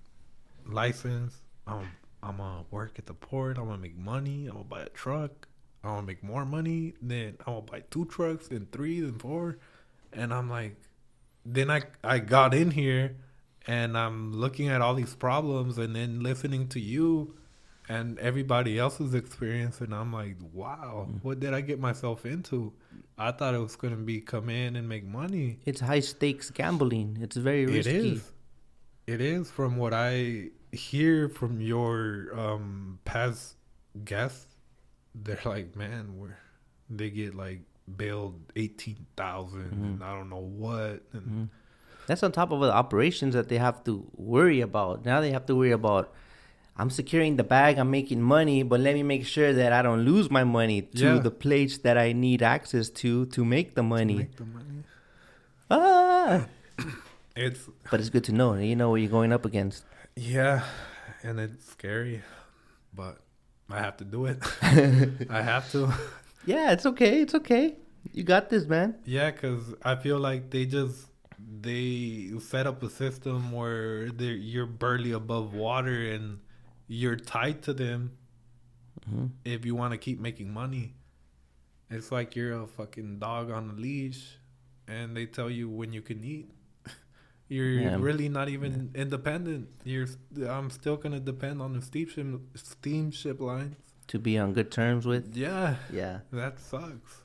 license. 0.66 1.34
I'm 1.66 1.88
I'm 2.22 2.36
gonna 2.38 2.64
work 2.70 2.98
at 2.98 3.06
the 3.06 3.14
port. 3.14 3.58
I'm 3.58 3.66
gonna 3.66 3.78
make 3.78 3.96
money. 3.96 4.46
I'm 4.46 4.52
gonna 4.54 4.64
buy 4.64 4.82
a 4.82 4.88
truck. 4.90 5.48
I'm 5.86 5.94
gonna 5.96 6.06
make 6.06 6.22
more 6.22 6.44
money. 6.44 6.94
Then 7.00 7.36
I'm 7.46 7.54
gonna 7.54 7.62
buy 7.62 7.82
two 7.90 8.04
trucks, 8.06 8.48
then 8.48 8.66
three, 8.72 9.00
then 9.00 9.18
four. 9.18 9.58
And 10.12 10.32
I'm 10.32 10.48
like, 10.50 10.76
then 11.44 11.70
I 11.70 11.82
I 12.02 12.18
got 12.18 12.54
in 12.54 12.70
here, 12.70 13.16
and 13.66 13.96
I'm 13.96 14.32
looking 14.32 14.68
at 14.68 14.80
all 14.80 14.94
these 14.94 15.14
problems, 15.14 15.78
and 15.78 15.94
then 15.94 16.22
listening 16.22 16.68
to 16.68 16.80
you, 16.80 17.36
and 17.88 18.18
everybody 18.18 18.78
else's 18.78 19.14
experience, 19.14 19.80
and 19.80 19.94
I'm 19.94 20.12
like, 20.12 20.36
wow, 20.52 21.08
what 21.22 21.40
did 21.40 21.54
I 21.54 21.60
get 21.60 21.78
myself 21.78 22.26
into? 22.26 22.72
I 23.16 23.30
thought 23.32 23.54
it 23.54 23.58
was 23.58 23.76
gonna 23.76 23.96
be 23.96 24.20
come 24.20 24.48
in 24.48 24.76
and 24.76 24.88
make 24.88 25.04
money. 25.06 25.60
It's 25.64 25.80
high 25.80 26.00
stakes 26.00 26.50
gambling. 26.50 27.18
It's 27.20 27.36
very 27.36 27.66
risky. 27.66 28.12
is. 28.12 28.32
It 29.06 29.20
is 29.20 29.50
from 29.50 29.76
what 29.76 29.94
I 29.94 30.50
hear 30.72 31.28
from 31.28 31.60
your 31.60 32.30
um 32.36 32.98
past 33.04 33.54
guests. 34.04 34.55
They're 35.24 35.40
like, 35.44 35.74
man, 35.76 36.16
we're 36.18 36.36
they 36.90 37.10
get 37.10 37.34
like 37.34 37.60
billed 37.96 38.38
eighteen 38.54 39.06
and 39.18 40.02
I 40.04 40.14
don't 40.14 40.28
know 40.30 40.42
what. 40.64 41.02
And 41.12 41.48
That's 42.06 42.22
on 42.22 42.32
top 42.32 42.52
of 42.52 42.60
the 42.60 42.70
operations 42.72 43.34
that 43.34 43.48
they 43.48 43.58
have 43.58 43.82
to 43.84 44.06
worry 44.16 44.60
about. 44.60 45.04
Now 45.04 45.20
they 45.20 45.30
have 45.32 45.46
to 45.46 45.54
worry 45.56 45.72
about 45.72 46.12
I'm 46.78 46.90
securing 46.90 47.36
the 47.36 47.44
bag, 47.44 47.78
I'm 47.78 47.90
making 47.90 48.20
money, 48.20 48.62
but 48.62 48.80
let 48.80 48.94
me 48.94 49.02
make 49.02 49.24
sure 49.24 49.52
that 49.54 49.72
I 49.72 49.80
don't 49.80 50.00
lose 50.04 50.30
my 50.30 50.44
money 50.44 50.82
to 50.82 51.14
Yeah. 51.14 51.18
the 51.18 51.30
place 51.30 51.78
that 51.78 51.96
I 51.96 52.12
need 52.12 52.42
access 52.42 52.90
to 53.00 53.24
to 53.26 53.44
make 53.44 53.74
the 53.74 53.82
money. 53.82 54.14
make 54.18 54.36
the 54.36 54.44
money. 54.44 54.84
Ah! 55.70 56.46
It's 57.36 57.68
But 57.90 58.00
it's 58.00 58.08
good 58.08 58.24
to 58.24 58.32
know. 58.32 58.54
You 58.54 58.76
know 58.76 58.88
what 58.90 59.00
you're 59.02 59.10
going 59.10 59.30
up 59.32 59.44
against. 59.44 59.84
yeah, 60.16 60.64
and 61.22 61.38
it's 61.40 61.66
scary. 61.70 62.22
but 62.94 63.18
I 63.68 63.78
have 63.80 63.96
to 63.98 64.04
do 64.04 64.26
it. 64.26 64.38
I 65.30 65.42
have 65.42 65.70
to. 65.72 65.92
Yeah, 66.46 66.70
it's 66.70 66.86
okay. 66.86 67.22
It's 67.22 67.34
okay. 67.34 67.74
You 68.12 68.22
got 68.22 68.50
this, 68.50 68.66
man. 68.66 68.94
Yeah, 69.04 69.32
because 69.32 69.74
I 69.82 69.96
feel 69.96 70.20
like 70.20 70.50
they 70.50 70.64
just 70.64 71.08
they 71.60 72.30
set 72.38 72.68
up 72.68 72.84
a 72.84 72.88
system 72.90 73.50
where 73.50 74.06
you're 74.06 74.66
barely 74.66 75.10
above 75.10 75.54
water 75.54 76.12
and 76.12 76.38
you're 76.86 77.16
tied 77.16 77.62
to 77.62 77.72
them 77.74 78.12
Mhm. 79.10 79.30
if 79.44 79.66
you 79.66 79.74
want 79.74 79.90
to 79.92 79.98
keep 79.98 80.20
making 80.20 80.52
money. 80.54 80.94
It's 81.90 82.12
like 82.12 82.36
you're 82.36 82.62
a 82.62 82.66
fucking 82.68 83.18
dog 83.18 83.50
on 83.50 83.70
a 83.70 83.72
leash, 83.72 84.38
and 84.86 85.16
they 85.16 85.26
tell 85.26 85.50
you 85.50 85.68
when 85.68 85.92
you 85.92 86.00
can 86.02 86.22
eat. 86.22 86.48
You're 87.48 87.80
Yeah. 87.80 87.96
really 88.00 88.28
not 88.28 88.48
even 88.48 88.90
independent. 88.94 89.68
You're 89.84 90.08
I'm 90.48 90.70
still 90.70 90.96
gonna 90.96 91.20
depend 91.20 91.62
on 91.62 91.74
the 91.74 91.82
steamship 91.82 92.26
steamship 92.54 93.40
lines. 93.40 93.76
To 94.08 94.18
be 94.18 94.38
on 94.38 94.52
good 94.52 94.70
terms 94.70 95.06
with. 95.06 95.36
Yeah, 95.36 95.76
Yeah. 95.92 96.20
that 96.32 96.58
sucks. 96.60 97.22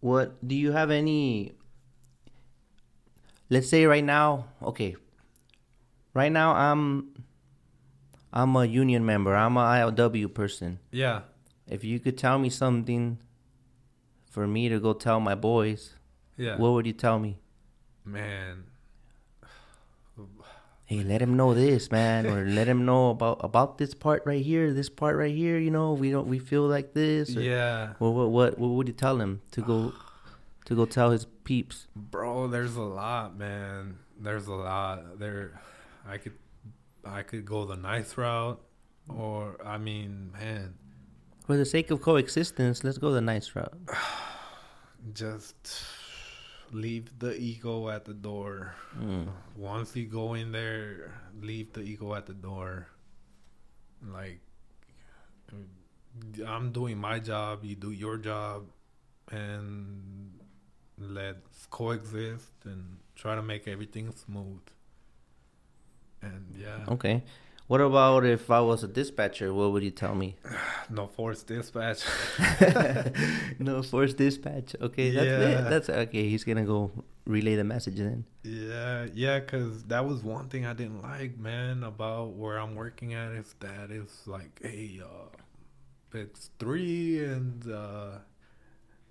What 0.00 0.46
do 0.46 0.54
you 0.54 0.72
have 0.72 0.90
any? 0.90 1.52
Let's 3.50 3.68
say 3.68 3.86
right 3.86 4.04
now, 4.04 4.48
okay. 4.62 4.96
Right 6.14 6.30
now, 6.32 6.52
I'm, 6.54 7.14
I'm 8.32 8.54
a 8.56 8.64
union 8.66 9.04
member. 9.06 9.34
I'm 9.34 9.56
a 9.56 9.60
ILW 9.60 10.32
person. 10.34 10.78
Yeah, 10.90 11.22
If 11.66 11.84
you 11.84 11.98
could 12.00 12.16
tell 12.18 12.38
me 12.38 12.50
something, 12.50 13.18
for 14.30 14.46
me 14.46 14.68
to 14.68 14.78
go 14.80 14.92
tell 14.92 15.20
my 15.20 15.34
boys, 15.34 15.94
yeah, 16.36 16.56
what 16.58 16.72
would 16.72 16.86
you 16.86 16.92
tell 16.92 17.18
me? 17.18 17.38
man. 18.04 18.64
Hey, 20.88 21.02
let 21.02 21.20
him 21.20 21.36
know 21.36 21.52
this, 21.52 21.90
man, 21.90 22.24
or 22.24 22.46
let 22.48 22.66
him 22.66 22.86
know 22.86 23.10
about 23.10 23.44
about 23.44 23.76
this 23.76 23.92
part 23.92 24.22
right 24.24 24.42
here, 24.42 24.72
this 24.72 24.88
part 24.88 25.18
right 25.18 25.34
here. 25.34 25.58
You 25.58 25.70
know, 25.70 25.92
we 25.92 26.10
don't 26.10 26.26
we 26.26 26.38
feel 26.38 26.62
like 26.66 26.94
this. 26.94 27.36
Or, 27.36 27.42
Yeah, 27.42 27.92
What 27.98 28.14
what 28.14 28.30
what 28.30 28.58
what 28.58 28.68
would 28.68 28.88
you 28.88 28.94
tell 28.94 29.20
him 29.20 29.42
to 29.50 29.60
go, 29.60 29.92
to 30.64 30.74
go 30.74 30.86
tell 30.86 31.10
his 31.10 31.26
peeps? 31.44 31.88
bro. 31.94 32.48
There's 32.48 32.76
a 32.76 32.88
lot, 32.88 33.36
man. 33.36 33.98
There's 34.18 34.46
a 34.46 34.54
lot. 34.54 35.18
There, 35.18 35.60
I 36.08 36.16
could, 36.16 36.32
I 37.04 37.20
could 37.20 37.44
go 37.44 37.66
the 37.66 37.76
nice 37.76 38.16
route, 38.16 38.58
or 39.10 39.60
I 39.62 39.76
mean, 39.76 40.32
man, 40.32 40.72
For 41.44 41.58
the 41.58 41.66
sake 41.66 41.90
of 41.90 42.00
coexistence, 42.00 42.82
let's 42.82 42.96
go 42.96 43.12
the 43.12 43.20
nice 43.20 43.54
route. 43.54 43.76
just 45.12 45.84
leave 46.72 47.18
the 47.18 47.36
ego 47.36 47.88
at 47.88 48.04
the 48.04 48.14
door. 48.14 48.74
Mm. 48.98 49.28
Once 49.56 49.96
you 49.96 50.06
go 50.06 50.34
in 50.34 50.52
there, 50.52 51.12
leave 51.40 51.72
the 51.72 51.82
ego 51.82 52.14
at 52.14 52.26
the 52.26 52.34
door. 52.34 52.88
Like, 54.06 54.40
I'm 56.46 56.72
doing 56.72 56.98
my 56.98 57.18
job, 57.18 57.64
you 57.64 57.74
do 57.74 57.90
your 57.90 58.16
job, 58.16 58.66
and 59.30 60.32
let's 60.98 61.66
coexist 61.70 62.52
and 62.64 62.98
try 63.14 63.34
to 63.34 63.42
make 63.42 63.68
everything 63.68 64.12
smooth. 64.14 64.60
And 66.22 66.54
yeah, 66.56 66.84
Okay. 66.88 67.22
What 67.68 67.80
about 67.82 68.24
if 68.24 68.50
I 68.50 68.60
was 68.60 68.82
a 68.82 68.88
dispatcher? 68.88 69.52
What 69.52 69.72
would 69.72 69.82
you 69.82 69.90
tell 69.90 70.14
me? 70.14 70.36
no 70.90 71.06
force 71.06 71.42
dispatch. 71.42 72.00
no 73.58 73.82
force 73.82 74.14
dispatch. 74.14 74.74
Okay, 74.80 75.10
that's 75.10 75.26
Yeah. 75.26 75.66
it. 75.66 75.70
That's 75.70 75.90
okay. 75.90 76.28
He's 76.30 76.44
gonna 76.44 76.64
go 76.64 76.90
relay 77.26 77.56
the 77.56 77.64
message 77.64 77.96
then. 77.96 78.24
Yeah, 78.42 79.06
yeah, 79.12 79.40
because 79.40 79.84
that 79.84 80.06
was 80.06 80.22
one 80.24 80.48
thing 80.48 80.64
I 80.64 80.72
didn't 80.72 81.02
like, 81.02 81.38
man, 81.38 81.84
about 81.84 82.32
where 82.32 82.56
I'm 82.58 82.74
working 82.74 83.12
at 83.12 83.32
is 83.32 83.54
that 83.60 83.90
it's 83.90 84.26
like, 84.26 84.60
hey, 84.62 85.00
uh, 85.04 85.28
it's 86.16 86.48
three 86.58 87.22
and 87.22 87.70
uh, 87.70 88.18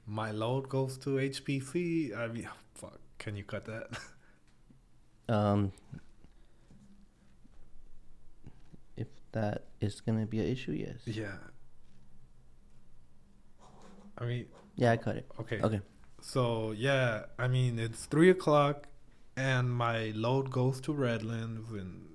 my 0.08 0.32
load 0.32 0.68
goes 0.68 0.98
to 1.00 1.20
HPC. 1.20 2.18
I 2.18 2.26
mean, 2.28 2.50
fuck, 2.74 3.00
can 3.20 3.36
you 3.36 3.44
cut 3.44 3.66
that? 3.66 3.88
Um, 5.30 5.74
if 8.96 9.08
that 9.34 9.66
is 9.82 10.02
gonna 10.02 10.26
be 10.26 10.40
an 10.40 10.48
issue, 10.48 10.72
yes. 10.72 11.00
yeah. 11.06 11.38
I 14.18 14.26
mean, 14.26 14.46
Yeah, 14.76 14.92
I 14.92 14.98
cut 14.98 15.16
it. 15.18 15.30
okay. 15.40 15.60
Okay. 15.62 15.82
So, 16.22 16.72
yeah, 16.72 17.26
I 17.38 17.48
mean, 17.48 17.78
it's 17.80 18.06
three 18.06 18.30
o'clock 18.32 18.88
and 19.36 19.72
my 19.72 20.12
load 20.16 20.50
goes 20.50 20.82
to 20.82 20.94
Redlands 20.94 21.72
and 21.72 22.06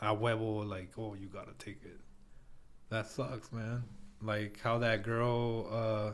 I 0.00 0.08
huevo, 0.14 0.68
like, 0.68 0.90
oh, 0.98 1.14
you 1.14 1.28
gotta 1.28 1.52
take 1.58 1.82
it. 1.84 2.00
That 2.90 3.06
sucks, 3.06 3.52
man. 3.52 3.84
Like, 4.20 4.60
how 4.60 4.78
that 4.78 5.02
girl, 5.02 5.68
uh, 5.70 6.12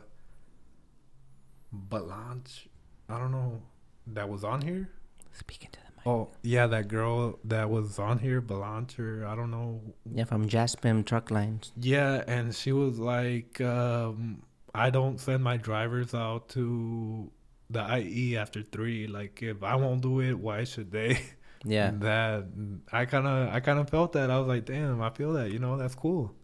Balanch, 1.71 2.67
I 3.09 3.17
don't 3.17 3.31
know, 3.31 3.61
that 4.07 4.29
was 4.29 4.43
on 4.43 4.61
here? 4.61 4.89
Speaking 5.31 5.69
to 5.71 5.79
the 5.79 5.82
mic. 5.82 5.82
Oh, 6.05 6.29
yeah, 6.41 6.67
that 6.67 6.87
girl 6.89 7.39
that 7.45 7.69
was 7.69 7.97
on 7.97 8.19
here, 8.19 8.41
Balanch, 8.41 8.99
I 8.99 9.35
don't 9.35 9.51
know. 9.51 9.81
Yeah, 10.13 10.25
from 10.25 10.49
Jaspem 10.49 11.05
Truck 11.05 11.31
Lines. 11.31 11.71
Yeah, 11.79 12.23
and 12.27 12.53
she 12.53 12.73
was 12.73 12.99
like, 12.99 13.61
um, 13.61 14.43
I 14.75 14.89
don't 14.89 15.19
send 15.19 15.43
my 15.43 15.55
drivers 15.57 16.13
out 16.13 16.49
to 16.49 17.31
the 17.69 17.97
IE 17.99 18.35
after 18.37 18.63
three. 18.63 19.07
Like, 19.07 19.41
if 19.41 19.63
I 19.63 19.75
won't 19.75 20.01
do 20.01 20.19
it, 20.19 20.33
why 20.33 20.63
should 20.65 20.91
they? 20.91 21.21
Yeah. 21.65 21.91
that 21.99 22.43
I 22.91 23.05
kind 23.05 23.25
of, 23.25 23.47
I 23.53 23.61
kind 23.61 23.79
of 23.79 23.89
felt 23.89 24.11
that. 24.13 24.29
I 24.29 24.37
was 24.37 24.49
like, 24.49 24.65
damn, 24.65 25.01
I 25.01 25.09
feel 25.11 25.31
that. 25.33 25.49
You 25.49 25.59
know, 25.59 25.77
that's 25.77 25.95
cool. 25.95 26.35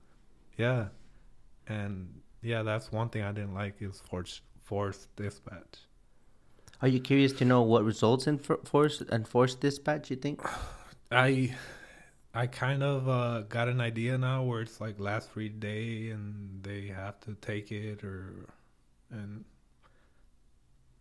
Yeah, 0.57 0.87
and 1.67 2.21
yeah, 2.41 2.63
that's 2.63 2.89
one 2.89 3.09
thing 3.09 3.23
I 3.23 3.33
didn't 3.33 3.53
like 3.53 3.81
is 3.81 4.01
forced 4.09 4.43
forced 4.63 5.13
dispatch. 5.17 5.79
Are 6.81 6.87
you 6.87 6.99
curious 6.99 7.33
to 7.33 7.45
know 7.45 7.61
what 7.61 7.83
results 7.83 8.27
in 8.27 8.37
for- 8.37 8.59
forced 8.63 9.01
and 9.01 9.27
forced 9.27 9.59
dispatch? 9.59 10.09
You 10.09 10.15
think? 10.17 10.41
I 11.11 11.55
I 12.33 12.47
kind 12.47 12.83
of 12.83 13.09
uh, 13.09 13.41
got 13.49 13.67
an 13.67 13.81
idea 13.81 14.17
now 14.17 14.43
where 14.43 14.61
it's 14.61 14.79
like 14.79 14.99
last 14.99 15.29
free 15.31 15.49
day 15.49 16.09
and 16.11 16.63
they 16.63 16.87
have 16.87 17.19
to 17.21 17.35
take 17.41 17.71
it 17.71 18.03
or 18.03 18.45
and 19.11 19.43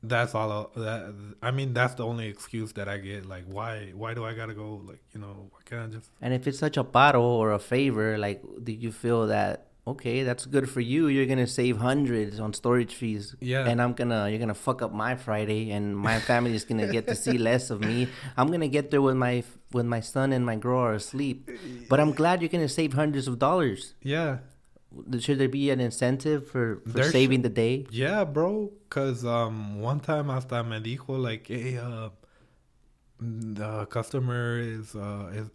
that's 0.02 0.34
all 0.34 0.50
I'll- 0.50 0.72
that 0.76 1.14
I 1.42 1.50
mean 1.50 1.74
that's 1.74 1.94
the 1.94 2.06
only 2.06 2.26
excuse 2.28 2.72
that 2.74 2.88
I 2.88 2.98
get 2.98 3.26
like 3.26 3.44
why 3.46 3.92
why 3.94 4.14
do 4.14 4.24
I 4.24 4.32
gotta 4.32 4.54
go 4.54 4.80
like 4.84 5.02
you 5.12 5.20
know 5.20 5.48
why 5.50 5.58
can't 5.64 5.82
I 5.92 5.96
just 5.96 6.10
And 6.22 6.32
if 6.32 6.46
it's 6.46 6.58
such 6.58 6.76
a 6.76 6.84
bottle 6.84 7.22
or 7.22 7.52
a 7.52 7.58
favor, 7.58 8.16
like, 8.18 8.42
do 8.64 8.72
you 8.72 8.90
feel 8.92 9.26
that 9.28 9.67
okay, 9.92 10.22
that's 10.22 10.46
good 10.46 10.68
for 10.68 10.80
you? 10.80 11.08
You're 11.08 11.26
gonna 11.26 11.46
save 11.46 11.78
hundreds 11.78 12.40
on 12.40 12.52
storage 12.52 12.94
fees, 12.94 13.34
yeah 13.40 13.68
and 13.68 13.80
I'm 13.82 13.92
gonna 13.92 14.28
you're 14.28 14.38
gonna 14.38 14.54
fuck 14.54 14.82
up 14.82 14.92
my 14.92 15.16
Friday, 15.16 15.70
and 15.70 15.96
my 15.96 16.20
family 16.20 16.54
is 16.54 16.64
gonna 16.64 16.90
get 16.90 17.06
to 17.08 17.14
see 17.14 17.38
less 17.50 17.70
of 17.70 17.80
me. 17.80 18.08
I'm 18.36 18.48
gonna 18.50 18.68
get 18.68 18.90
there 18.90 19.02
when 19.02 19.18
my 19.18 19.44
when 19.72 19.86
my 19.88 20.00
son 20.00 20.32
and 20.32 20.44
my 20.44 20.56
girl 20.56 20.80
are 20.80 20.94
asleep. 20.94 21.50
But 21.88 22.00
I'm 22.00 22.12
glad 22.12 22.40
you're 22.42 22.48
gonna 22.48 22.68
save 22.68 22.92
hundreds 22.94 23.28
of 23.28 23.38
dollars. 23.38 23.94
yeah 24.02 24.38
Should 25.20 25.38
there 25.38 25.52
be 25.52 25.68
an 25.70 25.80
incentive 25.80 26.48
for, 26.48 26.80
for 26.86 26.88
There 27.04 27.10
saving 27.12 27.42
the 27.42 27.52
day? 27.52 27.84
Yeah, 27.90 28.24
bro. 28.24 28.72
Cause 28.88 29.20
um, 29.24 29.80
one 29.80 30.00
time 30.00 30.28
hasta 30.32 30.64
me 30.64 30.80
dijo 30.80 31.20
like, 31.20 31.46
hey, 31.48 31.76
uh, 31.76 32.08
the 33.20 33.84
customer 33.86 34.58
is 34.58 34.94
uh 34.94 35.30
is 35.34 35.50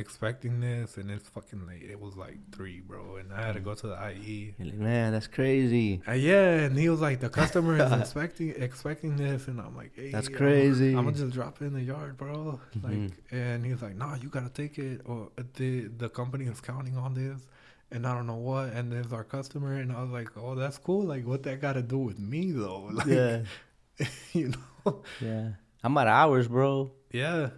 expecting 0.00 0.58
this, 0.60 0.96
and 0.96 1.10
it's 1.10 1.28
fucking 1.28 1.66
late. 1.66 1.82
It 1.88 2.00
was 2.00 2.16
like 2.16 2.38
three, 2.50 2.80
bro, 2.80 3.16
and 3.16 3.32
I 3.32 3.42
had 3.46 3.54
to 3.54 3.60
go 3.60 3.74
to 3.74 3.86
the 3.86 4.10
IE. 4.10 4.54
Like, 4.58 4.74
man, 4.74 5.12
that's 5.12 5.28
crazy. 5.28 6.02
Uh, 6.08 6.12
yeah, 6.12 6.54
and 6.64 6.76
he 6.76 6.88
was 6.88 7.00
like, 7.00 7.20
the 7.20 7.28
customer 7.28 7.76
is 7.76 7.92
expecting 8.00 8.50
expecting 8.56 9.16
this, 9.16 9.46
and 9.46 9.60
I'm 9.60 9.76
like, 9.76 9.92
hey, 9.94 10.10
That's 10.10 10.28
I'm- 10.28 10.36
crazy. 10.36 10.88
I'm, 10.96 11.04
gonna 11.04 11.12
just 11.16 11.34
drop 11.34 11.62
it 11.62 11.66
in 11.66 11.74
the 11.74 11.82
yard, 11.82 12.16
bro. 12.16 12.58
Mhm. 12.76 12.82
Like, 12.82 13.12
and 13.30 13.64
he's 13.64 13.82
like, 13.82 13.94
no, 13.94 14.14
you 14.20 14.28
gotta 14.28 14.48
take 14.50 14.78
it, 14.78 15.02
or 15.04 15.30
the 15.54 15.88
the 15.96 16.08
company 16.08 16.46
is 16.46 16.60
counting 16.60 16.96
on 16.96 17.14
this. 17.14 17.46
And 17.92 18.06
I 18.06 18.14
don't 18.14 18.28
know 18.28 18.36
what, 18.36 18.72
and 18.72 18.90
there's 18.92 19.12
our 19.12 19.24
customer, 19.24 19.74
and 19.74 19.90
I 19.90 20.00
was 20.00 20.12
like, 20.12 20.28
"Oh, 20.36 20.54
that's 20.54 20.78
cool. 20.78 21.02
Like, 21.02 21.26
what 21.26 21.42
that 21.42 21.60
got 21.60 21.72
to 21.72 21.82
do 21.82 21.98
with 21.98 22.20
me, 22.20 22.52
though? 22.52 22.88
Like, 22.92 23.06
yeah, 23.08 23.42
you 24.32 24.52
know? 24.86 25.02
yeah. 25.20 25.48
I'm 25.82 25.98
at 25.98 26.06
hours, 26.06 26.46
bro. 26.46 26.92
Yeah, 27.10 27.50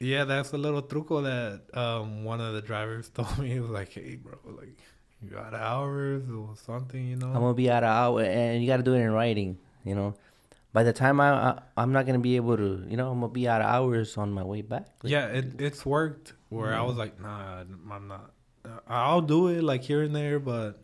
yeah. 0.00 0.24
That's 0.24 0.52
a 0.52 0.58
little 0.58 0.82
truco 0.82 1.22
that 1.24 1.76
um 1.78 2.24
one 2.24 2.40
of 2.40 2.54
the 2.54 2.62
drivers 2.62 3.08
told 3.14 3.38
me. 3.38 3.50
He 3.50 3.60
was 3.60 3.70
like, 3.70 3.92
"Hey, 3.92 4.16
bro, 4.16 4.34
like, 4.56 4.76
you 5.22 5.30
got 5.30 5.54
hours 5.54 6.22
or 6.30 6.54
something, 6.64 7.04
you 7.06 7.16
know?" 7.16 7.28
I'm 7.28 7.34
gonna 7.40 7.54
be 7.54 7.70
out 7.70 7.82
of 7.84 7.90
hour, 7.90 8.22
and 8.22 8.60
you 8.62 8.66
gotta 8.68 8.82
do 8.82 8.94
it 8.94 9.00
in 9.00 9.10
writing. 9.10 9.58
You 9.84 9.94
know, 9.94 10.14
by 10.72 10.82
the 10.82 10.92
time 10.92 11.20
I, 11.20 11.30
I 11.30 11.58
I'm 11.76 11.92
not 11.92 12.06
gonna 12.06 12.18
be 12.18 12.36
able 12.36 12.56
to. 12.56 12.84
You 12.88 12.96
know, 12.96 13.10
I'm 13.10 13.20
gonna 13.20 13.32
be 13.32 13.48
out 13.48 13.60
of 13.60 13.66
hours 13.68 14.16
on 14.18 14.32
my 14.32 14.42
way 14.44 14.62
back. 14.62 14.86
Like, 15.02 15.10
Yeah, 15.12 15.26
it 15.26 15.60
it's 15.60 15.84
worked 15.86 16.34
where 16.50 16.74
I 16.74 16.78
Mhm. 16.78 16.86
was 16.88 16.96
like, 16.96 17.20
nah, 17.20 17.60
I'm 17.90 18.08
not. 18.08 18.30
Uh, 18.64 18.78
I'll 18.88 19.20
do 19.22 19.48
it 19.48 19.62
like 19.62 19.82
here 19.82 20.02
and 20.02 20.14
there, 20.14 20.38
but 20.40 20.82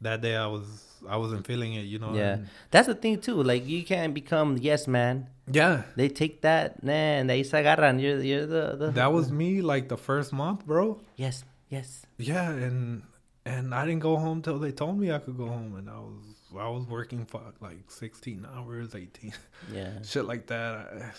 that 0.00 0.20
day 0.22 0.34
I 0.36 0.46
was 0.46 0.86
I 1.08 1.16
wasn't 1.16 1.46
feeling 1.46 1.74
it, 1.74 1.82
you 1.86 1.98
know. 1.98 2.14
Yeah. 2.14 2.34
and- 2.34 2.48
That's 2.70 2.86
the 2.86 2.94
thing 2.94 3.20
too. 3.20 3.42
Like 3.42 3.66
you 3.66 3.84
can't 3.84 4.12
become 4.14 4.58
yes 4.58 4.86
man. 4.88 5.28
Yeah. 5.52 5.82
They 5.96 6.08
take 6.08 6.42
that, 6.42 6.82
man. 6.82 7.26
They 7.26 7.42
se 7.42 7.62
agarran. 7.62 8.00
You're 8.00 8.20
you're 8.20 8.46
the, 8.46 8.76
the 8.76 8.90
That 8.92 9.12
was 9.12 9.30
me 9.30 9.60
like 9.62 9.88
the 9.88 9.96
first 9.96 10.32
month, 10.32 10.66
bro. 10.66 11.00
yes 11.16 11.44
yes. 11.68 12.04
Yeah, 12.18 12.50
and 12.50 13.02
and 13.44 13.74
I 13.74 13.86
didn't 13.86 14.00
go 14.02 14.16
home 14.16 14.42
till 14.42 14.58
they 14.58 14.72
told 14.72 14.98
me 14.98 15.10
I 15.12 15.18
could 15.18 15.36
go 15.36 15.46
home, 15.48 15.74
and 15.76 15.88
I 15.88 15.98
was 15.98 16.24
I 16.58 16.68
was 16.68 16.86
working 16.86 17.24
for 17.26 17.40
like 17.60 17.90
sixteen 17.90 18.46
hours, 18.54 18.94
eighteen, 18.94 19.32
Yeah. 19.72 20.02
shit 20.02 20.24
like 20.24 20.46
that, 20.48 21.14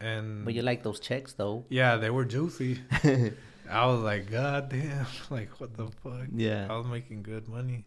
and 0.00 0.44
But 0.44 0.54
you 0.54 0.62
like 0.62 0.82
those 0.82 1.00
checks 1.00 1.32
though. 1.34 1.64
yeah, 1.68 1.96
they 1.96 2.10
were 2.10 2.24
juicy. 2.24 2.80
I 3.68 3.84
was 3.86 4.00
like, 4.00 4.30
God 4.30 4.68
damn, 4.70 5.06
like 5.30 5.50
what 5.60 5.76
the 5.76 5.88
fuck? 6.02 6.28
Yeah. 6.34 6.68
I 6.70 6.76
was 6.76 6.86
making 6.86 7.22
good 7.24 7.48
money. 7.48 7.84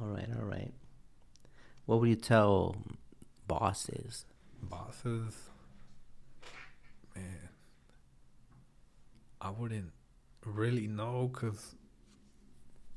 All 0.00 0.08
right, 0.08 0.28
all 0.36 0.44
right. 0.44 0.72
What 1.86 2.00
would 2.00 2.08
you 2.08 2.16
tell 2.16 2.74
bosses? 3.46 4.24
Bosses, 4.64 5.34
man, 7.14 7.48
I 9.40 9.50
wouldn't 9.50 9.92
really 10.44 10.86
know 10.86 11.30
because 11.32 11.74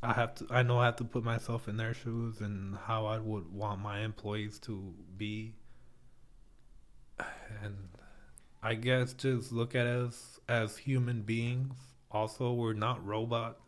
I 0.03 0.13
have 0.13 0.35
to. 0.35 0.47
I 0.49 0.63
know 0.63 0.79
I 0.79 0.85
have 0.85 0.97
to 0.97 1.03
put 1.03 1.23
myself 1.23 1.67
in 1.67 1.77
their 1.77 1.93
shoes 1.93 2.39
and 2.41 2.75
how 2.75 3.05
I 3.05 3.17
would 3.19 3.51
want 3.51 3.81
my 3.81 3.99
employees 4.01 4.59
to 4.59 4.93
be, 5.17 5.53
and 7.63 7.75
I 8.61 8.75
guess 8.75 9.13
just 9.13 9.51
look 9.51 9.75
at 9.75 9.87
us 9.87 10.39
as 10.47 10.77
human 10.77 11.21
beings. 11.21 11.73
Also, 12.11 12.53
we're 12.53 12.73
not 12.73 13.05
robots. 13.05 13.61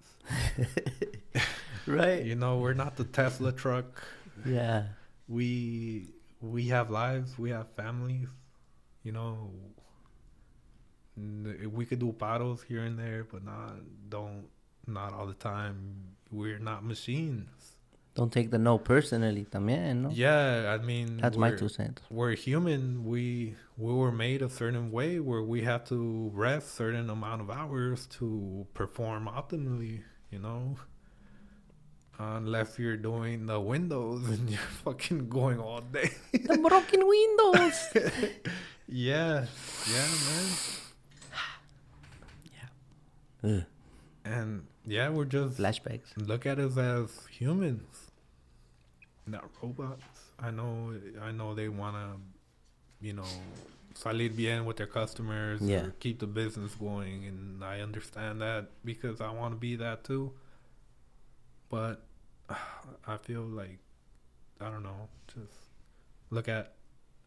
right. 1.87 2.23
You 2.23 2.35
know, 2.35 2.57
we're 2.59 2.73
not 2.73 2.95
the 2.95 3.03
Tesla 3.03 3.51
truck. 3.51 4.03
Yeah. 4.45 4.83
we 5.27 6.07
we 6.41 6.67
have 6.67 6.89
lives, 6.89 7.37
we 7.37 7.49
have 7.51 7.67
families, 7.75 8.29
you 9.03 9.11
know. 9.11 9.51
We 11.17 11.85
could 11.85 11.99
do 11.99 12.13
battles 12.13 12.63
here 12.63 12.83
and 12.83 12.97
there, 12.97 13.25
but 13.29 13.43
not 13.43 13.75
don't 14.07 14.45
not 14.87 15.13
all 15.13 15.25
the 15.25 15.33
time. 15.33 16.15
We're 16.31 16.59
not 16.59 16.85
machines. 16.85 17.49
Don't 18.15 18.31
take 18.31 18.51
the 18.51 18.57
no 18.57 18.77
personally 18.77 19.45
también, 19.49 20.01
no? 20.01 20.09
Yeah, 20.11 20.75
I 20.77 20.83
mean 20.83 21.17
That's 21.17 21.37
my 21.37 21.51
two 21.51 21.69
cents. 21.69 22.01
We're 22.09 22.35
human. 22.35 23.05
We 23.05 23.55
we 23.77 23.93
were 23.93 24.11
made 24.11 24.41
a 24.41 24.49
certain 24.49 24.91
way 24.91 25.19
where 25.19 25.43
we 25.43 25.61
have 25.63 25.85
to 25.85 26.31
rest 26.33 26.75
certain 26.75 27.09
amount 27.09 27.41
of 27.41 27.49
hours 27.49 28.07
to 28.19 28.65
perform 28.73 29.27
optimally. 29.27 30.03
You 30.31 30.39
know, 30.39 30.77
unless 32.19 32.77
you're 32.77 32.97
doing 32.97 33.45
the 33.47 33.59
windows 33.59 34.27
and 34.29 34.49
you're 34.49 34.59
fucking 34.83 35.29
going 35.29 35.59
all 35.59 35.79
day. 35.81 36.11
the 36.33 36.57
broken 36.57 37.07
windows. 37.07 37.79
Yeah, 38.91 39.45
yeah, 39.87 40.07
man. 40.25 40.47
Ugh, 43.43 43.63
And 44.25 44.63
yeah, 44.85 45.09
we're 45.09 45.25
just 45.25 45.57
flashbacks. 45.59 46.07
look 46.17 46.45
at 46.47 46.57
us 46.59 46.75
as 46.75 47.27
humans, 47.29 47.85
not 49.27 49.45
robots. 49.61 50.03
I 50.39 50.49
know, 50.51 50.93
I 51.21 51.31
know 51.31 51.53
they 51.53 51.69
wanna, 51.69 52.13
you 52.99 53.13
know, 53.13 53.27
salir 53.93 54.35
bien 54.35 54.65
with 54.65 54.77
their 54.77 54.87
customers, 54.87 55.61
Yeah. 55.61 55.83
or 55.85 55.91
keep 55.99 56.17
the 56.19 56.27
business 56.27 56.73
going, 56.75 57.25
and 57.25 57.63
I 57.63 57.81
understand 57.81 58.41
that 58.41 58.71
because 58.83 59.21
I 59.21 59.29
want 59.31 59.53
to 59.53 59.59
be 59.59 59.75
that 59.77 60.03
too. 60.03 60.33
But 61.69 62.01
I 63.07 63.17
feel 63.17 63.41
like 63.41 63.79
I 64.59 64.69
don't 64.69 64.83
know, 64.83 65.07
just 65.33 65.53
look 66.29 66.47
at 66.47 66.73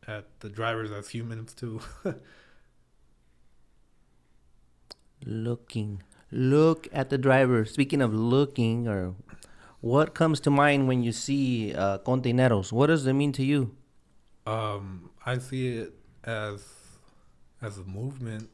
at 0.07 0.26
the 0.41 0.49
drivers 0.49 0.91
as 0.91 1.09
humans 1.09 1.55
too. 1.55 1.81
Looking. 5.25 6.02
Look 6.33 6.89
at 6.92 7.10
the 7.10 7.18
driver. 7.18 7.65
Speaking 7.65 8.02
of 8.02 8.12
looking, 8.12 8.89
or 8.89 9.15
what 9.81 10.15
comes 10.15 10.41
to 10.41 10.51
mind 10.51 10.89
when 10.89 11.02
you 11.02 11.12
see 11.12 11.75
uh, 11.75 11.99
Kontaineroz? 11.99 12.73
What 12.73 12.86
does 12.89 13.07
it 13.07 13.12
mean 13.12 13.33
to 13.33 13.44
you? 13.44 13.76
Um, 14.47 15.10
I 15.25 15.39
see 15.39 15.76
it 15.76 15.94
as 16.25 16.65
as 17.60 17.78
a 17.78 17.84
movement. 17.84 18.51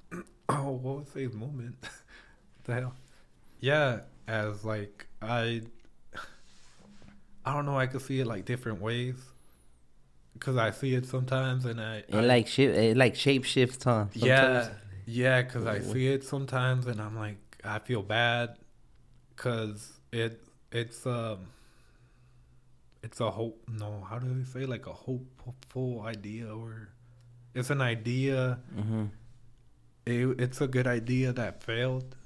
oh, 0.48 0.70
what 0.70 0.96
would 0.96 1.08
say 1.12 1.26
movement? 1.26 1.76
the 2.64 2.74
hell? 2.74 2.94
Yeah, 3.58 4.00
as 4.28 4.64
like 4.64 5.06
I, 5.20 5.62
I 7.44 7.52
don't 7.54 7.66
know. 7.66 7.78
I 7.78 7.86
could 7.86 8.02
see 8.02 8.20
it 8.20 8.26
like 8.26 8.44
different 8.44 8.80
ways. 8.80 9.16
Cause 10.40 10.56
I 10.56 10.72
see 10.72 10.94
it 10.94 11.06
sometimes, 11.06 11.64
and 11.64 11.80
I, 11.80 11.98
It 12.08 12.12
like 12.22 12.48
shift. 12.48 12.76
It 12.76 12.96
like 12.96 13.14
shape 13.14 13.44
shifts, 13.44 13.84
huh? 13.84 14.06
yeah, 14.14 14.62
Sometimes. 14.62 14.80
yeah. 15.06 15.42
Cause 15.44 15.64
I 15.66 15.78
see 15.80 16.08
it 16.08 16.24
sometimes, 16.24 16.86
and 16.86 17.00
I'm 17.00 17.16
like, 17.16 17.38
I 17.62 17.78
feel 17.78 18.02
bad, 18.02 18.56
cause 19.36 19.92
it 20.12 20.40
it's 20.72 21.06
um. 21.06 21.46
It's 23.02 23.20
a 23.20 23.30
hope. 23.30 23.62
No, 23.68 24.04
how 24.08 24.18
do 24.18 24.26
they 24.34 24.44
say 24.44 24.64
like 24.66 24.86
a 24.86 24.92
hopeful 24.92 26.00
idea, 26.02 26.48
or 26.54 26.88
it's 27.54 27.70
an 27.70 27.80
idea. 27.82 28.58
Mhm. 28.76 29.10
It, 30.06 30.40
it's 30.40 30.60
a 30.60 30.66
good 30.66 30.86
idea 30.86 31.32
that 31.32 31.62
failed, 31.62 32.16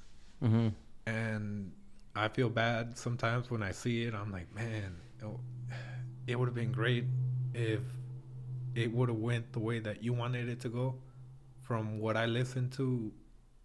Mhm. 0.42 0.72
and 1.06 1.72
I 2.16 2.28
feel 2.28 2.48
bad 2.48 2.96
sometimes 2.96 3.50
when 3.50 3.62
I 3.62 3.72
see 3.72 4.04
it. 4.04 4.14
I'm 4.14 4.32
like, 4.32 4.52
man, 4.54 4.96
it 6.26 6.38
would 6.38 6.46
have 6.46 6.54
been 6.54 6.72
great 6.72 7.04
if 7.54 7.80
it 8.74 8.92
would 8.92 9.08
have 9.08 9.18
went 9.18 9.52
the 9.52 9.58
way 9.58 9.78
that 9.80 10.02
you 10.02 10.12
wanted 10.12 10.48
it 10.48 10.60
to 10.60 10.68
go. 10.68 10.96
From 11.62 11.98
what 11.98 12.16
I 12.16 12.26
listen 12.26 12.70
to 12.70 13.12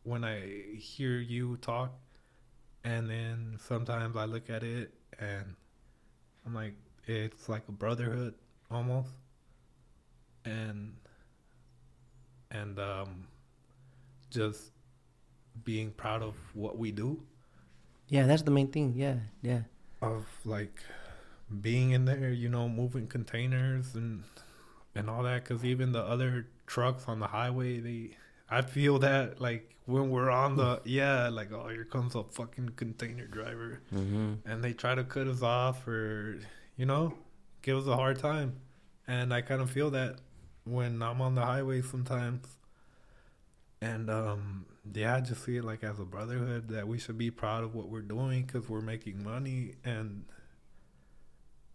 when 0.04 0.24
I 0.26 0.76
hear 0.76 1.20
you 1.20 1.58
talk, 1.58 1.94
and 2.84 3.10
then 3.10 3.58
sometimes 3.60 4.18
I 4.18 4.26
look 4.26 4.50
at 4.50 4.64
it 4.64 4.94
and 5.20 5.56
I'm 6.46 6.54
like, 6.54 6.76
it's 7.06 7.48
like 7.48 7.64
a 7.70 7.72
brotherhood 7.72 8.34
almost, 8.70 9.10
and 10.46 10.96
and 12.52 12.80
um, 12.80 13.28
just 14.30 14.72
being 15.64 15.92
proud 15.92 16.22
of 16.24 16.36
what 16.54 16.78
we 16.78 16.92
do 16.92 17.22
Yeah, 18.10 18.26
that's 18.26 18.42
the 18.42 18.52
main 18.52 18.68
thing. 18.68 18.94
Yeah, 18.96 19.16
yeah. 19.42 19.62
of 20.02 20.26
like 20.46 20.84
being 21.62 21.92
in 21.92 22.06
there, 22.06 22.30
you 22.32 22.50
know, 22.50 22.68
moving 22.70 23.08
containers 23.08 23.96
and 23.96 24.24
and 24.96 25.10
all 25.10 25.24
that. 25.24 25.44
Because 25.44 25.64
even 25.66 25.92
the 25.92 26.02
other 26.04 26.48
trucks 26.68 27.06
on 27.08 27.20
the 27.20 27.28
highway, 27.28 27.80
they, 27.80 28.18
I 28.50 28.62
feel 28.62 29.00
that 29.00 29.40
like 29.42 29.76
when 29.86 30.10
we're 30.10 30.30
on 30.30 30.56
the, 30.56 30.82
yeah, 30.86 31.28
like 31.30 31.52
oh 31.52 31.68
here 31.68 31.84
comes 31.84 32.16
a 32.16 32.24
fucking 32.24 32.70
container 32.76 33.26
driver, 33.28 33.82
Mm-hmm. 33.94 34.50
and 34.50 34.64
they 34.64 34.74
try 34.74 34.96
to 34.96 35.04
cut 35.04 35.28
us 35.28 35.42
off 35.42 35.86
or, 35.88 36.40
you 36.78 36.86
know, 36.86 37.14
give 37.62 37.78
us 37.78 37.88
a 37.88 37.96
hard 37.96 38.20
time, 38.20 38.56
and 39.08 39.34
I 39.34 39.42
kind 39.42 39.62
of 39.62 39.70
feel 39.70 39.90
that 39.92 40.18
when 40.66 41.02
I'm 41.02 41.22
on 41.22 41.36
the 41.36 41.46
highway 41.46 41.82
sometimes. 41.82 42.48
And 43.82 44.10
um, 44.10 44.66
yeah, 44.94 45.18
I 45.18 45.20
just 45.20 45.44
see 45.44 45.58
it 45.58 45.66
like 45.66 45.84
as 45.84 46.00
a 46.00 46.06
brotherhood 46.06 46.70
that 46.70 46.88
we 46.88 46.98
should 46.98 47.18
be 47.18 47.30
proud 47.32 47.66
of 47.66 47.76
what 47.76 47.90
we're 47.90 48.02
doing 48.02 48.44
because 48.44 48.70
we're 48.70 48.80
making 48.80 49.22
money 49.24 49.74
and 49.84 50.24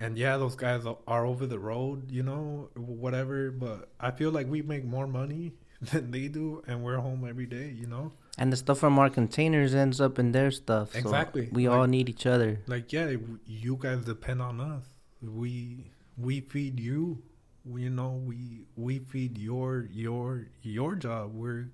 and 0.00 0.16
yeah, 0.18 0.36
those 0.36 0.54
guys 0.56 0.86
are- 0.86 1.26
over 1.26 1.46
the 1.46 1.58
road, 1.58 2.10
you 2.10 2.22
know, 2.22 2.70
whatever. 2.76 3.50
But 3.50 3.90
I 4.00 4.10
feel 4.12 4.30
like 4.30 4.46
we 4.48 4.62
make 4.62 4.84
more 4.84 5.06
money 5.06 5.54
than 5.80 6.10
they 6.10 6.28
do, 6.28 6.62
and 6.66 6.82
we're 6.84 6.98
home 6.98 7.26
every 7.28 7.46
day, 7.46 7.70
you 7.70 7.86
know. 7.86 8.12
And 8.38 8.52
the 8.52 8.56
stuff 8.56 8.78
from 8.78 8.98
our 9.00 9.10
containers 9.10 9.74
ends 9.74 10.00
up 10.00 10.18
in 10.18 10.30
their 10.32 10.50
stuff. 10.52 10.92
so 10.92 10.98
Exactly. 10.98 11.48
We 11.52 11.68
Like- 11.68 11.76
all 11.78 11.86
need 11.86 12.08
each 12.08 12.26
other. 12.26 12.60
Like 12.66 12.92
yeah, 12.92 13.16
you 13.46 13.76
guys 13.80 14.04
depend 14.04 14.40
on 14.42 14.60
us. 14.60 14.84
We 15.22 15.90
we 16.16 16.40
feed 16.40 16.78
you. 16.80 17.22
You 17.66 17.90
know, 17.90 18.12
we 18.24 18.66
we 18.76 19.00
feed 19.00 19.36
your 19.38 19.88
your 19.92 20.46
your 20.62 20.94
job. 20.94 21.34
We're 21.34 21.70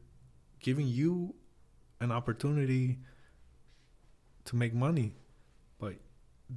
giving 0.60 0.88
you 0.88 1.34
an 2.00 2.10
opportunity 2.10 2.98
to 4.46 4.56
make 4.56 4.74
money, 4.74 5.14
but 5.78 5.94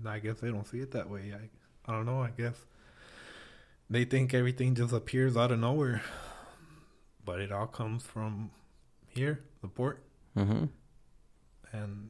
I 0.05 0.19
guess 0.19 0.39
they 0.39 0.49
don't 0.49 0.65
see 0.65 0.79
it 0.79 0.91
that 0.91 1.09
way. 1.09 1.33
I 1.35 1.49
I 1.87 1.93
don't 1.93 2.05
know. 2.05 2.21
I 2.21 2.29
guess 2.31 2.55
they 3.89 4.03
think 4.05 4.33
everything 4.33 4.75
just 4.75 4.93
appears 4.93 5.37
out 5.37 5.51
of 5.51 5.59
nowhere, 5.59 6.01
but 7.23 7.39
it 7.39 7.51
all 7.51 7.67
comes 7.67 8.03
from 8.03 8.51
here, 9.07 9.39
the 9.61 9.67
port, 9.67 10.03
Mm-hmm. 10.37 10.65
and 11.71 12.09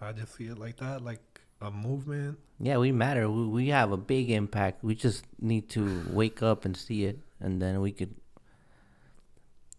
I 0.00 0.12
just 0.12 0.34
see 0.36 0.46
it 0.46 0.58
like 0.58 0.78
that, 0.78 1.02
like 1.02 1.40
a 1.60 1.70
movement. 1.70 2.38
Yeah, 2.58 2.78
we 2.78 2.90
matter. 2.90 3.30
We, 3.30 3.46
we 3.46 3.68
have 3.68 3.92
a 3.92 3.96
big 3.96 4.30
impact. 4.30 4.82
We 4.82 4.94
just 4.94 5.24
need 5.40 5.68
to 5.70 6.04
wake 6.10 6.42
up 6.42 6.64
and 6.64 6.76
see 6.76 7.04
it, 7.04 7.20
and 7.40 7.60
then 7.62 7.80
we 7.80 7.92
could. 7.92 8.14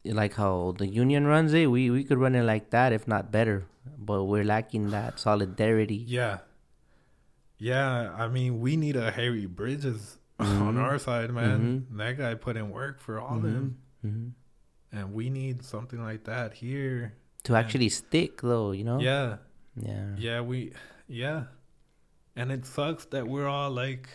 Like 0.06 0.36
how 0.36 0.76
the 0.78 0.88
union 0.88 1.28
runs 1.28 1.54
it, 1.54 1.68
we, 1.68 1.90
we 1.90 2.06
could 2.06 2.18
run 2.18 2.34
it 2.34 2.44
like 2.44 2.70
that, 2.70 2.94
if 2.94 3.06
not 3.06 3.32
better. 3.34 3.66
But 3.98 4.24
we're 4.24 4.46
lacking 4.46 4.92
that 4.92 5.20
solidarity. 5.20 5.96
Yeah. 6.08 6.38
Yeah, 7.60 8.14
I 8.18 8.28
mean, 8.30 8.60
we 8.62 8.78
need 8.78 8.96
a 8.96 9.12
Harry 9.12 9.46
Bridges 9.46 10.18
on 10.40 10.76
Mhm. 10.76 10.80
our 10.82 10.98
side, 10.98 11.32
man. 11.32 11.86
That 11.92 12.18
guy 12.18 12.34
put 12.36 12.56
in 12.58 12.70
work 12.72 13.00
for 13.00 13.20
all 13.20 13.38
of 13.38 13.44
them. 13.44 13.78
hmm 14.02 14.30
And 14.92 15.14
we 15.14 15.30
need 15.30 15.62
something 15.64 16.02
like 16.02 16.24
that 16.24 16.54
here. 16.54 17.14
To 17.44 17.54
Yeah. 17.54 17.60
actually 17.60 17.90
stick, 17.90 18.42
though, 18.42 18.72
you 18.72 18.84
know. 18.84 19.00
Yeah. 19.00 19.38
Yeah. 19.76 20.16
Yeah, 20.18 20.42
we 20.42 20.74
Yeah. 21.08 21.44
And 22.36 22.52
it 22.52 22.66
sucks 22.66 23.06
that 23.06 23.28
we're 23.28 23.48
all 23.48 23.70
like 23.72 24.08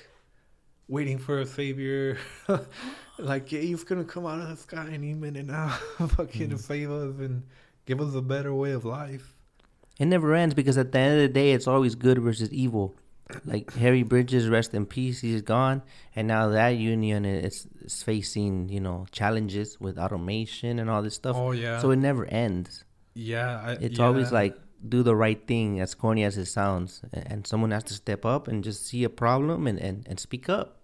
waiting 0.89 1.19
for 1.19 1.39
a 1.41 1.47
savior. 1.47 2.17
like 3.19 3.53
yeah, 3.53 3.61
he's 3.61 3.85
gonna 3.85 4.05
come 4.05 4.27
out 4.27 4.41
of 4.41 4.49
the 4.49 4.57
sky 4.57 4.89
any 4.93 5.15
minute 5.15 5.47
now, 5.47 5.69
fucking 6.17 6.51
Mm. 6.51 6.59
save 6.59 6.91
us 6.91 7.19
and 7.21 7.43
give 7.87 8.01
us 8.01 8.15
a 8.15 8.23
better 8.23 8.53
way 8.55 8.73
of 8.73 8.85
life. 8.85 9.37
It 9.99 10.07
never 10.07 10.35
ends 10.35 10.55
because 10.55 10.77
at 10.79 10.91
the 10.93 10.99
end 10.99 11.15
of 11.15 11.21
the 11.21 11.29
day, 11.33 11.53
it's 11.53 11.67
always 11.69 11.95
good 11.95 12.19
versus 12.19 12.51
evil. 12.53 12.97
Like 13.45 13.73
Harry 13.75 14.03
Bridges, 14.03 14.49
rest 14.49 14.75
in 14.75 14.85
peace, 14.87 15.21
he's 15.21 15.41
gone, 15.43 15.83
and 16.15 16.29
now 16.29 16.49
that 16.49 16.71
union 16.77 17.25
is, 17.25 17.67
is 17.81 18.03
facing 18.03 18.69
you 18.69 18.81
know 18.81 19.07
challenges 19.13 19.81
with 19.81 19.99
automation 19.99 20.79
and 20.79 20.91
all 20.91 21.03
this 21.03 21.15
stuff. 21.15 21.35
Oh 21.37 21.53
yeah. 21.53 21.79
So 21.81 21.91
it 21.91 21.97
never 21.97 22.27
ends. 22.27 22.85
yeah. 23.15 23.61
I, 23.65 23.73
It's 23.81 23.99
yeah. 23.99 24.05
always 24.07 24.31
like 24.31 24.57
do 24.87 25.03
the 25.03 25.17
right 25.17 25.41
thing, 25.47 25.81
as 25.81 25.95
corny 25.95 26.23
as 26.25 26.37
it 26.37 26.47
sounds, 26.47 27.01
and, 27.13 27.27
and 27.33 27.47
someone 27.47 27.71
has 27.71 27.85
to 27.85 27.95
step 27.95 28.27
up 28.27 28.47
and 28.49 28.63
just 28.63 28.87
see 28.87 29.05
a 29.05 29.09
problem 29.11 29.67
and, 29.67 29.79
and, 29.79 30.07
and 30.07 30.21
speak 30.21 30.49
up. 30.51 30.77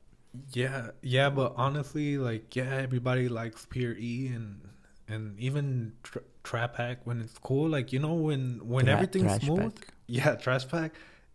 Yeah, 0.55 0.91
yeah, 1.02 1.28
but 1.28 1.55
honestly, 1.57 2.17
like, 2.17 2.55
yeah, 2.57 2.77
everybody 2.77 3.28
likes 3.28 3.67
Pier 3.67 3.97
E 3.99 4.28
and 4.28 4.60
and 5.09 5.39
even 5.41 5.93
tr- 6.05 6.20
TraPac 6.44 6.99
when 7.05 7.20
it's 7.20 7.36
cool. 7.39 7.69
Like, 7.69 7.93
you 7.93 7.99
know, 7.99 8.15
when 8.15 8.60
when 8.62 8.86
Tra- 8.86 8.94
everything's 8.94 9.35
smooth, 9.43 9.75
pack. 9.75 9.89
yeah, 10.07 10.36
TraPac, 10.36 10.93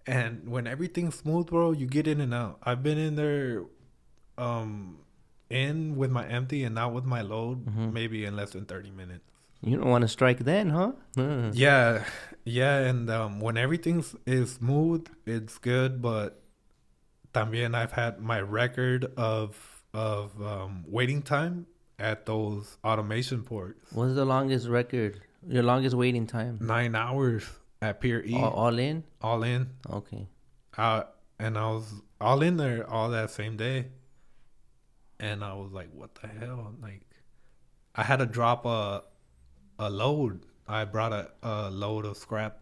and 0.07 0.47
when 0.49 0.67
everything's 0.67 1.15
smooth, 1.15 1.47
bro, 1.47 1.71
you 1.71 1.87
get 1.87 2.07
in 2.07 2.21
and 2.21 2.33
out. 2.33 2.59
I've 2.63 2.83
been 2.83 2.97
in 2.97 3.15
there, 3.15 3.63
um, 4.37 4.99
in 5.49 5.95
with 5.95 6.11
my 6.11 6.25
empty 6.27 6.63
and 6.63 6.77
out 6.77 6.93
with 6.93 7.05
my 7.05 7.21
load, 7.21 7.65
Mhm. 7.65 7.93
maybe 7.93 8.25
in 8.25 8.35
less 8.35 8.51
than 8.51 8.65
thirty 8.65 8.91
minutes. 8.91 9.23
You 9.61 9.77
don't 9.77 9.89
want 9.89 10.01
to 10.03 10.07
strike 10.07 10.39
then, 10.39 10.69
huh? 10.69 10.91
Uh. 11.17 11.51
Yeah, 11.53 12.03
yeah, 12.43 12.77
and 12.79 13.09
um, 13.09 13.39
when 13.39 13.57
everything's 13.57 14.15
is 14.25 14.53
smooth, 14.53 15.07
it's 15.25 15.57
good. 15.57 16.01
But 16.01 16.41
también 17.33 17.75
I've 17.75 17.93
had 17.93 18.19
my 18.19 18.39
record 18.41 19.11
of 19.17 19.83
of 19.93 20.41
um, 20.41 20.83
waiting 20.87 21.21
time 21.21 21.67
at 21.97 22.25
those 22.25 22.77
automation 22.83 23.43
ports. 23.43 23.91
What's 23.93 24.15
the 24.15 24.25
longest 24.25 24.67
record? 24.67 25.21
Your 25.47 25.63
longest 25.63 25.95
waiting 25.95 26.27
time? 26.27 26.57
Nine 26.61 26.95
hours 26.95 27.43
at 27.81 27.99
Pier 28.01 28.23
E, 28.25 28.35
All, 28.35 28.45
all, 28.45 28.51
all 28.51 28.79
in? 28.79 29.03
in. 29.43 29.69
Okay. 29.89 30.27
Uh, 30.77 31.03
and 31.39 31.57
I 31.57 31.69
was 31.71 31.91
all 32.19 32.41
in 32.41 32.57
there 32.57 32.89
all 32.89 33.09
that 33.09 33.31
same 33.31 33.57
day, 33.57 33.87
and 35.19 35.43
I 35.43 35.53
was 35.53 35.71
like, 35.71 35.89
"What 35.93 36.15
the 36.15 36.27
hell?" 36.27 36.73
Like, 36.81 37.05
I 37.95 38.03
had 38.03 38.17
to 38.19 38.25
drop 38.25 38.65
a 38.65 39.03
a 39.79 39.89
load. 39.89 40.45
I 40.67 40.85
brought 40.85 41.13
a, 41.13 41.31
a 41.43 41.69
load 41.69 42.05
of 42.05 42.17
scrap 42.17 42.59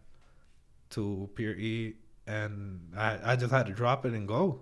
to 0.91 1.29
Pier 1.35 1.51
E, 1.53 1.95
and 2.27 2.93
I 2.97 3.33
I 3.33 3.35
just 3.35 3.51
had 3.51 3.67
to 3.67 3.73
drop 3.73 4.05
it 4.05 4.13
and 4.13 4.27
go. 4.27 4.61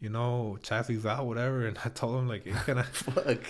You 0.00 0.10
know, 0.10 0.58
chassis 0.62 1.00
out, 1.08 1.26
whatever. 1.26 1.66
And 1.68 1.78
I 1.84 1.88
told 1.88 2.18
him 2.18 2.28
like, 2.28 2.44
"Hey, 2.44 2.52
"Can 2.64 2.78
I?" 2.78 2.82
Fuck. 2.82 3.40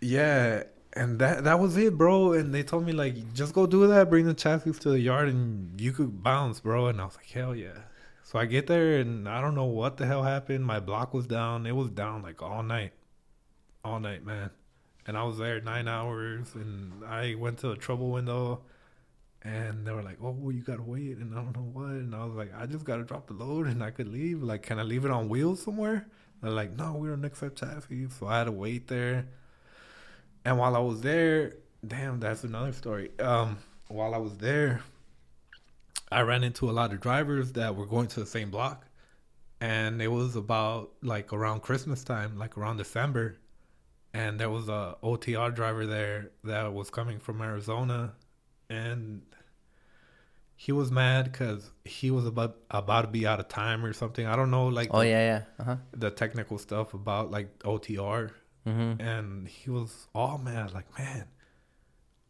Yeah, 0.00 0.64
and 0.96 1.18
that 1.18 1.44
that 1.44 1.60
was 1.60 1.76
it, 1.76 1.96
bro. 1.96 2.32
And 2.32 2.54
they 2.54 2.62
told 2.62 2.84
me 2.84 2.92
like, 2.92 3.34
just 3.34 3.54
go 3.54 3.66
do 3.66 3.86
that, 3.86 4.10
bring 4.10 4.26
the 4.26 4.34
chassis 4.34 4.72
to 4.72 4.90
the 4.90 5.00
yard, 5.00 5.28
and 5.28 5.80
you 5.80 5.92
could 5.92 6.22
bounce, 6.22 6.60
bro. 6.60 6.86
And 6.86 7.00
I 7.00 7.04
was 7.04 7.16
like, 7.16 7.30
hell 7.30 7.54
yeah. 7.54 7.78
So 8.22 8.38
I 8.38 8.46
get 8.46 8.66
there, 8.66 8.98
and 8.98 9.28
I 9.28 9.40
don't 9.40 9.54
know 9.54 9.66
what 9.66 9.98
the 9.98 10.06
hell 10.06 10.24
happened. 10.24 10.64
My 10.64 10.80
block 10.80 11.14
was 11.14 11.26
down. 11.26 11.66
It 11.66 11.76
was 11.76 11.90
down 11.90 12.22
like 12.22 12.42
all 12.42 12.62
night, 12.62 12.92
all 13.84 14.00
night, 14.00 14.24
man. 14.24 14.50
And 15.06 15.16
I 15.16 15.22
was 15.22 15.38
there 15.38 15.60
nine 15.60 15.86
hours, 15.86 16.48
and 16.54 17.04
I 17.04 17.36
went 17.36 17.58
to 17.58 17.70
a 17.70 17.76
trouble 17.76 18.10
window, 18.10 18.62
and 19.42 19.86
they 19.86 19.92
were 19.92 20.02
like, 20.02 20.18
"Oh, 20.20 20.50
you 20.50 20.62
gotta 20.62 20.82
wait," 20.82 21.18
and 21.18 21.32
I 21.32 21.36
don't 21.36 21.54
know 21.54 21.70
what. 21.72 21.90
And 21.90 22.14
I 22.14 22.24
was 22.24 22.34
like, 22.34 22.52
"I 22.58 22.66
just 22.66 22.84
gotta 22.84 23.04
drop 23.04 23.28
the 23.28 23.34
load, 23.34 23.68
and 23.68 23.84
I 23.84 23.90
could 23.92 24.08
leave. 24.08 24.42
Like, 24.42 24.62
can 24.62 24.80
I 24.80 24.82
leave 24.82 25.04
it 25.04 25.10
on 25.12 25.28
wheels 25.28 25.62
somewhere?" 25.62 26.08
They're 26.42 26.50
like, 26.50 26.72
"No, 26.76 26.94
we 26.94 27.08
don't 27.08 27.24
accept 27.24 27.58
chassis." 27.58 28.08
So 28.10 28.26
I 28.26 28.38
had 28.38 28.44
to 28.44 28.52
wait 28.52 28.88
there. 28.88 29.28
And 30.46 30.58
while 30.58 30.76
I 30.76 30.78
was 30.78 31.00
there, 31.00 31.54
damn, 31.84 32.20
that's 32.20 32.44
another 32.44 32.72
story. 32.72 33.10
Um, 33.18 33.58
while 33.88 34.14
I 34.14 34.18
was 34.18 34.38
there, 34.38 34.80
I 36.08 36.20
ran 36.20 36.44
into 36.44 36.70
a 36.70 36.72
lot 36.72 36.92
of 36.92 37.00
drivers 37.00 37.54
that 37.54 37.74
were 37.74 37.84
going 37.84 38.06
to 38.06 38.20
the 38.20 38.26
same 38.26 38.52
block, 38.52 38.86
and 39.60 40.00
it 40.00 40.06
was 40.06 40.36
about 40.36 40.92
like 41.02 41.32
around 41.32 41.62
Christmas 41.62 42.04
time, 42.04 42.38
like 42.38 42.56
around 42.56 42.76
December, 42.76 43.38
and 44.14 44.38
there 44.38 44.48
was 44.48 44.68
a 44.68 44.96
OTR 45.02 45.52
driver 45.52 45.84
there 45.84 46.30
that 46.44 46.72
was 46.72 46.90
coming 46.90 47.18
from 47.18 47.42
Arizona, 47.42 48.12
and 48.70 49.22
he 50.54 50.70
was 50.70 50.92
mad 50.92 51.24
because 51.24 51.72
he 51.84 52.12
was 52.12 52.24
about 52.24 52.56
about 52.70 53.02
to 53.02 53.08
be 53.08 53.26
out 53.26 53.40
of 53.40 53.48
time 53.48 53.84
or 53.84 53.92
something. 53.92 54.24
I 54.24 54.36
don't 54.36 54.52
know, 54.52 54.68
like 54.68 54.90
Oh 54.92 55.00
the, 55.00 55.08
yeah, 55.08 55.26
yeah. 55.26 55.42
Uh 55.58 55.64
huh. 55.64 55.76
the 55.92 56.12
technical 56.12 56.56
stuff 56.58 56.94
about 56.94 57.32
like 57.32 57.58
OTR 57.64 58.30
Mm-hmm. 58.66 59.00
and 59.00 59.46
he 59.46 59.70
was 59.70 60.08
all 60.12 60.38
mad 60.38 60.74
like 60.74 60.86
man 60.98 61.28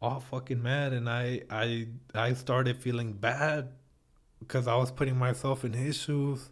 all 0.01 0.19
fucking 0.19 0.61
mad. 0.61 0.93
And 0.93 1.09
i 1.09 1.41
i 1.49 1.87
i 2.13 2.33
started 2.33 2.77
feeling 2.77 3.13
bad 3.13 3.69
because 4.39 4.67
i 4.67 4.75
was 4.75 4.91
putting 4.91 5.17
myself 5.17 5.65
in 5.65 5.73
his 5.73 5.97
shoes 5.97 6.49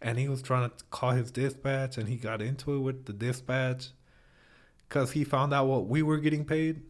and 0.00 0.18
he 0.18 0.28
was 0.28 0.40
trying 0.42 0.70
to 0.70 0.84
call 0.90 1.10
his 1.10 1.30
dispatch 1.30 1.98
and 1.98 2.08
he 2.08 2.16
got 2.16 2.40
into 2.40 2.74
it 2.74 2.78
with 2.78 3.04
the 3.04 3.12
dispatch 3.12 3.88
because 4.88 5.12
he 5.12 5.24
found 5.24 5.52
out 5.52 5.66
what 5.66 5.86
we 5.86 6.02
were 6.02 6.18
getting 6.18 6.44
paid 6.44 6.80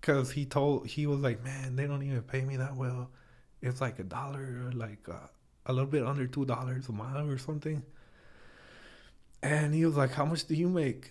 because 0.00 0.30
he 0.30 0.44
told 0.46 0.86
he 0.86 1.06
was 1.06 1.20
like 1.20 1.42
man 1.44 1.76
they 1.76 1.86
don't 1.86 2.02
even 2.02 2.22
pay 2.22 2.42
me 2.42 2.56
that 2.56 2.76
well. 2.76 3.10
It's 3.60 3.80
like 3.80 3.98
a 3.98 4.04
dollar 4.04 4.70
like 4.74 5.08
uh, 5.08 5.28
a 5.66 5.72
little 5.72 5.90
bit 5.90 6.04
under 6.04 6.26
two 6.26 6.44
dollars 6.44 6.88
a 6.88 6.92
mile 6.92 7.28
or 7.28 7.38
something 7.38 7.82
and 9.44 9.74
he 9.74 9.84
was 9.84 9.94
like, 9.94 10.10
How 10.10 10.24
much 10.24 10.46
do 10.46 10.54
you 10.54 10.68
make? 10.68 11.10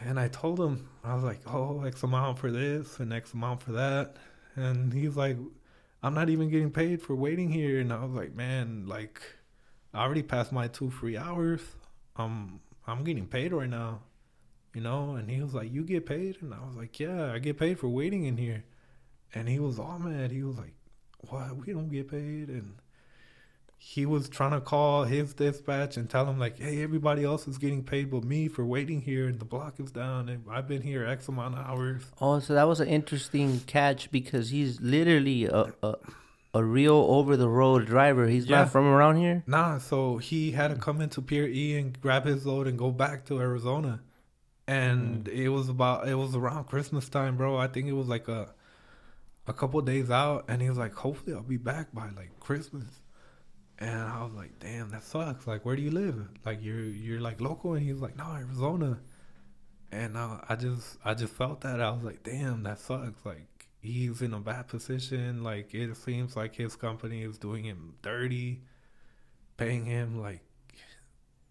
And 0.00 0.18
I 0.18 0.28
told 0.28 0.60
him, 0.60 0.88
I 1.02 1.14
was 1.14 1.24
like, 1.24 1.40
Oh, 1.46 1.82
X 1.82 2.02
amount 2.04 2.38
for 2.38 2.50
this 2.50 3.00
and 3.00 3.12
X 3.12 3.34
amount 3.34 3.62
for 3.62 3.72
that. 3.72 4.16
And 4.54 4.92
he 4.92 5.06
was 5.08 5.16
like, 5.16 5.36
I'm 6.02 6.14
not 6.14 6.30
even 6.30 6.50
getting 6.50 6.70
paid 6.70 7.02
for 7.02 7.16
waiting 7.16 7.50
here. 7.50 7.80
And 7.80 7.92
I 7.92 8.04
was 8.04 8.12
like, 8.12 8.34
Man, 8.34 8.86
like, 8.86 9.20
I 9.92 10.04
already 10.04 10.22
passed 10.22 10.52
my 10.52 10.68
two 10.68 10.88
free 10.88 11.16
hours. 11.16 11.60
Um, 12.16 12.60
I'm 12.86 13.02
getting 13.02 13.26
paid 13.26 13.52
right 13.52 13.68
now, 13.68 14.02
you 14.72 14.80
know? 14.80 15.16
And 15.16 15.28
he 15.28 15.42
was 15.42 15.52
like, 15.52 15.72
You 15.72 15.82
get 15.82 16.06
paid? 16.06 16.36
And 16.42 16.54
I 16.54 16.64
was 16.64 16.76
like, 16.76 17.00
Yeah, 17.00 17.32
I 17.32 17.40
get 17.40 17.58
paid 17.58 17.80
for 17.80 17.88
waiting 17.88 18.24
in 18.26 18.36
here. 18.36 18.62
And 19.34 19.48
he 19.48 19.58
was 19.58 19.80
all 19.80 19.98
mad. 19.98 20.30
He 20.30 20.44
was 20.44 20.58
like, 20.58 20.74
What? 21.28 21.56
We 21.56 21.72
don't 21.72 21.90
get 21.90 22.08
paid? 22.08 22.50
And 22.50 22.76
he 23.76 24.06
was 24.06 24.28
trying 24.28 24.52
to 24.52 24.60
call 24.60 25.04
his 25.04 25.34
dispatch 25.34 25.96
and 25.96 26.08
tell 26.08 26.26
him 26.26 26.38
like, 26.38 26.58
"Hey, 26.58 26.82
everybody 26.82 27.22
else 27.24 27.46
is 27.46 27.58
getting 27.58 27.84
paid 27.84 28.10
but 28.10 28.24
me 28.24 28.48
for 28.48 28.64
waiting 28.64 29.02
here, 29.02 29.26
and 29.28 29.38
the 29.38 29.44
block 29.44 29.78
is 29.78 29.90
down, 29.90 30.28
and 30.28 30.44
I've 30.50 30.66
been 30.66 30.82
here 30.82 31.04
X 31.06 31.28
amount 31.28 31.58
of 31.58 31.66
hours." 31.66 32.02
Oh, 32.20 32.38
so 32.40 32.54
that 32.54 32.66
was 32.66 32.80
an 32.80 32.88
interesting 32.88 33.60
catch 33.60 34.10
because 34.10 34.50
he's 34.50 34.80
literally 34.80 35.44
a 35.44 35.72
a, 35.82 35.96
a 36.54 36.64
real 36.64 36.94
over 36.94 37.36
the 37.36 37.48
road 37.48 37.86
driver. 37.86 38.26
He's 38.26 38.46
Yeah. 38.46 38.60
not 38.60 38.70
from 38.70 38.86
around 38.86 39.16
here. 39.16 39.42
Nah, 39.46 39.78
so 39.78 40.18
he 40.18 40.52
had 40.52 40.68
to 40.68 40.76
come 40.76 41.00
into 41.00 41.20
Pier 41.20 41.46
E 41.46 41.76
and 41.76 42.00
grab 42.00 42.24
his 42.24 42.46
load 42.46 42.66
and 42.66 42.78
go 42.78 42.90
back 42.90 43.26
to 43.26 43.40
Arizona, 43.40 44.00
and 44.66 45.28
hmm. 45.28 45.36
it 45.36 45.48
was 45.48 45.68
about 45.68 46.08
it 46.08 46.14
was 46.14 46.34
around 46.34 46.64
Christmas 46.64 47.08
time, 47.08 47.36
bro. 47.36 47.56
I 47.58 47.66
think 47.66 47.88
it 47.88 47.92
was 47.92 48.08
like 48.08 48.28
a 48.28 48.54
a 49.46 49.52
couple 49.52 49.80
days 49.82 50.10
out, 50.10 50.46
and 50.48 50.62
he 50.62 50.68
was 50.70 50.78
like, 50.78 50.94
"Hopefully, 50.94 51.36
I'll 51.36 51.42
be 51.42 51.58
back 51.58 51.92
by 51.92 52.08
like 52.16 52.40
Christmas." 52.40 52.84
And 53.78 54.00
I 54.00 54.22
was 54.24 54.32
like, 54.34 54.58
"Damn, 54.60 54.90
that 54.90 55.02
sucks. 55.02 55.46
Like, 55.46 55.64
where 55.64 55.76
do 55.76 55.82
you 55.82 55.90
live? 55.90 56.28
Like, 56.44 56.62
you're 56.62 56.84
you're 56.84 57.20
like 57.20 57.40
local?" 57.40 57.74
And 57.74 57.84
he 57.84 57.92
was 57.92 58.02
like, 58.02 58.16
"No, 58.16 58.32
Arizona." 58.32 59.00
And 59.92 60.16
I, 60.18 60.44
I 60.48 60.56
just 60.56 60.98
I 61.04 61.14
just 61.14 61.34
felt 61.34 61.60
that 61.62 61.80
I 61.80 61.90
was 61.90 62.04
like, 62.04 62.22
"Damn, 62.22 62.62
that 62.64 62.78
sucks." 62.78 63.24
Like, 63.24 63.68
he's 63.80 64.22
in 64.22 64.34
a 64.34 64.40
bad 64.40 64.68
position. 64.68 65.42
Like, 65.42 65.74
it 65.74 65.96
seems 65.96 66.36
like 66.36 66.54
his 66.56 66.76
company 66.76 67.22
is 67.22 67.38
doing 67.38 67.64
him 67.64 67.94
dirty, 68.02 68.62
paying 69.56 69.84
him 69.86 70.20
like 70.20 70.42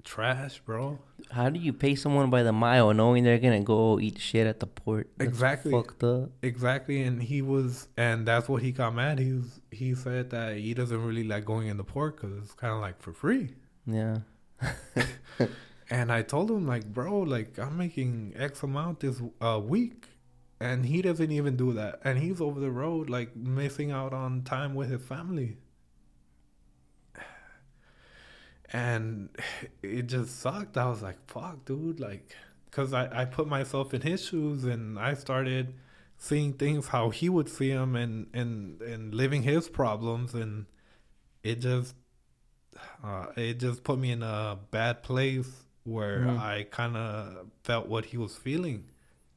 trash, 0.03 0.59
bro. 0.59 0.99
How 1.31 1.49
do 1.49 1.59
you 1.59 1.73
pay 1.73 1.95
someone 1.95 2.29
by 2.29 2.43
the 2.43 2.51
mile 2.51 2.93
knowing 2.93 3.23
they're 3.23 3.39
gonna 3.39 3.61
go 3.61 3.99
eat 3.99 4.19
shit 4.19 4.47
at 4.47 4.59
the 4.59 4.67
port? 4.67 5.09
That's 5.17 5.29
Exactly. 5.29 5.71
Fucked 5.71 6.03
up. 6.03 6.29
Exactly, 6.41 7.01
and 7.03 7.21
he 7.21 7.41
was, 7.41 7.87
and 7.97 8.27
that's 8.27 8.47
what 8.49 8.61
he 8.61 8.71
got 8.71 8.93
mad. 8.93 9.19
He 9.19 9.33
was, 9.33 9.61
he 9.71 9.95
said 9.95 10.29
that 10.31 10.57
he 10.57 10.73
doesn't 10.73 11.03
really 11.03 11.23
like 11.23 11.45
going 11.45 11.67
in 11.67 11.77
the 11.77 11.83
port 11.83 12.17
because 12.17 12.37
it's 12.37 12.53
kind 12.53 12.73
of 12.73 12.79
like 12.81 13.01
for 13.01 13.13
free. 13.13 13.49
Yeah. 13.85 14.17
And 15.89 16.11
I 16.11 16.21
told 16.21 16.49
him 16.49 16.65
like, 16.65 16.85
bro, 16.91 17.19
like 17.19 17.59
I'm 17.59 17.77
making 17.77 18.33
X 18.35 18.63
amount 18.63 19.01
this 19.01 19.21
uh, 19.41 19.59
week, 19.63 20.07
and 20.59 20.85
he 20.85 21.01
doesn't 21.01 21.31
even 21.31 21.55
do 21.55 21.73
that, 21.73 21.99
and 22.03 22.17
he's 22.17 22.41
over 22.41 22.59
the 22.59 22.71
road 22.71 23.09
like 23.09 23.35
missing 23.35 23.91
out 23.91 24.13
on 24.13 24.41
time 24.43 24.75
with 24.75 24.89
his 24.89 25.03
family. 25.03 25.57
And 28.73 29.29
it 29.83 30.03
just 30.07 30.39
sucked. 30.39 30.77
I 30.77 30.87
was 30.89 31.01
like, 31.01 31.17
fuck, 31.27 31.65
dude, 31.65 31.99
like, 31.99 32.35
cause 32.71 32.93
I 32.93 33.21
I 33.21 33.25
put 33.25 33.47
myself 33.47 33.93
in 33.93 34.01
his 34.01 34.25
shoes, 34.25 34.63
and 34.65 34.99
I 34.99 35.13
started 35.13 35.75
seeing 36.17 36.53
things 36.53 36.87
how 36.87 37.09
he 37.09 37.29
would 37.29 37.49
see 37.49 37.71
them, 37.73 37.95
and 37.95 38.27
and 38.33 38.81
and 38.81 39.13
living 39.15 39.43
his 39.43 39.69
problems, 39.69 40.33
and 40.33 40.65
it 41.43 41.61
just 41.61 41.95
uh, 43.03 43.27
it 43.37 43.59
just 43.59 43.83
put 43.83 43.99
me 43.99 44.11
in 44.11 44.23
a 44.23 44.57
bad 44.71 45.03
place 45.03 45.65
where 45.83 46.21
Mhm. 46.21 46.39
I 46.39 46.63
kind 46.71 46.95
of 46.97 47.47
felt 47.63 47.87
what 47.87 48.05
he 48.05 48.17
was 48.17 48.37
feeling. 48.37 48.85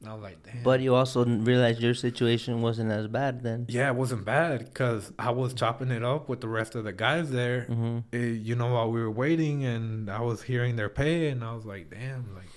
I 0.05 0.13
was 0.13 0.21
like, 0.21 0.43
damn. 0.43 0.61
But 0.63 0.79
you 0.81 0.93
also 0.93 1.25
realized 1.25 1.81
your 1.81 1.95
situation 1.95 2.61
wasn't 2.61 2.91
as 2.91 3.07
bad 3.07 3.41
then. 3.41 3.65
yeah, 3.67 3.87
it 3.89 3.95
wasn't 3.95 4.25
bad 4.25 4.65
because 4.65 5.11
I 5.17 5.31
was 5.31 5.53
chopping 5.55 5.89
it 5.89 6.03
up 6.03 6.29
with 6.29 6.41
the 6.41 6.47
rest 6.47 6.75
of 6.75 6.83
the 6.83 6.93
guys 6.93 7.31
there. 7.31 7.61
hmm 7.63 7.99
eh, 8.13 8.17
you 8.17 8.55
know, 8.55 8.73
while 8.73 8.91
we 8.91 9.01
were 9.01 9.09
waiting, 9.11 9.63
and 9.65 10.09
I 10.09 10.21
was 10.21 10.43
hearing 10.43 10.75
their 10.75 10.89
pay, 10.89 11.29
and 11.29 11.43
I 11.43 11.53
was 11.55 11.65
like, 11.65 11.89
damn, 11.89 12.35
like 12.35 12.49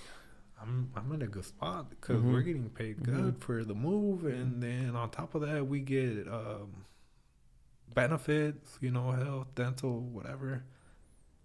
I'm 0.60 0.91
I'm 0.94 1.10
in 1.12 1.23
a 1.23 1.27
good 1.27 1.47
spot 1.47 1.89
because 1.89 2.20
Mhm. 2.23 2.31
we're 2.33 2.43
getting 2.43 2.69
paid 2.69 3.02
good 3.02 3.39
for 3.39 3.65
the 3.65 3.75
move, 3.75 4.27
and 4.27 4.62
then 4.62 4.94
on 4.94 5.09
top 5.10 5.35
of 5.35 5.41
that, 5.41 5.67
we 5.67 5.81
get 5.81 6.28
um, 6.28 6.85
benefits, 7.94 8.78
you 8.81 8.91
know, 8.91 9.10
health, 9.12 9.49
dental, 9.55 10.01
whatever. 10.01 10.65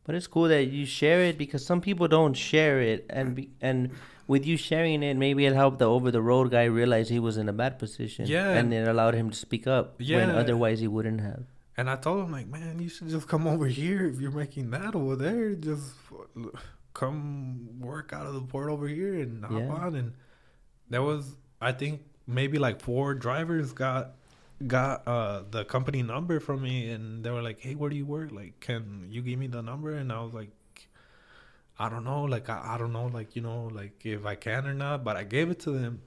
But 0.03 0.15
it's 0.15 0.27
cool 0.27 0.47
that 0.49 0.65
you 0.67 0.85
share 0.85 1.21
it 1.21 1.37
because 1.37 1.65
some 1.65 1.81
people 1.81 2.07
don't 2.07 2.35
share 2.35 2.79
it, 2.81 3.05
and 3.09 3.33
be, 3.35 3.49
and 3.61 3.91
with 4.27 4.45
you 4.45 4.57
sharing 4.57 5.03
it, 5.03 5.15
maybe 5.17 5.45
it 5.45 5.53
helped 5.53 5.79
the 5.79 5.85
over 5.85 6.09
the 6.11 6.21
road 6.21 6.51
guy 6.51 6.63
realize 6.65 7.09
he 7.09 7.19
was 7.19 7.37
in 7.37 7.47
a 7.49 7.53
bad 7.53 7.77
position. 7.79 8.25
Yeah. 8.27 8.49
and 8.49 8.73
it 8.73 8.87
allowed 8.87 9.13
him 9.13 9.29
to 9.29 9.35
speak 9.35 9.67
up 9.67 9.99
when 9.99 10.29
otherwise 10.31 10.79
he 10.79 10.87
wouldn't 10.87 11.21
have. 11.21 11.43
And 11.77 11.89
I 11.89 11.97
told 11.97 12.23
him 12.25 12.31
like, 12.31 12.47
man, 12.47 12.79
you 12.79 12.87
should 12.89 13.09
just 13.09 13.27
come 13.27 13.45
over 13.47 13.67
here 13.67 14.07
if 14.07 14.19
you're 14.21 14.31
making 14.31 14.71
that 14.71 14.95
over 14.95 15.15
there. 15.15 15.53
Just 15.55 15.93
come 16.93 17.79
work 17.79 18.13
out 18.13 18.25
of 18.25 18.33
the 18.33 18.41
port 18.41 18.69
over 18.69 18.87
here 18.87 19.15
and 19.15 19.43
hop 19.43 19.51
Yeah. 19.59 19.67
on. 19.69 19.95
And 19.95 20.13
there 20.89 21.01
was, 21.03 21.35
I 21.61 21.71
think, 21.73 22.01
maybe 22.27 22.57
like 22.57 22.81
four 22.81 23.13
drivers 23.13 23.73
got 23.73 24.11
got 24.65 25.05
uh 25.05 25.43
the 25.51 25.65
company 25.65 26.01
number 26.01 26.39
from 26.39 26.61
me, 26.61 26.89
and 26.89 27.23
they 27.25 27.29
were 27.29 27.41
like, 27.41 27.59
hey, 27.59 27.75
where 27.75 27.89
do 27.89 27.95
you 27.97 28.05
work? 28.05 28.31
Like, 28.31 28.59
can 28.61 29.07
you 29.09 29.21
give 29.21 29.37
me 29.37 29.47
the 29.47 29.61
number? 29.61 29.91
And 29.95 30.11
I 30.11 30.21
was 30.21 30.33
like. 30.33 30.49
I 31.77 31.89
don't 31.89 32.03
know, 32.05 32.23
like 32.23 32.49
I, 32.49 32.75
I 32.75 32.77
don't 32.77 32.93
know, 32.93 33.07
like 33.07 33.35
you 33.35 33.41
know, 33.41 33.69
like 33.73 34.05
if 34.05 34.25
I 34.25 34.35
can 34.35 34.65
or 34.67 34.73
not. 34.73 35.03
But 35.03 35.17
I 35.17 35.23
gave 35.23 35.49
it 35.49 35.59
to 35.61 35.71
them, 35.71 36.01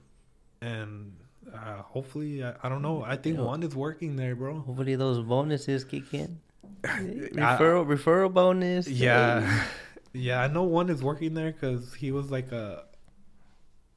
and 0.61 1.15
uh, 1.53 1.81
hopefully, 1.83 2.43
I, 2.43 2.53
I 2.63 2.69
don't 2.69 2.81
know. 2.81 3.03
I 3.03 3.15
think 3.17 3.37
Yeah. 3.37 3.43
one 3.43 3.61
is 3.63 3.75
working 3.75 4.15
there, 4.15 4.35
bro. 4.35 4.59
Hopefully 4.59 4.95
those 4.95 5.19
bonuses 5.19 5.83
kick 5.83 6.13
in. 6.13 6.39
I- 6.83 6.99
referral 7.33 7.85
referral 7.85 8.33
bonus. 8.33 8.87
Yeah, 8.87 9.65
yeah. 10.13 10.41
I 10.41 10.47
know 10.47 10.63
one 10.63 10.89
is 10.89 11.03
working 11.03 11.33
there 11.35 11.51
because 11.51 11.93
he 11.93 12.11
was 12.11 12.31
like 12.31 12.51
a. 12.51 12.85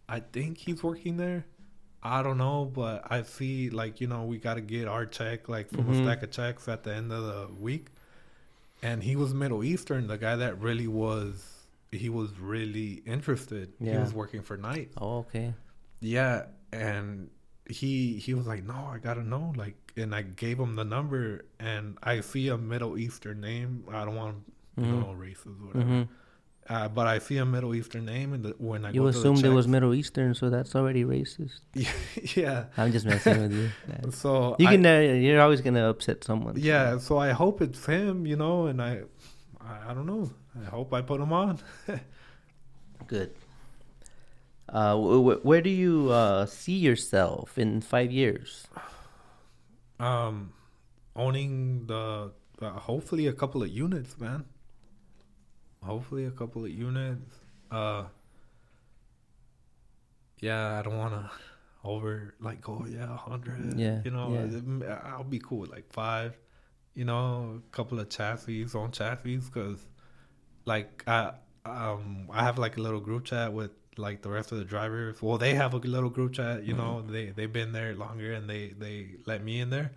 I 0.09 0.21
think 0.21 0.59
he's 0.59 0.83
working 0.83 1.17
there. 1.17 1.47
I 2.03 2.23
don't 2.23 2.37
know, 2.37 2.65
but 2.67 3.05
I 3.11 3.23
see 3.23 3.71
like 3.71 4.01
you 4.01 4.09
know 4.09 4.25
we 4.25 4.37
got 4.39 4.55
to 4.55 4.61
get 4.61 4.89
our 4.89 5.07
check 5.07 5.49
like 5.49 5.71
from 5.71 5.85
Mhm. 5.85 6.01
a 6.01 6.03
stack 6.05 6.23
of 6.23 6.31
checks 6.33 6.69
at 6.69 6.83
the 6.83 6.93
end 6.95 7.13
of 7.13 7.23
the 7.25 7.49
week, 7.59 7.87
and 8.83 9.03
he 9.03 9.17
was 9.17 9.33
Middle 9.33 9.65
Eastern, 9.65 10.07
the 10.09 10.19
guy 10.19 10.37
that 10.37 10.61
really 10.61 10.89
was. 10.89 11.49
He 11.93 12.09
was 12.09 12.31
really 12.39 13.03
interested. 13.07 13.73
He 13.79 13.91
was 13.97 14.13
working 14.15 14.43
for 14.43 14.57
night. 14.57 14.91
Oh, 14.99 15.19
okay. 15.19 15.55
Yeah, 16.01 16.47
and 16.73 17.31
he 17.69 18.15
he 18.19 18.35
was 18.35 18.47
like, 18.47 18.65
"No, 18.65 18.75
I 18.75 18.99
gotta 18.99 19.23
know." 19.23 19.53
Like, 19.57 19.77
and 19.97 20.15
I 20.15 20.23
gave 20.23 20.59
him 20.59 20.75
the 20.75 20.85
number, 20.85 21.45
and 21.61 21.99
I 22.03 22.21
see 22.21 22.49
a 22.49 22.57
Middle 22.59 22.99
Eastern 22.99 23.41
name. 23.41 23.85
I 23.93 24.05
don't 24.07 24.17
want 24.17 24.37
you 24.79 24.85
Mhm. 24.85 25.01
know 25.07 25.13
races, 25.13 25.47
or 25.61 25.67
whatever. 25.67 25.85
hmm 25.85 26.03
Uh, 26.69 26.89
but 26.89 27.07
I 27.09 27.19
see 27.19 27.37
a 27.39 27.45
Middle 27.45 27.75
Eastern 27.75 28.05
name, 28.07 28.33
and 28.33 28.45
the, 28.45 28.51
when 28.59 28.85
I 28.85 28.91
You 28.91 29.03
go 29.03 29.07
to 29.07 29.13
the 29.13 29.19
assumed 29.19 29.45
it 29.45 29.49
was 29.51 29.67
Middle 29.69 29.93
Eastern, 29.95 30.33
so 30.35 30.49
that's 30.49 30.75
already 30.77 31.05
racist. 31.05 31.61
yeah. 32.37 32.67
I'm 32.77 32.93
just 32.93 33.05
messing 33.05 33.43
with 33.43 33.53
you. 33.53 33.69
Yeah. 33.89 34.11
So 34.23 34.57
You 34.61 34.69
I- 34.69 34.77
can. 34.77 34.87
Uh, 34.87 35.01
you're 35.25 35.41
always 35.43 35.61
gonna 35.61 35.89
upset 35.91 36.25
someone. 36.25 36.55
yeah. 36.57 36.99
So 36.99 37.19
I 37.19 37.31
hope 37.33 37.61
it's 37.61 37.85
him, 37.85 38.27
you 38.27 38.37
know, 38.37 38.67
and 38.67 38.81
I, 38.81 39.03
I, 39.61 39.91
I 39.91 39.95
don't 39.95 40.07
know. 40.07 40.31
I 40.61 40.65
hope 40.67 40.93
I 40.93 41.03
put 41.03 41.21
them 41.21 41.33
on. 41.33 41.59
Good. 43.07 43.35
Uh, 44.69 44.97
wh- 44.97 45.37
wh- 45.41 45.45
where 45.45 45.61
do 45.61 45.71
you 45.71 46.11
uh, 46.11 46.47
see 46.47 46.77
yourself 46.79 47.59
in 47.59 47.81
five 47.81 48.11
years? 48.11 48.67
Um, 49.99 50.53
owning 51.15 51.87
the 51.87 52.33
uh, 52.61 52.71
hopefully 52.71 53.27
a 53.27 53.33
couple 53.33 53.63
of 53.63 53.69
units, 53.69 54.19
man. 54.19 54.45
Hopefully 55.83 56.25
a 56.27 56.31
couple 56.31 56.65
of 56.65 56.71
units. 56.71 57.35
Uh, 57.71 58.05
yeah, 60.41 60.79
I 60.79 60.83
don't 60.83 60.99
want 60.99 61.13
to 61.15 61.31
over 61.85 62.35
like 62.41 62.69
oh 62.69 62.87
yeah, 62.89 63.13
a 63.13 63.17
hundred. 63.17 63.79
Yeah, 63.79 64.01
you 64.05 64.11
know, 64.11 64.49
yeah. 64.83 65.01
I'll 65.05 65.25
be 65.25 65.39
cool 65.39 65.59
with 65.61 65.71
like 65.71 65.93
five. 65.93 66.39
You 66.95 67.05
know, 67.05 67.61
a 67.67 67.71
couple 67.75 67.99
of 68.01 68.11
chassis 68.11 68.67
on 68.75 68.93
chassis 68.93 69.39
because, 69.39 69.87
like, 70.65 71.05
I 71.07 71.33
um 71.65 72.29
I 72.33 72.43
have 72.45 72.59
like 72.59 72.77
a 72.77 72.81
little 72.81 73.01
group 73.01 73.25
chat 73.25 73.53
with 73.53 73.71
like 73.97 74.23
the 74.23 74.31
rest 74.31 74.53
of 74.53 74.59
the 74.59 74.65
drivers. 74.65 75.21
Well, 75.23 75.39
they 75.39 75.55
have 75.55 75.75
a 75.75 75.79
little 75.79 76.11
group 76.11 76.33
chat. 76.35 76.65
You 76.65 76.75
know, 76.75 77.03
they 77.03 77.27
they've 77.27 77.53
been 77.53 77.73
there 77.73 77.95
longer 77.95 78.33
and 78.33 78.49
they 78.49 78.69
they 78.79 79.17
let 79.27 79.43
me 79.45 79.61
in 79.61 79.71
there, 79.71 79.93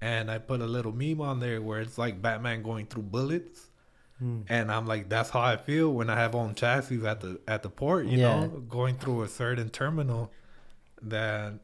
and 0.00 0.30
I 0.30 0.38
put 0.38 0.60
a 0.60 0.66
little 0.66 0.92
meme 0.92 1.20
on 1.20 1.40
there 1.40 1.60
where 1.62 1.80
it's 1.80 1.98
like 1.98 2.20
Batman 2.22 2.62
going 2.62 2.86
through 2.86 3.04
bullets. 3.04 3.68
Hmm. 4.18 4.42
And 4.48 4.70
I'm 4.70 4.86
like, 4.86 5.08
that's 5.08 5.30
how 5.30 5.40
I 5.40 5.56
feel 5.56 5.92
when 5.92 6.08
I 6.10 6.16
have 6.16 6.34
on 6.34 6.54
chassis 6.54 7.04
at 7.06 7.20
the 7.20 7.40
at 7.48 7.62
the 7.62 7.70
port, 7.70 8.06
you 8.06 8.18
Yeah. 8.18 8.46
know, 8.46 8.48
going 8.68 8.96
through 8.96 9.22
a 9.22 9.28
certain 9.28 9.70
terminal 9.70 10.30
that 11.02 11.54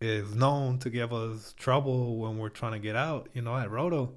is 0.00 0.34
known 0.34 0.78
to 0.80 0.90
give 0.90 1.12
us 1.12 1.54
trouble 1.56 2.16
when 2.18 2.38
we're 2.38 2.50
trying 2.50 2.72
to 2.72 2.78
get 2.78 2.96
out, 2.96 3.28
you 3.34 3.42
know, 3.42 3.56
at 3.56 3.70
Roto. 3.70 4.12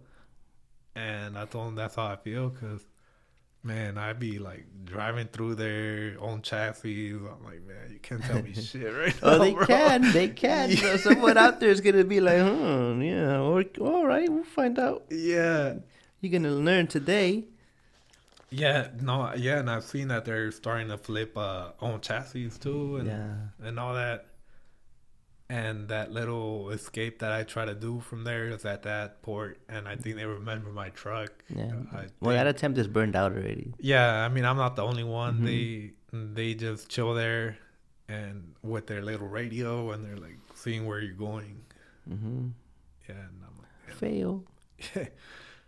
And 0.96 1.38
I 1.38 1.46
told 1.46 1.70
him 1.70 1.76
that's 1.76 1.96
how 1.96 2.06
I 2.08 2.16
feel 2.18 2.50
because, 2.50 2.86
man, 3.64 3.98
I'd 3.98 4.20
be 4.20 4.40
like 4.40 4.66
driving 4.86 5.28
through 5.28 5.56
their 5.56 6.16
own 6.20 6.42
chassis. 6.42 7.12
I'm 7.12 7.44
like, 7.44 7.66
man, 7.66 7.90
you 7.92 8.00
can't 8.00 8.24
tell 8.24 8.42
me 8.42 8.54
shit 8.70 8.94
right 8.94 9.14
now. 9.22 9.30
Oh, 9.30 9.40
they 9.40 9.54
bro." 9.54 9.66
can. 9.66 10.12
They 10.12 10.28
can. 10.30 10.72
So 10.78 10.98
someone 11.10 11.38
out 11.38 11.60
there 11.60 11.70
is 11.70 11.82
gonna 11.82 12.04
be 12.04 12.20
like, 12.20 12.40
hmm, 12.42 13.02
yeah, 13.02 13.40
or, 13.40 13.64
all 13.80 14.06
right, 14.06 14.30
we'll 14.30 14.44
find 14.44 14.78
out. 14.80 15.06
Yeah. 15.10 15.76
You're 16.22 16.32
gonna 16.32 16.52
learn 16.56 16.88
today. 16.88 17.46
Yeah, 18.54 18.90
no, 19.00 19.34
yeah, 19.36 19.60
and 19.60 19.70
I've 19.70 19.86
seen 19.86 20.10
that 20.10 20.26
they're 20.26 20.52
starting 20.52 20.90
to 20.90 20.98
flip 20.98 21.38
uh 21.38 21.70
on 21.80 22.02
chassis 22.02 22.50
too, 22.60 22.98
and 22.98 23.08
Yeah. 23.08 23.68
and 23.68 23.80
all 23.80 23.94
that. 23.96 24.26
And 25.52 25.90
that 25.90 26.14
little 26.14 26.70
escape 26.70 27.20
that 27.20 27.32
I 27.34 27.44
try 27.44 27.66
to 27.66 27.76
do 27.76 28.00
from 28.00 28.24
there 28.24 28.46
is 28.56 28.64
at 28.64 28.84
that 28.84 29.22
port, 29.22 29.60
and 29.68 29.86
I 29.86 29.96
think 29.98 30.16
they 30.16 30.26
remember 30.26 30.70
my 30.72 30.90
truck. 31.02 31.32
Yeah. 31.54 31.74
I 31.92 32.06
Well, 32.22 32.34
that 32.40 32.48
attempt 32.48 32.78
is 32.80 32.88
burned 32.88 33.16
out 33.18 33.34
already. 33.34 33.74
yeah, 33.80 34.24
I 34.26 34.30
mean, 34.30 34.46
I'm 34.46 34.56
not 34.56 34.78
the 34.78 34.84
only 34.84 35.04
one. 35.04 35.34
Mhm. 35.40 35.46
They 35.46 35.92
they 36.14 36.54
just 36.54 36.88
chill 36.88 37.14
there, 37.14 37.58
and 38.08 38.36
with 38.64 38.88
their 38.88 39.02
little 39.02 39.28
radio, 39.28 39.92
and 39.92 40.00
they're 40.06 40.22
like 40.28 40.38
seeing 40.56 40.86
where 40.88 41.02
you're 41.02 41.22
going. 41.30 41.56
Mm-hmm. 42.10 42.48
Yeah, 43.10 43.16
and 43.28 43.36
I'm 43.48 43.56
like, 43.60 43.96
Fail. 43.98 44.46
yeah. 44.96 45.08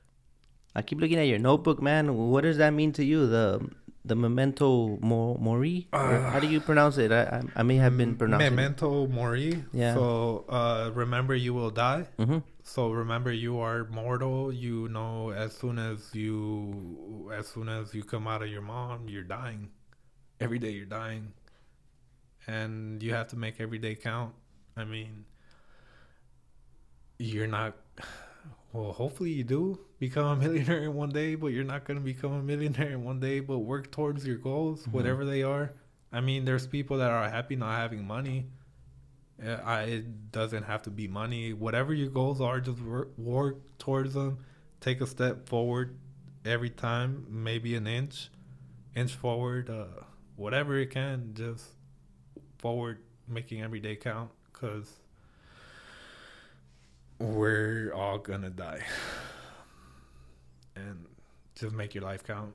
I 0.75 0.81
keep 0.81 0.99
looking 1.01 1.19
at 1.19 1.27
your 1.27 1.39
notebook, 1.39 1.81
man. 1.81 2.15
What 2.31 2.41
does 2.47 2.57
that 2.57 2.71
mean 2.73 2.91
to 2.93 3.03
you? 3.03 3.27
The 3.27 3.69
the 4.05 4.15
memento 4.15 4.97
mo- 5.01 5.37
mori? 5.39 5.87
Or 5.93 6.19
how 6.19 6.39
do 6.39 6.47
you 6.47 6.59
pronounce 6.59 6.97
it? 6.97 7.11
I 7.11 7.23
I, 7.23 7.41
I 7.57 7.63
may 7.63 7.77
have 7.77 7.97
been 7.97 8.15
pronouncing. 8.15 8.55
Memento 8.55 9.07
mori. 9.07 9.63
Yeah. 9.71 9.93
So 9.95 10.45
uh, 10.49 10.91
remember, 10.93 11.35
you 11.35 11.53
will 11.53 11.71
die. 11.71 12.07
Mm-hmm. 12.19 12.39
So 12.63 12.91
remember, 12.91 13.31
you 13.31 13.59
are 13.59 13.85
mortal. 13.85 14.51
You 14.51 14.87
know, 14.89 15.31
as 15.31 15.55
soon 15.55 15.79
as 15.79 16.13
you, 16.13 17.31
as 17.33 17.47
soon 17.47 17.69
as 17.69 17.93
you 17.93 18.03
come 18.03 18.27
out 18.27 18.41
of 18.41 18.49
your 18.49 18.61
mom, 18.61 19.07
you're 19.07 19.23
dying. 19.23 19.69
Every 20.39 20.59
day 20.59 20.71
you're 20.71 20.85
dying, 20.85 21.31
and 22.47 23.01
you 23.01 23.13
have 23.13 23.29
to 23.29 23.37
make 23.37 23.61
every 23.61 23.79
day 23.79 23.95
count. 23.95 24.33
I 24.75 24.83
mean, 24.83 25.25
you're 27.19 27.47
not. 27.47 27.75
Well, 28.73 28.91
hopefully 28.91 29.29
you 29.29 29.43
do 29.43 29.79
become 29.99 30.25
a 30.25 30.35
millionaire 30.43 30.83
in 30.83 30.95
one 30.95 31.09
day, 31.09 31.35
but 31.35 31.47
you're 31.47 31.63
not 31.63 31.85
gonna 31.85 31.99
become 31.99 32.33
a 32.33 32.41
millionaire 32.41 32.89
in 32.89 33.03
one 33.03 33.19
day. 33.19 33.39
But 33.39 33.59
work 33.59 33.91
towards 33.91 34.25
your 34.25 34.37
goals, 34.37 34.87
whatever 34.87 35.25
they 35.25 35.43
are. 35.43 35.71
I 36.11 36.21
mean, 36.21 36.43
there's 36.43 36.67
people 36.67 36.97
that 36.97 37.11
are 37.11 37.29
happy 37.29 37.55
not 37.55 37.77
having 37.77 38.05
money. 38.05 38.47
I, 39.43 39.81
it 39.83 40.31
doesn't 40.31 40.63
have 40.63 40.83
to 40.83 40.89
be 40.89 41.07
money. 41.07 41.53
Whatever 41.53 41.93
your 41.93 42.09
goals 42.09 42.39
are, 42.39 42.59
just 42.59 42.79
work, 42.81 43.17
work 43.17 43.77
towards 43.77 44.13
them. 44.13 44.39
Take 44.79 45.01
a 45.01 45.07
step 45.07 45.49
forward 45.49 45.97
every 46.45 46.69
time, 46.69 47.25
maybe 47.29 47.75
an 47.75 47.87
inch, 47.87 48.29
inch 48.95 49.13
forward, 49.13 49.69
uh, 49.69 50.03
whatever 50.35 50.77
it 50.77 50.91
can. 50.91 51.33
Just 51.33 51.65
forward, 52.57 52.99
making 53.27 53.61
every 53.61 53.79
day 53.79 53.95
count, 53.95 54.29
cause 54.53 54.89
we're 57.19 57.91
all 57.93 58.17
gonna 58.17 58.49
die, 58.49 58.81
and 60.75 61.05
just 61.55 61.73
make 61.75 61.93
your 61.95 62.03
life 62.03 62.23
count. 62.23 62.53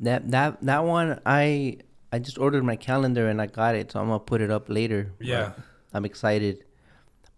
That 0.00 0.30
that 0.30 0.60
that 0.62 0.84
one 0.84 1.20
I 1.24 1.78
I 2.12 2.18
just 2.18 2.38
ordered 2.38 2.64
my 2.64 2.76
calendar 2.76 3.28
and 3.28 3.40
I 3.40 3.46
got 3.46 3.74
it, 3.74 3.92
so 3.92 4.00
I'm 4.00 4.06
gonna 4.08 4.20
put 4.20 4.40
it 4.40 4.50
up 4.50 4.68
later. 4.68 5.12
Yeah. 5.20 5.52
I'm 5.92 6.04
excited. 6.04 6.64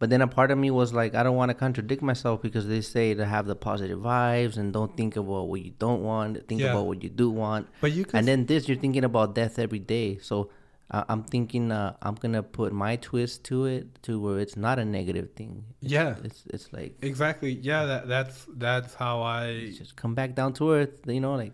But 0.00 0.08
then 0.08 0.22
a 0.22 0.26
part 0.26 0.50
of 0.50 0.56
me 0.56 0.70
was 0.70 0.94
like, 0.94 1.14
I 1.14 1.22
don't 1.22 1.36
want 1.36 1.50
to 1.50 1.54
contradict 1.54 2.00
myself 2.02 2.40
because 2.40 2.66
they 2.66 2.80
say 2.80 3.12
to 3.14 3.26
have 3.26 3.46
the 3.46 3.54
positive 3.54 3.98
vibes 3.98 4.56
and 4.56 4.72
don't 4.72 4.96
think 4.96 5.14
about 5.16 5.48
what 5.48 5.60
you 5.60 5.72
don't 5.78 6.02
want, 6.02 6.48
think 6.48 6.62
Yeah. 6.62 6.70
about 6.70 6.86
what 6.86 7.02
you 7.04 7.10
do 7.10 7.30
want. 7.30 7.68
But 7.82 7.92
you 7.92 8.06
can 8.06 8.18
And 8.18 8.26
then 8.26 8.46
this, 8.46 8.66
you're 8.66 8.78
thinking 8.78 9.04
about 9.04 9.34
death 9.34 9.58
every 9.58 9.78
day. 9.78 10.16
So 10.22 10.50
I 10.90 11.04
I'm 11.08 11.22
thinking 11.24 11.70
uh, 11.72 11.94
I'm 12.02 12.14
gonna 12.16 12.42
put 12.42 12.72
my 12.72 12.96
twist 12.96 13.44
to 13.44 13.64
it 13.66 14.02
to 14.02 14.20
where 14.20 14.38
it's 14.40 14.56
not 14.56 14.78
a 14.78 14.84
negative 14.84 15.32
thing. 15.36 15.64
It's, 15.82 15.92
Yeah. 15.92 16.16
it's 16.24 16.44
it's 16.54 16.72
like 16.72 16.96
exactly 17.02 17.52
yeah 17.52 17.84
that 17.86 18.08
that's 18.08 18.46
that's 18.56 18.94
how 18.94 19.22
I 19.22 19.72
just 19.76 19.96
come 19.96 20.14
back 20.14 20.34
down 20.34 20.52
to 20.54 20.72
earth. 20.72 21.00
You 21.06 21.20
know, 21.20 21.34
like 21.34 21.52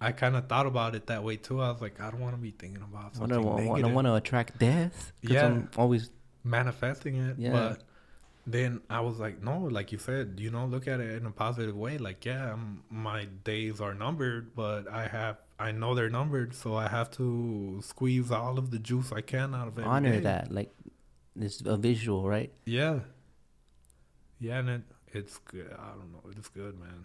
I 0.00 0.12
kind 0.12 0.34
of 0.34 0.48
thought 0.48 0.66
about 0.66 0.94
it 0.94 1.06
that 1.08 1.22
way 1.24 1.36
too. 1.36 1.60
I 1.60 1.70
was 1.70 1.82
like, 1.82 2.00
I 2.00 2.10
don't 2.10 2.20
want 2.20 2.34
to 2.34 2.40
be 2.40 2.52
thinking 2.52 2.82
about 2.82 3.12
I 3.14 3.18
something 3.18 3.28
don't 3.36 3.44
want, 3.44 3.60
I 3.60 3.64
negative. 3.66 3.92
want 3.92 4.06
to 4.06 4.14
attract 4.14 4.58
death. 4.58 5.12
Yeah. 5.20 5.44
I'm 5.46 5.68
always 5.76 6.10
manifesting 6.42 7.16
it. 7.16 7.36
Yeah. 7.38 7.52
But 7.52 7.82
then 8.46 8.80
I 8.88 9.00
was 9.02 9.18
like, 9.18 9.42
no, 9.42 9.58
like 9.60 9.92
you 9.92 9.98
said, 9.98 10.38
you 10.38 10.50
know, 10.50 10.64
look 10.64 10.88
at 10.88 11.00
it 11.00 11.10
in 11.20 11.26
a 11.26 11.30
positive 11.30 11.76
way. 11.76 11.98
Like, 11.98 12.24
yeah, 12.24 12.52
I'm, 12.54 12.82
my 12.90 13.26
days 13.44 13.80
are 13.82 13.92
numbered, 13.94 14.54
but 14.54 14.88
I 14.90 15.06
have, 15.06 15.36
I 15.60 15.72
know 15.72 15.94
they're 15.94 16.08
numbered, 16.08 16.54
so 16.54 16.74
I 16.74 16.88
have 16.88 17.10
to 17.12 17.80
squeeze 17.82 18.30
all 18.30 18.58
of 18.58 18.70
the 18.70 18.78
juice 18.78 19.12
I 19.12 19.20
can 19.20 19.54
out 19.54 19.68
of 19.68 19.78
it. 19.78 19.84
honor 19.84 20.18
that. 20.20 20.50
Like 20.50 20.72
it's 21.38 21.62
a 21.64 21.76
visual, 21.76 22.26
right? 22.26 22.50
Yeah. 22.64 23.00
Yeah, 24.38 24.58
and 24.60 24.70
it, 24.70 24.82
it's 25.12 25.36
good. 25.38 25.70
I 25.78 25.90
don't 25.90 26.12
know. 26.12 26.22
It's 26.36 26.48
good, 26.48 26.80
man. 26.80 27.04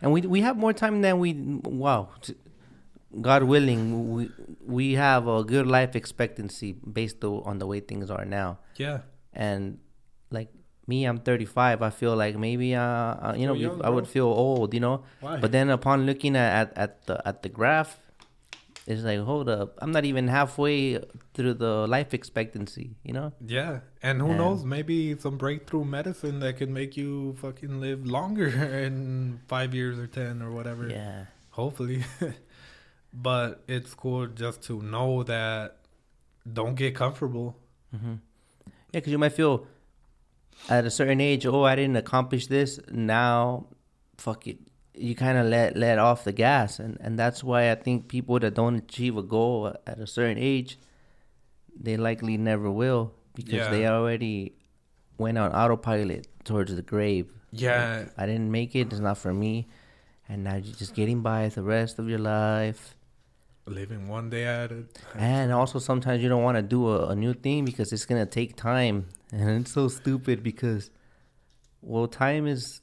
And 0.00 0.12
we 0.12 0.20
we 0.22 0.40
have 0.42 0.56
more 0.56 0.72
time 0.72 1.02
than 1.02 1.18
we 1.18 1.34
wow. 1.34 2.08
God 3.20 3.42
willing, 3.42 4.12
we 4.14 4.30
we 4.64 4.92
have 4.94 5.26
a 5.26 5.42
good 5.42 5.66
life 5.66 5.96
expectancy 5.96 6.72
based 6.72 7.24
on 7.24 7.58
the 7.58 7.66
way 7.66 7.80
things 7.80 8.08
are 8.08 8.24
now. 8.24 8.58
Yeah. 8.76 9.00
And 9.32 9.78
me, 10.92 10.98
I'm 11.08 11.18
35. 11.18 11.82
I 11.82 11.90
feel 12.00 12.14
like 12.24 12.34
maybe 12.46 12.68
uh, 12.74 12.82
uh 13.26 13.34
you 13.40 13.46
know 13.48 13.56
young, 13.64 13.78
I 13.86 13.90
would 13.96 14.08
feel 14.16 14.30
old, 14.46 14.74
you 14.76 14.82
know. 14.86 14.96
Why? 15.24 15.38
But 15.42 15.50
then 15.56 15.70
upon 15.78 16.06
looking 16.10 16.34
at, 16.36 16.50
at, 16.60 16.68
at 16.84 16.92
the 17.06 17.16
at 17.30 17.36
the 17.44 17.50
graph, 17.58 17.90
it's 18.90 19.02
like 19.08 19.20
hold 19.30 19.48
up, 19.48 19.68
I'm 19.82 19.92
not 19.96 20.04
even 20.04 20.26
halfway 20.28 20.98
through 21.34 21.54
the 21.64 21.74
life 21.86 22.10
expectancy, 22.20 22.86
you 23.08 23.14
know. 23.18 23.28
Yeah, 23.58 23.80
and 24.02 24.20
who 24.20 24.30
Yeah. 24.30 24.42
knows? 24.42 24.64
Maybe 24.64 24.96
some 25.24 25.36
breakthrough 25.44 25.84
medicine 25.98 26.40
that 26.40 26.52
could 26.58 26.72
make 26.80 26.96
you 26.96 27.36
fucking 27.44 27.80
live 27.80 28.00
longer 28.16 28.48
in 28.86 29.40
five 29.46 29.70
years 29.78 29.96
or 30.02 30.08
ten 30.20 30.42
or 30.42 30.50
whatever. 30.50 30.88
Yeah. 30.88 31.26
Hopefully, 31.60 32.02
but 33.28 33.62
it's 33.76 33.94
cool 33.94 34.26
just 34.44 34.62
to 34.68 34.82
know 34.82 35.22
that 35.24 35.76
don't 36.58 36.74
get 36.74 36.94
comfortable. 36.94 37.48
Mm-hmm. 37.94 38.14
Yeah, 38.92 38.98
because 39.00 39.12
you 39.12 39.18
might 39.18 39.34
feel 39.34 39.66
at 40.68 40.84
a 40.84 40.90
certain 40.90 41.20
age, 41.20 41.46
oh, 41.46 41.64
I 41.64 41.74
didn't 41.76 41.96
accomplish 41.96 42.46
this. 42.46 42.78
Now, 42.90 43.66
fuck 44.16 44.46
it, 44.46 44.58
you 44.94 45.14
kind 45.14 45.38
of 45.38 45.46
let 45.46 45.76
let 45.76 45.98
off 45.98 46.24
the 46.24 46.32
gas, 46.32 46.78
and 46.78 46.98
and 47.00 47.18
that's 47.18 47.42
why 47.42 47.70
I 47.70 47.74
think 47.74 48.08
people 48.08 48.38
that 48.40 48.54
don't 48.54 48.76
achieve 48.76 49.16
a 49.16 49.22
goal 49.22 49.74
at 49.86 49.98
a 49.98 50.06
certain 50.06 50.38
age, 50.38 50.78
they 51.78 51.96
likely 51.96 52.36
never 52.36 52.70
will 52.70 53.12
because 53.34 53.70
they 53.70 53.86
already 53.86 54.54
went 55.18 55.38
on 55.38 55.52
autopilot 55.52 56.26
towards 56.44 56.74
the 56.74 56.82
grave. 56.82 57.30
Yeah, 57.52 58.06
I 58.16 58.26
didn't 58.26 58.50
make 58.50 58.76
it. 58.76 58.92
It's 58.92 59.00
not 59.00 59.18
for 59.18 59.32
me, 59.32 59.68
and 60.28 60.44
now 60.44 60.54
you're 60.56 60.74
just 60.74 60.94
getting 60.94 61.20
by 61.22 61.48
the 61.48 61.62
rest 61.62 61.98
of 61.98 62.08
your 62.08 62.18
life. 62.20 62.94
living 63.66 64.08
one 64.08 64.30
day 64.30 64.44
at 64.46 64.72
a 64.72 64.84
And 65.14 65.52
also 65.52 65.78
sometimes 65.78 66.22
you 66.22 66.28
don't 66.28 66.42
want 66.42 66.56
to 66.56 66.62
do 66.62 66.88
a, 66.88 67.08
a 67.08 67.14
new 67.14 67.34
thing 67.34 67.64
because 67.64 67.92
it's 67.92 68.04
gonna 68.04 68.26
take 68.26 68.56
time, 68.56 69.06
and 69.32 69.62
it's 69.62 69.72
so 69.72 69.88
stupid 69.88 70.42
because, 70.42 70.90
well, 71.82 72.06
time 72.08 72.46
is 72.46 72.80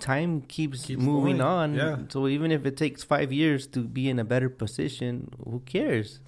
time 0.00 0.42
keeps, 0.42 0.84
Keeps 0.86 1.00
moving 1.02 1.38
going, 1.38 1.40
on. 1.40 1.74
yeah. 1.74 1.96
So 2.08 2.28
even 2.28 2.52
if 2.52 2.64
it 2.66 2.76
takes 2.76 3.02
five 3.04 3.32
years 3.32 3.66
to 3.68 3.80
be 3.80 4.08
in 4.08 4.18
a 4.18 4.24
better 4.24 4.48
position, 4.48 5.28
who 5.44 5.60
cares? 5.60 6.20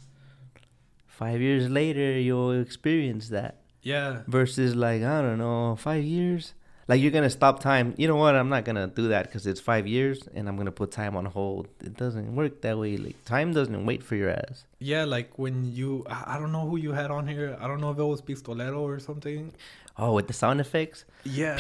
Five 1.07 1.41
years 1.41 1.69
later, 1.69 2.19
you'll 2.19 2.53
experience 2.61 3.29
that. 3.29 3.61
yeah. 3.83 4.23
Versus 4.27 4.75
like 4.75 5.03
I 5.03 5.21
don't 5.23 5.39
know, 5.39 5.77
five 5.77 6.05
years. 6.05 6.55
Like 6.91 7.01
you're 7.01 7.13
gonna 7.13 7.31
stop 7.31 7.61
time. 7.61 7.95
You 7.97 8.09
know 8.09 8.17
what? 8.17 8.35
I'm 8.35 8.49
not 8.49 8.65
gonna 8.65 8.89
do 8.89 9.07
that 9.15 9.27
because 9.27 9.47
it's 9.47 9.61
five 9.61 9.87
years, 9.87 10.19
and 10.35 10.49
I'm 10.49 10.57
gonna 10.57 10.73
put 10.73 10.91
time 10.91 11.15
on 11.17 11.25
hold. 11.25 11.69
It 11.89 11.97
doesn't 11.97 12.35
work 12.35 12.63
that 12.63 12.77
way. 12.77 12.97
Like 12.97 13.25
time 13.25 13.53
doesn't 13.53 13.87
wait 13.87 14.03
for 14.03 14.17
your 14.17 14.31
ass. 14.31 14.65
Yeah, 14.81 15.05
like 15.05 15.39
when 15.39 15.57
you, 15.73 16.05
I 16.09 16.37
don't 16.41 16.51
know 16.51 16.67
who 16.69 16.79
you 16.79 16.91
had 16.91 17.13
on 17.13 17.29
here. 17.29 17.57
I 17.61 17.69
don't 17.69 17.81
know 17.81 17.93
if 17.93 17.99
it 18.01 18.03
was 18.03 18.21
Pistolero 18.23 18.81
or 18.81 18.99
something. 18.99 19.53
Oh, 19.97 20.15
with 20.15 20.27
the 20.27 20.33
sound 20.33 20.61
effects. 20.61 21.05
Yeah, 21.23 21.59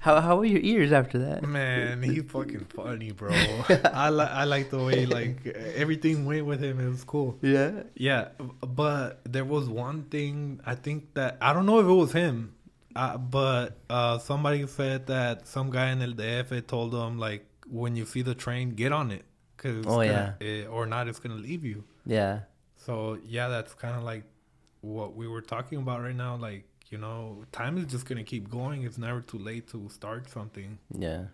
How 0.00 0.20
how 0.20 0.36
were 0.36 0.44
your 0.44 0.60
ears 0.60 0.92
after 0.92 1.18
that? 1.18 1.42
man, 1.42 2.02
he's 2.02 2.22
fucking 2.28 2.66
funny, 2.66 3.10
bro. 3.10 3.32
I 4.04 4.10
like 4.10 4.30
I 4.30 4.44
like 4.44 4.70
the 4.70 4.78
way 4.78 5.04
like 5.04 5.46
everything 5.82 6.26
went 6.26 6.46
with 6.46 6.62
him. 6.62 6.78
It 6.78 6.88
was 6.88 7.02
cool. 7.02 7.38
Yeah. 7.42 7.84
Yeah, 7.96 8.28
but 8.60 9.20
there 9.24 9.44
was 9.44 9.68
one 9.68 10.04
thing 10.04 10.60
I 10.64 10.76
think 10.76 11.14
that 11.14 11.38
I 11.40 11.52
don't 11.54 11.66
know 11.66 11.80
if 11.80 11.86
it 11.86 11.98
was 12.04 12.12
him, 12.12 12.54
uh, 12.96 13.16
but 13.18 13.78
uh, 13.88 14.18
somebody 14.18 14.66
said 14.66 15.06
that 15.06 15.46
some 15.46 15.70
guy 15.70 15.90
in 15.90 16.02
El 16.02 16.12
DF 16.12 16.66
told 16.66 16.92
them 16.92 17.18
like 17.18 17.46
when 17.68 17.94
you 17.96 18.04
see 18.04 18.22
the 18.22 18.34
train, 18.34 18.70
get 18.70 18.92
on 18.92 19.10
it, 19.10 19.24
cause 19.56 19.84
Oh, 19.86 19.96
gonna, 19.98 20.36
eh, 20.40 20.64
or 20.66 20.86
not, 20.86 21.06
it's 21.08 21.18
gonna 21.20 21.34
leave 21.36 21.64
you. 21.64 21.84
Yeah. 22.04 22.40
So 22.76 23.18
yeah, 23.26 23.48
that's 23.48 23.74
kind 23.74 23.96
of 23.96 24.02
like 24.02 24.24
what 24.80 25.14
we 25.14 25.28
were 25.28 25.42
talking 25.42 25.78
about 25.78 26.02
right 26.02 26.16
now. 26.16 26.36
Like 26.36 26.64
you 26.90 26.98
know, 26.98 27.44
time 27.52 27.78
is 27.78 27.86
just 27.86 28.06
gonna 28.06 28.24
keep 28.24 28.50
going. 28.50 28.82
It's 28.82 28.98
never 28.98 29.20
too 29.20 29.38
late 29.38 29.68
to 29.68 29.88
start 29.88 30.28
something 30.28 30.78
Yeah. 30.98 31.26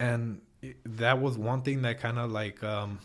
and 0.00 0.40
it, 0.62 0.76
that 0.84 1.20
was 1.20 1.38
one 1.38 1.62
thing 1.62 1.82
that 1.82 2.00
kind 2.00 2.18
of 2.18 2.30
like 2.32 2.62
um 2.64 2.98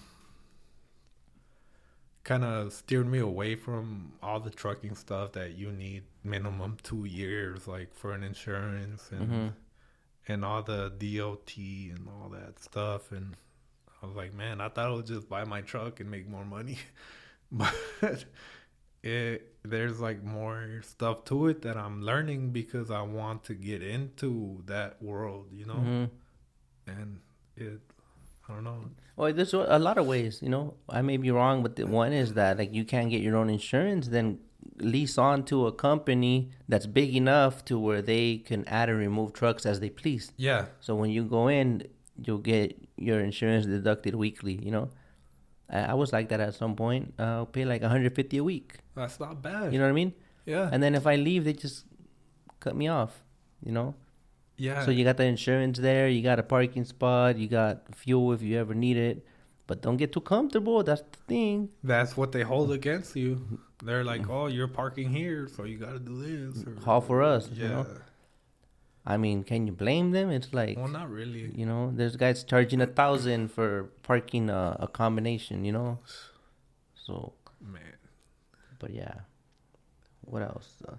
kind 2.29 2.43
of 2.43 2.71
steered 2.73 3.07
me 3.15 3.17
away 3.19 3.55
from 3.55 4.11
all 4.21 4.39
the 4.39 4.49
trucking 4.61 4.95
stuff 4.95 5.31
that 5.31 5.51
you 5.57 5.71
need 5.71 6.03
minimum 6.23 6.77
two 6.83 7.05
years 7.05 7.67
like 7.67 7.89
for 8.01 8.09
an 8.13 8.23
insurance 8.23 9.09
and 9.11 9.27
Mhm. 9.31 9.53
and 10.27 10.45
all 10.45 10.61
the 10.61 10.81
dot 11.03 11.51
and 11.57 12.07
all 12.13 12.29
that 12.29 12.53
stuff 12.59 13.11
and 13.11 13.35
i 14.01 14.05
was 14.05 14.15
like 14.15 14.33
man 14.33 14.61
i 14.61 14.67
thought 14.69 14.87
i 14.91 14.93
would 14.97 15.07
just 15.15 15.27
buy 15.35 15.43
my 15.55 15.61
truck 15.61 15.99
and 16.01 16.09
make 16.11 16.27
more 16.35 16.45
money 16.57 16.77
but 17.51 17.73
it 19.01 19.55
there's 19.63 19.99
like 19.99 20.23
more 20.23 20.81
stuff 20.83 21.23
to 21.25 21.47
it 21.47 21.61
that 21.63 21.77
i'm 21.77 22.01
learning 22.03 22.51
because 22.51 22.91
i 22.91 23.01
want 23.01 23.43
to 23.43 23.53
get 23.53 23.81
into 23.81 24.61
that 24.65 25.01
world 25.01 25.47
you 25.51 25.65
know 25.65 25.81
Mhm. 25.91 26.09
and 26.87 27.21
it 27.55 27.81
i 28.47 28.53
don't 28.53 28.63
know 28.65 28.81
Well, 29.19 29.33
there's 29.33 29.53
a 29.53 29.77
lot 29.79 29.97
of 29.97 30.07
ways. 30.07 30.39
You 30.41 30.47
know, 30.47 30.75
I 30.87 31.01
may 31.01 31.17
be 31.17 31.29
wrong, 31.29 31.61
but 31.61 31.75
the 31.75 31.85
one 31.85 32.13
is 32.13 32.35
that 32.35 32.57
like 32.57 32.73
you 32.73 32.85
can't 32.85 33.09
get 33.09 33.21
your 33.21 33.35
own 33.35 33.49
insurance, 33.49 34.07
then 34.07 34.39
lease 34.77 35.17
on 35.17 35.43
to 35.51 35.67
a 35.67 35.73
company 35.73 36.51
that's 36.69 36.85
big 36.85 37.13
enough 37.15 37.65
to 37.65 37.77
where 37.77 38.01
they 38.01 38.37
can 38.37 38.65
add 38.67 38.87
and 38.87 38.97
remove 38.97 39.33
trucks 39.33 39.65
as 39.65 39.81
they 39.81 39.89
please. 39.89 40.31
yeah 40.37 40.61
So 40.79 40.95
when 40.95 41.09
you 41.09 41.23
go 41.25 41.49
in, 41.49 41.83
you'll 42.23 42.45
get 42.55 42.77
your 42.95 43.19
insurance 43.19 43.65
deducted 43.65 44.15
weekly. 44.15 44.55
You 44.63 44.71
know, 44.71 44.89
I, 45.69 45.79
I 45.91 45.93
was 45.95 46.13
like 46.13 46.29
that 46.29 46.39
at 46.39 46.53
some 46.53 46.75
point. 46.77 47.13
Uh, 47.19 47.23
I'll 47.23 47.45
pay 47.45 47.65
like 47.65 47.81
150 47.81 48.37
a 48.37 48.43
week. 48.43 48.77
that's 48.95 49.19
not 49.19 49.41
bad 49.41 49.73
You 49.73 49.79
know 49.79 49.85
what 49.85 49.91
I 49.97 50.01
mean? 50.01 50.13
yeah 50.45 50.69
And 50.71 50.81
then 50.81 50.95
if 50.95 51.05
I 51.05 51.15
leave, 51.17 51.43
they 51.43 51.53
just 51.53 51.85
cut 52.61 52.73
me 52.75 52.87
off. 52.87 53.21
You 53.65 53.73
know. 53.73 53.95
Yeah 54.59 54.85
So 54.85 54.91
you 54.91 55.03
got 55.03 55.17
the 55.17 55.25
insurance 55.25 55.79
there, 55.79 56.07
you 56.07 56.21
got 56.21 56.39
a 56.39 56.43
parking 56.43 56.85
spot, 56.85 57.37
you 57.37 57.47
got 57.47 57.95
fuel 57.95 58.33
if 58.33 58.41
you 58.41 58.57
ever 58.57 58.75
need 58.75 58.97
it. 58.97 59.25
But 59.67 59.81
don't 59.81 59.97
get 59.97 60.11
too 60.11 60.21
comfortable. 60.21 60.83
That's 60.83 61.01
the 61.01 61.17
thing. 61.27 61.69
that's 61.83 62.17
what 62.17 62.31
they 62.31 62.43
hold 62.43 62.71
against 62.71 63.15
you 63.15 63.59
they're 63.81 64.03
like 64.03 64.29
oh 64.29 64.47
you're 64.47 64.67
parking 64.67 65.09
here 65.09 65.47
so 65.55 65.63
you 65.63 65.77
got 65.77 65.93
to 65.93 65.99
do 65.99 66.15
this 66.21 66.65
or, 66.67 66.75
Haul 66.83 66.99
for 66.99 67.23
us, 67.23 67.49
yeah 67.53 67.63
you 67.63 67.69
know? 67.69 67.87
I 69.05 69.15
mean, 69.15 69.43
can 69.43 69.65
you 69.65 69.71
blame 69.73 70.11
them? 70.11 70.29
It's 70.29 70.53
like 70.53 70.77
well 70.77 70.87
not 70.89 71.09
really 71.09 71.51
you 71.55 71.65
know, 71.65 71.91
there's 71.95 72.15
guys 72.15 72.43
charging 72.43 72.81
a 72.81 72.87
thousand 72.87 73.49
for 73.49 73.89
parking 74.03 74.49
a, 74.49 74.75
a 74.81 74.87
combination. 74.87 75.65
You 75.65 75.73
know. 75.73 75.99
So, 77.09 77.33
man 77.59 77.89
but 78.79 78.91
yeah. 78.91 79.13
What 80.21 80.41
else? 80.41 80.69
Uh, 80.87 80.95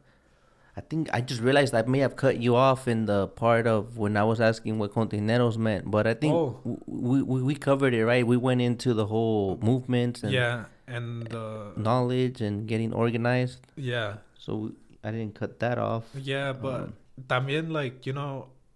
I 0.80 0.82
think 0.88 1.10
I 1.12 1.20
just 1.20 1.42
realized 1.44 1.74
I 1.74 1.82
may 1.94 1.98
have 2.00 2.16
cut 2.16 2.40
you 2.40 2.56
off 2.56 2.88
in 2.88 3.04
the 3.04 3.28
part 3.28 3.66
of 3.66 3.98
when 4.02 4.16
I 4.16 4.24
was 4.24 4.40
asking 4.40 4.78
what 4.80 4.94
Kontaineroz 4.96 5.58
meant, 5.58 5.90
but 5.96 6.06
I 6.06 6.14
think 6.14 6.32
Oh. 6.34 6.56
we, 6.88 7.20
we 7.32 7.42
we 7.48 7.54
covered 7.54 7.92
it 7.92 8.04
right. 8.10 8.24
We 8.26 8.38
went 8.48 8.62
into 8.68 8.94
the 9.00 9.04
whole 9.12 9.58
movements 9.60 10.22
and 10.24 10.32
yeah 10.32 10.64
and 10.88 11.28
uh, 11.34 11.76
knowledge 11.76 12.40
and 12.40 12.64
getting 12.72 12.94
organized. 13.04 13.60
yeah 13.76 14.24
So 14.38 14.72
I 15.04 15.12
didn't 15.12 15.34
cut 15.36 15.60
that 15.60 15.76
off. 15.76 16.04
yeah 16.32 16.56
but 16.56 16.80
Um, 16.88 16.92
también 17.28 17.68
like 17.76 18.06
you 18.08 18.14
know 18.16 18.30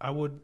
i 0.08 0.10
would 0.12 0.34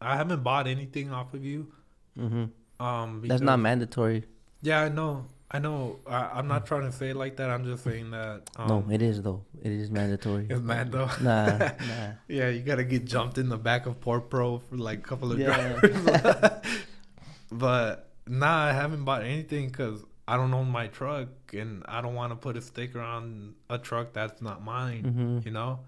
i 0.00 0.16
haven't 0.16 0.40
bought 0.48 0.66
anything 0.66 1.12
off 1.12 1.34
of 1.36 1.44
you 1.44 1.68
hmm 2.16 2.44
um 2.80 3.20
That's 3.28 3.44
not 3.44 3.60
mandatory. 3.60 4.24
Yeah, 4.62 4.80
I 4.86 4.88
know. 4.88 5.26
I 5.54 5.58
know. 5.58 5.98
I, 6.06 6.30
I'm 6.34 6.48
not 6.48 6.64
trying 6.66 6.82
to 6.90 6.92
say 6.92 7.10
it 7.10 7.16
like 7.16 7.36
that. 7.36 7.50
I'm 7.50 7.64
just 7.64 7.84
saying 7.84 8.10
that. 8.12 8.48
Um, 8.56 8.68
no, 8.68 8.84
it 8.90 9.02
is 9.02 9.20
though. 9.22 9.44
It 9.62 9.70
is 9.70 9.90
mandatory. 9.90 10.46
it's 10.48 10.60
mad 10.62 10.90
though. 10.92 11.10
Nah, 11.20 11.58
nah. 11.58 12.12
Yeah, 12.28 12.48
you 12.48 12.60
gotta 12.60 12.84
get 12.84 13.04
jumped 13.04 13.36
in 13.38 13.48
the 13.50 13.58
back 13.58 13.86
of 13.86 14.00
PortPro 14.00 14.62
for 14.62 14.76
like 14.76 15.00
a 15.00 15.02
couple 15.02 15.30
of 15.32 15.38
Yeah. 15.38 15.78
drivers. 15.80 16.60
but 17.52 18.10
nah, 18.26 18.64
I 18.66 18.72
haven't 18.72 19.04
bought 19.04 19.22
anything 19.24 19.66
because 19.68 20.02
I 20.26 20.36
don't 20.36 20.54
own 20.54 20.68
my 20.70 20.86
truck 20.86 21.28
and 21.52 21.84
I 21.86 22.00
don't 22.00 22.14
want 22.14 22.32
to 22.32 22.36
put 22.36 22.56
a 22.56 22.62
sticker 22.62 23.00
on 23.00 23.54
a 23.68 23.78
truck 23.78 24.12
that's 24.12 24.40
not 24.40 24.62
mine. 24.64 25.04
hmm 25.04 25.38
You 25.46 25.52
know, 25.52 25.80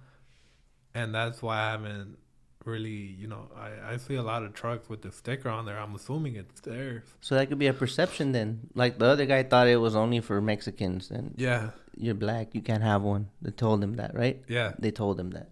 and 0.94 1.14
that's 1.14 1.40
why 1.42 1.58
I 1.58 1.70
haven't 1.72 2.18
really. 2.64 3.16
You 3.18 3.26
know, 3.26 3.48
I 3.56 3.94
I 3.94 3.96
see 3.96 4.14
a 4.14 4.22
lot 4.22 4.42
of 4.42 4.54
trucks 4.54 4.88
with 4.88 5.02
the 5.02 5.12
sticker 5.12 5.48
on 5.48 5.64
there. 5.66 5.78
I'm 5.78 5.94
assuming 5.94 6.36
it's 6.36 6.60
theirs. 6.60 7.04
So 7.20 7.34
that 7.34 7.48
could 7.48 7.58
be 7.58 7.66
a 7.66 7.72
perception 7.74 8.32
then. 8.32 8.68
Like 8.74 8.98
the 8.98 9.06
other 9.06 9.26
guy 9.26 9.42
thought 9.42 9.68
it 9.68 9.76
was 9.76 9.94
only 9.94 10.20
for 10.20 10.40
Mexicans, 10.40 11.10
and 11.10 11.34
Yeah, 11.36 11.70
you're 11.96 12.14
black, 12.14 12.54
you 12.54 12.62
can't 12.62 12.82
have 12.82 13.02
one. 13.02 13.28
They 13.42 13.50
told 13.50 13.82
him 13.82 13.94
that, 13.96 14.14
right? 14.14 14.42
yeah, 14.48 14.72
They 14.78 14.90
told 14.90 15.18
him 15.20 15.30
that. 15.30 15.50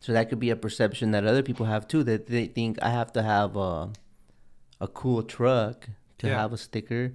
So 0.00 0.12
that 0.12 0.28
could 0.28 0.40
be 0.40 0.50
a 0.50 0.56
perception 0.56 1.12
that 1.12 1.24
other 1.24 1.42
people 1.42 1.66
have 1.66 1.86
too. 1.86 2.02
That 2.02 2.26
they 2.26 2.46
think 2.46 2.78
I 2.82 2.90
have 2.90 3.12
to 3.12 3.22
have 3.22 3.56
a, 3.56 3.92
a 4.80 4.88
cool 4.88 5.22
truck 5.22 5.88
to 6.18 6.26
Yeah. 6.26 6.40
have 6.40 6.52
a 6.52 6.58
sticker. 6.58 7.12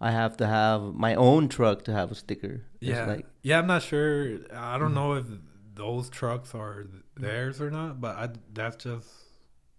I 0.00 0.10
have 0.10 0.36
to 0.38 0.46
have 0.46 0.94
my 0.94 1.14
own 1.14 1.48
truck 1.48 1.84
to 1.84 1.92
have 1.92 2.10
a 2.10 2.14
sticker. 2.14 2.62
It's 2.80 2.90
yeah, 2.90 3.06
like 3.06 3.26
yeah. 3.42 3.58
I'm 3.60 3.66
not 3.68 3.82
sure. 3.82 4.38
I 4.52 4.76
don't 4.78 4.88
mm-hmm. 4.88 4.94
know 4.94 5.12
if 5.14 5.26
those 5.74 6.08
trucks 6.10 6.54
are 6.54 6.86
theirs 7.16 7.60
or 7.60 7.70
not, 7.70 8.00
but 8.00 8.16
I 8.16 8.28
that's 8.52 8.76
just 8.84 9.08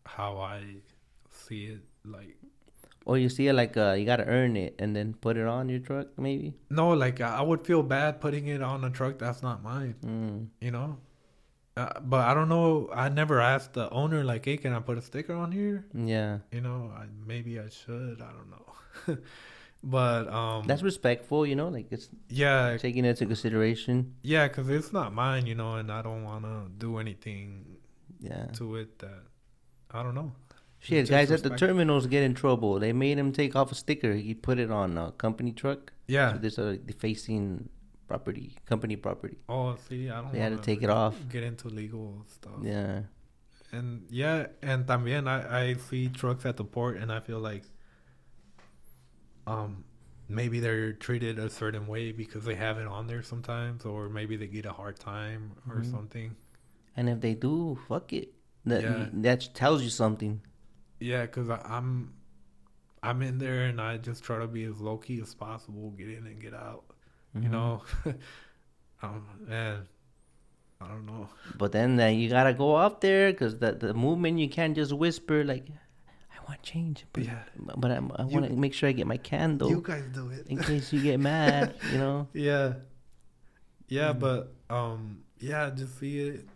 how 0.06 0.38
I 0.38 0.64
see 1.32 1.66
it. 1.66 1.82
Like 2.04 2.38
or 3.06 3.18
you 3.18 3.30
see 3.30 3.48
it 3.48 3.54
like 3.54 3.78
uh, 3.78 3.94
you 3.94 4.06
gotta 4.06 4.26
earn 4.26 4.58
it 4.58 4.76
and 4.80 4.96
then 4.96 5.14
put 5.14 5.38
it 5.38 5.46
on 5.46 5.70
your 5.70 5.80
truck 5.80 6.08
maybe. 6.18 6.54
no, 6.70 6.90
like 6.90 7.22
I 7.22 7.38
I 7.38 7.42
would 7.42 7.66
feel 7.66 7.84
bad 7.84 8.20
putting 8.22 8.48
it 8.48 8.62
on 8.62 8.84
a 8.84 8.90
truck 8.90 9.20
that's 9.20 9.42
not 9.42 9.64
mine. 9.64 9.96
Mm. 10.06 10.48
You 10.62 10.72
know. 10.72 10.98
Uh, 11.78 12.00
but 12.00 12.22
I 12.22 12.34
don't 12.34 12.48
know. 12.48 12.90
I 12.94 13.10
never 13.10 13.42
asked 13.42 13.74
the 13.74 13.90
owner 13.90 14.24
like, 14.24 14.46
"Hey, 14.46 14.56
can 14.56 14.72
I 14.72 14.80
put 14.80 14.98
a 14.98 15.02
sticker 15.02 15.34
on 15.34 15.52
here?" 15.52 15.86
Yeah, 15.94 16.40
You 16.50 16.62
know, 16.62 16.90
I, 16.96 17.04
maybe 17.28 17.60
I 17.60 17.68
should. 17.68 18.22
I 18.22 18.32
don't 18.32 18.50
know. 18.50 19.18
but 19.86 20.28
um, 20.34 20.66
that's 20.66 20.82
respectful. 20.82 21.46
You 21.46 21.56
know, 21.56 21.70
like 21.70 21.88
it's 21.92 22.10
yeah, 22.28 22.76
taking 22.78 23.06
it 23.06 23.10
into 23.10 23.26
consideration. 23.26 24.16
yeah, 24.24 24.48
because 24.50 24.68
it's 24.70 24.92
not 24.92 25.14
mine. 25.14 25.46
You 25.46 25.56
know, 25.56 25.76
and 25.76 25.92
I 25.92 26.02
don't 26.02 26.24
want 26.26 26.44
to 26.44 26.68
do 26.78 26.98
anything 26.98 27.78
Yeah. 28.20 28.48
to 28.58 28.76
it 28.82 28.98
that 29.00 29.22
I 29.92 30.02
don't 30.04 30.16
know. 30.16 30.34
Shit, 30.80 31.10
guys 31.10 31.32
at 31.32 31.42
the 31.42 31.56
terminals 31.58 32.06
get 32.06 32.24
in 32.24 32.34
trouble. 32.34 32.80
They 32.80 32.94
made 32.94 33.18
him 33.18 33.32
take 33.32 33.56
off 33.56 33.72
a 33.72 33.76
sticker. 33.76 34.14
He 34.14 34.34
put 34.34 34.60
it 34.60 34.70
on 34.70 34.98
a 34.98 35.12
company 35.14 35.52
truck. 35.52 35.94
Yeah. 36.08 36.34
So 36.34 36.38
there's 36.38 36.60
a 36.60 36.78
defacing 36.78 37.70
property, 38.08 38.54
company 38.66 38.96
property. 38.96 39.38
Oh, 39.50 39.76
see, 39.90 40.10
I 40.10 40.22
don't. 40.22 40.32
They 40.34 40.40
had 40.40 40.52
wanna 40.52 40.64
take 40.64 40.84
it 40.84 40.90
off. 40.90 41.16
Get 41.30 41.44
into 41.44 41.70
legal 41.70 42.26
stuff. 42.28 42.62
Yeah. 42.62 43.02
And 43.72 44.06
yeah, 44.10 44.48
and 44.62 44.86
también 44.86 45.28
I 45.28 45.40
I 45.62 45.74
see 45.74 46.08
trucks 46.10 46.46
at 46.46 46.56
the 46.58 46.64
port, 46.64 46.98
and 46.98 47.12
I 47.12 47.20
feel 47.20 47.40
like 47.40 47.64
um 49.48 49.84
maybe 50.28 50.60
they're 50.60 50.94
treated 50.94 51.38
a 51.40 51.50
certain 51.50 51.88
way 51.88 52.12
because 52.12 52.46
they 52.46 52.56
have 52.56 52.78
it 52.80 52.88
on 52.88 53.08
there 53.08 53.22
sometimes, 53.24 53.86
or 53.86 54.10
maybe 54.10 54.36
they 54.36 54.48
get 54.48 54.66
a 54.66 54.74
hard 54.74 55.00
time 55.00 55.52
or 55.70 55.82
Mhm. 55.82 55.92
something. 55.92 56.36
And 56.98 57.10
if 57.10 57.22
they 57.22 57.34
do, 57.36 57.78
fuck 57.88 58.14
it. 58.14 58.34
That 58.66 58.84
Yeah. 58.84 59.10
that 59.14 59.50
tells 59.54 59.84
you 59.84 59.90
something. 59.90 60.42
Yeah, 61.00 61.22
because 61.24 61.50
I'm 61.50 62.14
I'm 63.04 63.22
in 63.22 63.38
there 63.38 63.66
and 63.66 63.80
I 63.80 63.98
just 63.98 64.24
try 64.24 64.40
to 64.40 64.48
be 64.48 64.64
as 64.66 64.80
low 64.82 64.98
key 64.98 65.22
as 65.22 65.34
possible, 65.36 65.92
get 65.92 66.10
in 66.10 66.26
and 66.26 66.42
get 66.42 66.54
out. 66.54 66.84
You 67.42 67.50
Mhm. 67.50 67.52
know, 67.52 67.84
um, 69.04 69.26
and 69.50 69.88
I 70.82 70.88
don't 70.88 71.06
know. 71.06 71.30
But 71.58 71.72
then 71.72 72.00
uh, 72.00 72.08
you 72.08 72.30
gotta 72.30 72.54
go 72.54 72.76
up 72.76 73.02
there 73.02 73.32
because 73.32 73.58
the 73.58 73.72
the 73.74 73.94
movement 73.94 74.40
you 74.40 74.50
can't 74.50 74.76
just 74.76 74.94
whisper 74.94 75.44
like, 75.44 75.70
"I 75.70 75.85
want 76.48 76.62
change," 76.64 77.06
but, 77.14 77.24
Yeah. 77.24 77.44
but 77.78 77.92
I'm, 77.92 78.12
I 78.16 78.24
want 78.26 78.46
to 78.48 78.54
make 78.54 78.74
sure 78.74 78.88
I 78.90 78.92
get 78.92 79.08
my 79.08 79.18
candle 79.18 79.70
You 79.70 79.82
guys 79.82 80.04
do 80.14 80.30
it. 80.30 80.48
in 80.48 80.58
case 80.58 80.92
you 80.94 81.02
get 81.02 81.20
mad. 81.20 81.76
You 81.92 81.98
know. 81.98 82.28
Yeah. 82.34 82.74
Yeah, 83.88 84.14
Mhm. 84.14 84.20
but 84.20 84.54
um 84.70 85.24
yeah, 85.40 85.70
just 85.70 86.00
see 86.00 86.20
it 86.20 86.48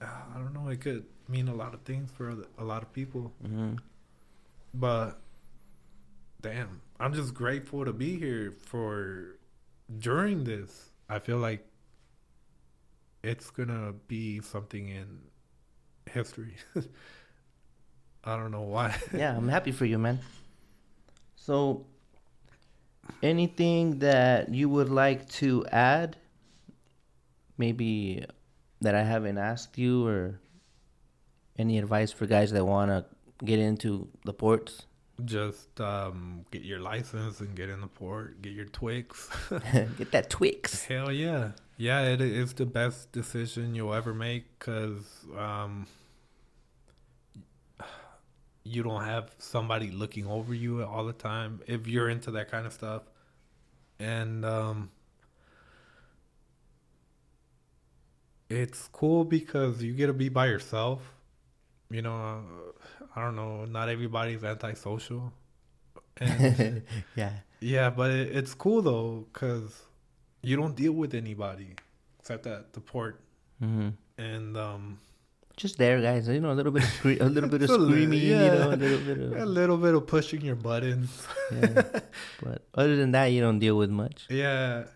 I 0.00 0.36
don't 0.36 0.52
know, 0.52 0.68
it 0.68 0.80
could 0.80 1.06
mean 1.28 1.48
a 1.48 1.54
lot 1.54 1.72
of 1.72 1.80
things 1.82 2.10
for 2.10 2.34
a 2.58 2.64
lot 2.64 2.82
of 2.82 2.92
people, 2.92 3.32
hmm 3.42 3.74
but 4.74 5.20
damn, 6.42 6.80
I'm 7.00 7.14
just 7.14 7.32
grateful 7.32 7.84
to 7.84 7.92
be 7.92 8.18
here 8.18 8.54
for 8.60 9.38
during 9.98 10.44
this. 10.44 10.90
I 11.08 11.18
feel 11.20 11.38
like 11.38 11.64
it's 13.22 13.50
going 13.50 13.68
to 13.68 13.94
be 14.08 14.40
something 14.40 14.88
in 14.88 15.20
history. 16.10 16.56
I 18.24 18.36
don't 18.36 18.50
know 18.50 18.62
why. 18.62 18.96
yeah, 19.14 19.36
I'm 19.36 19.48
happy 19.48 19.72
for 19.72 19.84
you, 19.84 19.98
man. 19.98 20.18
So, 21.36 21.84
anything 23.22 23.98
that 23.98 24.48
you 24.52 24.68
would 24.68 24.88
like 24.88 25.28
to 25.40 25.64
add? 25.66 26.16
Maybe 27.56 28.24
that 28.80 28.94
I 28.94 29.02
haven't 29.02 29.38
asked 29.38 29.78
you, 29.78 30.06
or 30.06 30.40
any 31.58 31.78
advice 31.78 32.10
for 32.10 32.26
guys 32.26 32.50
that 32.52 32.64
want 32.64 32.90
to 32.90 33.04
get 33.44 33.58
into 33.58 34.08
the 34.24 34.32
ports? 34.32 34.86
Just 35.24 35.80
um 35.80 36.44
get 36.50 36.62
your 36.62 36.80
license 36.80 37.40
and 37.40 37.54
get 37.54 37.68
in 37.68 37.80
the 37.80 37.86
port, 37.86 38.42
get 38.42 38.52
your 38.52 38.64
Twix. 38.64 39.30
get 39.98 40.10
that 40.10 40.28
Twix. 40.28 40.84
Hell 40.84 41.12
yeah. 41.12 41.50
Yeah, 41.76 42.02
it 42.02 42.20
is 42.20 42.52
the 42.52 42.66
best 42.66 43.12
decision 43.12 43.74
you'll 43.74 43.94
ever 43.94 44.14
make 44.14 44.58
because 44.58 45.26
um, 45.36 45.86
you 48.64 48.82
don't 48.82 49.04
have 49.04 49.30
somebody 49.38 49.90
looking 49.90 50.26
over 50.26 50.54
you 50.54 50.82
all 50.82 51.04
the 51.04 51.12
time 51.12 51.60
if 51.66 51.86
you're 51.86 52.08
into 52.08 52.30
that 52.32 52.50
kind 52.50 52.66
of 52.66 52.72
stuff. 52.72 53.02
And 53.98 54.44
um, 54.44 54.90
it's 58.48 58.88
cool 58.92 59.24
because 59.24 59.82
you 59.82 59.92
get 59.92 60.06
to 60.06 60.12
be 60.12 60.28
by 60.28 60.46
yourself. 60.46 61.00
You 61.90 62.02
know, 62.02 62.16
uh, 62.16 63.08
I 63.14 63.22
don't 63.22 63.36
know, 63.36 63.64
not 63.66 63.88
everybody's 63.88 64.42
antisocial. 64.42 65.32
And 66.18 66.82
yeah. 67.16 67.32
yeah, 67.60 67.90
but 67.90 68.10
it, 68.10 68.36
it's 68.36 68.54
cool 68.54 68.82
though 68.82 69.26
because 69.32 69.82
you 70.42 70.56
don't 70.56 70.74
deal 70.74 70.92
with 70.92 71.14
anybody 71.14 71.74
except 72.18 72.46
at 72.46 72.72
the 72.72 72.80
port, 72.80 73.20
hmm 73.60 73.90
and 74.16 74.56
um, 74.56 74.98
Just 75.56 75.78
there, 75.78 76.00
guys. 76.02 76.26
You 76.26 76.40
know, 76.40 76.52
a 76.52 76.58
little 76.58 76.72
bit 76.72 76.82
of 76.82 76.90
scre- 76.90 77.20
a 77.20 77.26
little 77.26 77.48
bit 77.48 77.62
of 77.62 77.70
screaming. 77.80 78.20
You 78.20 78.36
know, 78.36 78.70
a 78.70 78.76
little 78.76 78.98
bit 78.98 79.18
of 79.18 79.36
a 79.42 79.46
little 79.46 79.76
bit 79.76 79.94
of 79.94 80.06
pushing 80.06 80.40
your 80.42 80.56
buttons. 80.56 81.26
Yeah. 81.52 81.82
but 82.42 82.62
other 82.74 82.96
than 82.96 83.12
that, 83.12 83.26
you 83.26 83.40
don't 83.40 83.60
deal 83.60 83.76
with 83.76 83.90
much. 83.90 84.26
Yeah, 84.28 84.86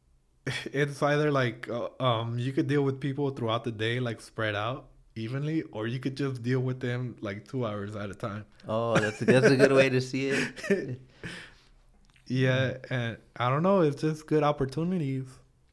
it's 0.72 1.02
either 1.02 1.30
like 1.30 1.68
uh, 1.68 1.88
um, 2.00 2.38
you 2.38 2.52
could 2.52 2.68
deal 2.68 2.82
with 2.82 3.00
people 3.00 3.30
throughout 3.30 3.64
the 3.64 3.72
day, 3.72 4.00
like 4.00 4.20
spread 4.20 4.54
out 4.54 4.86
evenly, 5.14 5.62
or 5.72 5.86
you 5.86 5.98
could 5.98 6.16
just 6.16 6.42
deal 6.42 6.60
with 6.60 6.80
them 6.80 7.16
like 7.20 7.46
two 7.46 7.66
hours 7.66 7.94
at 7.96 8.08
a 8.08 8.14
time. 8.14 8.46
Oh, 8.66 8.96
that's 8.98 9.20
a, 9.20 9.24
that's 9.26 9.46
a 9.46 9.56
good 9.56 9.72
way 9.72 9.88
to 9.90 10.00
see 10.00 10.28
it. 10.30 11.00
Yeah, 12.26 12.76
and 12.90 13.16
I 13.36 13.48
don't 13.48 13.62
know. 13.62 13.80
It's 13.80 14.00
just 14.00 14.26
good 14.26 14.42
opportunities, 14.42 15.26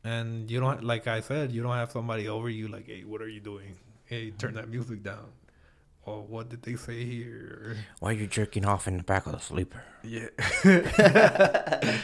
and 0.03 0.49
you 0.49 0.59
don't 0.59 0.83
like 0.83 1.05
I 1.07 1.21
said, 1.21 1.51
you 1.51 1.61
don't 1.61 1.75
have 1.75 1.91
somebody 1.91 2.27
over 2.27 2.49
you 2.49 2.67
like, 2.69 2.87
hey, 2.87 3.03
what 3.03 3.21
are 3.21 3.29
you 3.29 3.41
doing? 3.41 3.75
Hey, 4.05 4.31
turn 4.31 4.53
that 4.53 4.69
music 4.69 5.03
down. 5.03 5.25
Or 6.03 6.21
what 6.21 6.49
did 6.49 6.61
they 6.61 6.75
say 6.75 7.03
here? 7.03 7.77
Why 7.99 8.11
are 8.11 8.13
you 8.13 8.27
jerking 8.27 8.65
off 8.65 8.87
in 8.87 8.97
the 8.97 9.03
back 9.03 9.25
of 9.25 9.31
the 9.31 9.39
sleeper? 9.39 9.81
Yeah. 10.03 10.27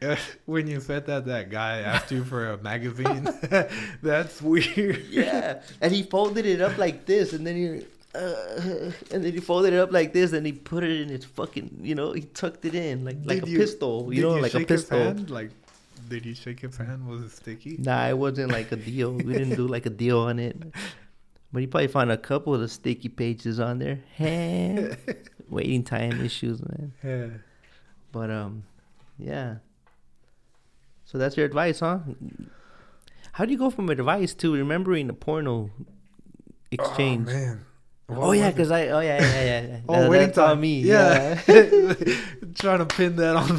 when 0.46 0.66
you 0.66 0.80
said 0.80 1.06
that, 1.06 1.26
that 1.26 1.50
guy 1.50 1.78
asked 1.80 2.10
you 2.10 2.24
for 2.24 2.50
a 2.50 2.58
magazine. 2.58 3.28
That's 4.02 4.42
weird. 4.42 5.04
Yeah, 5.08 5.62
and 5.80 5.92
he 5.92 6.02
folded 6.02 6.46
it 6.46 6.60
up 6.60 6.76
like 6.78 7.06
this, 7.06 7.32
and 7.32 7.46
then 7.46 7.56
he, 7.56 7.86
uh, 8.18 8.90
and 9.12 9.24
then 9.24 9.32
he 9.32 9.38
folded 9.38 9.72
it 9.72 9.78
up 9.78 9.92
like 9.92 10.12
this, 10.12 10.32
and 10.32 10.44
he 10.44 10.52
put 10.52 10.82
it 10.82 11.00
in 11.00 11.08
his 11.08 11.24
fucking, 11.24 11.78
you 11.80 11.94
know, 11.94 12.12
he 12.12 12.22
tucked 12.22 12.64
it 12.64 12.74
in 12.74 13.04
like 13.04 13.18
like 13.24 13.40
Did 13.40 13.48
a 13.48 13.50
you- 13.52 13.58
pistol, 13.58 14.12
you 14.12 14.22
know, 14.22 14.34
like 14.34 14.54
a 14.54 14.64
pistol. 14.64 14.98
hand? 14.98 15.30
Like, 15.30 15.50
did 16.08 16.24
he 16.24 16.34
shake 16.34 16.60
his 16.60 16.76
hand? 16.76 17.06
Was 17.06 17.22
it 17.22 17.30
sticky? 17.30 17.76
Nah, 17.78 18.08
it 18.08 18.18
wasn't 18.18 18.50
like 18.50 18.72
a 18.72 18.76
deal. 18.76 19.12
We 19.12 19.32
didn't 19.32 19.54
do 19.54 19.68
like 19.68 19.86
a 19.86 19.90
deal 19.90 20.18
on 20.18 20.40
it. 20.40 20.56
But 21.54 21.62
you 21.62 21.68
probably 21.68 21.86
found 21.86 22.10
a 22.10 22.16
couple 22.16 22.52
of 22.52 22.60
the 22.60 22.66
sticky 22.68 23.08
pages 23.08 23.60
on 23.60 23.78
there. 23.78 24.00
Hey, 24.16 24.96
waiting 25.48 25.84
time 25.84 26.20
issues, 26.20 26.60
man. 26.60 26.92
Yeah. 27.00 27.26
But 28.10 28.28
um, 28.32 28.64
yeah. 29.20 29.58
So 31.04 31.16
that's 31.16 31.36
your 31.36 31.46
advice, 31.46 31.78
huh? 31.78 32.00
How 33.30 33.44
do 33.44 33.52
you 33.52 33.58
go 33.58 33.70
from 33.70 33.88
advice 33.88 34.34
to 34.34 34.52
remembering 34.52 35.06
the 35.06 35.12
porno 35.12 35.70
exchange? 36.72 37.28
Oh, 37.30 37.32
man. 37.32 37.60
Oh, 38.08 38.32
yeah, 38.32 38.50
because 38.50 38.72
I 38.72 38.88
oh 38.88 38.98
yeah 38.98 39.20
yeah 39.22 39.44
yeah. 39.44 39.60
yeah. 39.68 39.80
Oh, 39.88 40.00
That- 40.00 40.10
waiting 40.10 40.26
that's 40.26 40.38
on 40.38 40.60
me. 40.60 40.80
Yeah. 40.80 41.40
Yeah. 41.46 41.94
trying 42.56 42.78
to 42.80 42.86
pin 42.86 43.14
that 43.14 43.36
on 43.36 43.54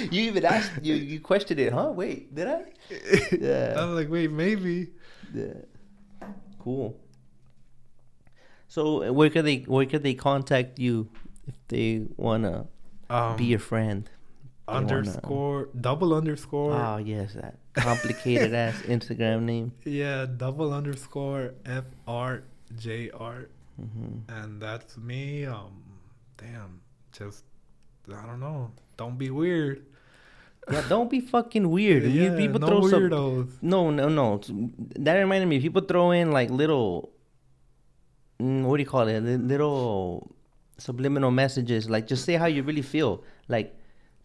me. 0.00 0.08
you 0.10 0.22
even 0.22 0.44
asked 0.44 0.72
you 0.82 0.94
you 0.94 1.20
questioned 1.20 1.60
it, 1.60 1.72
huh? 1.72 1.92
Wait, 1.94 2.34
did 2.34 2.48
I? 2.48 2.64
Yeah. 3.30 3.74
I 3.78 3.84
was 3.84 3.94
like, 3.94 4.10
wait, 4.10 4.32
maybe. 4.32 4.88
Yeah. 5.32 5.52
Cool. 6.60 6.96
So 8.68 9.12
where 9.12 9.30
could 9.30 9.44
they 9.44 9.58
where 9.66 9.86
could 9.86 10.02
they 10.02 10.14
contact 10.14 10.78
you 10.78 11.08
if 11.46 11.54
they 11.68 12.06
wanna 12.16 12.66
Um, 13.08 13.36
be 13.36 13.44
your 13.46 13.58
friend? 13.58 14.08
they 14.68 14.74
wanna- 14.74 14.86
underscore 14.86 15.68
double 15.80 16.14
underscore. 16.14 16.74
Oh 16.74 16.98
yes, 16.98 17.34
that 17.34 17.58
complicated 17.74 18.54
ass 18.54 18.80
Instagram 18.86 19.42
name. 19.42 19.72
Yeah, 19.84 20.26
double 20.26 20.72
underscore 20.72 21.54
F 21.64 21.84
R 22.06 22.42
J 22.78 23.10
R, 23.10 23.48
hmm 23.76 24.18
and 24.28 24.60
that's 24.62 24.96
me. 24.96 25.46
Um, 25.46 25.82
damn, 26.36 26.80
just 27.10 27.42
I 28.08 28.24
don't 28.26 28.40
know. 28.40 28.70
Don't 28.96 29.18
be 29.18 29.30
weird. 29.30 29.84
Yeah, 30.72 30.82
don't 30.88 31.10
be 31.10 31.20
fucking 31.20 31.68
weird. 31.68 32.04
You- 32.04 32.10
Yeah, 32.30 32.36
people 32.36 32.60
no 32.60 32.66
throw 32.66 32.88
some 32.88 33.02
weirdos. 33.10 33.50
No, 33.62 33.90
no, 33.90 34.08
no. 34.08 34.40
That 34.98 35.14
reminded 35.18 35.46
me. 35.48 35.60
People 35.60 35.82
throw 35.82 36.10
in 36.12 36.30
like 36.32 36.50
little, 36.50 37.10
mm, 38.40 38.64
what 38.64 38.76
do 38.76 38.82
you 38.82 38.88
call 38.88 39.08
it? 39.08 39.20
Little 39.20 40.30
subliminal 40.78 41.30
messages. 41.30 41.88
Like 41.90 42.06
just 42.06 42.24
say 42.24 42.34
how 42.34 42.46
you 42.46 42.62
really 42.62 42.82
feel. 42.82 43.22
Like 43.48 43.76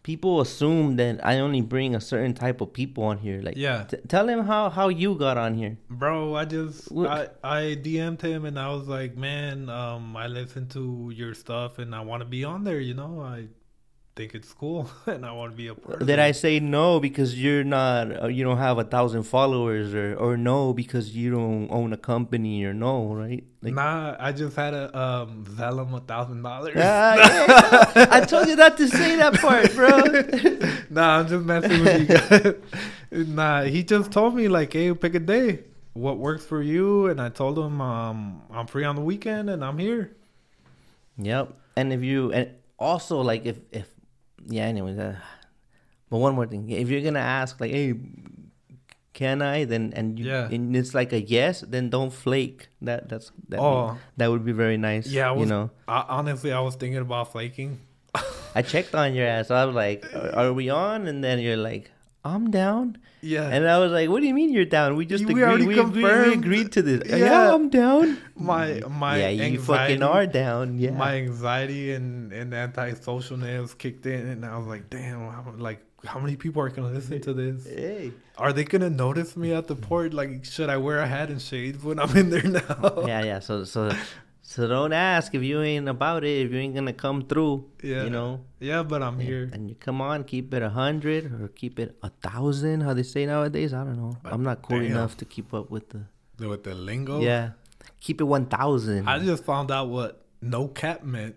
people 0.02 0.40
assume 0.40 0.96
that 0.96 1.18
I 1.26 1.40
only 1.40 1.60
bring 1.60 1.94
a 1.96 2.00
certain 2.00 2.32
type 2.32 2.60
of 2.60 2.72
people 2.72 3.04
on 3.04 3.18
here. 3.18 3.40
Like 3.42 3.56
Yeah. 3.56 3.84
t- 3.84 3.96
tell 4.08 4.26
them 4.26 4.44
how 4.46 4.70
how 4.70 4.88
you 4.88 5.16
got 5.16 5.36
on 5.36 5.54
here. 5.54 5.76
Bro, 5.90 6.34
I 6.36 6.44
just 6.44 6.90
I 6.92 7.28
I 7.42 7.60
DM'd 7.82 8.22
him 8.22 8.44
and 8.44 8.58
I 8.58 8.72
was 8.72 8.86
like, 8.88 9.16
man, 9.16 9.68
um, 9.68 10.16
I 10.16 10.28
listen 10.28 10.68
to 10.68 11.10
your 11.14 11.34
stuff 11.34 11.78
and 11.78 11.94
I 11.94 12.00
want 12.02 12.22
to 12.22 12.28
be 12.28 12.44
on 12.44 12.62
there. 12.64 12.78
You 12.80 12.94
know, 12.94 13.20
I 13.20 13.48
think 14.16 14.34
it's 14.34 14.52
cool 14.54 14.90
and 15.06 15.26
I 15.26 15.32
want 15.32 15.52
to 15.52 15.56
be 15.56 15.68
a 15.68 15.74
part. 15.74 16.00
of 16.00 16.06
Did 16.06 16.14
it. 16.14 16.18
I 16.18 16.32
say 16.32 16.58
no 16.58 16.98
because 16.98 17.40
you're 17.40 17.62
not 17.64 18.22
uh, 18.22 18.26
you 18.28 18.42
don't 18.42 18.56
have 18.56 18.78
a 18.78 18.84
thousand 18.84 19.24
followers 19.24 19.94
or 19.94 20.16
or 20.16 20.36
no 20.38 20.72
because 20.72 21.14
you 21.14 21.30
don't 21.30 21.70
own 21.70 21.92
a 21.92 21.98
company 21.98 22.64
or 22.64 22.72
no 22.72 23.14
right? 23.14 23.44
Like, 23.60 23.74
nah, 23.74 24.16
I 24.18 24.32
just 24.32 24.56
had 24.56 24.72
a 24.72 24.98
um 24.98 25.44
Venmo 25.44 25.98
a 25.98 26.00
thousand 26.00 26.42
dollars. 26.42 26.74
Ah. 26.78 27.92
I 28.10 28.20
told 28.20 28.48
you 28.48 28.56
not 28.56 28.78
to 28.78 28.88
say 28.88 29.16
that 29.16 29.34
part, 29.34 29.74
bro. 29.74 30.72
Nah, 30.88 31.18
I'm 31.18 31.28
just 31.28 31.44
messing 31.44 31.84
with 31.84 32.00
you 32.00 32.06
guys. 32.16 33.26
nah, 33.28 33.62
he 33.62 33.82
just 33.82 34.12
told 34.12 34.34
me 34.34 34.48
like, 34.48 34.72
hey, 34.72 34.94
pick 34.94 35.14
a 35.14 35.20
day. 35.20 35.64
What 35.92 36.18
works 36.18 36.44
for 36.44 36.62
you? 36.62 37.06
And 37.06 37.20
I 37.20 37.28
told 37.28 37.58
him 37.58 37.80
um 37.80 38.42
I'm 38.50 38.66
free 38.66 38.84
on 38.84 38.96
the 38.96 39.02
weekend 39.02 39.50
and 39.50 39.62
I'm 39.62 39.78
here. 39.78 40.16
Yep. 41.18 41.52
And 41.76 41.92
if 41.92 42.02
you 42.02 42.32
and 42.32 42.50
also 42.78 43.20
like 43.20 43.44
if 43.44 43.58
if 43.72 43.95
yeah, 44.48 44.64
anyways, 44.64 44.98
uh, 44.98 45.16
but 46.10 46.18
one 46.18 46.34
more 46.34 46.46
thing. 46.46 46.70
If 46.70 46.88
you're 46.88 47.02
gonna 47.02 47.18
ask 47.20 47.60
like, 47.60 47.70
hey, 47.72 47.94
can 49.12 49.40
I? 49.42 49.64
Then 49.64 49.92
and 49.96 50.18
you, 50.18 50.26
Yeah. 50.26 50.48
and 50.50 50.76
it's 50.76 50.94
like 50.94 51.12
a 51.12 51.20
yes, 51.20 51.64
then 51.66 51.88
don't 51.90 52.12
flake. 52.12 52.68
That 52.82 53.08
that's 53.08 53.32
that. 53.48 53.60
Oh. 53.60 53.96
that 54.16 54.30
would 54.30 54.44
be 54.44 54.52
very 54.52 54.76
nice. 54.76 55.06
Yeah, 55.06 55.28
I 55.28 55.32
was, 55.32 55.40
you 55.48 55.54
know. 55.54 55.70
I, 55.88 56.04
honestly, 56.08 56.52
I 56.52 56.60
was 56.60 56.76
thinking 56.76 57.00
about 57.00 57.32
flaking. 57.32 57.80
I 58.54 58.62
checked 58.62 58.94
on 58.94 59.14
your 59.14 59.26
ass. 59.26 59.50
I 59.50 59.64
was 59.64 59.74
like, 59.74 60.04
are, 60.14 60.36
are 60.48 60.52
we 60.52 60.70
on? 60.70 61.06
And 61.06 61.22
then 61.24 61.38
you're 61.40 61.56
like, 61.56 61.90
I'm 62.34 62.50
down. 62.50 62.98
Yeah, 63.22 63.48
And 63.48 63.66
I 63.68 63.78
was 63.78 63.90
like, 63.90 64.08
what 64.08 64.20
do 64.20 64.26
you 64.28 64.34
mean 64.34 64.50
you're 64.52 64.64
down? 64.78 64.94
We 64.94 65.04
just 65.06 65.24
We 65.24 65.32
agreed. 65.32 65.42
already 65.44 65.66
We, 65.66 65.78
agreed, 65.80 66.04
we 66.28 66.32
agreed 66.34 66.72
to 66.72 66.82
this. 66.82 67.02
Yeah, 67.08 67.16
Yeah. 67.16 67.54
I'm 67.54 67.68
down. 67.70 68.18
my 68.36 68.82
my 68.88 69.18
yeah, 69.18 69.28
you 69.30 69.42
anxiety, 69.42 69.94
fucking 69.94 70.02
are 70.02 70.26
down. 70.26 70.78
Yeah. 70.78 70.90
My 70.92 71.14
anxiety 71.16 71.92
and 71.92 72.32
and 72.32 72.52
antisocialness 72.52 73.76
kicked 73.78 74.06
in, 74.06 74.26
and 74.28 74.44
I 74.44 74.56
was 74.58 74.66
like, 74.66 74.90
damn, 74.90 75.20
how, 75.30 75.44
like 75.56 75.80
how 76.04 76.20
many 76.20 76.36
people 76.36 76.62
are 76.62 76.68
gonna 76.68 76.92
listen 76.92 77.20
to 77.22 77.32
this? 77.32 77.66
hey. 77.66 78.12
Are 78.38 78.52
they 78.52 78.64
gonna 78.64 78.90
notice 78.90 79.36
me 79.36 79.52
at 79.54 79.66
the 79.66 79.74
port? 79.74 80.12
Like, 80.12 80.44
should 80.44 80.68
I 80.68 80.76
wear 80.76 80.98
a 80.98 81.06
hat 81.06 81.30
and 81.30 81.40
shades 81.40 81.82
when 81.82 81.98
I'm 81.98 82.14
in 82.16 82.28
there 82.30 82.42
now? 82.42 83.04
yeah, 83.06 83.22
yeah. 83.24 83.38
So, 83.40 83.64
so, 83.64 83.90
so 84.48 84.68
don't 84.68 84.92
ask 84.92 85.34
if 85.34 85.42
you 85.42 85.60
ain't 85.60 85.88
about 85.88 86.22
it. 86.22 86.46
If 86.46 86.52
you 86.52 86.58
ain't 86.60 86.74
gonna 86.78 86.92
come 86.92 87.26
through, 87.26 87.66
Yeah. 87.82 88.04
you 88.04 88.10
know. 88.10 88.44
yeah, 88.60 88.84
but 88.84 89.02
I'm 89.02 89.18
Yeah, 89.18 89.26
here. 89.26 89.50
And 89.52 89.68
you 89.68 89.74
come 89.74 90.00
on, 90.00 90.22
keep 90.22 90.54
it 90.54 90.62
a 90.62 90.70
hundred 90.70 91.32
or 91.42 91.48
keep 91.48 91.80
it 91.80 91.96
a 92.02 92.10
thousand. 92.22 92.82
How 92.82 92.94
they 92.94 93.02
say 93.02 93.26
nowadays, 93.26 93.74
I 93.74 93.82
don't 93.82 93.96
know. 93.96 94.16
But 94.22 94.32
I'm 94.32 94.44
not 94.44 94.62
cool 94.62 94.78
damn. 94.78 94.92
enough 94.92 95.16
to 95.18 95.24
keep 95.24 95.52
up 95.52 95.68
with 95.70 95.88
the. 95.90 96.02
With 96.38 96.62
the 96.62 96.74
lingo, 96.76 97.20
Yeah, 97.20 97.50
keep 98.00 98.20
it 98.20 98.24
one 98.24 98.46
thousand. 98.46 99.08
I 99.08 99.18
just 99.18 99.42
found 99.44 99.70
out 99.72 99.88
what 99.88 100.24
no 100.40 100.68
cap 100.68 101.02
meant. 101.02 101.34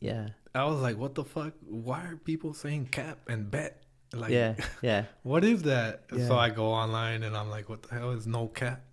Yeah, 0.00 0.28
I 0.54 0.64
was 0.64 0.80
like, 0.80 0.96
what 0.96 1.14
the 1.14 1.24
fuck? 1.24 1.52
Why 1.68 2.00
are 2.06 2.16
people 2.16 2.54
saying 2.54 2.86
cap 2.92 3.18
and 3.28 3.50
bet? 3.50 3.82
Like, 4.14 4.30
yeah, 4.30 4.54
yeah. 4.82 5.04
what 5.24 5.42
is 5.44 5.62
that? 5.64 6.04
Yeah. 6.14 6.28
So 6.28 6.36
I 6.38 6.48
go 6.50 6.66
online 6.66 7.22
and 7.24 7.36
I'm 7.36 7.50
like, 7.50 7.68
what 7.68 7.82
the 7.82 7.94
hell 7.96 8.12
is 8.12 8.26
no 8.26 8.46
cap? 8.46 8.83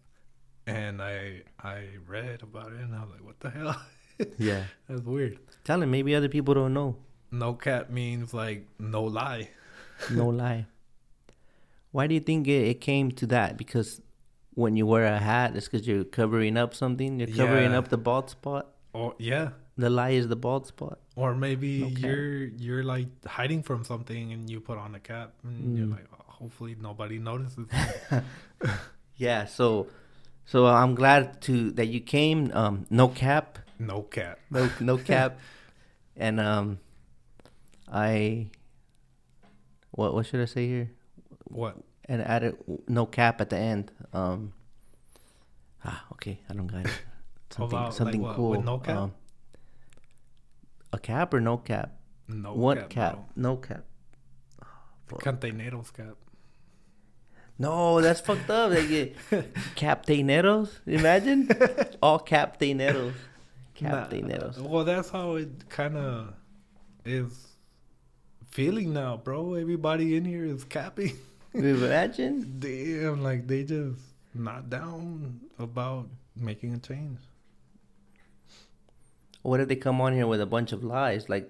And 0.72 1.02
I 1.02 1.42
I 1.64 1.78
read 2.08 2.42
about 2.44 2.72
it 2.74 2.80
and 2.80 2.96
I 2.96 3.02
was 3.02 3.12
like, 3.12 3.24
what 3.24 3.40
the 3.40 3.50
hell? 3.50 3.82
Yeah. 4.38 4.64
That's 4.88 5.02
weird. 5.02 5.40
Tell 5.64 5.82
him 5.82 5.90
maybe 5.90 6.14
other 6.16 6.30
people 6.30 6.54
don't 6.54 6.74
know. 6.74 6.96
No 7.32 7.54
cap 7.54 7.90
means 7.90 8.34
like 8.34 8.68
no 8.80 9.04
lie. 9.04 9.50
No 10.12 10.28
lie. 10.30 10.66
Why 11.92 12.08
do 12.08 12.14
you 12.14 12.20
think 12.22 12.48
it, 12.48 12.68
it 12.68 12.82
came 12.82 13.12
to 13.14 13.26
that? 13.28 13.58
Because 13.58 14.00
when 14.54 14.76
you 14.76 14.86
wear 14.86 15.06
a 15.06 15.18
hat, 15.20 15.56
it's 15.56 15.68
because 15.68 15.88
you're 15.88 16.04
covering 16.04 16.56
up 16.58 16.74
something. 16.74 17.20
You're 17.20 17.36
covering 17.36 17.72
Yeah. 17.72 17.78
up 17.80 17.88
the 17.90 17.98
bald 17.98 18.30
spot. 18.30 18.68
Or 18.94 19.16
yeah. 19.18 19.50
The 19.78 19.90
lie 19.90 20.12
is 20.12 20.28
the 20.28 20.36
bald 20.36 20.68
spot. 20.68 21.00
Or 21.16 21.34
maybe 21.34 21.80
No 21.82 21.88
you're 21.88 22.44
you're 22.66 22.84
like 22.84 23.08
hiding 23.26 23.64
from 23.64 23.84
something 23.84 24.32
and 24.34 24.50
you 24.50 24.60
put 24.60 24.78
on 24.78 24.94
a 24.96 25.00
cap 25.00 25.34
and 25.44 25.78
you're 25.78 25.88
Mm. 25.88 25.92
like, 25.98 26.08
oh, 26.14 26.24
hopefully 26.28 26.76
nobody 26.80 27.18
notices. 27.18 27.68
Yeah. 29.18 29.46
So, 29.46 29.88
so 30.46 30.66
I'm 30.66 30.96
glad 30.96 31.42
to 31.44 31.72
that 31.72 31.88
you 31.88 32.00
came. 32.02 32.52
Um, 32.54 32.86
no 32.90 33.08
cap. 33.08 33.60
no 33.80 34.02
cap. 34.04 34.40
no 34.50 34.70
no 34.80 34.98
cap 35.12 35.40
and 36.18 36.40
um 36.40 36.78
i 37.92 38.46
what 39.92 40.14
what 40.14 40.26
should 40.26 40.40
i 40.42 40.46
say 40.46 40.68
here 40.68 40.92
What? 41.46 41.78
and 42.06 42.22
add 42.22 42.44
it 42.44 42.56
no 42.88 43.06
cap 43.08 43.42
at 43.42 43.50
the 43.50 43.58
end 43.58 43.92
um 44.14 44.54
ah 45.84 46.06
okay 46.14 46.40
i 46.50 46.54
don't 46.54 46.68
got 46.68 46.86
it 46.86 46.92
something 47.50 47.80
like 47.80 47.94
something 47.94 48.22
what, 48.22 48.36
cool 48.36 48.50
with 48.52 48.64
no 48.66 48.78
cap? 48.78 48.98
um, 48.98 49.14
a 50.94 51.00
cap 51.00 51.34
or 51.34 51.42
no 51.42 51.58
cap 51.58 51.90
No 52.28 52.54
what 52.54 52.78
cap, 52.78 52.90
cap. 52.90 53.30
no 53.36 53.56
cap 53.58 53.84
Fuck. 55.08 55.24
Kontaineroz 55.24 55.92
cap. 55.92 56.16
No 57.62 58.02
that's 58.02 58.22
fucked 58.28 58.50
up 58.50 58.72
they 58.72 58.86
get 58.88 59.16
captaineros 59.82 60.70
imagine 60.86 61.40
all 62.02 62.20
captaineros 62.20 63.14
captaineros 63.82 64.58
Nah, 64.58 64.68
well, 64.70 64.86
that's 64.86 65.10
how 65.10 65.36
it 65.36 65.50
kind 65.70 65.96
of 65.98 66.34
is 67.06 67.34
feeling 68.52 68.94
now, 68.94 69.18
bro. 69.18 69.54
Everybody 69.56 70.16
in 70.18 70.24
here 70.26 70.46
is 70.46 70.64
capping. 70.66 71.16
imagine 71.54 72.36
Damn, 72.60 73.24
like 73.24 73.48
they 73.48 73.64
just 73.64 74.00
not 74.36 74.70
down 74.70 75.40
about 75.58 76.10
making 76.36 76.74
a 76.76 76.80
change. 76.80 77.18
What 79.42 79.60
if 79.60 79.68
they 79.68 79.76
come 79.76 80.00
on 80.02 80.14
here 80.14 80.28
with 80.28 80.42
a 80.42 80.46
bunch 80.46 80.72
of 80.72 80.84
lies, 80.84 81.28
like, 81.28 81.50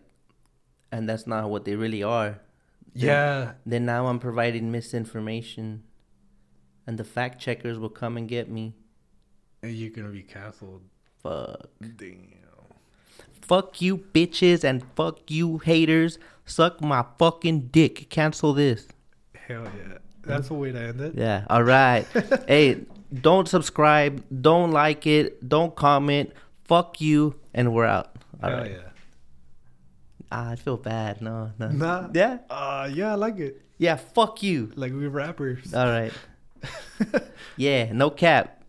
and 0.91 1.09
that's 1.09 1.27
not 1.27 1.49
what 1.49 1.65
they 1.65 1.75
really 1.75 2.03
are? 2.03 2.39
Then- 2.95 3.07
Yeah, 3.07 3.51
Then 3.65 3.85
now 3.85 4.07
I'm 4.07 4.19
providing 4.19 4.71
misinformation, 4.71 5.83
and 6.87 6.97
the 6.97 7.03
fact 7.03 7.39
checkers 7.41 7.77
will 7.77 7.89
come 7.89 8.17
and 8.17 8.27
get 8.27 8.49
me. 8.49 8.73
and 9.63 9.71
you're 9.73 9.91
gonna 9.91 10.09
be 10.09 10.23
canceled. 10.23 10.81
Fuck. 11.21 11.69
Damn. 11.97 12.27
Fuck 13.41 13.81
you, 13.81 13.97
bitches, 13.97 14.63
and 14.63 14.83
fuck 14.95 15.29
you, 15.29 15.57
haters. 15.59 16.17
Suck 16.45 16.81
my 16.81 17.05
fucking 17.19 17.67
dick. 17.67 18.09
Cancel 18.09 18.53
this. 18.53 18.87
Hell 19.35 19.63
yeah. 19.65 19.97
That's 20.23 20.47
the 20.47 20.53
way 20.53 20.71
to 20.71 20.79
end 20.79 21.01
it. 21.01 21.15
Yeah. 21.15 21.45
All 21.49 21.63
right. 21.63 22.05
hey, 22.47 22.81
don't 23.13 23.47
subscribe. 23.47 24.23
Don't 24.41 24.71
like 24.71 25.05
it. 25.05 25.47
Don't 25.47 25.75
comment. 25.75 26.31
Fuck 26.63 27.01
you, 27.01 27.35
and 27.53 27.73
we're 27.73 27.85
out. 27.85 28.15
All 28.41 28.49
Hell 28.49 28.59
right. 28.59 28.71
yeah. 28.71 28.77
Ah, 30.31 30.51
I 30.51 30.55
feel 30.55 30.77
bad. 30.77 31.21
No, 31.21 31.51
no. 31.59 31.67
Nah. 31.69 32.09
Yeah. 32.13 32.37
Uh, 32.49 32.89
yeah, 32.91 33.11
I 33.11 33.15
like 33.15 33.37
it. 33.39 33.61
Yeah. 33.77 33.97
Fuck 33.97 34.41
you. 34.43 34.71
Like 34.75 34.93
we're 34.93 35.09
rappers. 35.09 35.73
All 35.73 35.85
right. 35.87 36.13
yeah, 37.57 37.91
no 37.91 38.09
cap. 38.09 38.61